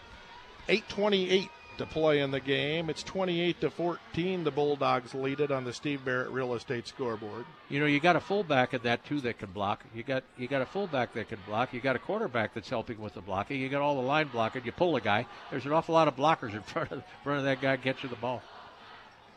828 0.68 1.50
to 1.80 1.86
play 1.86 2.20
in 2.20 2.30
the 2.30 2.40
game. 2.40 2.90
It's 2.90 3.02
28 3.02 3.62
to 3.62 3.70
14. 3.70 4.44
The 4.44 4.50
Bulldogs 4.50 5.14
lead 5.14 5.40
it 5.40 5.50
on 5.50 5.64
the 5.64 5.72
Steve 5.72 6.04
Barrett 6.04 6.30
Real 6.30 6.54
Estate 6.54 6.86
scoreboard. 6.86 7.46
You 7.70 7.80
know, 7.80 7.86
you 7.86 8.00
got 8.00 8.16
a 8.16 8.20
fullback 8.20 8.74
in 8.74 8.82
that 8.82 9.02
too 9.06 9.22
that 9.22 9.38
can 9.38 9.50
block. 9.50 9.82
You 9.94 10.02
got 10.02 10.22
you 10.36 10.46
got 10.46 10.60
a 10.60 10.66
fullback 10.66 11.14
that 11.14 11.30
can 11.30 11.38
block. 11.46 11.72
You 11.72 11.80
got 11.80 11.96
a 11.96 11.98
quarterback 11.98 12.52
that's 12.52 12.68
helping 12.68 13.00
with 13.00 13.14
the 13.14 13.22
blocking. 13.22 13.58
You 13.58 13.70
got 13.70 13.80
all 13.80 13.94
the 13.94 14.06
line 14.06 14.28
blocking. 14.28 14.62
You 14.66 14.72
pull 14.72 14.94
a 14.96 15.00
guy. 15.00 15.26
There's 15.50 15.64
an 15.64 15.72
awful 15.72 15.94
lot 15.94 16.06
of 16.06 16.16
blockers 16.16 16.52
in 16.52 16.62
front 16.64 16.92
of 16.92 16.98
in 16.98 17.04
front 17.24 17.38
of 17.38 17.44
that 17.46 17.62
guy 17.62 17.78
catching 17.78 18.10
the 18.10 18.16
ball. 18.16 18.42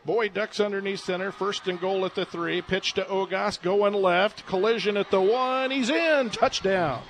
Boy 0.03 0.27
ducks 0.27 0.59
underneath 0.59 0.99
center. 0.99 1.31
First 1.31 1.65
and 1.69 1.79
goal 1.79 2.05
at 2.05 2.13
the 2.13 2.25
three. 2.25 2.61
Pitch 2.61 2.93
to 2.95 3.03
Ogas 3.03 3.61
going 3.61 3.93
left. 3.93 4.45
Collision 4.45 4.97
at 4.97 5.11
the 5.11 5.21
one. 5.21 5.71
He's 5.71 5.89
in. 5.89 6.29
Touchdown. 6.29 7.03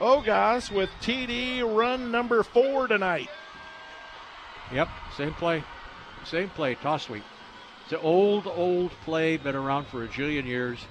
Ogas 0.00 0.72
with 0.72 0.90
TD 1.00 1.62
run 1.62 2.10
number 2.10 2.42
four 2.42 2.88
tonight. 2.88 3.28
Yep, 4.74 4.88
same 5.16 5.32
play, 5.34 5.62
same 6.24 6.50
play. 6.50 6.74
Toss 6.74 7.04
sweep. 7.04 7.22
It's 7.84 7.92
an 7.92 8.00
old 8.02 8.48
old 8.48 8.90
play, 9.04 9.36
been 9.36 9.54
around 9.54 9.86
for 9.86 10.02
a 10.02 10.08
jillion 10.08 10.46
years. 10.46 10.84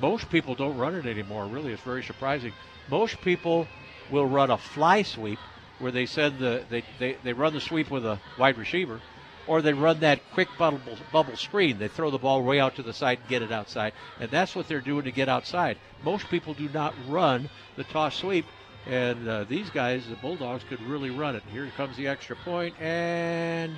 Most 0.00 0.30
people 0.30 0.54
don't 0.54 0.78
run 0.78 0.94
it 0.94 1.04
anymore. 1.04 1.44
Really, 1.44 1.72
it's 1.72 1.82
very 1.82 2.02
surprising. 2.02 2.54
Most 2.90 3.20
people 3.20 3.68
will 4.10 4.24
run 4.24 4.50
a 4.50 4.56
fly 4.56 5.02
sweep 5.02 5.38
where 5.80 5.92
they 5.92 6.06
send 6.06 6.38
the 6.38 6.64
they, 6.70 6.82
they, 6.98 7.18
they 7.22 7.34
run 7.34 7.52
the 7.52 7.60
sweep 7.60 7.90
with 7.90 8.06
a 8.06 8.18
wide 8.38 8.56
receiver, 8.56 9.02
or 9.46 9.60
they 9.60 9.74
run 9.74 10.00
that 10.00 10.22
quick 10.32 10.48
bubble 10.56 10.80
bubble 11.12 11.36
screen. 11.36 11.78
They 11.78 11.88
throw 11.88 12.10
the 12.10 12.16
ball 12.16 12.42
way 12.42 12.58
out 12.58 12.76
to 12.76 12.82
the 12.82 12.94
side 12.94 13.18
and 13.18 13.28
get 13.28 13.42
it 13.42 13.52
outside, 13.52 13.92
and 14.18 14.30
that's 14.30 14.56
what 14.56 14.66
they're 14.66 14.80
doing 14.80 15.04
to 15.04 15.12
get 15.12 15.28
outside. 15.28 15.76
Most 16.02 16.30
people 16.30 16.54
do 16.54 16.70
not 16.72 16.94
run 17.06 17.50
the 17.76 17.84
toss 17.84 18.16
sweep, 18.16 18.46
and 18.86 19.28
uh, 19.28 19.44
these 19.44 19.70
guys, 19.70 20.06
the 20.08 20.16
Bulldogs, 20.16 20.64
could 20.68 20.80
really 20.82 21.10
run 21.10 21.36
it. 21.36 21.42
Here 21.52 21.68
comes 21.76 21.96
the 21.96 22.06
extra 22.06 22.36
point, 22.36 22.74
and 22.80 23.76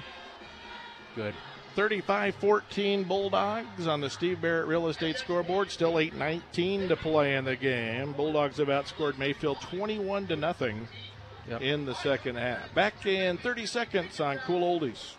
good. 1.14 1.34
35 1.74 2.34
14 2.36 3.04
Bulldogs 3.04 3.86
on 3.86 4.00
the 4.00 4.10
Steve 4.10 4.40
Barrett 4.40 4.66
Real 4.66 4.88
Estate 4.88 5.16
scoreboard. 5.16 5.70
Still 5.70 5.98
8 5.98 6.14
19 6.14 6.88
to 6.88 6.96
play 6.96 7.36
in 7.36 7.44
the 7.44 7.54
game. 7.54 8.12
Bulldogs 8.14 8.56
have 8.56 8.68
outscored 8.68 9.16
Mayfield 9.16 9.60
21 9.60 10.26
to 10.28 10.36
nothing 10.36 10.88
Yep. 11.48 11.62
in 11.62 11.86
the 11.86 11.94
second 11.94 12.36
half. 12.36 12.74
Back 12.74 13.06
in 13.06 13.38
30 13.38 13.64
seconds 13.66 14.20
on 14.20 14.38
Cool 14.38 14.80
Oldies. 14.80 15.14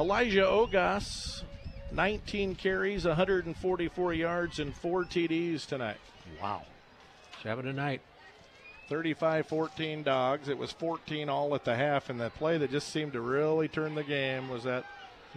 Elijah 0.00 0.44
Ogas, 0.44 1.42
19 1.92 2.54
carries, 2.54 3.04
144 3.04 4.14
yards, 4.14 4.58
and 4.58 4.74
four 4.74 5.04
TDs 5.04 5.66
tonight. 5.66 5.98
Wow. 6.42 6.62
Seven 7.42 7.66
tonight. 7.66 8.00
35 8.88 9.46
14 9.46 10.02
dogs. 10.02 10.48
It 10.48 10.56
was 10.56 10.72
14 10.72 11.28
all 11.28 11.54
at 11.54 11.66
the 11.66 11.76
half, 11.76 12.08
and 12.08 12.18
that 12.18 12.34
play 12.34 12.56
that 12.56 12.70
just 12.70 12.88
seemed 12.88 13.12
to 13.12 13.20
really 13.20 13.68
turn 13.68 13.94
the 13.94 14.02
game 14.02 14.48
was 14.48 14.64
that 14.64 14.86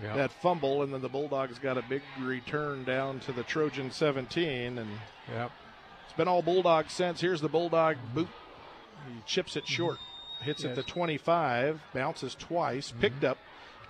Yeah. 0.01 0.16
that 0.16 0.32
fumble, 0.32 0.82
and 0.82 0.93
then 0.93 1.01
the 1.01 1.09
Bulldogs 1.09 1.59
got 1.59 1.77
a 1.77 1.82
big 1.82 2.01
return 2.22 2.85
down 2.85 3.19
to 3.22 3.33
the 3.33 3.43
Trojan 3.43 3.92
17, 3.92 4.77
and 4.77 4.90
Yep. 5.30 5.51
it's 6.06 6.14
been 6.14 6.30
all 6.30 6.42
Bulldogs 6.42 6.93
since. 6.93 7.19
Here's 7.19 7.42
the 7.42 7.50
Bulldog 7.50 7.98
boot. 8.14 8.30
He 9.09 9.22
chips 9.25 9.58
it 9.58 9.67
short, 9.67 10.00
hits 10.42 10.64
at 10.64 10.69
Yes. 10.69 10.77
the 10.77 10.83
25, 10.83 11.82
bounces 11.93 12.33
twice, 12.33 12.92
picked 12.93 13.17
mm-hmm. 13.17 13.32
up, 13.32 13.38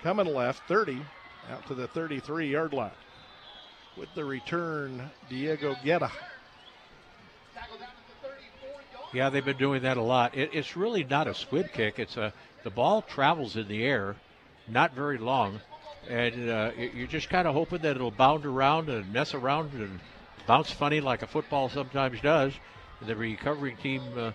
coming 0.03 0.27
left, 0.27 0.67
30, 0.67 1.01
out 1.49 1.65
to 1.67 1.73
the 1.73 1.87
33 1.87 2.51
yard 2.51 2.73
line. 2.73 2.91
With 3.97 4.13
the 4.15 4.25
return, 4.25 5.09
Diego 5.29 5.75
Guetta. 5.75 6.11
Yeah, 9.13 9.29
they've 9.29 9.45
been 9.45 9.57
doing 9.57 9.83
that 9.83 9.97
a 9.97 10.01
lot. 10.01 10.35
It, 10.35 10.49
it's 10.53 10.75
really 10.75 11.03
not 11.03 11.27
a 11.27 11.33
squib 11.33 11.71
kick. 11.71 11.99
It's 11.99 12.17
a 12.17 12.33
the 12.63 12.69
ball 12.71 13.01
travels 13.01 13.55
in 13.55 13.67
the 13.67 13.83
air, 13.83 14.15
not 14.67 14.93
very 14.93 15.17
long, 15.17 15.59
and 16.09 16.49
uh, 16.49 16.71
you- 16.77 16.91
you're 16.95 17.07
just 17.07 17.29
kind 17.29 17.47
of 17.47 17.53
hoping 17.53 17.79
that 17.79 17.95
it'll 17.95 18.09
bound 18.09 18.45
around 18.45 18.89
and 18.89 19.11
mess 19.13 19.33
around 19.33 19.73
and 19.73 19.99
bounce 20.47 20.71
funny 20.71 20.99
like 21.01 21.21
a 21.21 21.27
football 21.27 21.69
sometimes 21.69 22.19
does. 22.21 22.53
The 23.05 23.15
recovering 23.15 23.77
team 23.77 24.01
uh, 24.17 24.31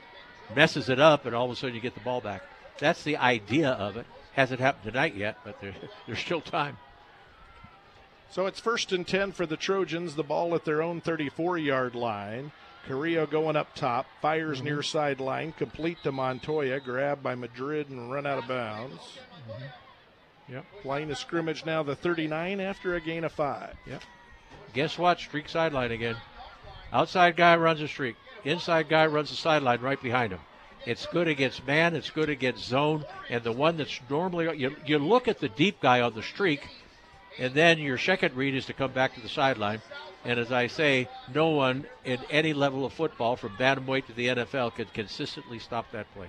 messes 0.54 0.88
it 0.88 1.00
up, 1.00 1.26
and 1.26 1.34
all 1.34 1.46
of 1.46 1.50
a 1.50 1.56
sudden 1.56 1.74
you 1.74 1.80
get 1.80 1.94
the 1.94 2.00
ball 2.00 2.20
back. 2.20 2.42
That's 2.78 3.02
the 3.02 3.16
idea 3.16 3.70
of 3.70 3.96
it. 3.96 4.06
Hasn't 4.38 4.60
happened 4.60 4.92
tonight 4.92 5.16
yet, 5.16 5.36
but 5.44 5.60
there, 5.60 5.74
there's 6.06 6.20
still 6.20 6.40
time. 6.40 6.76
So 8.30 8.46
it's 8.46 8.60
first 8.60 8.92
and 8.92 9.04
10 9.04 9.32
for 9.32 9.46
the 9.46 9.56
Trojans, 9.56 10.14
the 10.14 10.22
ball 10.22 10.54
at 10.54 10.64
their 10.64 10.80
own 10.80 11.00
34 11.00 11.58
yard 11.58 11.96
line. 11.96 12.52
Carrillo 12.86 13.26
going 13.26 13.56
up 13.56 13.74
top, 13.74 14.06
fires 14.22 14.58
mm-hmm. 14.58 14.66
near 14.66 14.82
sideline, 14.84 15.50
complete 15.50 15.98
to 16.04 16.12
Montoya, 16.12 16.78
grabbed 16.78 17.20
by 17.20 17.34
Madrid 17.34 17.88
and 17.90 18.12
run 18.12 18.28
out 18.28 18.38
of 18.38 18.46
bounds. 18.46 19.18
Mm-hmm. 19.50 20.52
Yep. 20.52 20.64
Line 20.84 21.10
of 21.10 21.18
scrimmage 21.18 21.66
now 21.66 21.82
the 21.82 21.96
39 21.96 22.60
after 22.60 22.94
a 22.94 23.00
gain 23.00 23.24
of 23.24 23.32
five. 23.32 23.74
Yep. 23.88 24.02
Guess 24.72 24.98
what? 24.98 25.18
Streak 25.18 25.48
sideline 25.48 25.90
again. 25.90 26.16
Outside 26.92 27.34
guy 27.34 27.56
runs 27.56 27.80
a 27.80 27.88
streak. 27.88 28.14
Inside 28.44 28.88
guy 28.88 29.06
runs 29.06 29.30
the 29.30 29.36
sideline 29.36 29.80
right 29.80 30.00
behind 30.00 30.32
him. 30.32 30.40
It's 30.86 31.06
good 31.06 31.28
against 31.28 31.66
man. 31.66 31.94
It's 31.94 32.10
good 32.10 32.28
against 32.28 32.64
zone. 32.64 33.04
And 33.28 33.42
the 33.42 33.52
one 33.52 33.76
that's 33.76 34.00
normally 34.08 34.58
you, 34.58 34.76
you 34.86 34.98
look 34.98 35.28
at 35.28 35.40
the 35.40 35.48
deep 35.48 35.80
guy 35.80 36.00
on 36.00 36.14
the 36.14 36.22
streak, 36.22 36.62
and 37.38 37.54
then 37.54 37.78
your 37.78 37.98
second 37.98 38.34
read 38.34 38.54
is 38.54 38.66
to 38.66 38.72
come 38.72 38.92
back 38.92 39.14
to 39.14 39.20
the 39.20 39.28
sideline. 39.28 39.80
And 40.24 40.38
as 40.38 40.50
I 40.50 40.66
say, 40.66 41.08
no 41.32 41.50
one 41.50 41.86
in 42.04 42.18
any 42.30 42.52
level 42.52 42.84
of 42.84 42.92
football, 42.92 43.36
from 43.36 43.56
bantamweight 43.56 44.06
to 44.06 44.12
the 44.12 44.28
NFL, 44.28 44.74
can 44.74 44.86
consistently 44.92 45.58
stop 45.58 45.90
that 45.92 46.12
play. 46.14 46.28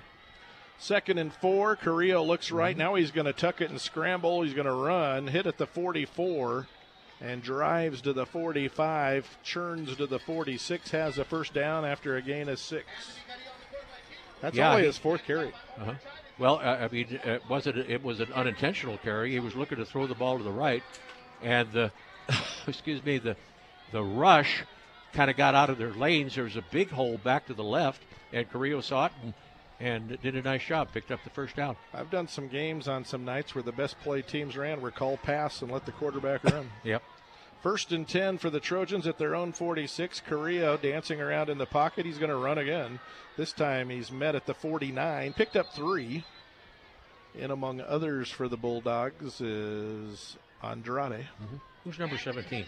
Second 0.78 1.18
and 1.18 1.34
four. 1.34 1.76
Carrillo 1.76 2.24
looks 2.24 2.52
right. 2.52 2.74
Mm-hmm. 2.74 2.80
Now 2.80 2.96
he's 2.96 3.12
going 3.12 3.26
to 3.26 3.34
tuck 3.34 3.62
it 3.62 3.70
and 3.70 3.82
scramble. 3.82 4.44
He's 4.44 4.54
going 4.54 4.68
to 4.68 4.74
run, 4.74 5.28
hit 5.28 5.48
at 5.48 5.58
the 5.58 5.68
44, 5.68 6.68
and 7.20 7.42
drives 7.42 8.02
to 8.02 8.14
the 8.14 8.26
45, 8.26 9.38
churns 9.44 9.96
to 9.98 10.08
the 10.08 10.20
46, 10.20 10.92
has 10.92 11.18
a 11.18 11.26
first 11.26 11.54
down 11.54 11.84
after 11.84 12.16
a 12.16 12.22
gain 12.22 12.48
of 12.48 12.60
six. 12.60 12.86
That's 14.42 14.56
Yeah, 14.56 14.72
only 14.72 14.86
his 14.86 14.98
fourth 14.98 15.24
carry. 15.26 15.52
Uh-huh. 15.80 15.94
Well, 16.38 16.56
uh, 16.56 16.78
I 16.78 16.88
mean, 16.88 17.20
it 17.24 17.44
wasn't 17.50 17.78
it 17.78 18.04
was 18.04 18.20
an 18.22 18.32
unintentional 18.34 18.98
carry. 19.00 19.32
He 19.32 19.40
was 19.40 19.56
looking 19.56 19.78
to 19.78 19.86
throw 19.86 20.08
the 20.08 20.16
ball 20.16 20.38
to 20.38 20.44
the 20.44 20.52
right, 20.52 20.84
and 21.42 21.72
the 21.72 21.92
excuse 22.68 23.04
me 23.04 23.18
the 23.18 23.36
the 23.92 24.04
rush 24.04 24.64
kind 25.14 25.30
of 25.30 25.38
got 25.38 25.56
out 25.56 25.70
of 25.70 25.78
their 25.78 25.92
lanes. 25.92 26.36
There 26.36 26.46
was 26.46 26.56
a 26.56 26.64
big 26.72 26.90
hole 26.92 27.18
back 27.18 27.48
to 27.48 27.54
the 27.54 27.64
left, 27.64 28.02
and 28.32 28.50
Carrillo 28.50 28.82
saw 28.82 29.08
it 29.08 29.12
and, 29.24 29.34
and 29.80 30.22
did 30.22 30.36
a 30.36 30.42
nice 30.42 30.64
job. 30.64 30.90
Picked 30.94 31.12
up 31.12 31.20
the 31.24 31.30
first 31.30 31.56
down. 31.56 31.76
I've 31.94 32.10
done 32.10 32.28
some 32.28 32.48
games 32.48 32.88
on 32.88 33.04
some 33.04 33.26
nights 33.26 33.54
where 33.54 33.64
the 33.64 33.72
best 33.72 34.00
play 34.00 34.22
teams 34.22 34.56
ran 34.56 34.82
were 34.82 34.92
call 34.92 35.18
pass 35.18 35.62
and 35.62 35.72
let 35.72 35.86
the 35.86 35.92
quarterback 35.92 36.44
run. 36.44 36.70
Yep. 36.84 37.04
First 37.62 37.92
and 37.92 38.08
10 38.08 38.38
for 38.38 38.50
the 38.50 38.62
Trojans 38.62 39.06
at 39.06 39.18
their 39.18 39.36
own 39.36 39.52
46. 39.52 40.22
Carrillo 40.22 40.78
dancing 40.78 41.20
around 41.20 41.50
in 41.50 41.58
the 41.58 41.66
pocket. 41.66 42.06
He's 42.06 42.18
going 42.18 42.30
to 42.30 42.38
run 42.38 42.58
again. 42.58 43.00
This 43.36 43.52
time 43.52 43.90
he's 43.90 44.12
met 44.12 44.36
at 44.36 44.46
the 44.46 44.54
49. 44.54 45.34
Picked 45.34 45.58
up 45.58 45.74
three. 45.74 46.24
And 47.38 47.52
among 47.52 47.82
others 47.82 48.30
for 48.30 48.48
the 48.48 48.58
Bulldogs 48.58 49.42
is 49.42 50.38
Andrade. 50.64 51.28
Who's 51.84 52.00
number 52.00 52.18
17? 52.18 52.66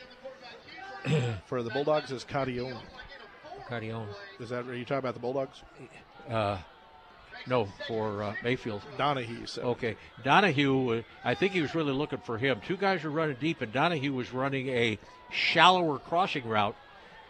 For 1.48 1.64
the 1.64 1.72
Bulldogs 1.72 2.12
is 2.12 2.24
Cadion. 2.24 2.78
Cardion. 3.68 4.06
Is 4.40 4.50
that, 4.50 4.68
are 4.68 4.76
you 4.76 4.86
talking 4.86 5.00
about 5.00 5.16
the 5.16 5.20
Bulldogs? 5.20 5.64
Uh, 6.30 6.58
no, 7.48 7.68
for 7.88 8.24
uh, 8.24 8.36
Mayfield. 8.44 8.82
Donahue. 8.98 9.46
So. 9.46 9.62
Okay, 9.64 9.96
Donahue. 10.24 11.00
uh, 11.00 11.02
I 11.24 11.36
think 11.36 11.54
he 11.54 11.62
was 11.62 11.74
really 11.76 11.94
looking 11.94 12.20
for 12.20 12.38
him. 12.38 12.62
Two 12.68 12.78
guys 12.78 13.04
were 13.04 13.10
running 13.10 13.38
deep, 13.40 13.62
and 13.62 13.72
Donahue 13.74 14.14
was 14.14 14.32
running 14.34 14.70
a 14.70 14.98
shallower 15.32 16.00
crossing 16.00 16.48
route. 16.48 16.76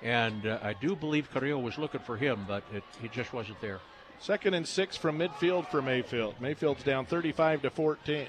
And 0.03 0.45
uh, 0.47 0.57
I 0.63 0.73
do 0.73 0.95
believe 0.95 1.29
Carrillo 1.31 1.59
was 1.59 1.77
looking 1.77 2.01
for 2.01 2.17
him, 2.17 2.45
but 2.47 2.63
it, 2.73 2.83
he 3.01 3.07
just 3.07 3.33
wasn't 3.33 3.61
there. 3.61 3.79
Second 4.19 4.53
and 4.55 4.67
six 4.67 4.97
from 4.97 5.17
midfield 5.19 5.69
for 5.69 5.81
Mayfield. 5.81 6.35
Mayfield's 6.39 6.83
down 6.83 7.05
35 7.05 7.61
to 7.63 7.69
14. 7.69 8.27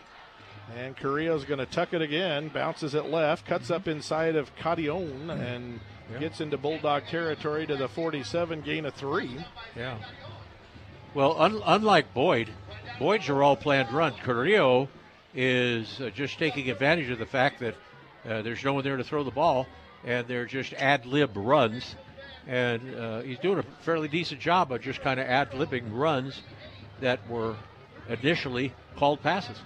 And 0.76 0.96
Carrillo's 0.96 1.44
going 1.44 1.58
to 1.58 1.66
tuck 1.66 1.92
it 1.92 2.00
again, 2.02 2.48
bounces 2.48 2.94
it 2.94 3.06
left, 3.06 3.46
cuts 3.46 3.70
up 3.70 3.88
inside 3.88 4.36
of 4.36 4.54
Cadion, 4.56 5.30
and 5.30 5.80
Yeah. 6.12 6.18
gets 6.18 6.40
into 6.40 6.56
Bulldog 6.58 7.06
territory 7.08 7.66
to 7.66 7.76
the 7.76 7.88
47, 7.88 8.60
gain 8.60 8.84
of 8.86 8.94
three. 8.94 9.36
Yeah. 9.76 9.98
Well, 11.14 11.36
un- 11.38 11.60
unlike 11.66 12.14
Boyd, 12.14 12.48
Boyd's 12.98 13.28
are 13.28 13.42
all 13.42 13.54
planned 13.54 13.92
run. 13.92 14.14
Carrillo 14.24 14.88
is 15.34 16.00
uh, 16.00 16.08
just 16.08 16.38
taking 16.38 16.70
advantage 16.70 17.10
of 17.10 17.18
the 17.18 17.26
fact 17.26 17.60
that 17.60 17.74
uh, 18.26 18.40
there's 18.40 18.64
no 18.64 18.72
one 18.72 18.82
there 18.82 18.96
to 18.96 19.04
throw 19.04 19.22
the 19.22 19.30
ball, 19.30 19.66
and 20.04 20.26
they're 20.26 20.46
just 20.46 20.72
ad 20.72 21.04
lib 21.04 21.32
runs. 21.34 21.96
And 22.46 22.94
uh, 22.94 23.20
he's 23.20 23.38
doing 23.40 23.58
a 23.58 23.62
fairly 23.84 24.08
decent 24.08 24.40
job 24.40 24.72
of 24.72 24.80
just 24.80 25.02
kind 25.02 25.20
of 25.20 25.26
ad 25.26 25.50
libbing 25.50 25.92
runs 25.92 26.40
that 27.00 27.28
were 27.28 27.56
initially 28.08 28.72
called 28.96 29.22
passes. 29.22 29.58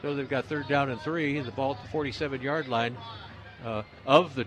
So 0.00 0.14
they've 0.14 0.28
got 0.28 0.46
third 0.46 0.66
down 0.66 0.90
and 0.90 1.00
three, 1.02 1.38
the 1.40 1.50
ball 1.50 1.74
at 1.74 1.82
the 1.82 1.88
47 1.88 2.40
yard 2.40 2.68
line 2.68 2.96
uh, 3.64 3.82
of 4.06 4.34
the 4.34 4.46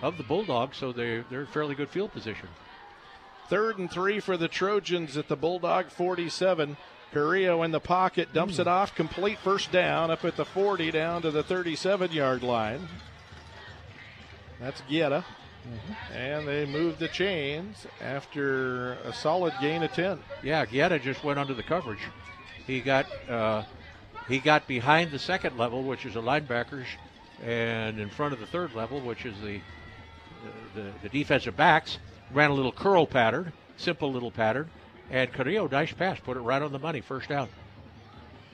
of 0.00 0.16
the 0.16 0.22
Bulldogs, 0.22 0.78
so 0.78 0.92
they 0.92 1.22
they're 1.30 1.42
in 1.42 1.46
fairly 1.48 1.74
good 1.74 1.90
field 1.90 2.12
position. 2.12 2.48
Third 3.48 3.78
and 3.78 3.90
three 3.90 4.20
for 4.20 4.36
the 4.36 4.48
Trojans 4.48 5.16
at 5.16 5.28
the 5.28 5.36
Bulldog 5.36 5.90
47. 5.90 6.76
Carrillo 7.12 7.62
in 7.62 7.70
the 7.70 7.80
pocket, 7.80 8.32
dumps 8.32 8.58
it 8.58 8.64
hmm. 8.64 8.70
off, 8.70 8.94
complete 8.94 9.38
first 9.38 9.70
down 9.70 10.10
up 10.10 10.24
at 10.24 10.36
the 10.36 10.44
40, 10.44 10.90
down 10.90 11.22
to 11.22 11.30
the 11.30 11.44
37 11.44 12.10
yard 12.10 12.42
line. 12.42 12.88
That's 14.60 14.80
Guetta. 14.82 15.24
Mm-hmm. 15.64 16.12
And 16.12 16.48
they 16.48 16.66
move 16.66 16.98
the 16.98 17.08
chains 17.08 17.86
after 18.00 18.94
a 19.04 19.14
solid 19.14 19.54
gain 19.60 19.82
of 19.82 19.92
10. 19.92 20.18
Yeah, 20.42 20.66
Guetta 20.66 21.00
just 21.00 21.24
went 21.24 21.38
under 21.38 21.54
the 21.54 21.62
coverage. 21.62 22.00
He 22.66 22.80
got 22.80 23.06
uh, 23.28 23.62
he 24.28 24.38
got 24.38 24.66
behind 24.66 25.10
the 25.10 25.18
second 25.18 25.56
level, 25.56 25.82
which 25.82 26.04
is 26.04 26.14
the 26.14 26.22
linebackers, 26.22 26.86
and 27.42 27.98
in 27.98 28.10
front 28.10 28.34
of 28.34 28.40
the 28.40 28.46
third 28.46 28.74
level, 28.74 29.00
which 29.00 29.24
is 29.24 29.34
the 29.40 29.56
uh, 29.56 30.50
the, 30.74 30.92
the 31.02 31.08
defensive 31.08 31.56
backs. 31.56 31.98
Ran 32.32 32.50
a 32.50 32.54
little 32.54 32.72
curl 32.72 33.06
pattern, 33.06 33.52
simple 33.76 34.10
little 34.12 34.30
pattern, 34.30 34.70
and 35.10 35.32
Carrillo 35.32 35.68
nice 35.68 35.92
pass, 35.92 36.18
put 36.20 36.36
it 36.36 36.40
right 36.40 36.62
on 36.62 36.72
the 36.72 36.78
money, 36.78 37.00
first 37.00 37.28
down. 37.28 37.48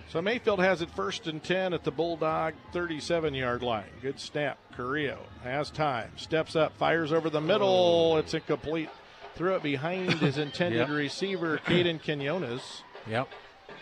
So 0.08 0.20
Mayfield 0.20 0.58
has 0.58 0.82
it 0.82 0.90
first 0.90 1.28
and 1.28 1.42
10 1.42 1.73
at 1.73 1.84
the 1.84 1.92
Bulldog 1.92 2.55
37 2.73 3.32
yard 3.32 3.62
line. 3.62 3.84
Good 4.02 4.18
snap. 4.18 4.58
Carrillo 4.76 5.20
has 5.44 5.70
time. 5.70 6.10
Steps 6.16 6.57
up, 6.57 6.76
fires 6.76 7.12
over 7.12 7.31
the 7.31 7.40
middle. 7.40 8.16
It's 8.18 8.34
incomplete. 8.34 8.90
Threw 9.36 9.55
it 9.55 9.62
behind 9.62 10.15
his 10.15 10.36
intended 10.39 10.78
Yep. 10.78 10.89
receiver, 10.89 11.58
Caden 11.58 12.02
Quinones. 12.02 12.82
Yep. 13.08 13.28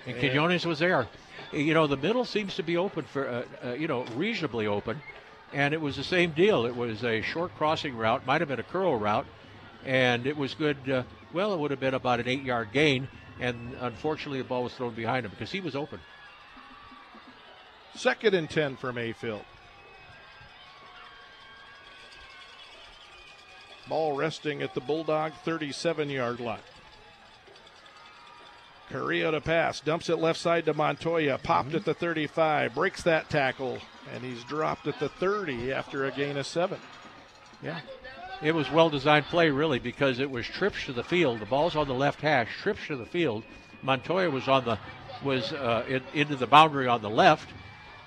And 0.07 0.17
And- 0.17 0.21
Quinones 0.21 0.67
was 0.67 0.81
there. 0.81 1.07
You 1.51 1.73
know, 1.73 1.87
the 1.87 1.97
middle 1.97 2.27
seems 2.27 2.57
to 2.57 2.63
be 2.63 2.77
open 2.77 3.05
for, 3.07 3.27
uh, 3.27 3.45
uh, 3.67 3.73
you 3.73 3.89
know, 3.89 4.05
reasonably 4.15 4.67
open. 4.67 5.01
And 5.55 5.73
it 5.73 5.81
was 5.81 5.97
the 5.97 6.05
same 6.05 6.33
deal. 6.33 6.67
It 6.67 6.77
was 6.77 7.03
a 7.05 7.23
short 7.23 7.55
crossing 7.57 7.97
route, 7.97 8.27
might 8.27 8.43
have 8.43 8.49
been 8.49 8.61
a 8.61 8.65
curl 8.65 8.97
route, 8.97 9.25
and 9.85 10.27
it 10.27 10.37
was 10.37 10.55
good. 10.55 10.89
Uh, 10.89 11.03
well, 11.33 11.53
it 11.53 11.59
would 11.59 11.71
have 11.71 11.81
been 11.81 11.95
about 11.95 12.21
an 12.21 12.29
eight 12.29 12.43
yard 12.43 12.69
gain. 12.73 13.09
And 13.41 13.77
unfortunately, 13.81 14.39
the 14.39 14.49
ball 14.49 14.65
was 14.65 14.75
thrown 14.75 14.95
behind 14.95 15.25
him 15.25 15.31
because 15.31 15.53
he 15.53 15.61
was 15.61 15.77
open. 15.77 16.01
Second 17.95 18.35
and 18.35 18.51
10 18.51 18.77
for 18.77 18.93
Mayfield. 18.93 19.45
Ball 23.89 24.17
resting 24.17 24.63
at 24.63 24.75
the 24.75 24.81
Bulldog 24.81 25.33
37 25.45 26.11
yard 26.11 26.41
line. 26.41 26.59
Carrillo 28.91 29.31
to 29.31 29.41
pass, 29.41 29.81
dumps 29.81 30.09
it 30.09 30.17
left 30.17 30.41
side 30.41 30.65
to 30.65 30.75
Montoya, 30.75 31.39
popped 31.43 31.75
at 31.75 31.85
the 31.85 31.93
35, 31.93 32.75
breaks 32.75 33.03
that 33.03 33.29
tackle, 33.29 33.79
and 34.15 34.25
he's 34.25 34.43
dropped 34.45 34.87
at 34.87 34.99
the 34.99 35.11
30 35.11 35.73
after 35.73 36.07
a 36.07 36.11
gain 36.11 36.39
of 36.39 36.47
seven. 36.47 36.79
Yeah. 37.63 37.81
It 38.41 38.55
was 38.55 38.71
well 38.71 38.89
designed 38.89 39.27
play, 39.27 39.51
really, 39.51 39.81
because 39.81 40.21
it 40.21 40.31
was 40.31 40.47
trips 40.47 40.85
to 40.85 40.93
the 40.93 41.03
field. 41.03 41.41
The 41.41 41.47
ball's 41.47 41.75
on 41.75 41.89
the 41.89 41.95
left 41.95 42.21
hash, 42.21 42.49
trips 42.63 42.87
to 42.87 42.97
the 42.97 43.07
field. 43.07 43.43
Montoya 43.83 44.31
was 44.31 44.47
on 44.47 44.65
the 44.65 44.79
was 45.25 45.53
uh, 45.53 45.85
in, 45.89 46.03
into 46.15 46.37
the 46.37 46.47
boundary 46.47 46.87
on 46.87 47.03
the 47.03 47.11
left, 47.11 47.49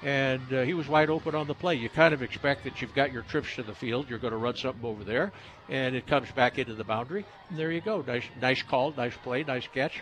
and 0.02 0.42
uh, 0.54 0.62
he 0.62 0.74
was 0.74 0.88
wide 0.88 1.10
open 1.10 1.36
on 1.36 1.48
the 1.48 1.54
play. 1.54 1.76
You 1.76 1.90
kind 1.90 2.14
of 2.14 2.22
expect 2.22 2.64
that 2.64 2.82
you've 2.82 2.94
got 2.94 3.12
your 3.12 3.24
trips 3.24 3.56
to 3.56 3.64
the 3.64 3.76
field. 3.76 4.10
You're 4.10 4.20
going 4.20 4.32
to 4.32 4.38
run 4.38 4.56
something 4.56 4.86
over 4.86 5.04
there, 5.04 5.34
and 5.68 5.96
it 5.96 6.08
comes 6.08 6.32
back 6.32 6.58
into 6.58 6.76
the 6.76 6.86
boundary. 6.86 7.26
And 7.50 7.60
there 7.60 7.70
you 7.70 7.82
go. 7.82 8.02
Nice, 8.02 8.24
nice 8.40 8.62
call, 8.62 8.94
nice 8.96 9.18
play, 9.24 9.44
nice 9.44 9.68
catch, 9.68 10.02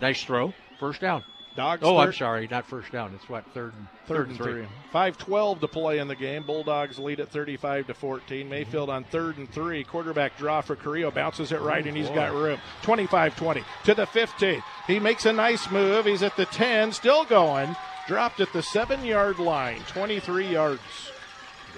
nice 0.00 0.24
throw, 0.24 0.54
first 0.78 1.02
down. 1.02 1.22
Dogs 1.56 1.82
Oh, 1.84 1.98
I'm 1.98 2.12
sorry, 2.12 2.46
not 2.48 2.66
first 2.66 2.92
down. 2.92 3.12
It's 3.14 3.28
what 3.28 3.44
third 3.52 3.72
and 3.74 3.88
Third 4.06 4.28
and 4.28 4.36
three. 4.36 4.66
5-12 4.92 5.60
to 5.60 5.68
play 5.68 5.98
in 5.98 6.08
the 6.08 6.14
game. 6.14 6.44
Bulldogs 6.44 6.98
lead 6.98 7.20
at 7.20 7.28
35 7.28 7.88
to 7.88 7.94
14. 7.94 8.40
Mm-hmm. 8.40 8.50
Mayfield 8.50 8.90
on 8.90 9.04
third 9.04 9.36
and 9.36 9.50
three. 9.50 9.84
Quarterback 9.84 10.36
draw 10.38 10.60
for 10.60 10.76
Carrillo. 10.76 11.10
Bounces 11.10 11.52
it 11.52 11.60
right, 11.60 11.84
oh, 11.84 11.88
and 11.88 11.96
he's 11.96 12.10
got 12.10 12.32
room. 12.32 12.58
25-20 12.82 13.64
to 13.84 13.94
the 13.94 14.06
15. 14.06 14.62
He 14.86 15.00
makes 15.00 15.26
a 15.26 15.32
nice 15.32 15.70
move. 15.70 16.06
He's 16.06 16.22
at 16.22 16.36
the 16.36 16.46
10, 16.46 16.92
still 16.92 17.24
going. 17.24 17.74
Dropped 18.06 18.40
at 18.40 18.52
the 18.52 18.62
seven-yard 18.62 19.38
line. 19.38 19.80
23 19.88 20.48
yards. 20.48 20.80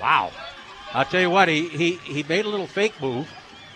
Wow. 0.01 0.31
I'll 0.95 1.05
tell 1.05 1.21
you 1.21 1.31
what, 1.31 1.49
he, 1.49 1.69
he, 1.69 1.93
he 1.97 2.23
made 2.23 2.45
a 2.45 2.49
little 2.49 2.67
fake 2.67 2.95
move, 3.01 3.31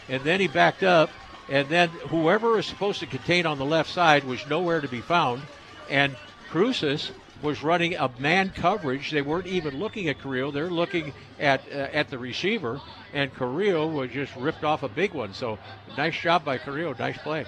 and 0.08 0.22
then 0.22 0.38
he 0.40 0.48
backed 0.48 0.82
up, 0.82 1.10
and 1.48 1.68
then 1.68 1.88
whoever 2.08 2.58
is 2.58 2.66
supposed 2.66 3.00
to 3.00 3.06
contain 3.06 3.46
on 3.46 3.58
the 3.58 3.64
left 3.64 3.90
side 3.90 4.24
was 4.24 4.46
nowhere 4.46 4.80
to 4.82 4.88
be 4.88 5.00
found, 5.00 5.42
and 5.90 6.16
Cruces 6.50 7.12
was 7.42 7.62
running 7.62 7.94
a 7.96 8.10
man 8.18 8.50
coverage. 8.50 9.10
They 9.10 9.22
weren't 9.22 9.46
even 9.46 9.78
looking 9.78 10.08
at 10.08 10.20
Carrillo; 10.20 10.50
they're 10.50 10.70
looking 10.70 11.12
at 11.38 11.62
uh, 11.70 11.88
at 11.92 12.10
the 12.10 12.18
receiver, 12.18 12.80
and 13.12 13.32
Carrillo 13.34 13.86
was 13.86 14.10
just 14.10 14.34
ripped 14.36 14.64
off 14.64 14.82
a 14.82 14.88
big 14.88 15.12
one. 15.12 15.34
So 15.34 15.58
nice 15.96 16.18
job 16.18 16.44
by 16.44 16.58
Carrillo, 16.58 16.94
nice 16.98 17.18
play. 17.18 17.44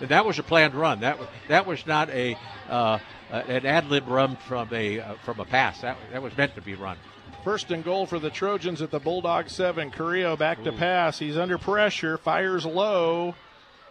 And 0.00 0.08
that 0.08 0.24
was 0.24 0.38
a 0.38 0.42
planned 0.42 0.74
run. 0.74 1.00
That 1.00 1.18
was 1.18 1.28
that 1.48 1.66
was 1.66 1.86
not 1.86 2.10
a 2.10 2.36
uh, 2.68 2.98
an 3.30 3.64
ad 3.64 3.88
lib 3.88 4.08
run 4.08 4.36
from 4.36 4.68
a 4.72 5.00
uh, 5.00 5.14
from 5.24 5.40
a 5.40 5.44
pass. 5.44 5.80
That 5.80 5.96
that 6.12 6.22
was 6.22 6.36
meant 6.36 6.54
to 6.56 6.62
be 6.62 6.74
run. 6.74 6.96
First 7.44 7.72
and 7.72 7.82
goal 7.82 8.06
for 8.06 8.20
the 8.20 8.30
Trojans 8.30 8.82
at 8.82 8.92
the 8.92 9.00
Bulldog 9.00 9.48
7. 9.48 9.90
Carrillo 9.90 10.36
back 10.36 10.62
to 10.62 10.70
pass. 10.70 11.18
He's 11.18 11.36
under 11.36 11.58
pressure. 11.58 12.16
Fires 12.16 12.64
low. 12.64 13.34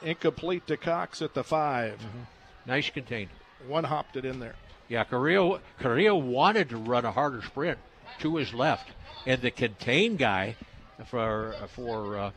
Incomplete 0.02 0.66
to 0.68 0.78
Cox 0.78 1.22
at 1.22 1.34
the 1.34 1.44
5. 1.44 2.00
Nice 2.66 2.90
contained. 2.90 3.30
One 3.68 3.84
hopped 3.84 4.16
it 4.18 4.26
in 4.26 4.40
there. 4.40 4.56
Yeah, 4.88 5.04
Carrillo, 5.04 5.62
Carrillo 5.80 6.16
wanted 6.16 6.70
to 6.70 6.78
run 6.78 7.06
a 7.06 7.12
harder 7.12 7.42
sprint 7.42 7.78
to 8.20 8.36
his 8.36 8.54
left, 8.54 8.90
and 9.26 9.42
the 9.42 9.52
contain 9.52 10.18
guy 10.18 10.56
for 11.06 11.56
for 11.70 12.18
uh, 12.18 12.32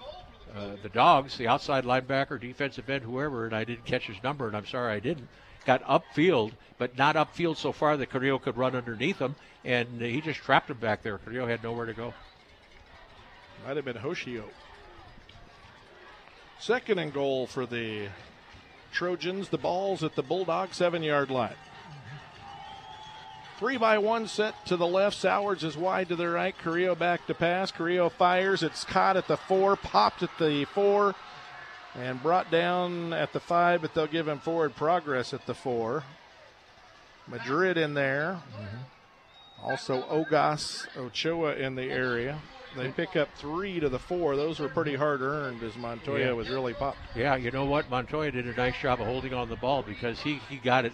uh, 0.55 0.77
the 0.83 0.89
dogs, 0.89 1.37
the 1.37 1.49
outside 1.49 1.85
linebacker, 1.85 2.41
defensive 2.41 2.89
end, 2.89 3.03
whoever, 3.03 3.45
and 3.45 3.55
I 3.55 3.65
didn't 3.65 3.85
catch 3.85 4.07
his 4.07 4.23
number, 4.23 4.47
and 4.47 4.57
I'm 4.57 4.67
sorry 4.67 4.93
I 4.93 5.01
didn't. 5.01 5.29
Got 5.67 5.83
upfield, 5.85 6.53
but 6.79 6.97
not 6.97 7.17
upfield 7.17 7.57
so 7.57 7.73
far 7.73 7.97
that 7.97 8.11
Carrillo 8.11 8.39
could 8.39 8.57
run 8.57 8.77
underneath 8.77 9.19
him, 9.19 9.35
and 9.65 10.01
he 10.01 10.21
just 10.21 10.41
trapped 10.41 10.71
him 10.71 10.77
back 10.77 11.03
there. 11.03 11.19
Carrillo 11.19 11.47
had 11.47 11.63
nowhere 11.63 11.87
to 11.87 11.95
go. 11.95 12.15
Might 13.67 13.77
have 13.77 13.85
been 13.85 13.97
Hoshio. 13.97 14.45
Second 16.61 16.99
and 16.99 17.13
goal 17.13 17.47
for 17.47 17.67
the 17.67 18.09
Trojans. 18.95 19.51
The 19.51 19.59
ball's 19.59 20.03
at 20.03 20.15
the 20.15 20.23
Bulldog 20.23 20.73
seven 20.73 21.03
yard 21.03 21.31
line. 21.31 21.57
Three 23.59 23.77
by 23.77 23.99
one 23.99 24.27
set 24.27 24.67
to 24.67 24.77
the 24.77 24.87
left. 24.87 25.17
Sowards 25.17 25.63
is 25.63 25.77
wide 25.77 26.09
to 26.09 26.17
the 26.17 26.29
right. 26.29 26.57
Carrillo 26.57 26.95
back 26.95 27.27
to 27.27 27.35
pass. 27.35 27.71
Carrillo 27.71 28.09
fires. 28.09 28.63
It's 28.63 28.85
caught 28.85 29.17
at 29.17 29.29
the 29.29 29.37
four, 29.37 29.77
popped 29.77 30.23
at 30.23 30.31
the 30.39 30.65
four, 30.65 31.15
and 31.95 32.23
brought 32.23 32.51
down 32.51 33.13
at 33.13 33.33
the 33.33 33.41
five, 33.41 33.83
but 33.83 33.95
they'll 33.95 34.07
give 34.07 34.27
him 34.27 34.39
forward 34.41 34.75
progress 34.75 35.33
at 35.33 35.47
the 35.47 35.55
four. 35.55 36.03
Madrid 37.29 37.77
in 37.77 37.95
there. 37.95 38.41
Mm-hmm. 38.53 39.71
Also, 39.71 40.03
Ogas 40.03 40.87
Ochoa 40.97 41.55
in 41.55 41.75
the 41.75 41.85
area. 41.85 42.39
They 42.77 42.89
pick 42.89 43.17
up 43.17 43.29
three 43.37 43.79
to 43.81 43.89
the 43.89 43.99
four. 43.99 44.37
Those 44.37 44.59
were 44.61 44.69
pretty 44.69 44.95
hard 44.95 45.21
earned 45.23 45.63
as 45.63 45.77
Montoya 45.77 46.27
Yeah. 46.27 46.33
was 46.33 46.49
really 46.49 46.75
popped. 46.75 46.99
Yeah, 47.15 47.37
you 47.37 47.51
know 47.51 47.65
what? 47.65 47.89
Montoya 47.91 48.31
did 48.33 48.47
a 48.47 48.55
nice 48.55 48.77
job 48.81 49.01
of 49.01 49.07
holding 49.07 49.33
on 49.33 49.49
the 49.49 49.57
ball 49.57 49.83
because 49.83 50.21
he, 50.21 50.41
he 50.49 50.57
got 50.57 50.85
it. 50.85 50.93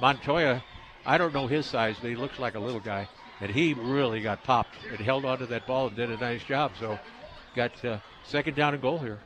Montoya, 0.00 0.62
I 1.06 1.16
don't 1.18 1.32
know 1.32 1.46
his 1.46 1.66
size, 1.66 1.96
but 2.00 2.10
he 2.10 2.16
looks 2.16 2.38
like 2.38 2.54
a 2.54 2.60
little 2.60 2.80
guy. 2.80 3.08
And 3.40 3.50
he 3.50 3.74
really 3.74 4.20
got 4.20 4.44
popped 4.44 4.76
and 4.90 4.98
held 4.98 5.24
onto 5.24 5.46
that 5.46 5.66
ball 5.66 5.88
and 5.88 5.96
did 5.96 6.10
a 6.10 6.16
nice 6.16 6.42
job. 6.44 6.72
So 6.78 6.98
got 7.54 7.82
uh, 7.84 7.98
second 8.24 8.56
down 8.56 8.72
and 8.74 8.82
goal 8.82 8.98
here. 8.98 9.18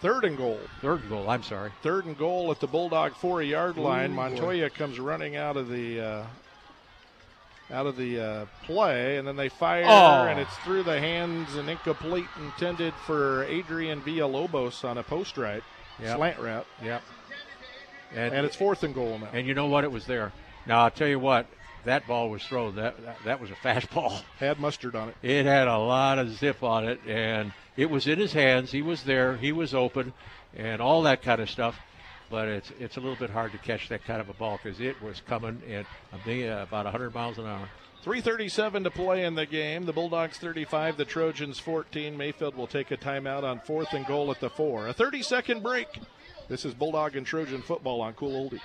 Third 0.00 0.24
and 0.24 0.36
goal. 0.36 0.60
Third 0.82 1.00
and 1.00 1.08
goal, 1.08 1.28
I'm 1.28 1.42
sorry. 1.42 1.70
Third 1.82 2.04
and 2.04 2.16
goal 2.18 2.50
at 2.50 2.60
the 2.60 2.66
Bulldog 2.66 3.14
four 3.16 3.42
yard 3.42 3.76
line. 3.76 4.12
Ooh, 4.12 4.14
boy. 4.16 4.22
Montoya 4.22 4.70
comes 4.70 5.00
running 5.00 5.36
out 5.36 5.56
of 5.56 5.68
the 5.68 6.00
uh, 6.00 6.26
out 7.70 7.86
of 7.86 7.96
the 7.96 8.20
uh, 8.20 8.46
play, 8.64 9.16
and 9.18 9.26
then 9.26 9.36
they 9.36 9.48
fire, 9.48 9.84
Oh. 9.86 10.24
and 10.28 10.38
it's 10.38 10.54
through 10.58 10.84
the 10.84 11.00
hands 11.00 11.54
and 11.56 11.68
incomplete, 11.68 12.26
intended 12.40 12.94
for 13.06 13.44
Adrian 13.44 14.00
Villalobos 14.02 14.84
on 14.84 14.98
a 14.98 15.02
post 15.02 15.36
right 15.36 15.62
Yep. 16.00 16.16
slant 16.16 16.38
route, 16.38 16.66
Yep. 16.82 17.02
And, 18.14 18.34
and 18.34 18.46
it's 18.46 18.54
fourth 18.56 18.82
and 18.84 18.94
goal 18.94 19.18
now. 19.18 19.28
and 19.32 19.46
you 19.46 19.54
know 19.54 19.66
what? 19.66 19.82
It 19.84 19.90
was 19.90 20.06
there. 20.06 20.32
Now, 20.66 20.84
I'll 20.84 20.90
tell 20.90 21.08
you 21.08 21.18
what. 21.18 21.46
That 21.84 22.06
ball 22.08 22.30
was 22.30 22.42
thrown. 22.42 22.74
That, 22.76 23.00
that 23.04 23.16
that 23.24 23.40
was 23.40 23.50
a 23.50 23.54
fastball. 23.54 24.20
Had 24.40 24.58
mustard 24.58 24.96
on 24.96 25.08
it. 25.10 25.14
It 25.22 25.46
had 25.46 25.68
a 25.68 25.78
lot 25.78 26.18
of 26.18 26.30
zip 26.36 26.64
on 26.64 26.84
it, 26.88 27.00
and 27.06 27.52
it 27.76 27.88
was 27.90 28.08
in 28.08 28.18
his 28.18 28.32
hands. 28.32 28.72
He 28.72 28.82
was 28.82 29.04
there. 29.04 29.36
He 29.36 29.52
was 29.52 29.72
open, 29.72 30.12
and 30.56 30.80
all 30.82 31.02
that 31.02 31.22
kind 31.22 31.40
of 31.40 31.48
stuff. 31.48 31.78
But 32.30 32.48
it's 32.48 32.72
it's 32.80 32.96
a 32.96 33.00
little 33.00 33.16
bit 33.16 33.30
hard 33.30 33.52
to 33.52 33.58
catch 33.58 33.88
that 33.88 34.04
kind 34.04 34.20
of 34.20 34.28
a 34.28 34.34
ball 34.34 34.58
because 34.62 34.80
it 34.80 35.00
was 35.00 35.20
coming 35.20 35.62
at 35.70 35.86
a 36.26 36.48
uh, 36.48 36.62
about 36.62 36.84
100 36.84 37.14
miles 37.14 37.38
an 37.38 37.46
hour. 37.46 37.68
337 38.02 38.84
to 38.84 38.90
play 38.90 39.24
in 39.24 39.34
the 39.34 39.46
game. 39.46 39.84
The 39.84 39.92
Bulldogs 39.92 40.38
35, 40.38 40.96
the 40.96 41.04
Trojans 41.04 41.58
14. 41.58 42.16
Mayfield 42.16 42.54
will 42.54 42.68
take 42.68 42.92
a 42.92 42.96
timeout 42.96 43.42
on 43.42 43.58
fourth 43.60 43.92
and 43.94 44.06
goal 44.06 44.30
at 44.30 44.38
the 44.38 44.50
four. 44.50 44.86
A 44.86 44.92
30 44.92 45.22
second 45.22 45.62
break. 45.62 45.88
This 46.48 46.64
is 46.64 46.72
Bulldog 46.72 47.16
and 47.16 47.26
Trojan 47.26 47.62
football 47.62 48.00
on 48.00 48.12
Cool 48.14 48.50
Oldies. 48.50 48.60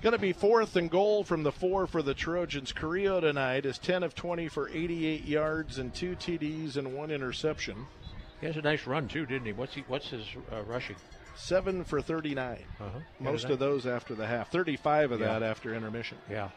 It's 0.00 0.04
going 0.04 0.12
to 0.16 0.18
be 0.18 0.32
fourth 0.32 0.76
and 0.76 0.90
goal 0.90 1.24
from 1.24 1.42
the 1.42 1.52
four 1.52 1.86
for 1.86 2.00
the 2.00 2.14
Trojans. 2.14 2.72
Carrillo 2.72 3.20
tonight 3.20 3.66
is 3.66 3.76
10 3.76 4.02
of 4.02 4.14
20 4.14 4.48
for 4.48 4.66
88 4.70 5.26
yards 5.26 5.76
and 5.78 5.92
two 5.92 6.16
TDs 6.16 6.78
and 6.78 6.94
one 6.94 7.10
interception. 7.10 7.86
He 8.40 8.46
has 8.46 8.56
a 8.56 8.62
nice 8.62 8.86
run 8.86 9.08
too, 9.08 9.26
didn't 9.26 9.44
he? 9.44 9.52
What's 9.52 9.74
he? 9.74 9.84
What's 9.88 10.08
his 10.08 10.24
uh, 10.50 10.62
rushing? 10.62 10.96
Seven 11.36 11.84
for 11.84 12.00
39. 12.00 12.60
Uh-huh. 12.80 12.98
Most 13.18 13.44
of 13.50 13.58
those 13.58 13.86
after 13.86 14.14
the 14.14 14.26
half. 14.26 14.50
35 14.50 15.12
of 15.12 15.20
Yeah. 15.20 15.38
that 15.38 15.42
after 15.42 15.74
intermission. 15.74 16.16
Yeah. 16.30 16.48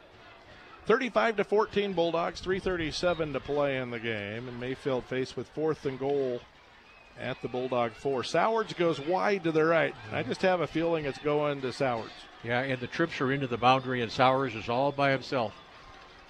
35 0.86 1.36
to 1.36 1.44
14 1.44 1.92
Bulldogs, 1.92 2.40
337 2.40 3.34
to 3.34 3.42
play 3.42 3.76
in 3.76 3.92
the 3.92 4.00
game, 4.00 4.48
and 4.48 4.58
Mayfield 4.58 5.04
faced 5.04 5.36
with 5.36 5.50
fourth 5.50 5.86
and 5.86 6.00
goal 6.00 6.40
at 7.20 7.42
the 7.42 7.50
Bulldog 7.50 7.92
four. 7.92 8.24
Sowards 8.24 8.72
goes 8.72 9.02
wide 9.02 9.44
to 9.44 9.52
the 9.52 9.66
right. 9.66 9.94
I 10.14 10.24
just 10.24 10.44
have 10.44 10.62
a 10.62 10.68
feeling 10.68 11.04
it's 11.04 11.18
going 11.20 11.60
to 11.60 11.74
Sowards. 11.74 12.10
Yeah, 12.44 12.60
and 12.62 12.80
the 12.80 12.88
trips 12.88 13.22
are 13.22 13.32
into 13.32 13.48
the 13.48 13.58
boundary, 13.58 14.02
and 14.02 14.12
Sowards 14.12 14.56
is 14.56 14.68
all 14.70 14.92
by 14.92 15.12
himself. 15.12 15.54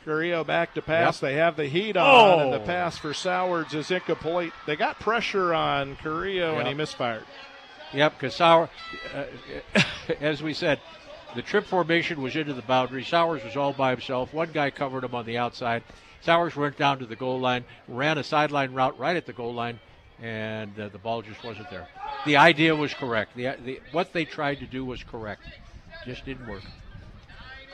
Carrillo 0.06 0.44
back 0.44 0.74
to 0.76 0.82
pass. 0.82 1.22
Yep. 1.22 1.30
They 1.32 1.38
have 1.38 1.56
the 1.56 1.66
heat 1.68 1.96
on, 1.98 2.40
and 2.42 2.54
the 2.54 2.60
Oh. 2.62 2.66
pass 2.66 2.98
for 2.98 3.14
Sowards 3.14 3.74
is 3.74 3.90
incomplete. 3.90 4.52
They 4.66 4.76
got 4.76 5.00
pressure 5.00 5.54
on 5.54 5.96
Carrillo, 5.96 6.56
and 6.58 6.64
he 6.68 6.72
Yep. 6.72 6.78
misfired. 6.78 7.26
Yep, 7.94 8.14
because 8.14 8.36
Sour, 8.36 8.70
uh, 9.16 9.82
as 10.20 10.44
we 10.44 10.54
said, 10.54 10.80
the 11.36 11.42
trip 11.42 11.66
formation 11.66 12.22
was 12.22 12.36
into 12.36 12.54
the 12.54 12.62
boundary. 12.64 13.04
Sowards 13.04 13.44
was 13.44 13.56
all 13.56 13.72
by 13.74 13.92
himself. 13.92 14.34
One 14.34 14.52
guy 14.52 14.72
covered 14.72 15.04
him 15.04 15.16
on 15.16 15.26
the 15.26 15.38
outside. 15.38 15.84
Sowards 16.22 16.56
went 16.56 16.78
down 16.78 17.00
to 17.00 17.06
the 17.06 17.16
goal 17.16 17.40
line, 17.40 17.64
ran 17.88 18.18
a 18.18 18.24
sideline 18.24 18.74
route 18.74 18.98
right 19.00 19.16
at 19.16 19.26
the 19.26 19.34
goal 19.34 19.54
line, 19.54 19.80
and 20.22 20.78
uh, 20.80 20.90
the 20.90 20.98
ball 20.98 21.22
just 21.22 21.44
wasn't 21.44 21.70
there. 21.70 21.88
The 22.26 22.38
idea 22.38 22.76
was 22.76 22.94
correct. 22.94 23.36
The, 23.36 23.56
the 23.64 23.82
what 23.92 24.14
they 24.14 24.26
tried 24.26 24.60
to 24.60 24.66
do 24.66 24.86
was 24.86 25.04
correct. 25.04 25.44
Just 26.06 26.26
didn't 26.26 26.48
work. 26.48 26.64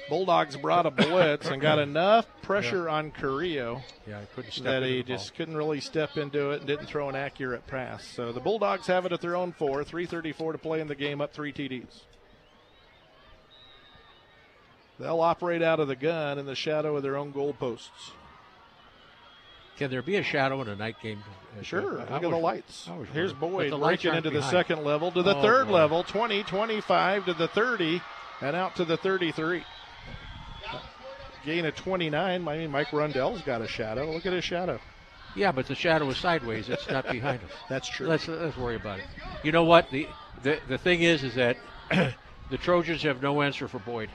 Bulldogs 0.09 0.57
brought 0.57 0.87
a 0.87 0.91
blitz 0.91 1.47
and 1.47 1.61
got 1.61 1.77
enough 1.77 2.25
pressure 2.41 2.89
on 2.89 3.11
Carrillo 3.11 3.83
Yeah, 4.07 4.19
I 4.19 4.25
couldn't 4.33 4.51
step 4.53 4.63
that 4.65 4.83
he 4.83 5.03
just 5.03 5.35
couldn't 5.35 5.55
really 5.55 5.79
step 5.79 6.17
into 6.17 6.49
it 6.49 6.59
and 6.61 6.67
didn't 6.67 6.87
throw 6.87 7.09
an 7.09 7.15
accurate 7.15 7.67
pass. 7.67 8.03
So 8.07 8.31
the 8.31 8.39
Bulldogs 8.39 8.87
have 8.87 9.05
it 9.05 9.11
at 9.11 9.21
their 9.21 9.35
own 9.35 9.51
four, 9.51 9.83
334 9.83 10.53
to 10.53 10.57
play 10.57 10.81
in 10.81 10.87
the 10.87 10.95
game, 10.95 11.21
up 11.21 11.31
three 11.31 11.53
TDs. 11.53 12.01
They'll 14.99 15.21
operate 15.21 15.61
out 15.61 15.79
of 15.79 15.87
the 15.87 15.95
gun 15.95 16.39
in 16.39 16.45
the 16.45 16.55
shadow 16.55 16.97
of 16.97 17.03
their 17.03 17.15
own 17.15 17.31
goalposts. 17.31 18.11
Can 19.77 19.89
there 19.91 20.01
be 20.01 20.17
a 20.17 20.23
shadow 20.23 20.61
in 20.61 20.67
a 20.67 20.75
night 20.75 20.95
game? 21.01 21.23
Uh, 21.57 21.61
Sure. 21.63 21.81
Look 21.99 22.09
at 22.11 22.21
the 22.21 22.27
lights. 22.29 22.89
Here's. 23.13 23.31
Boyd 23.31 23.71
breaking 23.79 24.13
into 24.15 24.29
the 24.29 24.41
second 24.41 24.83
level 24.83 25.11
to 25.11 25.21
the 25.23 25.35
Oh, 25.35 25.41
third 25.41 25.67
boy. 25.67 25.73
level, 25.73 26.03
20, 26.03 26.43
25 26.43 27.25
to 27.25 27.33
the 27.33 27.47
30, 27.47 28.01
and 28.41 28.55
out 28.55 28.75
to 28.77 28.85
the 28.85 28.97
33. 28.97 29.63
Gain 31.45 31.65
of 31.65 31.75
29. 31.75 32.47
I 32.47 32.57
mean, 32.57 32.71
Mike 32.71 32.91
Rundell's 32.91 33.41
got 33.41 33.61
a 33.61 33.67
shadow. 33.67 34.11
Look 34.11 34.25
at 34.25 34.33
his 34.33 34.43
shadow. 34.43 34.79
Yeah, 35.35 35.51
but 35.51 35.67
the 35.67 35.75
shadow 35.75 36.09
is 36.09 36.17
sideways. 36.17 36.69
It's 36.69 36.89
not 36.89 37.07
behind 37.09 37.43
us. 37.43 37.51
That's 37.69 37.87
true. 37.87 38.07
Let's 38.07 38.27
let's 38.27 38.57
worry 38.57 38.75
about 38.75 38.99
it. 38.99 39.05
You 39.43 39.51
know 39.51 39.63
what? 39.63 39.89
The 39.91 40.07
the, 40.43 40.59
the 40.67 40.77
thing 40.77 41.01
is, 41.01 41.23
is 41.23 41.35
that 41.35 41.57
the 41.89 42.57
Trojans 42.57 43.03
have 43.03 43.21
no 43.21 43.41
answer 43.41 43.67
for 43.67 43.79
Boyd. 43.79 44.09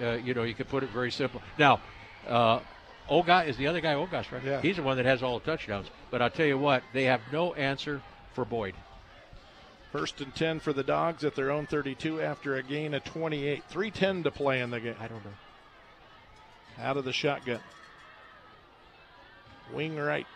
Uh, 0.00 0.12
you 0.12 0.34
know, 0.34 0.44
you 0.44 0.54
could 0.54 0.68
put 0.68 0.82
it 0.82 0.90
very 0.90 1.10
simple. 1.10 1.42
Now, 1.58 1.80
uh, 2.26 2.60
Oga 3.10 3.46
is 3.46 3.56
the 3.56 3.66
other 3.66 3.80
guy, 3.80 3.94
Ogas, 3.94 4.30
right? 4.30 4.44
Yeah. 4.44 4.60
He's 4.60 4.76
the 4.76 4.82
one 4.82 4.96
that 4.98 5.06
has 5.06 5.22
all 5.22 5.38
the 5.38 5.44
touchdowns. 5.44 5.88
But 6.10 6.22
I'll 6.22 6.30
tell 6.30 6.46
you 6.46 6.58
what, 6.58 6.82
they 6.92 7.04
have 7.04 7.20
no 7.32 7.54
answer 7.54 8.02
for 8.34 8.44
Boyd. 8.44 8.74
First 9.92 10.20
and 10.20 10.34
10 10.34 10.60
for 10.60 10.72
the 10.72 10.82
Dogs 10.82 11.24
at 11.24 11.34
their 11.34 11.50
own 11.50 11.66
32 11.66 12.20
after 12.20 12.56
a 12.56 12.62
gain 12.62 12.92
of 12.94 13.04
28. 13.04 13.64
310 13.68 14.22
to 14.24 14.30
play 14.30 14.60
in 14.60 14.70
the 14.70 14.80
game. 14.80 14.96
I 15.00 15.08
don't 15.08 15.24
know. 15.24 15.30
Out 16.84 16.96
of 16.96 17.04
the 17.04 17.12
shotgun. 17.12 17.60
Wing 19.72 19.96
right. 19.96 20.26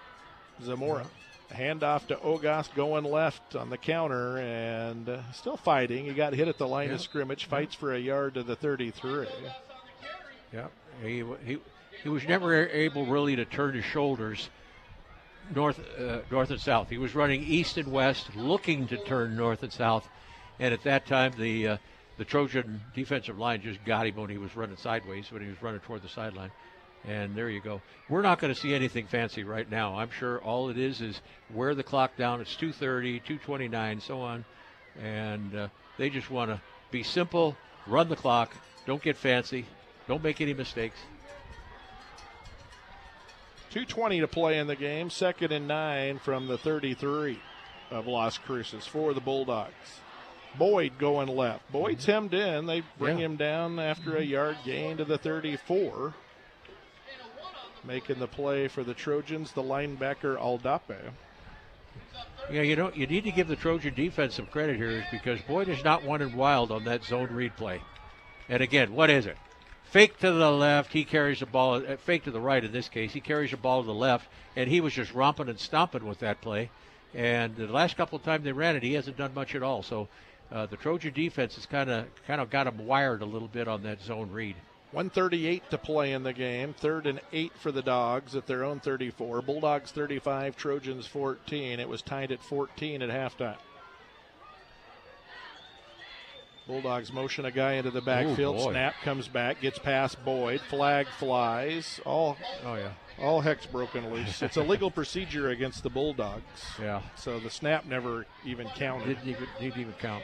Zamora. 0.63 1.07
Handoff 1.51 2.07
to 2.07 2.17
Ogas 2.17 2.75
going 2.75 3.05
left 3.05 3.55
on 3.55 3.69
the 3.69 3.77
counter 3.77 4.39
and 4.39 5.07
uh, 5.09 5.19
still 5.33 5.59
fighting. 5.59 6.07
He 6.07 6.15
got 6.15 6.33
hit 6.33 6.49
at 6.49 6.57
the 6.57 6.67
line 6.67 6.89
Yeah. 6.89 6.95
of 6.95 7.03
scrimmage. 7.03 7.45
Fights 7.45 7.75
for 7.75 7.93
a 7.93 7.99
yard 7.99 8.35
to 8.35 8.43
the 8.43 8.57
33. 8.57 9.27
Yeah, 10.53 10.69
he 11.03 11.23
he 11.45 11.59
he 12.03 12.09
was 12.09 12.27
never 12.27 12.67
able 12.69 13.05
really 13.07 13.37
to 13.37 13.45
turn 13.45 13.75
his 13.75 13.85
shoulders 13.85 14.49
north 15.55 15.81
uh, 15.99 16.21
north 16.31 16.51
and 16.51 16.61
south. 16.61 16.89
He 16.89 16.99
was 16.99 17.15
running 17.15 17.43
east 17.43 17.77
and 17.77 17.91
west, 17.91 18.35
looking 18.35 18.87
to 18.89 18.97
turn 18.97 19.37
north 19.37 19.63
and 19.63 19.73
south, 19.73 20.09
and 20.59 20.73
at 20.73 20.83
that 20.85 21.07
time 21.07 21.33
the 21.39 21.69
uh, 21.69 21.77
the 22.19 22.25
Trojan 22.25 22.81
defensive 22.95 23.39
line 23.39 23.63
just 23.63 23.85
got 23.85 24.07
him 24.07 24.17
when 24.17 24.31
he 24.31 24.39
was 24.39 24.55
running 24.57 24.77
sideways 24.77 25.31
when 25.33 25.43
he 25.43 25.49
was 25.49 25.63
running 25.63 25.81
toward 25.81 26.03
the 26.03 26.09
sideline. 26.09 26.51
And 27.05 27.35
there 27.35 27.51
you 27.51 27.61
go. 27.61 27.81
We're 28.09 28.23
not 28.23 28.39
going 28.39 28.55
to 28.55 28.61
see 28.61 28.75
anything 28.75 29.09
fancy 29.09 29.43
right 29.43 29.69
now. 29.69 29.97
I'm 29.97 30.11
sure 30.11 30.41
all 30.41 30.69
it 30.69 30.79
is 30.79 31.01
is 31.01 31.21
wear 31.53 31.75
the 31.75 31.83
clock 31.83 32.17
down. 32.17 32.41
It's 32.41 32.55
2:30, 32.57 33.23
2:29, 33.25 34.03
so 34.03 34.21
on, 34.21 34.45
and 35.03 35.55
uh, 35.55 35.69
they 35.99 36.11
just 36.11 36.31
want 36.31 36.51
to 36.51 36.61
be 36.91 37.03
simple, 37.03 37.57
run 37.87 38.09
the 38.09 38.17
clock, 38.17 38.55
don't 38.87 39.03
get 39.03 39.17
fancy, 39.17 39.67
don't 40.07 40.23
make 40.23 40.41
any 40.41 40.55
mistakes. 40.55 40.99
220 43.73 44.21
to 44.21 44.29
play 44.29 44.59
in 44.59 44.67
the 44.67 44.77
game. 44.77 45.09
Second 45.09 45.51
and 45.51 45.67
nine 45.67 46.19
from 46.19 46.47
the 46.47 46.59
33 46.59 47.39
of 47.91 48.07
Las 48.07 48.37
Cruces 48.37 48.87
for 48.87 49.15
the 49.15 49.21
Bulldogs. 49.21 49.73
Boyd 50.59 50.99
going 50.99 51.29
left. 51.29 51.73
Boyd's 51.73 52.03
mm-hmm. 52.03 52.13
hemmed 52.13 52.35
in. 52.35 52.67
They 52.67 52.83
bring 52.99 53.19
Yeah. 53.19 53.25
him 53.25 53.37
down 53.37 53.79
after 53.79 54.15
a 54.17 54.23
yard 54.23 54.59
gain 54.67 54.99
to 54.99 55.07
the 55.07 55.17
34. 55.17 56.13
Making 57.83 58.19
the 58.19 58.27
play 58.27 58.69
for 58.69 58.85
the 58.85 58.93
Trojans, 58.93 59.53
the 59.53 59.63
linebacker 59.63 60.39
Aldape. 60.39 61.13
Yeah, 62.51 62.63
you 62.63 62.77
know, 62.77 62.93
you 62.95 63.07
need 63.07 63.25
to 63.25 63.31
give 63.31 63.49
the 63.49 63.57
Trojan 63.57 63.95
defense 63.95 64.35
some 64.35 64.47
credit 64.47 64.77
here 64.77 64.91
is 64.91 65.05
because 65.11 65.41
Boyd 65.43 65.71
is 65.71 65.83
not 65.83 66.05
one 66.05 66.21
and 66.21 66.35
wild 66.35 66.71
on 66.71 66.85
that 66.85 67.05
zone 67.05 67.29
read 67.33 67.57
play. 67.57 67.81
And 68.51 68.63
again, 68.63 68.93
what 68.93 69.09
is 69.09 69.25
it? 69.25 69.39
Fake 69.93 70.19
to 70.21 70.33
the 70.33 70.51
left, 70.51 70.95
he 70.95 71.05
carries 71.05 71.41
the 71.41 71.47
ball. 71.47 71.75
Uh, 71.75 71.99
fake 71.99 72.25
to 72.25 72.31
the 72.31 72.41
right 72.41 72.65
in 72.65 72.73
this 72.73 72.89
case, 72.89 73.13
he 73.13 73.21
carries 73.21 73.51
the 73.51 73.59
ball 73.59 73.83
to 73.83 73.87
the 73.87 73.93
left, 73.93 74.27
and 74.57 74.71
he 74.71 74.81
was 74.81 74.95
just 74.95 75.13
romping 75.13 75.51
and 75.51 75.61
stomping 75.61 76.07
with 76.07 76.21
that 76.21 76.41
play. 76.41 76.71
And 77.13 77.55
the 77.57 77.67
last 77.67 77.99
couple 77.99 78.17
of 78.17 78.25
times 78.25 78.43
they 78.43 78.53
ran 78.53 78.75
it, 78.75 78.83
he 78.83 78.95
hasn't 78.95 79.19
done 79.19 79.35
much 79.35 79.55
at 79.55 79.63
all. 79.63 79.83
So 79.83 80.09
uh, 80.51 80.65
the 80.65 80.79
Trojan 80.79 81.13
defense 81.13 81.57
has 81.57 81.67
kind 81.67 81.91
of 81.91 82.07
kind 82.27 82.41
of 82.41 82.49
got 82.49 82.69
him 82.69 82.87
wired 82.87 83.21
a 83.21 83.27
little 83.27 83.49
bit 83.49 83.69
on 83.69 83.83
that 83.83 84.01
zone 84.01 84.31
read. 84.33 84.57
138 84.93 85.69
to 85.69 85.77
play 85.77 86.13
in 86.13 86.23
the 86.23 86.33
game. 86.33 86.73
Third 86.73 87.07
and 87.07 87.21
eight 87.31 87.53
for 87.59 87.71
the 87.71 87.83
Dogs 87.83 88.35
at 88.35 88.47
their 88.47 88.65
own 88.65 88.81
34. 88.81 89.43
Bulldogs 89.43 89.91
35, 89.91 90.57
Trojans 90.57 91.07
14. 91.07 91.81
It 91.81 91.89
was 91.89 92.01
tied 92.01 92.33
at 92.33 92.43
14 92.43 93.03
at 93.03 93.11
halftime. 93.11 93.59
Bulldogs 96.67 97.13
motion 97.13 97.45
a 97.45 97.51
guy 97.51 97.75
into 97.75 97.91
the 97.91 98.01
backfield. 98.01 98.57
boy. 98.57 98.71
Snap 98.73 98.95
comes 99.03 99.29
back, 99.29 99.61
gets 99.61 99.79
past 99.79 100.25
Boyd. 100.25 100.61
Flag 100.61 101.07
flies. 101.19 102.01
All 102.05 102.37
Oh 102.65 102.75
yeah, 102.75 102.93
all 103.19 103.41
heck's 103.41 103.67
broken 103.67 104.11
loose. 104.13 104.43
It's 104.43 104.57
a 104.57 104.63
legal 104.63 104.91
procedure 104.91 105.51
against 105.51 105.83
the 105.83 105.91
Bulldogs. 105.91 106.43
yeah. 106.81 107.03
So 107.17 107.41
the 107.41 107.51
snap 107.51 107.85
never 107.87 108.27
even 108.45 108.69
counted. 108.69 109.07
Didn't 109.09 109.29
even 109.29 109.47
didn't 109.61 109.81
even 109.81 109.95
count. 109.95 110.23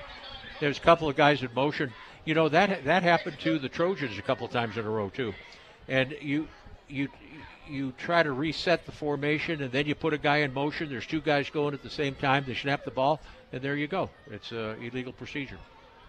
There's 0.60 0.78
a 0.78 0.80
couple 0.80 1.08
of 1.08 1.16
guys 1.16 1.42
in 1.42 1.48
motion. 1.54 1.92
You 2.24 2.34
know 2.34 2.48
that 2.48 2.84
that 2.84 3.02
happened 3.02 3.38
to 3.40 3.58
the 3.58 3.68
Trojans 3.68 4.16
a 4.18 4.22
couple 4.22 4.46
of 4.46 4.52
times 4.52 4.76
in 4.76 4.84
a 4.86 4.90
row 4.90 5.08
too, 5.08 5.34
and 5.88 6.14
you 6.20 6.46
you 6.88 7.08
you 7.68 7.92
try 7.98 8.22
to 8.22 8.32
reset 8.32 8.86
the 8.86 8.92
formation 8.92 9.62
and 9.62 9.70
then 9.72 9.86
you 9.86 9.94
put 9.94 10.14
a 10.14 10.18
guy 10.18 10.38
in 10.38 10.54
motion. 10.54 10.88
There's 10.88 11.06
two 11.06 11.20
guys 11.20 11.50
going 11.50 11.74
at 11.74 11.82
the 11.82 11.90
same 11.90 12.14
time. 12.14 12.44
They 12.46 12.54
snap 12.54 12.84
the 12.84 12.90
ball, 12.90 13.20
and 13.52 13.60
there 13.60 13.76
you 13.76 13.88
go. 13.88 14.10
It's 14.30 14.52
a 14.52 14.76
illegal 14.80 15.12
procedure. 15.12 15.58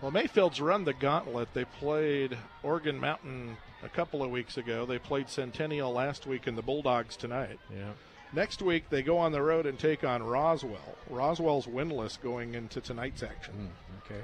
Well, 0.02 0.11
Mayfield's 0.11 0.61
run 0.61 0.86
the 0.86 0.94
gauntlet. 0.94 1.53
They 1.53 1.66
played 1.66 2.38
Organ 2.64 3.00
Mountain 3.00 3.58
a 3.84 3.90
couple 3.90 4.24
of 4.24 4.32
weeks 4.32 4.58
ago. 4.58 4.86
They 4.86 4.98
played 4.98 5.30
Centennial 5.30 5.92
last 5.92 6.26
week 6.26 6.48
and 6.48 6.58
the 6.58 6.61
Bulldogs 6.61 7.18
tonight. 7.18 7.60
Yeah. 7.69 7.92
Next 8.32 8.61
week, 8.61 8.90
they 8.90 9.02
go 9.02 9.18
on 9.18 9.32
the 9.32 9.42
road 9.42 9.66
and 9.66 9.78
take 9.78 10.03
on 10.03 10.24
Roswell. 10.24 10.95
Roswell's 11.10 11.66
winless 11.66 12.22
going 12.22 12.53
into 12.53 12.80
tonight's 12.80 13.24
action. 13.24 13.53
Hmm, 13.53 14.06
okay. 14.06 14.22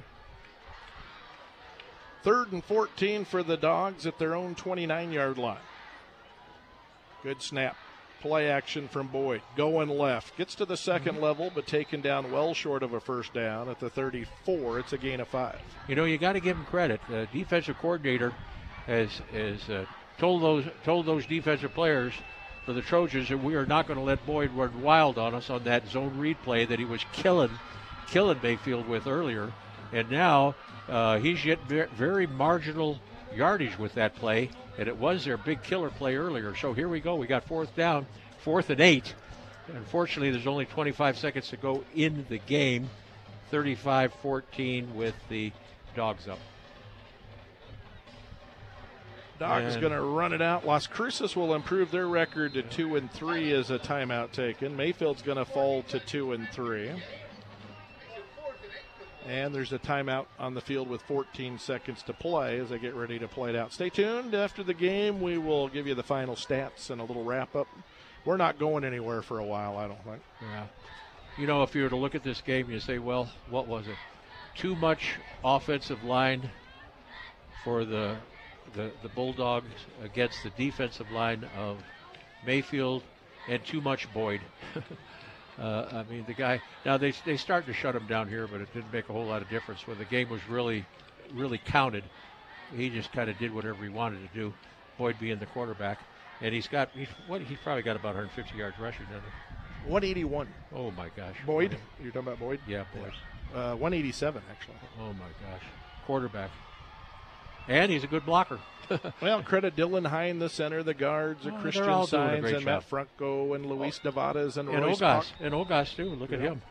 Third 2.23 2.51
and 2.53 2.63
14 2.63 3.25
for 3.25 3.43
the 3.43 3.57
Dogs 3.57 4.05
at 4.05 4.17
their 4.17 4.33
own 4.33 4.55
29 4.55 5.11
yard 5.11 5.37
line. 5.37 5.57
Good 7.23 7.41
snap. 7.41 7.75
Play 8.25 8.49
action 8.49 8.87
from 8.87 9.05
Boyd. 9.05 9.43
Going 9.55 9.87
left. 9.87 10.35
Gets 10.35 10.55
to 10.55 10.65
the 10.65 10.73
2nd 10.73 11.21
level, 11.21 11.51
but 11.53 11.67
taken 11.67 12.01
down 12.01 12.31
well 12.31 12.55
short 12.55 12.81
of 12.81 12.93
a 12.93 12.99
first 12.99 13.35
down 13.35 13.69
at 13.69 13.79
the 13.79 13.87
34. 13.87 14.79
It's 14.79 14.93
a 14.93 14.97
gain 14.97 15.19
of 15.19 15.27
five. 15.27 15.59
You 15.87 15.93
know, 15.93 16.05
you 16.05 16.17
got 16.17 16.33
to 16.33 16.39
give 16.39 16.57
him 16.57 16.65
credit. 16.65 17.01
The 17.07 17.27
defensive 17.31 17.77
coordinator 17.77 18.33
has 18.87 19.21
has 19.31 19.69
uh, 19.69 19.85
told 20.17 20.41
those 20.41 20.65
told 20.83 21.05
those 21.05 21.27
defensive 21.27 21.75
players 21.75 22.13
for 22.65 22.73
the 22.73 22.81
Trojans 22.81 23.29
that 23.29 23.43
we 23.43 23.53
are 23.53 23.67
not 23.67 23.85
going 23.85 23.99
to 23.99 24.03
let 24.03 24.25
Boyd 24.25 24.51
run 24.53 24.81
wild 24.81 25.19
on 25.19 25.35
us 25.35 25.51
on 25.51 25.63
that 25.65 25.87
zone 25.87 26.17
read 26.17 26.41
play 26.41 26.65
that 26.65 26.79
he 26.79 26.85
was 26.85 27.05
killing 27.13 27.51
killing 28.07 28.39
Mayfield 28.41 28.87
with 28.87 29.05
earlier, 29.05 29.51
and 29.93 30.09
now 30.09 30.55
uh, 30.89 31.19
he's 31.19 31.43
getting 31.43 31.85
very 31.95 32.25
marginal 32.25 32.99
yardage 33.35 33.77
with 33.77 33.93
that 33.93 34.15
play, 34.15 34.49
and 34.77 34.87
it 34.87 34.97
was 34.97 35.25
their 35.25 35.37
big 35.37 35.63
killer 35.63 35.89
play 35.89 36.15
earlier. 36.15 36.55
So 36.55 36.73
here 36.73 36.87
we 36.87 36.99
go. 36.99 37.15
We 37.15 37.27
got 37.27 37.43
fourth 37.45 37.75
down, 37.75 38.05
fourth 38.39 38.69
and 38.69 38.81
eight. 38.81 39.13
Unfortunately, 39.67 40.31
there's 40.31 40.47
only 40.47 40.65
25 40.65 41.17
seconds 41.17 41.49
to 41.49 41.57
go 41.57 41.83
in 41.95 42.25
the 42.29 42.37
game. 42.37 42.89
35 43.51 44.13
14 44.21 44.95
with 44.95 45.15
the 45.29 45.51
dogs 45.95 46.27
up. 46.27 46.39
Dogs 49.39 49.73
And- 49.73 49.81
going 49.81 49.93
to 49.93 50.01
run 50.01 50.33
it 50.33 50.41
out. 50.41 50.65
Las 50.65 50.87
Cruces 50.87 51.35
will 51.35 51.53
improve 51.55 51.91
their 51.91 52.07
record 52.07 52.53
to 52.53 52.63
two 52.63 52.95
and 52.95 53.11
three 53.11 53.51
as 53.51 53.69
a 53.69 53.77
timeout 53.77 54.31
taken. 54.31 54.75
Mayfield's 54.75 55.21
going 55.21 55.37
to 55.37 55.45
fall 55.45 55.83
to 55.83 55.99
two 55.99 56.31
and 56.31 56.47
three. 56.49 56.89
And 59.27 59.55
there's 59.55 59.73
a 59.73 59.79
timeout 59.79 60.25
on 60.37 60.53
the 60.53 60.61
field 60.61 60.87
with 60.87 61.01
14 61.03 61.57
seconds 61.57 62.03
to 62.03 62.13
play 62.13 62.59
as 62.59 62.69
they 62.69 62.77
get 62.77 62.93
ready 62.93 63.17
to 63.17 63.27
play 63.27 63.49
it 63.49 63.55
out. 63.55 63.73
Stay 63.73 63.89
tuned. 63.89 64.35
After 64.35 64.61
the 64.63 64.73
game, 64.73 65.19
we 65.19 65.37
will 65.37 65.67
give 65.67 65.87
you 65.87 65.95
the 65.95 66.03
final 66.03 66.35
stats 66.35 66.89
and 66.91 67.01
a 67.01 67.03
little 67.03 67.23
wrap 67.23 67.55
up. 67.55 67.67
We're 68.23 68.37
not 68.37 68.59
going 68.59 68.83
anywhere 68.83 69.21
for 69.21 69.39
a 69.39 69.45
while, 69.45 69.77
I 69.77 69.87
don't 69.87 70.03
think. 70.03 70.21
Yeah. 70.41 70.65
You 71.37 71.47
know, 71.47 71.63
if 71.63 71.75
you 71.75 71.83
were 71.83 71.89
to 71.89 71.95
look 71.95 72.15
at 72.15 72.23
this 72.23 72.41
game, 72.41 72.69
you 72.69 72.79
say, 72.79 72.99
well, 72.99 73.29
what 73.49 73.67
was 73.67 73.87
it? 73.87 73.95
Too 74.55 74.75
much 74.75 75.15
offensive 75.43 76.03
line 76.03 76.49
for 77.63 77.83
the 77.83 78.17
the, 78.73 78.91
the 79.01 79.09
Bulldogs 79.09 79.71
against 80.03 80.43
the 80.43 80.49
defensive 80.51 81.09
line 81.11 81.47
of 81.57 81.77
Mayfield, 82.45 83.03
and 83.47 83.63
too 83.63 83.81
much 83.81 84.11
Boyd. 84.13 84.41
uh, 85.59 85.85
I 85.91 86.11
mean, 86.11 86.25
the 86.27 86.33
guy. 86.33 86.61
Now 86.85 86.97
they 86.97 87.13
they 87.25 87.37
started 87.37 87.67
to 87.67 87.73
shut 87.73 87.95
him 87.95 88.07
down 88.07 88.27
here, 88.27 88.47
but 88.47 88.61
it 88.61 88.73
didn't 88.73 88.91
make 88.91 89.09
a 89.09 89.13
whole 89.13 89.25
lot 89.25 89.41
of 89.41 89.49
difference 89.49 89.87
when 89.87 89.97
the 89.97 90.05
game 90.05 90.29
was 90.29 90.41
really 90.49 90.85
really 91.33 91.57
counted. 91.57 92.03
He 92.75 92.89
just 92.89 93.11
kind 93.11 93.29
of 93.29 93.37
did 93.37 93.53
whatever 93.53 93.83
he 93.83 93.89
wanted 93.89 94.27
to 94.27 94.33
do. 94.33 94.53
Boyd 94.97 95.17
being 95.19 95.39
the 95.39 95.45
quarterback, 95.45 95.99
and 96.41 96.53
he's 96.53 96.67
got 96.67 96.89
he's 96.93 97.07
what 97.27 97.41
he's 97.41 97.57
probably 97.63 97.83
got 97.83 97.95
about 97.95 98.15
150 98.15 98.57
yards 98.57 98.77
rushing. 98.79 99.05
Doesn't 99.05 99.23
he? 99.23 99.91
181. 99.91 100.47
Oh 100.73 100.91
my 100.91 101.09
gosh. 101.15 101.35
Boyd? 101.45 101.77
You're 102.01 102.11
talking 102.11 102.27
about 102.27 102.39
Boyd? 102.39 102.59
Yeah, 102.67 102.85
Boyd. 102.93 103.11
Uh, 103.53 103.75
187, 103.75 104.41
actually. 104.49 104.75
Oh 104.99 105.13
my 105.13 105.29
gosh. 105.47 105.61
Quarterback. 106.05 106.49
And 107.67 107.91
he's 107.91 108.03
a 108.03 108.07
good 108.07 108.25
blocker. 108.25 108.59
Well, 109.19 109.41
credit 109.41 109.75
Dylan 109.75 110.05
Hine, 110.05 110.37
the 110.37 110.47
center, 110.49 110.83
the 110.83 110.93
guards, 110.93 111.43
the 111.43 111.51
Oh, 111.51 111.57
Christian 111.59 111.89
all 111.89 112.05
doing 112.05 112.21
a 112.23 112.27
Signs, 112.29 112.45
and 112.45 112.53
job. 112.57 112.63
Matt 112.65 112.83
Franco, 112.83 113.53
and 113.55 113.65
Luis 113.65 113.99
Nevadas, 114.03 114.57
and, 114.57 114.69
and 114.69 114.85
Royce 114.85 114.99
Ogas. 114.99 115.31
And 115.39 115.53
Ogas 115.55 115.95
too. 115.95 116.09
Look 116.09 116.31
at 116.31 116.39
him. 116.39 116.61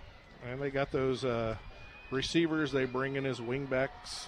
And 0.49 0.63
they 0.63 0.71
got 0.71 0.93
those 0.93 1.25
uh, 1.25 1.57
receivers 2.13 2.71
they 2.71 2.85
bring 2.85 3.17
in 3.17 3.27
as 3.27 3.41
wingbacks 3.41 4.27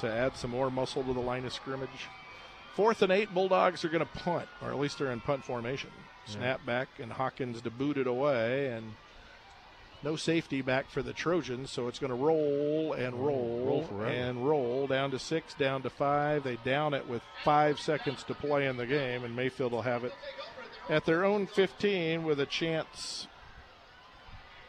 to 0.00 0.12
add 0.12 0.36
some 0.36 0.50
more 0.50 0.70
muscle 0.70 1.02
to 1.04 1.14
the 1.14 1.20
line 1.20 1.46
of 1.46 1.54
scrimmage. 1.54 1.88
Fourth 2.74 3.00
and 3.00 3.10
eight, 3.10 3.32
Bulldogs 3.32 3.82
are 3.82 3.88
going 3.88 4.04
to 4.06 4.18
punt, 4.20 4.48
or 4.60 4.68
at 4.68 4.78
least 4.78 4.98
they're 4.98 5.10
in 5.10 5.20
punt 5.20 5.42
formation. 5.44 5.90
Snap 6.26 6.64
back, 6.66 6.88
and 6.98 7.10
Hawkins 7.10 7.62
to 7.62 7.70
boot 7.70 7.96
it 7.96 8.06
away, 8.06 8.68
and 8.68 8.92
no 10.02 10.16
safety 10.16 10.62
back 10.62 10.88
for 10.90 11.02
the 11.02 11.12
Trojans, 11.12 11.70
so 11.70 11.86
it's 11.88 11.98
going 11.98 12.10
to 12.10 12.16
roll 12.16 12.92
and 12.94 13.14
roll, 13.14 13.86
roll 13.90 14.02
and 14.02 14.48
roll 14.48 14.86
down 14.86 15.10
to 15.10 15.18
six, 15.18 15.54
down 15.54 15.82
to 15.82 15.90
five. 15.90 16.42
They 16.44 16.56
down 16.64 16.94
it 16.94 17.08
with 17.08 17.22
five 17.44 17.78
seconds 17.78 18.22
to 18.24 18.34
play 18.34 18.66
in 18.66 18.76
the 18.76 18.86
game, 18.86 19.24
and 19.24 19.36
Mayfield 19.36 19.72
will 19.72 19.82
have 19.82 20.04
it 20.04 20.14
at 20.88 21.04
their 21.04 21.24
own 21.24 21.46
15 21.46 22.24
with 22.24 22.40
a 22.40 22.46
chance 22.46 23.26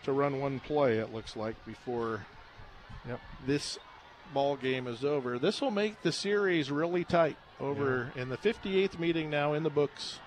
to 0.03 0.11
run 0.11 0.39
one 0.39 0.59
play, 0.59 0.97
it 0.97 1.13
looks 1.13 1.35
like, 1.35 1.63
before 1.65 2.25
Yep. 3.07 3.19
this 3.47 3.79
ball 4.33 4.55
game 4.55 4.85
is 4.87 5.03
over. 5.03 5.39
This 5.39 5.61
will 5.61 5.71
make 5.71 6.01
the 6.01 6.11
series 6.11 6.69
really 6.71 7.03
tight. 7.03 7.37
Over 7.59 8.11
in 8.15 8.29
the 8.29 8.37
58th 8.37 8.97
meeting 8.97 9.29
now 9.29 9.53
in 9.53 9.61
the 9.63 9.69
books, 9.69 10.19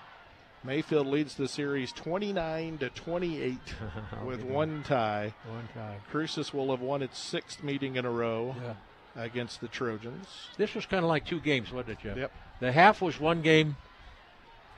Mayfield 0.65 1.05
leads 1.07 1.35
the 1.35 1.47
series 1.47 1.91
29 1.91 2.79
to 2.79 2.89
28 2.89 3.57
with 4.25 4.41
one 4.43 4.83
tie. 4.83 5.33
One 5.47 5.67
time. 5.73 5.99
Cruces 6.09 6.53
will 6.53 6.71
have 6.71 6.81
won 6.81 7.01
its 7.03 7.19
sixth 7.19 7.63
meeting 7.63 7.95
in 7.97 8.05
a 8.05 8.09
row 8.11 8.55
Yeah. 8.61 8.73
against 9.23 9.61
the 9.61 9.67
Trojans. 9.67 10.27
This 10.57 10.73
was 10.73 10.85
kind 10.85 11.03
of 11.03 11.09
like 11.09 11.25
two 11.25 11.39
games, 11.39 11.71
wasn't 11.71 11.99
it, 11.99 12.03
Jeff? 12.03 12.17
Yep. 12.17 12.31
The 12.61 12.71
half 12.71 13.01
was 13.01 13.19
one 13.19 13.41
game, 13.41 13.75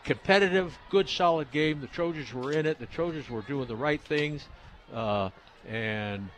competitive, 0.04 0.78
good, 0.90 1.08
solid 1.10 1.52
game. 1.52 1.80
The 1.82 1.88
Trojans 1.88 2.34
were 2.34 2.52
in 2.52 2.66
it. 2.66 2.80
The 2.80 2.86
Trojans 2.88 3.30
were 3.30 3.42
doing 3.42 3.68
the 3.68 3.76
right 3.76 4.02
things, 4.02 4.46
uh, 4.94 5.30
and 5.68 6.30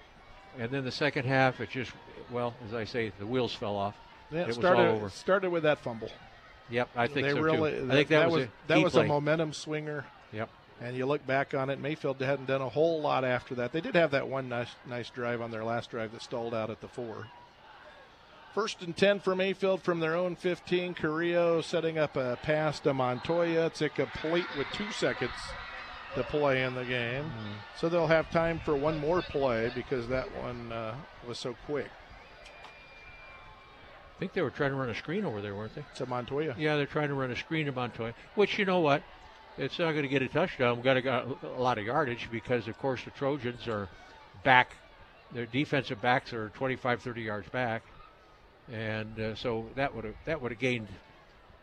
and 0.57 0.71
then 0.71 0.83
the 0.83 0.91
second 0.91 1.25
half, 1.25 1.59
it 1.61 1.69
just 1.69 1.91
well, 2.31 2.53
as 2.67 2.73
I 2.73 2.83
say, 2.83 3.11
the 3.19 3.25
wheels 3.25 3.53
fell 3.53 3.75
off. 3.75 3.95
Yeah, 4.31 4.41
It 4.41 4.47
was 4.47 4.55
started, 4.57 4.87
all 4.89 4.95
over. 4.97 5.09
started 5.09 5.49
with 5.49 5.63
that 5.63 5.79
fumble. 5.79 6.09
Yep, 6.69 6.89
I 6.95 7.07
think 7.07 7.27
they 7.27 7.33
so 7.33 7.41
really, 7.41 7.71
too. 7.71 7.87
I 7.89 7.95
think 7.95 8.09
that, 8.09 8.29
was, 8.29 8.43
a 8.45 8.49
that 8.67 8.83
was 8.83 8.93
play. 8.93 9.05
a 9.05 9.07
momentum 9.07 9.53
swinger. 9.53 10.05
Yep. 10.31 10.49
And 10.81 10.95
you 10.95 11.05
look 11.05 11.25
back 11.27 11.53
on 11.53 11.69
it, 11.69 11.79
Mayfield 11.79 12.21
hadn't 12.21 12.45
done 12.45 12.61
a 12.61 12.69
whole 12.69 13.01
lot 13.01 13.25
after 13.25 13.55
that. 13.55 13.73
They 13.73 13.81
did 13.81 13.95
have 13.95 14.11
that 14.11 14.27
one 14.27 14.47
nice, 14.47 14.69
nice 14.87 15.09
drive 15.09 15.41
on 15.41 15.51
their 15.51 15.63
last 15.63 15.91
drive 15.91 16.13
that 16.13 16.21
stalled 16.21 16.53
out 16.53 16.69
at 16.69 16.79
the 16.79 16.87
four. 16.87 17.27
First 18.53 18.81
and 18.81 18.95
10 18.95 19.19
for 19.19 19.35
Mayfield 19.35 19.81
from 19.81 19.99
their 19.99 20.15
own 20.15 20.35
15. 20.35 20.93
Carrillo 20.93 21.61
setting 21.61 21.97
up 21.97 22.15
a 22.15 22.37
pass 22.41 22.79
to 22.81 22.93
Montoya. 22.93 23.67
It's 23.67 23.81
incomplete 23.81 24.47
with 24.57 24.67
two 24.73 24.91
seconds 24.91 25.31
to 26.15 26.23
play 26.23 26.63
in 26.63 26.73
the 26.75 26.85
game. 26.85 27.25
Mm-hmm. 27.25 27.53
So 27.77 27.89
they'll 27.89 28.07
have 28.07 28.31
time 28.31 28.59
for 28.63 28.75
one 28.75 28.99
more 28.99 29.21
play 29.21 29.71
because 29.75 30.07
that 30.07 30.33
one 30.41 30.71
uh, 30.71 30.95
was 31.27 31.37
so 31.37 31.55
quick. 31.65 31.89
I 34.19 34.21
think 34.21 34.33
they 34.33 34.41
were 34.41 34.49
trying 34.49 34.71
to 34.71 34.75
run 34.75 34.89
a 34.89 34.95
screen 34.95 35.23
over 35.23 35.39
there, 35.39 35.55
weren't 35.55 35.73
they? 35.75 35.85
To 35.95 36.05
Montoya. 36.05 36.53
Yeah, 36.57 36.75
they're 36.75 36.85
trying 36.85 37.07
to 37.07 37.13
run 37.13 37.31
a 37.31 37.37
screen 37.37 37.67
to 37.67 37.71
Montoya, 37.71 38.13
which 38.35 38.59
you 38.59 38.65
know 38.65 38.81
what, 38.81 39.01
it's 39.57 39.79
not 39.79 39.93
going 39.93 40.03
to 40.03 40.09
get 40.09 40.21
a 40.21 40.27
touchdown. 40.27 40.75
We've 40.75 40.83
got 40.83 40.95
to 40.95 41.01
got 41.01 41.25
a 41.41 41.47
lot 41.47 41.77
of 41.77 41.85
yardage 41.85 42.27
because, 42.29 42.67
of 42.67 42.77
course, 42.77 43.01
the 43.05 43.11
Trojans 43.11 43.65
are 43.69 43.87
back. 44.43 44.75
Their 45.31 45.45
defensive 45.45 46.01
backs 46.01 46.33
are 46.33 46.49
25, 46.49 47.01
30 47.01 47.21
yards 47.21 47.47
back, 47.47 47.81
and 48.69 49.17
uh, 49.17 49.35
so 49.35 49.67
that 49.75 49.95
would 49.95 50.03
have 50.03 50.15
that 50.25 50.41
would 50.41 50.51
have 50.51 50.59
gained 50.59 50.89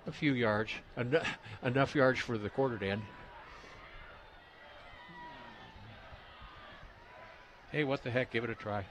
a 0.07 0.13
few 0.13 0.33
yards, 0.33 0.71
en- 0.97 1.21
enough 1.63 1.95
yards 1.95 2.21
for 2.21 2.39
the 2.39 2.49
quarter 2.49 2.79
to 2.79 2.89
end. 2.89 3.03
Hey, 7.71 7.85
what 7.85 8.03
the 8.03 8.11
heck? 8.11 8.31
Give 8.31 8.45
it 8.45 8.51
a 8.51 8.55
try. 8.55 8.87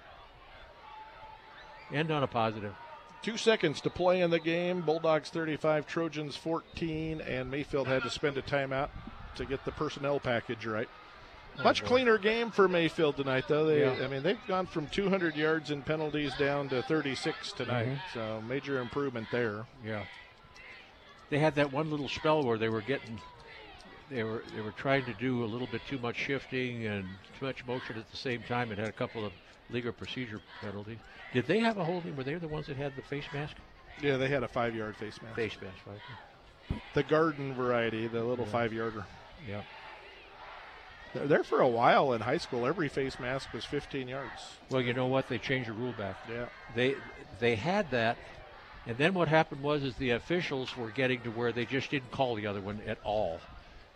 End 1.91 2.11
on 2.11 2.21
a 2.21 2.27
positive. 2.27 2.75
Two 3.21 3.37
seconds 3.37 3.81
to 3.81 3.89
play 3.89 4.21
in 4.21 4.29
the 4.29 4.39
game. 4.39 4.81
Bulldogs 4.81 5.29
35, 5.29 5.87
Trojans 5.87 6.35
14, 6.35 7.21
and 7.21 7.49
Mayfield 7.49 7.87
had 7.87 8.03
to 8.03 8.09
spend 8.09 8.37
a 8.37 8.41
timeout 8.43 8.89
to 9.35 9.45
get 9.45 9.65
the 9.65 9.71
personnel 9.71 10.19
package 10.19 10.65
right. 10.65 10.87
Much 11.63 11.81
boy. 11.81 11.87
cleaner 11.87 12.17
game 12.17 12.51
for 12.51 12.67
Mayfield 12.67 13.15
tonight, 13.15 13.45
though. 13.47 13.65
They, 13.65 13.79
Yeah. 13.79 14.03
I 14.05 14.07
mean, 14.07 14.21
they've 14.23 14.37
gone 14.47 14.67
from 14.67 14.87
200 14.87 15.35
yards 15.35 15.71
in 15.71 15.81
penalties 15.81 16.33
down 16.37 16.67
to 16.69 16.83
36 16.83 17.51
tonight, 17.53 17.87
Mhm. 17.87 17.99
so 18.13 18.41
major 18.41 18.79
improvement 18.79 19.27
there. 19.31 19.65
Yeah. 19.83 20.03
They 21.29 21.39
had 21.39 21.55
that 21.55 21.71
one 21.71 21.89
little 21.89 22.09
spell 22.09 22.43
where 22.43 22.57
they 22.57 22.69
were 22.69 22.81
getting 22.81 23.19
they 24.11 24.21
were 24.23 24.43
they 24.53 24.61
were 24.61 24.71
trying 24.73 25.03
to 25.05 25.13
do 25.15 25.43
a 25.43 25.47
little 25.47 25.65
bit 25.65 25.81
too 25.87 25.97
much 25.97 26.15
shifting 26.15 26.85
and 26.85 27.05
too 27.39 27.45
much 27.47 27.65
motion 27.65 27.97
at 27.97 28.07
the 28.11 28.17
same 28.17 28.43
time 28.43 28.69
and 28.69 28.77
had 28.79 28.87
a 28.87 28.91
couple 28.91 29.25
of 29.25 29.33
legal 29.69 29.91
procedure 29.91 30.39
penalties. 30.61 30.97
Did 31.33 31.47
they 31.47 31.59
have 31.59 31.77
a 31.77 31.83
holding? 31.83 32.15
Were 32.15 32.23
they 32.23 32.35
the 32.35 32.47
ones 32.47 32.67
that 32.67 32.77
had 32.77 32.95
the 32.95 33.01
face 33.01 33.25
mask? 33.33 33.55
Yeah, 34.01 34.17
they 34.17 34.27
had 34.27 34.43
a 34.43 34.47
five-yard 34.47 34.97
face 34.97 35.21
mask, 35.21 35.35
Face 35.35 35.57
mask, 35.61 35.77
right? 35.87 36.79
the 36.93 37.03
garden 37.03 37.53
variety, 37.53 38.07
the 38.07 38.23
little 38.23 38.45
Yeah. 38.45 38.51
five-yarder. 38.51 39.05
Yeah. 39.47 39.61
They're 41.13 41.27
there 41.27 41.43
for 41.43 41.61
a 41.61 41.67
while 41.67 42.11
in 42.13 42.21
high 42.21 42.37
school. 42.39 42.65
Every 42.65 42.89
face 42.89 43.19
mask 43.19 43.53
was 43.53 43.63
15 43.63 44.07
yards. 44.07 44.31
Well, 44.69 44.81
you 44.81 44.93
know 44.93 45.05
what? 45.07 45.29
They 45.29 45.37
changed 45.37 45.69
the 45.69 45.73
rule 45.73 45.93
back. 45.93 46.17
Yeah. 46.29 46.45
They 46.75 46.95
they 47.39 47.55
had 47.55 47.91
that, 47.91 48.17
and 48.85 48.97
then 48.97 49.13
what 49.13 49.27
happened 49.27 49.61
was 49.61 49.83
is 49.83 49.95
the 49.95 50.11
officials 50.11 50.75
were 50.75 50.89
getting 50.89 51.21
to 51.21 51.31
where 51.31 51.51
they 51.51 51.65
just 51.65 51.89
didn't 51.91 52.11
call 52.11 52.35
the 52.35 52.47
other 52.47 52.61
one 52.61 52.81
at 52.87 52.97
all, 53.03 53.39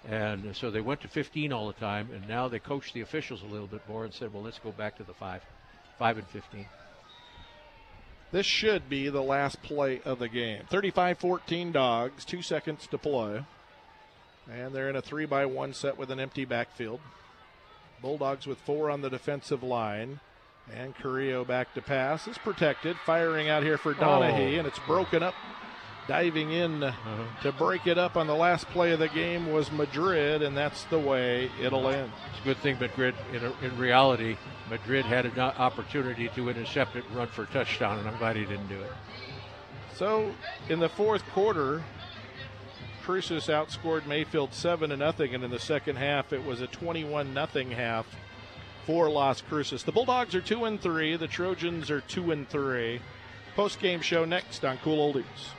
and 0.07 0.55
so 0.55 0.69
they 0.71 0.81
went 0.81 1.01
to 1.01 1.07
15 1.07 1.51
all 1.53 1.67
the 1.67 1.73
time, 1.73 2.09
and 2.13 2.27
now 2.27 2.47
they 2.47 2.59
coached 2.59 2.93
the 2.93 3.01
officials 3.01 3.41
a 3.41 3.45
little 3.45 3.67
bit 3.67 3.81
more 3.87 4.03
and 4.05 4.13
said, 4.13 4.33
well, 4.33 4.43
let's 4.43 4.59
go 4.59 4.71
back 4.71 4.97
to 4.97 5.03
the 5.03 5.13
five, 5.13 5.41
five 5.99 6.17
and 6.17 6.27
15. 6.27 6.65
This 8.31 8.45
should 8.45 8.89
be 8.89 9.09
the 9.09 9.21
last 9.21 9.61
play 9.61 10.01
of 10.05 10.19
the 10.19 10.29
game. 10.29 10.63
35 10.69 11.17
14 11.19 11.71
dogs, 11.71 12.25
two 12.25 12.41
seconds 12.41 12.87
to 12.87 12.97
play. 12.97 13.43
And 14.51 14.73
they're 14.73 14.89
in 14.89 14.95
a 14.95 15.01
three 15.01 15.25
by 15.25 15.45
one 15.45 15.73
set 15.73 15.97
with 15.97 16.09
an 16.09 16.19
empty 16.19 16.45
backfield. 16.45 17.01
Bulldogs 18.01 18.47
with 18.47 18.57
four 18.59 18.89
on 18.89 19.01
the 19.01 19.09
defensive 19.09 19.61
line. 19.61 20.19
And 20.73 20.95
Carrillo 20.95 21.43
back 21.43 21.73
to 21.73 21.81
pass. 21.81 22.27
Is 22.27 22.37
protected. 22.37 22.95
Firing 23.05 23.49
out 23.49 23.63
here 23.63 23.77
for 23.77 23.93
Donahue, 23.93 24.55
oh. 24.55 24.59
and 24.59 24.67
it's 24.67 24.79
broken 24.79 25.23
up. 25.23 25.33
Diving 26.09 26.51
in 26.51 26.81
uh-huh. 26.81 27.41
to 27.43 27.51
break 27.51 27.85
it 27.85 27.99
up 27.99 28.17
on 28.17 28.25
the 28.25 28.33
last 28.33 28.65
play 28.69 28.93
of 28.93 28.99
the 28.99 29.09
game 29.09 29.53
was 29.53 29.71
Madrid, 29.71 30.41
and 30.41 30.57
that's 30.57 30.85
the 30.85 30.97
way 30.97 31.51
it'll 31.61 31.87
end. 31.87 32.11
It's 32.31 32.41
a 32.41 32.43
good 32.45 32.57
thing 32.57 32.79
Madrid, 32.79 33.13
in, 33.31 33.43
in 33.61 33.77
reality, 33.77 34.35
Madrid 34.71 35.05
had 35.05 35.27
an 35.27 35.39
opportunity 35.39 36.27
to 36.29 36.49
intercept 36.49 36.95
it 36.95 37.05
and 37.05 37.15
run 37.15 37.27
for 37.27 37.43
a 37.43 37.45
touchdown, 37.45 37.99
and 37.99 38.07
I'm 38.07 38.17
glad 38.17 38.37
he 38.37 38.45
didn't 38.45 38.69
do 38.69 38.81
it. 38.81 38.91
So 39.93 40.31
in 40.67 40.79
the 40.79 40.89
fourth 40.89 41.23
quarter, 41.29 41.83
Cruces 43.03 43.45
outscored 43.45 44.07
Mayfield 44.07 44.51
seven 44.51 44.89
to 44.89 44.97
nothing, 44.97 45.35
and 45.35 45.43
in 45.43 45.51
the 45.51 45.59
second 45.59 45.97
half 45.97 46.33
it 46.33 46.43
was 46.43 46.59
a 46.59 46.67
21 46.67 47.35
nothing 47.35 47.69
half 47.69 48.07
for 48.87 49.11
Las 49.11 49.41
Cruces. 49.41 49.83
The 49.83 49.91
Bulldogs 49.91 50.33
are 50.33 50.41
two 50.41 50.65
and 50.65 50.81
three. 50.81 51.15
The 51.17 51.27
Trojans 51.27 51.91
are 51.91 52.01
two 52.01 52.31
and 52.31 52.49
three. 52.49 52.99
Post 53.55 53.79
game 53.79 54.01
show 54.01 54.25
next 54.25 54.65
on 54.65 54.79
Cool 54.79 55.13
Oldies. 55.13 55.53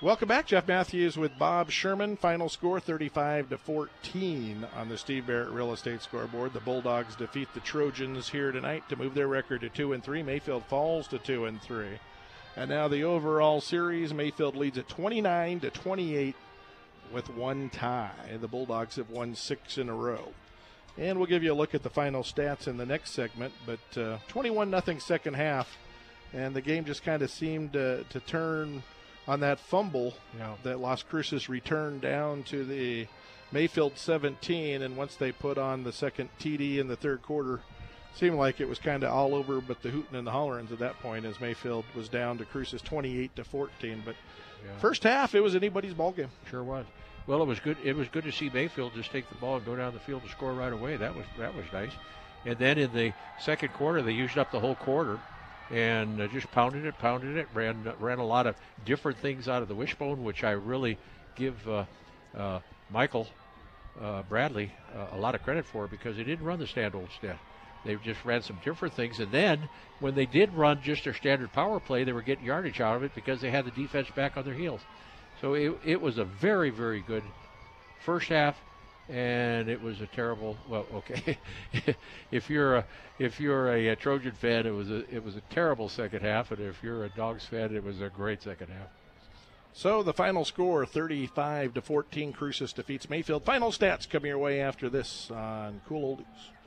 Welcome 0.00 0.28
back, 0.28 0.46
Jeff 0.46 0.68
Matthews 0.68 1.16
with 1.16 1.36
Bob 1.40 1.72
Sherman. 1.72 2.16
Final 2.16 2.48
score 2.48 2.78
35 2.78 3.48
to 3.48 3.58
14 3.58 4.64
on 4.76 4.88
the 4.88 4.96
Steve 4.96 5.26
Barrett 5.26 5.50
Real 5.50 5.72
Estate 5.72 6.02
scoreboard. 6.02 6.52
The 6.52 6.60
Bulldogs 6.60 7.16
defeat 7.16 7.48
the 7.52 7.58
Trojans 7.58 8.28
here 8.28 8.52
tonight 8.52 8.88
to 8.88 8.94
move 8.94 9.14
their 9.14 9.26
record 9.26 9.62
to 9.62 9.68
2 9.68 9.94
and 9.94 10.04
3. 10.04 10.22
Mayfield 10.22 10.62
falls 10.66 11.08
to 11.08 11.18
2 11.18 11.46
and 11.46 11.60
3. 11.60 11.98
And 12.54 12.70
now 12.70 12.86
the 12.86 13.02
overall 13.02 13.60
series, 13.60 14.14
Mayfield 14.14 14.54
leads 14.54 14.78
at 14.78 14.88
29 14.88 15.58
to 15.60 15.70
28 15.70 16.36
with 17.12 17.28
one 17.30 17.68
tie. 17.68 18.12
The 18.40 18.46
Bulldogs 18.46 18.94
have 18.94 19.10
won 19.10 19.34
6 19.34 19.78
in 19.78 19.88
a 19.88 19.94
row. 19.94 20.28
And 20.96 21.18
we'll 21.18 21.26
give 21.26 21.42
you 21.42 21.52
a 21.52 21.54
look 21.54 21.74
at 21.74 21.82
the 21.82 21.90
final 21.90 22.22
stats 22.22 22.68
in 22.68 22.76
the 22.76 22.86
next 22.86 23.10
segment, 23.10 23.52
but 23.66 24.00
uh, 24.00 24.18
21 24.28 24.70
nothing 24.70 25.00
second 25.00 25.34
half 25.34 25.76
and 26.32 26.54
the 26.54 26.60
game 26.60 26.84
just 26.84 27.02
kind 27.02 27.22
of 27.22 27.30
seemed 27.32 27.72
to 27.72 28.04
turn 28.26 28.84
on 29.28 29.40
that 29.40 29.60
fumble 29.60 30.14
Yeah. 30.36 30.54
that 30.64 30.80
Las 30.80 31.02
Cruces 31.04 31.48
returned 31.48 32.00
down 32.00 32.42
to 32.44 32.64
the 32.64 33.06
Mayfield 33.52 33.96
17, 33.96 34.82
and 34.82 34.96
once 34.96 35.14
they 35.16 35.30
put 35.32 35.58
on 35.58 35.84
the 35.84 35.92
second 35.92 36.30
TD 36.40 36.78
in 36.78 36.88
the 36.88 36.96
third 36.96 37.22
quarter, 37.22 37.60
seemed 38.14 38.36
like 38.36 38.60
it 38.60 38.68
was 38.68 38.78
kind 38.78 39.04
of 39.04 39.12
all 39.12 39.34
over, 39.34 39.60
but 39.60 39.82
the 39.82 39.90
hooting 39.90 40.16
and 40.16 40.26
the 40.26 40.32
hollerings 40.32 40.72
at 40.72 40.78
that 40.80 40.98
point 41.00 41.24
as 41.24 41.40
Mayfield 41.40 41.84
was 41.94 42.08
down 42.08 42.38
to 42.38 42.44
Cruces 42.44 42.82
28 42.82 43.36
to 43.36 43.44
14. 43.44 44.02
But 44.04 44.16
Yeah. 44.64 44.76
first 44.78 45.04
half, 45.04 45.34
it 45.34 45.40
was 45.40 45.54
anybody's 45.54 45.94
ball 45.94 46.10
game. 46.12 46.30
Sure 46.50 46.64
was. 46.64 46.86
Well, 47.26 47.42
it 47.42 47.46
was 47.46 47.60
good. 47.60 47.76
It 47.84 47.94
was 47.94 48.08
good 48.08 48.24
to 48.24 48.32
see 48.32 48.50
Mayfield 48.52 48.94
just 48.94 49.12
take 49.12 49.28
the 49.28 49.34
ball 49.36 49.56
and 49.56 49.64
go 49.64 49.76
down 49.76 49.92
the 49.92 50.00
field 50.00 50.22
to 50.24 50.28
score 50.30 50.52
right 50.54 50.72
away. 50.72 50.96
That 50.96 51.14
was 51.14 51.26
that 51.38 51.54
was 51.54 51.66
nice. 51.72 51.92
And 52.46 52.58
then 52.58 52.78
in 52.78 52.92
the 52.92 53.12
second 53.38 53.72
quarter, 53.74 54.00
they 54.02 54.12
used 54.12 54.38
up 54.38 54.50
the 54.50 54.60
whole 54.60 54.74
quarter 54.76 55.20
and 55.70 56.20
uh, 56.20 56.28
just 56.28 56.50
pounded 56.50 56.84
it, 56.84 56.98
pounded 56.98 57.36
it. 57.36 57.46
Ran 57.54 57.92
ran 58.00 58.18
a 58.18 58.26
lot 58.26 58.46
of 58.46 58.56
different 58.84 59.18
things 59.18 59.48
out 59.48 59.62
of 59.62 59.68
the 59.68 59.74
wishbone, 59.74 60.24
which 60.24 60.44
I 60.44 60.52
really 60.52 60.98
give 61.36 61.56
uh, 61.68 61.84
uh, 62.36 62.60
Michael 62.90 63.28
uh, 64.00 64.22
Bradley 64.22 64.72
uh, 64.94 65.16
a 65.16 65.18
lot 65.18 65.34
of 65.34 65.42
credit 65.42 65.66
for 65.66 65.86
because 65.86 66.16
they 66.16 66.24
didn't 66.24 66.44
run 66.44 66.58
the 66.58 66.66
stand 66.66 66.94
old 66.94 67.08
stand. 67.18 67.38
They 67.84 67.94
just 67.96 68.24
ran 68.24 68.42
some 68.42 68.58
different 68.64 68.94
things, 68.94 69.20
and 69.20 69.30
then 69.30 69.68
when 70.00 70.14
they 70.14 70.26
did 70.26 70.52
run 70.52 70.80
just 70.82 71.04
their 71.04 71.14
standard 71.14 71.52
power 71.52 71.78
play, 71.78 72.04
they 72.04 72.12
were 72.12 72.22
getting 72.22 72.44
yardage 72.44 72.80
out 72.80 72.96
of 72.96 73.02
it 73.02 73.14
because 73.14 73.40
they 73.40 73.50
had 73.50 73.64
the 73.64 73.70
defense 73.70 74.08
back 74.16 74.36
on 74.36 74.44
their 74.44 74.54
heels. 74.54 74.80
So 75.40 75.54
it, 75.54 75.72
it 75.84 76.00
was 76.00 76.18
a 76.18 76.24
very, 76.24 76.70
very 76.70 77.00
good 77.00 77.22
first 78.04 78.28
half, 78.28 78.56
and 79.08 79.68
it 79.68 79.82
was 79.82 80.00
a 80.00 80.06
terrible. 80.06 80.56
Well, 80.68 80.86
okay, 80.94 81.38
if 82.30 82.50
you're 82.50 82.76
a 82.76 82.84
if 83.18 83.40
you're 83.40 83.72
a, 83.72 83.90
uh 83.90 83.94
Trojan 83.94 84.32
fan, 84.32 84.66
it 84.66 84.70
was 84.70 84.90
a 84.90 85.04
it 85.14 85.24
was 85.24 85.36
a 85.36 85.40
terrible 85.50 85.88
second 85.88 86.22
half, 86.22 86.50
and 86.50 86.60
if 86.60 86.82
you're 86.82 87.04
a 87.04 87.08
Dogs 87.10 87.44
fan, 87.44 87.74
it 87.74 87.84
was 87.84 88.00
a 88.00 88.08
great 88.08 88.42
second 88.42 88.68
half. 88.68 88.88
So 89.72 90.02
the 90.02 90.12
final 90.12 90.44
score 90.44 90.84
35 90.84 91.74
to 91.74 91.82
14. 91.82 92.32
Cruces 92.32 92.72
defeats 92.72 93.08
Mayfield. 93.08 93.44
Final 93.44 93.70
stats 93.70 94.08
coming 94.08 94.30
your 94.30 94.38
way 94.38 94.60
after 94.60 94.88
this 94.88 95.30
on 95.30 95.80
Cool 95.86 96.16
Oldies. 96.16 96.57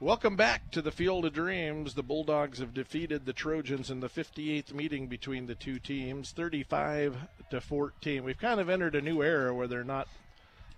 Welcome 0.00 0.36
back 0.36 0.70
to 0.70 0.80
the 0.80 0.92
Field 0.92 1.24
of 1.24 1.32
Dreams. 1.32 1.94
The 1.94 2.04
Bulldogs 2.04 2.60
have 2.60 2.72
defeated 2.72 3.26
the 3.26 3.32
Trojans 3.32 3.90
in 3.90 3.98
the 3.98 4.08
58th 4.08 4.72
meeting 4.72 5.08
between 5.08 5.46
the 5.46 5.56
two 5.56 5.80
teams, 5.80 6.30
35 6.30 7.16
to 7.50 7.60
14. 7.60 8.22
We've 8.22 8.38
kind 8.38 8.60
of 8.60 8.68
entered 8.68 8.94
a 8.94 9.00
new 9.00 9.24
era 9.24 9.52
where 9.52 9.66
they're 9.66 9.82
not 9.82 10.06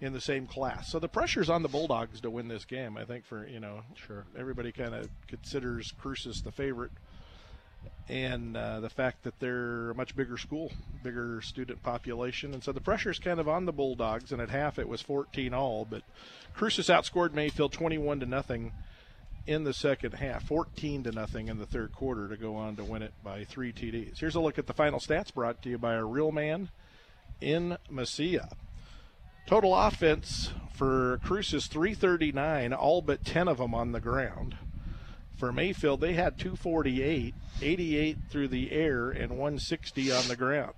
in 0.00 0.14
the 0.14 0.22
same 0.22 0.46
class. 0.46 0.90
So 0.90 0.98
the 0.98 1.06
pressure's 1.06 1.50
on 1.50 1.62
the 1.62 1.68
Bulldogs 1.68 2.22
to 2.22 2.30
win 2.30 2.48
this 2.48 2.64
game. 2.64 2.96
I 2.96 3.04
think 3.04 3.26
for, 3.26 3.46
you 3.46 3.60
know, 3.60 3.82
Sure. 3.94 4.24
everybody 4.38 4.72
kind 4.72 4.94
of 4.94 5.10
considers 5.26 5.92
Cruces 6.00 6.40
the 6.40 6.52
favorite. 6.52 6.92
And 8.08 8.56
uh, 8.56 8.80
the 8.80 8.88
fact 8.88 9.24
that 9.24 9.38
they're 9.38 9.90
a 9.90 9.94
much 9.94 10.16
bigger 10.16 10.38
school, 10.38 10.72
bigger 11.02 11.42
student 11.42 11.82
population. 11.82 12.54
And 12.54 12.64
so 12.64 12.72
the 12.72 12.80
pressure's 12.80 13.18
kind 13.18 13.38
of 13.38 13.50
on 13.50 13.66
the 13.66 13.72
Bulldogs. 13.72 14.32
And 14.32 14.40
at 14.40 14.48
half, 14.48 14.78
it 14.78 14.88
was 14.88 15.02
14 15.02 15.52
all. 15.52 15.84
But 15.84 16.04
Cruces 16.54 16.88
outscored 16.88 17.34
Mayfield 17.34 17.74
21 17.74 18.20
to 18.20 18.26
nothing 18.26 18.72
in 19.46 19.64
the 19.64 19.72
second 19.72 20.14
half, 20.14 20.44
14 20.44 21.04
to 21.04 21.12
nothing 21.12 21.48
in 21.48 21.58
the 21.58 21.66
third 21.66 21.92
quarter 21.92 22.28
to 22.28 22.36
go 22.36 22.56
on 22.56 22.76
to 22.76 22.84
win 22.84 23.02
it 23.02 23.12
by 23.24 23.44
three 23.44 23.72
TDs. 23.72 24.18
Here's 24.18 24.34
a 24.34 24.40
look 24.40 24.58
at 24.58 24.66
the 24.66 24.72
final 24.72 25.00
stats 25.00 25.32
brought 25.32 25.62
to 25.62 25.70
you 25.70 25.78
by 25.78 25.94
a 25.94 26.04
real 26.04 26.32
man 26.32 26.70
in 27.40 27.78
Mesilla. 27.90 28.52
Total 29.46 29.74
offense 29.74 30.52
for 30.72 31.20
Cruces 31.24 31.66
339, 31.66 32.72
all 32.72 33.02
but 33.02 33.24
10 33.24 33.48
of 33.48 33.58
them 33.58 33.74
on 33.74 33.92
the 33.92 34.00
ground. 34.00 34.56
For 35.36 35.52
Mayfield, 35.52 36.00
they 36.00 36.12
had 36.12 36.38
248, 36.38 37.34
88 37.62 38.18
through 38.28 38.48
the 38.48 38.72
air, 38.72 39.10
and 39.10 39.30
160 39.30 40.12
on 40.12 40.28
the 40.28 40.36
ground. 40.36 40.74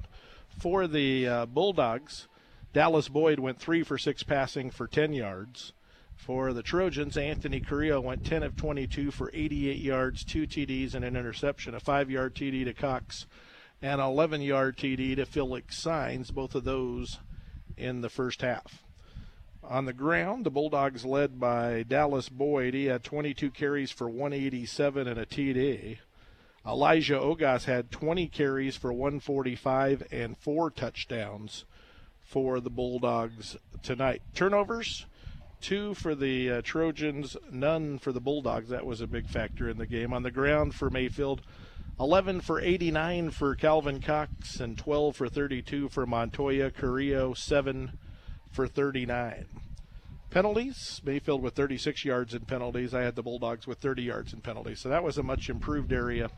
For 0.57 0.87
the 0.87 1.27
uh, 1.27 1.47
Bulldogs, 1.47 2.29
Dallas 2.73 3.09
Boyd 3.09 3.41
went 3.41 3.59
three 3.59 3.83
for 3.83 3.99
six 3.99 4.23
passing 4.23 4.71
for 4.71 4.87
10 4.87 5.13
yards. 5.13 5.73
For 6.25 6.53
the 6.53 6.63
Trojans, 6.63 7.17
Anthony 7.17 7.59
Carrillo 7.59 8.01
went 8.01 8.25
10 8.25 8.45
of 8.45 8.55
22 8.55 9.11
for 9.11 9.29
88 9.35 9.79
yards, 9.79 10.23
two 10.23 10.47
TDs, 10.47 10.95
and 10.95 11.05
an 11.05 11.17
interception, 11.17 11.75
a 11.75 11.81
five 11.81 12.13
yard 12.13 12.37
TD 12.37 12.65
to 12.65 12.73
Cox, 12.73 13.27
and 13.83 14.01
an 14.01 14.07
11 14.07 14.41
yard 14.41 14.77
TD 14.77 15.17
to 15.17 15.27
Felix 15.27 15.77
Signs, 15.77 16.31
both 16.31 16.55
of 16.55 16.63
those 16.63 17.19
in 17.77 18.03
the 18.03 18.09
first 18.09 18.43
half. 18.43 18.85
On 19.65 19.85
the 19.85 19.93
ground, 19.93 20.47
the 20.47 20.51
Bulldogs 20.51 21.05
led 21.05 21.41
by 21.41 21.83
Dallas 21.83 22.29
Boyd. 22.29 22.75
He 22.75 22.85
had 22.85 23.03
22 23.03 23.51
carries 23.51 23.91
for 23.91 24.09
187 24.09 25.09
and 25.09 25.19
a 25.19 25.27
TD. 25.27 25.99
Elijah 26.65 27.19
Ogas 27.19 27.65
had 27.65 27.91
20 27.91 28.29
carries 28.29 28.77
for 28.77 28.93
145 28.93 30.07
and 30.13 30.39
four 30.39 30.71
touchdowns 30.71 31.65
for 32.21 32.61
the 32.61 32.71
Bulldogs 32.71 33.57
tonight. 33.83 34.23
Turnovers, 34.37 35.07
two 35.63 35.95
for 35.95 36.15
the 36.15 36.51
uh, 36.51 36.63
Trojans, 36.63 37.37
none 37.51 37.99
for 37.99 38.13
the 38.13 38.21
Bulldogs. 38.21 38.69
That 38.69 38.85
was 38.85 39.01
a 39.01 39.07
big 39.07 39.29
factor 39.29 39.69
in 39.69 39.79
the 39.79 39.87
game. 39.87 40.13
On 40.13 40.23
the 40.23 40.31
ground 40.31 40.75
for 40.75 40.91
Mayfield, 40.91 41.41
11 41.99 42.41
for 42.41 42.61
89 42.61 43.31
for 43.31 43.55
Calvin 43.55 44.01
Cox 44.01 44.61
and 44.61 44.77
12 44.77 45.17
for 45.17 45.29
32 45.29 45.89
for 45.89 46.05
Montoya. 46.05 46.71
Carrillo, 46.71 47.33
7 47.33 47.99
for 48.51 48.67
39. 48.67 49.47
Penalties, 50.31 51.01
Mayfield 51.05 51.43
with 51.43 51.55
36 51.55 52.05
yards 52.05 52.35
in 52.35 52.41
penalties. 52.41 52.95
I 52.95 53.03
had 53.03 53.17
the 53.17 53.23
Bulldogs 53.23 53.67
with 53.67 53.79
30 53.79 54.03
yards 54.03 54.33
in 54.33 54.41
penalties. 54.41 54.81
So 54.81 54.89
that 54.89 55.05
was 55.05 55.19
a 55.19 55.23
much 55.23 55.49
improved 55.49 55.93
area 55.93 56.31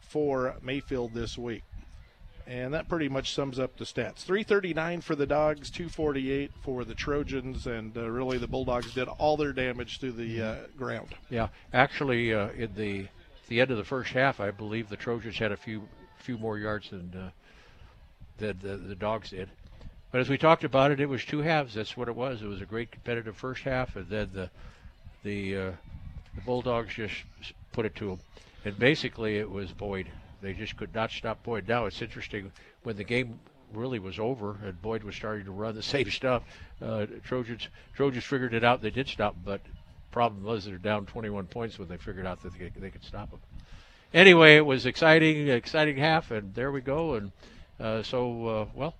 for 0.00 0.56
Mayfield 0.62 1.14
this 1.14 1.38
week. 1.38 1.62
And 2.46 2.74
that 2.74 2.88
pretty 2.88 3.08
much 3.08 3.34
sums 3.34 3.58
up 3.58 3.76
the 3.76 3.84
stats. 3.84 4.18
339 4.18 5.00
for 5.00 5.16
the 5.16 5.26
Dogs, 5.26 5.68
248 5.68 6.52
for 6.62 6.84
the 6.84 6.94
Trojans, 6.94 7.66
and 7.66 7.96
uh, 7.96 8.08
really 8.08 8.38
the 8.38 8.46
Bulldogs 8.46 8.94
did 8.94 9.08
all 9.08 9.36
their 9.36 9.52
damage 9.52 9.98
through 9.98 10.12
the 10.12 10.40
uh, 10.42 10.56
ground. 10.78 11.14
Yeah, 11.28 11.48
actually, 11.72 12.32
uh, 12.32 12.50
in 12.50 12.74
the 12.74 13.08
the 13.48 13.60
end 13.60 13.70
of 13.70 13.76
the 13.76 13.84
first 13.84 14.12
half, 14.12 14.40
I 14.40 14.50
believe 14.50 14.88
the 14.88 14.96
Trojans 14.96 15.38
had 15.38 15.52
a 15.52 15.56
few 15.56 15.88
few 16.18 16.38
more 16.38 16.58
yards 16.58 16.90
than 16.90 17.12
uh, 17.16 17.30
than 18.38 18.58
the, 18.62 18.76
the 18.76 18.94
Dogs 18.94 19.30
did. 19.30 19.48
But 20.12 20.20
as 20.20 20.28
we 20.28 20.38
talked 20.38 20.64
about 20.64 20.92
it, 20.92 21.00
it 21.00 21.06
was 21.06 21.24
two 21.24 21.40
halves. 21.40 21.74
That's 21.74 21.96
what 21.96 22.08
it 22.08 22.14
was. 22.14 22.42
It 22.42 22.46
was 22.46 22.62
a 22.62 22.66
great 22.66 22.90
competitive 22.90 23.36
first 23.36 23.62
half, 23.62 23.96
and 23.96 24.08
then 24.08 24.30
the 24.32 24.50
the 25.24 25.56
uh, 25.56 25.72
the 26.34 26.40
Bulldogs 26.44 26.94
just 26.94 27.24
put 27.72 27.86
it 27.86 27.94
to 27.96 28.10
them. 28.10 28.20
And 28.64 28.78
basically, 28.78 29.38
it 29.38 29.50
was 29.50 29.72
Boyd. 29.72 30.08
They 30.46 30.52
just 30.52 30.76
could 30.76 30.94
not 30.94 31.10
stop 31.10 31.42
Boyd. 31.42 31.66
Now 31.66 31.86
it's 31.86 32.00
interesting 32.00 32.52
when 32.84 32.96
the 32.96 33.02
game 33.02 33.40
really 33.74 33.98
was 33.98 34.20
over 34.20 34.56
and 34.64 34.80
Boyd 34.80 35.02
was 35.02 35.16
starting 35.16 35.44
to 35.46 35.50
run 35.50 35.74
the 35.74 35.82
same 35.94 36.08
stuff. 36.08 36.44
Uh, 36.80 37.06
Trojans 37.24 37.66
Trojans 37.96 38.22
figured 38.22 38.54
it 38.54 38.62
out. 38.62 38.80
They 38.80 38.90
did 38.90 39.08
stop, 39.08 39.34
him, 39.34 39.42
but 39.44 39.60
problem 40.12 40.44
was 40.44 40.64
they're 40.64 40.78
down 40.78 41.04
21 41.04 41.46
points 41.46 41.80
when 41.80 41.88
they 41.88 41.96
figured 41.96 42.26
out 42.26 42.44
that 42.44 42.56
they, 42.56 42.70
they 42.78 42.90
could 42.90 43.02
stop 43.02 43.32
them. 43.32 43.40
Anyway, 44.14 44.54
it 44.54 44.64
was 44.64 44.86
exciting, 44.86 45.48
exciting 45.48 45.96
half, 45.96 46.30
and 46.30 46.54
there 46.54 46.70
we 46.70 46.80
go. 46.80 47.14
And 47.14 47.32
uh, 47.80 48.04
so, 48.04 48.46
uh, 48.46 48.66
well, 48.72 48.94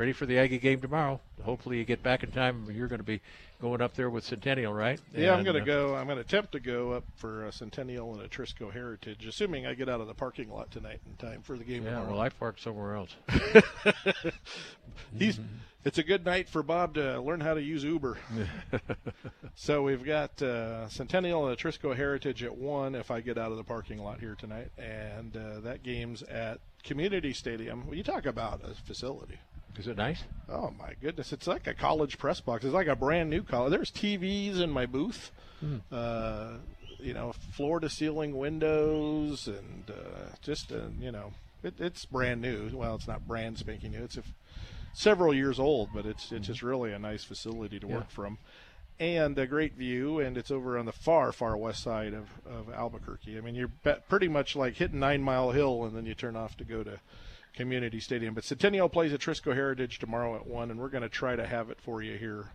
ready 0.00 0.12
for 0.14 0.24
the 0.24 0.38
Aggie 0.38 0.56
game 0.58 0.80
tomorrow. 0.80 1.20
Hopefully, 1.44 1.76
you 1.76 1.84
get 1.84 2.02
back 2.02 2.22
in 2.22 2.30
time. 2.30 2.66
You're 2.72 2.88
going 2.88 3.00
to 3.00 3.04
be 3.04 3.20
going 3.60 3.82
up 3.82 3.92
there 3.94 4.08
with 4.08 4.24
Centennial, 4.24 4.72
right? 4.72 4.98
Yeah, 5.14 5.34
I'm 5.34 5.44
going 5.44 5.56
to 5.56 5.62
uh, 5.62 5.64
go. 5.66 5.94
I'm 5.94 6.06
going 6.06 6.16
to 6.16 6.22
attempt 6.22 6.52
to 6.52 6.60
go 6.60 6.92
up 6.92 7.04
for 7.16 7.44
a 7.44 7.52
Centennial 7.52 8.18
and 8.18 8.28
Atrisco 8.28 8.72
Heritage, 8.72 9.26
assuming 9.26 9.66
I 9.66 9.74
get 9.74 9.90
out 9.90 10.00
of 10.00 10.06
the 10.06 10.14
parking 10.14 10.50
lot 10.50 10.70
tonight 10.70 11.00
in 11.06 11.16
time 11.16 11.42
for 11.42 11.58
the 11.58 11.64
game 11.64 11.84
Yeah, 11.84 11.90
tomorrow. 11.90 12.12
well, 12.12 12.20
I 12.22 12.30
parked 12.30 12.62
somewhere 12.62 12.96
else. 12.96 13.14
He's. 15.18 15.38
It's 15.82 15.96
a 15.96 16.02
good 16.02 16.26
night 16.26 16.46
for 16.46 16.62
Bob 16.62 16.94
to 16.94 17.20
learn 17.22 17.40
how 17.40 17.54
to 17.54 17.62
use 17.62 17.84
Uber. 17.84 18.18
so 19.54 19.82
we've 19.82 20.04
got 20.04 20.40
uh, 20.42 20.88
Centennial 20.88 21.46
and 21.46 21.56
Atrisco 21.56 21.96
Heritage 21.96 22.42
at 22.42 22.54
one. 22.54 22.94
If 22.94 23.10
I 23.10 23.22
get 23.22 23.38
out 23.38 23.50
of 23.50 23.56
the 23.56 23.64
parking 23.64 23.98
lot 23.98 24.20
here 24.20 24.34
tonight, 24.38 24.68
and 24.78 25.34
uh, 25.34 25.60
that 25.60 25.82
game's 25.82 26.22
at 26.22 26.60
Community 26.84 27.32
Stadium. 27.32 27.86
Well, 27.86 27.96
you 27.96 28.02
talk 28.02 28.26
about 28.26 28.60
a 28.62 28.74
facility. 28.74 29.38
Is 29.78 29.86
it 29.86 29.96
nice? 29.96 30.24
Oh 30.48 30.72
my 30.78 30.94
goodness, 31.00 31.32
it's 31.32 31.46
like 31.46 31.66
a 31.66 31.74
college 31.74 32.18
press 32.18 32.40
box. 32.40 32.64
It's 32.64 32.74
like 32.74 32.88
a 32.88 32.96
brand 32.96 33.30
new 33.30 33.42
college. 33.42 33.70
There's 33.70 33.90
TVs 33.90 34.60
in 34.60 34.70
my 34.70 34.86
booth. 34.86 35.30
Uh, 35.92 36.54
you 36.98 37.14
know, 37.14 37.32
floor 37.32 37.80
to 37.80 37.88
ceiling 37.88 38.36
windows, 38.36 39.46
and 39.46 39.84
uh, 39.90 40.34
just 40.42 40.72
uh, 40.72 40.88
you 40.98 41.12
know, 41.12 41.32
it, 41.62 41.74
it's 41.78 42.04
brand 42.04 42.40
new. 42.42 42.70
Well, 42.72 42.94
it's 42.94 43.08
not 43.08 43.26
brand 43.26 43.58
spanking 43.58 43.92
new. 43.92 44.02
It's 44.02 44.16
a 44.16 44.22
several 44.92 45.32
years 45.32 45.58
old, 45.58 45.90
but 45.94 46.06
it's 46.06 46.32
it's 46.32 46.46
just 46.46 46.62
really 46.62 46.92
a 46.92 46.98
nice 46.98 47.24
facility 47.24 47.78
to 47.80 47.86
work 47.86 48.10
from, 48.10 48.38
and 48.98 49.38
a 49.38 49.46
great 49.46 49.74
view. 49.74 50.18
And 50.18 50.36
it's 50.36 50.50
over 50.50 50.78
on 50.78 50.86
the 50.86 50.92
far 50.92 51.32
far 51.32 51.56
west 51.56 51.82
side 51.82 52.12
of, 52.12 52.28
of 52.46 52.72
Albuquerque. 52.72 53.38
I 53.38 53.40
mean, 53.40 53.54
you're 53.54 53.70
pretty 54.08 54.28
much 54.28 54.56
like 54.56 54.74
hitting 54.74 55.00
Nine 55.00 55.22
Mile 55.22 55.52
Hill, 55.52 55.84
and 55.84 55.96
then 55.96 56.06
you 56.06 56.14
turn 56.14 56.36
off 56.36 56.56
to 56.58 56.64
go 56.64 56.82
to 56.82 57.00
Community 57.54 58.00
Stadium. 58.00 58.34
But 58.34 58.44
Centennial 58.44 58.88
plays 58.88 59.12
at 59.12 59.20
Atrisco 59.20 59.54
Heritage 59.54 59.98
tomorrow 59.98 60.36
at 60.36 60.46
one, 60.46 60.70
and 60.70 60.78
we're 60.80 60.88
going 60.88 61.02
to 61.02 61.08
try 61.08 61.36
to 61.36 61.46
have 61.46 61.70
it 61.70 61.78
for 61.80 62.02
you 62.02 62.16
here 62.16 62.46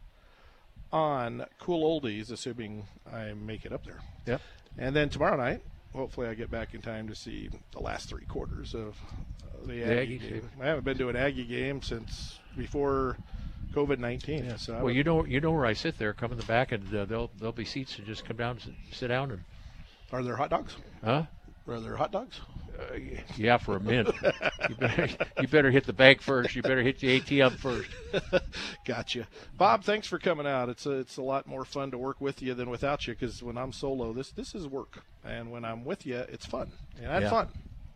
on 0.91 1.45
Cool 1.59 2.01
Oldies, 2.01 2.31
assuming 2.31 2.85
I 3.11 3.33
make 3.33 3.65
it 3.65 3.73
up 3.73 3.85
there. 3.85 3.99
Yep. 4.25 4.41
And 4.77 4.95
then 4.95 5.09
tomorrow 5.09 5.37
night, 5.37 5.61
hopefully, 5.93 6.27
I 6.27 6.33
get 6.33 6.51
back 6.51 6.73
in 6.73 6.81
time 6.81 7.07
to 7.07 7.15
see 7.15 7.49
the 7.71 7.79
last 7.79 8.09
three 8.09 8.25
quarters 8.25 8.73
of 8.73 8.95
uh, 9.43 9.65
the 9.67 9.83
Aggie 9.83 10.19
Aggies, 10.19 10.29
game. 10.29 10.49
I 10.61 10.65
haven't 10.67 10.83
been 10.85 10.97
to 10.97 11.09
an 11.09 11.15
Aggie 11.15 11.45
game 11.45 11.81
since 11.81 12.39
before 12.57 13.17
COVID 13.73 13.99
nineteen. 13.99 14.57
So 14.57 14.73
Well, 14.75 14.83
would- 14.85 14.95
you 14.95 15.03
know, 15.03 15.25
you 15.25 15.41
know 15.41 15.51
where 15.51 15.65
I 15.65 15.73
sit 15.73 15.97
there. 15.97 16.13
Come 16.13 16.31
in 16.31 16.37
the 16.37 16.45
back, 16.45 16.71
and 16.71 16.83
uh, 16.95 17.05
there'll 17.05 17.31
there'll 17.37 17.51
be 17.53 17.65
seats 17.65 17.95
to 17.97 18.01
just 18.01 18.25
come 18.25 18.37
down, 18.37 18.51
and 18.51 18.61
sit, 18.61 18.73
sit 18.91 19.07
down, 19.07 19.31
and 19.31 19.43
are 20.11 20.23
there 20.23 20.35
hot 20.35 20.49
dogs? 20.49 20.75
huh? 21.03 21.23
Are 21.67 21.79
there 21.79 21.95
hot 21.97 22.11
dogs? 22.11 22.39
Uh, 22.77 22.95
yeah, 23.37 23.57
for 23.57 23.75
a 23.75 23.79
minute. 23.79 24.13
you 24.69 24.75
better 24.75 25.07
you 25.41 25.47
better 25.47 25.71
hit 25.71 25.85
the 25.85 25.93
bank 25.93 26.21
first. 26.21 26.55
You 26.55 26.61
better 26.61 26.81
hit 26.81 26.99
the 26.99 27.19
ATM 27.19 27.57
first. 27.57 27.89
Gotcha, 28.85 29.27
Bob. 29.57 29.83
Thanks 29.83 30.07
for 30.07 30.19
coming 30.19 30.45
out. 30.47 30.69
It's 30.69 30.85
a, 30.85 30.91
it's 30.91 31.17
a 31.17 31.21
lot 31.21 31.47
more 31.47 31.65
fun 31.65 31.91
to 31.91 31.97
work 31.97 32.19
with 32.21 32.41
you 32.41 32.53
than 32.53 32.69
without 32.69 33.07
you 33.07 33.13
because 33.13 33.41
when 33.41 33.57
I'm 33.57 33.71
solo, 33.71 34.13
this 34.13 34.31
this 34.31 34.53
is 34.55 34.67
work, 34.67 35.03
and 35.23 35.51
when 35.51 35.63
I'm 35.65 35.85
with 35.85 36.05
you, 36.05 36.17
it's 36.17 36.45
fun. 36.45 36.71
And 37.01 37.07
I 37.11 37.13
had 37.15 37.23
Yeah. 37.23 37.29
fun. 37.29 37.47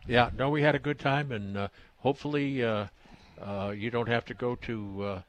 Yeah, 0.06 0.30
no, 0.36 0.48
we 0.50 0.62
had 0.62 0.74
a 0.74 0.78
good 0.78 0.98
time, 0.98 1.30
and 1.30 1.56
uh, 1.56 1.68
hopefully 1.98 2.64
uh, 2.64 2.86
uh, 3.40 3.72
you 3.76 3.90
don't 3.90 4.08
have 4.08 4.24
to 4.26 4.34
go 4.34 4.54
to 4.56 5.02
uh, 5.04 5.22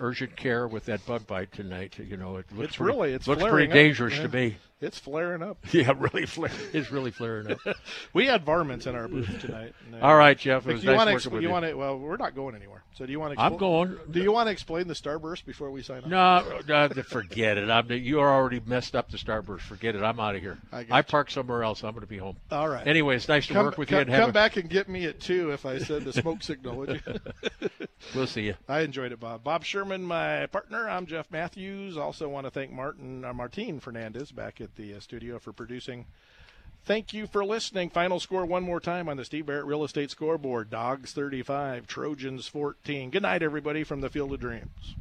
urgent 0.00 0.36
care 0.36 0.66
with 0.68 0.84
that 0.86 1.04
bug 1.04 1.26
bite 1.26 1.52
tonight. 1.52 1.98
You 1.98 2.16
know, 2.16 2.36
it 2.36 2.46
looks 2.52 2.68
It's 2.68 2.76
pretty, 2.76 2.96
really- 2.96 3.12
it's 3.14 3.26
looks 3.28 3.42
pretty 3.42 3.72
dangerous 3.72 4.16
yeah. 4.16 4.22
to 4.22 4.28
me. 4.28 4.56
It's 4.82 4.98
flaring 4.98 5.42
up. 5.42 5.58
Yeah, 5.72 5.92
really, 5.96 6.26
flare, 6.26 6.50
it's 6.72 6.90
really 6.90 7.12
flaring 7.12 7.52
up. 7.52 7.58
We 8.12 8.26
had 8.26 8.44
varmints 8.44 8.86
in 8.86 8.94
our 8.94 9.08
booth 9.08 9.40
tonight. 9.40 9.74
uh, 9.94 10.04
All 10.04 10.16
right, 10.16 10.36
Jeff, 10.36 10.66
it 10.66 10.72
was 10.74 10.80
do 10.82 10.86
you 10.88 10.92
nice 10.92 10.98
want 10.98 11.08
to 11.08 11.14
working 11.14 11.30
expl- 11.30 11.32
with 11.34 11.42
you 11.42 11.48
you. 11.48 11.52
want 11.52 11.64
to? 11.66 11.74
Well, 11.74 11.98
we're 11.98 12.16
not 12.16 12.34
going 12.34 12.54
anywhere. 12.56 12.82
So 12.94 13.06
do 13.06 13.12
you 13.12 13.18
want 13.20 13.34
to? 13.34 13.40
I'm 13.40 13.56
going. 13.56 13.96
Do 14.10 14.20
you 14.20 14.32
want 14.32 14.48
to 14.48 14.50
explain 14.52 14.86
the 14.88 14.94
starburst 14.94 15.46
before 15.46 15.70
we 15.70 15.82
sign 15.82 16.02
off? 16.04 16.06
No, 16.06 16.60
no, 16.68 17.02
forget 17.02 17.56
it. 17.56 17.70
I'm, 17.70 17.90
you 17.90 18.20
are 18.20 18.28
already 18.28 18.60
messed 18.66 18.94
up 18.94 19.10
the 19.10 19.16
starburst. 19.16 19.60
Forget 19.60 19.94
it. 19.94 20.02
I'm 20.02 20.20
out 20.20 20.34
of 20.34 20.42
here. 20.42 20.58
I 20.70 20.82
got 20.82 20.94
I 20.94 21.02
park 21.02 21.30
somewhere 21.30 21.62
else. 21.62 21.82
I'm 21.82 21.92
going 21.92 22.02
to 22.02 22.06
be 22.06 22.18
home. 22.18 22.36
All 22.50 22.68
right. 22.68 22.86
Anyway, 22.86 23.16
it's 23.16 23.28
nice 23.28 23.46
to 23.46 23.54
come, 23.54 23.64
work 23.66 23.78
with 23.78 23.88
come, 23.88 23.96
you 23.96 24.00
and 24.02 24.10
have 24.10 24.20
come 24.20 24.30
a, 24.30 24.32
back 24.32 24.56
and 24.56 24.68
get 24.68 24.88
me 24.88 25.06
at 25.06 25.20
two 25.20 25.52
if 25.52 25.64
I 25.64 25.78
send 25.78 26.04
the 26.04 26.12
smoke 26.12 26.42
signal. 26.42 26.76
Would 26.76 27.02
you? 27.06 27.70
We'll 28.14 28.26
see 28.26 28.42
you. 28.42 28.54
I 28.68 28.80
enjoyed 28.80 29.12
it, 29.12 29.20
Bob. 29.20 29.42
Bob 29.42 29.64
Sherman, 29.64 30.02
my 30.02 30.46
partner. 30.46 30.88
I'm 30.88 31.06
Jeff 31.06 31.30
Matthews. 31.30 31.96
Also 31.96 32.28
want 32.28 32.46
to 32.46 32.50
thank 32.50 32.72
Martin 32.72 33.24
uh, 33.24 33.32
Martine 33.32 33.80
Fernandez 33.80 34.32
back 34.32 34.60
at 34.60 34.71
at 34.72 34.82
the 34.82 34.94
uh, 34.94 35.00
studio 35.00 35.38
for 35.38 35.52
producing. 35.52 36.06
Thank 36.84 37.12
you 37.12 37.26
for 37.26 37.44
listening. 37.44 37.90
Final 37.90 38.18
score 38.18 38.44
one 38.44 38.64
more 38.64 38.80
time 38.80 39.08
on 39.08 39.16
the 39.16 39.24
Steve 39.24 39.46
Barrett 39.46 39.66
Real 39.66 39.84
Estate 39.84 40.10
Scoreboard 40.10 40.70
Dogs 40.70 41.12
35, 41.12 41.86
Trojans 41.86 42.46
14. 42.48 43.10
Good 43.10 43.22
night, 43.22 43.42
everybody, 43.42 43.84
from 43.84 44.00
the 44.00 44.08
Field 44.08 44.32
of 44.32 44.40
Dreams. 44.40 44.94